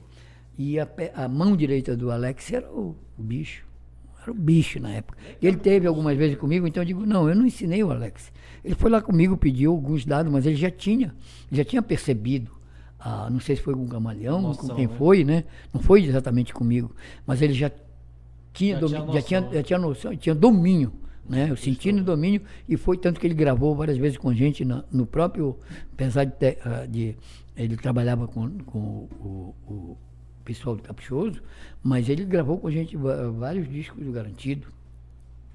E 0.59 0.78
a, 0.78 0.89
a 1.15 1.28
mão 1.28 1.57
direita 1.57 1.97
do 1.97 2.11
Alex 2.11 2.53
era 2.53 2.69
o, 2.70 2.97
o 3.19 3.23
bicho. 3.23 3.65
Era 4.23 4.31
o 4.31 4.35
bicho 4.35 4.78
na 4.81 4.91
época. 4.91 5.16
Ele 5.41 5.57
teve 5.57 5.87
algumas 5.87 6.16
vezes 6.16 6.37
comigo, 6.37 6.66
então 6.66 6.82
eu 6.82 6.87
digo, 6.87 7.07
não, 7.07 7.28
eu 7.28 7.35
não 7.35 7.47
ensinei 7.47 7.82
o 7.82 7.91
Alex. 7.91 8.31
Ele 8.65 8.74
foi 8.74 8.91
lá 8.91 9.01
comigo, 9.01 9.37
pediu 9.37 9.70
alguns 9.70 10.05
dados, 10.05 10.31
mas 10.31 10.45
ele 10.45 10.57
já 10.57 10.70
tinha, 10.70 11.15
já 11.51 11.65
tinha 11.65 11.81
percebido. 11.81 12.51
Ah, 12.99 13.31
não 13.31 13.41
sei 13.41 13.57
se 13.57 13.62
foi 13.62 13.74
com 13.74 13.85
o 13.85 13.89
Camaleão, 13.89 14.43
Noção, 14.43 14.69
com 14.69 14.74
quem 14.74 14.87
né? 14.87 14.95
foi, 14.99 15.24
né? 15.24 15.45
Não 15.73 15.81
foi 15.81 16.03
exatamente 16.05 16.53
comigo, 16.53 16.95
mas 17.27 17.41
ele 17.41 17.55
já 17.55 17.70
tinha, 18.53 18.78
Já 18.78 18.87
tinha 18.89 19.12
já 19.12 19.23
tinha, 19.23 19.41
noção. 19.41 19.55
já 19.55 19.62
tinha 19.62 19.78
noção, 19.78 20.16
tinha 20.16 20.35
domínio, 20.35 20.93
né? 21.27 21.47
Eu 21.49 21.57
senti 21.57 21.91
no 21.93 22.03
domínio 22.03 22.43
e 22.69 22.77
foi 22.77 22.99
tanto 22.99 23.19
que 23.19 23.27
ele 23.27 23.32
gravou 23.32 23.74
várias 23.74 23.97
vezes 23.97 24.19
com 24.19 24.28
a 24.28 24.35
gente 24.35 24.66
na- 24.66 24.85
no 24.93 25.07
próprio, 25.07 25.57
apesar 25.95 26.24
de, 26.24 26.59
ah, 26.62 26.85
de- 26.87 27.16
ele 27.56 27.77
trabalhava 27.77 28.27
com, 28.28 28.48
com 28.60 28.78
o, 29.20 29.55
o 29.66 29.97
pessoal 30.44 30.77
do 30.77 30.82
Caprichoso, 30.82 31.43
mas 31.82 32.09
ele 32.09 32.24
gravou 32.24 32.59
com 32.59 32.68
a 32.68 32.70
gente 32.70 32.97
vários 33.39 33.68
discos 33.68 34.05
do 34.05 34.12
Garantido, 34.12 34.68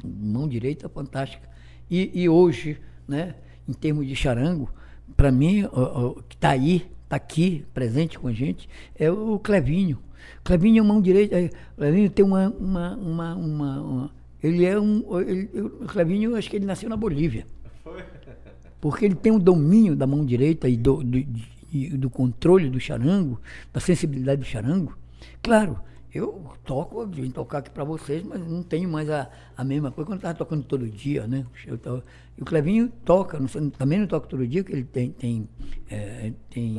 mão 0.04 0.48
direita 0.48 0.88
fantástica. 0.90 1.48
E, 1.90 2.12
e 2.14 2.30
hoje, 2.30 2.78
né, 3.08 3.36
em 3.68 3.74
termos 3.74 4.08
de 4.08 4.16
charango, 4.16 4.70
para 5.16 5.32
mim, 5.32 5.64
o, 5.66 6.08
o 6.20 6.24
que 6.24 6.36
está 6.36 6.50
aí, 6.50 6.86
está 7.04 7.16
aqui, 7.16 7.66
presente 7.74 8.18
com 8.18 8.28
a 8.28 8.34
gente, 8.34 8.68
é 8.98 9.10
o 9.12 9.38
Clevinho. 9.40 10.00
Clevinho 10.44 10.84
é 10.84 10.88
mão 10.88 11.02
direita. 11.02 11.40
é, 11.40 11.50
Clevinho 11.78 12.10
tem 12.10 12.26
uma. 12.26 12.50
uma, 12.50 12.96
uma, 12.96 13.36
uma- 13.36 13.82
uma- 13.82 14.12
ele 14.42 14.66
é 14.66 14.80
um. 14.80 15.20
ele- 15.20 15.50
o 15.62 15.86
Clevinho, 15.88 16.36
acho 16.36 16.50
que 16.50 16.56
ele 16.56 16.66
nasceu 16.66 16.90
na 16.90 16.98
Bolívia. 16.98 17.46
Porque 18.82 19.06
ele 19.06 19.16
tem 19.16 19.32
um 19.32 19.40
domínio 19.40 19.96
da 19.96 20.06
mão 20.06 20.24
direita 20.26 20.68
e 20.70 20.78
do, 20.78 21.04
do, 21.04 21.24
e 21.72 21.90
do 21.90 22.10
controle 22.10 22.70
do 22.70 22.80
charango, 22.80 23.40
da 23.74 23.80
sensibilidade 23.80 24.42
do 24.42 24.46
charango. 24.48 24.98
Claro, 25.42 25.80
eu 26.14 26.46
toco, 26.64 27.02
eu 27.02 27.08
vim 27.08 27.30
tocar 27.30 27.58
aqui 27.58 27.70
para 27.70 27.84
vocês, 27.84 28.24
mas 28.24 28.40
não 28.40 28.64
tenho 28.64 28.88
mais 28.90 29.10
a, 29.10 29.30
a 29.58 29.64
mesma 29.66 29.92
coisa 29.92 30.06
quando 30.08 30.14
eu 30.14 30.20
estava 30.20 30.34
tocando 30.38 30.64
todo 30.64 30.88
dia, 30.88 31.28
né? 31.28 31.46
Eu 31.68 31.78
tava- 31.78 32.04
e 32.38 32.42
o 32.42 32.46
Clevinho 32.46 32.90
toca, 33.04 33.38
não 33.40 33.48
sei, 33.50 33.70
também 33.72 34.00
não 34.00 34.08
toca 34.08 34.28
todo 34.28 34.46
dia, 34.48 34.64
que 34.64 34.72
ele 34.72 34.84
tem, 34.84 35.12
tem, 35.12 35.48
é, 35.90 36.32
tem, 36.50 36.74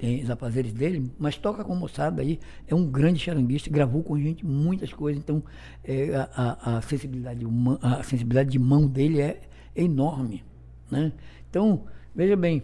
tem 0.00 0.22
os 0.24 0.30
afazeres 0.30 0.72
dele, 0.72 1.10
mas 1.18 1.36
toca 1.36 1.64
com 1.64 1.74
moçada 1.76 2.20
aí, 2.22 2.38
é 2.66 2.74
um 2.74 2.86
grande 2.86 3.18
charanguista, 3.20 3.70
gravou 3.70 4.02
com 4.02 4.18
gente 4.18 4.44
muitas 4.44 4.92
coisas, 4.92 5.22
então 5.22 5.42
é, 5.84 6.14
a, 6.32 6.76
a- 6.78 6.82
sensibilidade, 6.82 7.44
huma- 7.44 7.78
a 7.82 8.02
sensibilidade 8.02 8.50
de 8.50 8.58
mão 8.58 8.86
dele 8.88 9.20
é, 9.20 9.40
é 9.74 9.82
enorme. 9.84 10.44
Né? 10.90 11.12
Então, 11.48 11.84
veja 12.14 12.36
bem, 12.36 12.62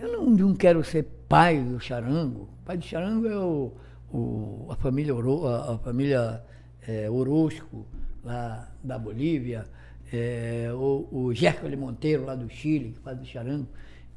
eu 0.00 0.12
não, 0.12 0.30
não 0.30 0.54
quero 0.54 0.82
ser 0.84 1.04
pai 1.28 1.62
do 1.62 1.78
charango. 1.80 2.48
Pai 2.64 2.76
do 2.76 2.84
charango 2.84 3.26
é 3.28 3.36
o, 3.38 3.72
o- 4.12 4.66
a 4.70 4.76
família, 4.76 5.14
Oro, 5.14 5.46
a, 5.46 5.74
a 5.74 5.78
família 5.78 6.42
é, 6.86 7.10
Orozco, 7.10 7.86
lá 8.24 8.68
da 8.82 8.98
Bolívia, 8.98 9.66
é, 10.12 10.70
o, 10.72 11.08
o 11.10 11.34
Gércole 11.34 11.76
Monteiro, 11.76 12.24
lá 12.24 12.34
do 12.34 12.48
Chile, 12.48 12.92
que 12.92 12.98
faz 13.00 13.18
do 13.18 13.24
charango. 13.24 13.66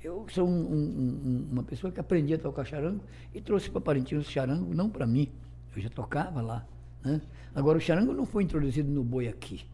Eu 0.03 0.25
sou 0.29 0.47
um- 0.47 0.51
um- 0.73 1.47
uma 1.51 1.63
pessoa 1.63 1.91
que 1.91 1.99
aprendi 1.99 2.33
a 2.33 2.37
tocar 2.37 2.65
charango 2.65 3.01
e 3.33 3.39
trouxe 3.41 3.69
para 3.69 3.79
Parintins 3.81 4.27
o 4.27 4.29
charango, 4.29 4.73
não 4.73 4.89
para 4.89 5.05
mim. 5.07 5.29
Eu 5.75 5.81
já 5.81 5.89
tocava 5.89 6.41
lá. 6.41 6.65
Né? 7.03 7.21
Agora, 7.55 7.77
o 7.77 7.81
charango 7.81 8.13
não 8.13 8.25
foi 8.25 8.43
introduzido 8.43 8.91
no 8.91 9.03
boi 9.03 9.27
aqui. 9.27 9.65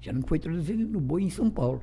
O 0.00 0.04
charango 0.04 0.26
foi 0.26 0.38
introduzido 0.38 0.86
no 0.86 1.00
boi 1.00 1.22
em 1.22 1.30
São 1.30 1.50
Paulo. 1.50 1.82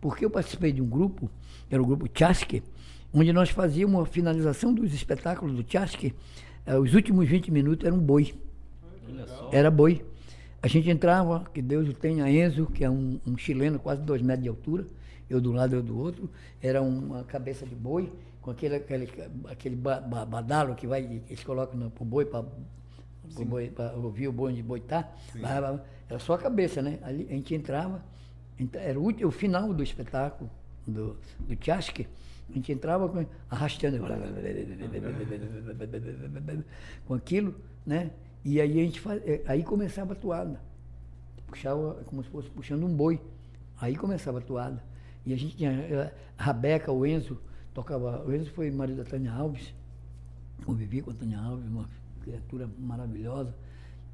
Porque 0.00 0.24
eu 0.24 0.30
participei 0.30 0.72
de 0.72 0.82
um 0.82 0.86
grupo, 0.86 1.30
era 1.70 1.82
o 1.82 1.86
grupo 1.86 2.08
Chasque, 2.12 2.62
onde 3.12 3.32
nós 3.32 3.50
fazíamos 3.50 4.00
a 4.02 4.06
finalização 4.06 4.72
dos 4.74 4.92
espetáculos 4.94 5.54
do 5.54 5.64
Chasque, 5.70 6.14
eh, 6.64 6.78
os 6.78 6.94
últimos 6.94 7.28
20 7.28 7.50
minutos 7.50 7.86
eram 7.86 7.98
boi. 7.98 8.34
Era 9.52 9.70
boi. 9.70 10.04
A 10.62 10.68
gente 10.68 10.90
entrava, 10.90 11.44
que 11.52 11.62
Deus 11.62 11.88
o 11.88 11.92
tenha, 11.92 12.28
Enzo, 12.30 12.66
que 12.66 12.82
é 12.84 12.90
um, 12.90 13.20
um 13.26 13.36
chileno 13.36 13.78
quase 13.78 14.02
dois 14.02 14.20
metros 14.22 14.42
de 14.42 14.48
altura, 14.48 14.86
eu 15.30 15.40
do 15.40 15.52
lado, 15.52 15.74
eu 15.76 15.82
do 15.82 15.98
outro, 15.98 16.28
era 16.62 16.82
uma 16.82 17.24
cabeça 17.24 17.64
de 17.66 17.74
boi, 17.74 18.12
com 18.40 18.50
aquele, 18.50 18.76
aquele, 18.76 19.08
aquele 19.48 19.76
ba- 19.76 20.00
ba- 20.00 20.24
badalo 20.24 20.74
que 20.74 20.86
vai, 20.86 21.20
eles 21.28 21.42
colocam 21.44 21.78
no, 21.78 21.90
pro 21.90 22.04
boi 22.04 22.24
para 22.24 22.44
ouvir 23.96 24.28
o 24.28 24.32
boi 24.32 24.52
onde 24.52 24.60
o 24.60 24.64
boi 24.64 24.80
tá. 24.80 25.08
Lá, 25.36 25.80
Era 26.08 26.18
só 26.20 26.34
a 26.34 26.38
cabeça, 26.38 26.80
né? 26.80 26.98
Ali 27.02 27.26
a 27.28 27.32
gente 27.32 27.54
entrava, 27.54 28.04
entra- 28.58 28.80
era 28.80 28.98
o, 28.98 29.02
último- 29.02 29.28
o 29.28 29.32
final 29.32 29.72
do 29.74 29.82
espetáculo 29.82 30.48
do, 30.86 31.16
do 31.40 31.64
Chasque, 31.64 32.06
a 32.48 32.52
gente 32.52 32.72
entrava 32.72 33.26
arrastando 33.50 33.98
com 37.06 37.14
aquilo, 37.14 37.54
né? 37.84 38.10
E 38.44 38.60
aí 38.60 38.80
a 38.80 38.84
gente 38.84 39.00
faz, 39.00 39.20
eh, 39.26 39.42
aí 39.46 39.64
começava 39.64 40.12
a 40.12 40.16
toada. 40.16 40.60
Puxava 41.48 41.94
como 42.06 42.22
se 42.22 42.30
fosse 42.30 42.48
puxando 42.50 42.84
um 42.84 42.94
boi. 42.94 43.20
Aí 43.80 43.96
começava 43.96 44.38
a 44.38 44.40
toada. 44.40 44.82
E 45.24 45.32
a 45.32 45.36
gente 45.36 45.56
tinha 45.56 46.12
a 46.38 46.42
Rabeca, 46.42 46.92
o 46.92 47.04
Enzo, 47.04 47.38
tocava. 47.74 48.24
O 48.24 48.32
Enzo 48.32 48.50
foi 48.52 48.70
marido 48.70 49.02
da 49.02 49.04
Tânia 49.04 49.32
Alves, 49.32 49.74
convivi 50.64 51.02
com 51.02 51.10
a 51.10 51.14
Tânia 51.14 51.40
Alves, 51.40 51.66
uma 51.66 51.88
criatura 52.22 52.70
maravilhosa, 52.78 53.52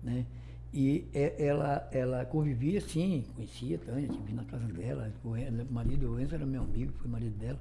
né? 0.03 0.25
E 0.73 1.07
e- 1.15 1.35
ela, 1.39 1.89
ela 1.93 2.25
convivia 2.25 2.81
sim, 2.81 3.25
conhecia 3.35 3.77
a 3.77 3.79
Tânia, 3.79 4.09
tive 4.09 4.33
na 4.33 4.45
casa 4.45 4.67
dela, 4.67 5.13
o, 5.23 5.31
marido, 5.71 6.13
o 6.13 6.21
Enzo 6.21 6.35
era 6.35 6.47
meu 6.47 6.63
amigo, 6.63 6.93
foi 6.99 7.11
marido 7.11 7.37
dela. 7.37 7.59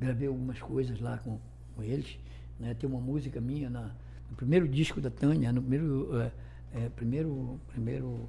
Gravei 0.00 0.26
algumas 0.26 0.58
coisas 0.58 1.00
lá 1.00 1.18
com, 1.18 1.38
com 1.74 1.82
eles, 1.82 2.18
né? 2.58 2.74
Tem 2.74 2.88
uma 2.88 3.00
música 3.00 3.40
minha 3.40 3.70
na, 3.70 3.90
no 4.28 4.36
primeiro 4.36 4.66
disco 4.68 5.00
da 5.00 5.10
Tânia, 5.10 5.52
no 5.52 5.62
primeiro, 5.62 6.20
eh, 6.20 6.32
eh, 6.74 6.88
primeiro, 6.96 7.60
primeiro 7.68 8.28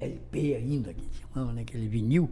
LP 0.00 0.54
ainda, 0.56 0.92
que 0.92 1.02
chamava, 1.20 1.52
né? 1.52 1.62
Aquele 1.62 1.86
vinil, 1.86 2.28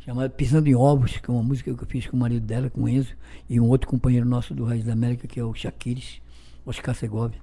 chamado 0.00 0.30
Pisando 0.32 0.68
em 0.68 0.74
Ovos, 0.74 1.16
que 1.16 1.30
é 1.30 1.32
uma 1.32 1.42
música 1.42 1.72
que 1.72 1.82
eu 1.82 1.86
fiz 1.86 2.06
com 2.06 2.16
o 2.16 2.20
marido 2.20 2.44
dela, 2.44 2.68
com 2.68 2.82
o 2.82 2.88
Enzo, 2.88 3.14
e 3.48 3.60
um 3.60 3.68
outro 3.68 3.88
companheiro 3.88 4.26
nosso 4.26 4.52
do 4.52 4.64
Raiz 4.64 4.84
da 4.84 4.92
América, 4.92 5.28
que 5.28 5.38
é 5.38 5.44
o 5.44 5.54
Shaquires, 5.54 6.20
Oscar 6.66 6.94
Segovia. 6.94 7.40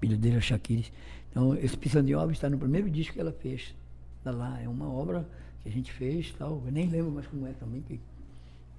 Filho 0.00 0.16
dele 0.16 0.38
é 0.38 0.40
Shaquires. 0.40 0.90
Então, 1.30 1.54
esse 1.54 1.76
Pisando 1.76 2.10
em 2.10 2.14
Ovos 2.14 2.32
está 2.32 2.50
no 2.50 2.58
primeiro 2.58 2.90
disco 2.90 3.14
que 3.14 3.20
ela 3.20 3.32
fez. 3.32 3.74
Está 4.18 4.30
lá, 4.30 4.60
é 4.60 4.68
uma 4.68 4.90
obra 4.92 5.26
que 5.62 5.68
a 5.68 5.72
gente 5.72 5.92
fez 5.92 6.32
tal. 6.32 6.62
Eu 6.66 6.72
nem 6.72 6.88
lembro 6.88 7.10
mais 7.12 7.26
como 7.26 7.46
é 7.46 7.52
também. 7.52 7.80
Que, 7.82 8.00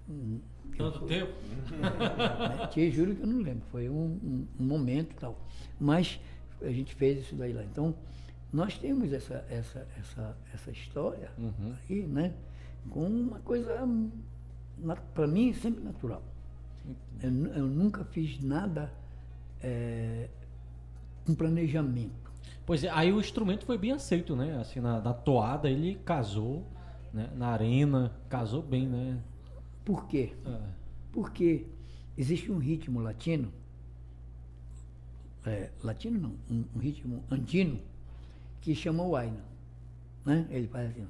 hum, 0.10 0.40
que 0.72 0.78
Tanto 0.78 1.00
foi- 1.00 1.08
tempo. 1.08 1.32
né? 1.80 2.68
Te 2.72 2.92
juro 2.92 3.16
que 3.16 3.22
eu 3.22 3.28
não 3.28 3.40
lembro, 3.42 3.64
foi 3.72 3.90
um, 3.90 4.20
um- 4.24 4.48
um 4.60 4.64
momento 4.66 5.12
e 5.12 5.16
tal. 5.20 5.38
Mas 5.80 6.20
a 6.62 6.70
gente 6.72 6.94
fez 6.94 7.20
isso 7.26 7.36
daí 7.36 7.54
lá. 7.54 7.64
Então, 7.64 7.96
nós 8.52 8.78
temos 8.78 9.14
essa, 9.14 9.46
essa, 9.50 9.88
essa, 9.98 10.38
essa 10.54 10.72
história 10.72 11.32
Uhum. 11.38 11.74
aí, 11.90 12.04
né? 12.06 12.34
Com 12.90 13.06
uma 13.08 13.40
coisa, 13.40 13.88
para 15.14 15.28
mim, 15.28 15.54
sempre 15.54 15.84
natural. 15.84 16.22
Eu, 17.22 17.30
eu 17.54 17.66
nunca 17.68 18.04
fiz 18.06 18.42
nada 18.44 18.92
é, 19.62 20.28
com 21.26 21.34
planejamento. 21.36 22.31
Pois 22.66 22.84
é, 22.84 22.90
aí 22.90 23.12
o 23.12 23.20
instrumento 23.20 23.66
foi 23.66 23.78
bem 23.78 23.92
aceito, 23.92 24.36
né? 24.36 24.58
Assim, 24.60 24.80
na, 24.80 25.02
na 25.02 25.14
toada 25.14 25.70
ele 25.70 25.96
casou, 26.06 26.66
né? 27.14 27.30
Na 27.36 27.48
arena, 27.48 28.12
casou 28.30 28.62
bem, 28.62 28.88
né? 28.88 29.20
Por 29.84 30.08
quê? 30.08 30.34
É. 30.46 30.58
Porque 31.12 31.66
existe 32.18 32.52
um 32.52 32.58
ritmo 32.58 33.02
latino, 33.02 33.52
é, 35.46 35.70
latino 35.84 36.20
não, 36.20 36.34
um, 36.50 36.64
um 36.76 36.80
ritmo 36.80 37.24
andino, 37.30 37.80
que 38.62 38.76
chama 38.76 39.04
o 39.04 39.16
Aina. 39.16 39.44
Né? 40.24 40.46
Ele 40.50 40.68
faz 40.68 40.92
assim. 40.92 41.08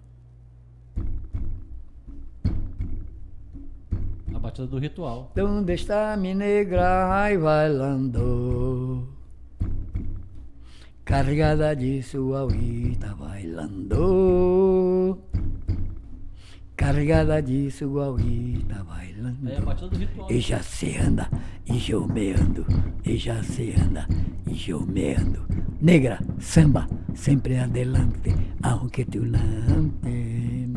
A 4.34 4.40
batida 4.40 4.66
do 4.66 4.80
ritual. 4.80 5.32
Donde 5.36 5.74
está 5.74 6.16
mi 6.16 6.34
negra 6.34 7.14
ay 7.14 7.38
bailando? 7.38 8.71
Cargada 11.04 11.76
de 11.76 12.02
su 12.04 12.36
agüita 12.36 13.14
bailando. 13.16 13.98
Cargada 16.76 17.42
de 17.42 17.70
su 17.72 18.00
agüita 18.02 18.84
bailando. 18.84 19.50
Aí 19.50 19.58
a 19.58 19.62
batida 19.62 19.90
do 19.90 19.98
ritual. 19.98 20.32
E 20.32 20.40
já 20.40 20.62
se 20.62 20.98
anda, 20.98 21.30
e 21.66 21.92
eu 21.92 22.08
me 22.08 22.32
ando, 22.34 22.66
e 23.04 23.18
já 23.18 23.42
se 23.44 23.74
anda, 23.74 24.08
e 24.48 24.70
eu 24.70 24.82
me 24.82 25.14
ando. 25.16 25.46
Negra, 25.82 26.20
samba, 26.40 26.88
sempre 27.14 27.58
adelante, 27.58 28.34
aunque 28.64 29.04
tu 29.06 29.20
lante. 29.26 30.72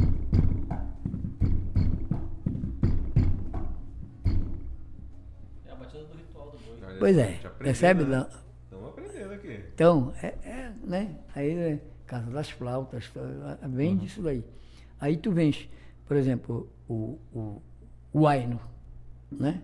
É 5.66 5.70
a 5.70 5.74
batida 5.76 6.04
do 6.04 6.16
ritual 6.16 6.50
do 6.50 6.58
boi. 6.58 6.78
Olha 6.86 6.98
Pois 6.98 7.16
é, 7.18 7.40
percebe? 7.58 8.04
né? 8.04 8.16
Não? 8.16 8.26
Estamos 8.64 8.88
aprendendo 8.90 9.32
aqui. 9.34 9.63
Então, 9.74 10.12
é, 10.22 10.26
é, 10.44 10.72
né? 10.84 11.16
Aí, 11.34 11.50
é, 11.50 11.80
Casa 12.06 12.30
das 12.30 12.48
Flautas, 12.48 13.10
tá, 13.10 13.58
vem 13.68 13.96
disso 13.96 14.22
daí. 14.22 14.44
Aí 15.00 15.16
tu 15.16 15.32
vens, 15.32 15.68
por 16.06 16.16
exemplo, 16.16 16.70
o, 16.88 17.18
o, 17.32 17.62
o 18.12 18.26
Aino, 18.28 18.60
né? 19.32 19.62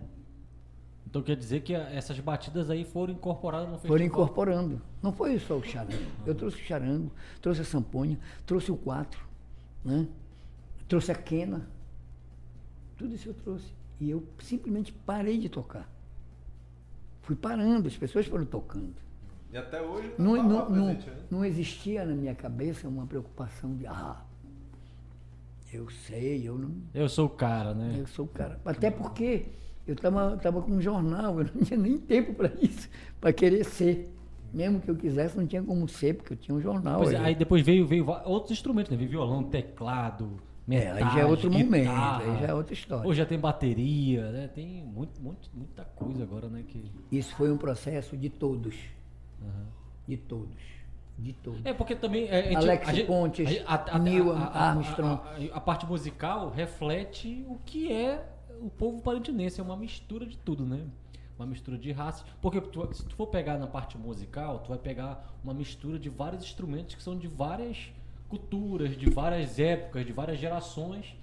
Então 1.07 1.21
quer 1.21 1.37
dizer 1.37 1.61
que 1.61 1.73
essas 1.73 2.19
batidas 2.19 2.69
aí 2.69 2.83
foram 2.83 3.13
incorporadas 3.13 3.67
no 3.67 3.73
festival. 3.75 3.97
Foram 3.97 4.05
incorporando. 4.05 4.81
Não 5.01 5.13
foi 5.13 5.39
só 5.39 5.57
o 5.57 5.63
charango. 5.63 6.11
Eu 6.25 6.35
trouxe 6.35 6.57
o 6.57 6.65
charango, 6.65 7.11
trouxe 7.41 7.61
a 7.61 7.65
samponha, 7.65 8.19
trouxe 8.45 8.71
o 8.71 8.77
quatro, 8.77 9.25
né? 9.83 10.07
Trouxe 10.87 11.11
a 11.11 11.15
quena. 11.15 11.69
Tudo 12.97 13.15
isso 13.15 13.29
eu 13.29 13.33
trouxe. 13.33 13.73
E 13.99 14.09
eu 14.09 14.25
simplesmente 14.39 14.91
parei 14.91 15.37
de 15.37 15.47
tocar. 15.47 15.89
Fui 17.21 17.35
parando, 17.35 17.87
as 17.87 17.95
pessoas 17.95 18.25
foram 18.25 18.45
tocando. 18.45 18.95
E 19.53 19.57
até 19.57 19.81
hoje 19.81 20.09
tá 20.09 20.23
Não, 20.23 20.35
não, 20.41 20.69
não, 20.69 20.85
presente, 20.85 21.09
né? 21.09 21.17
não 21.29 21.43
existia 21.45 22.05
na 22.05 22.15
minha 22.15 22.33
cabeça 22.33 22.87
uma 22.87 23.05
preocupação 23.05 23.75
de, 23.75 23.85
ah, 23.85 24.21
eu 25.73 25.89
sei, 25.89 26.47
eu 26.47 26.57
não. 26.57 26.71
Eu 26.93 27.09
sou 27.09 27.25
o 27.25 27.29
cara, 27.29 27.73
né? 27.73 27.95
Eu 27.99 28.07
sou 28.07 28.25
o 28.25 28.27
cara. 28.27 28.59
Até 28.65 28.89
porque 28.91 29.45
eu 29.85 29.93
estava 29.93 30.37
tava 30.37 30.61
com 30.61 30.71
um 30.71 30.81
jornal, 30.81 31.39
eu 31.41 31.49
não 31.53 31.63
tinha 31.63 31.79
nem 31.79 31.97
tempo 31.97 32.33
para 32.33 32.51
isso, 32.61 32.89
para 33.19 33.33
querer 33.33 33.63
ser. 33.65 34.13
Mesmo 34.53 34.81
que 34.81 34.91
eu 34.91 34.95
quisesse, 34.95 35.37
não 35.37 35.47
tinha 35.47 35.63
como 35.63 35.87
ser, 35.87 36.15
porque 36.15 36.33
eu 36.33 36.37
tinha 36.37 36.55
um 36.55 36.59
jornal. 36.61 36.99
Pois 36.99 37.13
é, 37.13 37.17
aí. 37.17 37.25
aí 37.27 37.35
depois 37.35 37.65
veio, 37.65 37.87
veio 37.87 38.05
outros 38.25 38.51
instrumentos, 38.51 38.91
né? 38.91 38.97
Veio 38.97 39.09
violão, 39.09 39.43
teclado, 39.45 40.41
É, 40.67 40.71
metais, 40.75 40.97
aí 40.97 41.13
já 41.13 41.19
é 41.21 41.25
outro 41.25 41.49
momento, 41.49 41.71
guitarra. 41.71 42.23
aí 42.23 42.41
já 42.41 42.47
é 42.47 42.53
outra 42.53 42.73
história. 42.73 43.09
Hoje 43.09 43.17
já 43.17 43.25
tem 43.25 43.39
bateria, 43.39 44.29
né? 44.29 44.49
Tem 44.49 44.83
muito, 44.83 45.21
muito, 45.21 45.49
muita 45.53 45.85
coisa 45.85 46.23
agora, 46.23 46.49
né? 46.49 46.63
Que... 46.67 46.83
Isso 47.09 47.33
foi 47.35 47.49
um 47.49 47.57
processo 47.57 48.17
de 48.17 48.29
todos. 48.29 48.75
De 50.07 50.17
todos. 50.17 50.55
De 51.17 51.33
todos. 51.33 51.63
É 51.65 51.73
porque 51.73 51.95
também 51.95 52.27
é, 52.27 52.39
a 52.39 52.41
gente- 52.43 52.55
Alex 52.57 52.89
a 52.89 52.93
gente- 52.93 53.07
Pontes, 53.07 53.47
Neil 53.99 54.31
Armstrong. 54.31 55.21
A, 55.51 55.55
a- 55.55 55.57
a 55.57 55.61
parte 55.61 55.85
musical 55.85 56.49
reflete 56.49 57.45
o 57.47 57.57
que 57.65 57.91
é 57.91 58.25
o 58.61 58.69
povo 58.69 59.01
parintinense, 59.01 59.59
é 59.59 59.63
uma 59.63 59.77
mistura 59.77 60.25
de 60.25 60.37
tudo, 60.37 60.65
né? 60.65 60.85
Uma 61.37 61.45
mistura 61.47 61.77
de 61.77 61.91
raças. 61.91 62.25
Porque 62.41 62.59
tu- 62.61 62.89
se 62.93 63.05
tu 63.05 63.15
for 63.15 63.27
pegar 63.27 63.57
na 63.57 63.67
parte 63.67 63.97
musical, 63.97 64.59
tu 64.59 64.69
vai 64.69 64.77
pegar 64.77 65.33
uma 65.43 65.53
mistura 65.53 65.97
de 65.99 66.09
vários 66.09 66.43
instrumentos 66.43 66.95
que 66.95 67.01
são 67.03 67.17
de 67.17 67.27
várias 67.27 67.91
culturas, 68.29 68.95
de 68.97 69.09
várias 69.09 69.59
épocas, 69.59 70.05
de 70.05 70.13
várias 70.13 70.39
gerações. 70.39 71.15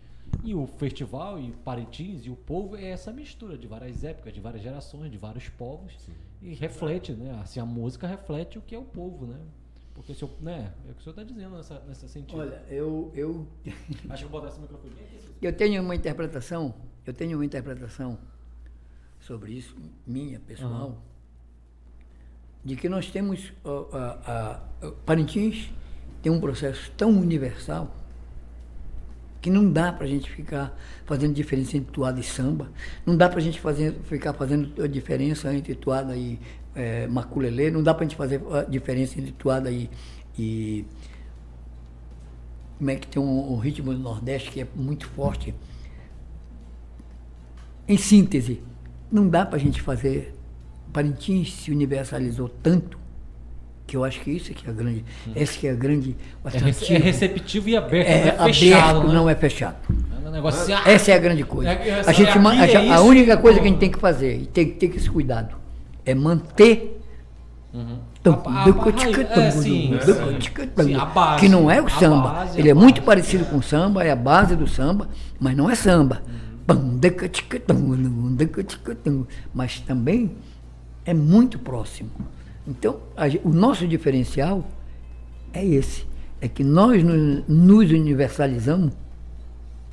E 0.44 0.54
o 0.54 0.66
festival 0.66 1.40
e 1.40 1.52
Parintins 1.52 2.26
e 2.26 2.30
o 2.30 2.36
povo 2.36 2.76
é 2.76 2.84
essa 2.90 3.10
mistura 3.12 3.56
de 3.56 3.66
várias 3.66 4.04
épocas, 4.04 4.32
de 4.32 4.40
várias 4.40 4.62
gerações, 4.62 5.10
de 5.10 5.16
vários 5.18 5.48
povos. 5.48 5.92
E 6.42 6.54
reflete, 6.54 7.12
né? 7.12 7.38
Assim, 7.42 7.58
a 7.60 7.66
música 7.66 8.06
reflete 8.06 8.58
o 8.58 8.62
que 8.62 8.74
é 8.74 8.78
o 8.78 8.84
povo, 8.84 9.26
né? 9.26 9.38
Porque 9.94 10.12
o 10.12 10.14
senhor, 10.14 10.30
né? 10.40 10.72
É 10.86 10.90
o 10.90 10.94
que 10.94 11.00
o 11.00 11.02
senhor 11.04 11.12
está 11.18 11.22
dizendo 11.24 11.56
nessa, 11.56 11.80
nesse 11.88 12.08
sentido. 12.08 12.38
Olha, 12.38 12.62
eu, 12.68 13.10
eu, 13.14 13.46
Acho 14.08 14.24
que 14.24 14.30
vou 14.30 14.40
botar 14.40 14.52
esse 14.52 14.60
microfone 14.60 14.92
eu 15.40 15.52
tenho 15.52 15.82
uma 15.82 15.94
interpretação, 15.94 16.74
eu 17.06 17.12
tenho 17.12 17.38
uma 17.38 17.44
interpretação 17.44 18.18
sobre 19.20 19.52
isso, 19.52 19.74
minha, 20.06 20.40
pessoal, 20.40 21.00
de 22.64 22.74
que 22.76 22.88
nós 22.88 23.10
temos, 23.10 23.52
ó, 23.64 23.88
a, 23.92 24.60
a- 24.82 24.92
Parintins 25.06 25.70
tem 26.22 26.30
um 26.32 26.40
processo 26.40 26.90
tão 26.96 27.10
universal 27.10 27.94
que 29.40 29.50
não 29.50 29.70
dá 29.70 29.92
para 29.92 30.04
a 30.04 30.08
gente 30.08 30.30
ficar 30.30 30.76
fazendo 31.04 31.32
diferença 31.34 31.76
entre 31.76 31.92
toada 31.92 32.18
e 32.18 32.22
samba, 32.22 32.70
não 33.06 33.16
dá 33.16 33.28
para 33.28 33.38
a 33.38 33.42
gente 33.42 33.60
fazer, 33.60 33.94
ficar 34.04 34.32
fazendo 34.32 34.82
a 34.82 34.86
diferença 34.86 35.52
entre 35.54 35.74
toada 35.74 36.16
e 36.16 36.38
é, 36.74 37.06
maculelê, 37.06 37.70
não 37.70 37.82
dá 37.82 37.94
para 37.94 38.04
a 38.04 38.08
gente 38.08 38.16
fazer 38.16 38.40
a 38.52 38.62
diferença 38.62 39.18
entre 39.18 39.32
toada 39.32 39.70
e, 39.70 39.88
e 40.38 40.84
como 42.78 42.90
é 42.90 42.96
que 42.96 43.06
tem 43.06 43.20
um, 43.20 43.52
um 43.52 43.56
ritmo 43.56 43.92
do 43.92 43.98
Nordeste 43.98 44.50
que 44.50 44.60
é 44.60 44.66
muito 44.74 45.06
forte. 45.08 45.54
Em 47.86 47.96
síntese, 47.96 48.62
não 49.10 49.28
dá 49.28 49.44
para 49.44 49.56
a 49.56 49.60
gente 49.60 49.80
fazer. 49.82 50.34
Parintins 50.92 51.52
se 51.54 51.70
universalizou 51.70 52.48
tanto 52.48 52.98
que 53.88 53.96
eu 53.96 54.04
acho 54.04 54.20
que 54.20 54.30
isso 54.30 54.52
é 54.52 54.54
que 54.54 54.66
é 54.66 54.70
a 54.70 54.72
grande, 54.72 55.02
esse 55.34 55.58
que 55.58 55.66
é 55.66 55.70
a 55.70 55.74
grande 55.74 56.14
É, 56.44 56.94
é 56.94 56.98
receptivo 56.98 57.70
e 57.70 57.76
aberto, 57.76 58.06
É 58.06 58.36
não 58.36 58.44
é 58.44 58.52
fechado, 58.52 58.84
aberto, 58.84 59.08
né? 59.08 59.14
não 59.14 59.30
é 59.30 59.34
fechado. 59.34 59.76
É 59.88 60.28
um 60.28 60.30
negócio 60.30 60.60
assim, 60.60 60.72
ah, 60.74 60.82
Essa 60.84 61.10
é 61.10 61.14
a 61.14 61.18
grande 61.18 61.42
coisa. 61.42 61.70
É, 61.70 61.88
é, 61.88 62.00
A, 62.06 62.12
gente, 62.12 62.28
a, 62.28 62.54
é 62.54 62.76
a 62.76 62.82
isso, 62.82 63.02
única 63.02 63.38
coisa 63.38 63.58
que 63.58 63.64
a 63.64 63.68
gente 63.68 63.80
tem 63.80 63.90
que 63.90 63.98
fazer, 63.98 64.42
e 64.42 64.46
tem 64.46 64.66
que 64.66 64.72
ter 64.72 64.94
esse 64.94 65.08
cuidado, 65.08 65.56
é 66.04 66.14
manter. 66.14 67.00
Uhum. 67.72 67.98
é, 71.34 71.38
que 71.38 71.48
não 71.48 71.70
é 71.70 71.80
o 71.80 71.88
samba. 71.88 72.46
Ele 72.54 72.68
é 72.68 72.74
muito 72.74 73.00
parecido 73.02 73.44
é. 73.44 73.46
com 73.46 73.56
o 73.56 73.62
samba, 73.62 74.04
é 74.04 74.10
a 74.10 74.16
base 74.16 74.54
do 74.54 74.66
samba, 74.66 75.08
mas 75.40 75.56
não 75.56 75.70
é 75.70 75.74
samba. 75.74 76.22
Tum. 79.02 79.24
Mas 79.54 79.80
também 79.80 80.32
é 81.06 81.14
muito 81.14 81.58
próximo. 81.58 82.10
Então, 82.68 82.98
a 83.16 83.26
o 83.44 83.48
nosso 83.48 83.86
diferencial 83.88 84.64
é 85.52 85.64
esse. 85.64 86.06
É 86.40 86.46
que 86.48 86.62
nós 86.62 87.02
nos, 87.02 87.42
nos 87.48 87.90
universalizamos, 87.90 88.92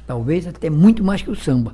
talvez 0.06 0.46
até 0.46 0.70
muito 0.70 1.04
mais 1.04 1.22
que 1.22 1.30
o 1.32 1.36
samba. 1.36 1.74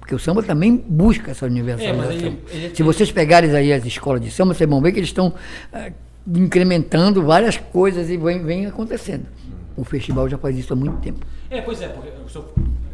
Porque 0.00 0.14
o 0.14 0.18
samba 0.18 0.42
também 0.42 0.76
busca 0.88 1.30
essa 1.30 1.46
universalização. 1.46 2.10
Uhum. 2.30 2.36
É, 2.50 2.56
ele- 2.56 2.64
ele- 2.66 2.74
Se 2.74 2.82
vocês 2.82 3.12
pegarem 3.12 3.50
aí 3.54 3.72
as 3.72 3.84
escolas 3.86 4.20
de 4.20 4.30
samba, 4.32 4.52
vocês 4.54 4.68
vão 4.68 4.80
ver 4.80 4.90
que 4.92 4.98
eles 4.98 5.10
estão 5.10 5.32
ah, 5.72 5.90
incrementando 6.26 7.22
várias 7.22 7.56
coisas 7.56 8.10
e 8.10 8.16
vem, 8.16 8.42
vem 8.44 8.66
acontecendo. 8.66 9.26
O 9.76 9.84
festival 9.84 10.28
já 10.28 10.36
faz 10.36 10.58
isso 10.58 10.72
há 10.72 10.76
muito 10.76 10.96
tempo. 10.98 11.24
É, 11.48 11.60
pois 11.60 11.80
é, 11.80 11.88
porque 11.88 12.08
o 12.24 12.28
senhor 12.28 12.48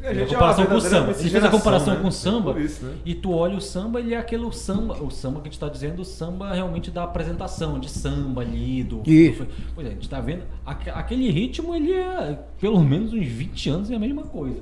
A 0.09 0.21
é 0.21 0.23
a 0.23 0.27
comparação 0.27 0.65
uma 0.65 0.71
com 0.71 0.77
o 0.77 0.81
samba. 0.81 1.11
Ele 1.19 1.31
fez 1.31 1.45
a 1.45 1.49
comparação 1.51 1.95
né? 1.95 2.01
com 2.01 2.09
o 2.09 2.13
samba 2.13 2.61
isso, 2.61 2.85
né? 2.85 2.93
e 3.05 3.15
tu 3.15 3.33
olha 3.33 3.57
o 3.57 3.61
samba, 3.61 4.01
ele 4.01 4.15
é 4.15 4.19
aquele 4.19 4.51
samba, 4.53 4.95
o 5.03 5.11
samba 5.11 5.37
que 5.37 5.43
a 5.43 5.45
gente 5.45 5.55
está 5.55 5.69
dizendo, 5.69 6.01
o 6.03 6.05
samba 6.05 6.53
realmente 6.53 6.91
da 6.91 7.05
apresentação, 7.05 7.79
de 7.79 7.91
samba 7.91 8.41
ali, 8.43 8.83
do... 8.83 9.03
Isso. 9.07 9.47
Pois 9.75 9.87
é, 9.87 9.91
a 9.91 9.93
gente 9.95 10.03
está 10.03 10.21
vendo, 10.21 10.43
aque- 10.65 10.91
aquele 10.91 11.31
ritmo, 11.31 11.75
ele 11.75 11.93
é 11.93 12.39
pelo 12.61 12.81
menos 12.83 13.13
uns 13.13 13.27
20 13.27 13.71
anos 13.71 13.91
é 13.91 13.95
a 13.95 13.99
mesma 13.99 14.23
coisa. 14.23 14.57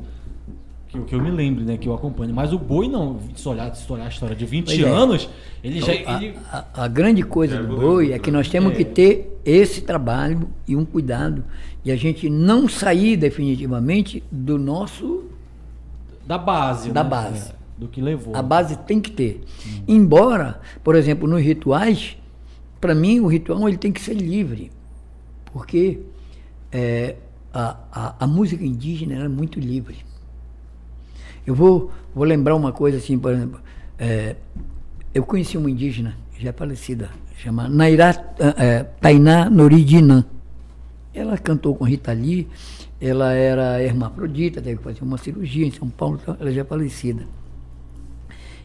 Que, 0.89 0.99
eu- 0.99 1.05
que 1.05 1.15
eu 1.17 1.21
me 1.21 1.31
lembro, 1.33 1.65
né, 1.65 1.77
que 1.77 1.89
eu 1.89 1.95
acompanho. 1.95 2.33
Mas 2.33 2.53
o 2.53 2.59
boi 2.61 2.89
não, 2.89 3.19
se 3.35 3.49
olhar, 3.49 3.75
se 3.75 3.93
olhar 3.93 4.05
a 4.05 4.09
história 4.09 4.37
de 4.37 4.47
20 4.47 4.67
Pois 4.67 4.79
é. 4.81 4.89
anos, 4.89 5.29
ele 5.63 5.81
já... 5.81 5.93
Então, 5.95 6.15
a, 6.17 6.23
ele- 6.23 6.35
a- 6.53 6.65
a 6.75 6.89
grande 6.89 7.23
coisa 7.25 7.57
Já 7.57 7.63
do 7.63 7.77
boi 7.77 8.13
é 8.13 8.19
que 8.21 8.31
né? 8.31 8.37
nós 8.39 8.49
temos 8.49 8.73
É. 8.73 8.77
que 8.77 8.85
ter 8.85 9.41
esse 9.45 9.81
trabalho 9.81 10.49
e 10.67 10.77
um 10.77 10.85
cuidado 10.85 11.45
de 11.83 11.91
a 11.91 11.97
gente 11.97 12.29
não 12.31 12.69
sair 12.69 13.17
definitivamente 13.17 14.23
do 14.31 14.59
nosso 14.59 15.25
da 16.27 16.39
base, 16.39 16.91
Da 16.91 17.05
né? 17.05 17.11
base. 17.11 17.51
É, 17.51 17.55
do 17.79 17.89
que 17.89 18.01
levou. 18.01 18.35
A 18.35 18.43
base 18.43 18.77
tem 18.79 19.01
que 19.01 19.11
ter. 19.11 19.45
Embora, 19.87 20.61
por 20.83 20.95
exemplo, 20.95 21.29
nos 21.29 21.43
rituais, 21.43 22.17
para 22.81 22.95
mim 22.95 23.21
o 23.21 23.27
ritual 23.27 23.69
ele 23.69 23.77
tem 23.77 23.93
que 23.93 24.01
ser 24.01 24.15
livre. 24.15 24.71
Porque 25.53 26.01
é, 26.73 27.17
a, 27.53 27.77
a, 27.93 28.15
a 28.21 28.27
música 28.27 28.65
indígena 28.65 29.15
era 29.15 29.29
muito 29.29 29.61
livre. 29.61 29.99
Eu 31.47 31.55
vou, 31.55 31.91
vou 32.15 32.25
lembrar 32.25 32.55
uma 32.57 32.73
coisa 32.73 32.99
assim, 32.99 33.19
por 33.19 33.33
exemplo, 33.33 33.61
É, 33.99 34.37
eu 35.15 35.25
conheci 35.25 35.57
uma 35.57 35.71
indígena, 35.71 36.15
já 36.39 36.53
falecida, 36.53 37.09
chama 37.39 37.67
Nairá 37.67 38.11
é, 38.59 38.83
Tainá 39.01 39.49
Noridinã. 39.49 40.25
Ela 41.15 41.39
cantou 41.39 41.75
com 41.75 41.85
Rita 41.85 42.13
Lee, 42.13 42.47
ela 43.01 43.33
era 43.33 43.83
hermafrodita, 43.83 44.63
teve 44.63 44.79
que 44.79 44.83
fazer 44.83 45.03
uma 45.03 45.19
cirurgia 45.19 45.67
em 45.67 45.71
São 45.71 45.89
Paulo, 45.89 46.19
então 46.23 46.37
ela 46.41 46.51
já 46.51 46.63
é 46.63 46.65
falecida. 46.65 47.27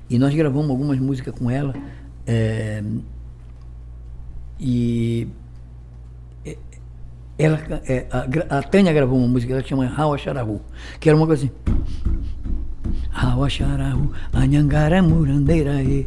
E 0.10 0.18
nós 0.18 0.34
gravamos 0.34 0.70
algumas 0.70 1.00
músicas 1.00 1.34
com 1.34 1.50
ela. 1.50 1.74
é, 2.26 2.84
e 4.64 5.28
é, 6.46 6.56
ela, 7.38 7.60
é, 7.88 8.06
a, 8.12 8.60
a 8.60 8.64
Tânia 8.64 8.94
gravou 8.94 9.18
uma 9.18 9.28
música, 9.28 9.54
ela 9.54 9.64
chama 9.64 9.88
Rawa 9.88 10.18
Xarahu, 10.18 10.62
que 11.00 11.10
era 11.10 11.18
uma 11.18 11.26
coisa 11.26 11.46
assim. 11.46 11.56
Rawa 13.10 13.50
Xarahu, 13.50 14.12
Anhangara 14.32 15.02
Murandeiraê, 15.02 16.06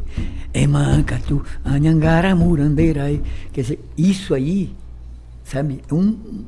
Emancatu, 0.52 1.44
Anhangara 1.64 2.34
Murandeiraê. 2.36 3.20
Quer 3.52 3.62
dizer, 3.62 3.80
isso 3.98 4.34
aí, 4.34 4.72
sabe, 5.42 5.82
um, 5.90 6.44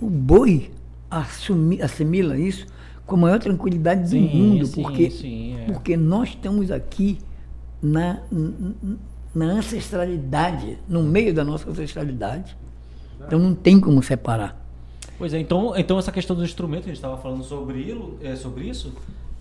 o 0.00 0.08
boi 0.08 0.70
assumi, 1.10 1.80
assimila 1.80 2.38
isso 2.38 2.66
com 3.06 3.16
a 3.16 3.18
maior 3.18 3.38
tranquilidade 3.38 4.02
do 4.02 4.08
Sim, 4.10 4.28
mundo, 4.28 4.66
sim, 4.66 4.82
porque, 4.82 5.10
sim, 5.10 5.56
é. 5.56 5.64
porque 5.64 5.96
nós 5.96 6.28
estamos 6.28 6.70
aqui 6.70 7.18
na, 7.80 8.20
na 9.34 9.46
ancestralidade, 9.46 10.78
no 10.86 11.02
meio 11.02 11.32
da 11.32 11.42
nossa 11.42 11.70
ancestralidade. 11.70 12.56
Então 13.26 13.38
não 13.38 13.54
tem 13.54 13.80
como 13.80 14.02
separar. 14.02 14.56
Pois 15.16 15.34
é, 15.34 15.40
então, 15.40 15.74
então 15.76 15.98
essa 15.98 16.12
questão 16.12 16.36
do 16.36 16.44
instrumento, 16.44 16.84
a 16.84 16.86
gente 16.86 16.96
estava 16.96 17.16
falando 17.16 17.42
sobre, 17.42 17.96
é, 18.22 18.36
sobre 18.36 18.68
isso, 18.68 18.92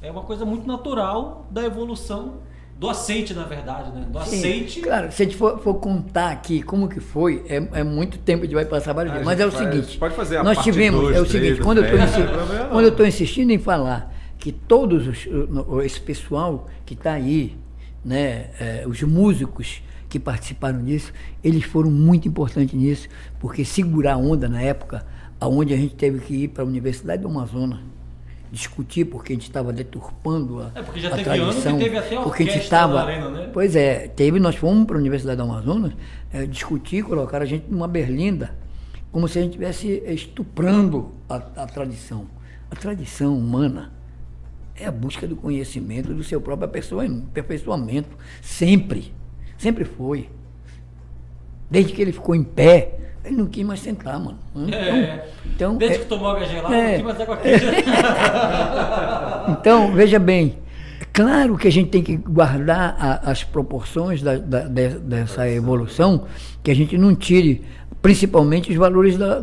é 0.01 0.09
uma 0.09 0.23
coisa 0.23 0.45
muito 0.45 0.65
natural 0.65 1.45
da 1.51 1.63
evolução 1.63 2.35
do 2.79 2.89
aceite, 2.89 3.33
na 3.33 3.43
verdade, 3.43 3.91
né? 3.91 4.05
Do 4.07 4.19
Sim, 4.25 4.37
aceite. 4.37 4.81
Claro, 4.81 5.11
se 5.11 5.23
a 5.23 5.25
gente 5.25 5.35
for, 5.37 5.59
for 5.59 5.75
contar 5.75 6.29
aqui 6.31 6.61
como 6.61 6.87
que 6.87 6.99
foi, 6.99 7.43
é, 7.49 7.55
é 7.79 7.83
muito 7.83 8.19
tempo, 8.19 8.43
a 8.43 8.45
gente 8.45 8.53
vai 8.55 8.65
passar 8.65 8.93
vários 8.93 9.11
Ah, 9.13 9.17
dias. 9.17 9.27
a 9.27 9.31
Mas 9.31 9.39
é 9.39 9.45
o 9.47 9.51
faz- 9.51 9.67
seguinte, 9.73 9.97
pode 9.97 10.15
fazer 10.15 10.37
a 10.37 10.43
nós 10.43 10.57
parte 10.57 10.71
tivemos, 10.71 11.01
dois, 11.01 11.15
é 11.15 11.21
o 11.21 11.25
três, 11.25 11.43
seguinte, 11.43 11.57
do 11.59 11.63
quando 11.63 11.79
eu 11.83 12.69
quando 12.69 12.83
eu 12.83 12.89
estou 12.89 13.05
insistindo 13.07 13.51
em 13.51 13.57
falar 13.59 14.13
que 14.37 14.51
todos 14.51 15.07
os, 15.07 15.25
o- 15.67 15.81
esse 15.81 15.99
pessoal 15.99 16.67
que 16.85 16.93
está 16.93 17.13
aí, 17.13 17.57
né, 18.05 18.47
é, 18.59 18.83
os 18.87 19.01
músicos 19.01 19.81
que 20.07 20.19
participaram 20.19 20.83
disso, 20.85 21.11
eles 21.43 21.63
foram 21.63 21.89
muito 21.91 22.27
importantes 22.27 22.73
nisso, 22.73 23.07
porque 23.39 23.65
segurar 23.65 24.13
a 24.13 24.17
onda 24.17 24.47
na 24.47 24.61
época, 24.61 25.05
aonde 25.39 25.73
a 25.73 25.77
gente 25.77 25.95
teve 25.95 26.19
que 26.19 26.43
ir 26.43 26.47
para 26.49 26.63
a 26.63 26.65
Universidade 26.67 27.21
do 27.23 27.27
Amazonas, 27.27 27.79
discutir 28.51 29.05
porque 29.05 29.33
a 29.33 29.35
gente 29.35 29.43
estava 29.47 29.73
deturpando 29.73 30.61
a, 30.61 30.71
É, 30.75 30.81
porque 30.81 30.99
já 30.99 31.09
a 31.09 31.15
teve 31.17 31.29
ano 31.29 31.39
que 31.39 31.61
tradição, 31.61 31.77
teve 31.77 31.97
até 31.97 32.21
porque 32.21 32.43
a 32.43 32.45
gente 32.45 32.59
estava 32.59 33.01
arena, 33.01 33.29
né? 33.29 33.49
Pois 33.53 33.75
é, 33.75 34.07
teve, 34.07 34.39
nós 34.39 34.55
fomos 34.55 34.85
para 34.85 34.95
a 34.95 34.99
Universidade 34.99 35.37
do 35.37 35.43
Amazonas 35.43 35.93
eh, 36.31 36.45
discutir, 36.45 37.03
colocar 37.03 37.41
a 37.41 37.45
gente 37.45 37.65
numa 37.69 37.87
berlinda, 37.87 38.55
como 39.11 39.27
se 39.27 39.39
a 39.39 39.41
gente 39.41 39.51
estivesse 39.51 40.03
estuprando 40.07 41.11
a, 41.29 41.35
a 41.35 41.65
tradição. 41.67 42.27
A 42.69 42.75
tradição 42.75 43.37
humana 43.37 43.91
é 44.75 44.85
a 44.85 44.91
busca 44.91 45.25
do 45.27 45.35
conhecimento, 45.35 46.13
do 46.13 46.23
seu 46.23 46.39
próprio 46.39 46.65
aperfeiçoa- 46.67 47.05
aperfeiçoamento. 47.05 48.15
Sempre. 48.41 49.13
Sempre 49.57 49.85
foi. 49.85 50.29
Desde 51.69 51.93
que 51.93 52.01
ele 52.01 52.11
ficou 52.11 52.35
em 52.35 52.43
pé, 52.43 53.06
ele 53.27 53.35
não 53.37 53.45
quis 53.45 53.65
mais 53.65 53.79
sentar, 53.79 54.19
mano. 54.19 54.37
É. 54.71 55.25
então, 55.45 55.77
Desde 55.77 55.97
é- 55.97 55.99
que 56.01 56.05
tomou 56.05 56.29
água 56.29 56.45
gelada, 56.45 56.75
é. 56.75 56.83
não 56.83 56.95
tem 56.95 57.03
mais 57.03 57.21
água 57.21 57.37
quente. 57.37 57.65
Então, 59.49 59.93
veja 59.93 60.19
bem, 60.19 60.57
é 61.01 61.05
claro 61.13 61.57
que 61.57 61.67
a 61.67 61.71
gente 61.71 61.89
tem 61.89 62.03
que 62.03 62.17
guardar 62.17 62.95
a- 62.99 63.29
as 63.31 63.43
proporções 63.43 64.21
da- 64.21 64.37
da- 64.37 64.67
de- 64.67 64.99
dessa 64.99 65.49
evolução, 65.49 66.25
que 66.63 66.69
a 66.71 66.75
gente 66.75 66.97
não 66.97 67.15
tire, 67.15 67.63
principalmente 68.01 68.69
os 68.71 68.75
valores, 68.77 69.17
da- 69.17 69.39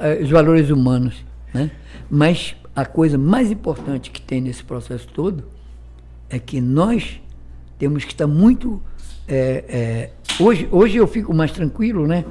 eh, 0.00 0.20
os 0.22 0.30
valores 0.30 0.70
humanos. 0.70 1.24
Né? 1.52 1.70
Mas 2.10 2.56
a 2.74 2.84
coisa 2.84 3.18
mais 3.18 3.50
importante 3.50 4.10
que 4.10 4.20
tem 4.20 4.40
nesse 4.40 4.64
processo 4.64 5.06
todo 5.08 5.44
é 6.30 6.38
que 6.38 6.60
nós 6.60 7.20
temos 7.78 8.04
que 8.04 8.12
estar 8.12 8.26
muito. 8.26 8.80
eh, 9.26 9.64
eh, 9.68 10.10
hoje, 10.42 10.68
hoje 10.70 10.96
eu 10.98 11.06
fico 11.06 11.32
mais 11.32 11.50
tranquilo, 11.50 12.06
né? 12.06 12.24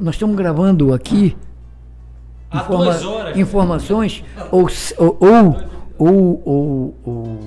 Nós 0.00 0.14
estamos 0.14 0.36
gravando 0.36 0.92
aqui 0.92 1.36
informa- 2.52 2.96
horas. 3.08 3.36
informações 3.36 4.24
ou, 4.50 4.68
ou, 5.98 6.44
ou, 6.44 6.94
ou- 7.04 7.40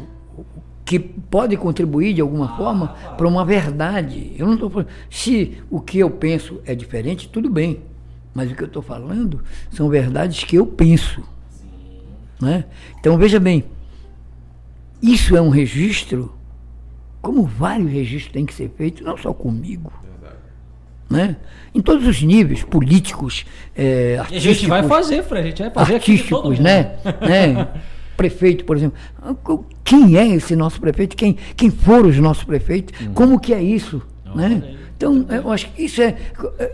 que 0.85 0.97
pode 0.99 1.55
contribuir 1.55 2.13
de 2.15 2.21
alguma 2.21 2.55
forma 2.57 2.87
para 3.15 3.27
uma 3.27 3.45
verdade. 3.45 4.33
Eu 4.37 4.47
não 4.47 4.55
estou 4.55 4.69
falando. 4.69 4.87
Se 5.09 5.57
o 5.69 5.79
que 5.79 5.99
eu 5.99 6.09
penso 6.09 6.59
é 6.65 6.73
diferente, 6.73 7.29
tudo 7.29 7.49
bem. 7.49 7.81
Mas 8.33 8.51
o 8.51 8.55
que 8.55 8.63
eu 8.63 8.67
estou 8.67 8.81
falando 8.81 9.41
são 9.71 9.87
verdades 9.89 10.43
que 10.43 10.55
eu 10.55 10.65
penso. 10.65 11.21
Né? 12.41 12.65
Então 12.99 13.17
veja 13.17 13.39
bem, 13.39 13.65
isso 15.01 15.35
é 15.35 15.41
um 15.41 15.49
registro, 15.49 16.33
como 17.21 17.43
vários 17.43 17.91
registros 17.91 18.31
têm 18.33 18.45
que 18.45 18.53
ser 18.53 18.69
feitos, 18.77 19.01
não 19.01 19.17
só 19.17 19.33
comigo. 19.33 19.91
Né? 21.09 21.37
Em 21.73 21.81
todos 21.81 22.05
os 22.07 22.21
níveis, 22.21 22.63
políticos, 22.63 23.45
eh, 23.75 24.13
E 24.13 24.17
a 24.17 24.21
artísticos 24.21 24.57
gente 24.57 24.67
vai 24.69 24.83
fazer, 24.83 25.23
Fred. 25.23 25.43
A 25.47 25.49
gente 25.49 25.61
vai 25.63 25.71
fazer 25.71 25.95
aqui 25.95 26.15
de 26.17 26.23
todo 26.23 26.51
artísticos, 26.51 26.59
né? 26.59 26.95
né? 27.55 27.67
Prefeito, 28.15 28.65
por 28.65 28.75
exemplo. 28.75 28.97
Quem 29.83 30.17
é 30.17 30.27
esse 30.27 30.55
nosso 30.55 30.79
prefeito? 30.81 31.15
Quem, 31.15 31.37
quem 31.55 31.71
foram 31.71 32.09
os 32.09 32.17
nossos 32.19 32.43
prefeitos? 32.43 32.93
Como 33.13 33.39
que 33.39 33.53
é 33.53 33.61
isso? 33.61 34.01
Olha 34.25 34.49
né? 34.49 34.75
Então, 34.97 35.25
eu 35.29 35.49
acho 35.49 35.69
que 35.71 35.83
isso 35.85 36.01
é. 36.01 36.17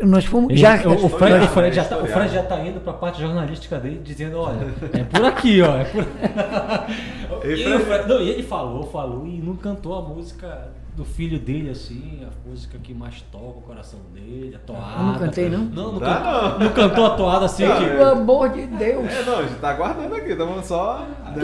Nós 0.02 0.26
fomos. 0.26 0.50
Ele- 0.50 0.58
já, 0.60 0.78
o, 0.88 1.06
o 1.06 1.10
Fred, 1.10 1.38
nós- 1.38 1.44
o 1.50 1.54
Fred 1.54 1.76
já 1.76 1.84
tá, 1.86 1.98
o. 2.00 2.08
Fred 2.08 2.34
já 2.34 2.42
tá 2.42 2.60
indo 2.66 2.80
pra 2.80 2.92
parte 2.94 3.22
jornalística 3.22 3.78
dele, 3.78 4.02
dizendo, 4.04 4.40
olha, 4.40 4.66
é 4.94 5.04
por 5.04 5.24
aqui, 5.24 5.62
ó. 5.62 5.78
É 5.78 5.84
por... 5.86 6.04
E 7.48 7.80
Fred- 7.86 8.08
não, 8.08 8.20
e 8.22 8.30
ele 8.32 8.42
falou, 8.44 8.90
falou 8.92 9.28
e 9.28 9.38
não 9.40 9.56
cantou 9.56 9.94
a 9.96 10.02
música 10.02 10.70
do 10.96 11.04
filho 11.04 11.38
dele, 11.38 11.70
assim, 11.70 12.22
a 12.26 12.50
música 12.50 12.78
que 12.82 12.94
mais 12.94 13.22
toca 13.32 13.60
o 13.60 13.62
coração 13.62 14.00
dele, 14.14 14.56
a 14.56 14.60
toada. 14.60 14.98
Eu 14.98 15.04
não 15.04 15.20
cantei, 15.20 15.50
não? 15.50 15.60
Não, 15.66 15.92
não, 15.94 16.00
Dá 16.00 16.16
cantou, 16.16 16.60
não 16.60 16.70
cantou 16.74 17.06
a 17.06 17.10
toada 17.12 17.46
assim 17.46 17.66
Não, 17.66 17.78
que. 17.78 17.86
Pelo 17.90 18.04
amor 18.12 18.50
de 18.50 18.66
Deus! 18.66 19.12
É, 19.12 19.24
não, 19.24 19.40
a 19.40 19.42
gente 19.44 19.56
tá 19.60 19.70
aguardando 19.72 20.16
aqui, 20.16 20.32
estamos 20.32 20.66
só. 20.66 21.06
Né? 21.36 21.44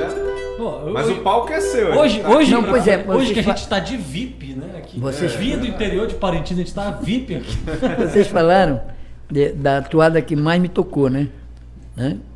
Pô, 0.58 0.90
Mas 0.94 1.10
eu- 1.10 1.16
o 1.18 1.20
palco 1.22 1.52
é 1.52 1.60
seu. 1.60 1.92
Hoje, 1.98 2.22
tá 2.22 2.30
hoje, 2.30 2.52
Não, 2.54 2.64
pois 2.64 2.88
é, 2.88 3.04
hoje 3.08 3.34
que 3.34 3.40
a 3.40 3.44
gente 3.44 3.58
está 3.58 3.80
de 3.80 3.98
VIP, 3.98 4.54
né? 4.54 4.78
Aqui, 4.78 5.00
Vocês- 5.00 5.34
Vinha 5.36 5.58
do 5.58 5.66
interior 5.68 6.08
de 6.08 6.16
Parintins, 6.16 6.58
a 6.58 6.62
gente 6.62 6.74
tá 6.74 6.92
VIP 6.92 7.36
aqui. 7.36 7.58
Vocês 8.08 8.28
falaram 8.28 8.82
de- 9.30 9.52
da 9.54 9.82
toada 9.82 10.22
que 10.22 10.36
mais 10.36 10.62
me 10.62 10.70
tocou, 10.70 11.10
né? 11.10 11.28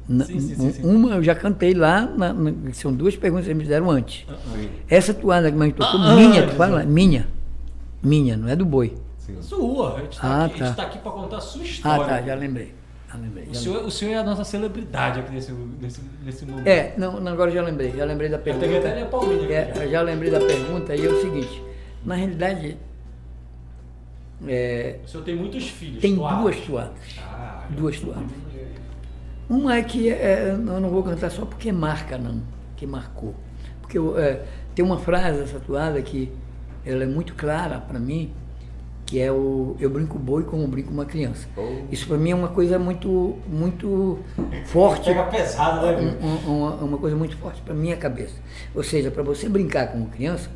Né? 0.08 0.26
Sim, 0.26 0.40
sim, 0.40 0.72
sim. 0.72 0.84
Uma 0.84 1.16
eu 1.16 1.24
já 1.24 1.34
cantei 1.34 1.74
lá, 1.74 2.02
na- 2.06 2.32
na- 2.34 2.54
são 2.74 2.94
duas 2.94 3.16
perguntas 3.16 3.46
que 3.46 3.48
vocês 3.48 3.58
me 3.58 3.64
fizeram 3.64 3.90
antes. 3.90 4.26
Sim, 4.54 4.70
Essa 4.90 5.14
toada 5.14 5.52
que 5.52 5.58
mais 5.58 5.72
me 5.72 5.78
tocou, 5.78 6.00
Ah, 6.00 6.16
minha, 6.16 6.30
tu 6.34 6.36
Jesus. 6.42 6.54
fala? 6.58 6.84
Minha. 6.84 7.28
Minha, 8.04 8.38
não 8.38 8.48
é 8.48 8.56
do 8.56 8.66
boi. 8.66 8.94
sim. 9.18 9.36
Sua, 9.42 9.96
a 9.98 10.02
gente 10.02 10.20
tá, 10.20 10.28
Ah, 10.28 10.46
aqui, 10.46 10.56
a 10.56 10.60
tá. 10.60 10.66
gente 10.68 10.76
tá 10.76 10.84
aqui 10.84 10.98
para 11.00 11.12
contar 11.12 11.38
a 11.38 11.42
sua 11.42 11.62
Ah, 11.62 11.66
história. 11.66 12.06
tá, 12.06 12.22
já 12.22 12.36
lembrei. 12.36 12.74
Já 13.12 13.18
lembrei. 13.20 13.44
O 13.46 13.54
já 13.56 13.60
senhor, 13.62 13.86
o 13.86 13.90
senhor 13.92 14.12
é 14.12 14.18
a 14.18 14.24
nossa 14.24 14.44
celebridade 14.44 15.20
aqui 15.22 15.32
nesse, 15.34 15.52
nesse, 15.82 16.02
nesse 16.24 16.46
momento. 16.46 16.68
É, 16.68 16.94
não, 16.98 17.20
não, 17.20 17.32
agora 17.32 17.50
já 17.50 17.64
lembrei, 17.64 17.92
já 17.98 18.06
lembrei 18.06 18.30
da 18.30 18.38
Eu 18.38 18.42
pergunta. 18.44 18.66
peguei 18.68 18.78
até 18.78 19.02
a 19.02 19.06
aqui, 19.06 19.54
É, 19.54 19.74
já. 19.76 19.84
eu 19.86 19.92
já 19.92 20.02
lembrei 20.04 20.30
da 20.32 20.40
pergunta 20.40 20.96
e 20.96 21.04
é 21.04 21.10
o 21.10 21.20
seguinte, 21.22 21.64
na 22.06 22.14
realidade, 22.14 22.78
é, 24.48 25.00
O 25.04 25.08
senhor 25.08 25.24
tem 25.24 25.36
muitos 25.36 25.68
filhos. 25.70 26.02
tem 26.02 26.16
toadas. 26.16 26.40
duas 26.42 26.56
toadas. 26.58 27.16
Ah, 27.20 27.64
Duas 27.70 28.00
toadas. 28.00 28.24
Uma 29.50 29.78
é 29.78 29.84
que 29.84 30.10
é, 30.10 30.52
eu 30.52 30.58
não 30.80 30.90
vou 30.90 31.04
cantar 31.04 31.30
só 31.30 31.46
porque 31.46 31.72
marca, 31.72 32.18
não, 32.18 32.42
que 32.76 32.86
marcou. 32.88 33.34
Porque 33.82 33.98
eu, 33.98 34.18
é, 34.18 34.42
tem 34.74 34.84
uma 34.84 34.98
frase 34.98 35.40
dessa 35.40 35.60
toada 35.60 36.02
que 36.02 36.32
ela 36.86 37.04
é 37.04 37.08
muito 37.08 37.36
clara 37.36 37.80
para 37.80 38.00
mim, 38.00 38.32
que 39.06 39.20
é 39.20 39.32
o 39.32 39.76
eu 39.80 39.88
brinco 39.90 40.18
boi 40.18 40.44
como 40.44 40.68
brinco 40.68 40.92
uma 40.92 41.06
criança. 41.06 41.48
Oh. 41.56 41.62
Isso 41.92 42.08
para 42.08 42.18
mim 42.18 42.32
é 42.32 42.36
uma 42.36 42.48
coisa 42.48 42.80
muito 42.80 43.38
muito 43.48 44.18
forte. 44.66 45.06
Pega 45.06 45.24
pesado, 45.26 45.86
né? 45.86 46.18
Um- 46.22 46.50
um- 46.50 46.58
uma, 46.64 46.72
uma 46.78 46.98
coisa 46.98 47.16
muito 47.16 47.38
forte 47.38 47.62
para 47.62 47.74
minha 47.76 47.96
cabeça. 47.98 48.36
Ou 48.74 48.84
seja, 48.84 49.12
para 49.12 49.22
você 49.22 49.48
brincar 49.48 49.88
com 49.92 50.00
uma 50.00 50.10
criança, 50.10 50.50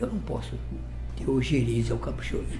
eu 0.00 0.06
não 0.06 0.18
posso 0.18 0.54
ter 1.14 1.28
ojeriza 1.30 1.92
ao 1.92 1.98
caprichoso. 1.98 2.58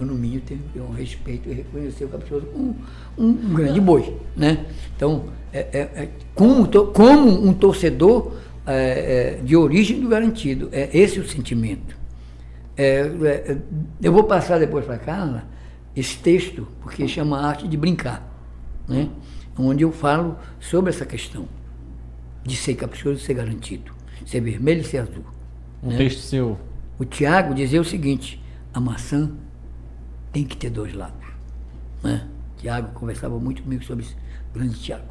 Eu, 0.00 0.06
no 0.06 0.14
mínimo, 0.14 0.42
tenho 0.42 0.60
um 0.88 0.92
respeito 0.92 1.48
e 1.48 1.52
reconhecer 1.52 2.04
o 2.04 2.08
caprichoso 2.08 2.46
como 2.46 2.76
um, 3.16 3.28
um 3.28 3.54
grande 3.54 3.80
boi. 3.80 4.16
Né? 4.36 4.64
Então, 4.96 5.26
é, 5.52 5.60
é- 5.72 6.02
é 6.02 6.08
como, 6.34 6.66
como 6.92 7.46
um 7.46 7.52
torcedor 7.52 8.32
é, 8.66 9.38
é, 9.38 9.42
de 9.42 9.56
origem 9.56 10.00
do 10.00 10.08
garantido, 10.08 10.68
é 10.72 10.88
esse 10.96 11.20
o 11.20 11.28
sentimento. 11.28 11.96
É, 12.76 13.10
é, 13.22 13.56
eu 14.02 14.12
vou 14.12 14.24
passar 14.24 14.58
depois 14.58 14.84
para 14.84 14.98
Carla 14.98 15.44
esse 15.94 16.16
texto, 16.18 16.66
porque 16.80 17.06
chama 17.06 17.38
Arte 17.40 17.68
de 17.68 17.76
Brincar, 17.76 18.26
né? 18.88 19.10
onde 19.58 19.84
eu 19.84 19.92
falo 19.92 20.36
sobre 20.58 20.90
essa 20.90 21.04
questão 21.04 21.46
de 22.42 22.56
ser 22.56 22.74
caprichoso 22.74 23.20
e 23.20 23.22
ser 23.22 23.34
garantido, 23.34 23.92
ser 24.24 24.40
vermelho 24.40 24.80
e 24.80 24.84
ser 24.84 24.98
azul. 24.98 25.24
Um 25.82 25.88
né? 25.88 25.96
texto 25.98 26.20
seu. 26.20 26.58
o 26.98 27.04
Tiago 27.04 27.54
dizia 27.54 27.80
o 27.80 27.84
seguinte: 27.84 28.42
a 28.72 28.80
maçã 28.80 29.32
tem 30.32 30.44
que 30.44 30.56
ter 30.56 30.70
dois 30.70 30.94
lados. 30.94 31.26
Né? 32.02 32.26
Tiago 32.58 32.92
conversava 32.94 33.38
muito 33.38 33.62
comigo 33.62 33.84
sobre 33.84 34.04
isso, 34.04 34.16
grande 34.54 34.78
Tiago. 34.80 35.04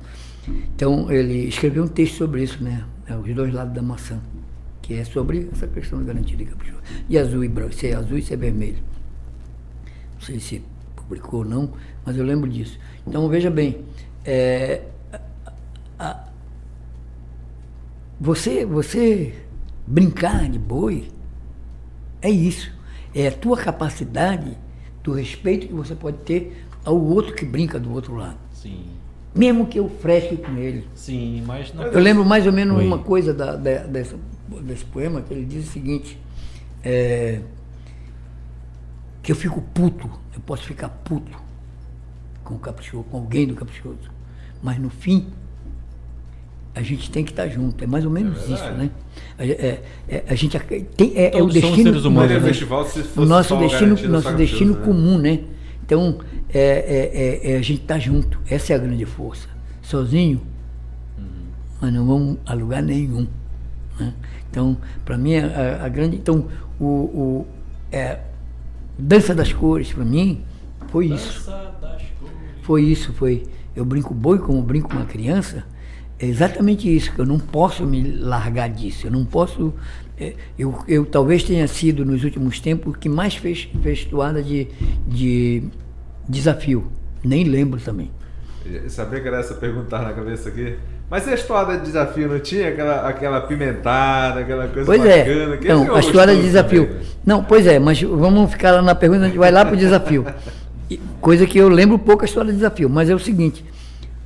Então 0.47 1.11
ele 1.11 1.47
escreveu 1.47 1.83
um 1.83 1.87
texto 1.87 2.15
sobre 2.17 2.43
isso, 2.43 2.63
né? 2.63 2.83
É, 3.07 3.15
Os 3.15 3.33
dois 3.35 3.53
lados 3.53 3.73
da 3.73 3.81
maçã, 3.81 4.19
que 4.81 4.95
é 4.95 5.03
sobre 5.03 5.49
essa 5.51 5.67
questão 5.67 5.99
da 5.99 6.05
garantia 6.05 6.35
de 6.35 6.45
capricho. 6.45 6.75
E 7.07 7.17
azul 7.17 7.43
e 7.43 7.47
branco, 7.47 7.73
ser 7.73 7.95
azul 7.95 8.17
e 8.17 8.21
ser 8.23 8.37
vermelho. 8.37 8.79
Não 10.15 10.21
sei 10.21 10.39
se 10.39 10.63
publicou 10.95 11.41
ou 11.41 11.45
não, 11.45 11.71
mas 12.05 12.17
eu 12.17 12.23
lembro 12.25 12.49
disso. 12.49 12.79
Então 13.05 13.27
veja 13.29 13.49
bem, 13.51 13.83
é, 14.25 14.81
a- 15.13 15.19
a- 15.99 16.27
você, 18.19 18.65
você 18.65 19.35
brincar 19.85 20.49
de 20.49 20.59
boi 20.59 21.09
é 22.21 22.29
isso. 22.29 22.71
É 23.13 23.27
a 23.27 23.31
tua 23.31 23.57
capacidade, 23.57 24.57
do 25.03 25.11
respeito 25.13 25.67
que 25.67 25.73
você 25.73 25.95
pode 25.95 26.17
ter 26.19 26.65
ao 26.85 26.99
outro 26.99 27.33
que 27.33 27.45
brinca 27.45 27.79
do 27.79 27.91
outro 27.93 28.15
lado. 28.15 28.37
Sim. 28.53 28.85
Mesmo 29.33 29.65
que 29.65 29.79
eu 29.79 29.89
fresque 29.89 30.35
com 30.37 30.57
ele. 30.57 30.87
Sim, 30.93 31.43
mas 31.45 31.73
não. 31.73 31.83
Eu 31.83 31.99
lembro 32.01 32.25
mais 32.25 32.45
ou 32.45 32.51
menos 32.53 32.77
Oi. 32.77 32.85
uma 32.85 32.99
coisa 32.99 33.33
da- 33.33 33.55
da- 33.55 33.83
dessa- 33.87 34.17
desse 34.61 34.83
poema, 34.85 35.21
que 35.21 35.33
ele 35.33 35.45
diz 35.45 35.67
o 35.69 35.71
seguinte, 35.71 36.17
é, 36.83 37.39
que 39.23 39.31
eu 39.31 39.35
fico 39.35 39.61
puto, 39.73 40.09
eu 40.33 40.41
posso 40.41 40.63
ficar 40.63 40.89
puto 40.89 41.37
com 42.43 42.55
o 42.55 42.59
caprichoso, 42.59 43.03
com 43.05 43.17
alguém 43.17 43.47
do 43.47 43.53
caprichoso, 43.55 44.11
mas 44.61 44.77
no 44.79 44.89
fim 44.89 45.27
a 46.73 46.81
gente 46.81 47.11
tem 47.11 47.23
que 47.23 47.31
estar 47.31 47.47
junto, 47.49 47.83
é 47.83 47.87
mais 47.87 48.05
ou 48.05 48.11
menos 48.11 48.41
isso, 48.43 48.71
né? 48.71 48.89
A, 49.37 49.45
é- 49.45 49.83
é- 50.07 50.23
a 50.27 50.35
gente 50.35 50.57
tem, 50.95 51.13
é, 51.15 51.37
é 51.37 51.43
o 51.43 51.47
destino 51.47 51.75
seres 51.83 52.05
humanos, 52.05 52.31
né? 52.31 52.39
festival 52.39 52.87
o 53.17 53.25
nosso 53.25 53.57
destino, 53.57 53.95
nosso 54.07 54.33
destino 54.35 54.73
caprichoso, 54.75 54.79
né? 54.79 54.85
comum, 54.85 55.17
né? 55.17 55.39
Então, 55.83 56.19
é, 56.53 56.59
é- 56.59 57.49
é- 57.49 57.51
é 57.53 57.57
a 57.57 57.61
gente 57.61 57.81
estar 57.81 57.99
junto. 57.99 58.39
Essa 58.49 58.73
é 58.73 58.75
a 58.75 58.79
grande 58.79 59.05
força. 59.05 59.49
Sozinho, 59.81 60.41
mas 61.81 61.93
não 61.93 62.05
vamos 62.05 62.37
a 62.45 62.53
lugar 62.53 62.81
nenhum. 62.81 63.27
né? 63.99 64.13
Então, 64.49 64.77
para 65.03 65.17
mim, 65.17 65.35
a, 65.37 65.83
a 65.83 65.89
grande. 65.89 66.15
Então, 66.15 66.47
o, 66.79 66.85
o 66.85 67.47
é, 67.91 68.19
Dança 68.97 69.35
das 69.35 69.51
Cores, 69.51 69.91
para 69.91 70.05
mim, 70.05 70.43
foi 70.87 71.07
isso. 71.07 71.39
Dança 71.39 71.73
das 71.81 72.01
cores. 72.19 72.35
Foi 72.61 72.83
isso, 72.83 73.11
foi. 73.13 73.43
Eu 73.75 73.83
brinco 73.83 74.13
boi 74.13 74.39
como 74.39 74.61
brinco 74.61 74.93
uma 74.95 75.05
criança. 75.05 75.65
É 76.21 76.25
exatamente 76.25 76.93
isso, 76.93 77.11
que 77.11 77.19
eu 77.19 77.25
não 77.25 77.39
posso 77.39 77.83
me 77.85 78.03
largar 78.03 78.69
disso. 78.69 79.07
Eu 79.07 79.11
não 79.11 79.25
posso. 79.25 79.73
é, 80.19 80.33
Eu, 80.57 80.77
eu 80.87 81.03
talvez 81.05 81.43
tenha 81.43 81.67
sido, 81.67 82.05
nos 82.05 82.23
últimos 82.23 82.59
tempos, 82.59 82.93
o 82.93 82.97
que 82.97 83.09
mais 83.09 83.35
fez, 83.35 83.67
fez 83.81 84.05
toada 84.05 84.43
de, 84.43 84.67
de 85.07 85.63
desafio. 86.29 86.91
Nem 87.23 87.43
lembro 87.45 87.79
também. 87.79 88.11
Eu 88.65 88.87
Sabia 88.89 89.19
que 89.19 89.27
era 89.27 89.39
essa 89.39 89.55
perguntar 89.55 90.03
na 90.03 90.13
cabeça 90.13 90.49
aqui? 90.49 90.75
Mas 91.09 91.25
e 91.27 91.31
a 91.31 91.33
história 91.33 91.77
de 91.77 91.85
desafio 91.85 92.29
não 92.29 92.39
tinha 92.39 92.69
aquela, 92.69 93.07
aquela 93.07 93.41
pimentada, 93.41 94.41
aquela 94.41 94.67
coisa 94.67 94.85
Pois 94.85 95.01
bacana? 95.01 95.15
é. 95.55 95.57
Que 95.57 95.65
Então, 95.65 95.81
esse 95.81 95.89
é 95.89 95.91
o 95.91 95.95
a 95.95 95.99
história 95.99 96.35
de 96.35 96.41
desafio. 96.41 96.85
também, 96.85 96.99
né? 96.99 97.05
Não, 97.25 97.43
pois 97.43 97.65
é, 97.67 97.79
mas 97.79 98.01
vamos 98.01 98.51
ficar 98.51 98.71
lá 98.71 98.81
na 98.81 98.95
pergunta, 98.95 99.23
a 99.23 99.27
gente 99.27 99.37
vai 99.37 99.51
lá 99.51 99.65
para 99.65 99.73
o 99.73 99.77
desafio. 99.77 100.25
Coisa 101.19 101.45
que 101.47 101.57
eu 101.57 101.67
lembro 101.69 101.97
pouco 101.97 102.23
a 102.23 102.25
história 102.25 102.51
de 102.51 102.57
desafio, 102.57 102.89
mas 102.89 103.09
é 103.09 103.15
o 103.15 103.19
seguinte: 103.19 103.65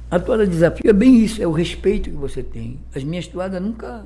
a 0.10 0.20
toada 0.20 0.46
de 0.46 0.52
desafio 0.52 0.90
é 0.90 0.94
bem 0.94 1.24
isso, 1.24 1.42
é 1.42 1.48
o 1.48 1.52
respeito 1.52 2.10
que 2.10 2.16
você 2.16 2.44
tem. 2.44 2.80
As 2.96 3.04
minhas 3.04 3.28
toadas 3.28 3.62
nunca 3.62 4.06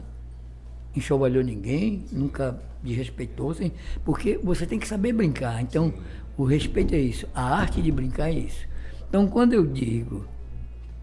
enxovalhou 0.96 1.44
ninguém, 1.44 2.06
nunca 2.12 2.60
desrespeitou, 2.84 3.52
assim, 3.52 3.72
porque 4.04 4.40
você 4.44 4.66
tem 4.66 4.80
que 4.80 4.88
saber 4.88 5.14
brincar. 5.14 5.62
Então, 5.62 5.94
o 6.38 6.44
respeito 6.44 6.96
é 6.96 7.00
isso, 7.00 7.28
a 7.36 7.56
arte 7.56 7.82
de 7.82 7.92
brincar 7.92 8.30
é 8.30 8.34
isso. 8.34 8.68
Então, 9.08 9.28
quando 9.28 9.54
eu 9.54 9.66
digo 9.66 10.26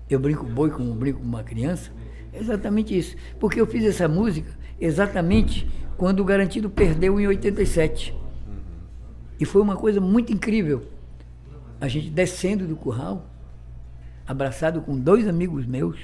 eu 0.08 0.20
brinco 0.20 0.44
boi 0.44 0.70
como 0.70 0.94
brinco 0.94 1.18
com 1.18 1.26
uma 1.26 1.42
criança, 1.42 1.90
é 2.32 2.38
exatamente 2.38 2.96
isso. 2.96 3.16
Porque 3.40 3.60
eu 3.60 3.66
fiz 3.66 3.84
essa 3.84 4.06
música 4.06 4.50
exatamente 4.80 5.68
quando 5.96 6.20
o 6.20 6.24
Garantido 6.24 6.70
perdeu 6.70 7.20
em 7.20 7.26
87. 7.26 8.14
E 9.38 9.44
foi 9.44 9.60
uma 9.60 9.76
coisa 9.76 10.00
muito 10.00 10.32
incrível. 10.32 10.84
A 11.80 11.88
gente 11.88 12.08
descendo 12.08 12.66
do 12.66 12.76
curral, 12.76 13.26
abraçado 14.26 14.80
com 14.80 14.98
dois 14.98 15.26
amigos 15.28 15.64
meus, 15.66 15.98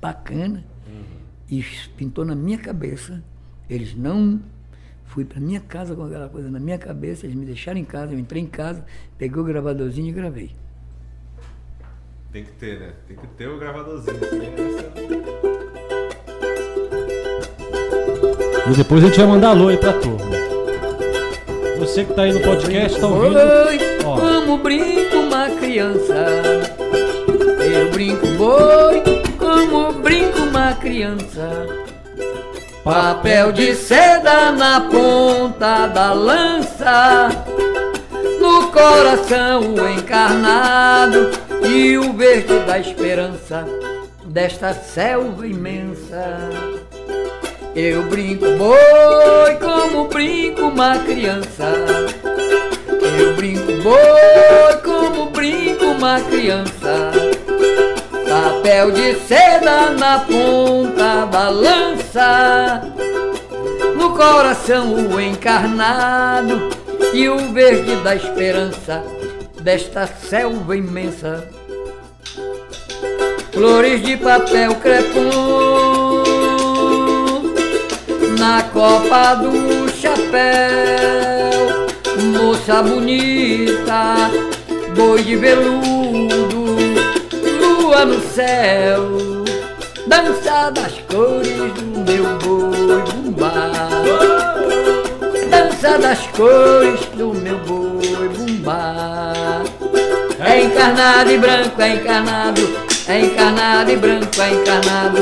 bacana, 0.00 0.64
e 1.50 1.64
pintou 1.96 2.24
na 2.24 2.34
minha 2.34 2.58
cabeça. 2.58 3.22
Eles 3.68 3.94
não. 3.94 4.40
Fui 5.06 5.24
para 5.24 5.40
minha 5.40 5.60
casa 5.60 5.94
com 5.96 6.04
aquela 6.04 6.28
coisa 6.28 6.48
na 6.50 6.60
minha 6.60 6.78
cabeça, 6.78 7.26
eles 7.26 7.36
me 7.36 7.44
deixaram 7.44 7.78
em 7.80 7.84
casa, 7.84 8.12
eu 8.12 8.18
entrei 8.18 8.40
em 8.40 8.46
casa, 8.46 8.84
peguei 9.18 9.40
o 9.40 9.44
gravadorzinho 9.44 10.08
e 10.08 10.12
gravei. 10.12 10.52
Tem 12.32 12.44
que 12.44 12.52
ter, 12.52 12.78
né? 12.78 12.92
Tem 13.08 13.16
que 13.16 13.26
ter 13.26 13.48
o 13.48 13.58
gravadorzinho. 13.58 14.16
essa- 14.16 14.90
E 18.70 18.74
depois 18.76 19.02
a 19.02 19.06
gente 19.08 19.18
vai 19.18 19.26
mandar 19.26 19.48
alô 19.48 19.66
aí 19.68 19.76
pra 19.76 19.92
turma. 19.94 20.30
Você 21.80 22.04
que 22.04 22.14
tá 22.14 22.22
aí 22.22 22.32
no 22.32 22.40
podcast, 22.40 23.00
tá 23.00 23.06
ouvindo? 23.08 23.36
Oi, 23.36 23.78
Ó. 24.04 24.16
como 24.16 24.58
brinco 24.62 25.16
uma 25.16 25.50
criança. 25.58 26.14
Eu 27.72 27.88
brinco 27.92 28.26
boi, 28.36 29.00
como 29.38 29.92
brinco 29.92 30.40
uma 30.40 30.74
criança. 30.74 31.68
Papel 32.82 33.52
de 33.52 33.76
seda 33.76 34.50
na 34.50 34.80
ponta 34.80 35.86
da 35.86 36.12
lança. 36.12 37.28
No 38.40 38.72
coração 38.72 39.74
o 39.74 39.88
encarnado 39.88 41.30
e 41.64 41.96
o 41.96 42.12
verde 42.12 42.58
da 42.66 42.80
esperança 42.80 43.64
desta 44.24 44.74
selva 44.74 45.46
imensa. 45.46 46.40
Eu 47.76 48.02
brinco 48.04 48.46
boi 48.56 49.54
como 49.60 50.08
brinco 50.08 50.62
uma 50.62 50.98
criança. 50.98 51.72
Eu 53.16 53.36
brinco 53.36 53.80
boi 53.84 54.76
como 54.82 55.30
brinco 55.30 55.84
uma 55.84 56.20
criança. 56.22 57.29
Papel 58.42 58.90
de 58.92 59.14
seda 59.28 59.90
na 59.90 60.20
ponta 60.20 61.26
da 61.26 61.50
lança. 61.50 62.80
No 63.94 64.16
coração 64.16 64.94
o 64.94 65.20
encarnado 65.20 66.70
e 67.12 67.28
o 67.28 67.52
verde 67.52 67.96
da 67.96 68.16
esperança 68.16 69.04
desta 69.60 70.06
selva 70.06 70.74
imensa. 70.74 71.46
Flores 73.52 74.02
de 74.02 74.16
papel 74.16 74.74
crepom 74.76 76.22
na 78.38 78.62
copa 78.72 79.34
do 79.34 79.86
chapéu, 79.90 80.30
moça 82.32 82.82
bonita, 82.82 84.30
boi 84.96 85.22
de 85.22 85.36
veludo, 85.36 86.59
lua 87.90 88.04
no 88.04 88.20
céu, 88.20 89.02
dança 90.06 90.70
das 90.70 90.92
cores 91.10 91.72
do 91.74 91.98
meu 92.06 92.24
boi 92.38 93.02
bumbá. 93.02 93.88
Dança 95.50 95.98
das 95.98 96.24
cores 96.28 97.00
do 97.16 97.34
meu 97.34 97.58
boi 97.58 98.28
bumbá. 98.28 99.32
É 100.38 100.62
encarnado 100.62 101.32
e 101.32 101.38
branco, 101.38 101.82
é 101.82 101.94
encarnado, 101.94 102.60
é 103.08 103.20
encarnado 103.22 103.90
e 103.90 103.96
branco, 103.96 104.40
é 104.40 104.52
encarnado, 104.52 105.18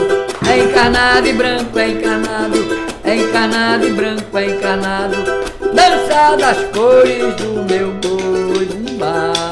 é 0.47 0.59
encarnado 0.59 1.27
e 1.27 1.33
branco, 1.33 1.79
é 1.79 1.89
encarnado, 1.89 2.59
é 3.03 3.17
encarnado 3.17 3.87
e 3.87 3.93
branco, 3.93 4.39
é 4.39 4.47
encarnado. 4.47 5.17
Dança 5.73 6.37
das 6.37 6.59
cores 6.77 7.35
do 7.37 7.65
meu 7.65 7.93
boi 7.93 8.67
bumbá. 8.67 9.48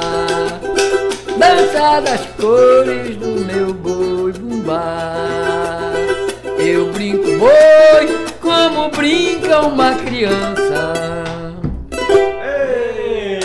Dança 1.39 2.01
das 2.01 2.27
cores 2.35 3.17
do 3.17 3.45
meu 3.45 3.75
boi 3.75 4.33
bumbá. 4.33 5.15
Eu 6.59 6.93
brinco 6.93 7.39
boi 7.39 8.27
como 8.41 8.91
brinca 8.91 9.61
uma 9.61 9.95
criança. 9.97 10.95
Ei! 12.43 13.41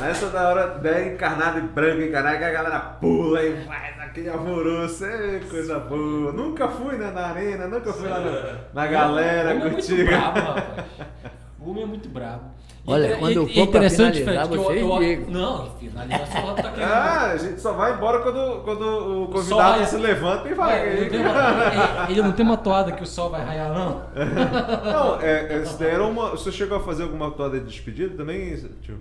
Nessa 0.00 0.26
da 0.28 0.48
hora 0.48 0.66
da 0.78 1.02
encarnado 1.04 1.58
e 1.58 1.62
branco 1.62 2.02
encarnado, 2.02 2.38
que 2.38 2.44
a 2.44 2.50
galera 2.50 2.78
pula 3.00 3.42
e 3.42 3.64
faz 3.66 4.00
aquele 4.00 4.28
alvoroço, 4.28 5.04
é 5.04 5.40
coisa 5.50 5.80
boa. 5.80 6.32
Nunca 6.32 6.68
fui 6.68 6.96
né, 6.96 7.10
na 7.12 7.26
arena, 7.26 7.66
nunca 7.66 7.92
fui 7.92 8.08
lá 8.08 8.20
na, 8.20 8.54
na 8.72 8.86
galera 8.86 9.54
Como 9.58 9.76
muito. 11.60 11.66
O 11.66 11.70
homem 11.70 11.82
é 11.82 11.86
muito 11.86 12.08
brabo. 12.08 12.44
E 12.86 12.90
Olha, 12.90 13.06
é- 13.08 13.16
quando 13.18 13.32
e- 13.32 13.36
eu 13.36 13.42
for 13.46 13.50
é 13.50 13.54
pra 13.54 13.62
interessante, 13.64 14.18
finalizar, 14.20 14.48
vocês 14.48 14.80
eu, 14.80 15.02
eu. 15.02 15.30
Não, 15.30 15.70
finalizar 15.76 16.26
só 16.26 16.54
tá 16.54 16.62
querendo. 16.70 16.88
Ah, 16.90 17.30
a 17.32 17.36
gente 17.36 17.60
só 17.60 17.72
vai 17.74 17.94
embora 17.94 18.20
quando, 18.22 18.62
quando 18.64 18.80
o 18.80 19.24
sol 19.26 19.28
convidado 19.32 19.70
raia. 19.72 19.86
se 19.86 19.96
levanta 19.98 20.48
e 20.48 20.54
vai. 20.54 20.78
É, 20.78 20.92
ele, 20.92 21.00
não 21.02 21.10
tem 21.10 21.20
uma, 21.20 22.06
ele- 22.10 22.22
não 22.22 22.32
tem 22.32 22.46
uma 22.46 22.56
toada 22.56 22.92
que 22.92 23.02
o 23.02 23.06
sol 23.06 23.28
vai 23.30 23.44
raiar, 23.44 23.68
não? 23.72 24.02
Não, 24.92 25.20
é, 25.20 25.56
é, 25.56 25.64
daí 25.78 25.90
era 25.90 26.04
uma. 26.06 26.30
Você 26.30 26.50
chegou 26.50 26.78
a 26.78 26.80
fazer 26.80 27.02
alguma 27.02 27.30
toada 27.30 27.60
de 27.60 27.66
despedida 27.66 28.16
também, 28.16 28.56
tio? 28.80 28.98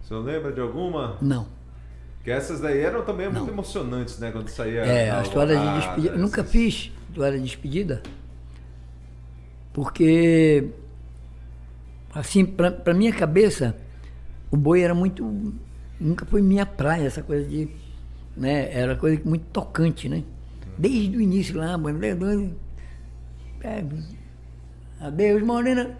Você 0.00 0.14
não 0.14 0.22
lembra 0.22 0.52
de 0.52 0.60
alguma? 0.60 1.16
Não. 1.20 1.46
Que 2.24 2.30
essas 2.30 2.60
daí 2.60 2.80
eram 2.80 3.02
também 3.02 3.26
muito 3.28 3.44
Não. 3.44 3.52
emocionantes, 3.52 4.18
né? 4.18 4.30
Quando 4.30 4.48
saía. 4.48 4.80
É, 4.82 5.10
na 5.10 5.18
a 5.18 5.22
história 5.22 5.56
de 5.58 5.74
despedida. 5.80 6.14
Eu 6.14 6.18
nunca 6.18 6.40
essas- 6.42 6.52
fiz 6.52 6.92
história 7.10 7.38
de 7.38 7.44
despedida, 7.44 8.02
porque, 9.72 10.68
assim, 12.18 12.44
pra 12.44 12.92
minha 12.92 13.12
cabeça, 13.12 13.76
o 14.50 14.56
boi 14.56 14.82
era 14.82 14.94
muito. 14.94 15.54
Nunca 16.00 16.26
foi 16.26 16.42
minha 16.42 16.66
praia, 16.66 17.06
essa 17.06 17.22
coisa 17.22 17.48
de. 17.48 17.68
Né, 18.36 18.72
era 18.72 18.94
coisa 18.96 19.20
muito 19.24 19.46
tocante, 19.46 20.08
né? 20.08 20.22
Desde 20.76 21.16
o 21.16 21.20
início 21.20 21.56
lá, 21.56 21.76
bandeira. 21.76 22.18
É, 23.62 23.84
adeus, 25.00 25.42
morena. 25.42 25.96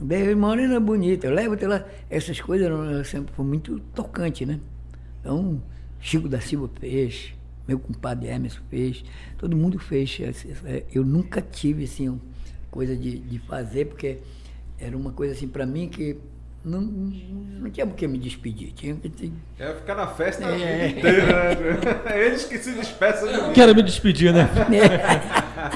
Adeus, 0.00 0.36
morena 0.36 0.80
bonita. 0.80 1.28
Até 1.28 1.68
lá. 1.68 1.84
Essas 2.08 2.40
coisas 2.40 2.66
eram, 2.66 3.04
sempre 3.04 3.34
foi 3.34 3.44
muito 3.44 3.78
tocante, 3.94 4.46
né? 4.46 4.58
Então, 5.20 5.62
Chico 6.00 6.28
da 6.28 6.40
Silva 6.40 6.70
fez, 6.80 7.34
meu 7.68 7.78
compadre 7.78 8.28
Emerson 8.28 8.62
fez, 8.70 9.04
todo 9.36 9.54
mundo 9.54 9.78
fez. 9.78 10.18
Eu 10.94 11.04
nunca 11.04 11.42
tive 11.42 11.84
assim, 11.84 12.18
coisa 12.70 12.96
de, 12.96 13.18
de 13.18 13.38
fazer, 13.40 13.86
porque 13.86 14.18
era 14.80 14.96
uma 14.96 15.12
coisa 15.12 15.34
assim 15.34 15.46
para 15.48 15.66
mim 15.66 15.88
que 15.88 16.16
não, 16.64 16.80
não 16.80 17.70
tinha 17.70 17.86
por 17.86 17.94
que 17.96 18.06
me 18.06 18.18
despedir. 18.18 18.72
Tinha 18.72 18.94
que. 18.96 19.32
É 19.58 19.72
ficar 19.74 19.94
na 19.94 20.06
festa 20.06 20.44
É. 20.44 20.88
inteira, 20.88 21.26
né? 21.26 22.02
É 22.06 22.26
eles 22.26 22.44
que 22.44 22.58
se 22.58 22.72
despeçam 22.72 23.28
de 23.30 23.40
mim. 23.48 23.52
Quero 23.54 23.74
me 23.74 23.82
despedir, 23.82 24.32
né? 24.32 24.48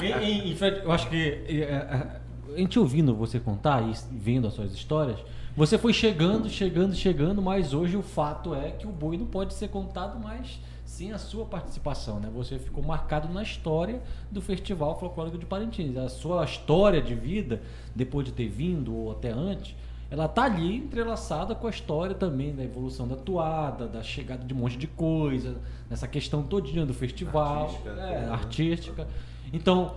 E, 0.01 0.05
e- 0.05 0.51
e, 0.51 0.55
Fred, 0.55 0.81
eu 0.83 0.91
acho 0.91 1.07
que 1.09 1.15
é, 1.47 1.55
é, 1.61 2.19
a 2.55 2.57
gente 2.57 2.77
ouvindo 2.79 3.15
você 3.15 3.39
contar 3.39 3.81
e 3.87 3.93
vendo 4.11 4.47
as 4.47 4.53
suas 4.53 4.73
histórias, 4.73 5.19
você 5.55 5.77
foi 5.77 5.93
chegando, 5.93 6.49
chegando, 6.49 6.95
chegando, 6.95 7.41
mas 7.41 7.73
hoje 7.73 7.95
o 7.95 8.01
fato 8.01 8.53
é 8.55 8.71
que 8.71 8.87
o 8.87 8.89
boi 8.91 9.15
não 9.17 9.27
pode 9.27 9.53
ser 9.53 9.67
contado 9.69 10.19
mais 10.19 10.59
sem 10.95 11.11
a 11.11 11.17
sua 11.17 11.43
participação, 11.43 12.21
né? 12.21 12.29
Você 12.33 12.57
ficou 12.57 12.81
marcado 12.81 13.27
na 13.27 13.43
história 13.43 14.01
do 14.31 14.41
Festival 14.41 14.97
Folclórico 14.97 15.37
de 15.37 15.45
Parintins. 15.45 15.97
A 15.97 16.07
sua 16.07 16.45
história 16.45 17.01
de 17.01 17.13
vida, 17.13 17.61
depois 17.93 18.25
de 18.25 18.31
ter 18.31 18.47
vindo 18.47 18.95
ou 18.95 19.11
até 19.11 19.29
antes, 19.29 19.75
ela 20.09 20.25
tá 20.29 20.43
ali 20.43 20.77
entrelaçada 20.77 21.53
com 21.53 21.67
a 21.67 21.69
história 21.69 22.15
também 22.15 22.55
da 22.55 22.63
evolução 22.63 23.05
da 23.05 23.17
toada, 23.17 23.87
da 23.87 24.01
chegada 24.01 24.45
de 24.45 24.53
um 24.53 24.57
monte 24.57 24.77
de 24.77 24.87
coisa, 24.87 25.57
nessa 25.89 26.07
questão 26.07 26.43
todinha 26.43 26.85
do 26.85 26.93
festival, 26.93 27.63
Artística, 27.63 27.89
é, 27.89 28.21
né? 28.21 28.29
artística. 28.31 29.07
Então, 29.51 29.95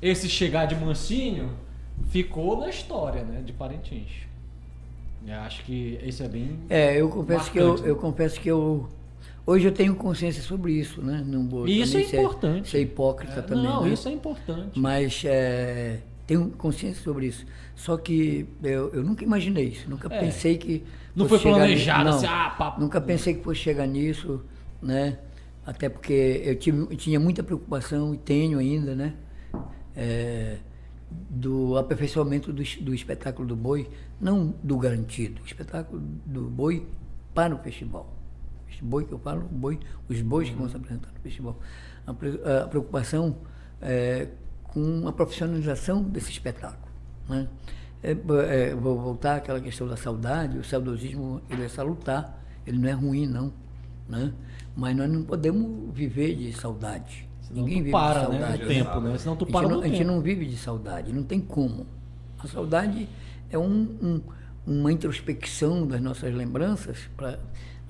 esse 0.00 0.28
chegar 0.28 0.66
de 0.66 0.76
mansinho 0.76 1.50
ficou 2.06 2.60
na 2.60 2.68
história, 2.68 3.24
né, 3.24 3.42
de 3.44 3.52
Parintins. 3.52 4.26
Eu 5.26 5.40
acho 5.40 5.64
que 5.64 5.98
esse 6.04 6.22
é 6.22 6.28
bem 6.28 6.60
É, 6.68 7.00
eu 7.00 7.08
confesso 7.08 7.50
que 7.50 7.58
eu, 7.58 7.66
Marcante, 7.66 7.82
né? 7.82 7.90
eu 7.90 7.96
confesso 7.96 8.40
que 8.40 8.48
eu 8.48 8.88
hoje 9.46 9.66
eu 9.68 9.72
tenho 9.72 9.94
consciência 9.94 10.42
sobre 10.42 10.72
isso, 10.72 11.00
né? 11.00 11.22
Não 11.26 11.48
vou 11.48 11.66
isso 11.68 11.96
é 11.96 12.02
ser- 12.04 12.18
importante. 12.20 12.68
Ser 12.68 12.80
hipócrita 12.82 13.38
É, 13.38 13.42
também. 13.42 13.64
Não, 13.64 13.82
né? 13.84 13.90
isso 13.92 14.08
é 14.08 14.12
importante. 14.12 14.78
Mas 14.78 15.22
é, 15.24 16.00
tenho 16.26 16.50
consciência 16.50 17.02
sobre 17.02 17.26
isso. 17.26 17.46
Só 17.74 17.96
que 17.96 18.46
eu, 18.62 18.90
eu 18.92 19.02
nunca 19.02 19.24
imaginei 19.24 19.68
isso. 19.68 19.88
Nunca 19.88 20.12
É. 20.12 20.20
pensei 20.20 20.58
que. 20.58 20.82
Não 21.14 21.26
foi 21.28 21.38
planejado 21.38 22.08
assim, 22.10 22.26
ah, 22.26 22.50
papo. 22.58 22.80
Nunca 22.80 23.00
pensei 23.00 23.34
que 23.34 23.42
fosse 23.42 23.60
chegar 23.60 23.86
nisso, 23.86 24.42
né? 24.82 25.18
Até 25.64 25.88
porque 25.88 26.42
eu, 26.44 26.54
tive, 26.56 26.78
eu 26.78 26.96
tinha 26.96 27.18
muita 27.18 27.42
preocupação 27.42 28.14
e 28.14 28.18
tenho 28.18 28.58
ainda, 28.58 28.94
né? 28.94 29.14
É, 29.96 30.58
do 31.30 31.76
aperfeiçoamento 31.78 32.52
do, 32.52 32.62
do 32.80 32.94
espetáculo 32.94 33.46
do 33.48 33.56
boi, 33.56 33.88
não 34.20 34.54
do 34.62 34.76
garantido, 34.76 35.40
o 35.42 35.46
espetáculo 35.46 36.00
do 36.24 36.42
boi 36.42 36.86
para 37.34 37.54
o 37.54 37.58
festival. 37.58 38.12
Esse 38.76 38.84
boi 38.84 39.04
que 39.06 39.12
eu 39.12 39.18
falo, 39.18 39.48
boi, 39.50 39.80
os 40.06 40.20
bois 40.20 40.50
que 40.50 40.54
vão 40.54 40.68
se 40.68 40.76
apresentar 40.76 41.08
no 41.10 41.18
festival. 41.20 41.58
A, 42.06 42.10
a 42.10 42.66
preocupação 42.68 43.36
é, 43.80 44.28
com 44.64 45.08
a 45.08 45.12
profissionalização 45.12 46.02
desse 46.02 46.30
espetáculo. 46.30 46.92
Né? 47.26 47.48
É, 48.02 48.10
é, 48.10 48.74
vou 48.74 49.00
voltar 49.00 49.36
àquela 49.36 49.60
questão 49.60 49.88
da 49.88 49.96
saudade, 49.96 50.58
o 50.58 50.64
saudosismo 50.64 51.40
ele 51.48 51.64
é 51.64 51.68
salutar, 51.68 52.38
ele 52.66 52.78
não 52.78 52.88
é 52.88 52.92
ruim 52.92 53.26
não. 53.26 53.50
Né? 54.06 54.30
Mas 54.76 54.94
nós 54.94 55.10
não 55.10 55.22
podemos 55.24 55.94
viver 55.94 56.36
de 56.36 56.52
saudade. 56.52 57.26
Senão 57.40 57.62
Ninguém 57.62 57.78
vive 57.78 57.92
para, 57.92 58.26
de 58.26 58.32
né, 58.32 58.40
saudade. 58.40 58.62
no 58.62 58.68
tempo, 58.68 59.00
né? 59.00 59.18
Senão 59.18 59.36
tu 59.36 59.44
A 59.44 59.46
gente 59.46 59.52
para 59.52 59.68
não- 59.68 59.80
A 59.80 59.88
gente 59.88 60.04
não 60.04 60.20
vive 60.20 60.44
de 60.44 60.56
saudade, 60.58 61.12
não 61.14 61.22
tem 61.22 61.40
como. 61.40 61.86
A 62.38 62.46
saudade 62.46 63.08
é 63.50 63.56
um, 63.58 63.96
um- 64.02 64.20
uma 64.66 64.92
introspecção 64.92 65.86
das 65.86 66.00
nossas 66.00 66.34
lembranças, 66.34 67.08
pra, 67.16 67.38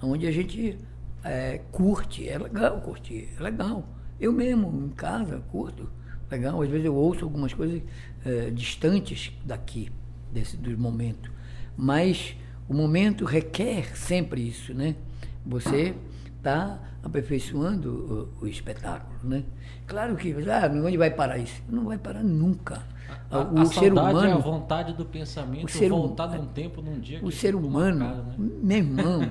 onde 0.03 0.27
a 0.27 0.31
gente 0.31 0.79
é, 1.25 1.61
curte, 1.73 2.29
é 2.29 2.39
legal 2.39 2.81
curtir, 2.81 3.29
é 3.39 3.43
legal. 3.43 3.89
Eu 4.19 4.33
mesmo, 4.33 4.87
em 4.87 4.91
casa, 4.91 5.43
curto, 5.51 5.91
legal. 6.31 6.63
Às 6.63 6.69
vezes 6.69 6.87
eu 6.87 6.95
ouço 6.95 7.25
algumas 7.25 7.53
coisas 7.53 7.83
é, 8.25 8.51
distantes 8.51 9.33
daqui, 9.45 9.91
desse, 10.33 10.57
do 10.57 10.77
momento. 10.79 11.31
Mas 11.77 12.35
o 12.69 12.75
momento 12.75 13.25
requer 13.25 13.97
sempre 13.97 14.41
isso, 14.49 14.73
né? 14.73 14.97
Você 15.45 15.95
está 16.37 16.81
aperfeiçoando 17.03 18.31
o, 18.41 18.45
o 18.45 18.49
espetáculo, 18.49 19.19
né? 19.23 19.45
Claro 19.87 20.17
que, 20.17 20.33
ah, 20.33 20.71
onde 20.85 20.97
vai 20.97 21.11
parar 21.11 21.39
isso? 21.39 21.63
Não 21.69 21.85
vai 21.85 21.99
parar 21.99 22.23
nunca. 22.23 22.83
A, 23.31 23.39
o 23.41 23.59
a 23.59 23.65
ser 23.67 23.75
saudade 23.75 23.99
é 23.99 24.33
a 24.33 24.37
humano, 24.37 24.41
vontade 24.41 24.93
do 24.93 25.05
pensamento 25.05 25.65
o 25.65 25.69
ser 25.69 25.93
hum- 25.93 25.99
voltar 25.99 26.29
num 26.29 26.47
tempo, 26.47 26.81
num 26.81 26.99
dia 26.99 27.19
o 27.23 27.29
que 27.29 27.35
ser 27.35 27.55
humano, 27.55 28.01
marcado, 28.01 28.23
né? 28.31 28.35
meu 28.63 28.77
irmão, 28.79 29.31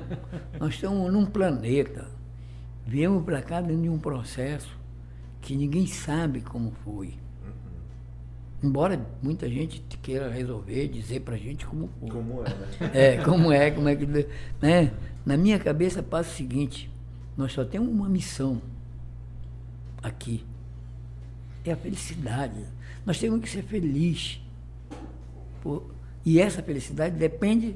nós 0.60 0.74
estamos 0.74 1.12
num 1.12 1.26
planeta, 1.26 2.08
viemos 2.86 3.24
para 3.24 3.42
cá 3.42 3.62
dentro 3.62 3.84
de 3.84 3.90
um 3.90 3.98
processo 3.98 4.78
que 5.42 5.56
ninguém 5.56 5.88
sabe 5.88 6.42
como 6.42 6.72
foi. 6.84 7.14
Embora 8.64 9.00
muita 9.22 9.48
gente 9.48 9.80
queira 10.02 10.30
resolver, 10.30 10.88
dizer 10.88 11.20
pra 11.22 11.38
gente 11.38 11.66
como 11.68 11.90
foi. 12.00 12.10
Como 12.10 12.42
é, 12.42 12.50
né? 12.50 12.92
É, 12.94 13.18
como 13.24 13.52
é, 13.52 13.70
como 13.72 13.88
é 13.88 13.96
que. 13.96 14.06
Né? 14.62 14.92
Na 15.26 15.38
minha 15.38 15.60
cabeça 15.60 16.02
passa 16.02 16.32
o 16.32 16.34
seguinte: 16.34 16.90
nós 17.38 17.52
só 17.54 17.64
temos 17.64 17.90
uma 17.90 18.10
missão 18.10 18.62
aqui. 20.02 20.44
É 21.64 21.72
a 21.74 21.76
felicidade. 21.78 22.66
Nós 23.06 23.20
temos 23.20 23.40
que 23.42 23.50
ser 23.50 23.64
felizes. 23.64 24.42
E 26.26 26.40
essa 26.40 26.62
felicidade 26.62 27.16
depende 27.16 27.76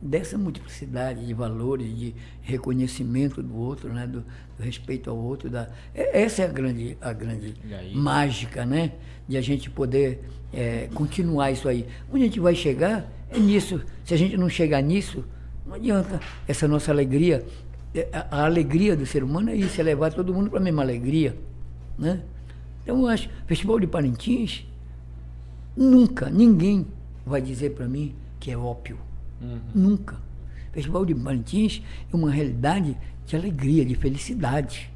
dessa 0.00 0.38
multiplicidade 0.38 1.26
de 1.26 1.34
valores, 1.34 1.94
de 1.96 2.14
reconhecimento 2.40 3.42
do 3.42 3.54
outro, 3.56 3.92
né? 3.92 4.06
do, 4.06 4.20
do 4.56 4.62
respeito 4.62 5.10
ao 5.10 5.16
outro. 5.16 5.50
Da, 5.50 5.68
é- 5.94 6.22
essa 6.22 6.42
é 6.42 6.44
a 6.46 6.48
grande, 6.48 6.96
a 7.00 7.12
grande 7.12 7.54
aí? 7.72 7.94
mágica, 7.94 8.64
né? 8.64 8.92
De 9.28 9.36
a 9.36 9.40
gente 9.40 9.68
poder 9.68 10.22
é, 10.52 10.88
continuar 10.94 11.50
isso 11.50 11.68
aí. 11.68 11.86
Onde 12.10 12.22
a 12.22 12.26
gente 12.26 12.40
vai 12.40 12.54
chegar 12.54 13.10
é 13.30 13.38
nisso. 13.38 13.80
Se 14.04 14.14
a 14.14 14.16
gente 14.16 14.36
não 14.36 14.48
chegar 14.48 14.80
nisso, 14.80 15.24
não 15.66 15.74
adianta. 15.74 16.20
Essa 16.48 16.66
nossa 16.66 16.90
alegria, 16.90 17.44
é, 17.94 18.08
a, 18.12 18.38
a 18.42 18.44
alegria 18.46 18.96
do 18.96 19.04
ser 19.04 19.22
humano 19.22 19.50
é 19.50 19.54
isso, 19.56 19.80
é 19.80 19.84
levar 19.84 20.12
todo 20.12 20.32
mundo 20.32 20.50
para 20.50 20.58
a 20.58 20.62
mesma 20.62 20.82
alegria, 20.82 21.36
né? 21.98 22.22
Então 22.82 22.98
eu 23.00 23.06
acho, 23.06 23.28
Festival 23.46 23.78
de 23.78 23.86
Parintins, 23.86 24.66
nunca, 25.76 26.28
ninguém 26.30 26.86
vai 27.24 27.40
dizer 27.40 27.70
para 27.70 27.88
mim 27.88 28.14
que 28.38 28.50
é 28.50 28.56
ópio. 28.56 28.98
Nunca. 29.74 30.16
Festival 30.72 31.04
de 31.04 31.14
Parintins 31.14 31.82
é 32.12 32.16
uma 32.16 32.30
realidade 32.30 32.96
de 33.26 33.36
alegria, 33.36 33.84
de 33.84 33.94
felicidade. 33.94 34.90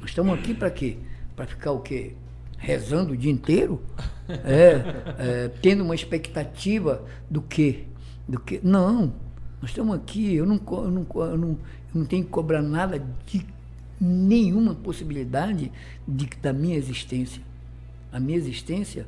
Nós 0.00 0.10
estamos 0.10 0.38
aqui 0.38 0.54
para 0.54 0.70
quê? 0.70 0.98
Para 1.34 1.46
ficar 1.46 1.72
o 1.72 1.80
quê? 1.80 2.14
Rezando 2.58 3.12
o 3.12 3.16
dia 3.16 3.30
inteiro? 3.30 3.82
É, 4.28 4.82
é, 5.20 5.48
tendo 5.62 5.84
uma 5.84 5.94
expectativa 5.94 7.04
do 7.30 7.40
quê? 7.40 7.84
Do 8.28 8.40
quê? 8.40 8.60
Não. 8.60 9.14
Nós 9.62 9.70
estamos 9.70 9.94
aqui, 9.94 10.34
eu 10.34 10.44
não, 10.44 10.56
eu 10.56 10.90
não, 10.90 11.06
eu 11.14 11.38
não, 11.38 11.48
eu 11.50 11.58
não 11.94 12.04
tenho 12.04 12.24
que 12.24 12.30
cobrar 12.30 12.60
nada 12.60 13.00
de 13.24 13.46
nenhuma 14.00 14.74
possibilidade 14.74 15.72
de, 16.06 16.26
da 16.40 16.52
minha 16.52 16.76
existência. 16.76 17.42
A 18.12 18.20
minha 18.20 18.36
existência 18.36 19.06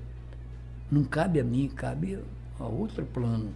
não 0.90 1.04
cabe 1.04 1.40
a 1.40 1.44
mim, 1.44 1.70
cabe 1.74 2.18
a 2.58 2.64
outro 2.64 3.04
plano. 3.04 3.50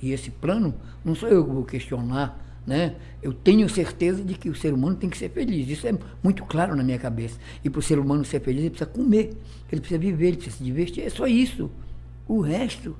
E 0.00 0.12
esse 0.12 0.30
plano 0.30 0.74
não 1.04 1.14
sou 1.14 1.28
eu 1.28 1.44
que 1.44 1.52
vou 1.52 1.64
questionar, 1.64 2.38
né? 2.66 2.94
Eu 3.22 3.32
tenho 3.32 3.68
certeza 3.68 4.22
de 4.22 4.34
que 4.34 4.48
o 4.48 4.54
ser 4.54 4.72
humano 4.72 4.94
tem 4.94 5.10
que 5.10 5.16
ser 5.16 5.30
feliz. 5.30 5.68
Isso 5.68 5.86
é 5.86 5.98
muito 6.22 6.44
claro 6.44 6.76
na 6.76 6.84
minha 6.84 6.98
cabeça. 6.98 7.38
E 7.64 7.70
para 7.70 7.80
o 7.80 7.82
ser 7.82 7.98
humano 7.98 8.24
ser 8.24 8.40
feliz, 8.40 8.60
ele 8.60 8.70
precisa 8.70 8.90
comer, 8.90 9.36
ele 9.72 9.80
precisa 9.80 9.98
viver, 9.98 10.28
ele 10.28 10.36
precisa 10.36 10.56
se 10.56 10.64
divertir. 10.64 11.02
É 11.04 11.10
só 11.10 11.26
isso. 11.26 11.70
O 12.28 12.40
resto 12.40 12.94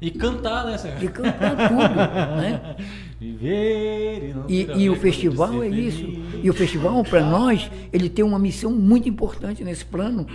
E 0.00 0.10
cantar, 0.10 0.66
né? 0.66 0.76
E 1.02 1.08
cantar 1.08 1.68
tudo, 1.68 1.94
né? 2.36 2.76
Viver 3.18 4.28
e 4.30 4.34
não 4.34 4.44
E, 4.48 4.64
ter 4.66 4.76
e 4.76 4.90
o 4.90 4.96
festival 4.96 5.62
é 5.62 5.68
isso. 5.68 5.98
feliz. 5.98 6.44
E 6.44 6.50
o 6.50 6.54
festival, 6.54 7.02
para 7.02 7.24
nós, 7.24 7.70
ele 7.92 8.10
tem 8.10 8.24
uma 8.24 8.38
missão 8.38 8.70
muito 8.70 9.08
importante 9.08 9.64
nesse 9.64 9.86
plano, 9.86 10.26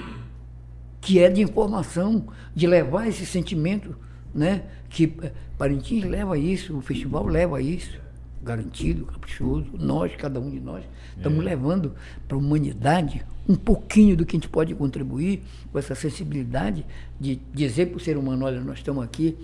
que 1.00 1.20
é 1.20 1.30
de 1.30 1.42
informação, 1.42 2.26
de 2.56 2.66
levar 2.66 3.08
esse 3.08 3.26
sentimento, 3.26 3.96
né? 4.34 4.64
Que 4.90 5.14
eh, 5.22 5.32
Parintins 5.60 6.04
leva 6.06 6.38
isso, 6.40 6.76
o 6.76 6.82
festival 6.82 7.28
leva 7.28 7.62
isso, 7.62 8.00
garantido, 8.42 9.06
caprichoso. 9.06 9.68
Nós, 9.78 10.12
cada 10.16 10.40
um 10.40 10.50
de 10.50 10.60
nós, 10.60 10.84
estamos 11.16 11.44
levando 11.46 11.94
para 12.28 12.36
a 12.36 12.40
humanidade 12.40 13.24
um 13.48 13.56
pouquinho 13.56 14.16
do 14.16 14.26
que 14.26 14.36
a 14.36 14.40
gente 14.40 14.50
pode 14.50 14.74
contribuir 14.76 15.44
com 15.72 15.80
essa 15.80 15.96
sensibilidade 15.96 16.86
de 17.20 17.40
dizer 17.54 17.88
para 17.88 17.98
o 17.98 18.00
ser 18.00 18.18
humano, 18.18 18.46
olha, 18.46 18.62
nós 18.62 18.78
estamos 18.78 19.04
aqui 19.04 19.38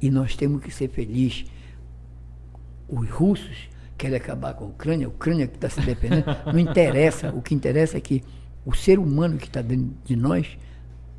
e 0.00 0.10
nós 0.10 0.36
temos 0.36 0.62
que 0.62 0.70
ser 0.70 0.88
felizes 0.88 1.46
os 2.90 3.08
russos 3.08 3.68
querem 3.96 4.16
acabar 4.16 4.54
com 4.54 4.64
a 4.64 4.68
Ucrânia, 4.68 5.06
a 5.06 5.10
Ucrânia 5.10 5.46
que 5.46 5.56
está 5.56 5.68
se 5.68 5.80
defendendo, 5.80 6.24
não 6.46 6.58
interessa. 6.58 7.30
O 7.30 7.40
que 7.40 7.54
interessa 7.54 7.96
é 7.96 8.00
que 8.00 8.22
o 8.64 8.74
ser 8.74 8.98
humano 8.98 9.36
que 9.38 9.46
está 9.46 9.62
dentro 9.62 9.90
de 10.04 10.16
nós 10.16 10.58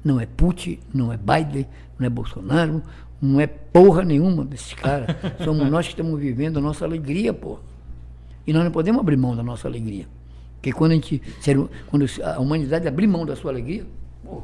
não 0.03 0.19
é 0.19 0.25
Putin, 0.25 0.79
não 0.93 1.13
é 1.13 1.17
Biden, 1.17 1.67
não 1.97 2.07
é 2.07 2.09
Bolsonaro, 2.09 2.83
não 3.21 3.39
é 3.39 3.47
porra 3.47 4.03
nenhuma 4.03 4.43
desses 4.43 4.73
caras. 4.73 5.15
Somos 5.43 5.69
nós 5.69 5.85
que 5.85 5.93
estamos 5.93 6.19
vivendo 6.19 6.57
a 6.57 6.61
nossa 6.61 6.83
alegria, 6.83 7.33
pô. 7.33 7.59
E 8.45 8.51
nós 8.51 8.63
não 8.63 8.71
podemos 8.71 8.99
abrir 8.99 9.15
mão 9.15 9.35
da 9.35 9.43
nossa 9.43 9.67
alegria. 9.67 10.07
Porque 10.61 10.71
quando 10.71 10.91
a 10.91 10.95
gente. 10.95 11.19
Quando 11.87 12.05
a 12.23 12.39
humanidade 12.39 12.87
abrir 12.87 13.07
mão 13.07 13.25
da 13.25 13.35
sua 13.35 13.51
alegria, 13.51 13.83
pô, 14.23 14.43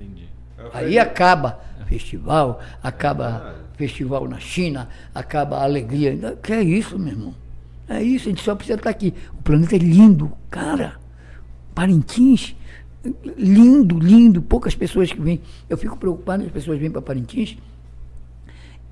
Entendi. 0.00 0.28
Aí 0.72 0.96
acaba 1.00 1.60
festival, 1.86 2.60
acaba 2.80 3.56
festival 3.74 4.28
na 4.28 4.38
China, 4.38 4.88
acaba 5.12 5.58
a 5.58 5.64
alegria. 5.64 6.38
Que 6.40 6.52
é 6.52 6.62
isso, 6.62 6.96
meu 6.96 7.12
irmão? 7.12 7.34
É 7.88 8.00
isso, 8.00 8.28
a 8.28 8.30
gente 8.30 8.42
só 8.42 8.54
precisa 8.54 8.78
estar 8.78 8.90
aqui. 8.90 9.12
O 9.36 9.42
planeta 9.42 9.74
é 9.74 9.78
lindo, 9.78 10.30
cara. 10.48 10.94
Parintins, 11.74 12.54
lindo, 13.36 13.98
lindo. 13.98 14.40
Poucas 14.40 14.76
pessoas 14.76 15.12
que 15.12 15.20
vêm. 15.20 15.40
Eu 15.68 15.76
fico 15.76 15.96
preocupado, 15.96 16.44
as 16.44 16.52
pessoas 16.52 16.78
vêm 16.78 16.90
para 16.90 17.02
Parintins 17.02 17.58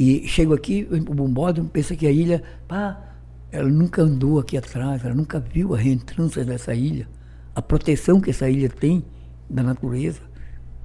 e 0.01 0.27
chego 0.27 0.55
aqui, 0.55 0.89
o 0.91 1.15
bombódromo, 1.15 1.69
pensa 1.69 1.95
que 1.95 2.07
a 2.07 2.11
ilha, 2.11 2.43
pá, 2.67 3.10
ela 3.53 3.69
nunca 3.69 4.03
andou 4.03 4.39
aqui 4.39 4.57
atrás, 4.57 5.05
ela 5.05 5.15
nunca 5.15 5.41
viu 5.41 5.75
a 5.75 5.79
reentrância 5.79 6.45
dessa 6.45 6.75
ilha, 6.75 7.09
a 7.55 7.61
proteção 7.63 8.21
que 8.21 8.31
essa 8.31 8.49
ilha 8.49 8.69
tem 8.69 9.05
da 9.49 9.63
natureza, 9.63 10.21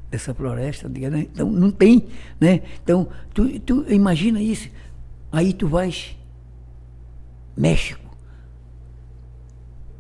dessa 0.10 0.34
floresta, 0.34 0.90
então 1.34 1.52
não 1.52 1.70
tem, 1.72 2.08
né? 2.40 2.62
Então, 2.84 3.08
tu, 3.34 3.60
tu 3.60 3.86
imagina 3.92 4.42
isso, 4.42 4.70
aí 5.32 5.54
tu 5.54 5.68
vais 5.68 6.16
México, 7.56 8.06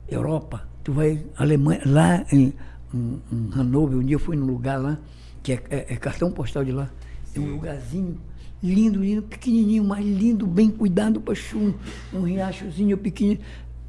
Europa, 0.07 0.67
tu 0.83 0.93
vai 0.93 1.25
Alemanha, 1.37 1.81
lá 1.85 2.25
em, 2.31 2.53
em, 2.93 3.21
em 3.31 3.49
Hanover, 3.59 3.97
um 3.97 4.03
dia 4.03 4.15
eu 4.15 4.19
fui 4.19 4.35
num 4.35 4.45
lugar 4.45 4.79
lá, 4.79 4.97
que 5.43 5.53
é, 5.53 5.63
é- 5.69 5.93
é 5.93 5.95
cartão 5.97 6.31
postal 6.31 6.63
de 6.63 6.71
lá, 6.71 6.89
é 7.35 7.39
um 7.39 7.51
lugarzinho 7.55 8.17
lindo, 8.65 8.99
lindo, 8.99 9.21
pequenininho, 9.21 9.83
mas 9.83 10.05
lindo, 10.05 10.45
bem 10.47 10.69
cuidado, 10.69 11.21
paixão, 11.21 11.73
um, 12.13 12.17
um 12.17 12.21
riachozinho 12.23 12.97
pequenininho. 12.97 13.41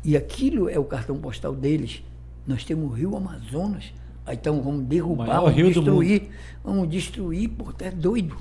E 0.04 0.16
aquilo 0.16 0.68
é 0.68 0.78
o 0.78 0.84
cartão 0.84 1.16
postal 1.16 1.54
deles. 1.54 2.02
Nós 2.46 2.64
temos 2.64 2.90
o 2.90 2.94
Rio 2.94 3.16
Amazonas, 3.16 3.92
então 4.30 4.60
vamos 4.62 4.84
derrubar, 4.84 5.40
vamos 5.40 5.54
destruir, 5.54 6.22
vamos 6.64 6.88
destruir, 6.88 7.50
tu 7.50 7.84
é 7.84 7.90
doido. 7.90 8.36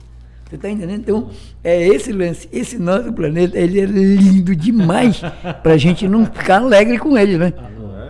Você 0.47 0.57
está 0.57 0.69
entendendo? 0.69 0.99
Então, 0.99 1.29
é 1.63 1.87
esse 1.87 2.11
lance, 2.11 2.47
esse 2.53 2.77
nosso 2.77 3.11
planeta, 3.11 3.57
ele 3.57 3.79
é 3.79 3.85
lindo 3.85 4.55
demais 4.55 5.19
para 5.63 5.73
a 5.73 5.77
gente 5.77 6.07
não 6.07 6.25
ficar 6.25 6.61
alegre 6.61 6.99
com 6.99 7.17
ele, 7.17 7.37
né? 7.37 7.51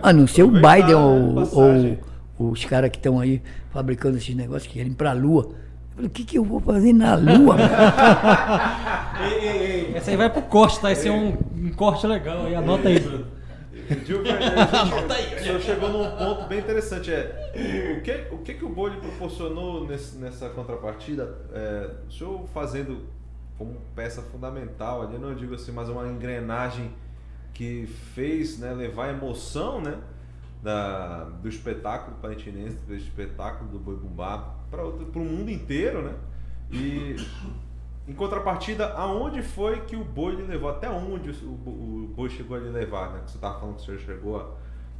A 0.02 0.12
não 0.12 0.26
ser 0.26 0.42
o 0.42 0.50
Biden 0.50 0.94
ou, 0.94 1.34
passagem. 1.34 1.98
ou 2.38 2.50
os 2.50 2.64
caras 2.66 2.90
que 2.90 2.98
estão 2.98 3.18
aí 3.18 3.40
fabricando 3.70 4.18
esses 4.18 4.34
negócios 4.34 4.66
que 4.70 4.74
querem 4.78 4.92
para 4.92 5.10
a 5.10 5.14
Lua. 5.14 5.54
Falei, 5.96 6.08
o 6.08 6.10
que, 6.12 6.24
que 6.24 6.36
eu 6.38 6.44
vou 6.44 6.60
fazer 6.60 6.92
na 6.92 7.14
Lua? 7.16 7.56
Ei, 9.18 9.48
ei, 9.48 9.62
ei, 9.88 9.94
Essa 9.96 10.10
aí 10.10 10.16
vai 10.16 10.28
pro 10.30 10.42
corte, 10.42 10.78
tá? 10.78 10.92
Esse 10.92 11.08
é 11.08 11.12
um, 11.12 11.38
um 11.56 11.72
corte 11.72 12.06
legal 12.06 12.44
aí. 12.46 12.54
Anota 12.54 12.88
aí. 12.88 12.98
Gil 14.04 14.20
Fernandes, 14.22 15.40
o 15.40 15.42
senhor 15.42 15.60
chegou 15.60 15.88
num 15.88 16.10
ponto 16.16 16.46
bem 16.48 16.58
interessante. 16.58 17.10
É, 17.10 17.96
o, 17.98 18.02
que, 18.02 18.12
o 18.34 18.38
que, 18.38 18.54
que 18.54 18.64
o 18.64 18.68
Boi 18.68 18.90
lhe 18.90 19.00
proporcionou 19.00 19.86
nesse- 19.86 20.18
nessa 20.18 20.50
contrapartida? 20.50 21.34
É, 21.54 21.90
o 22.06 22.12
senhor 22.12 22.46
fazendo 22.52 23.06
como 23.56 23.80
peça 23.94 24.20
fundamental, 24.20 25.00
ali 25.02 25.14
eu 25.14 25.20
não 25.20 25.34
digo 25.34 25.54
assim, 25.54 25.72
mas 25.72 25.88
uma 25.88 26.06
engrenagem 26.06 26.90
que 27.54 27.86
fez 28.14 28.58
né, 28.58 28.72
levar 28.74 29.08
emoção 29.08 29.80
né, 29.80 29.94
da, 30.66 31.22
do 31.24 31.48
espetáculo 31.48 32.16
palentinense, 32.20 32.76
do 32.86 32.94
espetáculo 32.94 33.70
do 33.70 33.78
Boi 33.78 33.94
Bumbá 33.96 34.54
para 34.68 34.84
o 34.84 35.20
mundo 35.20 35.48
inteiro, 35.48 36.02
né? 36.02 36.12
E 36.72 37.14
em 38.08 38.12
contrapartida, 38.12 38.88
aonde 38.94 39.42
foi 39.42 39.80
que 39.82 39.94
o 39.94 40.04
boi 40.04 40.34
lhe 40.34 40.42
levou? 40.42 40.68
Até 40.68 40.90
onde 40.90 41.30
o, 41.30 41.46
o- 41.46 42.04
o 42.10 42.12
boi 42.16 42.28
chegou 42.28 42.56
a 42.56 42.60
lhe 42.60 42.68
levar, 42.68 43.12
né? 43.12 43.20
Você 43.24 43.36
estava 43.36 43.60
falando 43.60 43.76
que 43.76 43.82
o 43.82 43.84
senhor 43.84 44.00
chegou 44.00 44.40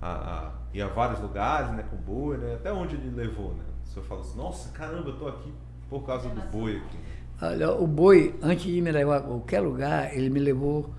a, 0.01 0.07
a, 0.07 0.47
a 0.49 0.53
ir 0.73 0.83
a 0.83 0.87
vários 0.87 1.21
lugares, 1.21 1.71
né? 1.73 1.85
Com 1.91 1.97
o 1.97 1.99
boi, 1.99 2.37
né? 2.39 2.55
Até 2.55 2.73
onde 2.73 2.95
ele 2.95 3.11
levou, 3.11 3.53
né? 3.55 3.65
O 3.85 3.89
senhor 3.89 4.05
falou 4.07 4.23
assim, 4.23 4.39
nossa, 4.39 4.71
caramba, 4.71 5.09
eu 5.11 5.19
tô 5.19 5.27
aqui 5.27 5.53
por 5.91 6.07
causa 6.07 6.29
do 6.29 6.41
boi 6.43 6.77
aqui. 6.77 6.99
Olha, 7.43 7.73
o 7.73 7.87
boi, 7.87 8.35
antes 8.41 8.65
de 8.65 8.81
me 8.81 8.93
levar 8.93 9.17
a 9.19 9.21
qualquer 9.21 9.61
lugar, 9.61 10.17
ele 10.17 10.31
me 10.31 10.39
levou 10.41 10.91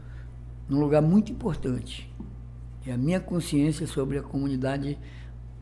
num 0.70 0.80
lugar 0.82 1.02
muito 1.02 1.32
importante. 1.32 2.14
É 2.88 2.94
a 2.94 2.98
minha 2.98 3.20
consciência 3.20 3.86
sobre 3.86 4.18
a 4.18 4.24
comunidade 4.24 4.98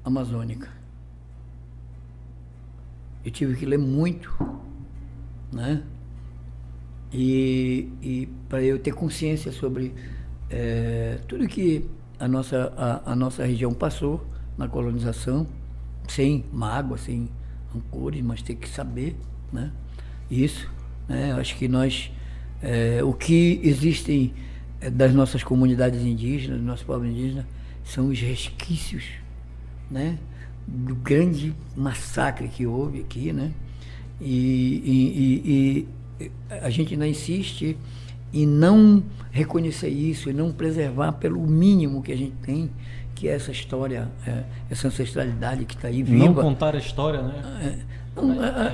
amazônica. 0.03 0.69
Eu 3.25 3.31
tive 3.31 3.55
que 3.55 3.65
ler 3.65 3.79
muito, 3.79 4.31
né? 5.51 5.81
E, 7.11 7.89
e 7.99 8.29
para 8.47 8.61
eu 8.61 8.77
ter 8.77 8.93
consciência 8.93 9.51
sobre 9.51 9.91
eh, 10.51 11.17
tudo 11.27 11.47
que 11.47 11.89
a 12.19 12.27
nossa, 12.27 12.71
a, 12.77 13.13
a 13.13 13.15
nossa 13.15 13.43
região 13.43 13.73
passou 13.73 14.23
na 14.55 14.67
colonização, 14.67 15.47
sem 16.07 16.45
mágoa, 16.53 16.95
sem 16.95 17.27
rancores, 17.73 18.21
mas 18.21 18.43
tem 18.43 18.55
que 18.55 18.69
saber, 18.69 19.15
né? 19.51 19.71
Isso, 20.29 20.69
né? 21.07 21.33
Acho 21.33 21.57
que 21.57 21.67
nós, 21.67 22.11
eh, 22.61 23.03
o 23.03 23.13
que 23.13 23.59
existem 23.63 24.31
das 24.91 25.13
nossas 25.13 25.43
comunidades 25.43 26.01
indígenas, 26.01 26.59
do 26.59 26.65
nosso 26.65 26.85
povo 26.85 27.05
indígena, 27.05 27.45
são 27.83 28.09
os 28.09 28.19
resquícios, 28.19 29.03
né? 29.89 30.17
Do 30.67 30.95
grande 30.95 31.53
massacre 31.75 32.47
que 32.47 32.65
houve 32.65 33.01
aqui, 33.01 33.31
né? 33.31 33.51
E, 34.19 34.81
e- 34.85 35.49
e- 35.49 35.87
e 36.21 36.31
a 36.49 36.69
gente 36.69 36.93
ainda 36.93 37.07
insiste 37.07 37.77
em 38.33 38.45
não 38.45 39.03
reconhecer 39.31 39.89
isso, 39.89 40.29
e 40.29 40.33
não 40.33 40.51
preservar 40.51 41.13
pelo 41.13 41.39
mínimo 41.45 42.01
que 42.01 42.11
a 42.11 42.17
gente 42.17 42.33
tem, 42.41 42.69
que 43.13 43.27
é 43.29 43.33
essa 43.35 43.51
história, 43.51 44.09
eh, 44.27 44.43
essa 44.69 44.87
ancestralidade 44.87 45.63
que 45.65 45.75
está 45.75 45.87
aí 45.87 46.03
viva. 46.03 46.25
Não 46.25 46.33
contar 46.33 46.75
a 46.75 46.77
história, 46.79 47.21
né? 47.21 47.41
É, 47.63 47.95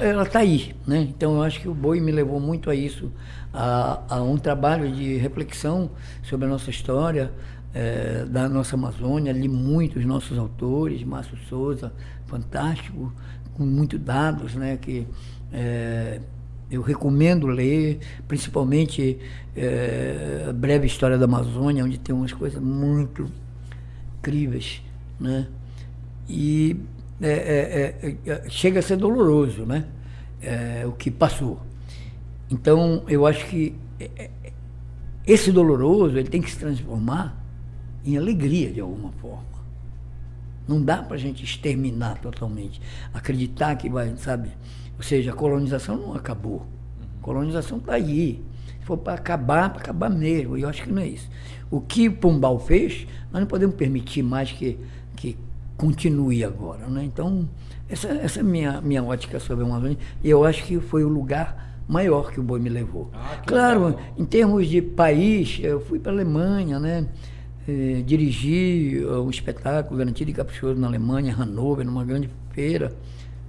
ela 0.02 0.24
está 0.24 0.40
aí, 0.40 0.76
né? 0.86 1.02
Então 1.02 1.36
eu 1.36 1.44
acho 1.44 1.60
que 1.60 1.68
o 1.68 1.74
boi 1.74 2.00
me 2.00 2.12
levou 2.12 2.40
muito 2.40 2.70
a 2.70 2.76
isso, 2.76 3.12
a, 3.54 4.02
a 4.08 4.22
um 4.22 4.38
trabalho 4.38 4.92
de 4.92 5.18
reflexão 5.18 5.90
sobre 6.24 6.46
a 6.46 6.50
nossa 6.50 6.70
história, 6.70 7.32
eh, 7.74 8.26
da 8.30 8.50
nossa 8.50 8.76
Amazônia, 8.76 9.32
li 9.32 9.48
muito 9.48 9.98
os 9.98 10.06
nossos 10.06 10.38
autores, 10.38 11.04
Márcio 11.04 11.38
Souza, 11.50 11.94
fantástico, 12.28 13.12
com 13.54 13.64
muitos 13.64 14.00
dados, 14.00 14.56
né? 14.56 14.78
Que 14.78 15.08
eh, 15.54 16.20
eu 16.70 16.82
recomendo 16.82 17.48
ler, 17.48 18.00
principalmente 18.28 19.18
eh, 19.56 20.46
a 20.50 20.54
breve 20.54 20.86
história 20.86 21.18
da 21.18 21.26
Amazônia, 21.26 21.84
onde 21.84 21.98
tem 21.98 22.14
umas 22.14 22.34
coisas 22.34 22.62
muito 22.62 23.26
incríveis, 24.20 24.82
né? 25.20 25.48
E 26.30 26.78
é, 27.22 27.30
é, 27.30 28.08
é, 28.08 28.32
é, 28.32 28.50
chega 28.50 28.80
a 28.80 28.82
ser 28.82 28.98
doloroso, 28.98 29.66
né? 29.66 29.86
É, 30.42 30.84
o 30.88 30.92
que 30.94 31.12
passou. 31.12 31.62
Então, 32.50 33.04
eu 33.08 33.26
acho 33.28 33.46
que 33.46 33.76
esse 35.26 35.52
doloroso 35.52 36.18
ele 36.18 36.30
tem 36.30 36.42
que 36.42 36.50
se 36.50 36.58
transformar 36.58 37.40
em 38.04 38.18
alegria 38.18 38.72
de 38.72 38.82
alguma 38.82 39.12
forma. 39.14 39.52
Não 40.68 40.82
dá 40.82 40.98
para 40.98 41.16
a 41.16 41.20
gente 41.20 41.44
exterminar 41.44 42.20
totalmente, 42.20 42.82
acreditar 43.14 43.76
que 43.76 43.90
vai, 43.90 44.16
sabe? 44.18 44.50
Ou 44.98 45.04
seja, 45.04 45.32
a 45.32 45.36
colonização 45.36 45.98
não 45.98 46.14
acabou. 46.14 46.66
A 47.20 47.24
colonização 47.24 47.78
está 47.78 47.94
aí. 47.94 48.44
Se 48.80 48.86
for 48.86 48.98
para 48.98 49.14
acabar, 49.14 49.70
para 49.70 49.82
acabar 49.82 50.10
mesmo. 50.10 50.58
E 50.58 50.62
eu 50.62 50.70
acho 50.70 50.84
que 50.84 50.90
não 50.90 51.02
é 51.02 51.08
isso. 51.08 51.30
O 51.70 51.80
que 51.80 52.10
Pombal 52.10 52.60
fez, 52.60 53.08
nós 53.32 53.42
não 53.42 53.48
podemos 53.48 53.76
permitir 53.76 54.24
mais 54.24 54.52
que, 54.52 54.80
que 55.16 55.38
continue 55.82 56.44
agora. 56.44 56.86
Né? 56.88 57.04
Então, 57.04 57.50
essa, 57.90 58.08
essa 58.10 58.40
é 58.40 58.42
a 58.42 58.46
minha, 58.46 58.80
minha 58.82 59.04
ótica 59.04 59.40
sobre 59.40 59.64
a 59.66 59.68
Amazônia. 59.68 59.98
E 60.24 60.30
eu 60.30 60.46
acho 60.46 60.64
que 60.64 60.80
foi 60.80 61.04
o 61.04 61.08
lugar 61.08 61.82
maior 61.88 62.32
que 62.32 62.40
o 62.40 62.44
boi 62.44 62.60
me 62.60 62.70
levou. 62.70 63.10
Ah, 63.12 63.42
claro, 63.48 63.86
legal. 63.88 64.02
em 64.16 64.26
termos 64.26 64.68
de 64.68 64.80
país, 64.80 65.60
eu 65.64 65.82
fui 65.82 65.98
para 65.98 66.12
a 66.12 66.16
Alemanha, 66.16 66.80
né? 66.80 67.08
Eh, 67.68 68.04
dirigi 68.06 69.02
eh, 69.04 69.18
um 69.18 69.30
espetáculo 69.30 69.98
garantido 69.98 70.30
e 70.30 70.34
caprichoso 70.34 70.80
na 70.80 70.86
Alemanha, 70.88 71.34
Hannover, 71.34 71.84
numa 71.84 72.06
grande 72.06 72.30
feira. 72.52 72.94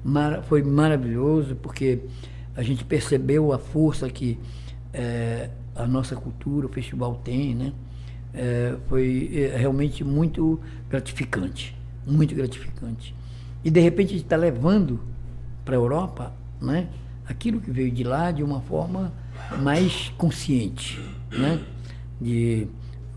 Mara- 0.03 0.43
foi 0.43 0.63
maravilhoso 0.63 1.55
porque 1.57 2.01
a 2.57 2.63
gente 2.63 2.83
percebeu 2.85 3.53
a 3.53 3.59
força 3.59 4.09
que 4.09 4.39
eh, 4.95 5.51
a 5.77 5.87
nossa 5.87 6.17
cultura, 6.17 6.67
o 6.67 6.69
festival 6.71 7.21
tem, 7.23 7.55
né? 7.55 7.73
Eh, 8.35 8.75
foi 8.89 9.51
realmente 9.57 10.03
muito 10.03 10.59
gratificante, 10.91 11.77
muito 12.07 12.35
gratificante. 12.35 13.15
E 13.65 13.71
de 13.71 13.81
repente 13.81 14.17
está 14.17 14.37
levando 14.37 15.01
para 15.65 15.75
a 15.75 15.79
Europa, 15.79 16.33
né? 16.61 16.89
Aquilo 17.27 17.61
que 17.61 17.71
veio 17.71 17.91
de 17.91 18.03
lá 18.03 18.31
de 18.31 18.43
uma 18.43 18.61
forma 18.61 19.13
mais 19.61 20.13
consciente, 20.19 21.01
né? 21.31 21.61
De 22.21 22.67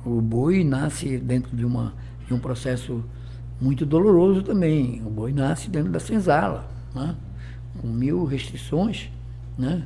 o 0.05 0.21
boi 0.21 0.63
nasce 0.63 1.17
dentro 1.17 1.55
de 1.55 1.65
uma 1.65 1.93
de 2.27 2.33
um 2.33 2.39
processo 2.39 3.03
muito 3.59 3.85
doloroso 3.85 4.43
também. 4.43 5.01
O 5.05 5.09
boi 5.09 5.31
nasce 5.31 5.69
dentro 5.69 5.91
da 5.91 5.99
senzala, 5.99 6.69
né? 6.93 7.15
Com 7.79 7.87
mil 7.87 8.23
restrições, 8.25 9.09
né? 9.57 9.83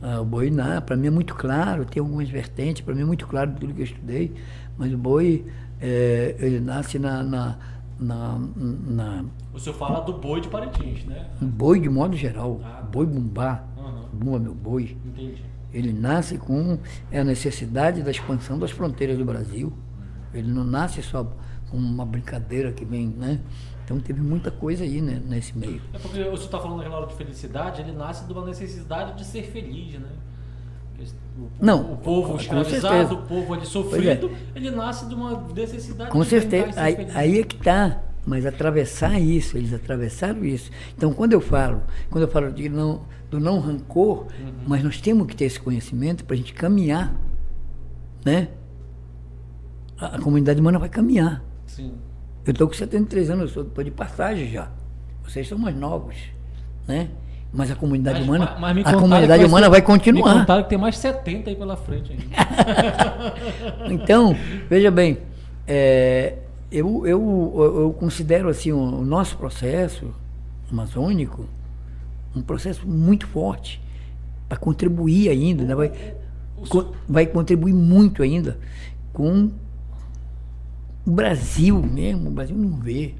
Ah, 0.00 0.20
o 0.20 0.24
boi, 0.24 0.50
para 0.86 0.96
mim 0.96 1.08
é 1.08 1.10
muito 1.10 1.34
claro, 1.34 1.84
tem 1.84 2.00
algumas 2.00 2.28
vertentes, 2.28 2.82
para 2.82 2.94
mim 2.94 3.02
é 3.02 3.04
muito 3.04 3.26
claro 3.26 3.52
tudo 3.58 3.74
que 3.74 3.80
eu 3.80 3.84
estudei, 3.84 4.32
mas 4.76 4.92
o 4.92 4.96
boi, 4.96 5.44
eh, 5.80 6.36
ele 6.38 6.60
nasce 6.60 7.00
na, 7.00 7.22
na, 7.24 7.58
na, 7.98 8.38
na- 8.56 9.24
O 9.52 9.58
senhor 9.58 9.74
fala 9.76 10.00
do 10.00 10.12
boi 10.14 10.40
de 10.40 10.48
Parintins, 10.48 11.04
né? 11.04 11.28
boi 11.40 11.80
de 11.80 11.88
modo 11.88 12.16
geral, 12.16 12.60
Ah. 12.64 12.82
boi 12.82 13.06
bumbá, 13.06 13.64
Aham. 13.76 14.04
bumba 14.12 14.38
meu 14.38 14.54
boi, 14.54 14.96
Entendi. 15.04 15.42
ele 15.72 15.92
nasce 15.92 16.38
com 16.38 16.78
a 17.12 17.24
necessidade 17.24 18.02
da 18.02 18.10
expansão 18.10 18.58
das 18.58 18.70
fronteiras 18.70 19.18
do 19.18 19.24
Brasil. 19.24 19.72
Ele 20.32 20.50
não 20.52 20.62
nasce 20.64 21.02
só 21.02 21.24
com 21.70 21.76
uma 21.76 22.04
brincadeira 22.06 22.72
que 22.72 22.84
vem, 22.84 23.08
né? 23.08 23.40
Então 23.84 23.98
teve 23.98 24.20
muita 24.20 24.50
coisa 24.50 24.84
aí 24.84 25.00
né, 25.00 25.20
nesse 25.26 25.56
meio. 25.56 25.80
É 25.92 25.98
porque 25.98 26.18
o 26.20 26.22
senhor 26.22 26.34
está 26.34 26.58
falando 26.58 26.76
naquela 26.78 26.98
hora 26.98 27.06
de 27.06 27.14
felicidade, 27.14 27.80
ele 27.80 27.92
nasce 27.92 28.26
de 28.26 28.32
uma 28.32 28.44
necessidade 28.44 29.16
de 29.16 29.24
ser 29.24 29.42
feliz, 29.44 29.98
né? 29.98 30.08
O, 31.38 31.48
Não, 31.64 31.92
o 31.92 31.96
povo 31.98 32.30
com 32.32 32.36
escravizado, 32.36 32.80
certeza. 32.88 33.14
o 33.14 33.22
povo 33.26 33.54
ali 33.54 33.64
sofrido, 33.66 34.30
ele 34.54 34.70
nasce 34.72 35.06
de 35.06 35.14
uma 35.14 35.46
necessidade 35.54 36.10
Com 36.10 36.20
de 36.22 36.26
certeza, 36.28 36.80
aí, 36.80 37.06
aí 37.14 37.38
é 37.40 37.42
que 37.44 37.56
está. 37.56 38.02
Mas 38.26 38.44
atravessar 38.44 39.18
isso, 39.18 39.56
eles 39.56 39.72
atravessaram 39.72 40.44
isso. 40.44 40.70
Então, 40.94 41.14
quando 41.14 41.32
eu 41.32 41.40
falo, 41.40 41.82
quando 42.10 42.24
eu 42.24 42.28
falo 42.28 42.52
de 42.52 42.68
não, 42.68 43.02
do 43.30 43.40
não 43.40 43.58
rancor, 43.58 44.26
Uhum. 44.38 44.52
mas 44.66 44.82
nós 44.84 45.00
temos 45.00 45.26
que 45.26 45.34
ter 45.34 45.44
esse 45.46 45.58
conhecimento 45.58 46.24
para 46.26 46.34
a 46.34 46.36
gente 46.36 46.52
caminhar, 46.52 47.14
né? 48.24 48.48
A, 49.98 50.16
a 50.16 50.20
comunidade 50.20 50.60
humana 50.60 50.78
vai 50.78 50.88
caminhar. 50.90 51.42
Sim. 51.66 51.94
Eu 52.44 52.50
estou 52.52 52.66
com 52.66 52.74
73 52.74 53.30
anos, 53.30 53.54
eu 53.56 53.62
estou 53.62 53.82
de 53.84 53.90
passagem 53.90 54.50
já. 54.50 54.70
Vocês 55.22 55.48
são 55.48 55.56
mais 55.56 55.74
novos, 55.76 56.16
né? 56.86 57.08
Mas 57.52 57.70
a 57.70 57.74
comunidade 57.74 58.18
Mas- 58.18 58.28
humana, 58.28 58.56
mas- 58.60 58.74
me 58.76 58.82
a 58.84 58.92
comunidade 58.94 59.44
humana 59.44 59.66
ser- 59.66 59.70
vai 59.70 59.80
Me 59.80 59.86
continuar. 59.86 60.34
contaram 60.40 60.62
que 60.64 60.68
tem 60.68 60.78
mais 60.78 60.98
70 60.98 61.48
aí 61.50 61.56
pela 61.56 61.76
frente 61.76 62.12
ainda. 62.12 62.24
Então, 63.90 64.36
veja 64.68 64.90
bem, 64.90 65.18
é, 65.66 66.34
eu, 66.70 67.06
eu, 67.06 67.74
eu 67.80 67.96
considero 67.98 68.48
assim 68.50 68.70
o, 68.72 68.78
o 68.78 69.04
nosso 69.04 69.36
processo 69.38 70.14
amazônico 70.70 71.46
um 72.36 72.42
processo 72.42 72.86
muito 72.86 73.26
forte 73.26 73.80
para 74.48 74.58
contribuir 74.58 75.30
ainda, 75.30 75.64
né? 75.64 75.74
vai, 75.74 75.90
co- 76.68 76.92
vai 77.08 77.26
contribuir 77.26 77.72
muito 77.72 78.22
ainda 78.22 78.58
com 79.12 79.50
o 81.06 81.10
Brasil 81.10 81.82
mesmo. 81.82 82.28
O 82.28 82.32
Brasil 82.32 82.54
não 82.56 82.76
vê. 82.78 83.14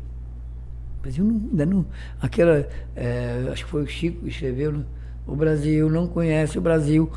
O 0.99 1.02
Brasil 1.02 1.25
não, 1.25 1.35
ainda 1.51 1.67
não. 1.67 1.86
Aquela. 2.20 2.68
é, 2.97 3.49
acho 3.52 3.65
que 3.65 3.70
foi 3.70 3.83
o 3.83 3.86
Chico 3.86 4.23
que 4.23 4.28
escreveu, 4.28 4.73
né? 4.73 4.85
O 5.27 5.36
Brasil 5.36 5.89
não 5.91 6.07
conhece 6.07 6.59
o 6.59 6.60
Brasil. 6.60 7.10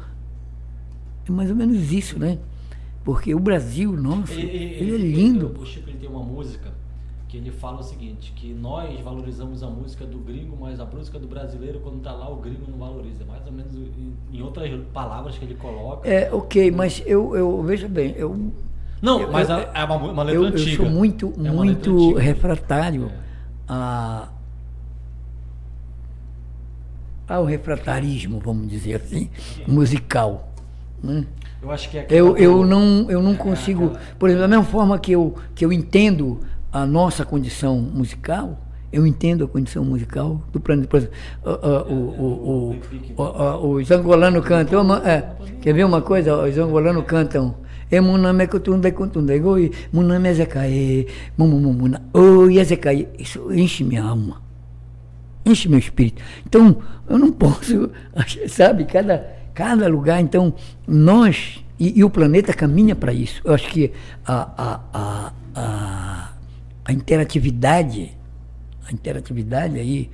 É 1.27 1.31
mais 1.31 1.49
ou 1.49 1.55
menos 1.55 1.91
isso, 1.91 2.19
né? 2.19 2.37
Porque 3.03 3.33
o 3.33 3.39
Brasil, 3.39 3.93
nossa, 3.93 4.33
ele, 4.33 4.93
é 4.95 4.97
lindo. 4.97 5.55
O 5.59 5.65
Chico 5.65 5.89
ele 5.89 5.97
tem 5.97 6.09
uma 6.09 6.23
música 6.23 6.71
que 7.27 7.37
ele 7.37 7.49
fala 7.49 7.79
o 7.79 7.83
seguinte, 7.83 8.33
que 8.35 8.53
nós 8.53 8.99
valorizamos 8.99 9.63
a 9.63 9.67
música 9.67 10.05
do 10.05 10.17
gringo, 10.19 10.57
mas 10.59 10.79
a 10.81 10.85
música 10.85 11.17
do 11.17 11.27
brasileiro, 11.27 11.79
quando 11.79 12.01
tá 12.01 12.11
lá, 12.11 12.29
o 12.29 12.35
gringo 12.35 12.69
não 12.69 12.77
valoriza. 12.77 13.23
Mais 13.25 13.45
ou 13.47 13.53
menos 13.53 13.73
em, 14.33 14.41
outras 14.41 14.69
palavras 14.93 15.37
que 15.37 15.45
ele 15.45 15.55
coloca. 15.55 16.07
É, 16.07 16.29
ok, 16.31 16.69
mas 16.71 17.01
eu, 17.05 17.33
eu 17.35 17.63
veja 17.63 17.87
bem, 17.87 18.13
eu, 18.17 18.51
Não, 19.01 19.21
eu- 19.21 19.31
mas 19.31 19.49
eu- 19.49 19.55
é 19.55 19.83
uma, 19.85 19.95
uma 19.95 20.23
letra 20.23 20.35
eu, 20.41 20.43
eu 20.43 20.49
antiga. 20.49 20.83
sou 20.83 20.89
muito, 20.91 21.33
É 21.43 21.49
muito 21.51 22.13
refratário 22.15 23.09
É. 23.27 23.30
a, 23.81 24.27
ao 27.27 27.45
refratarismo, 27.45 28.39
vamos 28.43 28.67
dizer 28.67 28.95
assim, 28.95 29.29
musical. 29.65 30.49
Né? 31.01 31.25
Eu 31.61 31.71
acho 31.71 31.89
que 31.89 31.97
é 31.99 32.05
Eu, 32.09 32.35
eu, 32.37 32.65
não, 32.65 33.09
eu 33.09 33.21
não 33.21 33.31
é 33.31 33.35
consigo, 33.35 33.85
aquela- 33.85 34.01
por 34.19 34.29
exemplo, 34.29 34.41
da 34.41 34.47
mesma 34.49 34.65
forma 34.65 34.99
que 34.99 35.13
eu, 35.13 35.35
que 35.55 35.63
eu 35.63 35.71
entendo 35.71 36.41
a 36.71 36.85
nossa 36.85 37.23
condição 37.23 37.79
musical, 37.79 38.59
eu 38.91 39.07
entendo 39.07 39.45
a 39.45 39.47
condição 39.47 39.85
musical 39.85 40.41
do 40.51 40.59
planeta. 40.59 40.89
Por 40.89 40.97
exemplo, 40.97 41.15
os 43.77 43.89
angolanos 43.89 44.43
cantam, 44.45 44.81
uma- 44.81 45.09
é, 45.09 45.29
quer 45.61 45.73
ver 45.73 45.85
uma 45.85 46.01
coisa? 46.01 46.35
Os 46.43 46.57
angolanos 46.57 47.05
cantam. 47.05 47.55
E 47.91 47.99
muname 47.99 48.47
kutunde 48.47 48.91
kutunde 48.91 49.39
goi, 49.39 49.71
muname 49.91 50.29
ezekae, 50.29 51.07
mumumumuna, 51.37 52.01
oi 52.13 52.57
ezekae. 52.57 53.07
Isso 53.19 53.51
enche 53.51 53.83
minha 53.83 54.03
alma 54.03 54.51
enche 55.45 55.67
meu 55.67 55.79
espírito. 55.79 56.21
Então, 56.45 56.77
eu 57.09 57.17
não 57.17 57.31
posso, 57.31 57.91
sabe, 58.47 58.85
cada, 58.85 59.35
cada 59.53 59.87
lugar, 59.87 60.21
então, 60.21 60.53
nós, 60.87 61.63
e, 61.79 61.99
e 61.99 62.03
o 62.03 62.09
planeta 62.09 62.53
caminha 62.53 62.95
para 62.95 63.13
isso. 63.13 63.41
Eu 63.43 63.53
acho 63.53 63.67
que 63.69 63.91
a, 64.25 64.49
a, 64.57 64.79
a, 64.93 65.33
a, 65.55 66.33
a 66.85 66.93
interatividade, 66.93 68.11
a 68.87 68.91
interatividade 68.91 69.79
aí, 69.79 70.09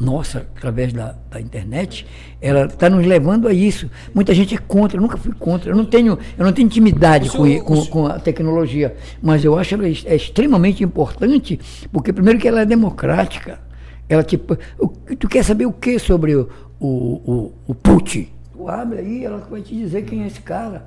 nossa, 0.00 0.46
através 0.56 0.92
da, 0.92 1.14
da 1.30 1.40
internet, 1.40 2.06
ela 2.40 2.66
está 2.66 2.88
nos 2.88 3.04
levando 3.04 3.48
a 3.48 3.52
isso. 3.52 3.90
Muita 4.14 4.32
gente 4.34 4.54
é 4.54 4.58
contra, 4.58 4.96
eu 4.96 5.02
nunca 5.02 5.16
fui 5.16 5.32
contra. 5.32 5.70
Eu 5.70 5.76
não 5.76 5.84
tenho, 5.84 6.18
eu 6.38 6.44
não 6.44 6.52
tenho 6.52 6.66
intimidade 6.66 7.30
com, 7.30 7.44
senhor- 7.44 7.64
com, 7.64 7.74
senhor- 7.74 7.88
com 7.88 8.06
a 8.06 8.18
tecnologia, 8.18 8.94
mas 9.22 9.44
eu 9.44 9.58
acho 9.58 9.74
ela 9.74 9.86
é 9.86 10.14
extremamente 10.16 10.84
importante, 10.84 11.58
porque 11.92 12.12
primeiro 12.12 12.38
que 12.38 12.46
ela 12.48 12.60
é 12.60 12.66
democrática. 12.66 13.58
Ela 14.08 14.22
tipo, 14.22 14.56
tu 15.18 15.28
quer 15.28 15.42
saber 15.44 15.66
o 15.66 15.72
que 15.72 15.98
sobre 15.98 16.36
o, 16.36 16.48
o, 16.78 16.86
o, 16.88 17.52
o 17.68 17.74
Putin? 17.74 18.28
Tu 18.52 18.68
abre 18.68 18.98
aí, 19.00 19.24
ela 19.24 19.38
vai 19.50 19.60
te 19.62 19.74
dizer 19.74 20.02
quem 20.02 20.22
é 20.22 20.26
esse 20.28 20.40
cara. 20.40 20.86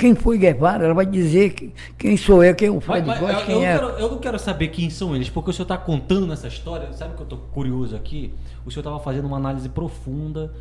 Quem 0.00 0.14
foi 0.14 0.38
Guevara, 0.38 0.84
ela 0.86 0.94
vai 0.94 1.04
dizer 1.06 1.52
que- 1.52 1.72
quem 1.98 2.16
sou 2.16 2.42
eu, 2.42 2.54
quem 2.54 2.68
é 2.68 2.70
o 2.70 2.76
Mas, 2.76 2.84
Fred 2.84 3.06
mas 3.06 3.20
Góes, 3.20 3.34
eu, 3.34 3.40
eu 3.40 3.46
quem 3.46 3.54
não 3.56 3.62
é. 3.62 3.72
quero, 3.78 3.88
eu 3.98 4.10
não 4.10 4.18
quero 4.18 4.38
saber 4.38 4.68
quem 4.68 4.88
são 4.88 5.14
eles, 5.14 5.28
porque 5.28 5.50
o 5.50 5.52
senhor 5.52 5.64
está 5.64 5.76
contando 5.76 6.32
essa 6.32 6.48
história. 6.48 6.90
Sabe 6.92 7.14
que 7.14 7.20
eu 7.20 7.24
estou 7.24 7.38
curioso 7.52 7.94
aqui? 7.94 8.32
O 8.64 8.70
senhor 8.70 8.80
estava 8.80 8.98
fazendo 8.98 9.26
uma 9.26 9.36
análise 9.36 9.68
profunda 9.68 10.52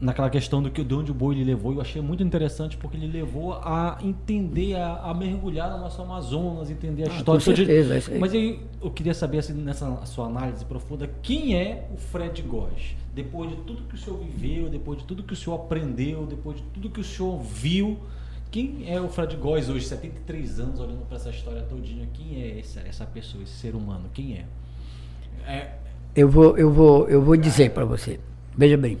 naquela 0.00 0.28
questão 0.28 0.62
do 0.62 0.70
que 0.70 0.84
de 0.84 0.94
onde 0.94 1.10
o 1.10 1.14
boi 1.14 1.34
lhe 1.34 1.42
levou. 1.42 1.72
E 1.72 1.76
eu 1.76 1.80
achei 1.80 2.02
muito 2.02 2.22
interessante 2.22 2.76
porque 2.76 2.96
ele 2.96 3.06
levou 3.06 3.54
a 3.54 3.98
entender, 4.02 4.74
a, 4.76 4.96
a 5.04 5.14
mergulhar 5.14 5.70
no 5.70 5.78
nosso 5.78 6.00
Amazonas, 6.02 6.70
entender 6.70 7.04
a 7.04 7.12
Ah, 7.12 7.16
história. 7.16 7.40
com 7.40 7.44
todinha. 7.46 7.66
certeza, 7.66 7.94
é 7.94 7.98
isso 7.98 8.10
aí. 8.12 8.18
Mas 8.18 8.32
aí, 8.34 8.60
eu 8.82 8.90
queria 8.90 9.14
saber 9.14 9.38
assim, 9.38 9.54
nessa 9.54 10.04
sua 10.04 10.26
análise 10.26 10.64
profunda, 10.64 11.10
quem 11.22 11.56
é 11.56 11.88
o 11.92 11.96
Fred 11.96 12.42
Góes? 12.42 12.94
Depois 13.14 13.48
de 13.50 13.56
tudo 13.56 13.82
que 13.88 13.94
o 13.94 13.98
senhor 13.98 14.18
viveu, 14.20 14.68
depois 14.68 14.98
de 14.98 15.04
tudo 15.06 15.22
que 15.22 15.32
o 15.32 15.36
senhor 15.36 15.56
aprendeu, 15.56 16.26
depois 16.26 16.58
de 16.58 16.62
tudo 16.74 16.90
que 16.90 17.00
o 17.00 17.04
senhor 17.04 17.38
viu, 17.40 17.98
quem 18.50 18.90
é 18.92 19.00
o 19.00 19.08
Fred 19.08 19.36
Góes 19.36 19.68
hoje, 19.68 19.86
73 19.86 20.60
anos, 20.60 20.80
olhando 20.80 21.06
para 21.06 21.16
essa 21.16 21.30
história 21.30 21.62
todinha? 21.62 22.08
Quem 22.12 22.42
é 22.42 22.58
essa, 22.58 22.80
essa 22.80 23.04
pessoa, 23.04 23.42
esse 23.42 23.52
ser 23.52 23.74
humano? 23.74 24.08
Quem 24.12 24.34
é? 24.34 24.44
É, 25.46 25.74
Eu 26.14 26.28
vou, 26.28 26.56
eu 26.56 26.72
vou, 26.72 27.08
eu 27.08 27.22
vou 27.22 27.36
dizer 27.36 27.70
para 27.70 27.84
você. 27.84 28.18
Veja 28.56 28.76
bem. 28.76 28.98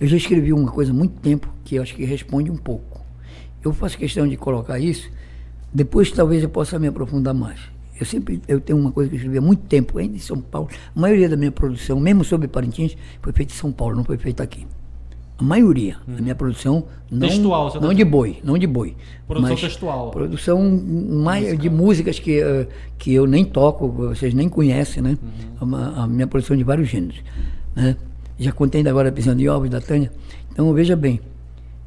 Eu 0.00 0.06
já 0.06 0.16
escrevi 0.16 0.52
uma 0.52 0.70
coisa 0.70 0.92
há 0.92 0.94
muito 0.94 1.20
tempo 1.20 1.52
que 1.64 1.74
eu 1.76 1.82
acho 1.82 1.94
que 1.94 2.04
responde 2.04 2.50
um 2.50 2.56
pouco. 2.56 3.04
Eu 3.62 3.72
faço 3.72 3.98
questão 3.98 4.26
de 4.26 4.36
colocar 4.36 4.78
isso, 4.78 5.10
depois 5.72 6.10
talvez 6.10 6.42
eu 6.42 6.48
possa 6.48 6.78
me 6.78 6.86
aprofundar 6.86 7.34
mais. 7.34 7.60
Eu 7.98 8.06
sempre 8.06 8.40
eu 8.46 8.60
tenho 8.60 8.78
uma 8.78 8.92
coisa 8.92 9.10
que 9.10 9.16
eu 9.16 9.18
escrevi 9.18 9.38
há 9.38 9.40
muito 9.40 9.64
tempo, 9.64 9.98
ainda 9.98 10.16
em 10.16 10.20
São 10.20 10.40
Paulo. 10.40 10.68
A 10.94 11.00
maioria 11.00 11.28
da 11.28 11.36
minha 11.36 11.50
produção, 11.50 11.98
mesmo 11.98 12.24
sobre 12.24 12.46
Parintins, 12.46 12.96
foi 13.20 13.32
feita 13.32 13.52
em 13.52 13.56
São 13.56 13.72
Paulo, 13.72 13.96
não 13.96 14.04
foi 14.04 14.16
feita 14.16 14.42
aqui. 14.42 14.66
A 15.38 15.42
maioria 15.42 15.96
da 16.06 16.20
minha 16.20 16.34
produção 16.34 16.84
não, 17.10 17.26
Uhum. 17.26 17.34
Textual, 17.34 17.70
você 17.70 17.78
não 17.78 17.88
tá 17.88 17.94
de 17.94 18.04
boi, 18.04 18.38
não 18.44 18.58
de 18.58 18.66
boi. 18.66 18.96
Produção 19.26 19.56
textual. 19.56 20.10
Produção 20.10 20.60
mais 20.60 21.58
de 21.58 21.70
músicas 21.70 22.18
que, 22.18 22.40
eh, 22.40 22.66
que 22.98 23.14
eu 23.14 23.26
nem 23.26 23.44
toco, 23.44 23.88
vocês 23.88 24.34
nem 24.34 24.48
conhecem, 24.48 25.02
né? 25.02 25.16
Uhum. 25.60 25.74
A, 25.76 26.02
a 26.02 26.06
minha 26.06 26.26
produção 26.26 26.56
de 26.56 26.64
vários 26.64 26.88
gêneros. 26.88 27.22
Né? 27.74 27.96
Já 28.38 28.52
contei 28.52 28.80
ainda 28.80 28.90
agora 28.90 29.08
a 29.08 29.12
prisão 29.12 29.34
de 29.34 29.48
ovos 29.48 29.70
da 29.70 29.80
Tânia. 29.80 30.12
Então, 30.52 30.72
veja 30.74 30.96
bem, 30.96 31.20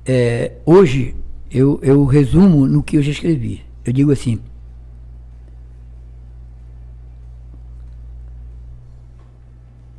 é, 0.06 0.54
hoje 0.66 1.14
eu, 1.52 1.80
eu 1.84 2.06
resumo 2.06 2.66
no 2.66 2.82
que 2.82 2.98
eu 2.98 3.02
já 3.02 3.12
escrevi. 3.12 3.62
Eu 3.86 3.94
digo 3.94 4.12
assim, 4.12 4.40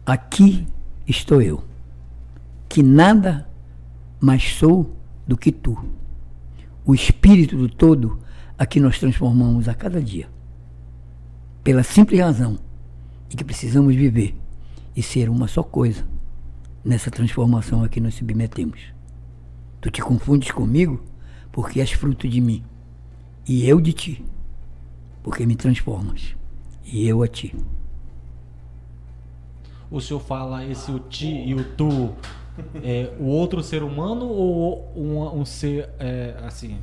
aqui 0.04 0.66
estou 1.06 1.40
eu, 1.40 1.62
que 2.72 2.82
nada 2.82 3.46
mais 4.18 4.54
sou 4.54 4.96
do 5.28 5.36
que 5.36 5.52
tu. 5.52 5.76
O 6.86 6.94
espírito 6.94 7.54
do 7.54 7.68
todo 7.68 8.18
a 8.56 8.64
que 8.64 8.80
nós 8.80 8.98
transformamos 8.98 9.68
a 9.68 9.74
cada 9.74 10.00
dia. 10.00 10.26
Pela 11.62 11.82
simples 11.82 12.18
razão 12.18 12.58
de 13.28 13.36
que 13.36 13.44
precisamos 13.44 13.94
viver 13.94 14.34
e 14.96 15.02
ser 15.02 15.28
uma 15.28 15.48
só 15.48 15.62
coisa 15.62 16.06
nessa 16.82 17.10
transformação 17.10 17.84
a 17.84 17.90
que 17.90 18.00
nos 18.00 18.14
submetemos. 18.14 18.80
Tu 19.78 19.90
te 19.90 20.00
confundes 20.00 20.50
comigo 20.50 21.04
porque 21.52 21.78
és 21.78 21.92
fruto 21.92 22.26
de 22.26 22.40
mim, 22.40 22.64
e 23.46 23.68
eu 23.68 23.82
de 23.82 23.92
ti, 23.92 24.24
porque 25.22 25.44
me 25.44 25.56
transformas, 25.56 26.34
e 26.82 27.06
eu 27.06 27.22
a 27.22 27.28
ti. 27.28 27.54
O 29.90 30.00
senhor 30.00 30.20
fala 30.20 30.64
esse 30.64 30.90
o 30.90 30.98
ti 30.98 31.28
e 31.28 31.54
o 31.54 31.62
tu, 31.74 32.14
é, 32.82 33.10
o 33.18 33.24
outro 33.24 33.62
ser 33.62 33.82
humano 33.82 34.26
ou 34.26 34.92
um, 34.96 35.40
um 35.40 35.44
ser 35.44 35.88
é, 35.98 36.34
assim, 36.44 36.78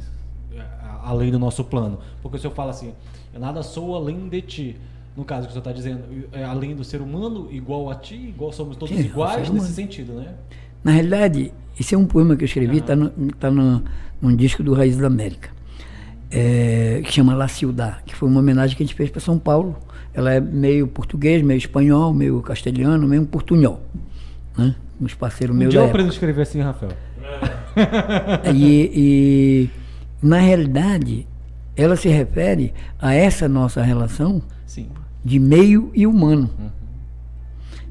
é, 0.54 0.62
além 1.04 1.32
do 1.32 1.40
nosso 1.40 1.64
plano? 1.64 2.00
Porque 2.22 2.38
o 2.38 2.40
senhor 2.40 2.54
fala 2.54 2.72
assim, 2.72 2.94
eu 3.34 3.40
nada 3.40 3.62
sou 3.64 3.96
além 3.96 4.28
de 4.28 4.42
ti. 4.42 4.76
No 5.16 5.26
caso 5.26 5.48
que 5.48 5.50
o 5.50 5.52
senhor 5.52 5.62
está 5.62 5.72
dizendo, 5.72 6.04
é 6.32 6.44
além 6.44 6.76
do 6.76 6.84
ser 6.84 7.02
humano, 7.02 7.50
igual 7.52 7.90
a 7.90 7.96
ti, 7.96 8.16
igual 8.16 8.52
somos 8.54 8.78
todos 8.78 8.96
Sim, 8.96 9.04
iguais 9.04 9.48
ser 9.48 9.54
nesse 9.54 9.74
sentido, 9.74 10.14
né? 10.14 10.34
Na 10.84 10.92
realidade, 10.92 11.52
esse 11.78 11.94
é 11.94 11.98
um 11.98 12.06
poema 12.06 12.36
que 12.36 12.44
eu 12.44 12.46
escrevi, 12.46 12.78
está 12.78 12.96
no, 12.96 13.10
tá 13.34 13.52
no, 13.52 13.84
num 14.22 14.36
disco 14.36 14.64
do 14.64 14.74
Raiz 14.74 14.96
da 14.96 15.08
América, 15.08 15.50
é, 16.32 17.02
que 17.04 17.12
chama 17.12 17.34
La 17.34 17.48
Ciudad, 17.48 18.02
que 18.06 18.16
foi 18.16 18.30
uma 18.30 18.40
homenagem 18.40 18.78
que 18.78 18.84
a 18.84 18.86
gente 18.86 18.96
fez 18.96 19.10
para 19.10 19.20
São 19.20 19.38
Paulo. 19.38 19.76
Ela 20.14 20.34
é 20.34 20.40
meio 20.40 20.88
português, 20.88 21.42
meio 21.42 21.58
espanhol, 21.58 22.14
meio 22.14 22.42
castelhano, 22.42 23.08
meio 23.08 23.26
portunhol. 23.26 23.82
Né? 24.58 24.76
Uns 25.00 25.14
parceiros 25.14 25.56
Um 25.56 25.60
meus 25.60 25.72
dia 25.72 25.80
da 25.80 25.86
eu 25.86 25.90
aprendo 25.90 26.08
a 26.08 26.12
escrever 26.12 26.42
assim, 26.42 26.62
Rafael. 26.62 26.92
E, 28.54 28.92
e, 28.94 29.70
na 30.22 30.40
realidade, 30.40 31.26
ela 31.76 31.96
se 31.96 32.10
refere 32.10 32.74
a 33.00 33.14
essa 33.14 33.48
nossa 33.48 33.82
relação 33.82 34.42
Sim. 34.66 34.90
de 35.24 35.40
meio 35.40 35.92
e 35.94 36.06
humano. 36.06 36.50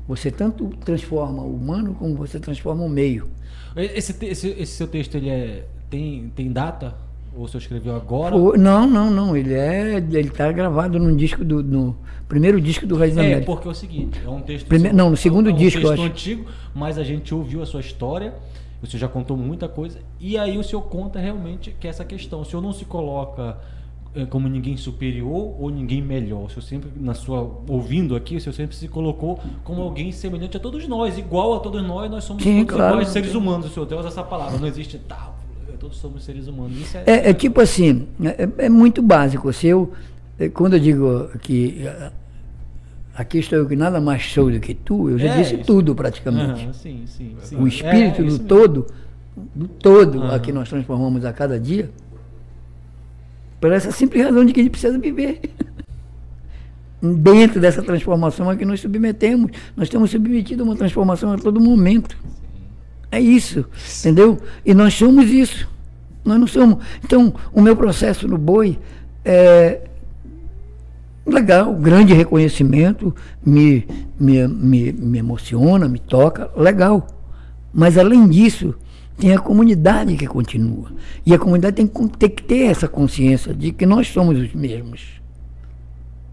Você 0.07 0.31
tanto 0.31 0.69
transforma 0.85 1.43
o 1.43 1.55
humano 1.55 1.95
como 1.95 2.15
você 2.15 2.39
transforma 2.39 2.85
o 2.85 2.89
meio. 2.89 3.29
Esse, 3.77 4.15
esse, 4.27 4.49
esse 4.49 4.73
seu 4.73 4.87
texto 4.87 5.15
ele 5.17 5.29
é 5.29 5.67
tem 5.89 6.31
tem 6.35 6.53
data? 6.53 6.95
Ou 7.37 7.45
o 7.45 7.49
senhor 7.49 7.61
escreveu 7.61 7.95
agora? 7.95 8.33
Pô, 8.35 8.57
Não, 8.57 8.87
não, 8.89 9.11
não. 9.11 9.37
Ele 9.37 9.55
é. 9.55 9.97
Ele 9.97 10.31
tá 10.31 10.51
gravado 10.51 10.99
num 10.99 11.15
disco 11.17 11.45
do. 11.45 11.63
No 11.63 11.97
primeiro 12.29 12.61
disco 12.61 12.87
do 12.87 12.97
Raiz 12.97 13.15
da 13.15 13.23
É, 13.23 13.27
América. 13.27 13.47
porque 13.47 13.69
é 13.69 13.71
o 13.71 13.75
seguinte, 13.75 14.21
é 14.25 14.29
um 14.29 14.41
texto. 14.41 14.67
Primeiro- 14.67 14.97
não, 14.97 15.11
no 15.11 15.17
segundo 15.17 15.49
é 15.49 15.53
um 15.53 15.57
disco, 15.57 15.81
texto 15.81 16.03
antigo, 16.03 16.45
mas 16.75 16.99
a 16.99 17.05
gente 17.05 17.35
ouviu 17.35 17.63
a 17.63 17.67
sua 17.67 17.81
história. 17.81 18.35
O 18.83 18.87
senhor 18.87 19.01
já 19.01 19.09
contou 19.09 19.37
muita 19.37 19.69
coisa. 19.69 19.99
E 20.21 20.37
aí 20.39 20.57
o 20.59 20.63
senhor 20.63 20.83
conta 20.83 21.19
realmente 21.19 21.75
que 21.81 21.87
é 21.87 21.91
essa 21.91 22.05
questão. 22.05 22.41
O 22.43 22.45
senhor 22.45 22.63
não 22.63 22.73
se 22.73 22.85
coloca 22.85 23.57
eh, 24.15 24.25
como 24.27 24.47
ninguém 24.49 24.77
superior 24.77 25.57
ou 25.59 25.69
ninguém 25.71 26.01
melhor. 26.03 26.45
O 26.45 26.49
senhor 26.49 26.63
sempre, 26.63 26.91
na 26.97 27.13
sua. 27.15 27.61
ouvindo 27.69 28.15
aqui, 28.15 28.37
o 28.37 28.41
senhor 28.41 28.53
sempre 28.55 28.77
se 28.77 28.87
colocou 28.89 29.41
como 29.65 29.83
alguém 29.83 30.13
semelhante 30.13 30.57
a 30.57 30.61
todos 30.61 30.87
nós, 30.87 31.17
igual 31.19 31.55
a 31.55 31.61
todos 31.61 31.83
nós, 31.83 32.11
nós 32.11 32.25
somos 32.25 32.43
Sim, 32.43 32.59
todos 32.65 32.77
claro. 32.77 32.93
iguais 32.95 33.09
seres 33.09 33.35
humanos. 33.35 33.67
O 33.67 33.71
senhor 33.71 33.99
usa 33.99 34.09
essa 34.09 34.23
palavra. 34.23 34.59
Não 34.59 34.67
existe 34.69 34.99
tal. 34.99 35.38
Todos 35.79 35.97
somos 35.97 36.25
seres 36.25 36.47
humanos. 36.49 36.77
Isso 36.79 36.97
é, 36.99 37.05
É, 37.07 37.31
é 37.31 37.35
tipo 37.35 37.61
assim, 37.61 38.07
é, 38.23 38.49
é 38.67 38.69
muito 38.69 39.01
básico. 39.03 39.53
Se 39.53 39.67
eu, 39.69 39.93
é, 40.39 40.49
quando 40.49 40.75
eu 40.75 40.81
digo 40.81 41.29
que 41.41 41.87
ah, 41.87 42.13
aqui 43.15 43.39
estou 43.39 43.59
eu 43.59 43.67
que 43.69 43.77
nada 43.77 44.01
mais 44.01 44.25
sou 44.33 44.51
do 44.51 44.59
que 44.61 44.75
tu, 44.75 45.11
eu 45.11 45.19
já 45.19 45.29
É, 45.35 45.37
disse 45.43 45.55
isso. 45.57 45.65
tudo 45.65 45.95
praticamente. 45.95 46.63
Aham, 46.65 46.73
sim, 46.73 47.03
sim, 47.07 47.37
sim. 47.43 47.57
O 47.57 47.67
espírito 47.69 48.23
É, 48.23 48.25
do 48.25 48.39
todo, 48.39 48.87
do 49.55 49.69
todo 49.69 50.23
a 50.23 50.27
Aham. 50.31 50.39
que 50.41 50.53
nós 50.53 50.69
transformamos 50.69 51.25
a 51.25 51.33
cada 51.33 51.59
dia, 51.61 51.91
por 53.61 53.73
essa 53.73 53.91
simples 53.91 54.23
razão 54.25 54.45
de 54.45 54.53
que 54.53 54.61
a 54.61 54.63
gente 54.63 54.73
precisa 54.73 54.99
viver. 54.99 55.41
Dentro 57.01 57.61
dessa 57.61 57.81
transformação 57.81 58.51
a 58.51 58.57
que 58.57 58.65
nos 58.65 58.81
submetemos, 58.81 59.53
nós 59.77 59.87
estamos 59.87 60.11
submetidos 60.11 60.67
a 60.67 60.69
uma 60.69 60.75
transformação 60.77 61.33
a 61.33 61.39
todo 61.39 61.61
momento. 61.61 62.17
É 63.11 63.21
isso, 63.21 63.65
entendeu? 64.01 64.39
E 64.65 64.75
nós 64.75 64.95
somos 64.95 65.31
isso. 65.31 65.69
Nós 66.25 66.39
não 66.39 66.47
somos. 66.47 66.85
Então, 67.03 67.33
o 67.53 67.63
meu 67.63 67.75
processo 67.75 68.29
no 68.29 68.37
boi 68.37 68.79
é 69.25 69.81
legal, 71.27 71.75
grande 71.75 72.15
reconhecimento, 72.15 73.15
me, 73.45 73.87
me, 74.19 74.47
me, 74.49 74.93
me 74.93 75.19
emociona, 75.19 75.89
me 75.89 75.99
toca, 75.99 76.51
legal. 76.57 77.07
Mas 77.73 77.99
além 77.99 78.27
disso, 78.29 78.75
tem 79.17 79.35
a 79.35 79.39
comunidade 79.39 80.17
que 80.17 80.27
continua. 80.27 80.91
E 81.25 81.35
a 81.35 81.39
comunidade 81.39 81.77
tem, 81.77 81.87
que 81.87 82.43
ter 82.43 82.67
essa 82.67 82.89
consciência 82.89 83.53
de 83.53 83.73
que 83.73 83.85
nós 83.85 84.09
somos 84.09 84.39
os 84.39 84.55
mesmos. 84.55 85.19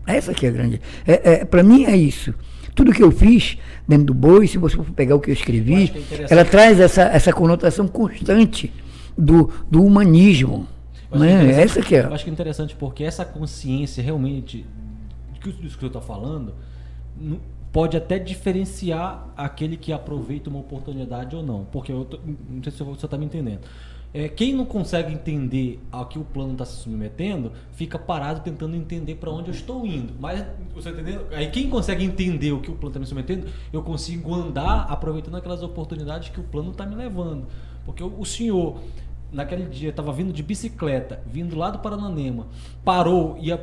Essa 0.05 0.33
que 0.33 0.45
é 0.45 0.49
a 0.49 0.51
grande. 0.51 0.81
É, 1.05 1.33
é, 1.33 1.45
Para 1.45 1.63
mim 1.63 1.85
é 1.85 1.97
isso. 1.97 2.33
Tudo 2.75 2.91
que 2.93 3.01
eu 3.01 3.11
fiz 3.11 3.57
dentro 3.87 4.05
do 4.07 4.13
boi, 4.13 4.45
se 4.47 4.57
você 4.57 4.75
for 4.75 4.85
pegar 4.91 5.15
o 5.15 5.19
que 5.19 5.29
eu 5.29 5.33
Eu 5.33 5.37
escrevi, 5.37 5.87
que 5.87 6.15
é 6.23 6.27
ela 6.29 6.43
traz 6.45 6.79
essa, 6.79 7.03
essa 7.03 7.31
conotação 7.33 7.87
constante 7.87 8.71
do, 9.17 9.49
do 9.71 9.81
humanismo. 9.83 10.67
Eu 11.09 11.15
acho 11.17 11.23
Né? 11.25 11.33
interessante- 11.43 11.61
Essa 11.63 11.81
que 11.81 11.95
é. 11.95 12.03
Eu 12.05 12.13
acho 12.13 12.23
que 12.25 12.29
é 12.29 12.33
interessante 12.33 12.75
porque 12.75 13.03
essa 13.03 13.23
consciência 13.23 14.03
realmente 14.03 14.65
isso 15.45 15.57
que 15.57 15.67
o 15.67 15.69
senhor 15.79 15.87
está 15.87 16.01
falando 16.01 16.53
pode 17.71 17.95
até 17.97 18.17
diferenciar 18.17 19.27
aquele 19.37 19.77
que 19.77 19.91
aproveita 19.93 20.49
uma 20.49 20.59
oportunidade 20.59 21.35
ou 21.35 21.43
não. 21.43 21.65
Porque 21.71 21.91
eu 21.91 22.03
tô- 22.05 22.19
não 22.49 22.63
sei 22.63 22.71
se 22.71 22.83
você 22.83 23.05
está 23.05 23.17
me 23.17 23.25
entendendo. 23.25 23.61
É, 24.17 24.29
quem 24.29 24.53
não 24.53 24.63
consegue 24.65 25.13
entender 25.13 25.77
a 25.91 26.05
que 26.05 26.17
o 26.17 26.23
plano 26.23 26.53
está 26.53 26.63
se 26.63 26.77
submetendo, 26.77 27.51
fica 27.73 27.99
parado 27.99 28.39
tentando 28.39 28.73
entender 28.73 29.15
para 29.15 29.29
onde 29.29 29.49
eu 29.49 29.53
estou 29.53 29.85
indo. 29.85 30.13
Mas, 30.17 30.41
você 30.73 30.89
tá 30.89 31.01
entendendo? 31.01 31.25
Aí 31.33 31.51
quem 31.51 31.69
consegue 31.69 32.05
entender 32.05 32.53
o 32.53 32.61
que 32.61 32.71
o 32.71 32.75
plano 32.75 32.91
está 32.91 32.99
me 33.01 33.05
submetendo, 33.05 33.47
eu 33.73 33.83
consigo 33.83 34.33
andar 34.33 34.83
aproveitando 34.89 35.35
aquelas 35.35 35.61
oportunidades 35.61 36.29
que 36.29 36.39
o 36.39 36.43
plano 36.43 36.71
está 36.71 36.85
me 36.85 36.95
levando. 36.95 37.45
Porque 37.83 38.01
o, 38.01 38.17
o 38.17 38.25
senhor, 38.25 38.77
naquele 39.33 39.65
dia, 39.65 39.89
estava 39.89 40.13
vindo 40.13 40.31
de 40.31 40.41
bicicleta, 40.41 41.21
vindo 41.27 41.53
lá 41.57 41.69
do 41.69 41.79
Parananema, 41.79 42.47
parou 42.85 43.37
e 43.41 43.51
a- 43.51 43.59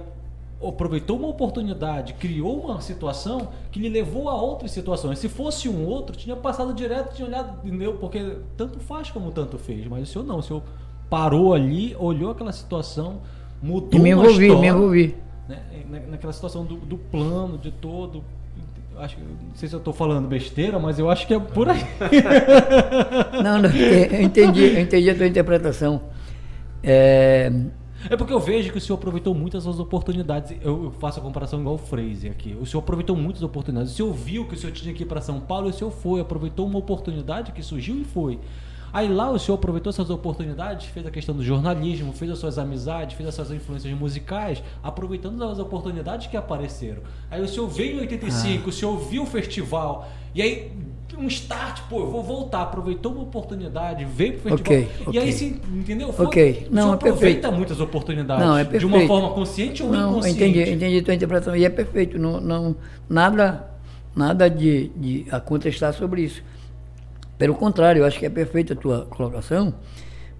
aproveitou 0.69 1.17
uma 1.19 1.29
oportunidade, 1.29 2.15
criou 2.15 2.61
uma 2.65 2.81
situação 2.81 3.49
que 3.71 3.79
lhe 3.81 3.89
levou 3.89 4.29
a 4.29 4.35
outras 4.35 4.71
situações. 4.71 5.19
Se 5.19 5.29
fosse 5.29 5.69
um 5.69 5.85
outro, 5.87 6.17
tinha 6.17 6.37
passado 6.37 6.73
direto, 6.73 7.15
tinha 7.15 7.27
olhado, 7.29 7.67
entendeu? 7.67 7.95
Porque 7.95 8.37
tanto 8.57 8.79
faz 8.81 9.11
como 9.11 9.31
tanto 9.31 9.59
fez. 9.59 9.87
Mas 9.87 10.09
o 10.09 10.13
senhor 10.13 10.25
não, 10.25 10.39
o 10.39 10.43
senhor 10.43 10.63
parou 11.11 11.53
ali, 11.55 11.97
olhou 11.99 12.31
aquela 12.31 12.53
situação, 12.53 13.21
mudou 13.63 13.99
E 13.99 14.03
me 14.03 14.11
envolvi, 14.11 14.47
história, 14.47 14.61
me 14.61 14.69
envolvi. 14.69 15.15
né? 15.49 15.59
Na- 15.91 16.01
Naquela 16.13 16.33
situação 16.33 16.65
do, 16.65 16.77
do 16.77 16.97
plano, 16.97 17.59
de 17.59 17.71
todo. 17.71 18.23
Acho, 18.99 19.17
não 19.19 19.55
sei 19.55 19.69
se 19.69 19.75
eu 19.75 19.79
estou 19.79 19.93
falando 19.95 20.29
besteira, 20.29 20.79
mas 20.79 20.99
eu 20.99 21.11
acho 21.11 21.27
que 21.27 21.33
é 21.35 21.41
por 21.41 21.69
aí. 21.69 21.81
Não, 23.43 23.59
não, 23.63 23.71
eu 23.71 24.23
entendi, 24.23 24.65
eu 24.75 24.81
entendi 24.81 25.11
a 25.11 25.15
tua 25.15 25.27
interpretação. 25.27 26.01
É, 26.83 27.51
É 28.11 28.17
porque 28.17 28.33
eu 28.33 28.41
vejo 28.41 28.73
que 28.73 28.79
o 28.79 28.81
senhor 28.81 28.97
aproveitou 28.97 29.35
muitas 29.35 29.67
as 29.67 29.79
oportunidades. 29.79 30.57
Eu, 30.61 30.93
faço 30.99 31.21
a 31.21 31.23
comparação 31.23 31.61
igual 31.61 31.77
o 31.77 31.79
Fraser 31.79 32.33
aqui. 32.33 32.57
O 32.61 32.67
senhor 32.67 32.83
aproveitou 32.83 33.17
muitas 33.17 33.43
oportunidades. 33.43 33.93
O 33.93 33.97
senhor 33.97 34.13
viu 34.13 34.47
que 34.47 34.55
o 34.55 34.59
senhor 34.59 34.73
tinha 34.73 34.93
que 34.93 35.03
ir 35.03 35.07
para 35.07 35.21
São 35.21 35.41
Paulo 35.41 35.69
e 35.69 35.71
o 35.71 35.73
senhor 35.73 35.91
foi, 35.91 36.21
aproveitou 36.21 36.67
uma 36.67 36.79
oportunidade 36.79 37.53
que 37.53 37.63
surgiu 37.63 37.97
e 38.01 38.05
foi. 38.05 38.39
Aí 38.93 39.09
lá 39.09 39.31
o 39.31 39.39
senhor 39.39 39.57
aproveitou 39.57 39.89
essas 39.89 40.11
oportunidades, 40.11 40.87
fez 40.87 41.07
a 41.07 41.11
questão 41.11 41.35
do 41.35 41.43
jornalismo, 41.43 42.13
fez 42.13 42.31
as 42.31 42.39
suas 42.39 42.59
amizades, 42.59 43.17
fez 43.17 43.27
as 43.27 43.35
suas 43.35 43.51
influências 43.51 43.97
musicais, 43.99 44.63
aproveitando 44.83 45.43
as 45.45 45.59
oportunidades 45.59 46.27
que 46.27 46.37
apareceram. 46.37 47.03
Aí 47.31 47.41
o 47.41 47.49
senhor 47.49 47.69
veio 47.69 47.97
em 47.97 48.01
85, 48.01 48.69
o 48.69 48.73
senhor 48.73 48.99
viu 48.99 49.23
o 49.23 49.27
festival, 49.27 50.11
e 50.35 50.43
aí 50.43 50.71
um 51.19 51.27
start, 51.27 51.81
pô, 51.89 52.01
eu 52.01 52.11
vou 52.11 52.23
voltar, 52.23 52.63
aproveitou 52.63 53.13
uma 53.13 53.23
oportunidade, 53.23 54.05
veio 54.05 54.39
pro 54.39 54.57
festival. 54.57 54.83
Ok, 54.83 55.13
E 55.15 55.19
aí 55.19 55.33
sim, 55.33 55.61
entendeu? 55.73 56.13
Foi- 56.13 56.27
Ok. 56.27 56.69
Não, 56.71 56.83
senhor 56.83 56.95
é 56.95 56.97
perfeito. 56.99 57.15
aproveita 57.15 57.51
muitas 57.51 57.81
oportunidades. 57.81 58.45
Não, 58.45 58.57
é 58.57 58.65
De 58.65 58.85
uma 58.87 58.93
perfeito. 58.99 59.07
forma 59.09 59.31
consciente 59.31 59.83
ou 59.83 59.91
não, 59.91 60.11
inconsciente. 60.13 60.39
entendi, 60.45 60.71
entendi 60.73 60.99
a 60.99 61.03
tua 61.03 61.15
interpretação. 61.15 61.57
E 61.57 61.65
é 61.65 61.69
perfeito. 61.71 62.19
Não, 62.19 62.41
não, 62.41 62.77
nada 63.09 63.69
nada 64.15 64.49
de, 64.51 64.89
de 64.97 65.27
a 65.31 65.41
contestar 65.41 65.95
sobre 65.95 66.23
isso. 66.23 66.43
Pelo 67.39 67.55
contrário, 67.55 68.01
eu 68.01 68.05
acho 68.07 68.19
que 68.19 68.27
é 68.27 68.31
perfeita 68.31 68.75
a 68.75 68.77
tua 68.77 69.07
colocação. 69.07 69.75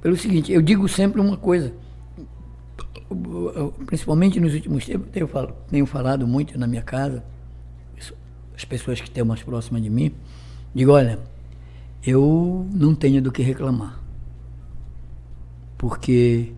Pelo 0.03 0.17
seguinte, 0.17 0.53
eu 0.53 0.61
digo 0.61 0.87
sempre 0.89 1.21
uma 1.21 1.37
coisa. 1.37 1.73
Principalmente 3.87 4.41
nos 4.41 4.55
últimos 4.55 4.85
tempos, 4.87 5.09
eu 5.15 5.29
tenho 5.71 5.87
falado 5.87 6.27
muito 6.27 6.59
na 6.59 6.67
minha 6.67 6.83
casa, 6.83 7.23
as 8.57 8.65
pessoas 8.65 9.01
que 9.01 9.09
estão 9.09 9.25
mais 9.25 9.43
próximas 9.43 9.83
de 9.83 9.91
mim, 9.91 10.13
Digo, 10.75 10.93
olha, 10.93 11.19
eu 12.05 12.67
não 12.73 12.95
tenho 12.95 13.21
do 13.21 13.31
que 13.31 13.43
reclamar. 13.43 14.01
Porque 15.77 16.53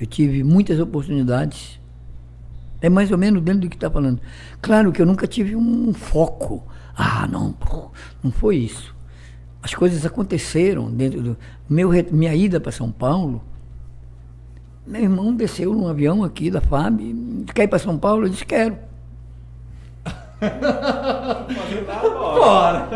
eu 0.00 0.06
tive 0.06 0.42
muitas 0.42 0.80
oportunidades. 0.80 1.80
É 2.80 2.88
mais 2.88 3.10
ou 3.12 3.18
menos 3.18 3.42
dentro 3.42 3.62
do 3.62 3.68
que 3.68 3.76
está 3.76 3.90
falando. 3.90 4.20
Claro 4.60 4.90
que 4.90 5.00
eu 5.00 5.06
nunca 5.06 5.26
tive 5.26 5.54
um 5.54 5.92
foco. 5.94 6.66
Ah, 6.96 7.28
não, 7.30 7.54
não 8.22 8.30
foi 8.30 8.56
isso. 8.56 8.94
As 9.62 9.74
coisas 9.74 10.04
aconteceram 10.04 10.90
dentro 10.90 11.22
do. 11.22 11.38
Meu, 11.68 11.90
minha 12.10 12.34
ida 12.34 12.58
para 12.58 12.72
São 12.72 12.90
Paulo. 12.90 13.42
Meu 14.84 15.02
irmão 15.02 15.34
desceu 15.34 15.72
num 15.72 15.86
avião 15.86 16.24
aqui 16.24 16.50
da 16.50 16.60
FAB. 16.60 17.00
Quer 17.54 17.64
ir 17.64 17.68
para 17.68 17.78
São 17.78 17.96
Paulo? 17.96 18.26
Eu 18.26 18.30
disse: 18.30 18.44
quero. 18.44 18.76
Bora! 22.38 22.88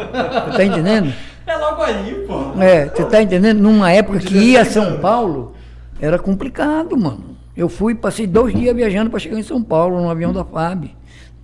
Você 0.51 0.57
tá 0.57 0.65
entendendo? 0.65 1.13
É 1.47 1.57
logo 1.57 1.83
aí, 1.83 2.25
pô. 2.27 2.61
É, 2.61 2.87
você 2.87 3.05
tá 3.05 3.23
entendendo? 3.23 3.61
Numa 3.61 3.91
época 3.93 4.19
que 4.19 4.37
ia 4.37 4.63
a 4.63 4.65
São 4.65 4.99
Paulo, 4.99 5.55
era 6.01 6.19
complicado, 6.19 6.97
mano. 6.97 7.37
Eu 7.57 7.69
fui, 7.69 7.95
passei 7.95 8.27
dois 8.27 8.55
dias 8.55 8.75
viajando 8.75 9.09
para 9.11 9.19
chegar 9.19 9.39
em 9.39 9.43
São 9.43 9.63
Paulo, 9.63 10.01
no 10.01 10.11
avião 10.11 10.33
da 10.33 10.45
FAB. 10.45 10.91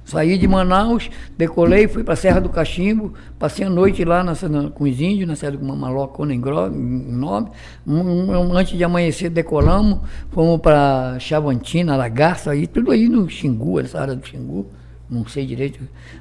Saí 0.05 0.37
de 0.37 0.49
Manaus, 0.49 1.09
decolei, 1.39 1.87
fui 1.87 2.03
para 2.03 2.17
Serra 2.17 2.41
do 2.41 2.49
Cachimbo, 2.49 3.15
passei 3.39 3.65
a 3.65 3.71
noite 3.71 4.05
lá 4.05 4.23
na, 4.25 4.33
na- 4.49 4.69
com 4.69 4.83
os 4.85 5.01
índios, 5.01 5.29
na 5.29 5.37
Serra 5.37 5.53
do 5.57 5.65
Mamalocona, 5.65 6.35
em 6.35 6.41
Gro- 6.41 6.67
em 6.67 7.13
Nome. 7.13 7.51
Um- 7.87 8.33
um- 8.37 8.57
antes 8.57 8.77
de 8.77 8.83
amanhecer, 8.83 9.31
decolamos, 9.31 10.01
fomos 10.33 10.61
para 10.61 11.17
Chavantina, 11.21 11.97
Lagaça, 11.97 12.51
aí, 12.51 12.67
tudo 12.67 12.91
aí 12.91 13.09
no 13.09 13.29
Xingu, 13.31 13.79
essa 13.79 14.01
área 14.01 14.17
do 14.17 14.27
Xingu 14.27 14.67
não 15.13 15.27
sei 15.27 15.45
direito 15.47 15.79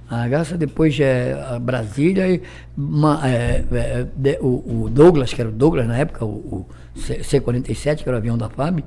a 0.09 0.17
Lagaça, 0.17 0.57
depois 0.57 0.99
é 0.99 1.33
a 1.49 1.57
Brasília, 1.57 2.27
e 2.29 2.41
uma- 2.77 3.21
é, 3.27 3.63
é, 3.71 4.07
de- 4.15 4.37
o, 4.41 4.83
o 4.85 4.89
Douglas, 4.89 5.33
que 5.33 5.39
era 5.41 5.49
o 5.49 5.53
Douglas 5.53 5.87
na 5.87 5.97
época, 5.97 6.25
o, 6.25 6.29
o 6.29 6.65
C- 6.95 7.23
C-47, 7.23 8.03
que 8.03 8.09
era 8.09 8.15
o 8.15 8.19
avião 8.19 8.37
da 8.37 8.49
FAB, 8.49 8.83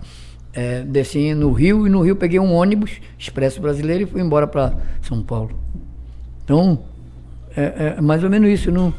é, 0.52 0.82
desci 0.82 1.34
no 1.34 1.50
Rio, 1.52 1.86
e 1.86 1.90
no 1.90 2.02
Rio 2.02 2.14
peguei 2.16 2.38
um 2.38 2.52
ônibus, 2.52 3.00
Expresso 3.18 3.60
Brasileiro, 3.60 4.04
e 4.04 4.06
fui 4.06 4.20
embora 4.20 4.46
para 4.46 4.74
São 5.02 5.22
Paulo. 5.22 5.58
Então, 6.44 6.78
é, 7.56 7.94
é 7.96 8.00
mais 8.00 8.22
ou 8.22 8.30
menos 8.30 8.48
isso. 8.50 8.70
Não, 8.70 8.92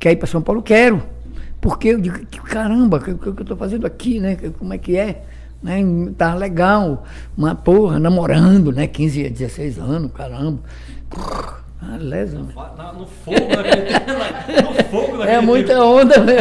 quer 0.00 0.12
ir 0.12 0.16
para 0.16 0.26
São 0.26 0.40
Paulo? 0.42 0.62
Quero. 0.62 1.02
Porque 1.60 1.88
eu 1.88 2.00
digo, 2.00 2.18
caramba, 2.44 2.96
o 2.98 3.00
que, 3.00 3.14
que 3.14 3.26
eu 3.28 3.32
estou 3.32 3.56
fazendo 3.56 3.86
aqui, 3.86 4.20
né? 4.20 4.36
Como 4.58 4.72
é 4.72 4.78
que 4.78 4.96
é? 4.96 5.22
Né? 5.62 5.82
Tá 6.16 6.34
legal. 6.34 7.04
Uma 7.36 7.54
porra, 7.54 7.98
namorando, 7.98 8.70
né? 8.72 8.86
15 8.86 9.26
a 9.26 9.28
16 9.28 9.78
anos, 9.78 10.12
caramba. 10.12 10.60
Ah, 11.80 11.96
lesa, 11.98 12.38
né? 12.40 12.52
Na- 12.76 12.92
No 12.92 13.06
fogo 13.06 13.38
daquele 13.54 13.88
No 14.62 14.74
fogo 14.90 15.16
daquele 15.18 15.30
É 15.36 15.40
muita 15.40 15.82
onda, 15.84 16.18
né? 16.24 16.34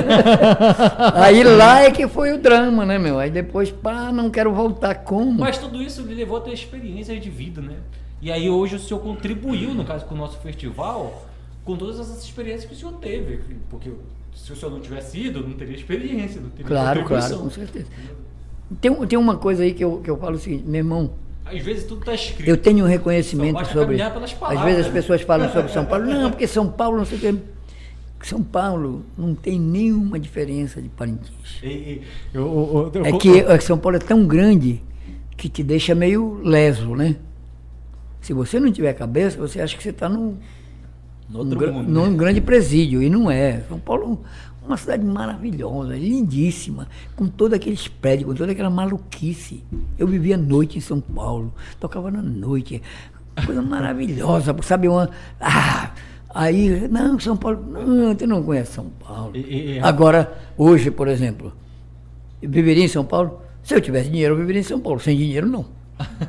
Aí 1.14 1.44
lá 1.44 1.82
é 1.82 1.92
que 1.92 2.08
foi 2.08 2.34
o 2.34 2.42
drama, 2.42 2.86
né, 2.86 2.98
meu? 2.98 3.20
Aí 3.20 3.30
depois, 3.30 3.70
pá, 3.72 4.12
não 4.12 4.30
quero 4.32 4.52
voltar 4.54 4.96
como? 4.96 5.32
Mas 5.40 5.58
tudo 5.58 5.82
isso 5.82 6.02
lhe 6.02 6.16
levou 6.16 6.38
a 6.38 6.42
ter 6.42 6.54
experiências 6.54 7.22
de 7.22 7.30
vida, 7.30 7.62
né? 7.62 7.76
E 8.20 8.32
aí 8.32 8.50
hoje 8.50 8.76
o 8.78 8.80
senhor 8.80 9.00
contribuiu, 9.00 9.76
no 9.76 9.86
caso, 9.86 10.06
com 10.06 10.16
o 10.16 10.18
nosso 10.18 10.40
festival, 10.40 11.28
com 11.64 11.76
todas 11.78 12.00
essas 12.00 12.24
experiências 12.24 12.66
que 12.66 12.74
o 12.74 12.78
senhor 12.78 12.94
teve. 12.94 13.40
Porque 13.70 13.92
se 14.34 14.52
o 14.52 14.56
senhor 14.56 14.72
não 14.72 14.80
tivesse 14.80 15.20
ido, 15.20 15.42
não 15.48 15.54
teria 15.54 15.76
experiência, 15.76 16.42
não 16.42 16.50
teria 16.50 16.66
Claro, 16.66 17.04
claro, 17.06 17.38
com 17.38 17.50
certeza. 17.52 17.86
Tem, 18.82 18.94
tem 19.08 19.18
uma 19.18 19.38
coisa 19.38 19.64
aí 19.64 19.74
que 19.74 19.84
eu, 19.84 19.98
que 20.04 20.10
eu 20.10 20.18
falo 20.18 20.36
o 20.36 20.40
seguinte, 20.40 20.64
meu 20.66 20.80
irmão, 20.80 21.12
Às 21.46 21.62
vezes 21.62 21.86
tudo 21.86 22.00
está 22.02 22.14
escrito. 22.14 22.48
Eu 22.50 22.58
tenho 22.58 22.84
um 22.86 22.88
reconhecimento 22.88 23.64
sobre. 23.68 23.98
pelas 23.98 24.24
Às 24.24 24.34
palavras, 24.34 24.64
vezes 24.66 24.80
as 24.82 24.88
né? 24.88 24.94
pessoas 24.94 25.22
falam 25.22 25.52
sobre 25.52 25.72
São 25.72 25.86
Paulo. 25.86 26.06
Não, 26.12 26.30
porque 26.32 26.48
São 26.48 26.68
Paulo 26.70 26.98
não 26.98 27.06
sei 27.06 27.18
o 27.18 27.22
quê. 27.22 27.36
São 28.24 28.42
Paulo 28.44 29.06
não 29.18 29.36
tem 29.36 29.60
nenhuma 29.60 30.20
diferença 30.20 30.82
de 30.82 30.90
Parintins. 30.90 31.62
E- 31.64 31.68
e- 31.68 32.02
eu- 32.34 32.92
eu- 32.94 33.02
eu- 33.02 33.06
É 33.06 33.12
eu- 33.12 33.18
que 33.58 33.64
São 33.64 33.78
Paulo 33.78 33.96
é 33.96 34.00
tão 34.00 34.26
grande 34.26 34.82
que 35.38 35.48
te 35.48 35.62
deixa 35.64 35.94
meio 35.94 36.42
leso, 36.44 36.96
né? 36.96 37.16
Se 38.20 38.34
você 38.34 38.60
não 38.60 38.72
tiver 38.72 38.92
cabeça, 38.94 39.38
você 39.38 39.62
acha 39.62 39.78
que 39.78 39.84
você 39.84 39.92
está 39.92 40.10
num, 40.10 40.36
num 41.30 41.46
mundo, 41.46 41.84
num 41.84 42.10
né? 42.12 42.18
grande 42.18 42.42
presídio. 42.42 43.02
E 43.04 43.10
não 43.10 43.30
é. 43.30 43.62
São 43.70 43.80
Paulo 43.80 44.20
é 44.24 44.47
uma 44.68 44.78
cidade 44.78 45.04
maravilhosa, 45.06 45.96
lindíssima, 45.96 46.88
com 47.16 47.28
todos 47.28 47.56
aqueles 47.56 47.88
prédios, 47.88 48.30
com 48.30 48.36
toda 48.36 48.52
aquela 48.52 48.70
maluquice. 48.70 49.64
Eu 49.98 50.08
vivia 50.08 50.36
à 50.36 50.38
noite 50.38 50.78
em 50.78 50.82
São 50.82 51.00
Paulo, 51.00 51.54
tocava 51.80 52.12
na 52.12 52.22
noite, 52.22 52.82
coisa 53.46 53.62
maravilhosa, 53.62 54.56
sabe? 54.62 54.88
Uma, 54.88 55.10
ah, 55.40 55.92
aí, 56.30 56.88
não, 56.90 57.20
São 57.20 57.38
Paulo, 57.38 57.64
não, 57.72 58.14
tu 58.16 58.28
não 58.28 58.44
conhece 58.44 58.74
São 58.74 58.86
Paulo. 59.00 59.32
E- 59.36 59.40
e- 59.40 59.78
e- 59.78 59.80
Agora, 59.80 60.32
hoje, 60.58 60.92
por 60.92 61.08
exemplo, 61.08 61.54
eu 62.42 62.50
viveria 62.50 62.84
em 62.84 62.90
São 62.90 63.06
Paulo? 63.06 63.42
Se 63.64 63.74
eu 63.74 63.82
tivesse 63.82 64.10
dinheiro, 64.10 64.34
eu 64.34 64.38
viveria 64.40 64.62
em 64.62 64.64
São 64.64 64.80
Paulo. 64.80 65.00
Sem 65.00 65.18
dinheiro, 65.18 65.48
não. 65.48 65.66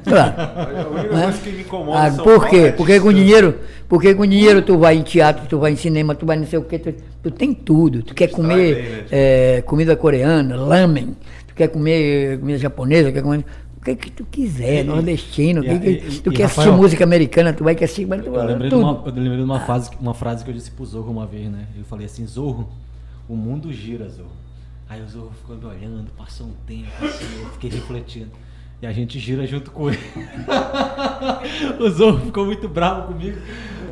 Claro. 0.04 0.34
A 0.38 0.88
única 0.88 1.14
né? 1.14 1.22
coisa 1.24 1.38
que 1.38 1.50
me 1.50 1.60
incomoda 1.60 2.06
Ah, 2.06 2.10
por 2.22 2.48
quê? 2.48 2.56
é 2.56 2.72
Porque 2.72 2.98
com 3.00 3.12
dinheiro, 3.12 3.58
porque 3.88 4.14
com 4.14 4.26
dinheiro 4.26 4.62
tu 4.62 4.78
vai 4.78 4.96
em 4.96 5.02
teatro, 5.02 5.46
tu 5.46 5.58
vai 5.58 5.72
em 5.72 5.76
cinema, 5.76 6.14
tu 6.14 6.24
vai 6.26 6.36
não 6.36 6.46
sei 6.46 6.58
o 6.58 6.62
quê, 6.62 6.78
tu, 6.78 6.94
tu 7.22 7.30
tem 7.30 7.52
tudo. 7.52 8.02
Tu 8.02 8.14
quer 8.14 8.28
comer 8.28 8.74
bem, 8.74 8.84
né? 8.90 9.04
eh, 9.10 9.62
comida 9.66 9.94
coreana, 9.96 10.56
lamen, 10.56 11.14
tu 11.46 11.54
quer 11.54 11.68
comer 11.68 12.38
comida 12.40 12.58
japonesa, 12.58 13.12
quer 13.12 13.22
comer 13.22 13.44
o 13.76 13.80
que, 13.80 13.94
que 13.94 14.10
tu 14.10 14.24
quiser, 14.30 14.80
E- 14.80 14.84
nordestino, 14.84 15.62
e- 15.64 15.68
que 15.68 15.78
que- 15.78 15.90
e- 15.90 16.20
tu 16.20 16.30
e, 16.30 16.34
quer 16.34 16.44
assistir 16.44 16.60
Rafael, 16.60 16.76
música 16.76 17.04
americana, 17.04 17.52
tu 17.52 17.62
vai 17.64 17.74
quer 17.74 17.84
assistir, 17.84 18.06
mas 18.06 18.22
tu 18.22 18.28
Eu 18.34 18.44
lembrei, 18.44 18.70
de 18.70 18.76
tudo. 18.76 18.80
uma, 18.82 19.02
eu 19.06 19.12
lembrei 19.14 19.36
de 19.36 19.42
uma, 19.42 19.60
frase, 19.60 19.90
uma 20.00 20.14
frase 20.14 20.44
que 20.44 20.50
eu 20.50 20.54
disse 20.54 20.70
pro 20.70 20.84
Zorro 20.84 21.10
uma 21.12 21.26
vez, 21.26 21.50
né? 21.50 21.66
Eu 21.76 21.84
falei 21.84 22.06
assim, 22.06 22.26
Zorro, 22.26 22.68
o 23.28 23.36
mundo 23.36 23.72
gira, 23.72 24.08
Zorro. 24.08 24.30
Aí 24.88 25.02
o 25.02 25.08
Zorro 25.08 25.30
ficou 25.40 25.56
me 25.56 25.64
olhando, 25.66 26.10
passou 26.16 26.46
um 26.46 26.54
tempo 26.66 26.88
assim, 27.04 27.24
eu 27.42 27.50
fiquei 27.50 27.70
refletindo. 27.70 28.30
E 28.80 28.86
a 28.86 28.92
gente 28.92 29.18
gira 29.18 29.44
junto 29.46 29.70
com 29.72 29.90
ele. 29.90 29.98
o 31.80 31.90
Zorro 31.90 32.20
ficou 32.26 32.44
muito 32.46 32.68
bravo 32.68 33.08
comigo. 33.12 33.38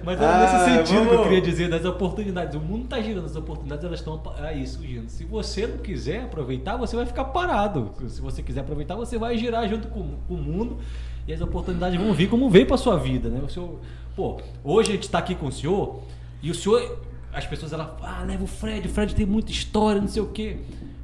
Mas 0.04 0.20
era 0.20 0.40
nesse 0.42 0.54
Ah, 0.54 0.64
sentido 0.86 1.00
que 1.00 1.06
eu 1.06 1.10
vamos- 1.10 1.22
queria 1.24 1.40
dizer, 1.40 1.68
das 1.68 1.84
oportunidades. 1.84 2.54
O 2.54 2.60
mundo 2.60 2.86
tá 2.86 3.00
girando, 3.00 3.24
as 3.24 3.34
oportunidades 3.34 3.84
elas 3.84 3.98
estão 3.98 4.22
aí 4.38 4.64
surgindo. 4.64 5.08
Se 5.08 5.24
você 5.24 5.66
não 5.66 5.78
quiser 5.78 6.22
aproveitar, 6.22 6.76
você 6.76 6.94
vai 6.94 7.04
ficar 7.04 7.24
parado. 7.24 7.90
Se 8.06 8.20
você 8.20 8.40
quiser 8.42 8.60
aproveitar, 8.60 8.94
você 8.94 9.18
vai 9.18 9.36
girar 9.36 9.68
junto 9.68 9.88
com, 9.88 10.10
com 10.28 10.34
o 10.34 10.38
mundo 10.38 10.78
e 11.26 11.32
as 11.32 11.40
oportunidades 11.40 12.00
vão 12.00 12.12
vir 12.14 12.28
como 12.28 12.48
veio 12.48 12.66
para 12.66 12.76
sua 12.76 12.96
vida, 12.96 13.28
né? 13.28 13.40
O 13.44 13.48
senhor, 13.48 13.80
pô, 14.14 14.40
hoje 14.62 14.90
a 14.90 14.92
gente 14.94 15.02
está 15.02 15.18
aqui 15.18 15.34
com 15.34 15.46
o 15.46 15.52
senhor 15.52 16.00
e 16.40 16.52
o 16.52 16.54
senhor, 16.54 17.00
as 17.32 17.44
pessoas 17.44 17.72
elas, 17.72 17.88
ah, 18.02 18.22
leva 18.24 18.44
o 18.44 18.46
Fred, 18.46 18.86
o 18.86 18.90
Fred 18.90 19.12
tem 19.12 19.26
muita 19.26 19.50
história, 19.50 20.00
não 20.00 20.06
sei 20.06 20.22
o 20.22 20.26
quê. 20.28 20.58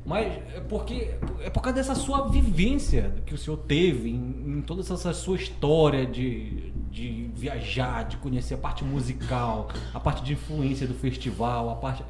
Mas 0.04 0.26
é 0.54 0.60
porque 0.68 1.14
é 1.44 1.48
por 1.48 1.60
causa 1.62 1.76
dessa 1.76 1.94
sua 1.94 2.26
vivência 2.28 3.12
que 3.24 3.32
o 3.34 3.38
senhor 3.38 3.56
teve 3.58 4.10
em, 4.10 4.58
em 4.58 4.60
toda 4.62 4.80
essa 4.80 5.12
sua 5.12 5.36
história 5.36 6.04
de, 6.04 6.72
de 6.90 7.30
viajar, 7.36 8.04
de 8.04 8.16
conhecer 8.16 8.54
a 8.54 8.58
parte 8.58 8.82
musical, 8.84 9.68
a 9.94 10.00
parte 10.00 10.24
de 10.24 10.32
influência 10.32 10.88
do 10.88 10.94
festival, 10.94 11.70
a 11.70 11.76
parte. 11.76 12.02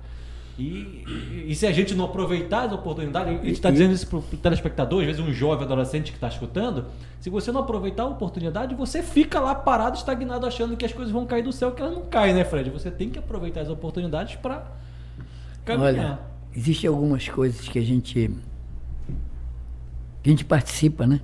E, 0.58 0.64
e- 1.06 1.44
e 1.48 1.54
se 1.54 1.66
a 1.66 1.72
gente 1.72 1.94
não 1.94 2.06
aproveitar 2.06 2.62
as 2.64 2.72
oportunidades, 2.72 3.28
a 3.40 3.44
gente 3.44 3.52
está 3.52 3.70
dizendo 3.70 3.92
isso 3.92 4.06
para 4.06 4.18
o 4.18 4.22
telespectador, 4.22 5.00
às 5.00 5.06
vezes 5.06 5.20
um 5.20 5.32
jovem 5.32 5.64
adolescente 5.66 6.10
que 6.12 6.16
está 6.16 6.28
escutando, 6.28 6.86
se 7.20 7.28
você 7.28 7.52
não 7.52 7.60
aproveitar 7.60 8.04
a 8.04 8.06
oportunidade, 8.06 8.74
você 8.74 9.02
fica 9.02 9.38
lá 9.40 9.54
parado, 9.54 9.96
estagnado, 9.98 10.46
achando 10.46 10.76
que 10.78 10.84
as 10.84 10.92
coisas 10.94 11.12
vão 11.12 11.26
cair 11.26 11.42
do 11.42 11.52
céu, 11.52 11.72
que 11.72 11.82
elas 11.82 11.94
não 11.94 12.06
caem, 12.06 12.32
né, 12.34 12.44
Fred? 12.44 12.70
Você 12.70 12.90
tem 12.90 13.10
que 13.10 13.18
aproveitar 13.18 13.60
as 13.62 13.68
oportunidades 13.68 14.36
para 14.36 14.66
caminhar. 15.64 15.88
Olha, 15.94 16.31
existem 16.54 16.88
algumas 16.88 17.28
coisas 17.28 17.68
que 17.68 17.78
a 17.78 17.82
gente 17.82 18.30
que 20.22 20.28
a 20.28 20.32
gente 20.32 20.44
participa, 20.44 21.06
né? 21.06 21.20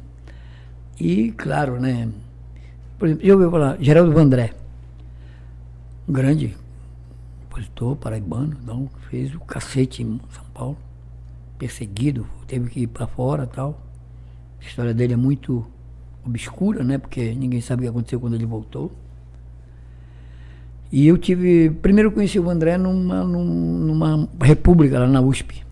E 0.98 1.30
claro, 1.32 1.80
né? 1.80 2.08
Por 2.98 3.06
exemplo, 3.06 3.26
já 3.26 3.32
ouviu 3.34 3.50
falar 3.50 3.76
Geraldo 3.80 4.12
Vandré, 4.12 4.52
um 6.08 6.12
grande 6.12 6.56
compositor 7.58 7.96
paraibano, 7.96 8.56
então, 8.62 8.88
fez 9.08 9.34
o 9.34 9.40
cacete 9.40 10.02
em 10.02 10.20
São 10.30 10.44
Paulo, 10.52 10.76
perseguido, 11.58 12.26
teve 12.46 12.70
que 12.70 12.80
ir 12.80 12.86
para 12.86 13.06
fora 13.06 13.46
tal. 13.46 13.80
A 14.60 14.64
história 14.64 14.92
dele 14.92 15.12
é 15.12 15.16
muito 15.16 15.64
obscura, 16.24 16.82
né? 16.82 16.98
Porque 16.98 17.32
ninguém 17.34 17.60
sabe 17.60 17.80
o 17.80 17.84
que 17.84 17.88
aconteceu 17.90 18.20
quando 18.20 18.34
ele 18.34 18.46
voltou. 18.46 18.92
E 20.90 21.06
eu 21.06 21.18
tive. 21.18 21.70
Primeiro 21.82 22.10
conheci 22.10 22.38
o 22.38 22.48
André 22.48 22.78
numa, 22.78 23.22
num- 23.24 23.78
numa 23.78 24.28
república 24.40 24.98
lá 24.98 25.06
na 25.06 25.20
USP. 25.20 25.62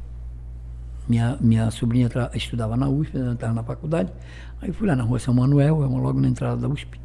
Minha, 1.08 1.38
minha 1.40 1.70
sobrinha 1.70 2.08
estudava 2.34 2.76
na 2.76 2.88
USP, 2.88 3.16
ela 3.16 3.32
estava 3.32 3.54
na 3.54 3.62
faculdade. 3.62 4.12
Aí 4.60 4.72
fui 4.72 4.88
lá 4.88 4.96
na 4.96 5.04
rua 5.04 5.18
São 5.18 5.32
Manuel, 5.32 5.82
é 5.82 5.86
logo 5.86 6.20
na 6.20 6.28
entrada 6.28 6.56
da 6.56 6.68
USP. 6.68 7.00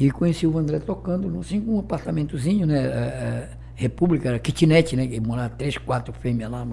E 0.00 0.10
conheci 0.10 0.46
o 0.46 0.58
André 0.58 0.80
tocando, 0.80 1.38
assim, 1.38 1.62
um 1.68 1.78
apartamentozinho, 1.78 2.66
né? 2.66 2.78
é, 2.78 2.88
é, 2.88 3.50
República, 3.74 4.28
era 4.30 4.38
kitnet, 4.38 4.96
né? 4.96 5.06
Que 5.06 5.20
morava 5.20 5.50
três, 5.50 5.76
quatro 5.78 6.12
fêmeas 6.14 6.50
lá, 6.50 6.66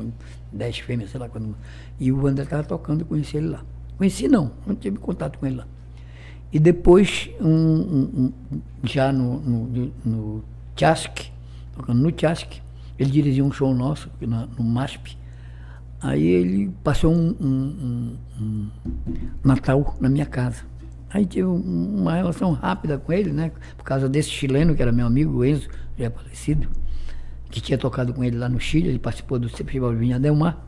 dez 0.51 0.79
fêmeas, 0.79 1.11
sei 1.11 1.19
lá 1.19 1.27
quando. 1.29 1.55
E 1.99 2.11
o 2.11 2.25
André 2.25 2.43
estava 2.45 2.63
tocando, 2.63 3.05
conheci 3.05 3.37
ele 3.37 3.49
lá. 3.49 3.63
Conheci 3.97 4.27
não, 4.27 4.51
não 4.65 4.73
tive 4.75 4.97
contato 4.97 5.37
com 5.37 5.45
ele 5.45 5.57
lá. 5.57 5.67
E 6.51 6.59
depois, 6.59 7.29
um- 7.39 7.47
um- 7.47 8.33
um- 8.51 8.61
já 8.83 9.11
no, 9.11 9.39
no, 9.39 9.91
no 10.03 10.43
Chask, 10.75 11.27
tocando 11.75 12.01
no 12.01 12.13
Chasque. 12.17 12.61
Ele 12.97 13.11
dirigia 13.11 13.45
um 13.45 13.51
show 13.51 13.73
nosso 13.73 14.09
na- 14.21 14.47
no 14.57 14.63
MASP. 14.63 15.17
Aí 16.01 16.25
ele 16.25 16.71
passou 16.83 17.13
um, 17.13 18.17
Natal 19.43 19.95
na 19.99 20.09
minha 20.09 20.25
casa. 20.25 20.63
Aí 21.09 21.25
tive 21.25 21.45
um- 21.47 22.01
uma 22.01 22.15
relação 22.15 22.51
rápida 22.53 22.97
com 22.97 23.11
ele, 23.11 23.31
né? 23.31 23.51
Por 23.77 23.83
causa 23.83 24.07
desse 24.07 24.29
chileno, 24.29 24.75
que 24.75 24.81
era 24.81 24.91
meu 24.91 25.07
amigo, 25.07 25.37
o 25.39 25.45
Enzo, 25.45 25.67
já 25.97 26.05
é 26.05 26.09
falecido, 26.09 26.67
que 27.49 27.59
tinha 27.61 27.77
tocado 27.77 28.13
com 28.13 28.23
ele 28.23 28.37
lá 28.37 28.47
no 28.47 28.59
Chile, 28.59 28.89
ele 28.89 28.99
participou 28.99 29.39
do 29.39 29.49
Festival 29.49 29.91
de 29.93 29.97
Vinha 29.99 30.19
Del 30.19 30.35
Mar, 30.35 30.65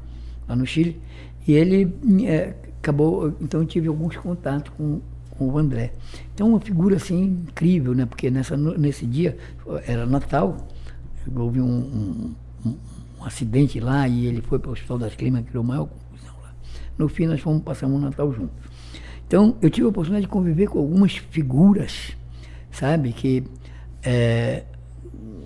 lá 0.48 0.56
no 0.56 0.66
Chile. 0.66 1.00
E 1.48 1.53
ele 1.53 1.93
eh, 2.26 2.56
acabou, 2.80 3.35
então 3.40 3.66
tive 3.66 3.88
alguns 3.88 4.16
contatos 4.18 4.72
com, 4.76 5.00
com 5.42 5.48
o 5.52 5.58
André. 5.58 5.92
Então 6.36 6.50
uma 6.50 6.60
figura 6.60 6.98
assim 6.98 7.24
incrível, 7.48 7.95
né? 7.95 8.06
Porque 8.06 8.30
nessa, 8.30 8.56
nesse 8.56 9.08
dia 9.08 9.36
era 9.88 10.06
Natal, 10.06 10.56
houve 11.36 11.60
um, 11.60 11.66
um- 11.66 12.36
um- 12.66 12.78
um 13.20 13.26
acidente 13.26 13.80
lá 13.80 14.08
e 14.08 14.28
ele 14.28 14.42
foi 14.42 14.60
para 14.60 14.70
o 14.70 14.74
Hospital 14.74 15.00
das 15.00 15.16
Clínicas, 15.16 15.50
criou 15.50 15.64
maior 15.64 15.88
confusão 15.88 16.36
lá. 16.44 16.53
No 16.95 17.10
fim 17.10 17.26
nós 17.26 17.40
fomos 17.42 17.64
passar 17.64 17.88
um 17.88 17.98
Natal 18.00 18.32
juntos. 18.32 18.56
Então 19.26 19.56
eu 19.64 19.70
tive 19.72 19.86
a 19.86 19.90
oportunidade 19.90 20.26
de 20.26 20.32
conviver 20.32 20.68
com 20.68 20.78
algumas 20.78 21.16
figuras, 21.18 22.16
sabe, 22.72 23.11
que 23.14 23.44
é, 24.03 24.64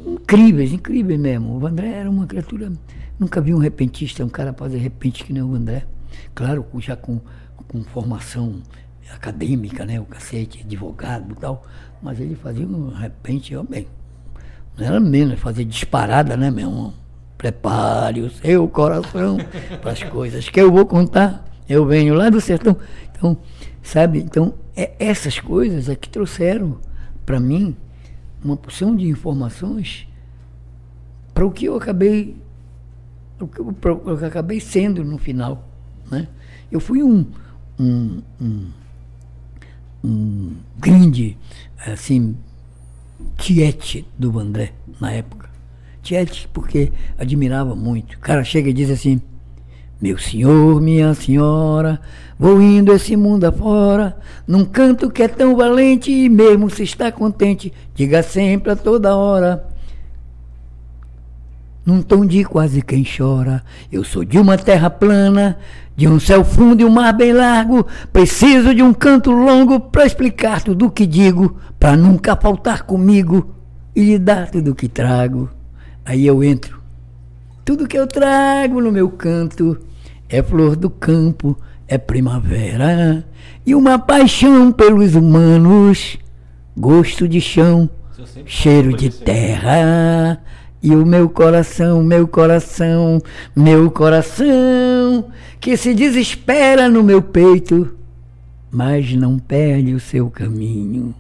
incríveis, 0.06 0.74
incríveis 0.74 1.19
mesmo. 1.19 1.57
O 1.57 1.65
André 1.65 1.88
era 1.90 2.09
uma 2.09 2.25
criatura, 2.27 2.69
nunca 3.17 3.40
vi 3.40 3.53
um 3.53 3.59
repentista, 3.59 4.25
um 4.25 4.30
cara 4.30 4.51
fazer 4.53 4.77
repente 4.80 5.24
que 5.24 5.32
nem 5.32 5.41
o 5.43 5.56
André. 5.56 5.85
Claro, 6.33 6.65
já 6.80 6.95
com, 6.98 7.19
com 7.67 7.83
formação 7.83 8.61
acadêmica, 9.14 9.85
né, 9.85 10.00
o 10.00 10.06
cacete, 10.06 10.61
advogado 10.64 11.32
e 11.32 11.35
tal, 11.35 11.64
mas 12.01 12.19
ele 12.19 12.35
fazia 12.35 12.66
um 12.66 12.90
repente, 12.90 13.56
ó, 13.56 13.64
bem, 13.64 13.88
não 14.77 14.85
era 14.85 15.00
menos 15.00 15.40
fazer 15.40 15.66
disparada, 15.66 16.35
né, 16.35 16.51
meu 16.51 16.67
irmão? 16.67 16.93
Prepare 17.38 18.22
o 18.22 18.30
seu 18.30 18.67
coração 18.67 19.38
para 19.82 19.92
as 19.92 20.03
coisas 20.03 20.50
que 20.50 20.59
eu 20.59 20.72
vou 20.72 20.85
contar. 20.85 21.45
Eu 21.67 21.85
venho 21.85 22.14
lá 22.14 22.30
do 22.30 22.40
sertão. 22.40 22.77
Então, 23.11 23.38
sabe? 23.82 24.19
Então, 24.19 24.53
é, 24.75 24.93
essas 25.00 25.40
coisas 25.40 25.90
é 25.90 25.95
que 25.95 26.09
trouxeram 26.09 26.77
para 27.25 27.40
mim 27.40 27.75
uma 28.43 28.56
porção 28.56 28.95
de 28.95 29.08
informações 29.08 30.08
para 31.34 31.45
o 31.45 31.51
que 31.51 31.66
eu 31.66 31.75
acabei 31.75 32.38
o 33.40 33.48
que 33.48 33.59
eu 33.59 34.25
acabei 34.25 34.59
sendo 34.59 35.03
no 35.03 35.17
final, 35.17 35.67
né? 36.09 36.27
Eu 36.72 36.80
fui 36.80 37.03
um, 37.03 37.25
um, 37.77 38.22
um, 38.40 38.67
um 40.06 40.51
grande, 40.77 41.38
assim, 41.85 42.35
tiete 43.38 44.08
do 44.17 44.38
André 44.40 44.74
na 45.00 45.11
época. 45.11 45.50
Tiete 46.01 46.48
porque 46.53 46.92
admirava 47.17 47.75
muito. 47.75 48.16
O 48.16 48.19
cara 48.19 48.43
chega 48.43 48.69
e 48.69 48.74
diz 48.74 48.90
assim, 48.90 49.19
meu 50.00 50.17
senhor, 50.17 50.80
minha 50.82 51.14
senhora, 51.14 52.00
vou 52.38 52.61
indo 52.61 52.93
esse 52.93 53.16
mundo 53.16 53.45
afora, 53.45 54.16
num 54.45 54.64
canto 54.64 55.09
que 55.09 55.24
é 55.24 55.27
tão 55.27 55.56
valente 55.56 56.11
e 56.11 56.30
mesmo 56.30 56.69
se 56.69 56.84
está 56.84 57.11
contente, 57.11 57.74
diga 57.95 58.22
sempre 58.22 58.72
a 58.72 58.75
toda 58.75 59.16
hora. 59.16 59.74
Num 61.85 62.01
tom 62.01 62.25
de 62.25 62.43
quase 62.43 62.81
quem 62.81 63.05
chora, 63.05 63.64
eu 63.91 64.03
sou 64.03 64.25
de 64.25 64.39
uma 64.39 64.57
terra 64.57 64.89
plana, 64.89 65.57
de 65.95 66.07
um 66.07 66.19
céu 66.19 66.43
fundo 66.43 66.81
e 66.81 66.85
um 66.85 66.89
mar 66.89 67.14
bem 67.14 67.31
largo, 67.31 67.85
preciso 68.11 68.73
de 68.73 68.81
um 68.81 68.91
canto 68.91 69.30
longo 69.30 69.80
para 69.80 70.05
explicar 70.05 70.64
tudo 70.64 70.88
o 70.88 70.91
que 70.91 71.05
digo, 71.05 71.57
para 71.80 71.95
nunca 71.95 72.35
faltar 72.35 72.83
comigo 72.83 73.53
e 73.95 74.03
lhe 74.03 74.17
dar 74.17 74.49
tudo 74.49 74.72
o 74.72 74.75
que 74.75 74.88
trago. 74.88 75.47
Aí 76.03 76.25
eu 76.25 76.43
entro. 76.43 76.81
Tudo 77.64 77.88
que 77.88 77.97
eu 77.97 78.07
trago 78.07 78.81
no 78.81 78.91
meu 78.91 79.09
canto 79.09 79.77
é 80.27 80.41
flor 80.41 80.75
do 80.75 80.89
campo, 80.89 81.55
é 81.88 81.99
primavera 81.99 83.23
e 83.64 83.75
uma 83.75 83.99
paixão 83.99 84.72
pelos 84.72 85.14
humanos, 85.14 86.17
gosto 86.75 87.27
de 87.27 87.39
chão, 87.39 87.88
cheiro 88.45 88.91
de 88.95 89.11
terra. 89.11 90.41
E 90.85 90.95
o 90.95 91.03
meu 91.03 91.27
coração, 91.27 92.03
meu 92.03 92.27
coração, 92.27 93.19
meu 93.55 93.89
coração, 93.89 95.31
que 95.59 95.75
se 95.75 95.95
desespera 95.95 96.88
no 96.88 97.01
meu 97.01 97.23
peito, 97.23 97.97
mas 98.69 99.11
não 99.15 99.39
perde 99.39 99.95
o 99.95 99.99
seu 99.99 100.30
caminho. 100.30 101.15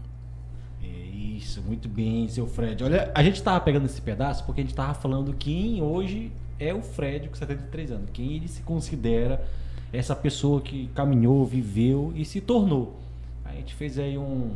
É 0.83 0.87
Isso, 0.87 1.63
muito 1.63 1.89
bem, 1.89 2.27
seu 2.29 2.45
Fred. 2.45 2.83
Olha, 2.83 3.09
a 3.15 3.23
gente 3.23 3.41
tava 3.41 3.59
pegando 3.59 3.87
esse 3.87 3.99
pedaço 3.99 4.45
porque 4.45 4.61
a 4.61 4.63
gente 4.63 4.75
tava 4.75 4.93
falando 4.93 5.33
quem 5.33 5.81
hoje 5.81 6.31
é 6.59 6.71
o 6.71 6.83
Fred 6.83 7.27
com 7.27 7.33
73 7.33 7.89
anos. 7.89 8.09
Quem 8.13 8.33
ele 8.33 8.47
se 8.47 8.61
considera 8.61 9.43
essa 9.91 10.15
pessoa 10.15 10.61
que 10.61 10.91
caminhou, 10.93 11.43
viveu 11.43 12.13
e 12.15 12.23
se 12.23 12.39
tornou. 12.39 12.99
A 13.43 13.51
gente 13.53 13.73
fez 13.73 13.97
aí 13.97 14.15
um, 14.15 14.51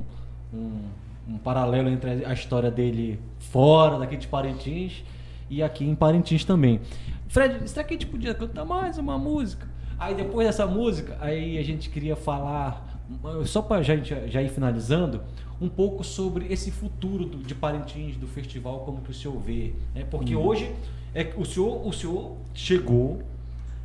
um, 0.54 0.82
um 1.30 1.38
paralelo 1.38 1.90
entre 1.90 2.26
a 2.26 2.34
história 2.34 2.72
dele 2.72 3.20
fora 3.40 3.98
daqui 4.00 4.18
de 4.18 4.28
Parintins 4.28 5.04
e 5.50 5.62
aqui 5.62 5.86
em 5.86 5.96
Parintins 5.96 6.44
também. 6.44 6.80
Fred, 7.28 7.70
será 7.70 7.84
que 7.84 7.94
a 7.94 7.98
gente 7.98 8.08
podia 8.08 8.34
cantar 8.34 8.66
mais 8.66 8.98
uma 8.98 9.18
música? 9.18 9.68
Aí 9.98 10.16
depois 10.16 10.48
dessa 10.48 10.66
música, 10.66 11.18
aí 11.20 11.58
a 11.58 11.64
gente 11.64 11.90
queria 11.90 12.16
falar, 12.16 13.00
só 13.46 13.62
para 13.62 13.84
já, 13.84 13.96
já 13.98 14.42
ir 14.42 14.50
finalizando, 14.50 15.22
um 15.62 15.68
pouco 15.70 16.04
sobre 16.04 16.46
esse 16.52 16.72
futuro 16.72 17.26
do- 17.26 17.38
de 17.40 17.54
Parintins, 17.54 18.16
do 18.16 18.26
festival, 18.26 18.80
como 18.80 19.02
que 19.02 19.12
o 19.12 19.14
senhor 19.14 19.38
vê. 19.40 19.74
Né? 19.94 20.06
Porque 20.10 20.36
hoje 20.36 20.72
é, 21.14 21.34
o, 21.36 21.44
senhor, 21.46 21.86
o 21.86 21.92
senhor 21.92 22.38
chegou, 22.54 23.22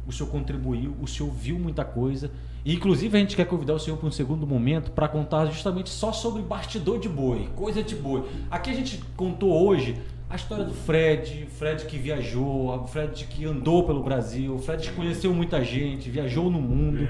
o 0.06 0.12
senhor 0.12 0.30
contribuiu, 0.30 0.94
o 1.02 1.06
senhor 1.06 1.30
viu 1.32 1.58
muita 1.58 1.84
coisa. 1.84 2.30
E, 2.64 2.74
inclusive, 2.74 3.14
a 3.16 3.20
gente 3.20 3.36
quer 3.36 3.44
convidar 3.44 3.74
o 3.74 3.78
senhor 3.78 3.96
para 3.98 4.08
um 4.08 4.12
segundo 4.12 4.46
momento 4.46 4.90
para 4.90 5.06
contar 5.06 5.46
justamente 5.46 5.90
só 5.90 6.12
sobre 6.12 6.40
bastidor 6.40 6.98
de 6.98 7.08
boi, 7.08 7.48
coisa 7.54 7.82
de 7.82 7.94
boi. 7.94 8.24
Aqui 8.50 8.70
a 8.70 8.74
gente 8.74 9.02
contou 9.16 9.52
hoje 9.68 9.96
a 10.30 10.36
história 10.36 10.64
do 10.64 10.72
Fred, 10.72 11.46
Fred 11.58 11.84
que 11.84 11.98
viajou, 11.98 12.74
o 12.74 12.86
Fred 12.86 13.26
que 13.26 13.44
andou 13.44 13.84
pelo 13.84 14.02
Brasil, 14.02 14.54
o 14.54 14.58
Fred 14.58 14.88
que 14.88 14.94
conheceu 14.94 15.34
muita 15.34 15.62
gente, 15.62 16.08
viajou 16.08 16.50
no 16.50 16.60
mundo, 16.60 17.06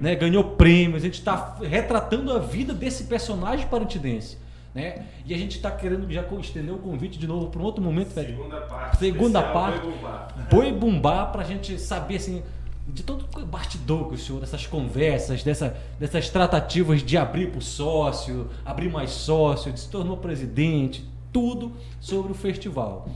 né, 0.00 0.14
ganhou 0.14 0.42
prêmios. 0.42 1.02
A 1.02 1.06
gente 1.06 1.18
está 1.18 1.58
retratando 1.62 2.32
a 2.32 2.38
vida 2.38 2.72
desse 2.72 3.04
personagem 3.04 3.66
parantidense. 3.66 4.38
Né? 4.74 5.06
E 5.24 5.32
a 5.32 5.38
gente 5.38 5.56
está 5.56 5.70
querendo 5.70 6.10
já 6.10 6.22
estender 6.38 6.74
o 6.74 6.78
convite 6.78 7.18
de 7.18 7.26
novo 7.26 7.48
para 7.48 7.62
um 7.62 7.64
outro 7.64 7.82
momento, 7.82 8.10
Fred. 8.10 8.32
Segunda 8.32 8.60
parte. 8.60 8.98
Segunda 8.98 9.42
parte. 9.42 9.80
Boi 9.80 9.90
Bumbá. 9.92 10.28
Boi 10.50 10.72
Bumbá 10.72 11.26
pra 11.26 11.44
gente 11.44 11.78
saber 11.78 12.16
assim 12.16 12.42
de 12.88 13.02
todo 13.02 13.24
o 13.36 13.44
bastidor 13.44 14.08
que 14.08 14.14
o 14.14 14.18
senhor, 14.18 14.40
dessas 14.40 14.66
conversas, 14.66 15.42
dessa, 15.42 15.76
dessas 15.98 16.28
tratativas 16.30 17.02
de 17.02 17.16
abrir 17.16 17.50
pro 17.50 17.60
sócio, 17.60 18.46
abrir 18.64 18.90
mais 18.90 19.10
sócio, 19.10 19.72
de 19.72 19.80
se 19.80 19.88
tornou 19.88 20.16
presidente, 20.16 21.04
tudo 21.32 21.72
sobre 22.00 22.32
o 22.32 22.34
festival. 22.34 23.08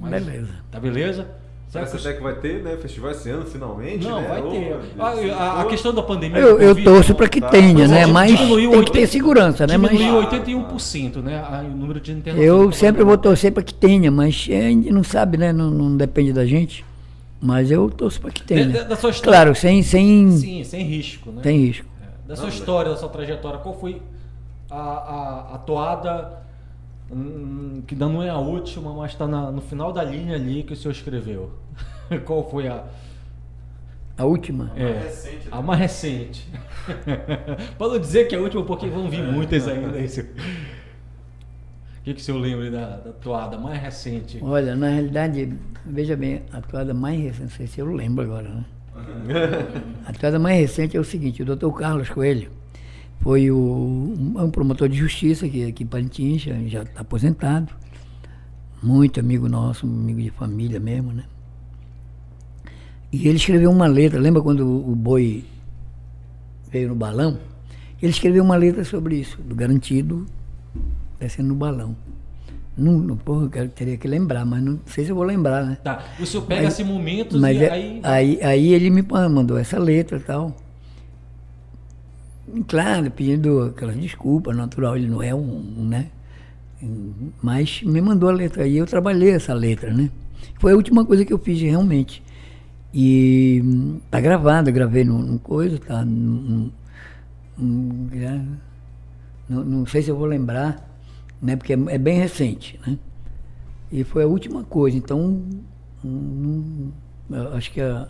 Beleza. 0.00 0.48
Tá 0.70 0.80
beleza? 0.80 1.28
Parece 1.72 1.92
Certo? 1.92 2.06
até 2.08 2.16
que 2.18 2.22
vai 2.22 2.34
ter, 2.34 2.62
né? 2.62 2.76
Festival 2.76 3.12
esse 3.12 3.30
ano, 3.30 3.46
finalmente. 3.46 4.06
Não, 4.06 4.20
né? 4.20 4.28
vai 4.28 4.42
ter. 4.42 4.76
Deus, 4.76 4.84
A, 4.98 5.42
a- 5.42 5.62
a 5.62 5.64
questão 5.64 5.94
da 5.94 6.02
pandemia. 6.02 6.38
Eu, 6.38 6.60
eu 6.60 6.84
torço 6.84 7.14
para 7.14 7.26
que 7.28 7.40
tá. 7.40 7.48
tenha, 7.48 7.88
né? 7.88 8.04
Mas 8.04 8.36
tem 8.36 8.46
que 8.46 8.66
80 8.66 8.92
ter 8.92 9.06
segurança, 9.06 9.66
né? 9.66 9.78
Mas 9.78 9.92
Diminuiu 9.92 10.20
81%, 10.28 11.22
né? 11.22 11.42
O 11.64 11.74
número 11.76 11.98
de 11.98 12.12
internações. 12.12 12.46
eu 12.46 12.70
sempre 12.72 13.02
vou 13.02 13.16
torcer 13.16 13.52
para 13.52 13.62
que 13.62 13.72
tenha, 13.72 14.10
mas 14.10 14.46
a 14.50 14.52
gente 14.52 14.90
não 14.90 15.02
sabe, 15.02 15.38
né? 15.38 15.50
Não, 15.50 15.70
não 15.70 15.96
depende 15.96 16.30
da 16.34 16.44
gente. 16.44 16.84
Mas 17.42 17.70
eu 17.72 17.90
torço 17.90 18.20
para 18.20 18.30
que 18.30 18.42
tenha. 18.44 18.68
Da- 18.68 18.82
da 18.84 18.96
sua 18.96 19.10
história- 19.10 19.32
Claro, 19.40 19.54
sem, 19.54 19.82
sem, 19.82 20.30
Sim, 20.30 20.62
sem 20.62 20.84
risco, 20.84 21.30
né? 21.32 21.42
sem 21.42 21.58
risco. 21.66 21.86
É, 22.00 22.28
Da 22.28 22.36
sua 22.36 22.48
história, 22.48 22.90
da 22.92 22.96
sua 22.96 23.08
trajetória, 23.08 23.58
qual 23.58 23.74
foi 23.78 24.00
a, 24.70 24.76
a, 24.80 25.54
a 25.56 25.58
toada 25.58 26.38
hum, 27.10 27.82
que 27.86 27.94
ainda 27.94 28.06
não 28.08 28.22
é 28.22 28.28
a 28.30 28.38
última, 28.38 28.94
mas 28.94 29.10
está 29.10 29.26
no 29.26 29.60
final 29.60 29.92
da 29.92 30.04
linha 30.04 30.36
ali 30.36 30.62
que 30.62 30.72
o 30.72 30.76
senhor 30.76 30.92
escreveu? 30.92 31.50
qual 32.24 32.48
foi 32.48 32.68
a, 32.68 32.84
A 34.16 34.24
última. 34.24 34.70
é, 34.76 35.00
recente, 35.02 35.36
né? 35.36 35.48
a 35.50 35.60
mais 35.60 35.80
recente? 35.80 36.48
Para 37.76 37.88
não 37.88 37.98
dizer 37.98 38.28
que 38.28 38.34
é 38.36 38.38
a 38.38 38.40
última, 38.40 38.62
porque 38.64 38.86
vão 38.86 39.08
vir 39.10 39.22
muitas 39.24 39.66
ainda. 39.66 40.06
senhor. 40.08 40.28
O 42.02 42.04
que, 42.04 42.14
que 42.14 42.20
o 42.20 42.24
senhor 42.24 42.38
lembra 42.38 42.68
da, 42.68 42.96
da 42.96 43.12
toada 43.12 43.56
mais 43.56 43.80
recente? 43.80 44.40
Olha, 44.42 44.74
na 44.74 44.88
realidade, 44.88 45.56
veja 45.86 46.16
bem, 46.16 46.42
a 46.52 46.60
toada 46.60 46.92
mais 46.92 47.16
recente, 47.16 47.42
não 47.42 47.50
sei 47.50 47.66
se 47.68 47.78
eu 47.78 47.94
lembro 47.94 48.24
agora, 48.24 48.48
né? 48.48 48.64
A 50.04 50.12
toada 50.12 50.36
mais 50.36 50.58
recente 50.58 50.96
é 50.96 51.00
o 51.00 51.04
seguinte, 51.04 51.42
o 51.42 51.44
doutor 51.44 51.72
Carlos 51.78 52.10
Coelho 52.10 52.50
foi 53.20 53.52
o, 53.52 53.56
um, 53.56 54.34
um 54.36 54.50
promotor 54.50 54.88
de 54.88 54.96
justiça 54.96 55.48
que 55.48 55.64
aqui 55.64 55.84
em 55.84 55.86
Parintins, 55.86 56.42
já 56.42 56.82
está 56.82 57.02
aposentado, 57.02 57.72
muito 58.82 59.20
amigo 59.20 59.48
nosso, 59.48 59.86
amigo 59.86 60.20
de 60.20 60.30
família 60.30 60.80
mesmo, 60.80 61.12
né? 61.12 61.22
E 63.12 63.28
ele 63.28 63.36
escreveu 63.36 63.70
uma 63.70 63.86
letra, 63.86 64.18
lembra 64.18 64.42
quando 64.42 64.66
o 64.66 64.96
boi 64.96 65.44
veio 66.68 66.88
no 66.88 66.96
balão? 66.96 67.38
Ele 68.02 68.10
escreveu 68.10 68.42
uma 68.42 68.56
letra 68.56 68.82
sobre 68.82 69.20
isso, 69.20 69.40
do 69.40 69.54
garantido 69.54 70.26
descendo 71.22 71.48
no 71.50 71.54
balão. 71.54 71.96
Não, 72.76 72.92
não, 72.98 73.16
porra, 73.16 73.48
eu 73.54 73.68
teria 73.68 73.96
que 73.96 74.08
lembrar, 74.08 74.44
mas 74.46 74.62
não 74.62 74.80
sei 74.86 75.04
se 75.04 75.10
eu 75.10 75.14
vou 75.16 75.24
lembrar, 75.24 75.64
né? 75.64 75.76
Tá. 75.84 76.04
O 76.18 76.24
senhor 76.26 76.44
pega 76.46 76.62
Mas- 76.62 76.72
esses 76.74 76.86
momentos 76.86 77.38
Mas 77.40 77.56
e 77.60 77.64
é- 77.64 77.70
aí. 77.70 78.00
aí, 78.02 78.42
aí 78.42 78.72
ele 78.72 78.88
me 78.90 79.02
mandou 79.30 79.58
essa 79.58 79.78
letra 79.78 80.16
e 80.16 80.20
tal. 80.20 80.56
Claro, 82.66 83.10
pedindo 83.10 83.62
aquelas 83.62 83.96
desculpas, 83.96 84.56
natural, 84.56 84.96
ele 84.96 85.06
não 85.08 85.22
é 85.22 85.34
um, 85.34 85.74
um, 85.78 85.84
né? 85.84 86.06
Mas 87.40 87.82
me 87.82 88.00
mandou 88.00 88.28
a 88.28 88.32
letra 88.32 88.66
e 88.66 88.76
eu 88.76 88.86
trabalhei 88.86 89.30
essa 89.30 89.54
letra, 89.54 89.92
né? 89.92 90.10
Foi 90.58 90.72
a 90.72 90.76
última 90.76 91.04
coisa 91.04 91.24
que 91.24 91.32
eu 91.32 91.38
fiz 91.38 91.60
realmente. 91.60 92.22
E 92.92 93.62
tá 94.10 94.20
gravado, 94.20 94.68
eu 94.70 94.74
gravei 94.74 95.04
num, 95.04 95.18
num 95.18 95.38
coisa, 95.38 95.78
tá? 95.78 96.04
num- 96.04 96.70
num- 97.58 98.02
não 99.48 99.86
sei 99.86 100.02
se 100.02 100.10
eu 100.10 100.16
vou 100.16 100.26
lembrar, 100.26 100.91
né? 101.42 101.56
Porque 101.56 101.72
é, 101.74 101.78
é 101.88 101.98
bem 101.98 102.18
recente, 102.18 102.80
né? 102.86 102.98
E 103.90 104.04
foi 104.04 104.24
a 104.24 104.26
última 104.26 104.64
coisa. 104.64 104.96
Então, 104.96 105.42
hum, 106.04 106.90
eu 107.30 107.54
acho 107.54 107.70
que 107.72 107.80
a, 107.80 108.08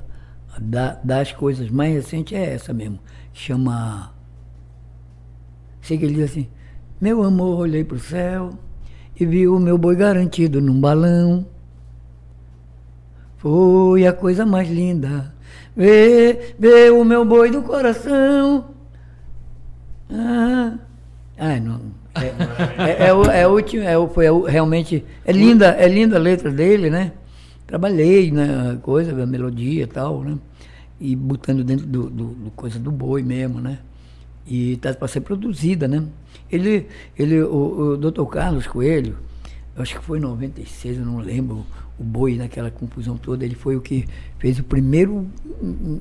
a 0.56 0.60
da- 0.60 1.00
das 1.04 1.32
coisas 1.32 1.70
mais 1.70 1.94
recentes 1.94 2.36
é 2.38 2.54
essa 2.54 2.72
mesmo. 2.72 2.98
Chama. 3.32 4.12
Sei 5.80 5.98
que 5.98 6.04
ele 6.04 6.14
diz 6.14 6.30
assim: 6.30 6.48
Meu 7.00 7.22
amor, 7.22 7.58
olhei 7.60 7.84
pro 7.84 7.98
céu 7.98 8.50
e 9.18 9.26
vi 9.26 9.48
o 9.48 9.58
meu 9.58 9.76
boi 9.78 9.96
garantido 9.96 10.60
num 10.60 10.80
balão. 10.80 11.46
Foi 13.38 14.06
a 14.06 14.12
coisa 14.12 14.46
mais 14.46 14.68
linda. 14.70 15.34
Vê, 15.76 16.54
vê 16.58 16.90
o 16.90 17.04
meu 17.04 17.24
boi 17.24 17.50
do 17.50 17.62
coração. 17.62 18.66
Ah, 20.10 20.78
ai, 21.38 21.60
não. 21.60 21.80
É, 22.14 23.04
é, 23.04 23.06
é, 23.08 23.14
o, 23.14 23.24
é, 23.24 23.46
o 23.48 23.58
é, 23.58 23.98
o- 23.98 24.08
foi 24.08 24.28
o- 24.28 24.42
realmente. 24.44 25.04
É 25.24 25.32
linda, 25.32 25.68
é 25.78 25.88
linda 25.88 26.16
a 26.16 26.20
letra 26.20 26.50
dele, 26.50 26.90
né? 26.90 27.12
Trabalhei 27.66 28.30
na 28.30 28.76
coisa, 28.82 29.12
a 29.22 29.26
melodia 29.26 29.84
e 29.84 29.86
tal, 29.86 30.22
né? 30.22 30.36
E 31.00 31.16
botando 31.16 31.64
dentro 31.64 31.86
do, 31.86 32.10
do, 32.10 32.24
do 32.26 32.50
coisa 32.50 32.78
do 32.78 32.90
boi 32.92 33.22
mesmo, 33.22 33.60
né? 33.60 33.78
E 34.46 34.76
tá 34.76 34.92
para 34.92 35.08
ser 35.08 35.20
produzida, 35.22 35.88
né? 35.88 36.04
Ele, 36.50 36.86
ele 37.18 37.40
o, 37.42 37.92
o 37.92 37.96
Dr. 37.96 38.24
Carlos 38.26 38.66
Coelho, 38.66 39.16
acho 39.76 39.98
que 39.98 40.04
foi 40.04 40.18
em 40.18 40.22
96, 40.22 40.98
eu 40.98 41.06
não 41.06 41.18
lembro, 41.18 41.64
o 42.02 42.04
boi 42.04 42.36
naquela 42.36 42.70
confusão 42.70 43.16
toda, 43.16 43.44
ele 43.44 43.54
foi 43.54 43.76
o 43.76 43.80
que 43.80 44.04
fez 44.38 44.58
o 44.58 44.64
primeiro, 44.64 45.26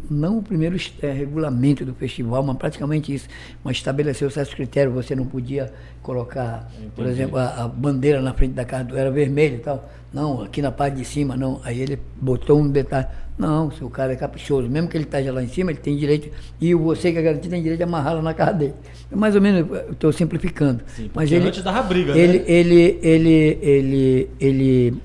não 0.10 0.40
o 0.40 0.42
primeiro 0.42 0.76
eh, 1.02 1.12
regulamento 1.12 1.86
do 1.86 1.94
festival, 1.94 2.44
mas 2.44 2.58
praticamente 2.58 3.14
isso, 3.14 3.28
mas 3.64 3.78
estabeleceu 3.78 4.30
certos 4.32 4.56
critérios, 4.56 4.96
você 4.96 5.16
não 5.16 5.26
podia 5.26 5.72
colocar, 6.02 6.70
por 6.96 7.06
exemplo, 7.06 7.38
a, 7.38 7.66
a 7.66 7.68
bandeira 7.68 8.20
na 8.20 8.34
frente 8.34 8.54
da 8.54 8.66
casa 8.66 8.98
era 8.98 9.12
vermelha 9.12 9.56
e 9.56 9.60
tal, 9.60 9.90
não, 10.12 10.42
aqui 10.42 10.60
na 10.62 10.72
parte 10.72 10.98
de 10.98 11.06
cima 11.06 11.38
não, 11.38 11.62
aí 11.64 11.80
ele 11.80 12.00
botou 12.20 12.60
um 12.60 12.68
detalhe, 12.68 13.08
não, 13.38 13.70
se 13.70 13.84
o 13.84 13.90
cara 13.90 14.14
é 14.14 14.16
caprichoso, 14.16 14.68
mesmo 14.68 14.90
que 14.90 14.98
ele 14.98 15.04
esteja 15.04 15.32
lá 15.32 15.44
em 15.44 15.48
cima, 15.48 15.70
ele 15.70 15.80
tem 15.80 15.96
direito, 15.96 16.30
e 16.60 16.74
você 16.74 17.12
que 17.12 17.20
é 17.20 17.22
garantido 17.22 17.52
tem 17.52 17.62
direito 17.62 17.78
de 17.78 17.84
amarrá-la 17.84 18.24
na 18.24 18.34
casa 18.34 18.54
dele. 18.54 18.74
É 19.12 19.16
mais 19.16 19.36
ou 19.36 19.42
menos, 19.42 19.68
estou 19.92 20.12
simplificando. 20.12 20.84
Sim, 20.88 21.12
mas 21.14 21.32
ele, 21.32 21.48
antes 21.48 21.64
dava 21.64 21.84
briga, 21.84 22.18
ele, 22.18 22.40
né? 22.40 22.46
ele, 22.48 23.00
ele, 23.02 23.02
ele, 23.02 23.60
ele, 23.62 24.30
ele 24.40 25.02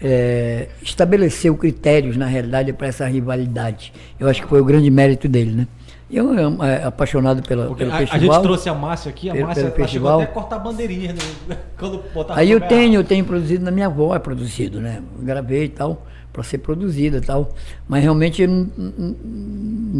é, 0.00 0.68
estabeleceu 0.82 1.56
critérios, 1.56 2.16
na 2.16 2.26
realidade, 2.26 2.72
para 2.72 2.86
essa 2.86 3.06
rivalidade. 3.06 3.92
Eu 4.18 4.28
acho 4.28 4.42
que 4.42 4.48
foi 4.48 4.60
o 4.60 4.64
grande 4.64 4.90
mérito 4.90 5.28
dele, 5.28 5.52
né? 5.52 5.66
Eu 6.10 6.30
amo, 6.30 6.64
é, 6.64 6.84
apaixonado 6.84 7.42
pela, 7.42 7.66
Porque 7.66 7.84
pelo 7.84 7.92
a, 7.92 7.96
a 7.96 7.98
festival. 7.98 8.34
gente 8.36 8.42
trouxe 8.42 8.68
a 8.68 8.74
Márcia 8.74 9.10
aqui, 9.10 9.28
a 9.28 9.32
Pelo- 9.34 9.46
Márcia 9.46 9.64
pelo 9.64 9.76
festival. 9.76 10.20
até 10.20 10.30
a 10.30 10.32
cortar 10.32 10.58
bandeirinha 10.58 11.12
né? 11.12 11.56
quando 11.78 12.02
botava 12.14 12.40
Aí 12.40 12.50
eu 12.50 12.60
tenho, 12.60 12.94
eu 12.94 13.04
tenho 13.04 13.24
produzido 13.26 13.62
na 13.64 13.70
minha 13.70 13.86
avó, 13.86 14.14
é 14.14 14.18
produzido, 14.18 14.80
né? 14.80 15.02
Eu 15.18 15.24
gravei 15.24 15.64
e 15.64 15.68
tal, 15.68 16.06
para 16.32 16.42
ser 16.44 16.58
produzido 16.58 17.18
e 17.18 17.20
tal. 17.20 17.50
Mas 17.86 18.02
realmente 18.02 18.42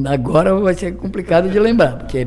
agora 0.06 0.54
vai 0.54 0.72
ser 0.74 0.92
complicado 0.96 1.50
de 1.50 1.58
lembrar, 1.58 1.96
porque 1.98 2.26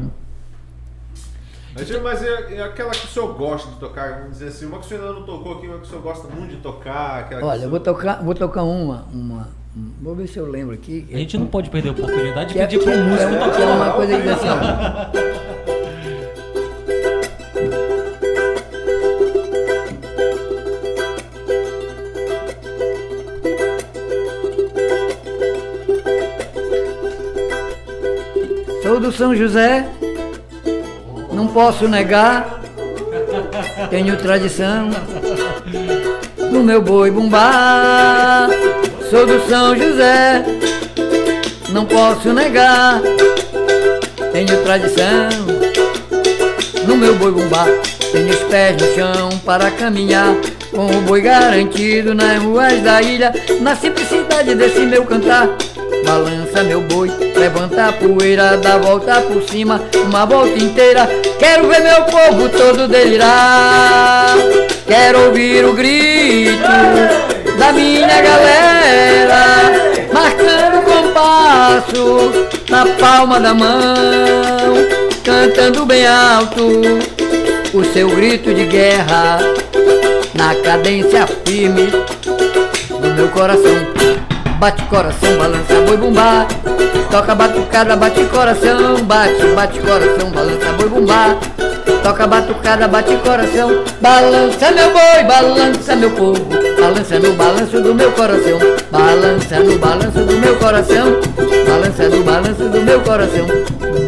Mas, 1.73 2.01
mas 2.01 2.23
é, 2.23 2.55
é 2.55 2.61
aquela 2.63 2.91
que 2.91 3.05
o 3.05 3.09
senhor 3.09 3.33
gosta 3.35 3.69
de 3.71 3.77
tocar, 3.77 4.15
vamos 4.19 4.31
dizer 4.31 4.47
assim, 4.49 4.65
uma 4.65 4.79
que 4.79 4.85
o 4.85 4.89
senhor 4.89 5.01
ainda 5.07 5.19
não 5.19 5.25
tocou 5.25 5.53
aqui, 5.57 5.67
uma 5.67 5.77
que 5.77 5.83
o 5.83 5.89
senhor 5.89 6.01
gosta 6.01 6.27
muito 6.27 6.51
de 6.51 6.57
tocar. 6.57 7.29
Olha, 7.41 7.61
o 7.61 7.63
eu 7.63 7.69
vou 7.69 7.79
tocar, 7.79 8.21
vou 8.23 8.35
tocar 8.35 8.63
uma, 8.63 9.05
uma. 9.13 9.49
um- 9.75 9.91
Vou 10.01 10.13
ver 10.15 10.27
se 10.27 10.37
eu 10.37 10.45
lembro 10.49 10.73
aqui. 10.75 11.07
A 11.13 11.17
gente 11.17 11.37
não 11.37 11.47
pode 11.47 11.69
perder 11.69 11.89
a 11.89 11.91
oportunidade 11.93 12.49
de 12.49 12.53
que 12.55 12.59
é, 12.59 12.67
pedir 12.67 12.79
pro 12.79 12.87
que 12.91 12.97
é 12.97 13.01
músico 13.03 13.29
uma, 13.31 13.45
tocar. 13.45 13.61
é 13.61 13.65
uma 13.73 13.93
coisa 13.93 14.21
que 14.21 14.29
assim. 14.29 15.21
Sou 28.83 28.99
do 28.99 29.11
São 29.11 29.35
José, 29.35 29.87
posso 31.53 31.87
negar, 31.87 32.61
tenho 33.89 34.17
tradição 34.17 34.89
no 36.51 36.63
meu 36.63 36.81
boi 36.81 37.11
bumbá. 37.11 38.47
Sou 39.09 39.25
do 39.25 39.45
São 39.49 39.75
José, 39.75 40.43
não 41.69 41.85
posso 41.85 42.31
negar, 42.33 43.01
tenho 44.31 44.63
tradição 44.63 45.29
no 46.87 46.95
meu 46.95 47.15
boi 47.15 47.31
bumbá. 47.31 47.65
Tenho 48.11 48.29
os 48.29 48.43
pés 48.43 48.75
no 48.75 48.93
chão 48.93 49.29
para 49.45 49.71
caminhar, 49.71 50.35
com 50.71 50.85
o 50.85 51.01
boi 51.03 51.21
garantido 51.21 52.13
nas 52.13 52.43
ruas 52.43 52.81
da 52.81 53.01
ilha, 53.01 53.31
na 53.61 53.73
simplicidade 53.73 54.53
desse 54.53 54.81
meu 54.81 55.05
cantar. 55.05 55.49
Balança 56.05 56.61
meu 56.63 56.81
boi, 56.81 57.09
levanta 57.41 57.87
a 57.87 57.91
poeira, 57.91 58.55
dá 58.57 58.77
volta 58.77 59.19
por 59.21 59.41
cima, 59.41 59.81
uma 60.05 60.27
volta 60.27 60.59
inteira. 60.59 61.09
Quero 61.39 61.67
ver 61.67 61.81
meu 61.81 62.03
povo 62.03 62.47
todo 62.49 62.87
delirar. 62.87 64.35
Quero 64.85 65.25
ouvir 65.25 65.65
o 65.65 65.73
grito 65.73 66.61
da 67.57 67.73
minha 67.73 68.21
galera, 68.21 69.71
marcando 70.13 70.83
compasso 70.85 72.47
na 72.69 72.85
palma 72.99 73.39
da 73.39 73.55
mão, 73.55 74.75
cantando 75.23 75.83
bem 75.83 76.05
alto 76.05 76.81
o 77.73 77.83
seu 77.85 78.07
grito 78.09 78.53
de 78.53 78.67
guerra 78.67 79.39
na 80.35 80.53
cadência 80.63 81.25
firme 81.43 81.87
do 82.87 83.15
meu 83.15 83.29
coração. 83.29 83.87
Bate 84.59 84.83
coração, 84.83 85.37
balança 85.39 85.73
boi 85.87 85.97
bumbá. 85.97 86.45
Toca 87.11 87.35
batucada, 87.35 87.95
bate 87.97 88.23
coração, 88.25 89.03
bate, 89.03 89.45
bate 89.53 89.79
coração, 89.81 90.31
balança 90.31 90.71
boi 90.77 90.87
bumbá. 90.87 91.35
Toca 92.01 92.25
batucada, 92.25 92.87
bate 92.87 93.15
coração, 93.17 93.83
balança 94.01 94.71
meu 94.71 94.91
boi, 94.91 95.23
balança 95.27 95.95
meu 95.97 96.09
povo, 96.11 96.47
balança 96.79 97.19
no 97.19 97.33
balanço 97.33 97.81
do 97.81 97.93
meu 97.93 98.11
coração, 98.13 98.59
balança 98.89 99.59
no 99.59 99.77
balanço 99.77 100.23
do 100.23 100.37
meu 100.37 100.55
coração, 100.57 101.19
balança 101.67 102.09
no 102.09 102.23
balanço 102.23 102.63
do 102.69 102.81
meu 102.81 103.01
coração, 103.01 103.47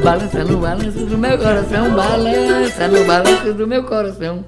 balança 0.01 0.43
no 0.45 0.57
balanço 0.57 1.05
do 1.05 1.17
meu 1.17 1.37
coração, 1.37 1.89
balança 1.91 2.87
no 2.87 3.05
balanço 3.05 3.53
do 3.53 3.67
meu 3.67 3.83
coração. 3.83 4.45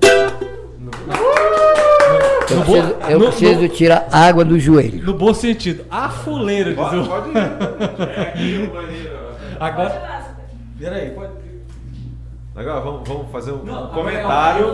Eu 2.49 2.57
No 2.57 2.63
preciso, 2.65 2.95
eu 3.09 3.19
no- 3.19 3.25
preciso 3.27 3.61
no- 3.61 3.69
tirar 3.69 4.07
água 4.11 4.45
do 4.45 4.59
joelho. 4.59 5.03
No 5.03 5.13
bom 5.13 5.33
sentido. 5.33 5.85
A 5.89 6.09
fuleira, 6.09 6.73
diz 6.73 7.07
Pode, 7.07 7.29
ir. 7.29 8.71
Agora. 9.59 10.25
Peraí, 10.79 11.09
pode. 11.11 11.31
Agora 12.55 12.79
vamos, 12.81 13.07
vamos 13.07 13.31
fazer 13.31 13.51
um, 13.51 13.63
Não, 13.63 13.75
agora 13.85 13.89
comentário. 13.93 14.65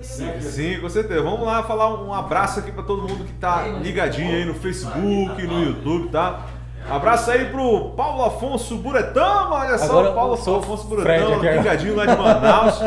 sim. 0.00 0.40
Sim, 0.40 0.80
com 0.80 0.88
certeza. 0.88 1.22
Vamos 1.22 1.42
lá 1.46 1.62
falar 1.62 1.94
um 2.02 2.12
abraço 2.12 2.58
aqui 2.60 2.72
pra 2.72 2.82
todo 2.82 3.02
mundo 3.02 3.24
que 3.24 3.32
tá 3.34 3.62
ligadinho 3.82 4.34
aí 4.34 4.44
no 4.44 4.54
Facebook, 4.54 5.46
no 5.46 5.62
YouTube, 5.62 6.08
tá? 6.08 6.46
Abraço 6.90 7.30
aí 7.30 7.46
pro 7.46 7.90
Paulo 7.90 8.24
Afonso 8.24 8.76
Buretão, 8.76 9.52
olha 9.52 9.78
só, 9.78 9.84
Agora 9.84 10.10
o 10.10 10.14
Paulo 10.14 10.36
sou 10.36 10.58
Afonso 10.58 10.86
Buretão, 10.88 11.40
ligadinho 11.40 11.96
lá 11.96 12.04
de 12.04 12.16
Manaus, 12.16 12.80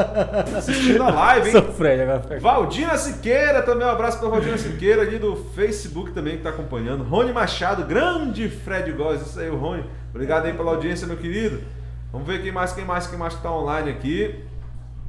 assistindo 0.55 1.01
a 1.03 1.09
live, 1.09 1.51
Sou 1.51 1.61
hein? 1.61 1.73
Fred 1.75 2.01
agora. 2.01 2.39
Valdina 2.39 2.97
Siqueira, 2.97 3.63
também 3.63 3.87
um 3.87 3.89
abraço 3.89 4.19
pra 4.19 4.29
Valdina 4.29 4.57
Siqueira 4.57 5.01
ali 5.01 5.17
do 5.17 5.35
Facebook 5.55 6.11
também 6.11 6.37
que 6.37 6.43
tá 6.43 6.49
acompanhando. 6.49 7.03
Rony 7.03 7.31
Machado, 7.33 7.83
grande 7.85 8.49
Fred 8.49 8.91
Góes, 8.91 9.21
isso 9.21 9.39
aí, 9.39 9.49
o 9.49 9.57
Rony. 9.57 9.83
Obrigado 10.13 10.45
aí 10.45 10.53
pela 10.53 10.71
audiência, 10.71 11.07
meu 11.07 11.17
querido. 11.17 11.61
Vamos 12.11 12.27
ver 12.27 12.41
quem 12.41 12.51
mais, 12.51 12.73
quem 12.73 12.85
mais, 12.85 13.07
quem 13.07 13.17
mais 13.17 13.35
que 13.35 13.41
tá 13.41 13.51
online 13.51 13.89
aqui. 13.89 14.43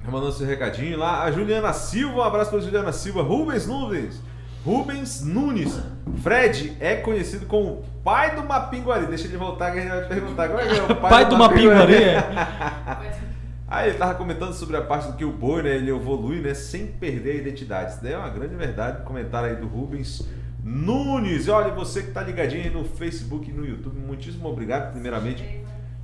Tá 0.05 0.11
Mandando 0.11 0.33
seu 0.33 0.47
recadinho 0.47 0.99
lá. 0.99 1.25
A 1.25 1.31
Juliana 1.31 1.73
Silva, 1.73 2.19
um 2.19 2.23
abraço 2.23 2.51
pra 2.51 2.61
Juliana 2.61 2.93
Silva. 2.93 3.23
Rubens 3.23 3.67
Nunes. 3.67 4.21
Rubens 4.67 5.25
Nunes. 5.25 5.81
Fred 6.25 6.77
é 6.81 6.97
conhecido 6.97 7.47
como 7.47 7.69
o 7.69 7.85
pai 8.03 8.35
do 8.35 8.43
Mapinguari. 8.43 9.07
Deixa 9.07 9.28
ele 9.28 9.36
voltar 9.36 9.70
que 9.70 9.78
a 9.78 9.83
gente 9.83 9.91
vai 9.93 10.05
perguntar. 10.09 10.49
Qual 10.49 10.61
é, 10.61 10.67
que 10.67 10.77
é 10.77 10.83
o 10.83 10.97
Pai 10.99 11.25
do 11.25 11.36
Mapinguari, 11.36 11.95
é? 11.95 12.17
Aí 13.69 13.91
ele 13.91 13.99
tava 13.99 14.17
comentando 14.17 14.53
sobre 14.53 14.77
a 14.77 14.83
parte 14.83 15.07
do 15.07 15.17
que 15.17 15.25
o 15.25 15.31
boi, 15.31 15.62
né, 15.62 15.75
ele 15.75 15.91
evolui, 15.91 16.41
né, 16.41 16.55
sem 16.55 16.86
perder 16.86 17.33
a 17.33 17.35
identidade. 17.35 17.93
Isso 17.93 18.03
daí 18.03 18.12
é 18.12 18.19
uma 18.19 18.28
grande 18.28 18.55
verdade. 18.57 19.05
Comentário 19.05 19.51
aí 19.51 19.57
do 19.57 19.69
Rubens 19.69 20.27
Nunes. 20.65 21.47
E 21.47 21.51
olha, 21.51 21.73
você 21.73 22.03
que 22.03 22.11
tá 22.11 22.23
ligadinho 22.23 22.65
aí 22.65 22.70
no 22.70 22.85
Facebook 22.85 23.49
e 23.49 23.53
no 23.53 23.65
YouTube, 23.65 23.97
muitíssimo 23.99 24.49
obrigado, 24.49 24.91
primeiramente. 24.91 25.45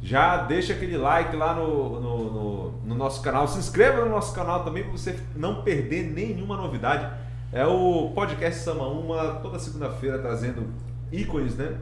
Já 0.00 0.38
deixa 0.38 0.72
aquele 0.72 0.96
like 0.96 1.34
lá 1.34 1.54
no, 1.54 2.00
no, 2.00 2.32
no, 2.32 2.70
no 2.84 2.94
nosso 2.94 3.22
canal. 3.22 3.48
Se 3.48 3.58
inscreva 3.58 4.04
no 4.04 4.10
nosso 4.10 4.32
canal 4.32 4.64
também 4.64 4.84
para 4.84 4.92
você 4.92 5.18
não 5.34 5.62
perder 5.62 6.12
nenhuma 6.12 6.56
novidade. 6.56 7.21
É 7.52 7.66
o 7.66 8.10
podcast 8.14 8.64
Sama 8.64 8.86
Uma, 8.86 9.34
toda 9.42 9.58
segunda-feira 9.58 10.18
trazendo 10.18 10.70
ícones, 11.12 11.54
né? 11.54 11.76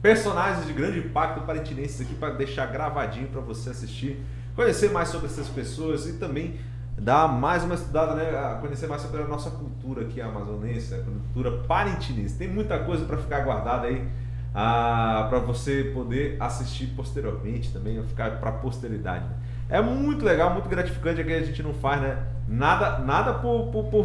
Personagens 0.00 0.66
de 0.66 0.72
grande 0.72 1.00
impacto 1.00 1.42
parentinenses 1.42 2.00
aqui 2.00 2.14
para 2.14 2.32
deixar 2.32 2.64
gravadinho 2.72 3.28
para 3.28 3.42
você 3.42 3.68
assistir, 3.68 4.18
conhecer 4.54 4.90
mais 4.90 5.10
sobre 5.10 5.26
essas 5.26 5.48
pessoas 5.48 6.08
e 6.08 6.14
também 6.14 6.58
dar 6.98 7.28
mais 7.28 7.62
uma 7.62 7.74
estudada, 7.74 8.14
né? 8.14 8.58
Conhecer 8.62 8.86
mais 8.86 9.02
sobre 9.02 9.20
a 9.20 9.26
nossa 9.26 9.50
cultura 9.50 10.00
aqui 10.00 10.18
amazonense, 10.18 10.94
a 10.94 10.98
cultura 11.00 11.58
parentinense. 11.64 12.38
Tem 12.38 12.48
muita 12.48 12.78
coisa 12.78 13.04
para 13.04 13.18
ficar 13.18 13.40
guardada 13.40 13.88
aí 13.88 14.08
ah, 14.54 15.26
para 15.28 15.40
você 15.40 15.90
poder 15.92 16.38
assistir 16.40 16.86
posteriormente 16.96 17.70
também, 17.70 18.02
ficar 18.06 18.40
para 18.40 18.50
posteridade. 18.50 19.26
Né? 19.26 19.34
É 19.68 19.82
muito 19.82 20.24
legal, 20.24 20.54
muito 20.54 20.70
gratificante, 20.70 21.20
é 21.20 21.24
que 21.24 21.34
a 21.34 21.42
gente 21.42 21.62
não 21.62 21.74
faz, 21.74 22.00
né? 22.00 22.35
Nada, 22.48 22.98
nada 23.00 23.34
por, 23.34 23.66
por, 23.72 23.84
por 23.86 24.04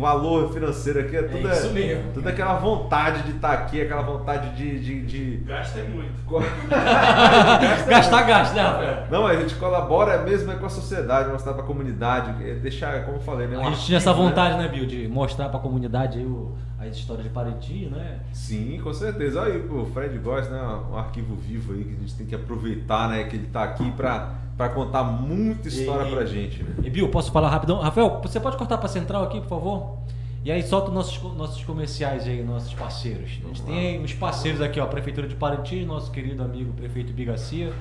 valor 0.00 0.50
financeiro 0.54 1.00
aqui, 1.00 1.16
é 1.16 1.22
tudo, 1.22 1.46
é 1.46 1.52
isso 1.52 1.70
mesmo. 1.70 2.12
tudo 2.14 2.26
aquela 2.26 2.54
vontade 2.54 3.22
de 3.24 3.32
estar 3.32 3.48
tá 3.48 3.54
aqui, 3.54 3.82
aquela 3.82 4.00
vontade 4.00 4.56
de. 4.56 4.80
de, 4.80 5.04
de... 5.04 5.36
Gasta 5.44 5.82
muito. 5.84 6.14
Gastar, 7.86 8.22
gasta, 8.22 8.54
né, 8.54 8.62
Rafael? 8.62 9.06
Não, 9.10 9.26
a 9.26 9.36
gente 9.36 9.54
colabora 9.56 10.22
mesmo 10.22 10.50
é 10.50 10.54
com 10.56 10.64
a 10.64 10.70
sociedade, 10.70 11.30
mostrar 11.30 11.52
para 11.52 11.62
a 11.62 11.66
comunidade, 11.66 12.32
deixar, 12.54 13.04
como 13.04 13.18
eu 13.18 13.20
falei, 13.20 13.48
né? 13.48 13.58
a 13.60 13.70
gente 13.70 13.84
tinha 13.84 13.98
essa 13.98 14.12
né? 14.12 14.16
vontade, 14.16 14.56
né, 14.56 14.66
Bill, 14.66 14.86
de 14.86 15.06
mostrar 15.06 15.50
para 15.50 15.58
a 15.58 15.62
comunidade 15.62 16.18
aí 16.18 16.24
o, 16.24 16.56
a 16.78 16.86
história 16.86 17.22
de 17.22 17.28
Parenti, 17.28 17.90
né? 17.92 18.20
Sim, 18.32 18.80
com 18.82 18.94
certeza. 18.94 19.42
Olha 19.42 19.54
aí, 19.54 19.60
o 19.60 19.84
Fred 19.92 20.16
gosta, 20.18 20.50
né? 20.50 20.80
Um 20.90 20.96
arquivo 20.96 21.34
vivo 21.34 21.74
aí 21.74 21.84
que 21.84 21.94
a 21.94 22.00
gente 22.00 22.14
tem 22.14 22.26
que 22.26 22.34
aproveitar, 22.34 23.10
né? 23.10 23.24
Que 23.24 23.36
ele 23.36 23.46
está 23.46 23.62
aqui 23.64 23.90
para 23.92 24.43
para 24.56 24.68
contar 24.68 25.02
muita 25.04 25.68
história 25.68 26.08
e, 26.08 26.14
pra 26.14 26.24
gente. 26.24 26.62
Né? 26.62 26.74
E 26.84 26.90
Bill, 26.90 27.08
posso 27.08 27.32
falar 27.32 27.48
rapidão? 27.48 27.80
Rafael, 27.80 28.20
você 28.22 28.38
pode 28.38 28.56
cortar 28.56 28.78
para 28.78 28.88
central 28.88 29.24
aqui, 29.24 29.40
por 29.40 29.48
favor? 29.48 29.98
E 30.44 30.52
aí 30.52 30.62
solta 30.62 30.88
os 30.88 30.94
nossos, 30.94 31.36
nossos 31.36 31.64
comerciais 31.64 32.26
aí, 32.26 32.42
nossos 32.42 32.74
parceiros. 32.74 33.30
A 33.42 33.46
gente 33.46 33.62
tem 33.62 34.00
uns 34.00 34.12
parceiros 34.12 34.60
aqui, 34.60 34.78
ó, 34.78 34.84
a 34.84 34.86
Prefeitura 34.86 35.26
de 35.26 35.34
Parintins, 35.34 35.86
nosso 35.86 36.10
querido 36.10 36.42
amigo 36.42 36.72
prefeito 36.74 37.12
Bigacia. 37.12 37.72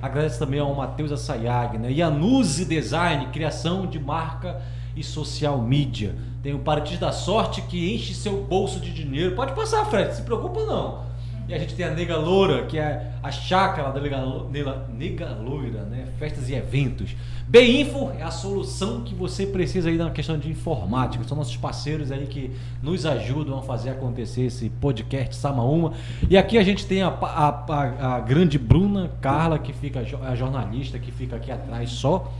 Agradece 0.00 0.38
também 0.38 0.60
ao 0.60 0.72
Matheus 0.74 1.10
Assayag, 1.10 1.78
né? 1.78 1.90
E 1.90 2.00
a 2.00 2.08
Nuzi 2.08 2.64
Design, 2.64 3.26
criação 3.32 3.86
de 3.86 3.98
marca 3.98 4.62
e 4.96 5.02
social 5.02 5.60
media. 5.60 6.14
Tem 6.42 6.54
o 6.54 6.60
Parintins 6.60 7.00
da 7.00 7.12
Sorte 7.12 7.60
que 7.62 7.92
enche 7.92 8.14
seu 8.14 8.44
bolso 8.44 8.78
de 8.78 8.92
dinheiro. 8.92 9.34
Pode 9.34 9.52
passar, 9.52 9.84
Fred, 9.86 10.14
se 10.14 10.22
preocupa 10.22 10.64
não. 10.64 11.11
E 11.48 11.54
a 11.54 11.58
gente 11.58 11.74
tem 11.74 11.84
a 11.84 11.90
Nega 11.90 12.16
Loura, 12.16 12.66
que 12.66 12.78
é 12.78 13.12
a 13.22 13.30
chácara 13.30 13.90
da 13.90 14.00
Nega, 14.00 14.86
Nega 14.88 15.28
Loura, 15.34 15.82
né? 15.84 16.06
Festas 16.18 16.48
e 16.48 16.54
eventos. 16.54 17.14
B-Info 17.48 18.10
é 18.18 18.22
a 18.22 18.30
solução 18.30 19.02
que 19.02 19.14
você 19.14 19.44
precisa 19.46 19.88
aí 19.88 19.96
na 19.96 20.10
questão 20.10 20.38
de 20.38 20.48
informática. 20.48 21.22
São 21.24 21.36
nossos 21.36 21.56
parceiros 21.56 22.10
aí 22.10 22.26
que 22.26 22.50
nos 22.82 23.04
ajudam 23.04 23.58
a 23.58 23.62
fazer 23.62 23.90
acontecer 23.90 24.42
esse 24.42 24.70
podcast 24.70 25.36
Samaúma. 25.36 25.92
E 26.30 26.36
aqui 26.36 26.56
a 26.56 26.62
gente 26.62 26.86
tem 26.86 27.02
a, 27.02 27.08
a, 27.08 27.48
a, 27.48 28.16
a 28.16 28.20
grande 28.20 28.58
Bruna 28.58 29.10
Carla, 29.20 29.58
que 29.58 29.72
fica 29.72 30.00
a 30.00 30.34
jornalista 30.34 30.98
que 30.98 31.10
fica 31.10 31.36
aqui 31.36 31.50
atrás 31.50 31.90
só 31.90 32.32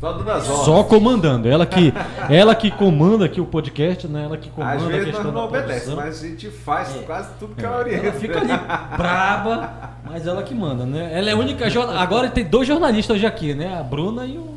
só, 0.00 0.64
Só 0.64 0.82
comandando. 0.84 1.48
Ela 1.48 1.66
que, 1.66 1.92
ela 2.30 2.54
que 2.54 2.70
comanda 2.70 3.24
aqui 3.24 3.40
o 3.40 3.44
podcast, 3.46 4.06
né? 4.06 4.24
Ela 4.24 4.36
que 4.36 4.48
comanda 4.50 4.74
Às 4.76 4.82
vezes 4.82 5.02
a 5.02 5.04
questão 5.06 5.24
nós 5.24 5.34
não 5.34 5.44
obedece, 5.44 5.90
mas 5.94 6.22
a 6.22 6.26
gente 6.28 6.48
faz 6.50 6.94
É. 6.96 7.00
quase 7.00 7.30
tudo 7.38 7.54
que 7.56 7.64
É, 7.64 7.66
ela 7.66 7.78
orienta. 7.78 8.06
Ela 8.06 8.12
fica 8.14 8.38
ali 8.38 8.52
braba, 8.96 9.74
mas 10.04 10.26
ela 10.26 10.42
que 10.42 10.54
manda, 10.54 10.84
né? 10.86 11.10
Ela 11.12 11.30
é 11.30 11.32
a 11.32 11.36
única 11.36 11.68
jornalista. 11.68 12.02
Agora 12.02 12.28
tem 12.30 12.44
dois 12.44 12.66
jornalistas 12.68 13.16
hoje 13.16 13.26
aqui, 13.26 13.54
né? 13.54 13.76
A 13.78 13.82
Bruna 13.82 14.24
e 14.24 14.36
o 14.38 14.54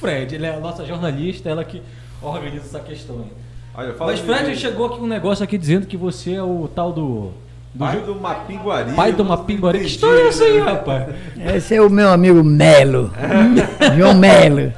Fred. 0.00 0.34
Ele 0.34 0.46
é 0.46 0.54
a 0.56 0.60
nossa 0.60 0.84
jornalista, 0.84 1.48
ela 1.48 1.62
que 1.64 1.80
organiza 2.20 2.64
essa 2.66 2.80
questão 2.80 3.16
aí. 3.20 3.32
Olha, 3.76 3.94
Mas 3.98 4.18
de- 4.20 4.24
Fred 4.24 4.56
chegou 4.56 4.86
aqui 4.86 4.98
com 4.98 5.04
um 5.04 5.08
negócio 5.08 5.42
aqui 5.44 5.58
dizendo 5.58 5.86
que 5.86 5.96
você 5.96 6.34
é 6.34 6.42
o 6.42 6.68
tal 6.72 6.92
do. 6.92 7.32
Do 7.74 7.78
Pai 7.78 8.00
do 8.00 8.14
Mapinguari. 8.14 8.92
pai 8.92 9.12
do 9.12 9.24
Mapinguari. 9.24 9.80
Que 9.80 9.86
história 9.86 10.20
é 10.22 10.28
essa 10.28 10.44
aí, 10.44 10.58
rapaz? 10.60 11.14
Esse 11.56 11.74
é 11.74 11.82
o 11.82 11.90
meu 11.90 12.08
amigo 12.08 12.42
Melo. 12.44 13.10
João 13.98 14.14
Melo. 14.14 14.72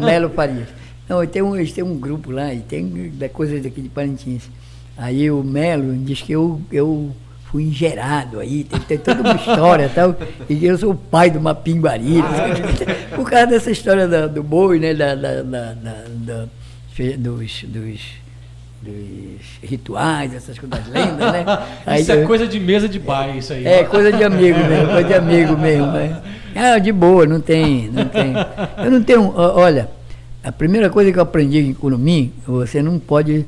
Melo 0.00 0.30
Farias. 0.30 0.68
Não, 1.08 1.24
tem 1.26 1.42
um, 1.42 1.54
eles 1.54 1.72
têm 1.72 1.84
um 1.84 1.96
grupo 1.98 2.30
lá 2.32 2.52
e 2.52 2.60
tem 2.60 3.12
da 3.14 3.28
coisas 3.28 3.62
daqui 3.62 3.80
de 3.80 3.88
Parintins. 3.88 4.42
Aí 4.96 5.30
o 5.30 5.42
Melo 5.44 5.94
diz 5.98 6.22
que 6.22 6.32
eu, 6.32 6.60
eu 6.72 7.10
fui 7.50 7.64
engerado 7.64 8.40
aí, 8.40 8.64
tem, 8.64 8.80
tem 8.80 8.98
toda 8.98 9.20
uma 9.20 9.34
história 9.36 9.86
e 9.86 9.88
tal, 9.90 10.16
e 10.48 10.56
que 10.56 10.64
eu 10.66 10.76
sou 10.78 10.90
o 10.90 10.94
pai 10.96 11.30
do 11.30 11.40
Mapinguari. 11.40 12.18
o 12.18 12.76
quê. 12.76 12.86
Por 13.14 13.30
causa 13.30 13.46
dessa 13.46 13.70
história 13.70 14.08
da- 14.08 14.26
do 14.26 14.42
boi, 14.42 14.78
né? 14.80 14.92
Da, 14.94 15.14
da, 15.14 15.42
da, 15.42 15.72
da- 15.74 16.04
da- 16.08 16.46
dos, 17.18 17.64
dos, 17.64 18.00
dos 18.84 19.40
rituais, 19.62 20.34
essas 20.34 20.58
coisas 20.58 20.78
das 20.78 20.88
lendas, 20.88 21.32
né? 21.32 21.44
Aí 21.86 22.02
isso 22.02 22.12
é 22.12 22.22
coisa 22.24 22.46
de 22.46 22.60
mesa 22.60 22.88
de 22.88 22.98
bar, 22.98 23.34
isso 23.36 23.52
aí. 23.52 23.66
é, 23.66 23.84
coisa 23.84 24.12
de 24.12 24.22
amigo 24.22 24.58
mesmo, 24.58 24.86
coisa 24.92 25.04
de 25.04 25.14
amigo 25.14 25.56
mesmo. 25.56 25.86
né? 25.86 26.20
Ah, 26.54 26.78
de 26.78 26.92
boa, 26.92 27.26
não 27.26 27.40
tem, 27.40 27.88
não 27.92 28.04
tem. 28.04 28.32
Eu 28.84 28.90
não 28.90 29.02
tenho, 29.02 29.32
olha, 29.36 29.88
a 30.42 30.52
primeira 30.52 30.88
coisa 30.90 31.10
que 31.10 31.18
eu 31.18 31.22
aprendi 31.22 31.58
em 31.60 31.72
Curumim, 31.74 32.32
você 32.46 32.82
não 32.82 32.98
pode 32.98 33.44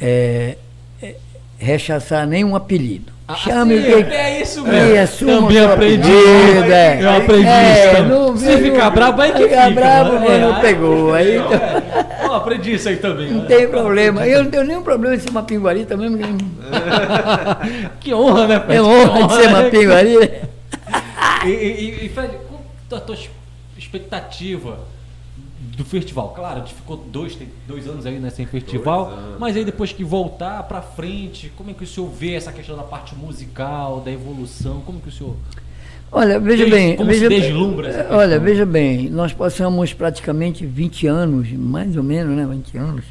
é, 0.00 0.56
é, 1.02 1.14
rechaçar 1.58 2.26
nenhum 2.26 2.56
apelido. 2.56 3.12
Ah, 3.28 3.36
Chame 3.36 3.80
sim, 3.80 3.92
o 3.94 4.04
que 4.04 4.12
é 4.14 4.42
isso 4.42 4.60
e 4.66 4.70
mesmo. 4.70 5.00
assuma 5.00 5.32
Também 5.42 5.64
aprendi. 5.64 6.02
apelido, 6.10 6.72
é. 6.72 6.98
Eu 7.02 7.10
aprendi 7.16 7.46
É, 7.48 7.92
isso 7.92 8.02
não- 8.08 8.36
Se 8.36 8.56
ficar 8.58 8.90
bravo, 8.90 9.22
aí 9.22 9.32
que 9.32 9.42
ficar 9.44 9.68
fica. 9.68 9.80
bravo, 9.80 10.12
né? 10.14 10.26
mas 10.28 10.40
não 10.40 10.56
É, 10.56 10.60
pegou. 10.60 11.14
Aí, 11.14 11.36
então, 11.36 11.50
É. 12.32 12.34
Ó, 12.34 12.36
aprendi 12.36 12.74
isso 12.74 12.88
aí 12.88 12.96
também. 12.96 13.30
não 13.30 13.42
né? 13.42 13.46
tem 13.46 13.68
problema. 13.68 14.26
Eu 14.26 14.44
não 14.44 14.50
tenho 14.50 14.64
nenhum 14.64 14.82
problema 14.82 15.14
em 15.14 15.18
ser 15.18 15.30
uma 15.30 15.42
pinguarita 15.42 15.96
mesmo. 15.96 16.18
que 16.18 16.24
Que 18.00 18.14
honra, 18.14 18.46
né, 18.46 18.60
Fred? 18.60 18.76
É 18.76 18.82
honra 18.82 19.26
de 19.26 19.34
ser 19.34 19.48
uma 19.48 19.62
né? 19.62 19.70
pinguarita. 19.70 20.52
E, 21.44 21.48
e, 21.48 22.06
e 22.06 22.08
Fred, 22.08 22.36
qual 22.88 23.00
a 23.00 23.04
tua 23.04 23.16
expectativa 23.76 24.78
do 25.76 25.84
festival? 25.84 26.28
Claro, 26.30 26.58
a 26.58 26.60
gente 26.60 26.74
ficou 26.74 26.96
dois, 26.96 27.34
tem 27.34 27.48
dois 27.66 27.86
anos 27.88 28.06
aí 28.06 28.18
né, 28.20 28.30
sem 28.30 28.46
festival, 28.46 29.12
mas 29.40 29.56
aí 29.56 29.64
depois 29.64 29.92
que 29.92 30.04
voltar 30.04 30.62
pra 30.64 30.80
frente, 30.80 31.52
como 31.56 31.70
é 31.70 31.74
que 31.74 31.82
o 31.82 31.86
senhor 31.86 32.08
vê 32.08 32.34
essa 32.34 32.52
questão 32.52 32.76
da 32.76 32.84
parte 32.84 33.16
musical, 33.16 34.00
da 34.00 34.12
evolução? 34.12 34.82
Como 34.82 35.00
que 35.00 35.08
o 35.08 35.12
senhor. 35.12 35.34
Olha, 36.14 36.38
veja 36.38 36.66
bem. 36.66 36.94
como 36.96 37.08
veja 37.08 37.26
se 37.28 37.40
deslumbra? 37.40 38.06
Olha, 38.10 38.38
veja 38.38 38.66
bem, 38.66 39.08
nós 39.08 39.32
passamos 39.32 39.94
praticamente 39.94 40.66
20 40.66 41.06
anos, 41.06 41.50
mais 41.52 41.96
ou 41.96 42.02
menos, 42.02 42.36
né, 42.36 42.46
20 42.46 42.76
anos, 42.76 43.04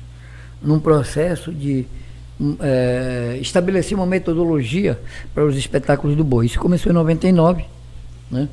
num 0.62 0.80
processo 0.80 1.52
de 1.52 1.86
hum, 2.40 2.56
eh, 2.60 3.40
estabelecer 3.42 3.98
uma 3.98 4.06
metodologia 4.06 5.00
para 5.34 5.44
os 5.44 5.58
espetáculos 5.58 6.16
do 6.16 6.24
boi. 6.24 6.46
Isso 6.46 6.60
começou 6.60 6.92
em 6.92 6.96
99, 6.96 7.64
né? 8.30 8.48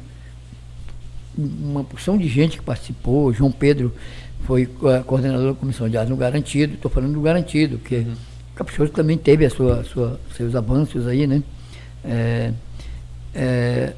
Uma 1.36 1.84
porção 1.84 2.16
de 2.16 2.26
gente 2.26 2.56
que 2.58 2.64
participou, 2.64 3.32
João 3.32 3.52
Pedro 3.52 3.92
foi 4.44 4.64
co- 4.66 4.88
coordenador 5.04 5.52
da 5.52 5.58
Comissão 5.60 5.88
de 5.90 5.96
Arte 5.98 6.08
no 6.10 6.16
Garantido, 6.16 6.74
estou 6.74 6.90
falando 6.90 7.12
do 7.12 7.20
Garantido, 7.20 7.76
que 7.78 7.96
Uhum. 7.96 8.12
o 8.12 8.56
Caprichoso 8.56 8.90
também 8.92 9.16
teve 9.18 9.44
a 9.44 9.50
sua, 9.50 9.84
sua- 9.84 10.18
seus 10.36 10.54
avanços 10.56 11.06
aí, 11.06 11.26
né? 11.26 11.42
Eh, 12.04 12.52
eh, 13.34 13.92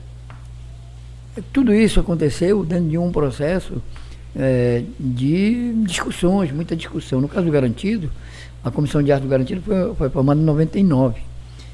tudo 1.52 1.74
isso 1.74 2.00
aconteceu 2.00 2.64
dentro 2.64 2.88
de 2.88 2.98
um 2.98 3.10
processo 3.12 3.82
eh, 4.34 4.84
de 4.98 5.72
discussões, 5.86 6.52
muita 6.52 6.76
discussão. 6.76 7.20
No 7.20 7.28
caso 7.28 7.46
do 7.46 7.52
Garantido, 7.52 8.10
a 8.62 8.70
Comissão 8.70 9.02
de 9.02 9.10
Arte 9.10 9.22
do 9.22 9.28
Garantido 9.28 9.62
foi, 9.62 9.94
foi 9.94 10.10
formada 10.10 10.40
em 10.40 10.44
99. 10.44 11.20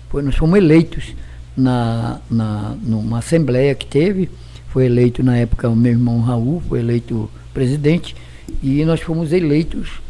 Foi, 0.08 0.22
nós 0.22 0.36
fomos 0.36 0.56
eleitos 0.56 1.14
na, 1.56 2.20
na, 2.30 2.76
numa 2.82 3.18
assembleia 3.18 3.74
que 3.74 3.86
teve, 3.86 4.30
foi 4.68 4.86
eleito 4.86 5.22
na 5.22 5.36
época 5.36 5.68
o 5.68 5.76
meu 5.76 5.92
irmão 5.92 6.20
Raul, 6.20 6.62
foi 6.68 6.80
eleito 6.80 7.30
presidente, 7.52 8.14
e 8.62 8.84
nós 8.84 9.00
fomos 9.00 9.32
eleitos 9.32 10.00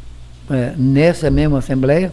eh, 0.51 0.75
nessa 0.77 1.31
mesma 1.31 1.59
assembleia, 1.59 2.13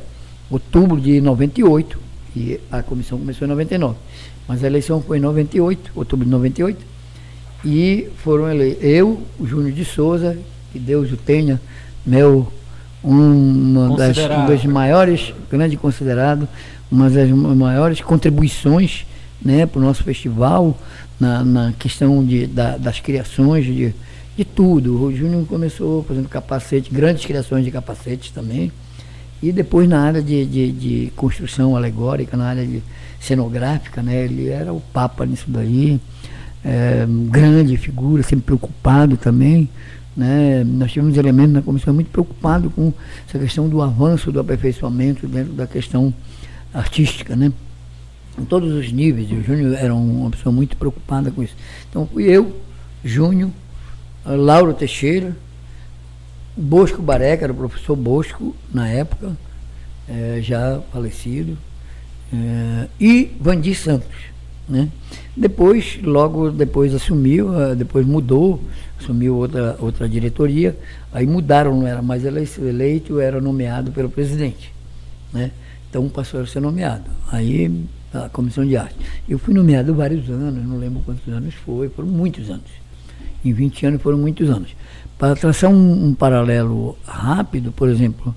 outubro 0.49 0.99
de 0.99 1.19
98, 1.19 1.99
e 2.35 2.59
a 2.71 2.81
comissão 2.81 3.19
começou 3.19 3.45
em 3.45 3.49
99. 3.49 3.97
Mas 4.47 4.63
a 4.63 4.67
eleição 4.67 5.01
foi 5.01 5.17
em 5.17 5.21
98, 5.21 5.91
outubro 5.95 6.25
de 6.25 6.31
98, 6.31 6.92
e 7.63 8.07
foram 8.23 8.49
eleitos 8.49 8.83
eu, 8.83 9.21
o 9.39 9.45
Júnior 9.47 9.71
de 9.71 9.85
Souza, 9.85 10.37
que 10.71 10.79
Deus 10.79 11.11
o 11.11 11.17
tenha, 11.17 11.59
meu, 12.05 12.51
uma 13.03 13.89
das, 13.97 14.15
um 14.17 14.45
dos 14.45 14.65
maiores, 14.65 15.33
grande 15.49 15.77
considerado, 15.77 16.47
uma 16.91 17.09
das 17.09 17.29
maiores 17.29 18.01
contribuições 18.01 19.05
né, 19.41 19.65
para 19.65 19.79
o 19.79 19.83
nosso 19.83 20.03
festival, 20.03 20.77
na, 21.19 21.43
na 21.43 21.73
questão 21.77 22.23
de, 22.25 22.47
da- 22.47 22.77
das 22.77 22.99
criações 22.99 23.65
de, 23.65 23.93
de 24.37 24.45
tudo. 24.45 25.01
O 25.03 25.15
Júnior 25.15 25.45
começou 25.45 26.03
fazendo 26.03 26.27
capacete, 26.29 26.89
grandes 26.91 27.25
criações 27.25 27.63
de 27.65 27.71
capacetes 27.71 28.31
também. 28.31 28.71
E 29.41 29.51
depois 29.51 29.87
na 29.89 29.99
área 30.01 30.21
de, 30.21 30.45
de, 30.45 30.71
de 30.71 31.13
construção 31.17 31.75
alegórica, 31.75 32.37
na 32.37 32.45
área 32.45 32.65
de 32.65 32.81
cenográfica, 33.19 34.01
né? 34.01 34.23
Ele 34.23 34.47
era 34.47 34.71
o 34.73 34.79
papa 34.79 35.25
nisso 35.25 35.45
daí. 35.49 35.99
É, 36.63 37.05
grande 37.29 37.75
figura, 37.77 38.23
sempre 38.23 38.45
preocupado 38.45 39.17
também. 39.17 39.69
Né? 40.15 40.63
Nós 40.63 40.91
tivemos 40.91 41.17
elementos 41.17 41.53
na 41.53 41.61
comissão 41.61 41.93
muito 41.93 42.09
preocupados 42.09 42.71
com 42.73 42.93
essa 43.27 43.39
questão 43.39 43.67
do 43.67 43.81
avanço, 43.81 44.31
do 44.31 44.39
aperfeiçoamento 44.39 45.27
dentro 45.27 45.53
da 45.53 45.67
questão 45.67 46.13
artística, 46.73 47.35
né? 47.35 47.51
Em 48.39 48.45
todos 48.45 48.71
os 48.73 48.91
níveis. 48.91 49.31
O 49.31 49.41
Júnior 49.43 49.75
era 49.75 49.93
uma 49.93 50.29
pessoa 50.29 50.51
muito 50.53 50.75
preocupada 50.77 51.29
com 51.31 51.43
isso. 51.43 51.55
Então 51.89 52.07
fui 52.07 52.23
eu, 52.23 52.55
Júnior, 53.03 53.51
Lauro 54.25 54.73
Teixeira, 54.73 55.35
Bosco 56.55 57.01
Bareca, 57.01 57.45
era 57.45 57.53
o 57.53 57.55
professor 57.55 57.95
Bosco 57.95 58.55
na 58.71 58.87
época, 58.87 59.35
é, 60.07 60.39
já 60.41 60.81
falecido, 60.91 61.57
é, 62.31 62.87
e 62.99 63.31
Vandir 63.39 63.77
Santos. 63.77 64.32
Né? 64.67 64.89
Depois, 65.35 65.99
logo 66.01 66.49
depois 66.51 66.93
assumiu, 66.93 67.59
eh, 67.59 67.75
depois 67.75 68.05
mudou, 68.05 68.61
assumiu 68.99 69.35
outra, 69.35 69.75
outra 69.79 70.07
diretoria, 70.07 70.77
aí 71.11 71.25
mudaram, 71.25 71.79
não 71.79 71.87
era 71.87 72.01
mais 72.01 72.23
eleito, 72.25 73.19
era 73.19 73.41
nomeado 73.41 73.91
pelo 73.91 74.09
presidente. 74.09 74.73
Né? 75.33 75.51
Então 75.89 76.07
passou 76.07 76.41
a 76.41 76.45
ser 76.47 76.59
nomeado. 76.59 77.09
Aí 77.31 77.85
a 78.13 78.29
comissão 78.29 78.65
de 78.65 78.77
arte. 78.77 78.95
Eu 79.27 79.39
fui 79.39 79.53
nomeado 79.53 79.93
vários 79.93 80.29
anos, 80.29 80.63
não 80.65 80.77
lembro 80.77 81.01
quantos 81.03 81.27
anos 81.33 81.53
foi, 81.55 81.89
foram 81.89 82.09
muitos 82.09 82.49
anos. 82.49 82.69
Em 83.43 83.51
20 83.51 83.87
anos 83.87 84.01
foram 84.01 84.17
muitos 84.17 84.49
anos. 84.49 84.75
Para 85.17 85.35
traçar 85.35 85.69
um, 85.69 86.07
um 86.07 86.13
paralelo 86.13 86.97
rápido, 87.05 87.71
por 87.71 87.89
exemplo, 87.89 88.33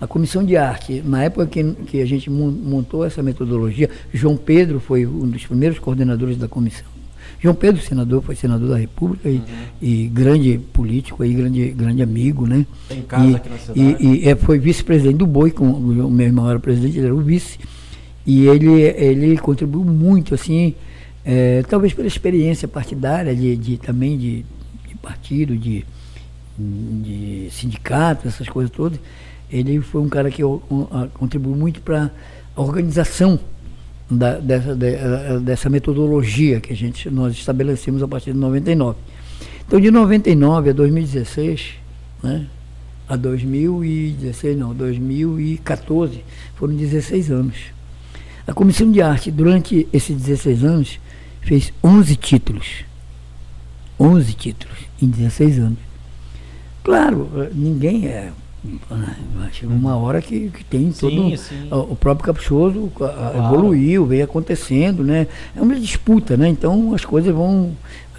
a 0.00 0.06
comissão 0.06 0.42
de 0.42 0.56
arte, 0.56 1.02
na 1.04 1.24
época 1.24 1.46
que, 1.46 1.62
que 1.86 2.00
a 2.00 2.06
gente 2.06 2.30
montou 2.30 3.04
essa 3.04 3.22
metodologia, 3.22 3.90
João 4.12 4.36
Pedro 4.36 4.80
foi 4.80 5.06
um 5.06 5.28
dos 5.28 5.44
primeiros 5.46 5.78
coordenadores 5.78 6.38
da 6.38 6.48
comissão. 6.48 6.86
João 7.38 7.54
Pedro, 7.54 7.82
senador, 7.82 8.22
foi 8.22 8.34
senador 8.34 8.68
da 8.68 8.76
República 8.76 9.28
e, 9.28 9.36
uhum. 9.36 9.42
e 9.80 10.08
grande 10.08 10.58
político, 10.72 11.22
aí, 11.22 11.32
grande, 11.32 11.70
grande 11.70 12.02
amigo, 12.02 12.46
né? 12.46 12.66
Tem 12.88 13.02
casa 13.02 13.26
e, 13.26 13.34
aqui 13.34 13.48
na 13.48 13.58
cidade. 13.58 13.96
E, 14.00 14.24
e 14.24 14.28
é, 14.28 14.34
foi 14.36 14.58
vice-presidente 14.58 15.16
do 15.16 15.26
Boi, 15.26 15.50
com, 15.50 15.70
o 15.70 16.10
meu 16.10 16.26
irmão 16.26 16.48
era 16.48 16.58
presidente, 16.58 16.98
ele 16.98 17.06
era 17.06 17.14
o 17.14 17.20
vice. 17.20 17.58
E 18.26 18.46
ele, 18.46 18.70
ele 18.82 19.38
contribuiu 19.38 19.84
muito, 19.84 20.34
assim, 20.34 20.74
é, 21.24 21.62
talvez 21.68 21.94
pela 21.94 22.08
experiência 22.08 22.68
partidária, 22.68 23.34
de, 23.34 23.56
de 23.56 23.76
também 23.78 24.18
de, 24.18 24.44
de 24.86 24.94
partido, 24.96 25.56
de, 25.56 25.84
de 26.58 27.48
sindicato, 27.50 28.28
essas 28.28 28.48
coisas 28.48 28.70
todas 28.70 28.98
ele 29.50 29.80
foi 29.80 30.00
um 30.00 30.08
cara 30.08 30.30
que 30.30 30.42
contribuiu 31.14 31.56
muito 31.56 31.80
para 31.82 32.10
a 32.54 32.60
organização 32.60 33.38
da, 34.10 34.38
dessa, 34.38 34.74
de, 34.74 35.40
dessa 35.42 35.70
metodologia 35.70 36.60
que 36.60 36.72
a 36.72 36.76
gente, 36.76 37.08
nós 37.10 37.34
estabelecemos 37.34 38.02
a 38.02 38.08
partir 38.08 38.32
de 38.32 38.38
99. 38.38 38.98
Então, 39.66 39.80
de 39.80 39.90
99 39.90 40.70
a 40.70 40.72
2016, 40.72 41.74
né, 42.22 42.46
a 43.08 43.16
2016, 43.16 44.56
não, 44.56 44.74
2014, 44.74 46.24
foram 46.56 46.74
16 46.74 47.30
anos. 47.30 47.56
A 48.46 48.52
Comissão 48.52 48.90
de 48.90 49.00
Arte, 49.00 49.30
durante 49.30 49.86
esses 49.92 50.16
16 50.16 50.64
anos, 50.64 51.00
fez 51.40 51.72
11 51.82 52.16
títulos. 52.16 52.84
11 53.98 54.32
títulos 54.34 54.78
em 55.00 55.08
16 55.08 55.58
anos. 55.58 55.78
Claro, 56.82 57.28
ninguém 57.54 58.06
é 58.06 58.32
Chegou 59.52 59.74
uma 59.74 59.96
hora 59.96 60.20
que, 60.20 60.50
que 60.50 60.64
tem 60.64 60.92
todo. 60.92 61.30
Sim, 61.30 61.36
sim. 61.36 61.68
O, 61.70 61.96
próprio 61.96 62.26
Caprichoso 62.26 62.92
claro. 62.94 63.38
evoluiu, 63.38 64.04
veio 64.04 64.24
acontecendo, 64.24 65.02
né? 65.02 65.26
É 65.56 65.60
uma 65.62 65.74
disputa, 65.76 66.36
né? 66.36 66.48
Então 66.48 66.94
as 66.94 67.04
coisas 67.04 67.34
vão. 67.34 67.72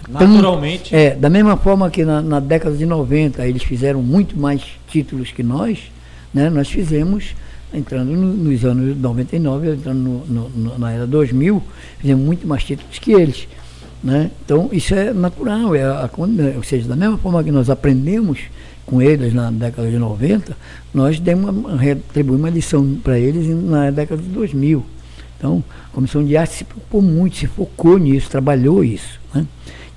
Naturalmente. 0.08 0.90
Tão, 0.90 0.98
é, 0.98 1.10
da 1.14 1.30
mesma 1.30 1.56
forma 1.56 1.88
que 1.88 2.04
na, 2.04 2.20
na, 2.20 2.40
década 2.40 2.76
de 2.76 2.84
90 2.84 3.46
eles 3.46 3.62
fizeram 3.62 4.02
muito 4.02 4.38
mais 4.38 4.62
títulos 4.88 5.30
que 5.30 5.44
nós, 5.44 5.78
né? 6.34 6.50
Nós 6.50 6.68
fizemos, 6.68 7.36
entrando 7.72 8.10
no, 8.10 8.34
nos 8.34 8.64
anos 8.64 8.96
99, 8.96 9.74
entrando 9.74 10.24
no, 10.26 10.48
no, 10.48 10.78
na 10.78 10.90
era 10.90 11.06
2000, 11.06 11.62
fizemos 12.00 12.24
muito 12.24 12.48
mais 12.48 12.64
títulos 12.64 12.98
que 12.98 13.12
eles. 13.12 13.46
Né? 14.02 14.32
Então 14.44 14.68
isso 14.72 14.92
é 14.92 15.12
natural, 15.12 15.76
é 15.76 15.84
a, 15.84 16.10
ou 16.56 16.64
seja, 16.64 16.88
da 16.88 16.96
mesma 16.96 17.16
forma 17.18 17.44
que 17.44 17.52
nós 17.52 17.70
aprendemos 17.70 18.40
com 18.86 19.00
eles 19.00 19.32
na 19.32 19.50
década 19.50 19.90
de 19.90 19.98
90, 19.98 20.56
nós 20.92 21.18
demos 21.18 21.50
uma, 21.50 21.76
retribuímos 21.76 22.40
uma 22.40 22.50
lição 22.50 22.98
para 23.02 23.18
eles 23.18 23.46
na 23.48 23.90
década 23.90 24.20
de 24.20 24.28
2000. 24.28 24.84
Então, 25.38 25.62
a 25.90 25.94
Comissão 25.94 26.24
de 26.24 26.36
Arte 26.36 26.54
se 26.54 26.64
preocupou 26.64 27.02
muito, 27.02 27.36
se 27.36 27.46
focou 27.46 27.98
nisso, 27.98 28.30
trabalhou 28.30 28.84
isso. 28.84 29.20
Né? 29.34 29.46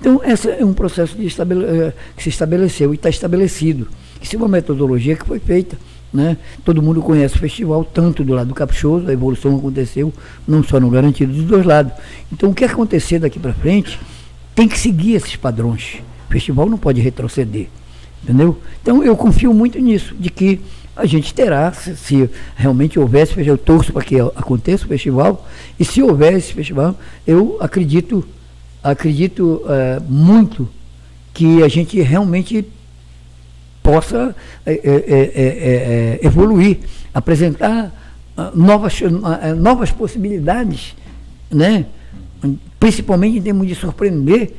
Então, 0.00 0.20
esse 0.24 0.50
é 0.50 0.64
um 0.64 0.74
processo 0.74 1.16
eh, 1.16 1.92
que 2.16 2.22
se 2.22 2.28
estabeleceu 2.28 2.92
e 2.92 2.96
está 2.96 3.08
estabelecido. 3.08 3.86
Isso 4.20 4.34
é 4.34 4.38
uma 4.38 4.48
metodologia 4.48 5.14
que 5.14 5.24
foi 5.24 5.38
feita. 5.38 5.78
Né? 6.12 6.36
Todo 6.64 6.82
mundo 6.82 7.02
conhece 7.02 7.36
o 7.36 7.38
festival, 7.38 7.84
tanto 7.84 8.24
do 8.24 8.32
lado 8.32 8.48
do 8.48 8.54
Caprichoso, 8.54 9.08
a 9.08 9.12
evolução 9.12 9.56
aconteceu 9.56 10.12
não 10.46 10.62
só 10.62 10.80
no 10.80 10.90
Garantido, 10.90 11.32
dos 11.32 11.44
dois 11.44 11.64
lados. 11.64 11.92
Então, 12.32 12.50
o 12.50 12.54
que 12.54 12.64
acontecer 12.64 13.18
daqui 13.18 13.38
para 13.38 13.52
frente 13.52 14.00
tem 14.54 14.66
que 14.66 14.78
seguir 14.78 15.14
esses 15.14 15.36
padrões. 15.36 16.02
O 16.28 16.32
festival 16.32 16.68
não 16.68 16.78
pode 16.78 17.00
retroceder. 17.00 17.68
Entendeu? 18.26 18.58
Então 18.82 19.04
eu 19.04 19.16
confio 19.16 19.54
muito 19.54 19.78
nisso, 19.78 20.12
de 20.18 20.30
que 20.30 20.60
a 20.96 21.06
gente 21.06 21.32
terá, 21.32 21.72
se, 21.72 21.96
se 21.96 22.30
realmente 22.56 22.98
houver 22.98 23.22
esse 23.22 23.34
festival, 23.34 23.54
eu 23.54 23.64
torço 23.64 23.92
para 23.92 24.02
que 24.02 24.18
aconteça 24.18 24.84
o 24.84 24.88
festival, 24.88 25.46
e 25.78 25.84
se 25.84 26.02
houver 26.02 26.32
esse 26.32 26.52
festival, 26.52 26.98
eu 27.24 27.56
acredito, 27.60 28.26
acredito 28.82 29.62
uh, 29.62 30.02
muito 30.08 30.68
que 31.32 31.62
a 31.62 31.68
gente 31.68 32.00
realmente 32.00 32.66
possa 33.80 34.34
é, 34.64 34.72
é, 34.72 36.18
é, 36.22 36.26
evoluir, 36.26 36.78
apresentar 37.14 37.92
uh, 38.36 38.58
novas, 38.58 39.00
novas 39.56 39.92
possibilidades, 39.92 40.96
né? 41.48 41.86
principalmente 42.80 43.38
em 43.38 43.42
termos 43.42 43.68
de 43.68 43.76
surpreender 43.76 44.52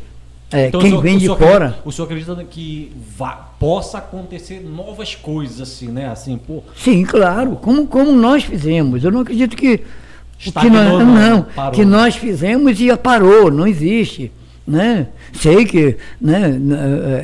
é, 0.52 0.68
então, 0.68 0.80
quem 0.80 0.92
senhor, 0.92 1.02
vem 1.02 1.18
de 1.18 1.28
fora. 1.28 1.78
O 1.84 1.92
senhor 1.92 2.06
acredita 2.06 2.42
que 2.46 2.94
vá, 3.18 3.50
possa 3.60 3.98
acontecer 3.98 4.62
novas 4.62 5.14
coisas 5.14 5.60
assim, 5.60 5.90
né? 5.90 6.08
Assim, 6.08 6.38
pô. 6.38 6.64
Sim, 6.76 7.04
claro. 7.04 7.58
Como, 7.58 7.86
como 7.86 8.14
nós 8.14 8.46
fizemos. 8.46 9.04
Eu 9.04 9.12
não 9.12 9.22
acredito 9.22 9.58
que. 9.58 9.80
que 10.40 10.70
nós, 10.70 11.06
não, 11.06 11.44
parou. 11.44 11.72
que 11.74 11.84
nós 11.84 12.16
fizemos 12.16 12.80
e 12.80 12.96
parou, 12.96 13.52
não 13.52 13.68
existe. 13.68 14.32
Né? 14.66 15.08
Sei 15.32 15.64
que, 15.64 15.96
né, 16.20 16.60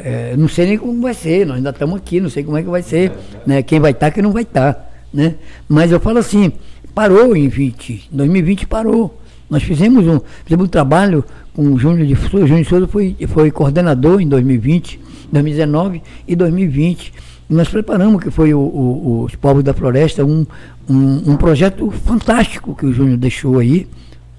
é, 0.06 0.32
é, 0.32 0.38
não 0.38 0.48
sei 0.48 0.66
nem 0.66 0.78
como 0.78 1.02
vai 1.02 1.14
ser, 1.14 1.46
nós 1.46 1.58
ainda 1.58 1.72
estamos 1.72 1.98
aqui, 1.98 2.22
não 2.22 2.30
sei 2.30 2.42
como 2.42 2.56
é 2.56 2.64
que 2.64 2.70
vai 2.70 2.82
ser, 2.82 3.12
né? 3.46 3.62
Quem 3.62 3.82
vai 3.82 3.92
estar, 3.92 4.06
tá, 4.06 4.12
quem 4.12 4.24
não 4.24 4.32
vai 4.32 4.44
estar, 4.44 4.74
tá, 4.74 4.86
né? 5.14 5.36
Mas 5.68 5.92
eu 5.92 6.00
falo 6.00 6.20
assim, 6.20 6.54
parou 6.96 7.36
em 7.36 7.50
20, 7.50 8.08
2020 8.14 8.66
parou. 8.66 9.20
Nós 9.50 9.62
fizemos 9.62 10.08
um, 10.08 10.22
fizemos 10.46 10.66
um 10.66 10.70
trabalho 10.70 11.26
com 11.56 11.74
o 11.74 11.78
Júnior 11.78 12.08
de 12.08 12.16
Souza. 12.16 12.46
O 12.46 12.48
Júnior 12.48 12.64
de 12.64 12.70
Souza 12.70 12.88
foi, 12.88 13.16
foi 13.28 13.52
coordenador 13.52 14.22
em 14.22 14.28
2020, 14.28 15.00
2019 15.32 16.02
e 16.28 16.36
2020. 16.36 17.14
E 17.50 17.54
nós 17.54 17.70
preparamos, 17.70 18.24
que 18.24 18.32
foi 18.32 18.54
o, 18.54 18.60
o, 18.60 19.24
os 19.24 19.36
Povos 19.36 19.64
da 19.64 19.74
Floresta, 19.74 20.26
um, 20.26 20.46
um, 20.90 21.32
um, 21.32 21.38
projeto 21.38 21.90
fantástico 21.92 22.76
que 22.76 22.86
o 22.86 22.94
Júnior 22.94 23.18
deixou 23.18 23.60
aí. 23.60 23.88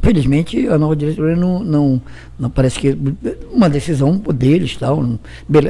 Felizmente, 0.02 0.68
a 0.68 0.76
nova 0.76 0.94
diretoria 0.94 1.36
não, 1.36 1.64
não, 1.64 2.02
não 2.38 2.50
parece 2.50 2.78
que 2.78 2.98
uma 3.50 3.70
decisão 3.70 4.18
deles, 4.18 4.76
tal, 4.76 5.02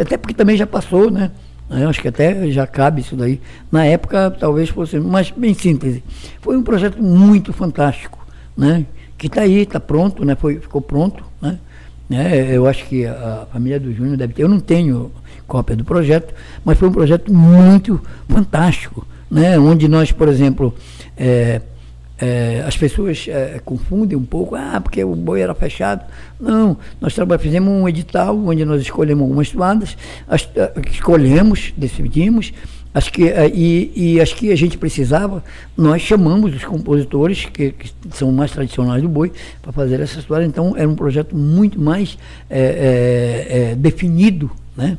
até 0.00 0.16
porque 0.16 0.34
também 0.34 0.56
já 0.56 0.66
passou, 0.66 1.08
né? 1.08 1.31
Eu 1.70 1.89
acho 1.89 2.00
que 2.00 2.08
até 2.08 2.50
já 2.50 2.66
cabe 2.66 3.00
isso 3.00 3.16
daí. 3.16 3.40
Na 3.70 3.84
época, 3.84 4.31
talvez 4.32 4.68
fosse, 4.68 4.98
mas 4.98 5.31
bem 5.31 5.55
síntese. 5.55 6.02
Foi 6.40 6.56
um 6.56 6.62
projeto 6.62 7.02
muito 7.02 7.52
fantástico, 7.52 8.26
né? 8.56 8.84
que 9.24 9.28
está 9.28 9.42
aí, 9.42 9.62
está 9.62 9.81
pronto, 9.81 10.24
né? 10.24 10.34
Foi, 10.34 10.58
ficou 10.58 10.81
pronto. 10.81 11.24
Né? 12.08 12.55
Eu 12.55 12.66
acho 12.66 12.84
que 12.86 13.07
a 13.07 13.47
família 13.52 13.81
do 13.81 13.92
Júnior 13.92 14.16
deve 14.16 14.34
ter. 14.34 14.42
Eu 14.42 14.49
não 14.49 14.60
tenho 14.60 15.10
cópia 15.47 15.76
do 15.76 15.84
projeto, 15.84 16.34
mas 16.65 16.78
foi 16.78 16.89
um 16.89 16.92
projeto 16.92 17.33
muito 17.33 18.00
fantástico, 18.28 19.07
né? 19.31 19.58
onde 19.58 19.89
nós, 19.89 20.10
por 20.10 20.28
exemplo, 20.28 20.74
é, 21.16 21.60
é, 22.18 22.65
as 22.66 22.76
pessoas 22.76 23.26
é, 23.28 23.60
confundem 23.65 24.16
um 24.16 24.24
pouco, 24.24 24.55
ah, 24.55 24.81
porque 24.83 25.02
o 25.02 25.15
boi 25.15 25.41
era 25.41 25.55
fechado. 25.55 26.05
Não, 26.41 26.76
nós 27.00 27.15
fizemos 27.41 27.68
um 27.68 27.89
edital 27.89 28.36
onde 28.39 28.65
nós 28.65 28.81
escolhemos 28.81 29.23
algumas 29.23 29.50
toadas, 29.50 29.97
as, 30.28 30.49
escolhemos, 30.91 31.73
decidimos, 31.76 32.52
as 32.94 33.08
que, 33.08 33.24
eh, 33.28 33.50
e, 33.52 33.92
e 34.14 34.20
as 34.20 34.32
que 34.32 34.52
a 34.52 34.56
gente 34.56 34.78
precisava, 34.78 35.42
nós 35.76 36.00
chamamos 36.00 36.55
os 36.55 36.64
compositores, 36.64 37.44
que, 37.47 37.73
que 37.73 37.90
são 38.12 38.31
mais 38.31 38.52
tradicionais 38.52 39.02
do 39.02 39.08
boi, 39.08 39.32
para 39.60 39.73
fazer 39.73 39.98
essa 40.00 40.18
história. 40.20 40.44
Então, 40.47 40.74
era 40.76 40.89
um 40.89 40.94
projeto 40.94 41.36
muito 41.36 41.81
mais 41.81 42.16
é, 42.48 42.60
é, 42.60 43.58
é, 43.73 43.74
definido, 43.74 44.48
né? 44.76 44.97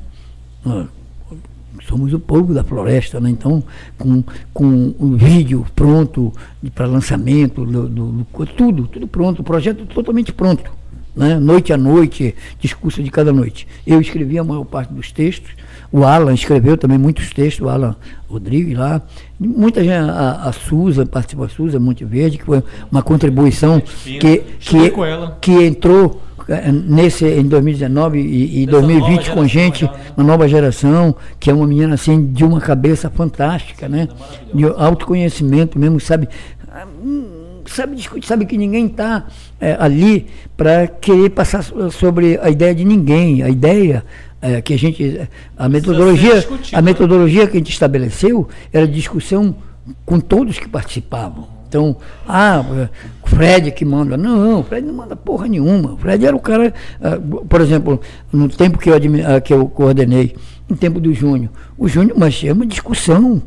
Somos 1.88 2.14
o 2.14 2.20
povo 2.20 2.54
da 2.54 2.64
floresta, 2.64 3.20
né? 3.20 3.30
Então, 3.30 3.64
com, 3.98 4.24
com 4.54 4.66
um 5.00 5.16
vídeo 5.16 5.66
pronto 5.76 6.34
para 6.74 6.88
lançamento, 6.88 7.64
do, 7.66 7.88
do- 7.88 8.08
do- 8.24 8.46
tudo, 8.48 8.88
tudo 8.88 9.08
pronto, 9.08 9.42
o 9.42 9.44
projeto 9.44 9.86
totalmente 9.86 10.34
pronto. 10.34 10.72
Né? 11.16 11.38
Noite 11.40 11.72
a 11.72 11.78
noite, 11.78 12.34
discurso 12.60 13.04
de 13.04 13.12
cada 13.12 13.32
noite. 13.32 13.68
Eu 13.86 14.02
escrevi 14.02 14.40
a 14.40 14.44
maior 14.44 14.66
parte 14.66 14.92
dos 14.94 15.12
textos, 15.12 15.52
o 15.92 16.04
Alan 16.04 16.34
escreveu 16.34 16.78
também 16.78 16.98
muitos 16.98 17.30
textos, 17.32 17.66
o 17.66 17.70
Alan 17.70 17.96
Rodrigues 18.28 18.78
lá. 18.78 19.02
Muita 19.40 19.82
gente, 19.84 19.94
a, 19.94 20.42
a 20.46 20.52
Suza, 20.52 21.06
participou 21.06 21.46
a 21.46 21.50
Suza 21.50 21.80
Monteverde, 21.80 22.38
que 22.38 22.46
foi 22.46 22.64
uma 22.92 23.02
contribuição 23.04 23.82
fina. 23.86 24.20
que, 24.20 24.38
que, 24.60 24.92
que 25.42 25.52
entrou 25.64 26.22
eh, 26.48 26.72
nesse 26.72 27.26
em 27.26 27.44
2019 27.48 28.20
e, 28.20 28.64
e 28.64 28.66
Dessa 28.66 28.80
2020 28.80 29.28
nova 29.30 29.32
com 29.42 29.48
gente, 29.48 29.86
né? 29.86 29.92
uma 30.18 30.26
nova 30.26 30.48
geração, 30.48 31.16
que 31.40 31.50
é 31.50 31.54
uma 31.54 31.66
menina 31.68 31.94
assim 31.96 32.26
de 32.32 32.44
uma 32.44 32.60
cabeça 32.62 33.10
fantástica, 33.10 33.88
né? 33.90 34.08
De 34.54 34.64
autoconhecimento 34.66 35.78
mesmo, 35.80 36.00
sabe? 36.00 36.28
Sabe 37.68 37.96
discutir, 37.96 38.28
sabe 38.28 38.46
que 38.46 38.58
ninguém 38.58 38.86
está 38.86 39.26
ali 39.80 40.28
para 40.56 40.86
querer 40.88 41.32
passar 41.32 41.64
so- 41.64 41.90
sobre 41.90 42.38
a 42.42 42.50
ideia 42.50 42.76
de 42.76 42.86
ninguém. 42.86 43.42
A 43.42 43.50
ideia 43.50 44.04
eh, 44.46 44.62
que 44.62 44.76
a 44.76 44.78
gente. 44.78 45.28
A 45.58 45.68
metodologia, 45.68 46.48
a 46.72 46.82
né? 46.82 46.82
metodologia 46.84 47.48
que 47.48 47.58
a 47.58 47.60
gente 47.60 47.72
estabeleceu 47.72 48.48
era 48.72 48.88
discussão 48.88 49.56
com 50.06 50.20
todos 50.20 50.60
que 50.60 50.70
participavam. 50.70 51.48
Então, 51.68 51.98
ah, 52.28 52.64
o 53.24 53.28
Fred 53.28 53.72
que 53.72 53.84
manda. 53.84 54.16
Não, 54.16 54.60
o 54.60 54.64
Fred 54.64 54.86
não 54.86 54.94
manda 54.94 55.16
porra 55.16 55.48
nenhuma. 55.48 55.94
O 55.94 55.98
Fred 55.98 56.24
era 56.24 56.36
o 56.36 56.40
cara, 56.40 56.72
ah, 57.02 57.20
por 57.50 57.60
exemplo, 57.60 58.00
no 58.32 58.48
tempo 58.48 58.78
que 58.78 58.90
eu, 58.90 58.94
ah, 58.96 59.42
que 59.42 59.52
eu 59.52 59.68
coordenei, 59.68 60.36
em 60.70 60.76
tempo 60.76 61.00
do 61.00 61.12
Júnior. 61.12 61.50
O 61.76 61.88
Júnior, 61.88 62.16
mas 62.16 62.38
tinha 62.38 62.54
uma 62.54 62.68
discussão 62.68 63.42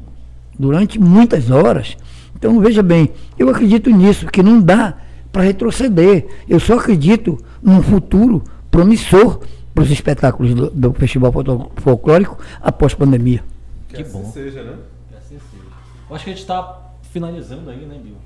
durante 0.59 0.99
muitas 0.99 1.49
horas. 1.49 1.97
Então, 2.35 2.59
veja 2.59 2.83
bem, 2.83 3.10
eu 3.39 3.49
acredito 3.49 3.89
nisso, 3.89 4.27
que 4.27 4.43
não 4.43 4.60
dá 4.60 4.94
para 5.31 5.44
retroceder. 5.44 6.27
Eu 6.49 6.59
só 6.59 6.75
acredito 6.75 7.39
num 7.62 7.81
futuro 7.83 8.43
promissor 8.68 9.41
para 9.78 9.84
os 9.84 9.90
espetáculos 9.92 10.55
do, 10.55 10.70
do 10.70 10.92
Festival 10.92 11.32
Folclórico 11.76 12.36
após 12.60 12.94
pandemia. 12.94 13.44
Que 13.89 14.02
assim 14.02 14.12
bom. 14.12 14.24
seja, 14.24 14.65
né? 14.65 14.76
Que 15.08 15.16
assim 15.16 15.39
seja. 15.50 15.62
Eu 16.10 16.16
acho 16.16 16.24
que 16.24 16.31
a 16.31 16.32
gente 16.32 16.42
está 16.42 16.81
finalizando 17.12 17.70
aí, 17.70 17.86
né, 17.86 17.97
Bill? 18.02 18.16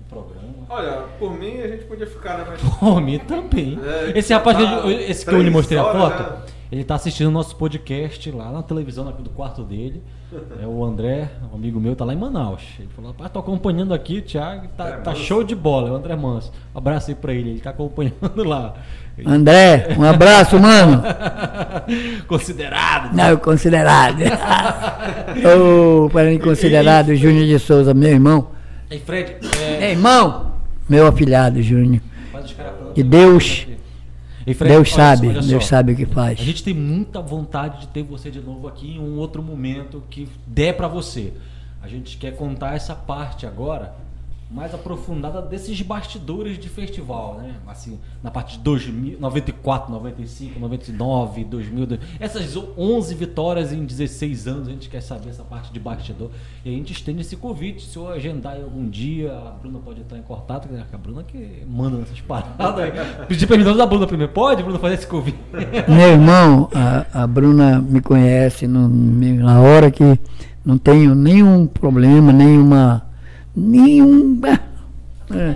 O 0.00 0.04
programa. 0.08 0.54
Olha, 0.68 1.04
por 1.18 1.36
mim 1.36 1.58
a 1.58 1.66
gente 1.66 1.84
podia 1.86 2.06
ficar, 2.06 2.38
né? 2.38 2.44
Mas... 2.48 2.60
Por 2.78 3.00
mim 3.00 3.18
também. 3.18 3.76
É, 3.82 4.16
esse 4.16 4.32
rapaz, 4.32 4.56
que 4.56 4.62
tá 4.64 4.70
eu- 4.70 4.90
esse 4.90 5.26
que 5.26 5.34
eu 5.34 5.42
lhe 5.42 5.50
mostrei 5.50 5.78
a 5.78 5.84
horas 5.84 6.00
foto, 6.00 6.18
já. 6.22 6.42
ele 6.70 6.84
tá 6.84 6.94
assistindo 6.94 7.26
o 7.26 7.32
nosso 7.32 7.56
podcast 7.56 8.30
lá 8.30 8.52
na 8.52 8.62
televisão 8.62 9.04
do 9.10 9.30
quarto 9.30 9.64
dele. 9.64 10.00
É 10.60 10.66
o 10.66 10.84
André, 10.84 11.30
um 11.52 11.54
amigo 11.54 11.78
meu, 11.78 11.94
tá 11.94 12.04
lá 12.04 12.12
em 12.12 12.16
Manaus. 12.16 12.60
Ele 12.80 12.88
falou, 12.88 13.12
rapaz, 13.12 13.30
tô 13.30 13.38
acompanhando 13.38 13.94
aqui, 13.94 14.20
Thiago, 14.20 14.66
tá, 14.76 14.86
André 14.88 14.96
tá 15.02 15.14
show 15.14 15.44
de 15.44 15.54
bola, 15.54 15.88
é 15.88 15.92
o 15.92 15.94
André 15.94 16.16
Manso. 16.16 16.50
Um 16.74 16.78
abraço 16.78 17.10
aí 17.10 17.14
pra 17.14 17.32
ele, 17.32 17.50
ele 17.50 17.60
tá 17.60 17.70
acompanhando 17.70 18.12
lá. 18.42 18.74
André, 19.24 19.94
um 19.96 20.02
abraço, 20.02 20.58
mano. 20.58 21.02
Considerado. 22.26 23.14
Não, 23.14 23.36
considerado. 23.36 24.18
Ô, 26.04 26.08
para 26.10 26.30
mim, 26.30 26.38
considerado, 26.38 27.14
Júnior 27.14 27.46
de 27.46 27.58
Souza, 27.58 27.94
meu 27.94 28.10
irmão. 28.10 28.48
Ei, 28.90 28.98
Fred, 28.98 29.36
Meu 29.40 29.62
é, 29.62 29.90
irmão, 29.92 30.52
meu 30.88 31.06
afilhado, 31.06 31.62
Júnior. 31.62 32.02
Que. 32.94 33.02
Deus, 33.02 33.66
Fred, 34.44 34.72
Deus 34.72 34.92
sabe, 34.92 35.28
Deus 35.28 35.46
só. 35.46 35.60
sabe 35.60 35.92
o 35.92 35.96
que 35.96 36.06
faz. 36.06 36.40
A 36.40 36.42
gente 36.42 36.62
tem 36.62 36.74
muita 36.74 37.20
vontade 37.20 37.82
de 37.82 37.88
ter 37.88 38.02
você 38.02 38.30
de 38.30 38.40
novo 38.40 38.68
aqui 38.68 38.96
em 38.96 39.00
um 39.00 39.16
outro 39.18 39.42
momento 39.42 40.02
que 40.10 40.28
der 40.46 40.76
pra 40.76 40.88
você. 40.88 41.32
A 41.82 41.88
gente 41.88 42.16
quer 42.16 42.34
contar 42.36 42.74
essa 42.74 42.94
parte 42.94 43.46
agora 43.46 43.92
mais 44.54 44.72
aprofundada 44.72 45.42
desses 45.42 45.82
bastidores 45.82 46.56
de 46.58 46.68
festival, 46.68 47.38
né? 47.42 47.54
Assim, 47.66 47.98
na 48.22 48.30
parte 48.30 48.56
de 48.56 48.62
2000, 48.62 49.18
94, 49.18 49.92
95, 49.92 50.60
99, 50.60 51.44
2000, 51.44 51.86
do- 51.86 51.98
essas 52.20 52.56
11 52.78 53.14
vitórias 53.16 53.72
em 53.72 53.84
16 53.84 54.46
anos, 54.46 54.68
a 54.68 54.70
gente 54.70 54.88
quer 54.88 55.00
saber 55.00 55.30
essa 55.30 55.42
parte 55.42 55.72
de 55.72 55.80
bastidor. 55.80 56.30
E 56.64 56.68
a 56.68 56.72
gente 56.72 56.92
estende 56.92 57.22
esse 57.22 57.36
convite, 57.36 57.84
se 57.84 57.96
eu 57.96 58.08
agendar 58.08 58.54
algum 58.56 58.88
dia, 58.88 59.32
a 59.32 59.50
Bruna 59.60 59.80
pode 59.80 60.00
entrar 60.00 60.18
em 60.18 60.22
contato, 60.22 60.68
que 60.68 60.94
a 60.94 60.98
Bruna 60.98 61.24
que 61.24 61.64
manda 61.66 61.96
nessas 61.98 62.20
paradas. 62.20 62.56
Pedir 63.26 63.46
permissão 63.48 63.76
da 63.76 63.84
Bruna 63.86 64.06
primeiro. 64.06 64.32
Pode, 64.32 64.62
Bruna, 64.62 64.78
fazer 64.78 64.94
esse 64.94 65.06
convite? 65.06 65.38
Meu 65.88 66.08
irmão, 66.12 66.68
a, 66.72 67.22
a 67.24 67.26
Bruna 67.26 67.80
me 67.80 68.00
conhece 68.00 68.68
no- 68.68 68.88
na 68.88 69.60
hora 69.60 69.90
que 69.90 70.18
não 70.64 70.78
tenho 70.78 71.14
nenhum 71.14 71.66
problema, 71.66 72.32
nenhuma. 72.32 73.02
Nenhum. 73.56 74.40
É. 75.32 75.54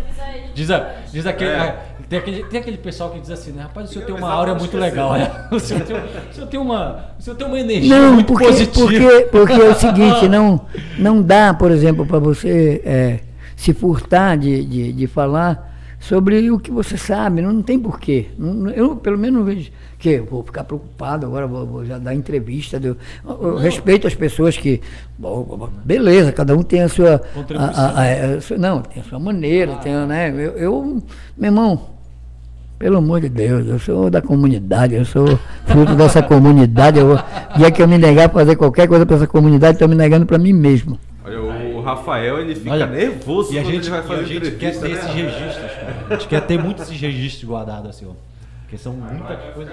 Diz, 0.54 0.70
a- 0.70 0.90
diz 1.12 1.26
aquele, 1.26 1.50
É. 1.50 1.76
tem, 2.08 2.18
aquele, 2.18 2.44
tem 2.44 2.60
aquele 2.60 2.78
pessoal 2.78 3.10
que 3.10 3.20
diz 3.20 3.30
assim, 3.30 3.52
né? 3.52 3.62
Rapaz, 3.62 3.90
o 3.90 3.92
senhor 3.92 4.06
tem 4.06 4.14
uma 4.14 4.32
aura 4.32 4.54
muito 4.54 4.76
legal, 4.76 5.12
né? 5.12 5.30
O 5.52 5.60
senhor 5.60 5.82
tem, 5.84 5.96
o 5.96 6.34
senhor 6.34 6.46
tem 6.48 6.60
uma, 6.60 7.04
o 7.18 7.22
senhor 7.22 7.36
tem 7.36 7.46
uma 7.46 7.58
energia 7.60 7.96
Não, 7.98 8.14
muito 8.14 8.26
porque, 8.26 8.46
positiva. 8.46 8.86
porque, 8.86 9.28
porque 9.30 9.52
é 9.52 9.68
o 9.68 9.74
seguinte, 9.78 10.28
não, 10.28 10.60
não 10.98 11.22
dá, 11.22 11.52
por 11.54 11.70
exemplo, 11.70 12.06
para 12.06 12.18
você 12.18 12.80
é, 12.84 13.20
se 13.56 13.72
furtar 13.74 14.36
de, 14.36 14.64
de, 14.64 14.92
de 14.92 15.06
falar 15.06 15.67
sobre 16.00 16.50
o 16.50 16.58
que 16.58 16.70
você 16.70 16.96
sabe, 16.96 17.42
não, 17.42 17.60
tem 17.62 17.78
porquê. 17.78 18.26
Não- 18.38 18.54
não- 18.54 18.70
Eu, 18.70 18.96
pelo 18.96 19.18
menos, 19.18 19.38
não 19.40 19.44
vejo 19.44 19.70
que 19.98 20.10
eu 20.10 20.24
vou 20.26 20.42
ficar 20.44 20.62
preocupado 20.64 21.26
agora, 21.26 21.46
vou, 21.46 21.66
vou 21.66 21.84
já 21.84 21.98
dar 21.98 22.14
entrevista. 22.14 22.80
Eu, 22.82 22.96
eu- 23.26 23.56
respeito 23.56 24.06
as 24.06 24.14
pessoas 24.14 24.56
que. 24.56 24.80
bom, 25.18 25.68
Beleza, 25.84 26.30
cada 26.32 26.56
um 26.56 26.62
tem 26.62 26.82
a 26.82 26.88
sua. 26.88 27.18
Contribuição. 27.34 27.84
a- 27.84 28.00
a- 28.00 28.36
a 28.36 28.40
sua- 28.40 28.58
não, 28.58 28.80
tem 28.82 29.02
a 29.02 29.04
sua 29.04 29.18
maneira, 29.18 29.74
tem, 29.76 29.92
né? 30.06 30.30
Eu, 30.30 30.52
eu, 30.56 31.02
meu 31.36 31.48
irmão, 31.50 31.80
pelo 32.78 32.98
amor 32.98 33.20
de 33.20 33.28
Deus, 33.28 33.66
eu 33.66 33.78
sou 33.80 34.08
da 34.08 34.22
comunidade, 34.22 34.94
eu 34.94 35.04
sou 35.04 35.26
fruto 35.66 35.96
dessa 35.96 36.22
comunidade. 36.22 37.00
Eu, 37.00 37.08
vou- 37.08 37.18
dia 37.56 37.72
que 37.72 37.82
eu 37.82 37.88
me 37.88 37.98
negar 37.98 38.26
a 38.26 38.28
fazer 38.32 38.54
qualquer 38.54 38.86
coisa 38.86 39.04
para 39.04 39.16
essa 39.16 39.26
comunidade, 39.26 39.72
estou 39.74 39.88
me 39.88 39.96
negando 39.96 40.24
para 40.26 40.38
mim 40.38 40.52
mesmo. 40.52 40.96
Olha, 41.24 41.42
o 41.42 41.48
Rafael 41.94 42.40
ele 42.40 42.54
fica 42.54 42.70
Olha, 42.72 42.86
nervoso 42.86 43.52
e 43.52 43.58
a 43.58 43.62
quando 43.62 43.72
gente, 43.74 43.84
ele 43.84 43.90
vai 43.90 44.02
fazer 44.02 44.20
a 44.20 44.24
gente 44.24 44.50
quer 44.52 44.78
ter 44.78 44.88
né? 44.88 44.90
esses 44.94 45.10
registros, 45.12 45.70
cara. 45.72 45.96
A 46.08 46.12
gente 46.14 46.28
quer 46.28 46.40
ter 46.42 46.58
muitos 46.62 46.84
esses 46.84 47.00
registros 47.00 47.48
guardados 47.50 47.90
assim, 47.90 48.06
ó. 48.08 48.12
Porque 48.62 48.76
são 48.78 48.92
muita 48.92 49.36
coisa. 49.54 49.70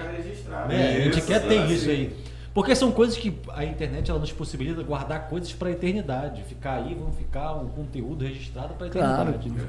É, 0.69 0.97
a 0.97 1.01
gente 1.01 1.17
Isso, 1.19 1.27
quer 1.27 1.39
ter 1.47 1.59
assim. 1.59 1.73
isso 1.73 1.89
aí. 1.89 2.15
Porque 2.53 2.73
são 2.73 2.89
coisas 2.89 3.17
que 3.17 3.37
a 3.53 3.65
internet 3.65 4.09
ela 4.09 4.17
nos 4.17 4.31
possibilita 4.31 4.81
guardar 4.81 5.27
coisas 5.27 5.51
para 5.51 5.67
a 5.67 5.71
eternidade. 5.73 6.41
Ficar 6.43 6.75
aí, 6.75 6.95
vão 6.95 7.11
ficar 7.11 7.51
um 7.55 7.67
conteúdo 7.67 8.23
registrado 8.23 8.73
para 8.75 8.87
a 8.87 8.89
Claro. 8.89 9.29
eternidade. 9.31 9.67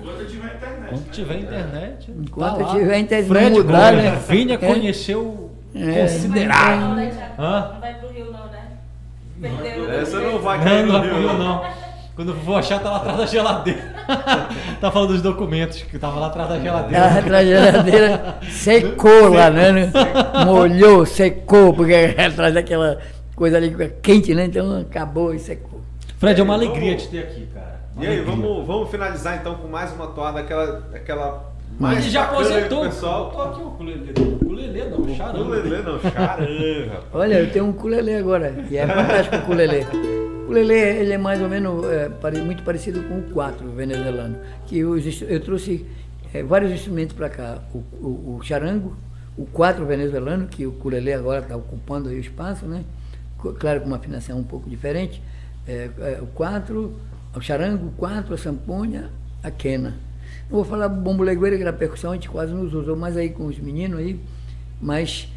Quando 0.89 1.11
tiver 1.11 1.41
internet. 1.41 2.13
Enquanto 2.17 2.59
tá 2.59 2.67
lá. 2.67 2.75
tiver 2.75 2.99
internet, 3.01 3.29
Fred 3.29 3.51
mudar, 3.51 3.91
Gomes, 3.91 4.05
né? 4.05 4.23
Venha 4.29 4.55
É. 4.55 4.57
conhecer 4.59 5.17
o 5.17 5.51
É. 5.75 6.03
considerado. 6.03 6.81
Não, 6.81 6.95
né, 6.95 7.33
vai 7.81 7.95
pro 7.95 8.09
Rio, 8.13 8.31
não, 8.31 8.47
né? 8.47 8.69
Perdeu. 9.41 9.91
Essa 9.91 10.21
não 10.21 10.39
vai 10.39 10.63
cair 10.63 10.87
no 10.87 11.01
Rio, 11.01 11.33
não. 11.37 11.65
Quando 12.17 12.31
eu 12.31 12.35
vou 12.37 12.57
achar, 12.57 12.81
tá 12.83 12.91
lá 12.91 12.97
atrás 12.97 13.19
da 13.19 13.27
geladeira. 13.27 13.95
tá 14.81 14.91
falando 14.91 15.13
dos 15.13 15.21
documentos, 15.21 15.83
que 15.83 15.99
tava 15.99 16.19
lá 16.19 16.29
atrás 16.29 16.49
da 16.49 16.59
geladeira. 16.59 17.05
A 17.05 17.19
atrás 17.19 17.31
da 17.31 17.45
geladeira 17.45 18.39
secou 18.51 19.29
lá, 19.29 19.51
né? 19.51 19.93
Molhou, 20.47 21.05
secou, 21.05 21.75
porque 21.75 21.93
atrás 22.17 22.55
daquela 22.55 22.99
coisa 23.35 23.59
ali 23.59 23.75
quente, 24.03 24.35
né? 24.35 24.47
Então 24.47 24.81
acabou 24.81 25.35
e 25.35 25.39
secou. 25.39 25.83
Fred, 26.19 26.41
é 26.41 26.43
uma 26.43 26.57
Vamos- 26.57 26.71
alegria 26.71 26.97
te 26.97 27.09
ter 27.09 27.19
aqui, 27.19 27.47
cara. 27.53 27.81
Uma 27.95 28.05
E 28.05 28.09
aí, 28.09 28.15
alegria. 28.15 28.35
vamos, 28.35 28.67
vamos 28.67 28.91
finalizar 28.91 29.37
então 29.37 29.55
com 29.57 29.69
mais 29.69 29.93
uma 29.93 30.07
toada, 30.07 30.41
aquela. 30.41 30.89
aquela 30.95 31.45
Mas 31.79 31.99
ele 31.99 32.11
já 32.11 32.25
aposentou. 32.25 32.81
pessoal. 32.85 33.31
Tô 33.31 33.43
aqui 33.43 33.61
o 33.61 33.67
ukulele. 33.67 34.15
Ukulele 34.41 34.85
não, 34.85 35.15
charanga. 35.15 35.41
Ukulele 35.43 35.83
não, 35.83 36.01
charanga. 36.11 37.01
Olha, 37.13 37.35
eu 37.41 37.51
tenho 37.53 37.67
um 37.67 37.71
ukulele 37.71 38.15
agora, 38.17 38.55
e 38.71 38.79
é 38.79 38.87
fantástico 38.87 39.37
o 39.37 39.39
ukulele. 39.41 39.87
O 40.47 40.51
ukulele, 40.51 40.75
ele 40.75 41.13
é 41.13 41.19
mais 41.19 41.43
ou 41.43 41.49
menos 41.49 41.85
é, 41.87 42.09
muito 42.41 42.63
parecido 42.63 43.03
com 43.03 43.19
o 43.19 43.23
quatro 43.33 43.69
venezuelano, 43.73 44.39
que 44.65 44.79
instru- 44.79 45.27
eu 45.29 45.41
trouxe 45.41 45.85
é, 46.33 46.41
vários 46.45 46.71
instrumentos 46.71 47.17
para 47.17 47.29
cá. 47.29 47.59
O, 47.75 47.79
o, 47.79 48.37
o 48.39 48.43
charango, 48.45 48.97
o 49.37 49.45
quatro 49.45 49.85
venezuelano, 49.85 50.47
que 50.47 50.65
o 50.65 50.71
ukulele 50.71 51.13
agora 51.13 51.41
está 51.41 51.57
ocupando 51.57 52.09
aí 52.11 52.17
o 52.17 52.21
espaço, 52.21 52.65
né? 52.65 52.85
Claro, 53.59 53.81
com 53.81 53.89
uma 53.89 53.97
afinação 53.97 54.39
um 54.39 54.45
pouco 54.45 54.71
diferente. 54.71 55.21
É, 55.67 55.91
é, 55.99 56.19
o 56.23 56.27
quatro, 56.27 56.95
o 57.35 57.41
charango, 57.41 57.87
o 57.89 57.91
quatro, 57.91 58.33
a 58.33 58.39
samponha, 58.39 59.11
a 59.43 59.51
quena. 59.51 59.97
Não 60.49 60.59
vou 60.59 60.65
falar 60.65 60.89
bombo 60.89 61.25
legueira, 61.25 61.57
que 61.57 61.63
era 61.63 61.73
percussão, 61.73 62.13
a 62.13 62.15
gente 62.15 62.31
quase 62.31 62.55
nos 62.55 62.73
usou 62.73 62.95
mais 62.95 63.17
aí 63.17 63.31
com 63.31 63.47
os 63.47 63.59
meninos 63.59 63.99
aí, 63.99 64.21
mas 64.81 65.29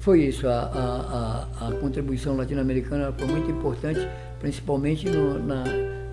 foi 0.00 0.24
isso, 0.24 0.48
a, 0.48 0.50
a, 0.52 1.66
a, 1.66 1.68
a 1.68 1.72
contribuição 1.76 2.36
latino-americana 2.36 3.12
foi 3.16 3.26
muito 3.28 3.50
importante, 3.50 4.06
principalmente 4.40 5.08
no- 5.08 5.38
na, 5.44 5.64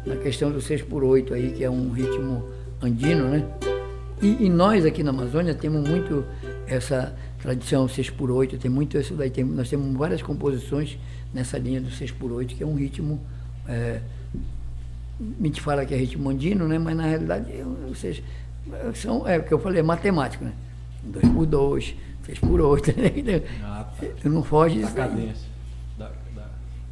na 0.05 0.15
questão 0.17 0.51
do 0.51 0.61
6 0.61 0.81
por 0.83 1.03
8 1.03 1.33
aí, 1.33 1.51
que 1.51 1.63
é 1.63 1.69
um 1.69 1.91
ritmo 1.91 2.43
andino, 2.81 3.27
né? 3.29 3.43
E, 4.21 4.45
e 4.45 4.49
nós 4.49 4.85
aqui 4.85 5.03
na 5.03 5.09
Amazônia 5.11 5.53
temos 5.53 5.87
muito 5.87 6.23
essa, 6.67 7.13
tradição 7.41 7.87
6 7.87 8.09
por 8.11 8.31
8 8.31 8.57
tem 8.57 8.71
muito 8.71 8.97
isso 8.97 9.13
daí. 9.13 9.29
Tem, 9.29 9.43
nós 9.43 9.69
temos 9.69 9.95
várias 9.95 10.21
composições 10.21 10.97
nessa 11.33 11.57
linha 11.59 11.79
do 11.79 11.91
6 11.91 12.11
por 12.11 12.31
8 12.31 12.55
que 12.55 12.63
é 12.63 12.65
um 12.65 12.75
ritmo. 12.75 13.19
É, 13.67 13.99
a 15.39 15.43
gente 15.45 15.61
fala 15.61 15.85
que 15.85 15.93
é 15.93 15.97
ritmo 15.97 16.29
andino, 16.29 16.67
né? 16.67 16.77
mas 16.79 16.95
na 16.97 17.03
realidade, 17.05 17.45
ou 17.87 17.93
seja, 17.95 18.21
são, 18.95 19.27
é 19.27 19.37
o 19.37 19.43
que 19.43 19.53
eu 19.53 19.59
falei, 19.59 19.79
é 19.79 19.83
matemático, 19.83 20.43
né? 20.43 20.51
2 21.03 21.29
por 21.29 21.45
2, 21.45 21.95
6 22.25 22.39
por 22.39 22.59
8, 22.61 22.87
né? 22.97 23.41
Ah, 23.63 23.85
tá. 23.99 24.29
Não 24.29 24.43
foge 24.43 24.79
Da 24.79 24.85
disso. 24.85 24.95
cadência. 24.95 25.54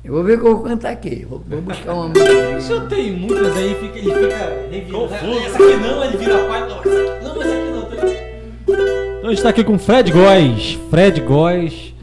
Eu 0.04 0.14
vou 0.14 0.24
ver 0.24 0.38
o 0.38 0.42
que 0.42 0.48
eu 0.48 0.56
vou 0.56 0.64
cantar 0.66 0.92
aqui. 0.92 1.26
Vou, 1.30 1.42
vou 1.48 1.62
buscar 1.62 1.94
uma 1.94 2.10
música. 2.10 2.58
O 2.58 2.62
senhor 2.62 2.88
tem 2.88 3.14
muitas 3.14 3.56
aí, 3.56 3.74
fica, 3.76 4.00
ele 4.00 4.12
fica 4.12 4.68
revirando. 4.70 5.14
Essa 5.46 5.64
aqui 5.64 5.78
não, 5.78 6.04
ele 6.04 6.18
vira 6.18 6.38
pai. 6.40 6.60
Não, 6.68 6.80
essa 6.80 6.90
aqui 6.90 7.24
não, 7.24 7.42
essa 7.42 7.54
aqui 7.54 7.70
não. 7.72 7.82
Tá 7.86 7.96
Então 9.18 9.30
a 9.30 9.34
gente 9.34 9.44
tá 9.44 9.50
aqui 9.50 9.64
com 9.64 9.80
Fred 9.80 10.12
Góes. 10.12 10.78
Fred 10.90 11.22
Góes, 11.22 11.94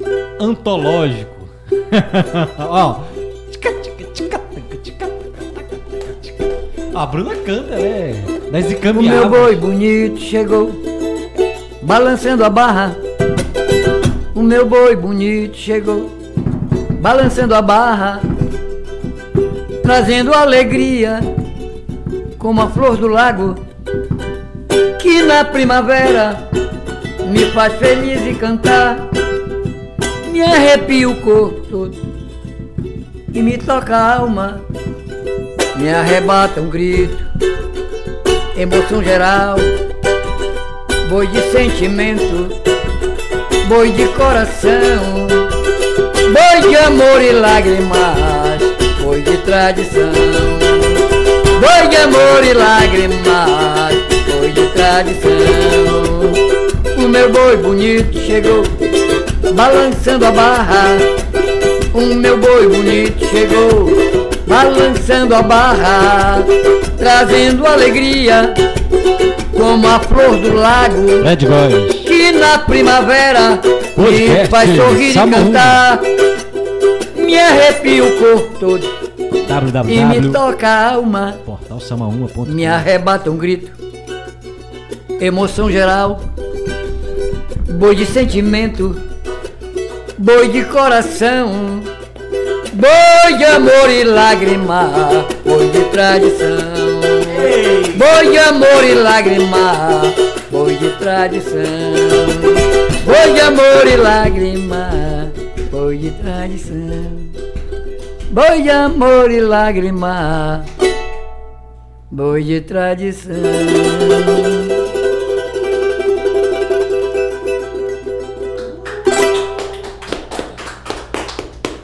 antológico. 0.40 1.46
Ó. 2.58 3.00
A 6.94 7.06
Bruna 7.06 7.36
canta, 7.36 7.76
né? 7.76 8.14
Das 8.50 8.66
O 8.96 9.02
meu 9.02 9.28
boi 9.28 9.56
bonito 9.56 10.18
chegou, 10.18 10.70
balançando 11.82 12.44
a 12.44 12.50
barra. 12.50 12.96
O 14.34 14.42
meu 14.42 14.66
boi 14.66 14.96
bonito 14.96 15.56
chegou, 15.56 16.10
balançando 17.00 17.54
a 17.54 17.62
barra, 17.62 18.20
trazendo 19.82 20.32
alegria, 20.32 21.20
como 22.38 22.62
a 22.62 22.68
flor 22.68 22.96
do 22.96 23.08
lago, 23.08 23.56
que 25.00 25.22
na 25.22 25.44
primavera 25.44 26.48
me 27.28 27.46
faz 27.46 27.74
feliz 27.74 28.24
e 28.26 28.34
cantar. 28.34 28.96
Me 30.30 30.42
arrepia 30.42 31.08
o 31.08 31.16
corpo 31.16 31.60
todo 31.68 31.96
e 33.32 33.42
me 33.42 33.58
toca 33.58 33.96
a 33.96 34.16
alma, 34.16 34.60
me 35.76 35.92
arrebata 35.92 36.60
um 36.60 36.68
grito 36.68 37.30
emoção 38.60 39.02
geral, 39.02 39.56
boi 41.08 41.26
de 41.28 41.40
sentimento, 41.50 42.50
boi 43.68 43.90
de 43.90 44.06
coração, 44.08 45.49
boi 46.32 46.68
de 46.68 46.76
amor 46.76 47.22
e 47.22 47.32
lágrimas, 47.32 48.62
boi 49.02 49.20
de 49.22 49.36
tradição, 49.38 50.12
boi 51.60 51.88
de 51.88 51.96
amor 51.96 52.44
e 52.44 52.52
lágrimas, 52.52 53.94
boi 54.38 54.50
de 54.52 54.66
tradição. 54.68 55.30
O 56.96 57.08
meu 57.08 57.30
boi 57.30 57.56
bonito 57.56 58.18
chegou, 58.18 58.62
balançando 59.54 60.26
a 60.26 60.30
barra. 60.30 60.84
O 61.92 62.14
meu 62.14 62.38
boi 62.38 62.68
bonito 62.68 63.26
chegou, 63.26 64.28
balançando 64.46 65.34
a 65.34 65.42
barra, 65.42 66.44
trazendo 66.96 67.66
alegria, 67.66 68.54
como 69.52 69.88
a 69.88 69.98
flor 69.98 70.36
do 70.36 70.54
lago, 70.54 71.22
Fred 71.22 71.46
Góes. 71.46 71.99
Que 72.20 72.32
na 72.32 72.58
primavera 72.58 73.58
me 73.96 74.46
faz 74.46 74.76
sorrir 74.76 75.10
e 75.10 75.14
cantar, 75.14 76.00
me 77.16 77.38
arrepia 77.38 78.04
o 78.04 78.18
corpo 78.18 78.58
todo 78.58 78.86
e 79.88 80.04
me 80.04 80.20
www. 80.20 80.32
toca 80.32 80.68
a 80.68 80.92
alma, 80.92 81.38
Portal 81.46 81.78
Sama1.com. 81.78 82.44
me 82.44 82.66
arrebata 82.66 83.30
um 83.30 83.38
grito, 83.38 83.72
emoção 85.18 85.70
geral, 85.70 86.20
boi 87.70 87.96
de 87.96 88.04
sentimento, 88.04 89.00
boi 90.18 90.48
de 90.48 90.62
coração, 90.64 91.80
boi 92.74 93.38
de 93.38 93.44
amor 93.46 93.88
e 93.88 94.04
lágrima, 94.04 94.90
boi 95.42 95.70
de 95.70 95.84
tradição, 95.84 97.00
boi 97.96 98.30
de 98.30 98.38
amor 98.38 98.84
e 98.84 98.94
lágrima, 98.94 100.02
de 100.80 100.90
tradição, 100.96 101.60
boi 103.04 103.34
de 103.34 103.40
amor 103.40 103.86
e 103.86 103.96
lágrima, 103.96 105.30
boi 105.70 105.98
de 105.98 106.10
tradição, 106.12 107.18
boi 108.30 108.62
de 108.62 108.70
amor 108.70 109.30
e 109.30 109.40
lágrima. 109.40 110.64
Boi 112.12 112.42
de 112.42 112.60
tradição. 112.62 113.36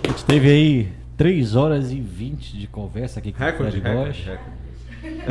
A 0.03 0.09
gente 0.09 0.25
teve 0.25 0.51
aí 0.51 0.89
3 1.17 1.55
horas 1.55 1.93
e 1.93 2.01
20 2.01 2.59
de 2.59 2.67
conversa 2.67 3.21
aqui 3.21 3.33
com 3.33 3.45
Recorde, 3.45 3.79
o 3.79 3.81
Fred 3.81 3.97
recorde. 3.97 4.39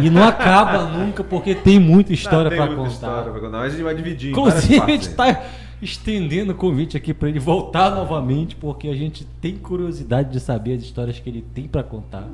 E 0.02 0.10
não 0.10 0.24
acaba 0.24 0.86
nunca, 0.86 1.24
porque 1.24 1.56
tem 1.56 1.80
muita 1.80 2.14
história 2.14 2.50
muita 2.52 2.76
contar. 2.76 2.90
história 2.92 3.32
pra 3.32 3.42
contar, 3.42 3.58
mas 3.58 3.68
a 3.68 3.76
gente 3.76 3.84
vai 3.84 3.96
dividir 3.96 4.32
Inclusive, 4.32 4.80
a 4.82 4.88
gente 4.88 5.10
partes. 5.10 5.40
tá 5.42 5.44
estendendo 5.82 6.52
o 6.52 6.56
convite 6.56 6.96
aqui 6.98 7.14
pra 7.14 7.30
ele 7.30 7.40
voltar 7.40 7.92
novamente, 7.92 8.56
porque 8.56 8.88
a 8.88 8.96
gente 8.96 9.26
tem 9.42 9.56
curiosidade 9.58 10.32
de 10.32 10.40
saber 10.40 10.74
as 10.76 10.82
histórias 10.84 11.20
que 11.20 11.30
ele 11.30 11.44
tem 11.54 11.68
pra 11.68 11.84
contar. 11.84 12.28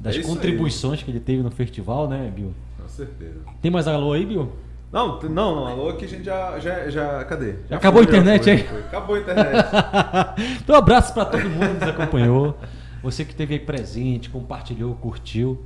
Das 0.00 0.14
É 0.14 0.18
isso 0.18 0.28
aí. 0.28 0.34
contribuições 0.34 1.02
que 1.02 1.10
ele 1.10 1.20
teve 1.20 1.42
no 1.42 1.50
festival, 1.50 2.08
né, 2.08 2.30
Bill? 2.34 2.52
Com 2.80 2.88
certeza. 2.88 3.40
Tem 3.60 3.70
mais 3.70 3.88
alô 3.88 4.12
aí, 4.12 4.24
Bill? 4.24 4.52
Não, 4.92 5.20
não, 5.20 5.28
não, 5.56 5.66
alô 5.66 5.92
que 5.94 6.04
a 6.06 6.08
gente 6.08 6.24
já, 6.24 6.58
já, 6.58 6.88
já 6.88 7.22
cadê? 7.24 7.56
Já 7.68 7.76
Acabou 7.76 8.00
a 8.00 8.04
foi, 8.04 8.12
já 8.14 8.18
internet 8.20 8.44
foi, 8.44 8.52
aí? 8.52 8.62
foi. 8.66 8.80
Acabou 8.80 9.16
a 9.16 9.18
internet. 9.18 9.66
então, 10.62 10.74
um 10.76 10.78
abraço 10.78 11.12
pra 11.12 11.24
todo 11.26 11.42
mundo 11.50 11.66
que 11.78 11.84
nos 11.84 11.88
acompanhou. 11.94 12.56
Você 13.02 13.24
que 13.24 13.32
esteve 13.32 13.54
aí 13.54 13.60
presente, 13.60 14.30
compartilhou, 14.30 14.94
curtiu. 14.94 15.60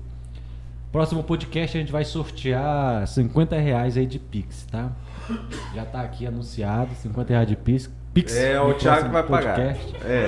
Próximo 0.92 1.22
podcast 1.24 1.78
a 1.78 1.80
gente 1.80 1.90
vai 1.90 2.04
sortear 2.04 3.06
50 3.08 3.56
reais 3.56 3.96
aí 3.96 4.04
de 4.04 4.18
Pix, 4.18 4.66
tá? 4.70 4.90
Já 5.74 5.86
tá 5.86 6.02
aqui 6.02 6.26
anunciado, 6.26 6.90
50 6.96 7.32
reais 7.32 7.48
de 7.48 7.56
Pix. 7.56 7.90
Pix 8.12 8.36
É, 8.36 8.60
o 8.60 8.74
Thiago 8.74 9.08
vai 9.08 9.22
pagar. 9.22 9.56
podcast. 9.56 9.96
É. 10.04 10.26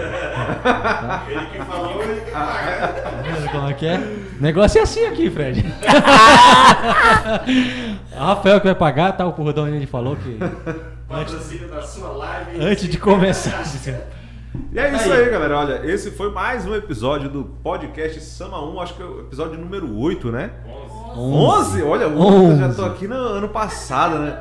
Tá 0.62 1.26
Como 3.52 3.68
é 3.68 3.74
que 3.74 3.84
é? 3.86 3.98
O 3.98 4.42
negócio 4.42 4.78
é 4.78 4.82
assim 4.82 5.04
aqui, 5.04 5.30
Fred. 5.30 5.60
Rafael 8.16 8.58
que 8.58 8.66
vai 8.66 8.74
pagar, 8.74 9.12
tá? 9.12 9.26
O 9.26 9.34
Porrodão 9.34 9.68
ele 9.68 9.86
falou 9.86 10.16
que 10.16 10.38
Patrocínio 11.06 11.68
da 11.68 11.82
sua 11.82 12.08
live. 12.08 12.64
antes 12.64 12.88
de 12.88 12.96
começar. 12.96 13.62
E 14.72 14.78
é 14.78 14.94
isso 14.94 15.12
aí, 15.12 15.30
galera. 15.30 15.58
Olha, 15.58 15.86
esse 15.86 16.12
foi 16.12 16.30
mais 16.30 16.64
um 16.64 16.74
episódio 16.74 17.28
do 17.28 17.44
podcast 17.44 18.20
Sama 18.20 18.64
1, 18.64 18.80
acho 18.80 18.94
que 18.94 19.02
é 19.02 19.04
o 19.04 19.20
episódio 19.20 19.58
número 19.58 19.96
8, 19.98 20.30
né? 20.30 20.52
11? 21.16 21.82
Olha, 21.82 22.04
eu 22.04 22.56
já 22.56 22.72
tô 22.72 22.82
11. 22.84 22.90
aqui 22.94 23.08
no 23.08 23.16
ano 23.16 23.48
passado, 23.48 24.18
né? 24.18 24.40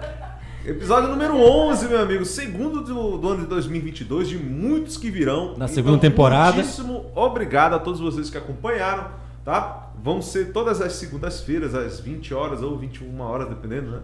Episódio 0.65 1.09
número 1.09 1.35
11, 1.35 1.87
meu 1.87 1.99
amigo. 1.99 2.25
Segundo 2.25 2.81
do, 2.81 3.17
do 3.17 3.27
ano 3.27 3.41
de 3.41 3.47
2022, 3.47 4.29
de 4.29 4.37
muitos 4.37 4.97
que 4.97 5.09
virão. 5.09 5.55
Na 5.57 5.67
segunda 5.67 5.97
temporada. 5.97 6.53
Muitíssimo 6.53 7.05
obrigado 7.15 7.73
a 7.73 7.79
todos 7.79 7.99
vocês 7.99 8.29
que 8.29 8.37
acompanharam, 8.37 9.07
tá? 9.43 9.89
Vão 10.01 10.21
ser 10.21 10.51
todas 10.51 10.79
as 10.79 10.93
segundas-feiras, 10.93 11.73
às 11.73 11.99
20 11.99 12.33
horas 12.33 12.61
ou 12.61 12.77
21 12.77 13.19
horas, 13.19 13.49
dependendo, 13.49 13.91
né? 13.91 13.99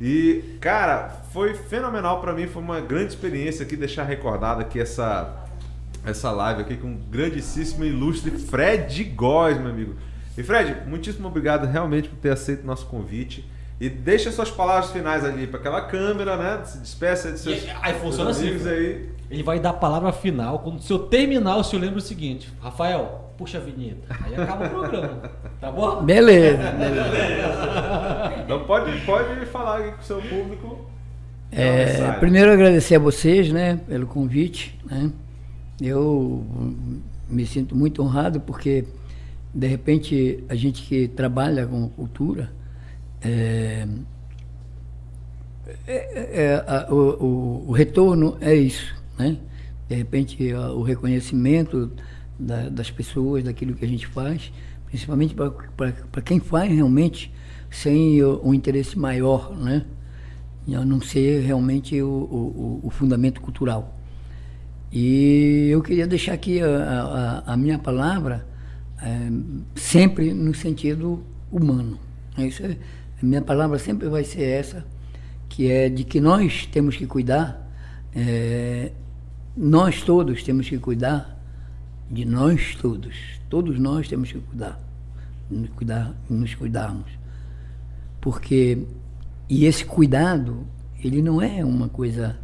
E, 0.00 0.56
cara, 0.60 1.08
foi 1.32 1.54
fenomenal 1.54 2.20
pra 2.20 2.32
mim. 2.32 2.46
Foi 2.46 2.62
uma 2.62 2.80
grande 2.80 3.08
experiência 3.08 3.64
aqui, 3.64 3.76
deixar 3.76 4.04
recordado 4.04 4.60
aqui 4.60 4.78
essa, 4.78 5.45
essa 6.06 6.30
live 6.30 6.62
aqui 6.62 6.76
com 6.76 6.92
o 6.92 6.96
grandíssimo 7.10 7.84
e 7.84 7.88
ilustre 7.88 8.30
Fred 8.30 9.04
Góes, 9.04 9.58
meu 9.58 9.70
amigo. 9.70 9.94
E 10.38 10.42
Fred, 10.42 10.76
muitíssimo 10.86 11.26
obrigado 11.28 11.66
realmente 11.66 12.08
por 12.08 12.16
ter 12.18 12.30
aceito 12.30 12.62
o 12.62 12.66
nosso 12.66 12.86
convite. 12.86 13.44
E 13.78 13.90
deixa 13.90 14.30
suas 14.30 14.50
palavras 14.50 14.90
finais 14.90 15.24
ali 15.24 15.46
para 15.46 15.58
aquela 15.60 15.82
câmera, 15.82 16.36
né? 16.36 16.64
Se 16.64 16.78
despeça 16.78 17.32
de 17.32 17.38
seus, 17.38 17.64
E 17.64 17.70
aí 17.82 17.94
funciona 17.94 18.32
seus 18.32 18.62
assim, 18.62 18.70
aí. 18.70 19.10
Ele 19.30 19.42
vai 19.42 19.60
dar 19.60 19.70
a 19.70 19.74
palavra 19.74 20.12
final. 20.12 20.60
Quando 20.60 20.78
o 20.78 20.82
senhor 20.82 21.00
terminar, 21.08 21.56
o 21.56 21.64
senhor 21.64 21.82
lembra 21.82 21.98
o 21.98 22.02
seguinte: 22.02 22.50
Rafael, 22.62 23.32
puxa 23.36 23.58
a 23.58 23.60
vinheta. 23.60 24.16
Aí 24.24 24.34
acaba 24.34 24.66
o 24.66 24.70
programa. 24.70 25.22
Tá 25.58 25.72
bom? 25.72 26.02
Beleza, 26.04 26.58
beleza. 26.78 28.34
Então 28.44 28.64
pode, 28.64 29.00
pode 29.06 29.46
falar 29.46 29.78
aqui 29.78 29.92
com 29.92 30.00
o 30.00 30.04
seu 30.04 30.20
público. 30.20 30.90
É, 31.50 31.86
Necessário. 31.86 32.20
primeiro 32.20 32.52
agradecer 32.52 32.96
a 32.96 32.98
vocês, 32.98 33.50
né, 33.50 33.80
pelo 33.88 34.06
convite, 34.06 34.78
né? 34.84 35.10
Eu 35.80 36.44
me 37.28 37.46
sinto 37.46 37.74
muito 37.76 38.02
honrado 38.02 38.40
porque 38.40 38.84
de 39.54 39.66
repente 39.66 40.44
a 40.48 40.54
gente 40.54 40.82
que 40.82 41.08
trabalha 41.08 41.66
com 41.66 41.88
cultura 41.88 42.52
é, 43.22 43.86
é- 45.86 46.42
é- 46.44 46.64
a- 46.66 46.86
o, 46.92 47.68
o- 47.68 47.72
retorno 47.72 48.36
é 48.40 48.54
isso, 48.54 48.94
né? 49.18 49.36
De 49.88 49.94
repente 49.94 50.52
a- 50.52 50.72
o 50.72 50.82
reconhecimento 50.82 51.90
da- 52.38 52.68
das 52.68 52.90
pessoas, 52.90 53.44
daquilo 53.44 53.74
que 53.74 53.84
a 53.84 53.88
gente 53.88 54.06
faz, 54.06 54.52
principalmente 54.86 55.34
para 55.34 56.22
quem 56.22 56.38
faz 56.40 56.70
realmente 56.72 57.32
sem 57.70 58.22
um 58.24 58.54
interesse 58.54 58.98
maior, 58.98 59.56
né? 59.56 59.84
a 60.74 60.84
não 60.84 61.00
ser 61.00 61.42
realmente 61.42 62.00
o, 62.02 62.08
o, 62.08 62.80
o 62.82 62.90
fundamento 62.90 63.40
cultural. 63.40 63.95
E 64.92 65.68
eu 65.70 65.82
queria 65.82 66.06
deixar 66.06 66.34
aqui 66.34 66.60
a, 66.60 67.42
a, 67.46 67.52
a 67.52 67.56
minha 67.56 67.78
palavra 67.78 68.46
é, 69.02 69.28
sempre 69.74 70.32
no 70.32 70.54
sentido 70.54 71.22
humano. 71.50 71.98
Isso 72.38 72.64
é, 72.64 72.76
a 73.22 73.26
minha 73.26 73.42
palavra 73.42 73.78
sempre 73.78 74.08
vai 74.08 74.24
ser 74.24 74.42
essa, 74.42 74.84
que 75.48 75.70
é 75.70 75.88
de 75.88 76.04
que 76.04 76.20
nós 76.20 76.66
temos 76.66 76.96
que 76.96 77.06
cuidar, 77.06 77.66
é, 78.14 78.92
nós 79.56 80.02
todos 80.02 80.42
temos 80.42 80.68
que 80.68 80.78
cuidar 80.78 81.36
de 82.10 82.24
nós 82.24 82.76
todos. 82.80 83.14
Todos 83.48 83.78
nós 83.78 84.08
temos 84.08 84.32
que 84.32 84.38
cuidar, 84.38 84.80
nos, 85.50 85.70
cuidar, 85.70 86.14
nos 86.28 86.54
cuidarmos. 86.54 87.10
Porque, 88.20 88.86
e 89.48 89.64
esse 89.64 89.84
cuidado, 89.84 90.66
ele 91.02 91.22
não 91.22 91.40
é 91.40 91.64
uma 91.64 91.88
coisa 91.88 92.38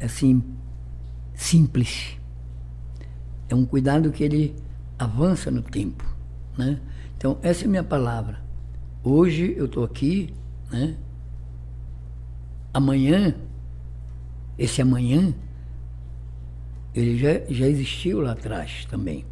assim 0.00 0.42
simples. 1.38 2.18
É 3.48 3.54
um 3.54 3.64
cuidado 3.64 4.10
que 4.10 4.24
ele 4.24 4.56
avança 4.98 5.50
no 5.50 5.62
tempo. 5.62 6.04
Né? 6.58 6.80
Então, 7.16 7.38
essa 7.40 7.64
é 7.64 7.66
a 7.66 7.70
minha 7.70 7.84
palavra. 7.84 8.40
Hoje 9.02 9.54
eu 9.56 9.66
estou 9.66 9.84
aqui, 9.84 10.34
né? 10.70 10.96
amanhã, 12.74 13.34
esse 14.58 14.82
amanhã, 14.82 15.32
ele 16.92 17.16
já, 17.16 17.40
já 17.48 17.66
existiu 17.66 18.20
lá 18.20 18.32
atrás 18.32 18.84
também. 18.86 19.24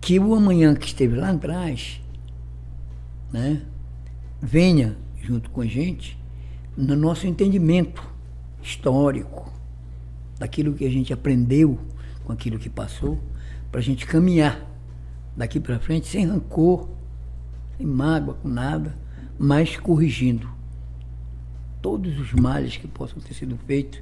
Que 0.00 0.18
o 0.18 0.34
amanhã 0.34 0.74
que 0.74 0.86
esteve 0.86 1.14
lá 1.16 1.30
atrás, 1.30 2.02
né, 3.32 3.62
venha 4.42 4.98
junto 5.22 5.48
com 5.50 5.62
a 5.62 5.66
gente 5.66 6.18
no 6.76 6.96
nosso 6.96 7.26
entendimento 7.26 8.13
histórico, 8.64 9.52
daquilo 10.38 10.74
que 10.74 10.84
a 10.84 10.90
gente 10.90 11.12
aprendeu 11.12 11.78
com 12.24 12.32
aquilo 12.32 12.58
que 12.58 12.70
passou, 12.70 13.20
para 13.70 13.80
a 13.80 13.82
gente 13.82 14.06
caminhar 14.06 14.64
daqui 15.36 15.60
para 15.60 15.78
frente 15.78 16.06
sem 16.06 16.26
rancor, 16.26 16.88
sem 17.76 17.86
mágoa, 17.86 18.34
com 18.34 18.48
nada, 18.48 18.96
mas 19.38 19.76
corrigindo 19.76 20.48
todos 21.82 22.18
os 22.18 22.32
males 22.32 22.76
que 22.76 22.88
possam 22.88 23.20
ter 23.20 23.34
sido 23.34 23.58
feitos 23.66 24.00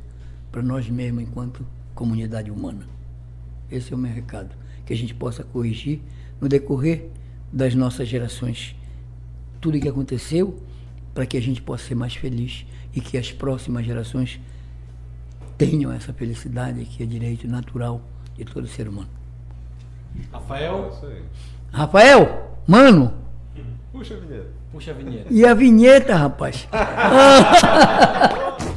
para 0.52 0.62
nós 0.62 0.88
mesmos 0.88 1.24
enquanto 1.24 1.66
comunidade 1.94 2.50
humana. 2.50 2.86
Esse 3.70 3.92
é 3.92 3.96
o 3.96 3.98
meu 3.98 4.12
recado, 4.12 4.54
que 4.86 4.92
a 4.92 4.96
gente 4.96 5.14
possa 5.14 5.42
corrigir 5.42 6.00
no 6.40 6.48
decorrer 6.48 7.08
das 7.52 7.74
nossas 7.74 8.08
gerações 8.08 8.76
tudo 9.60 9.78
o 9.78 9.80
que 9.80 9.88
aconteceu 9.88 10.58
para 11.14 11.26
que 11.26 11.36
a 11.36 11.42
gente 11.42 11.60
possa 11.60 11.88
ser 11.88 11.94
mais 11.94 12.14
feliz 12.14 12.64
e 12.94 13.00
que 13.00 13.16
as 13.16 13.32
próximas 13.32 13.84
gerações 13.84 14.40
tenham 15.70 15.92
essa 15.92 16.12
felicidade 16.12 16.84
que 16.84 17.02
é 17.02 17.06
direito 17.06 17.46
natural 17.48 18.00
de 18.36 18.44
todo 18.44 18.66
ser 18.66 18.88
humano. 18.88 19.08
Rafael, 20.32 20.90
Rafael, 21.72 22.56
mano, 22.66 23.14
Puxa, 23.92 24.16
vinheta. 24.16 24.46
puxa 24.72 24.90
a 24.90 24.94
vinheta. 24.94 25.26
e 25.30 25.46
a 25.46 25.54
vinheta, 25.54 26.16
rapaz? 26.16 26.66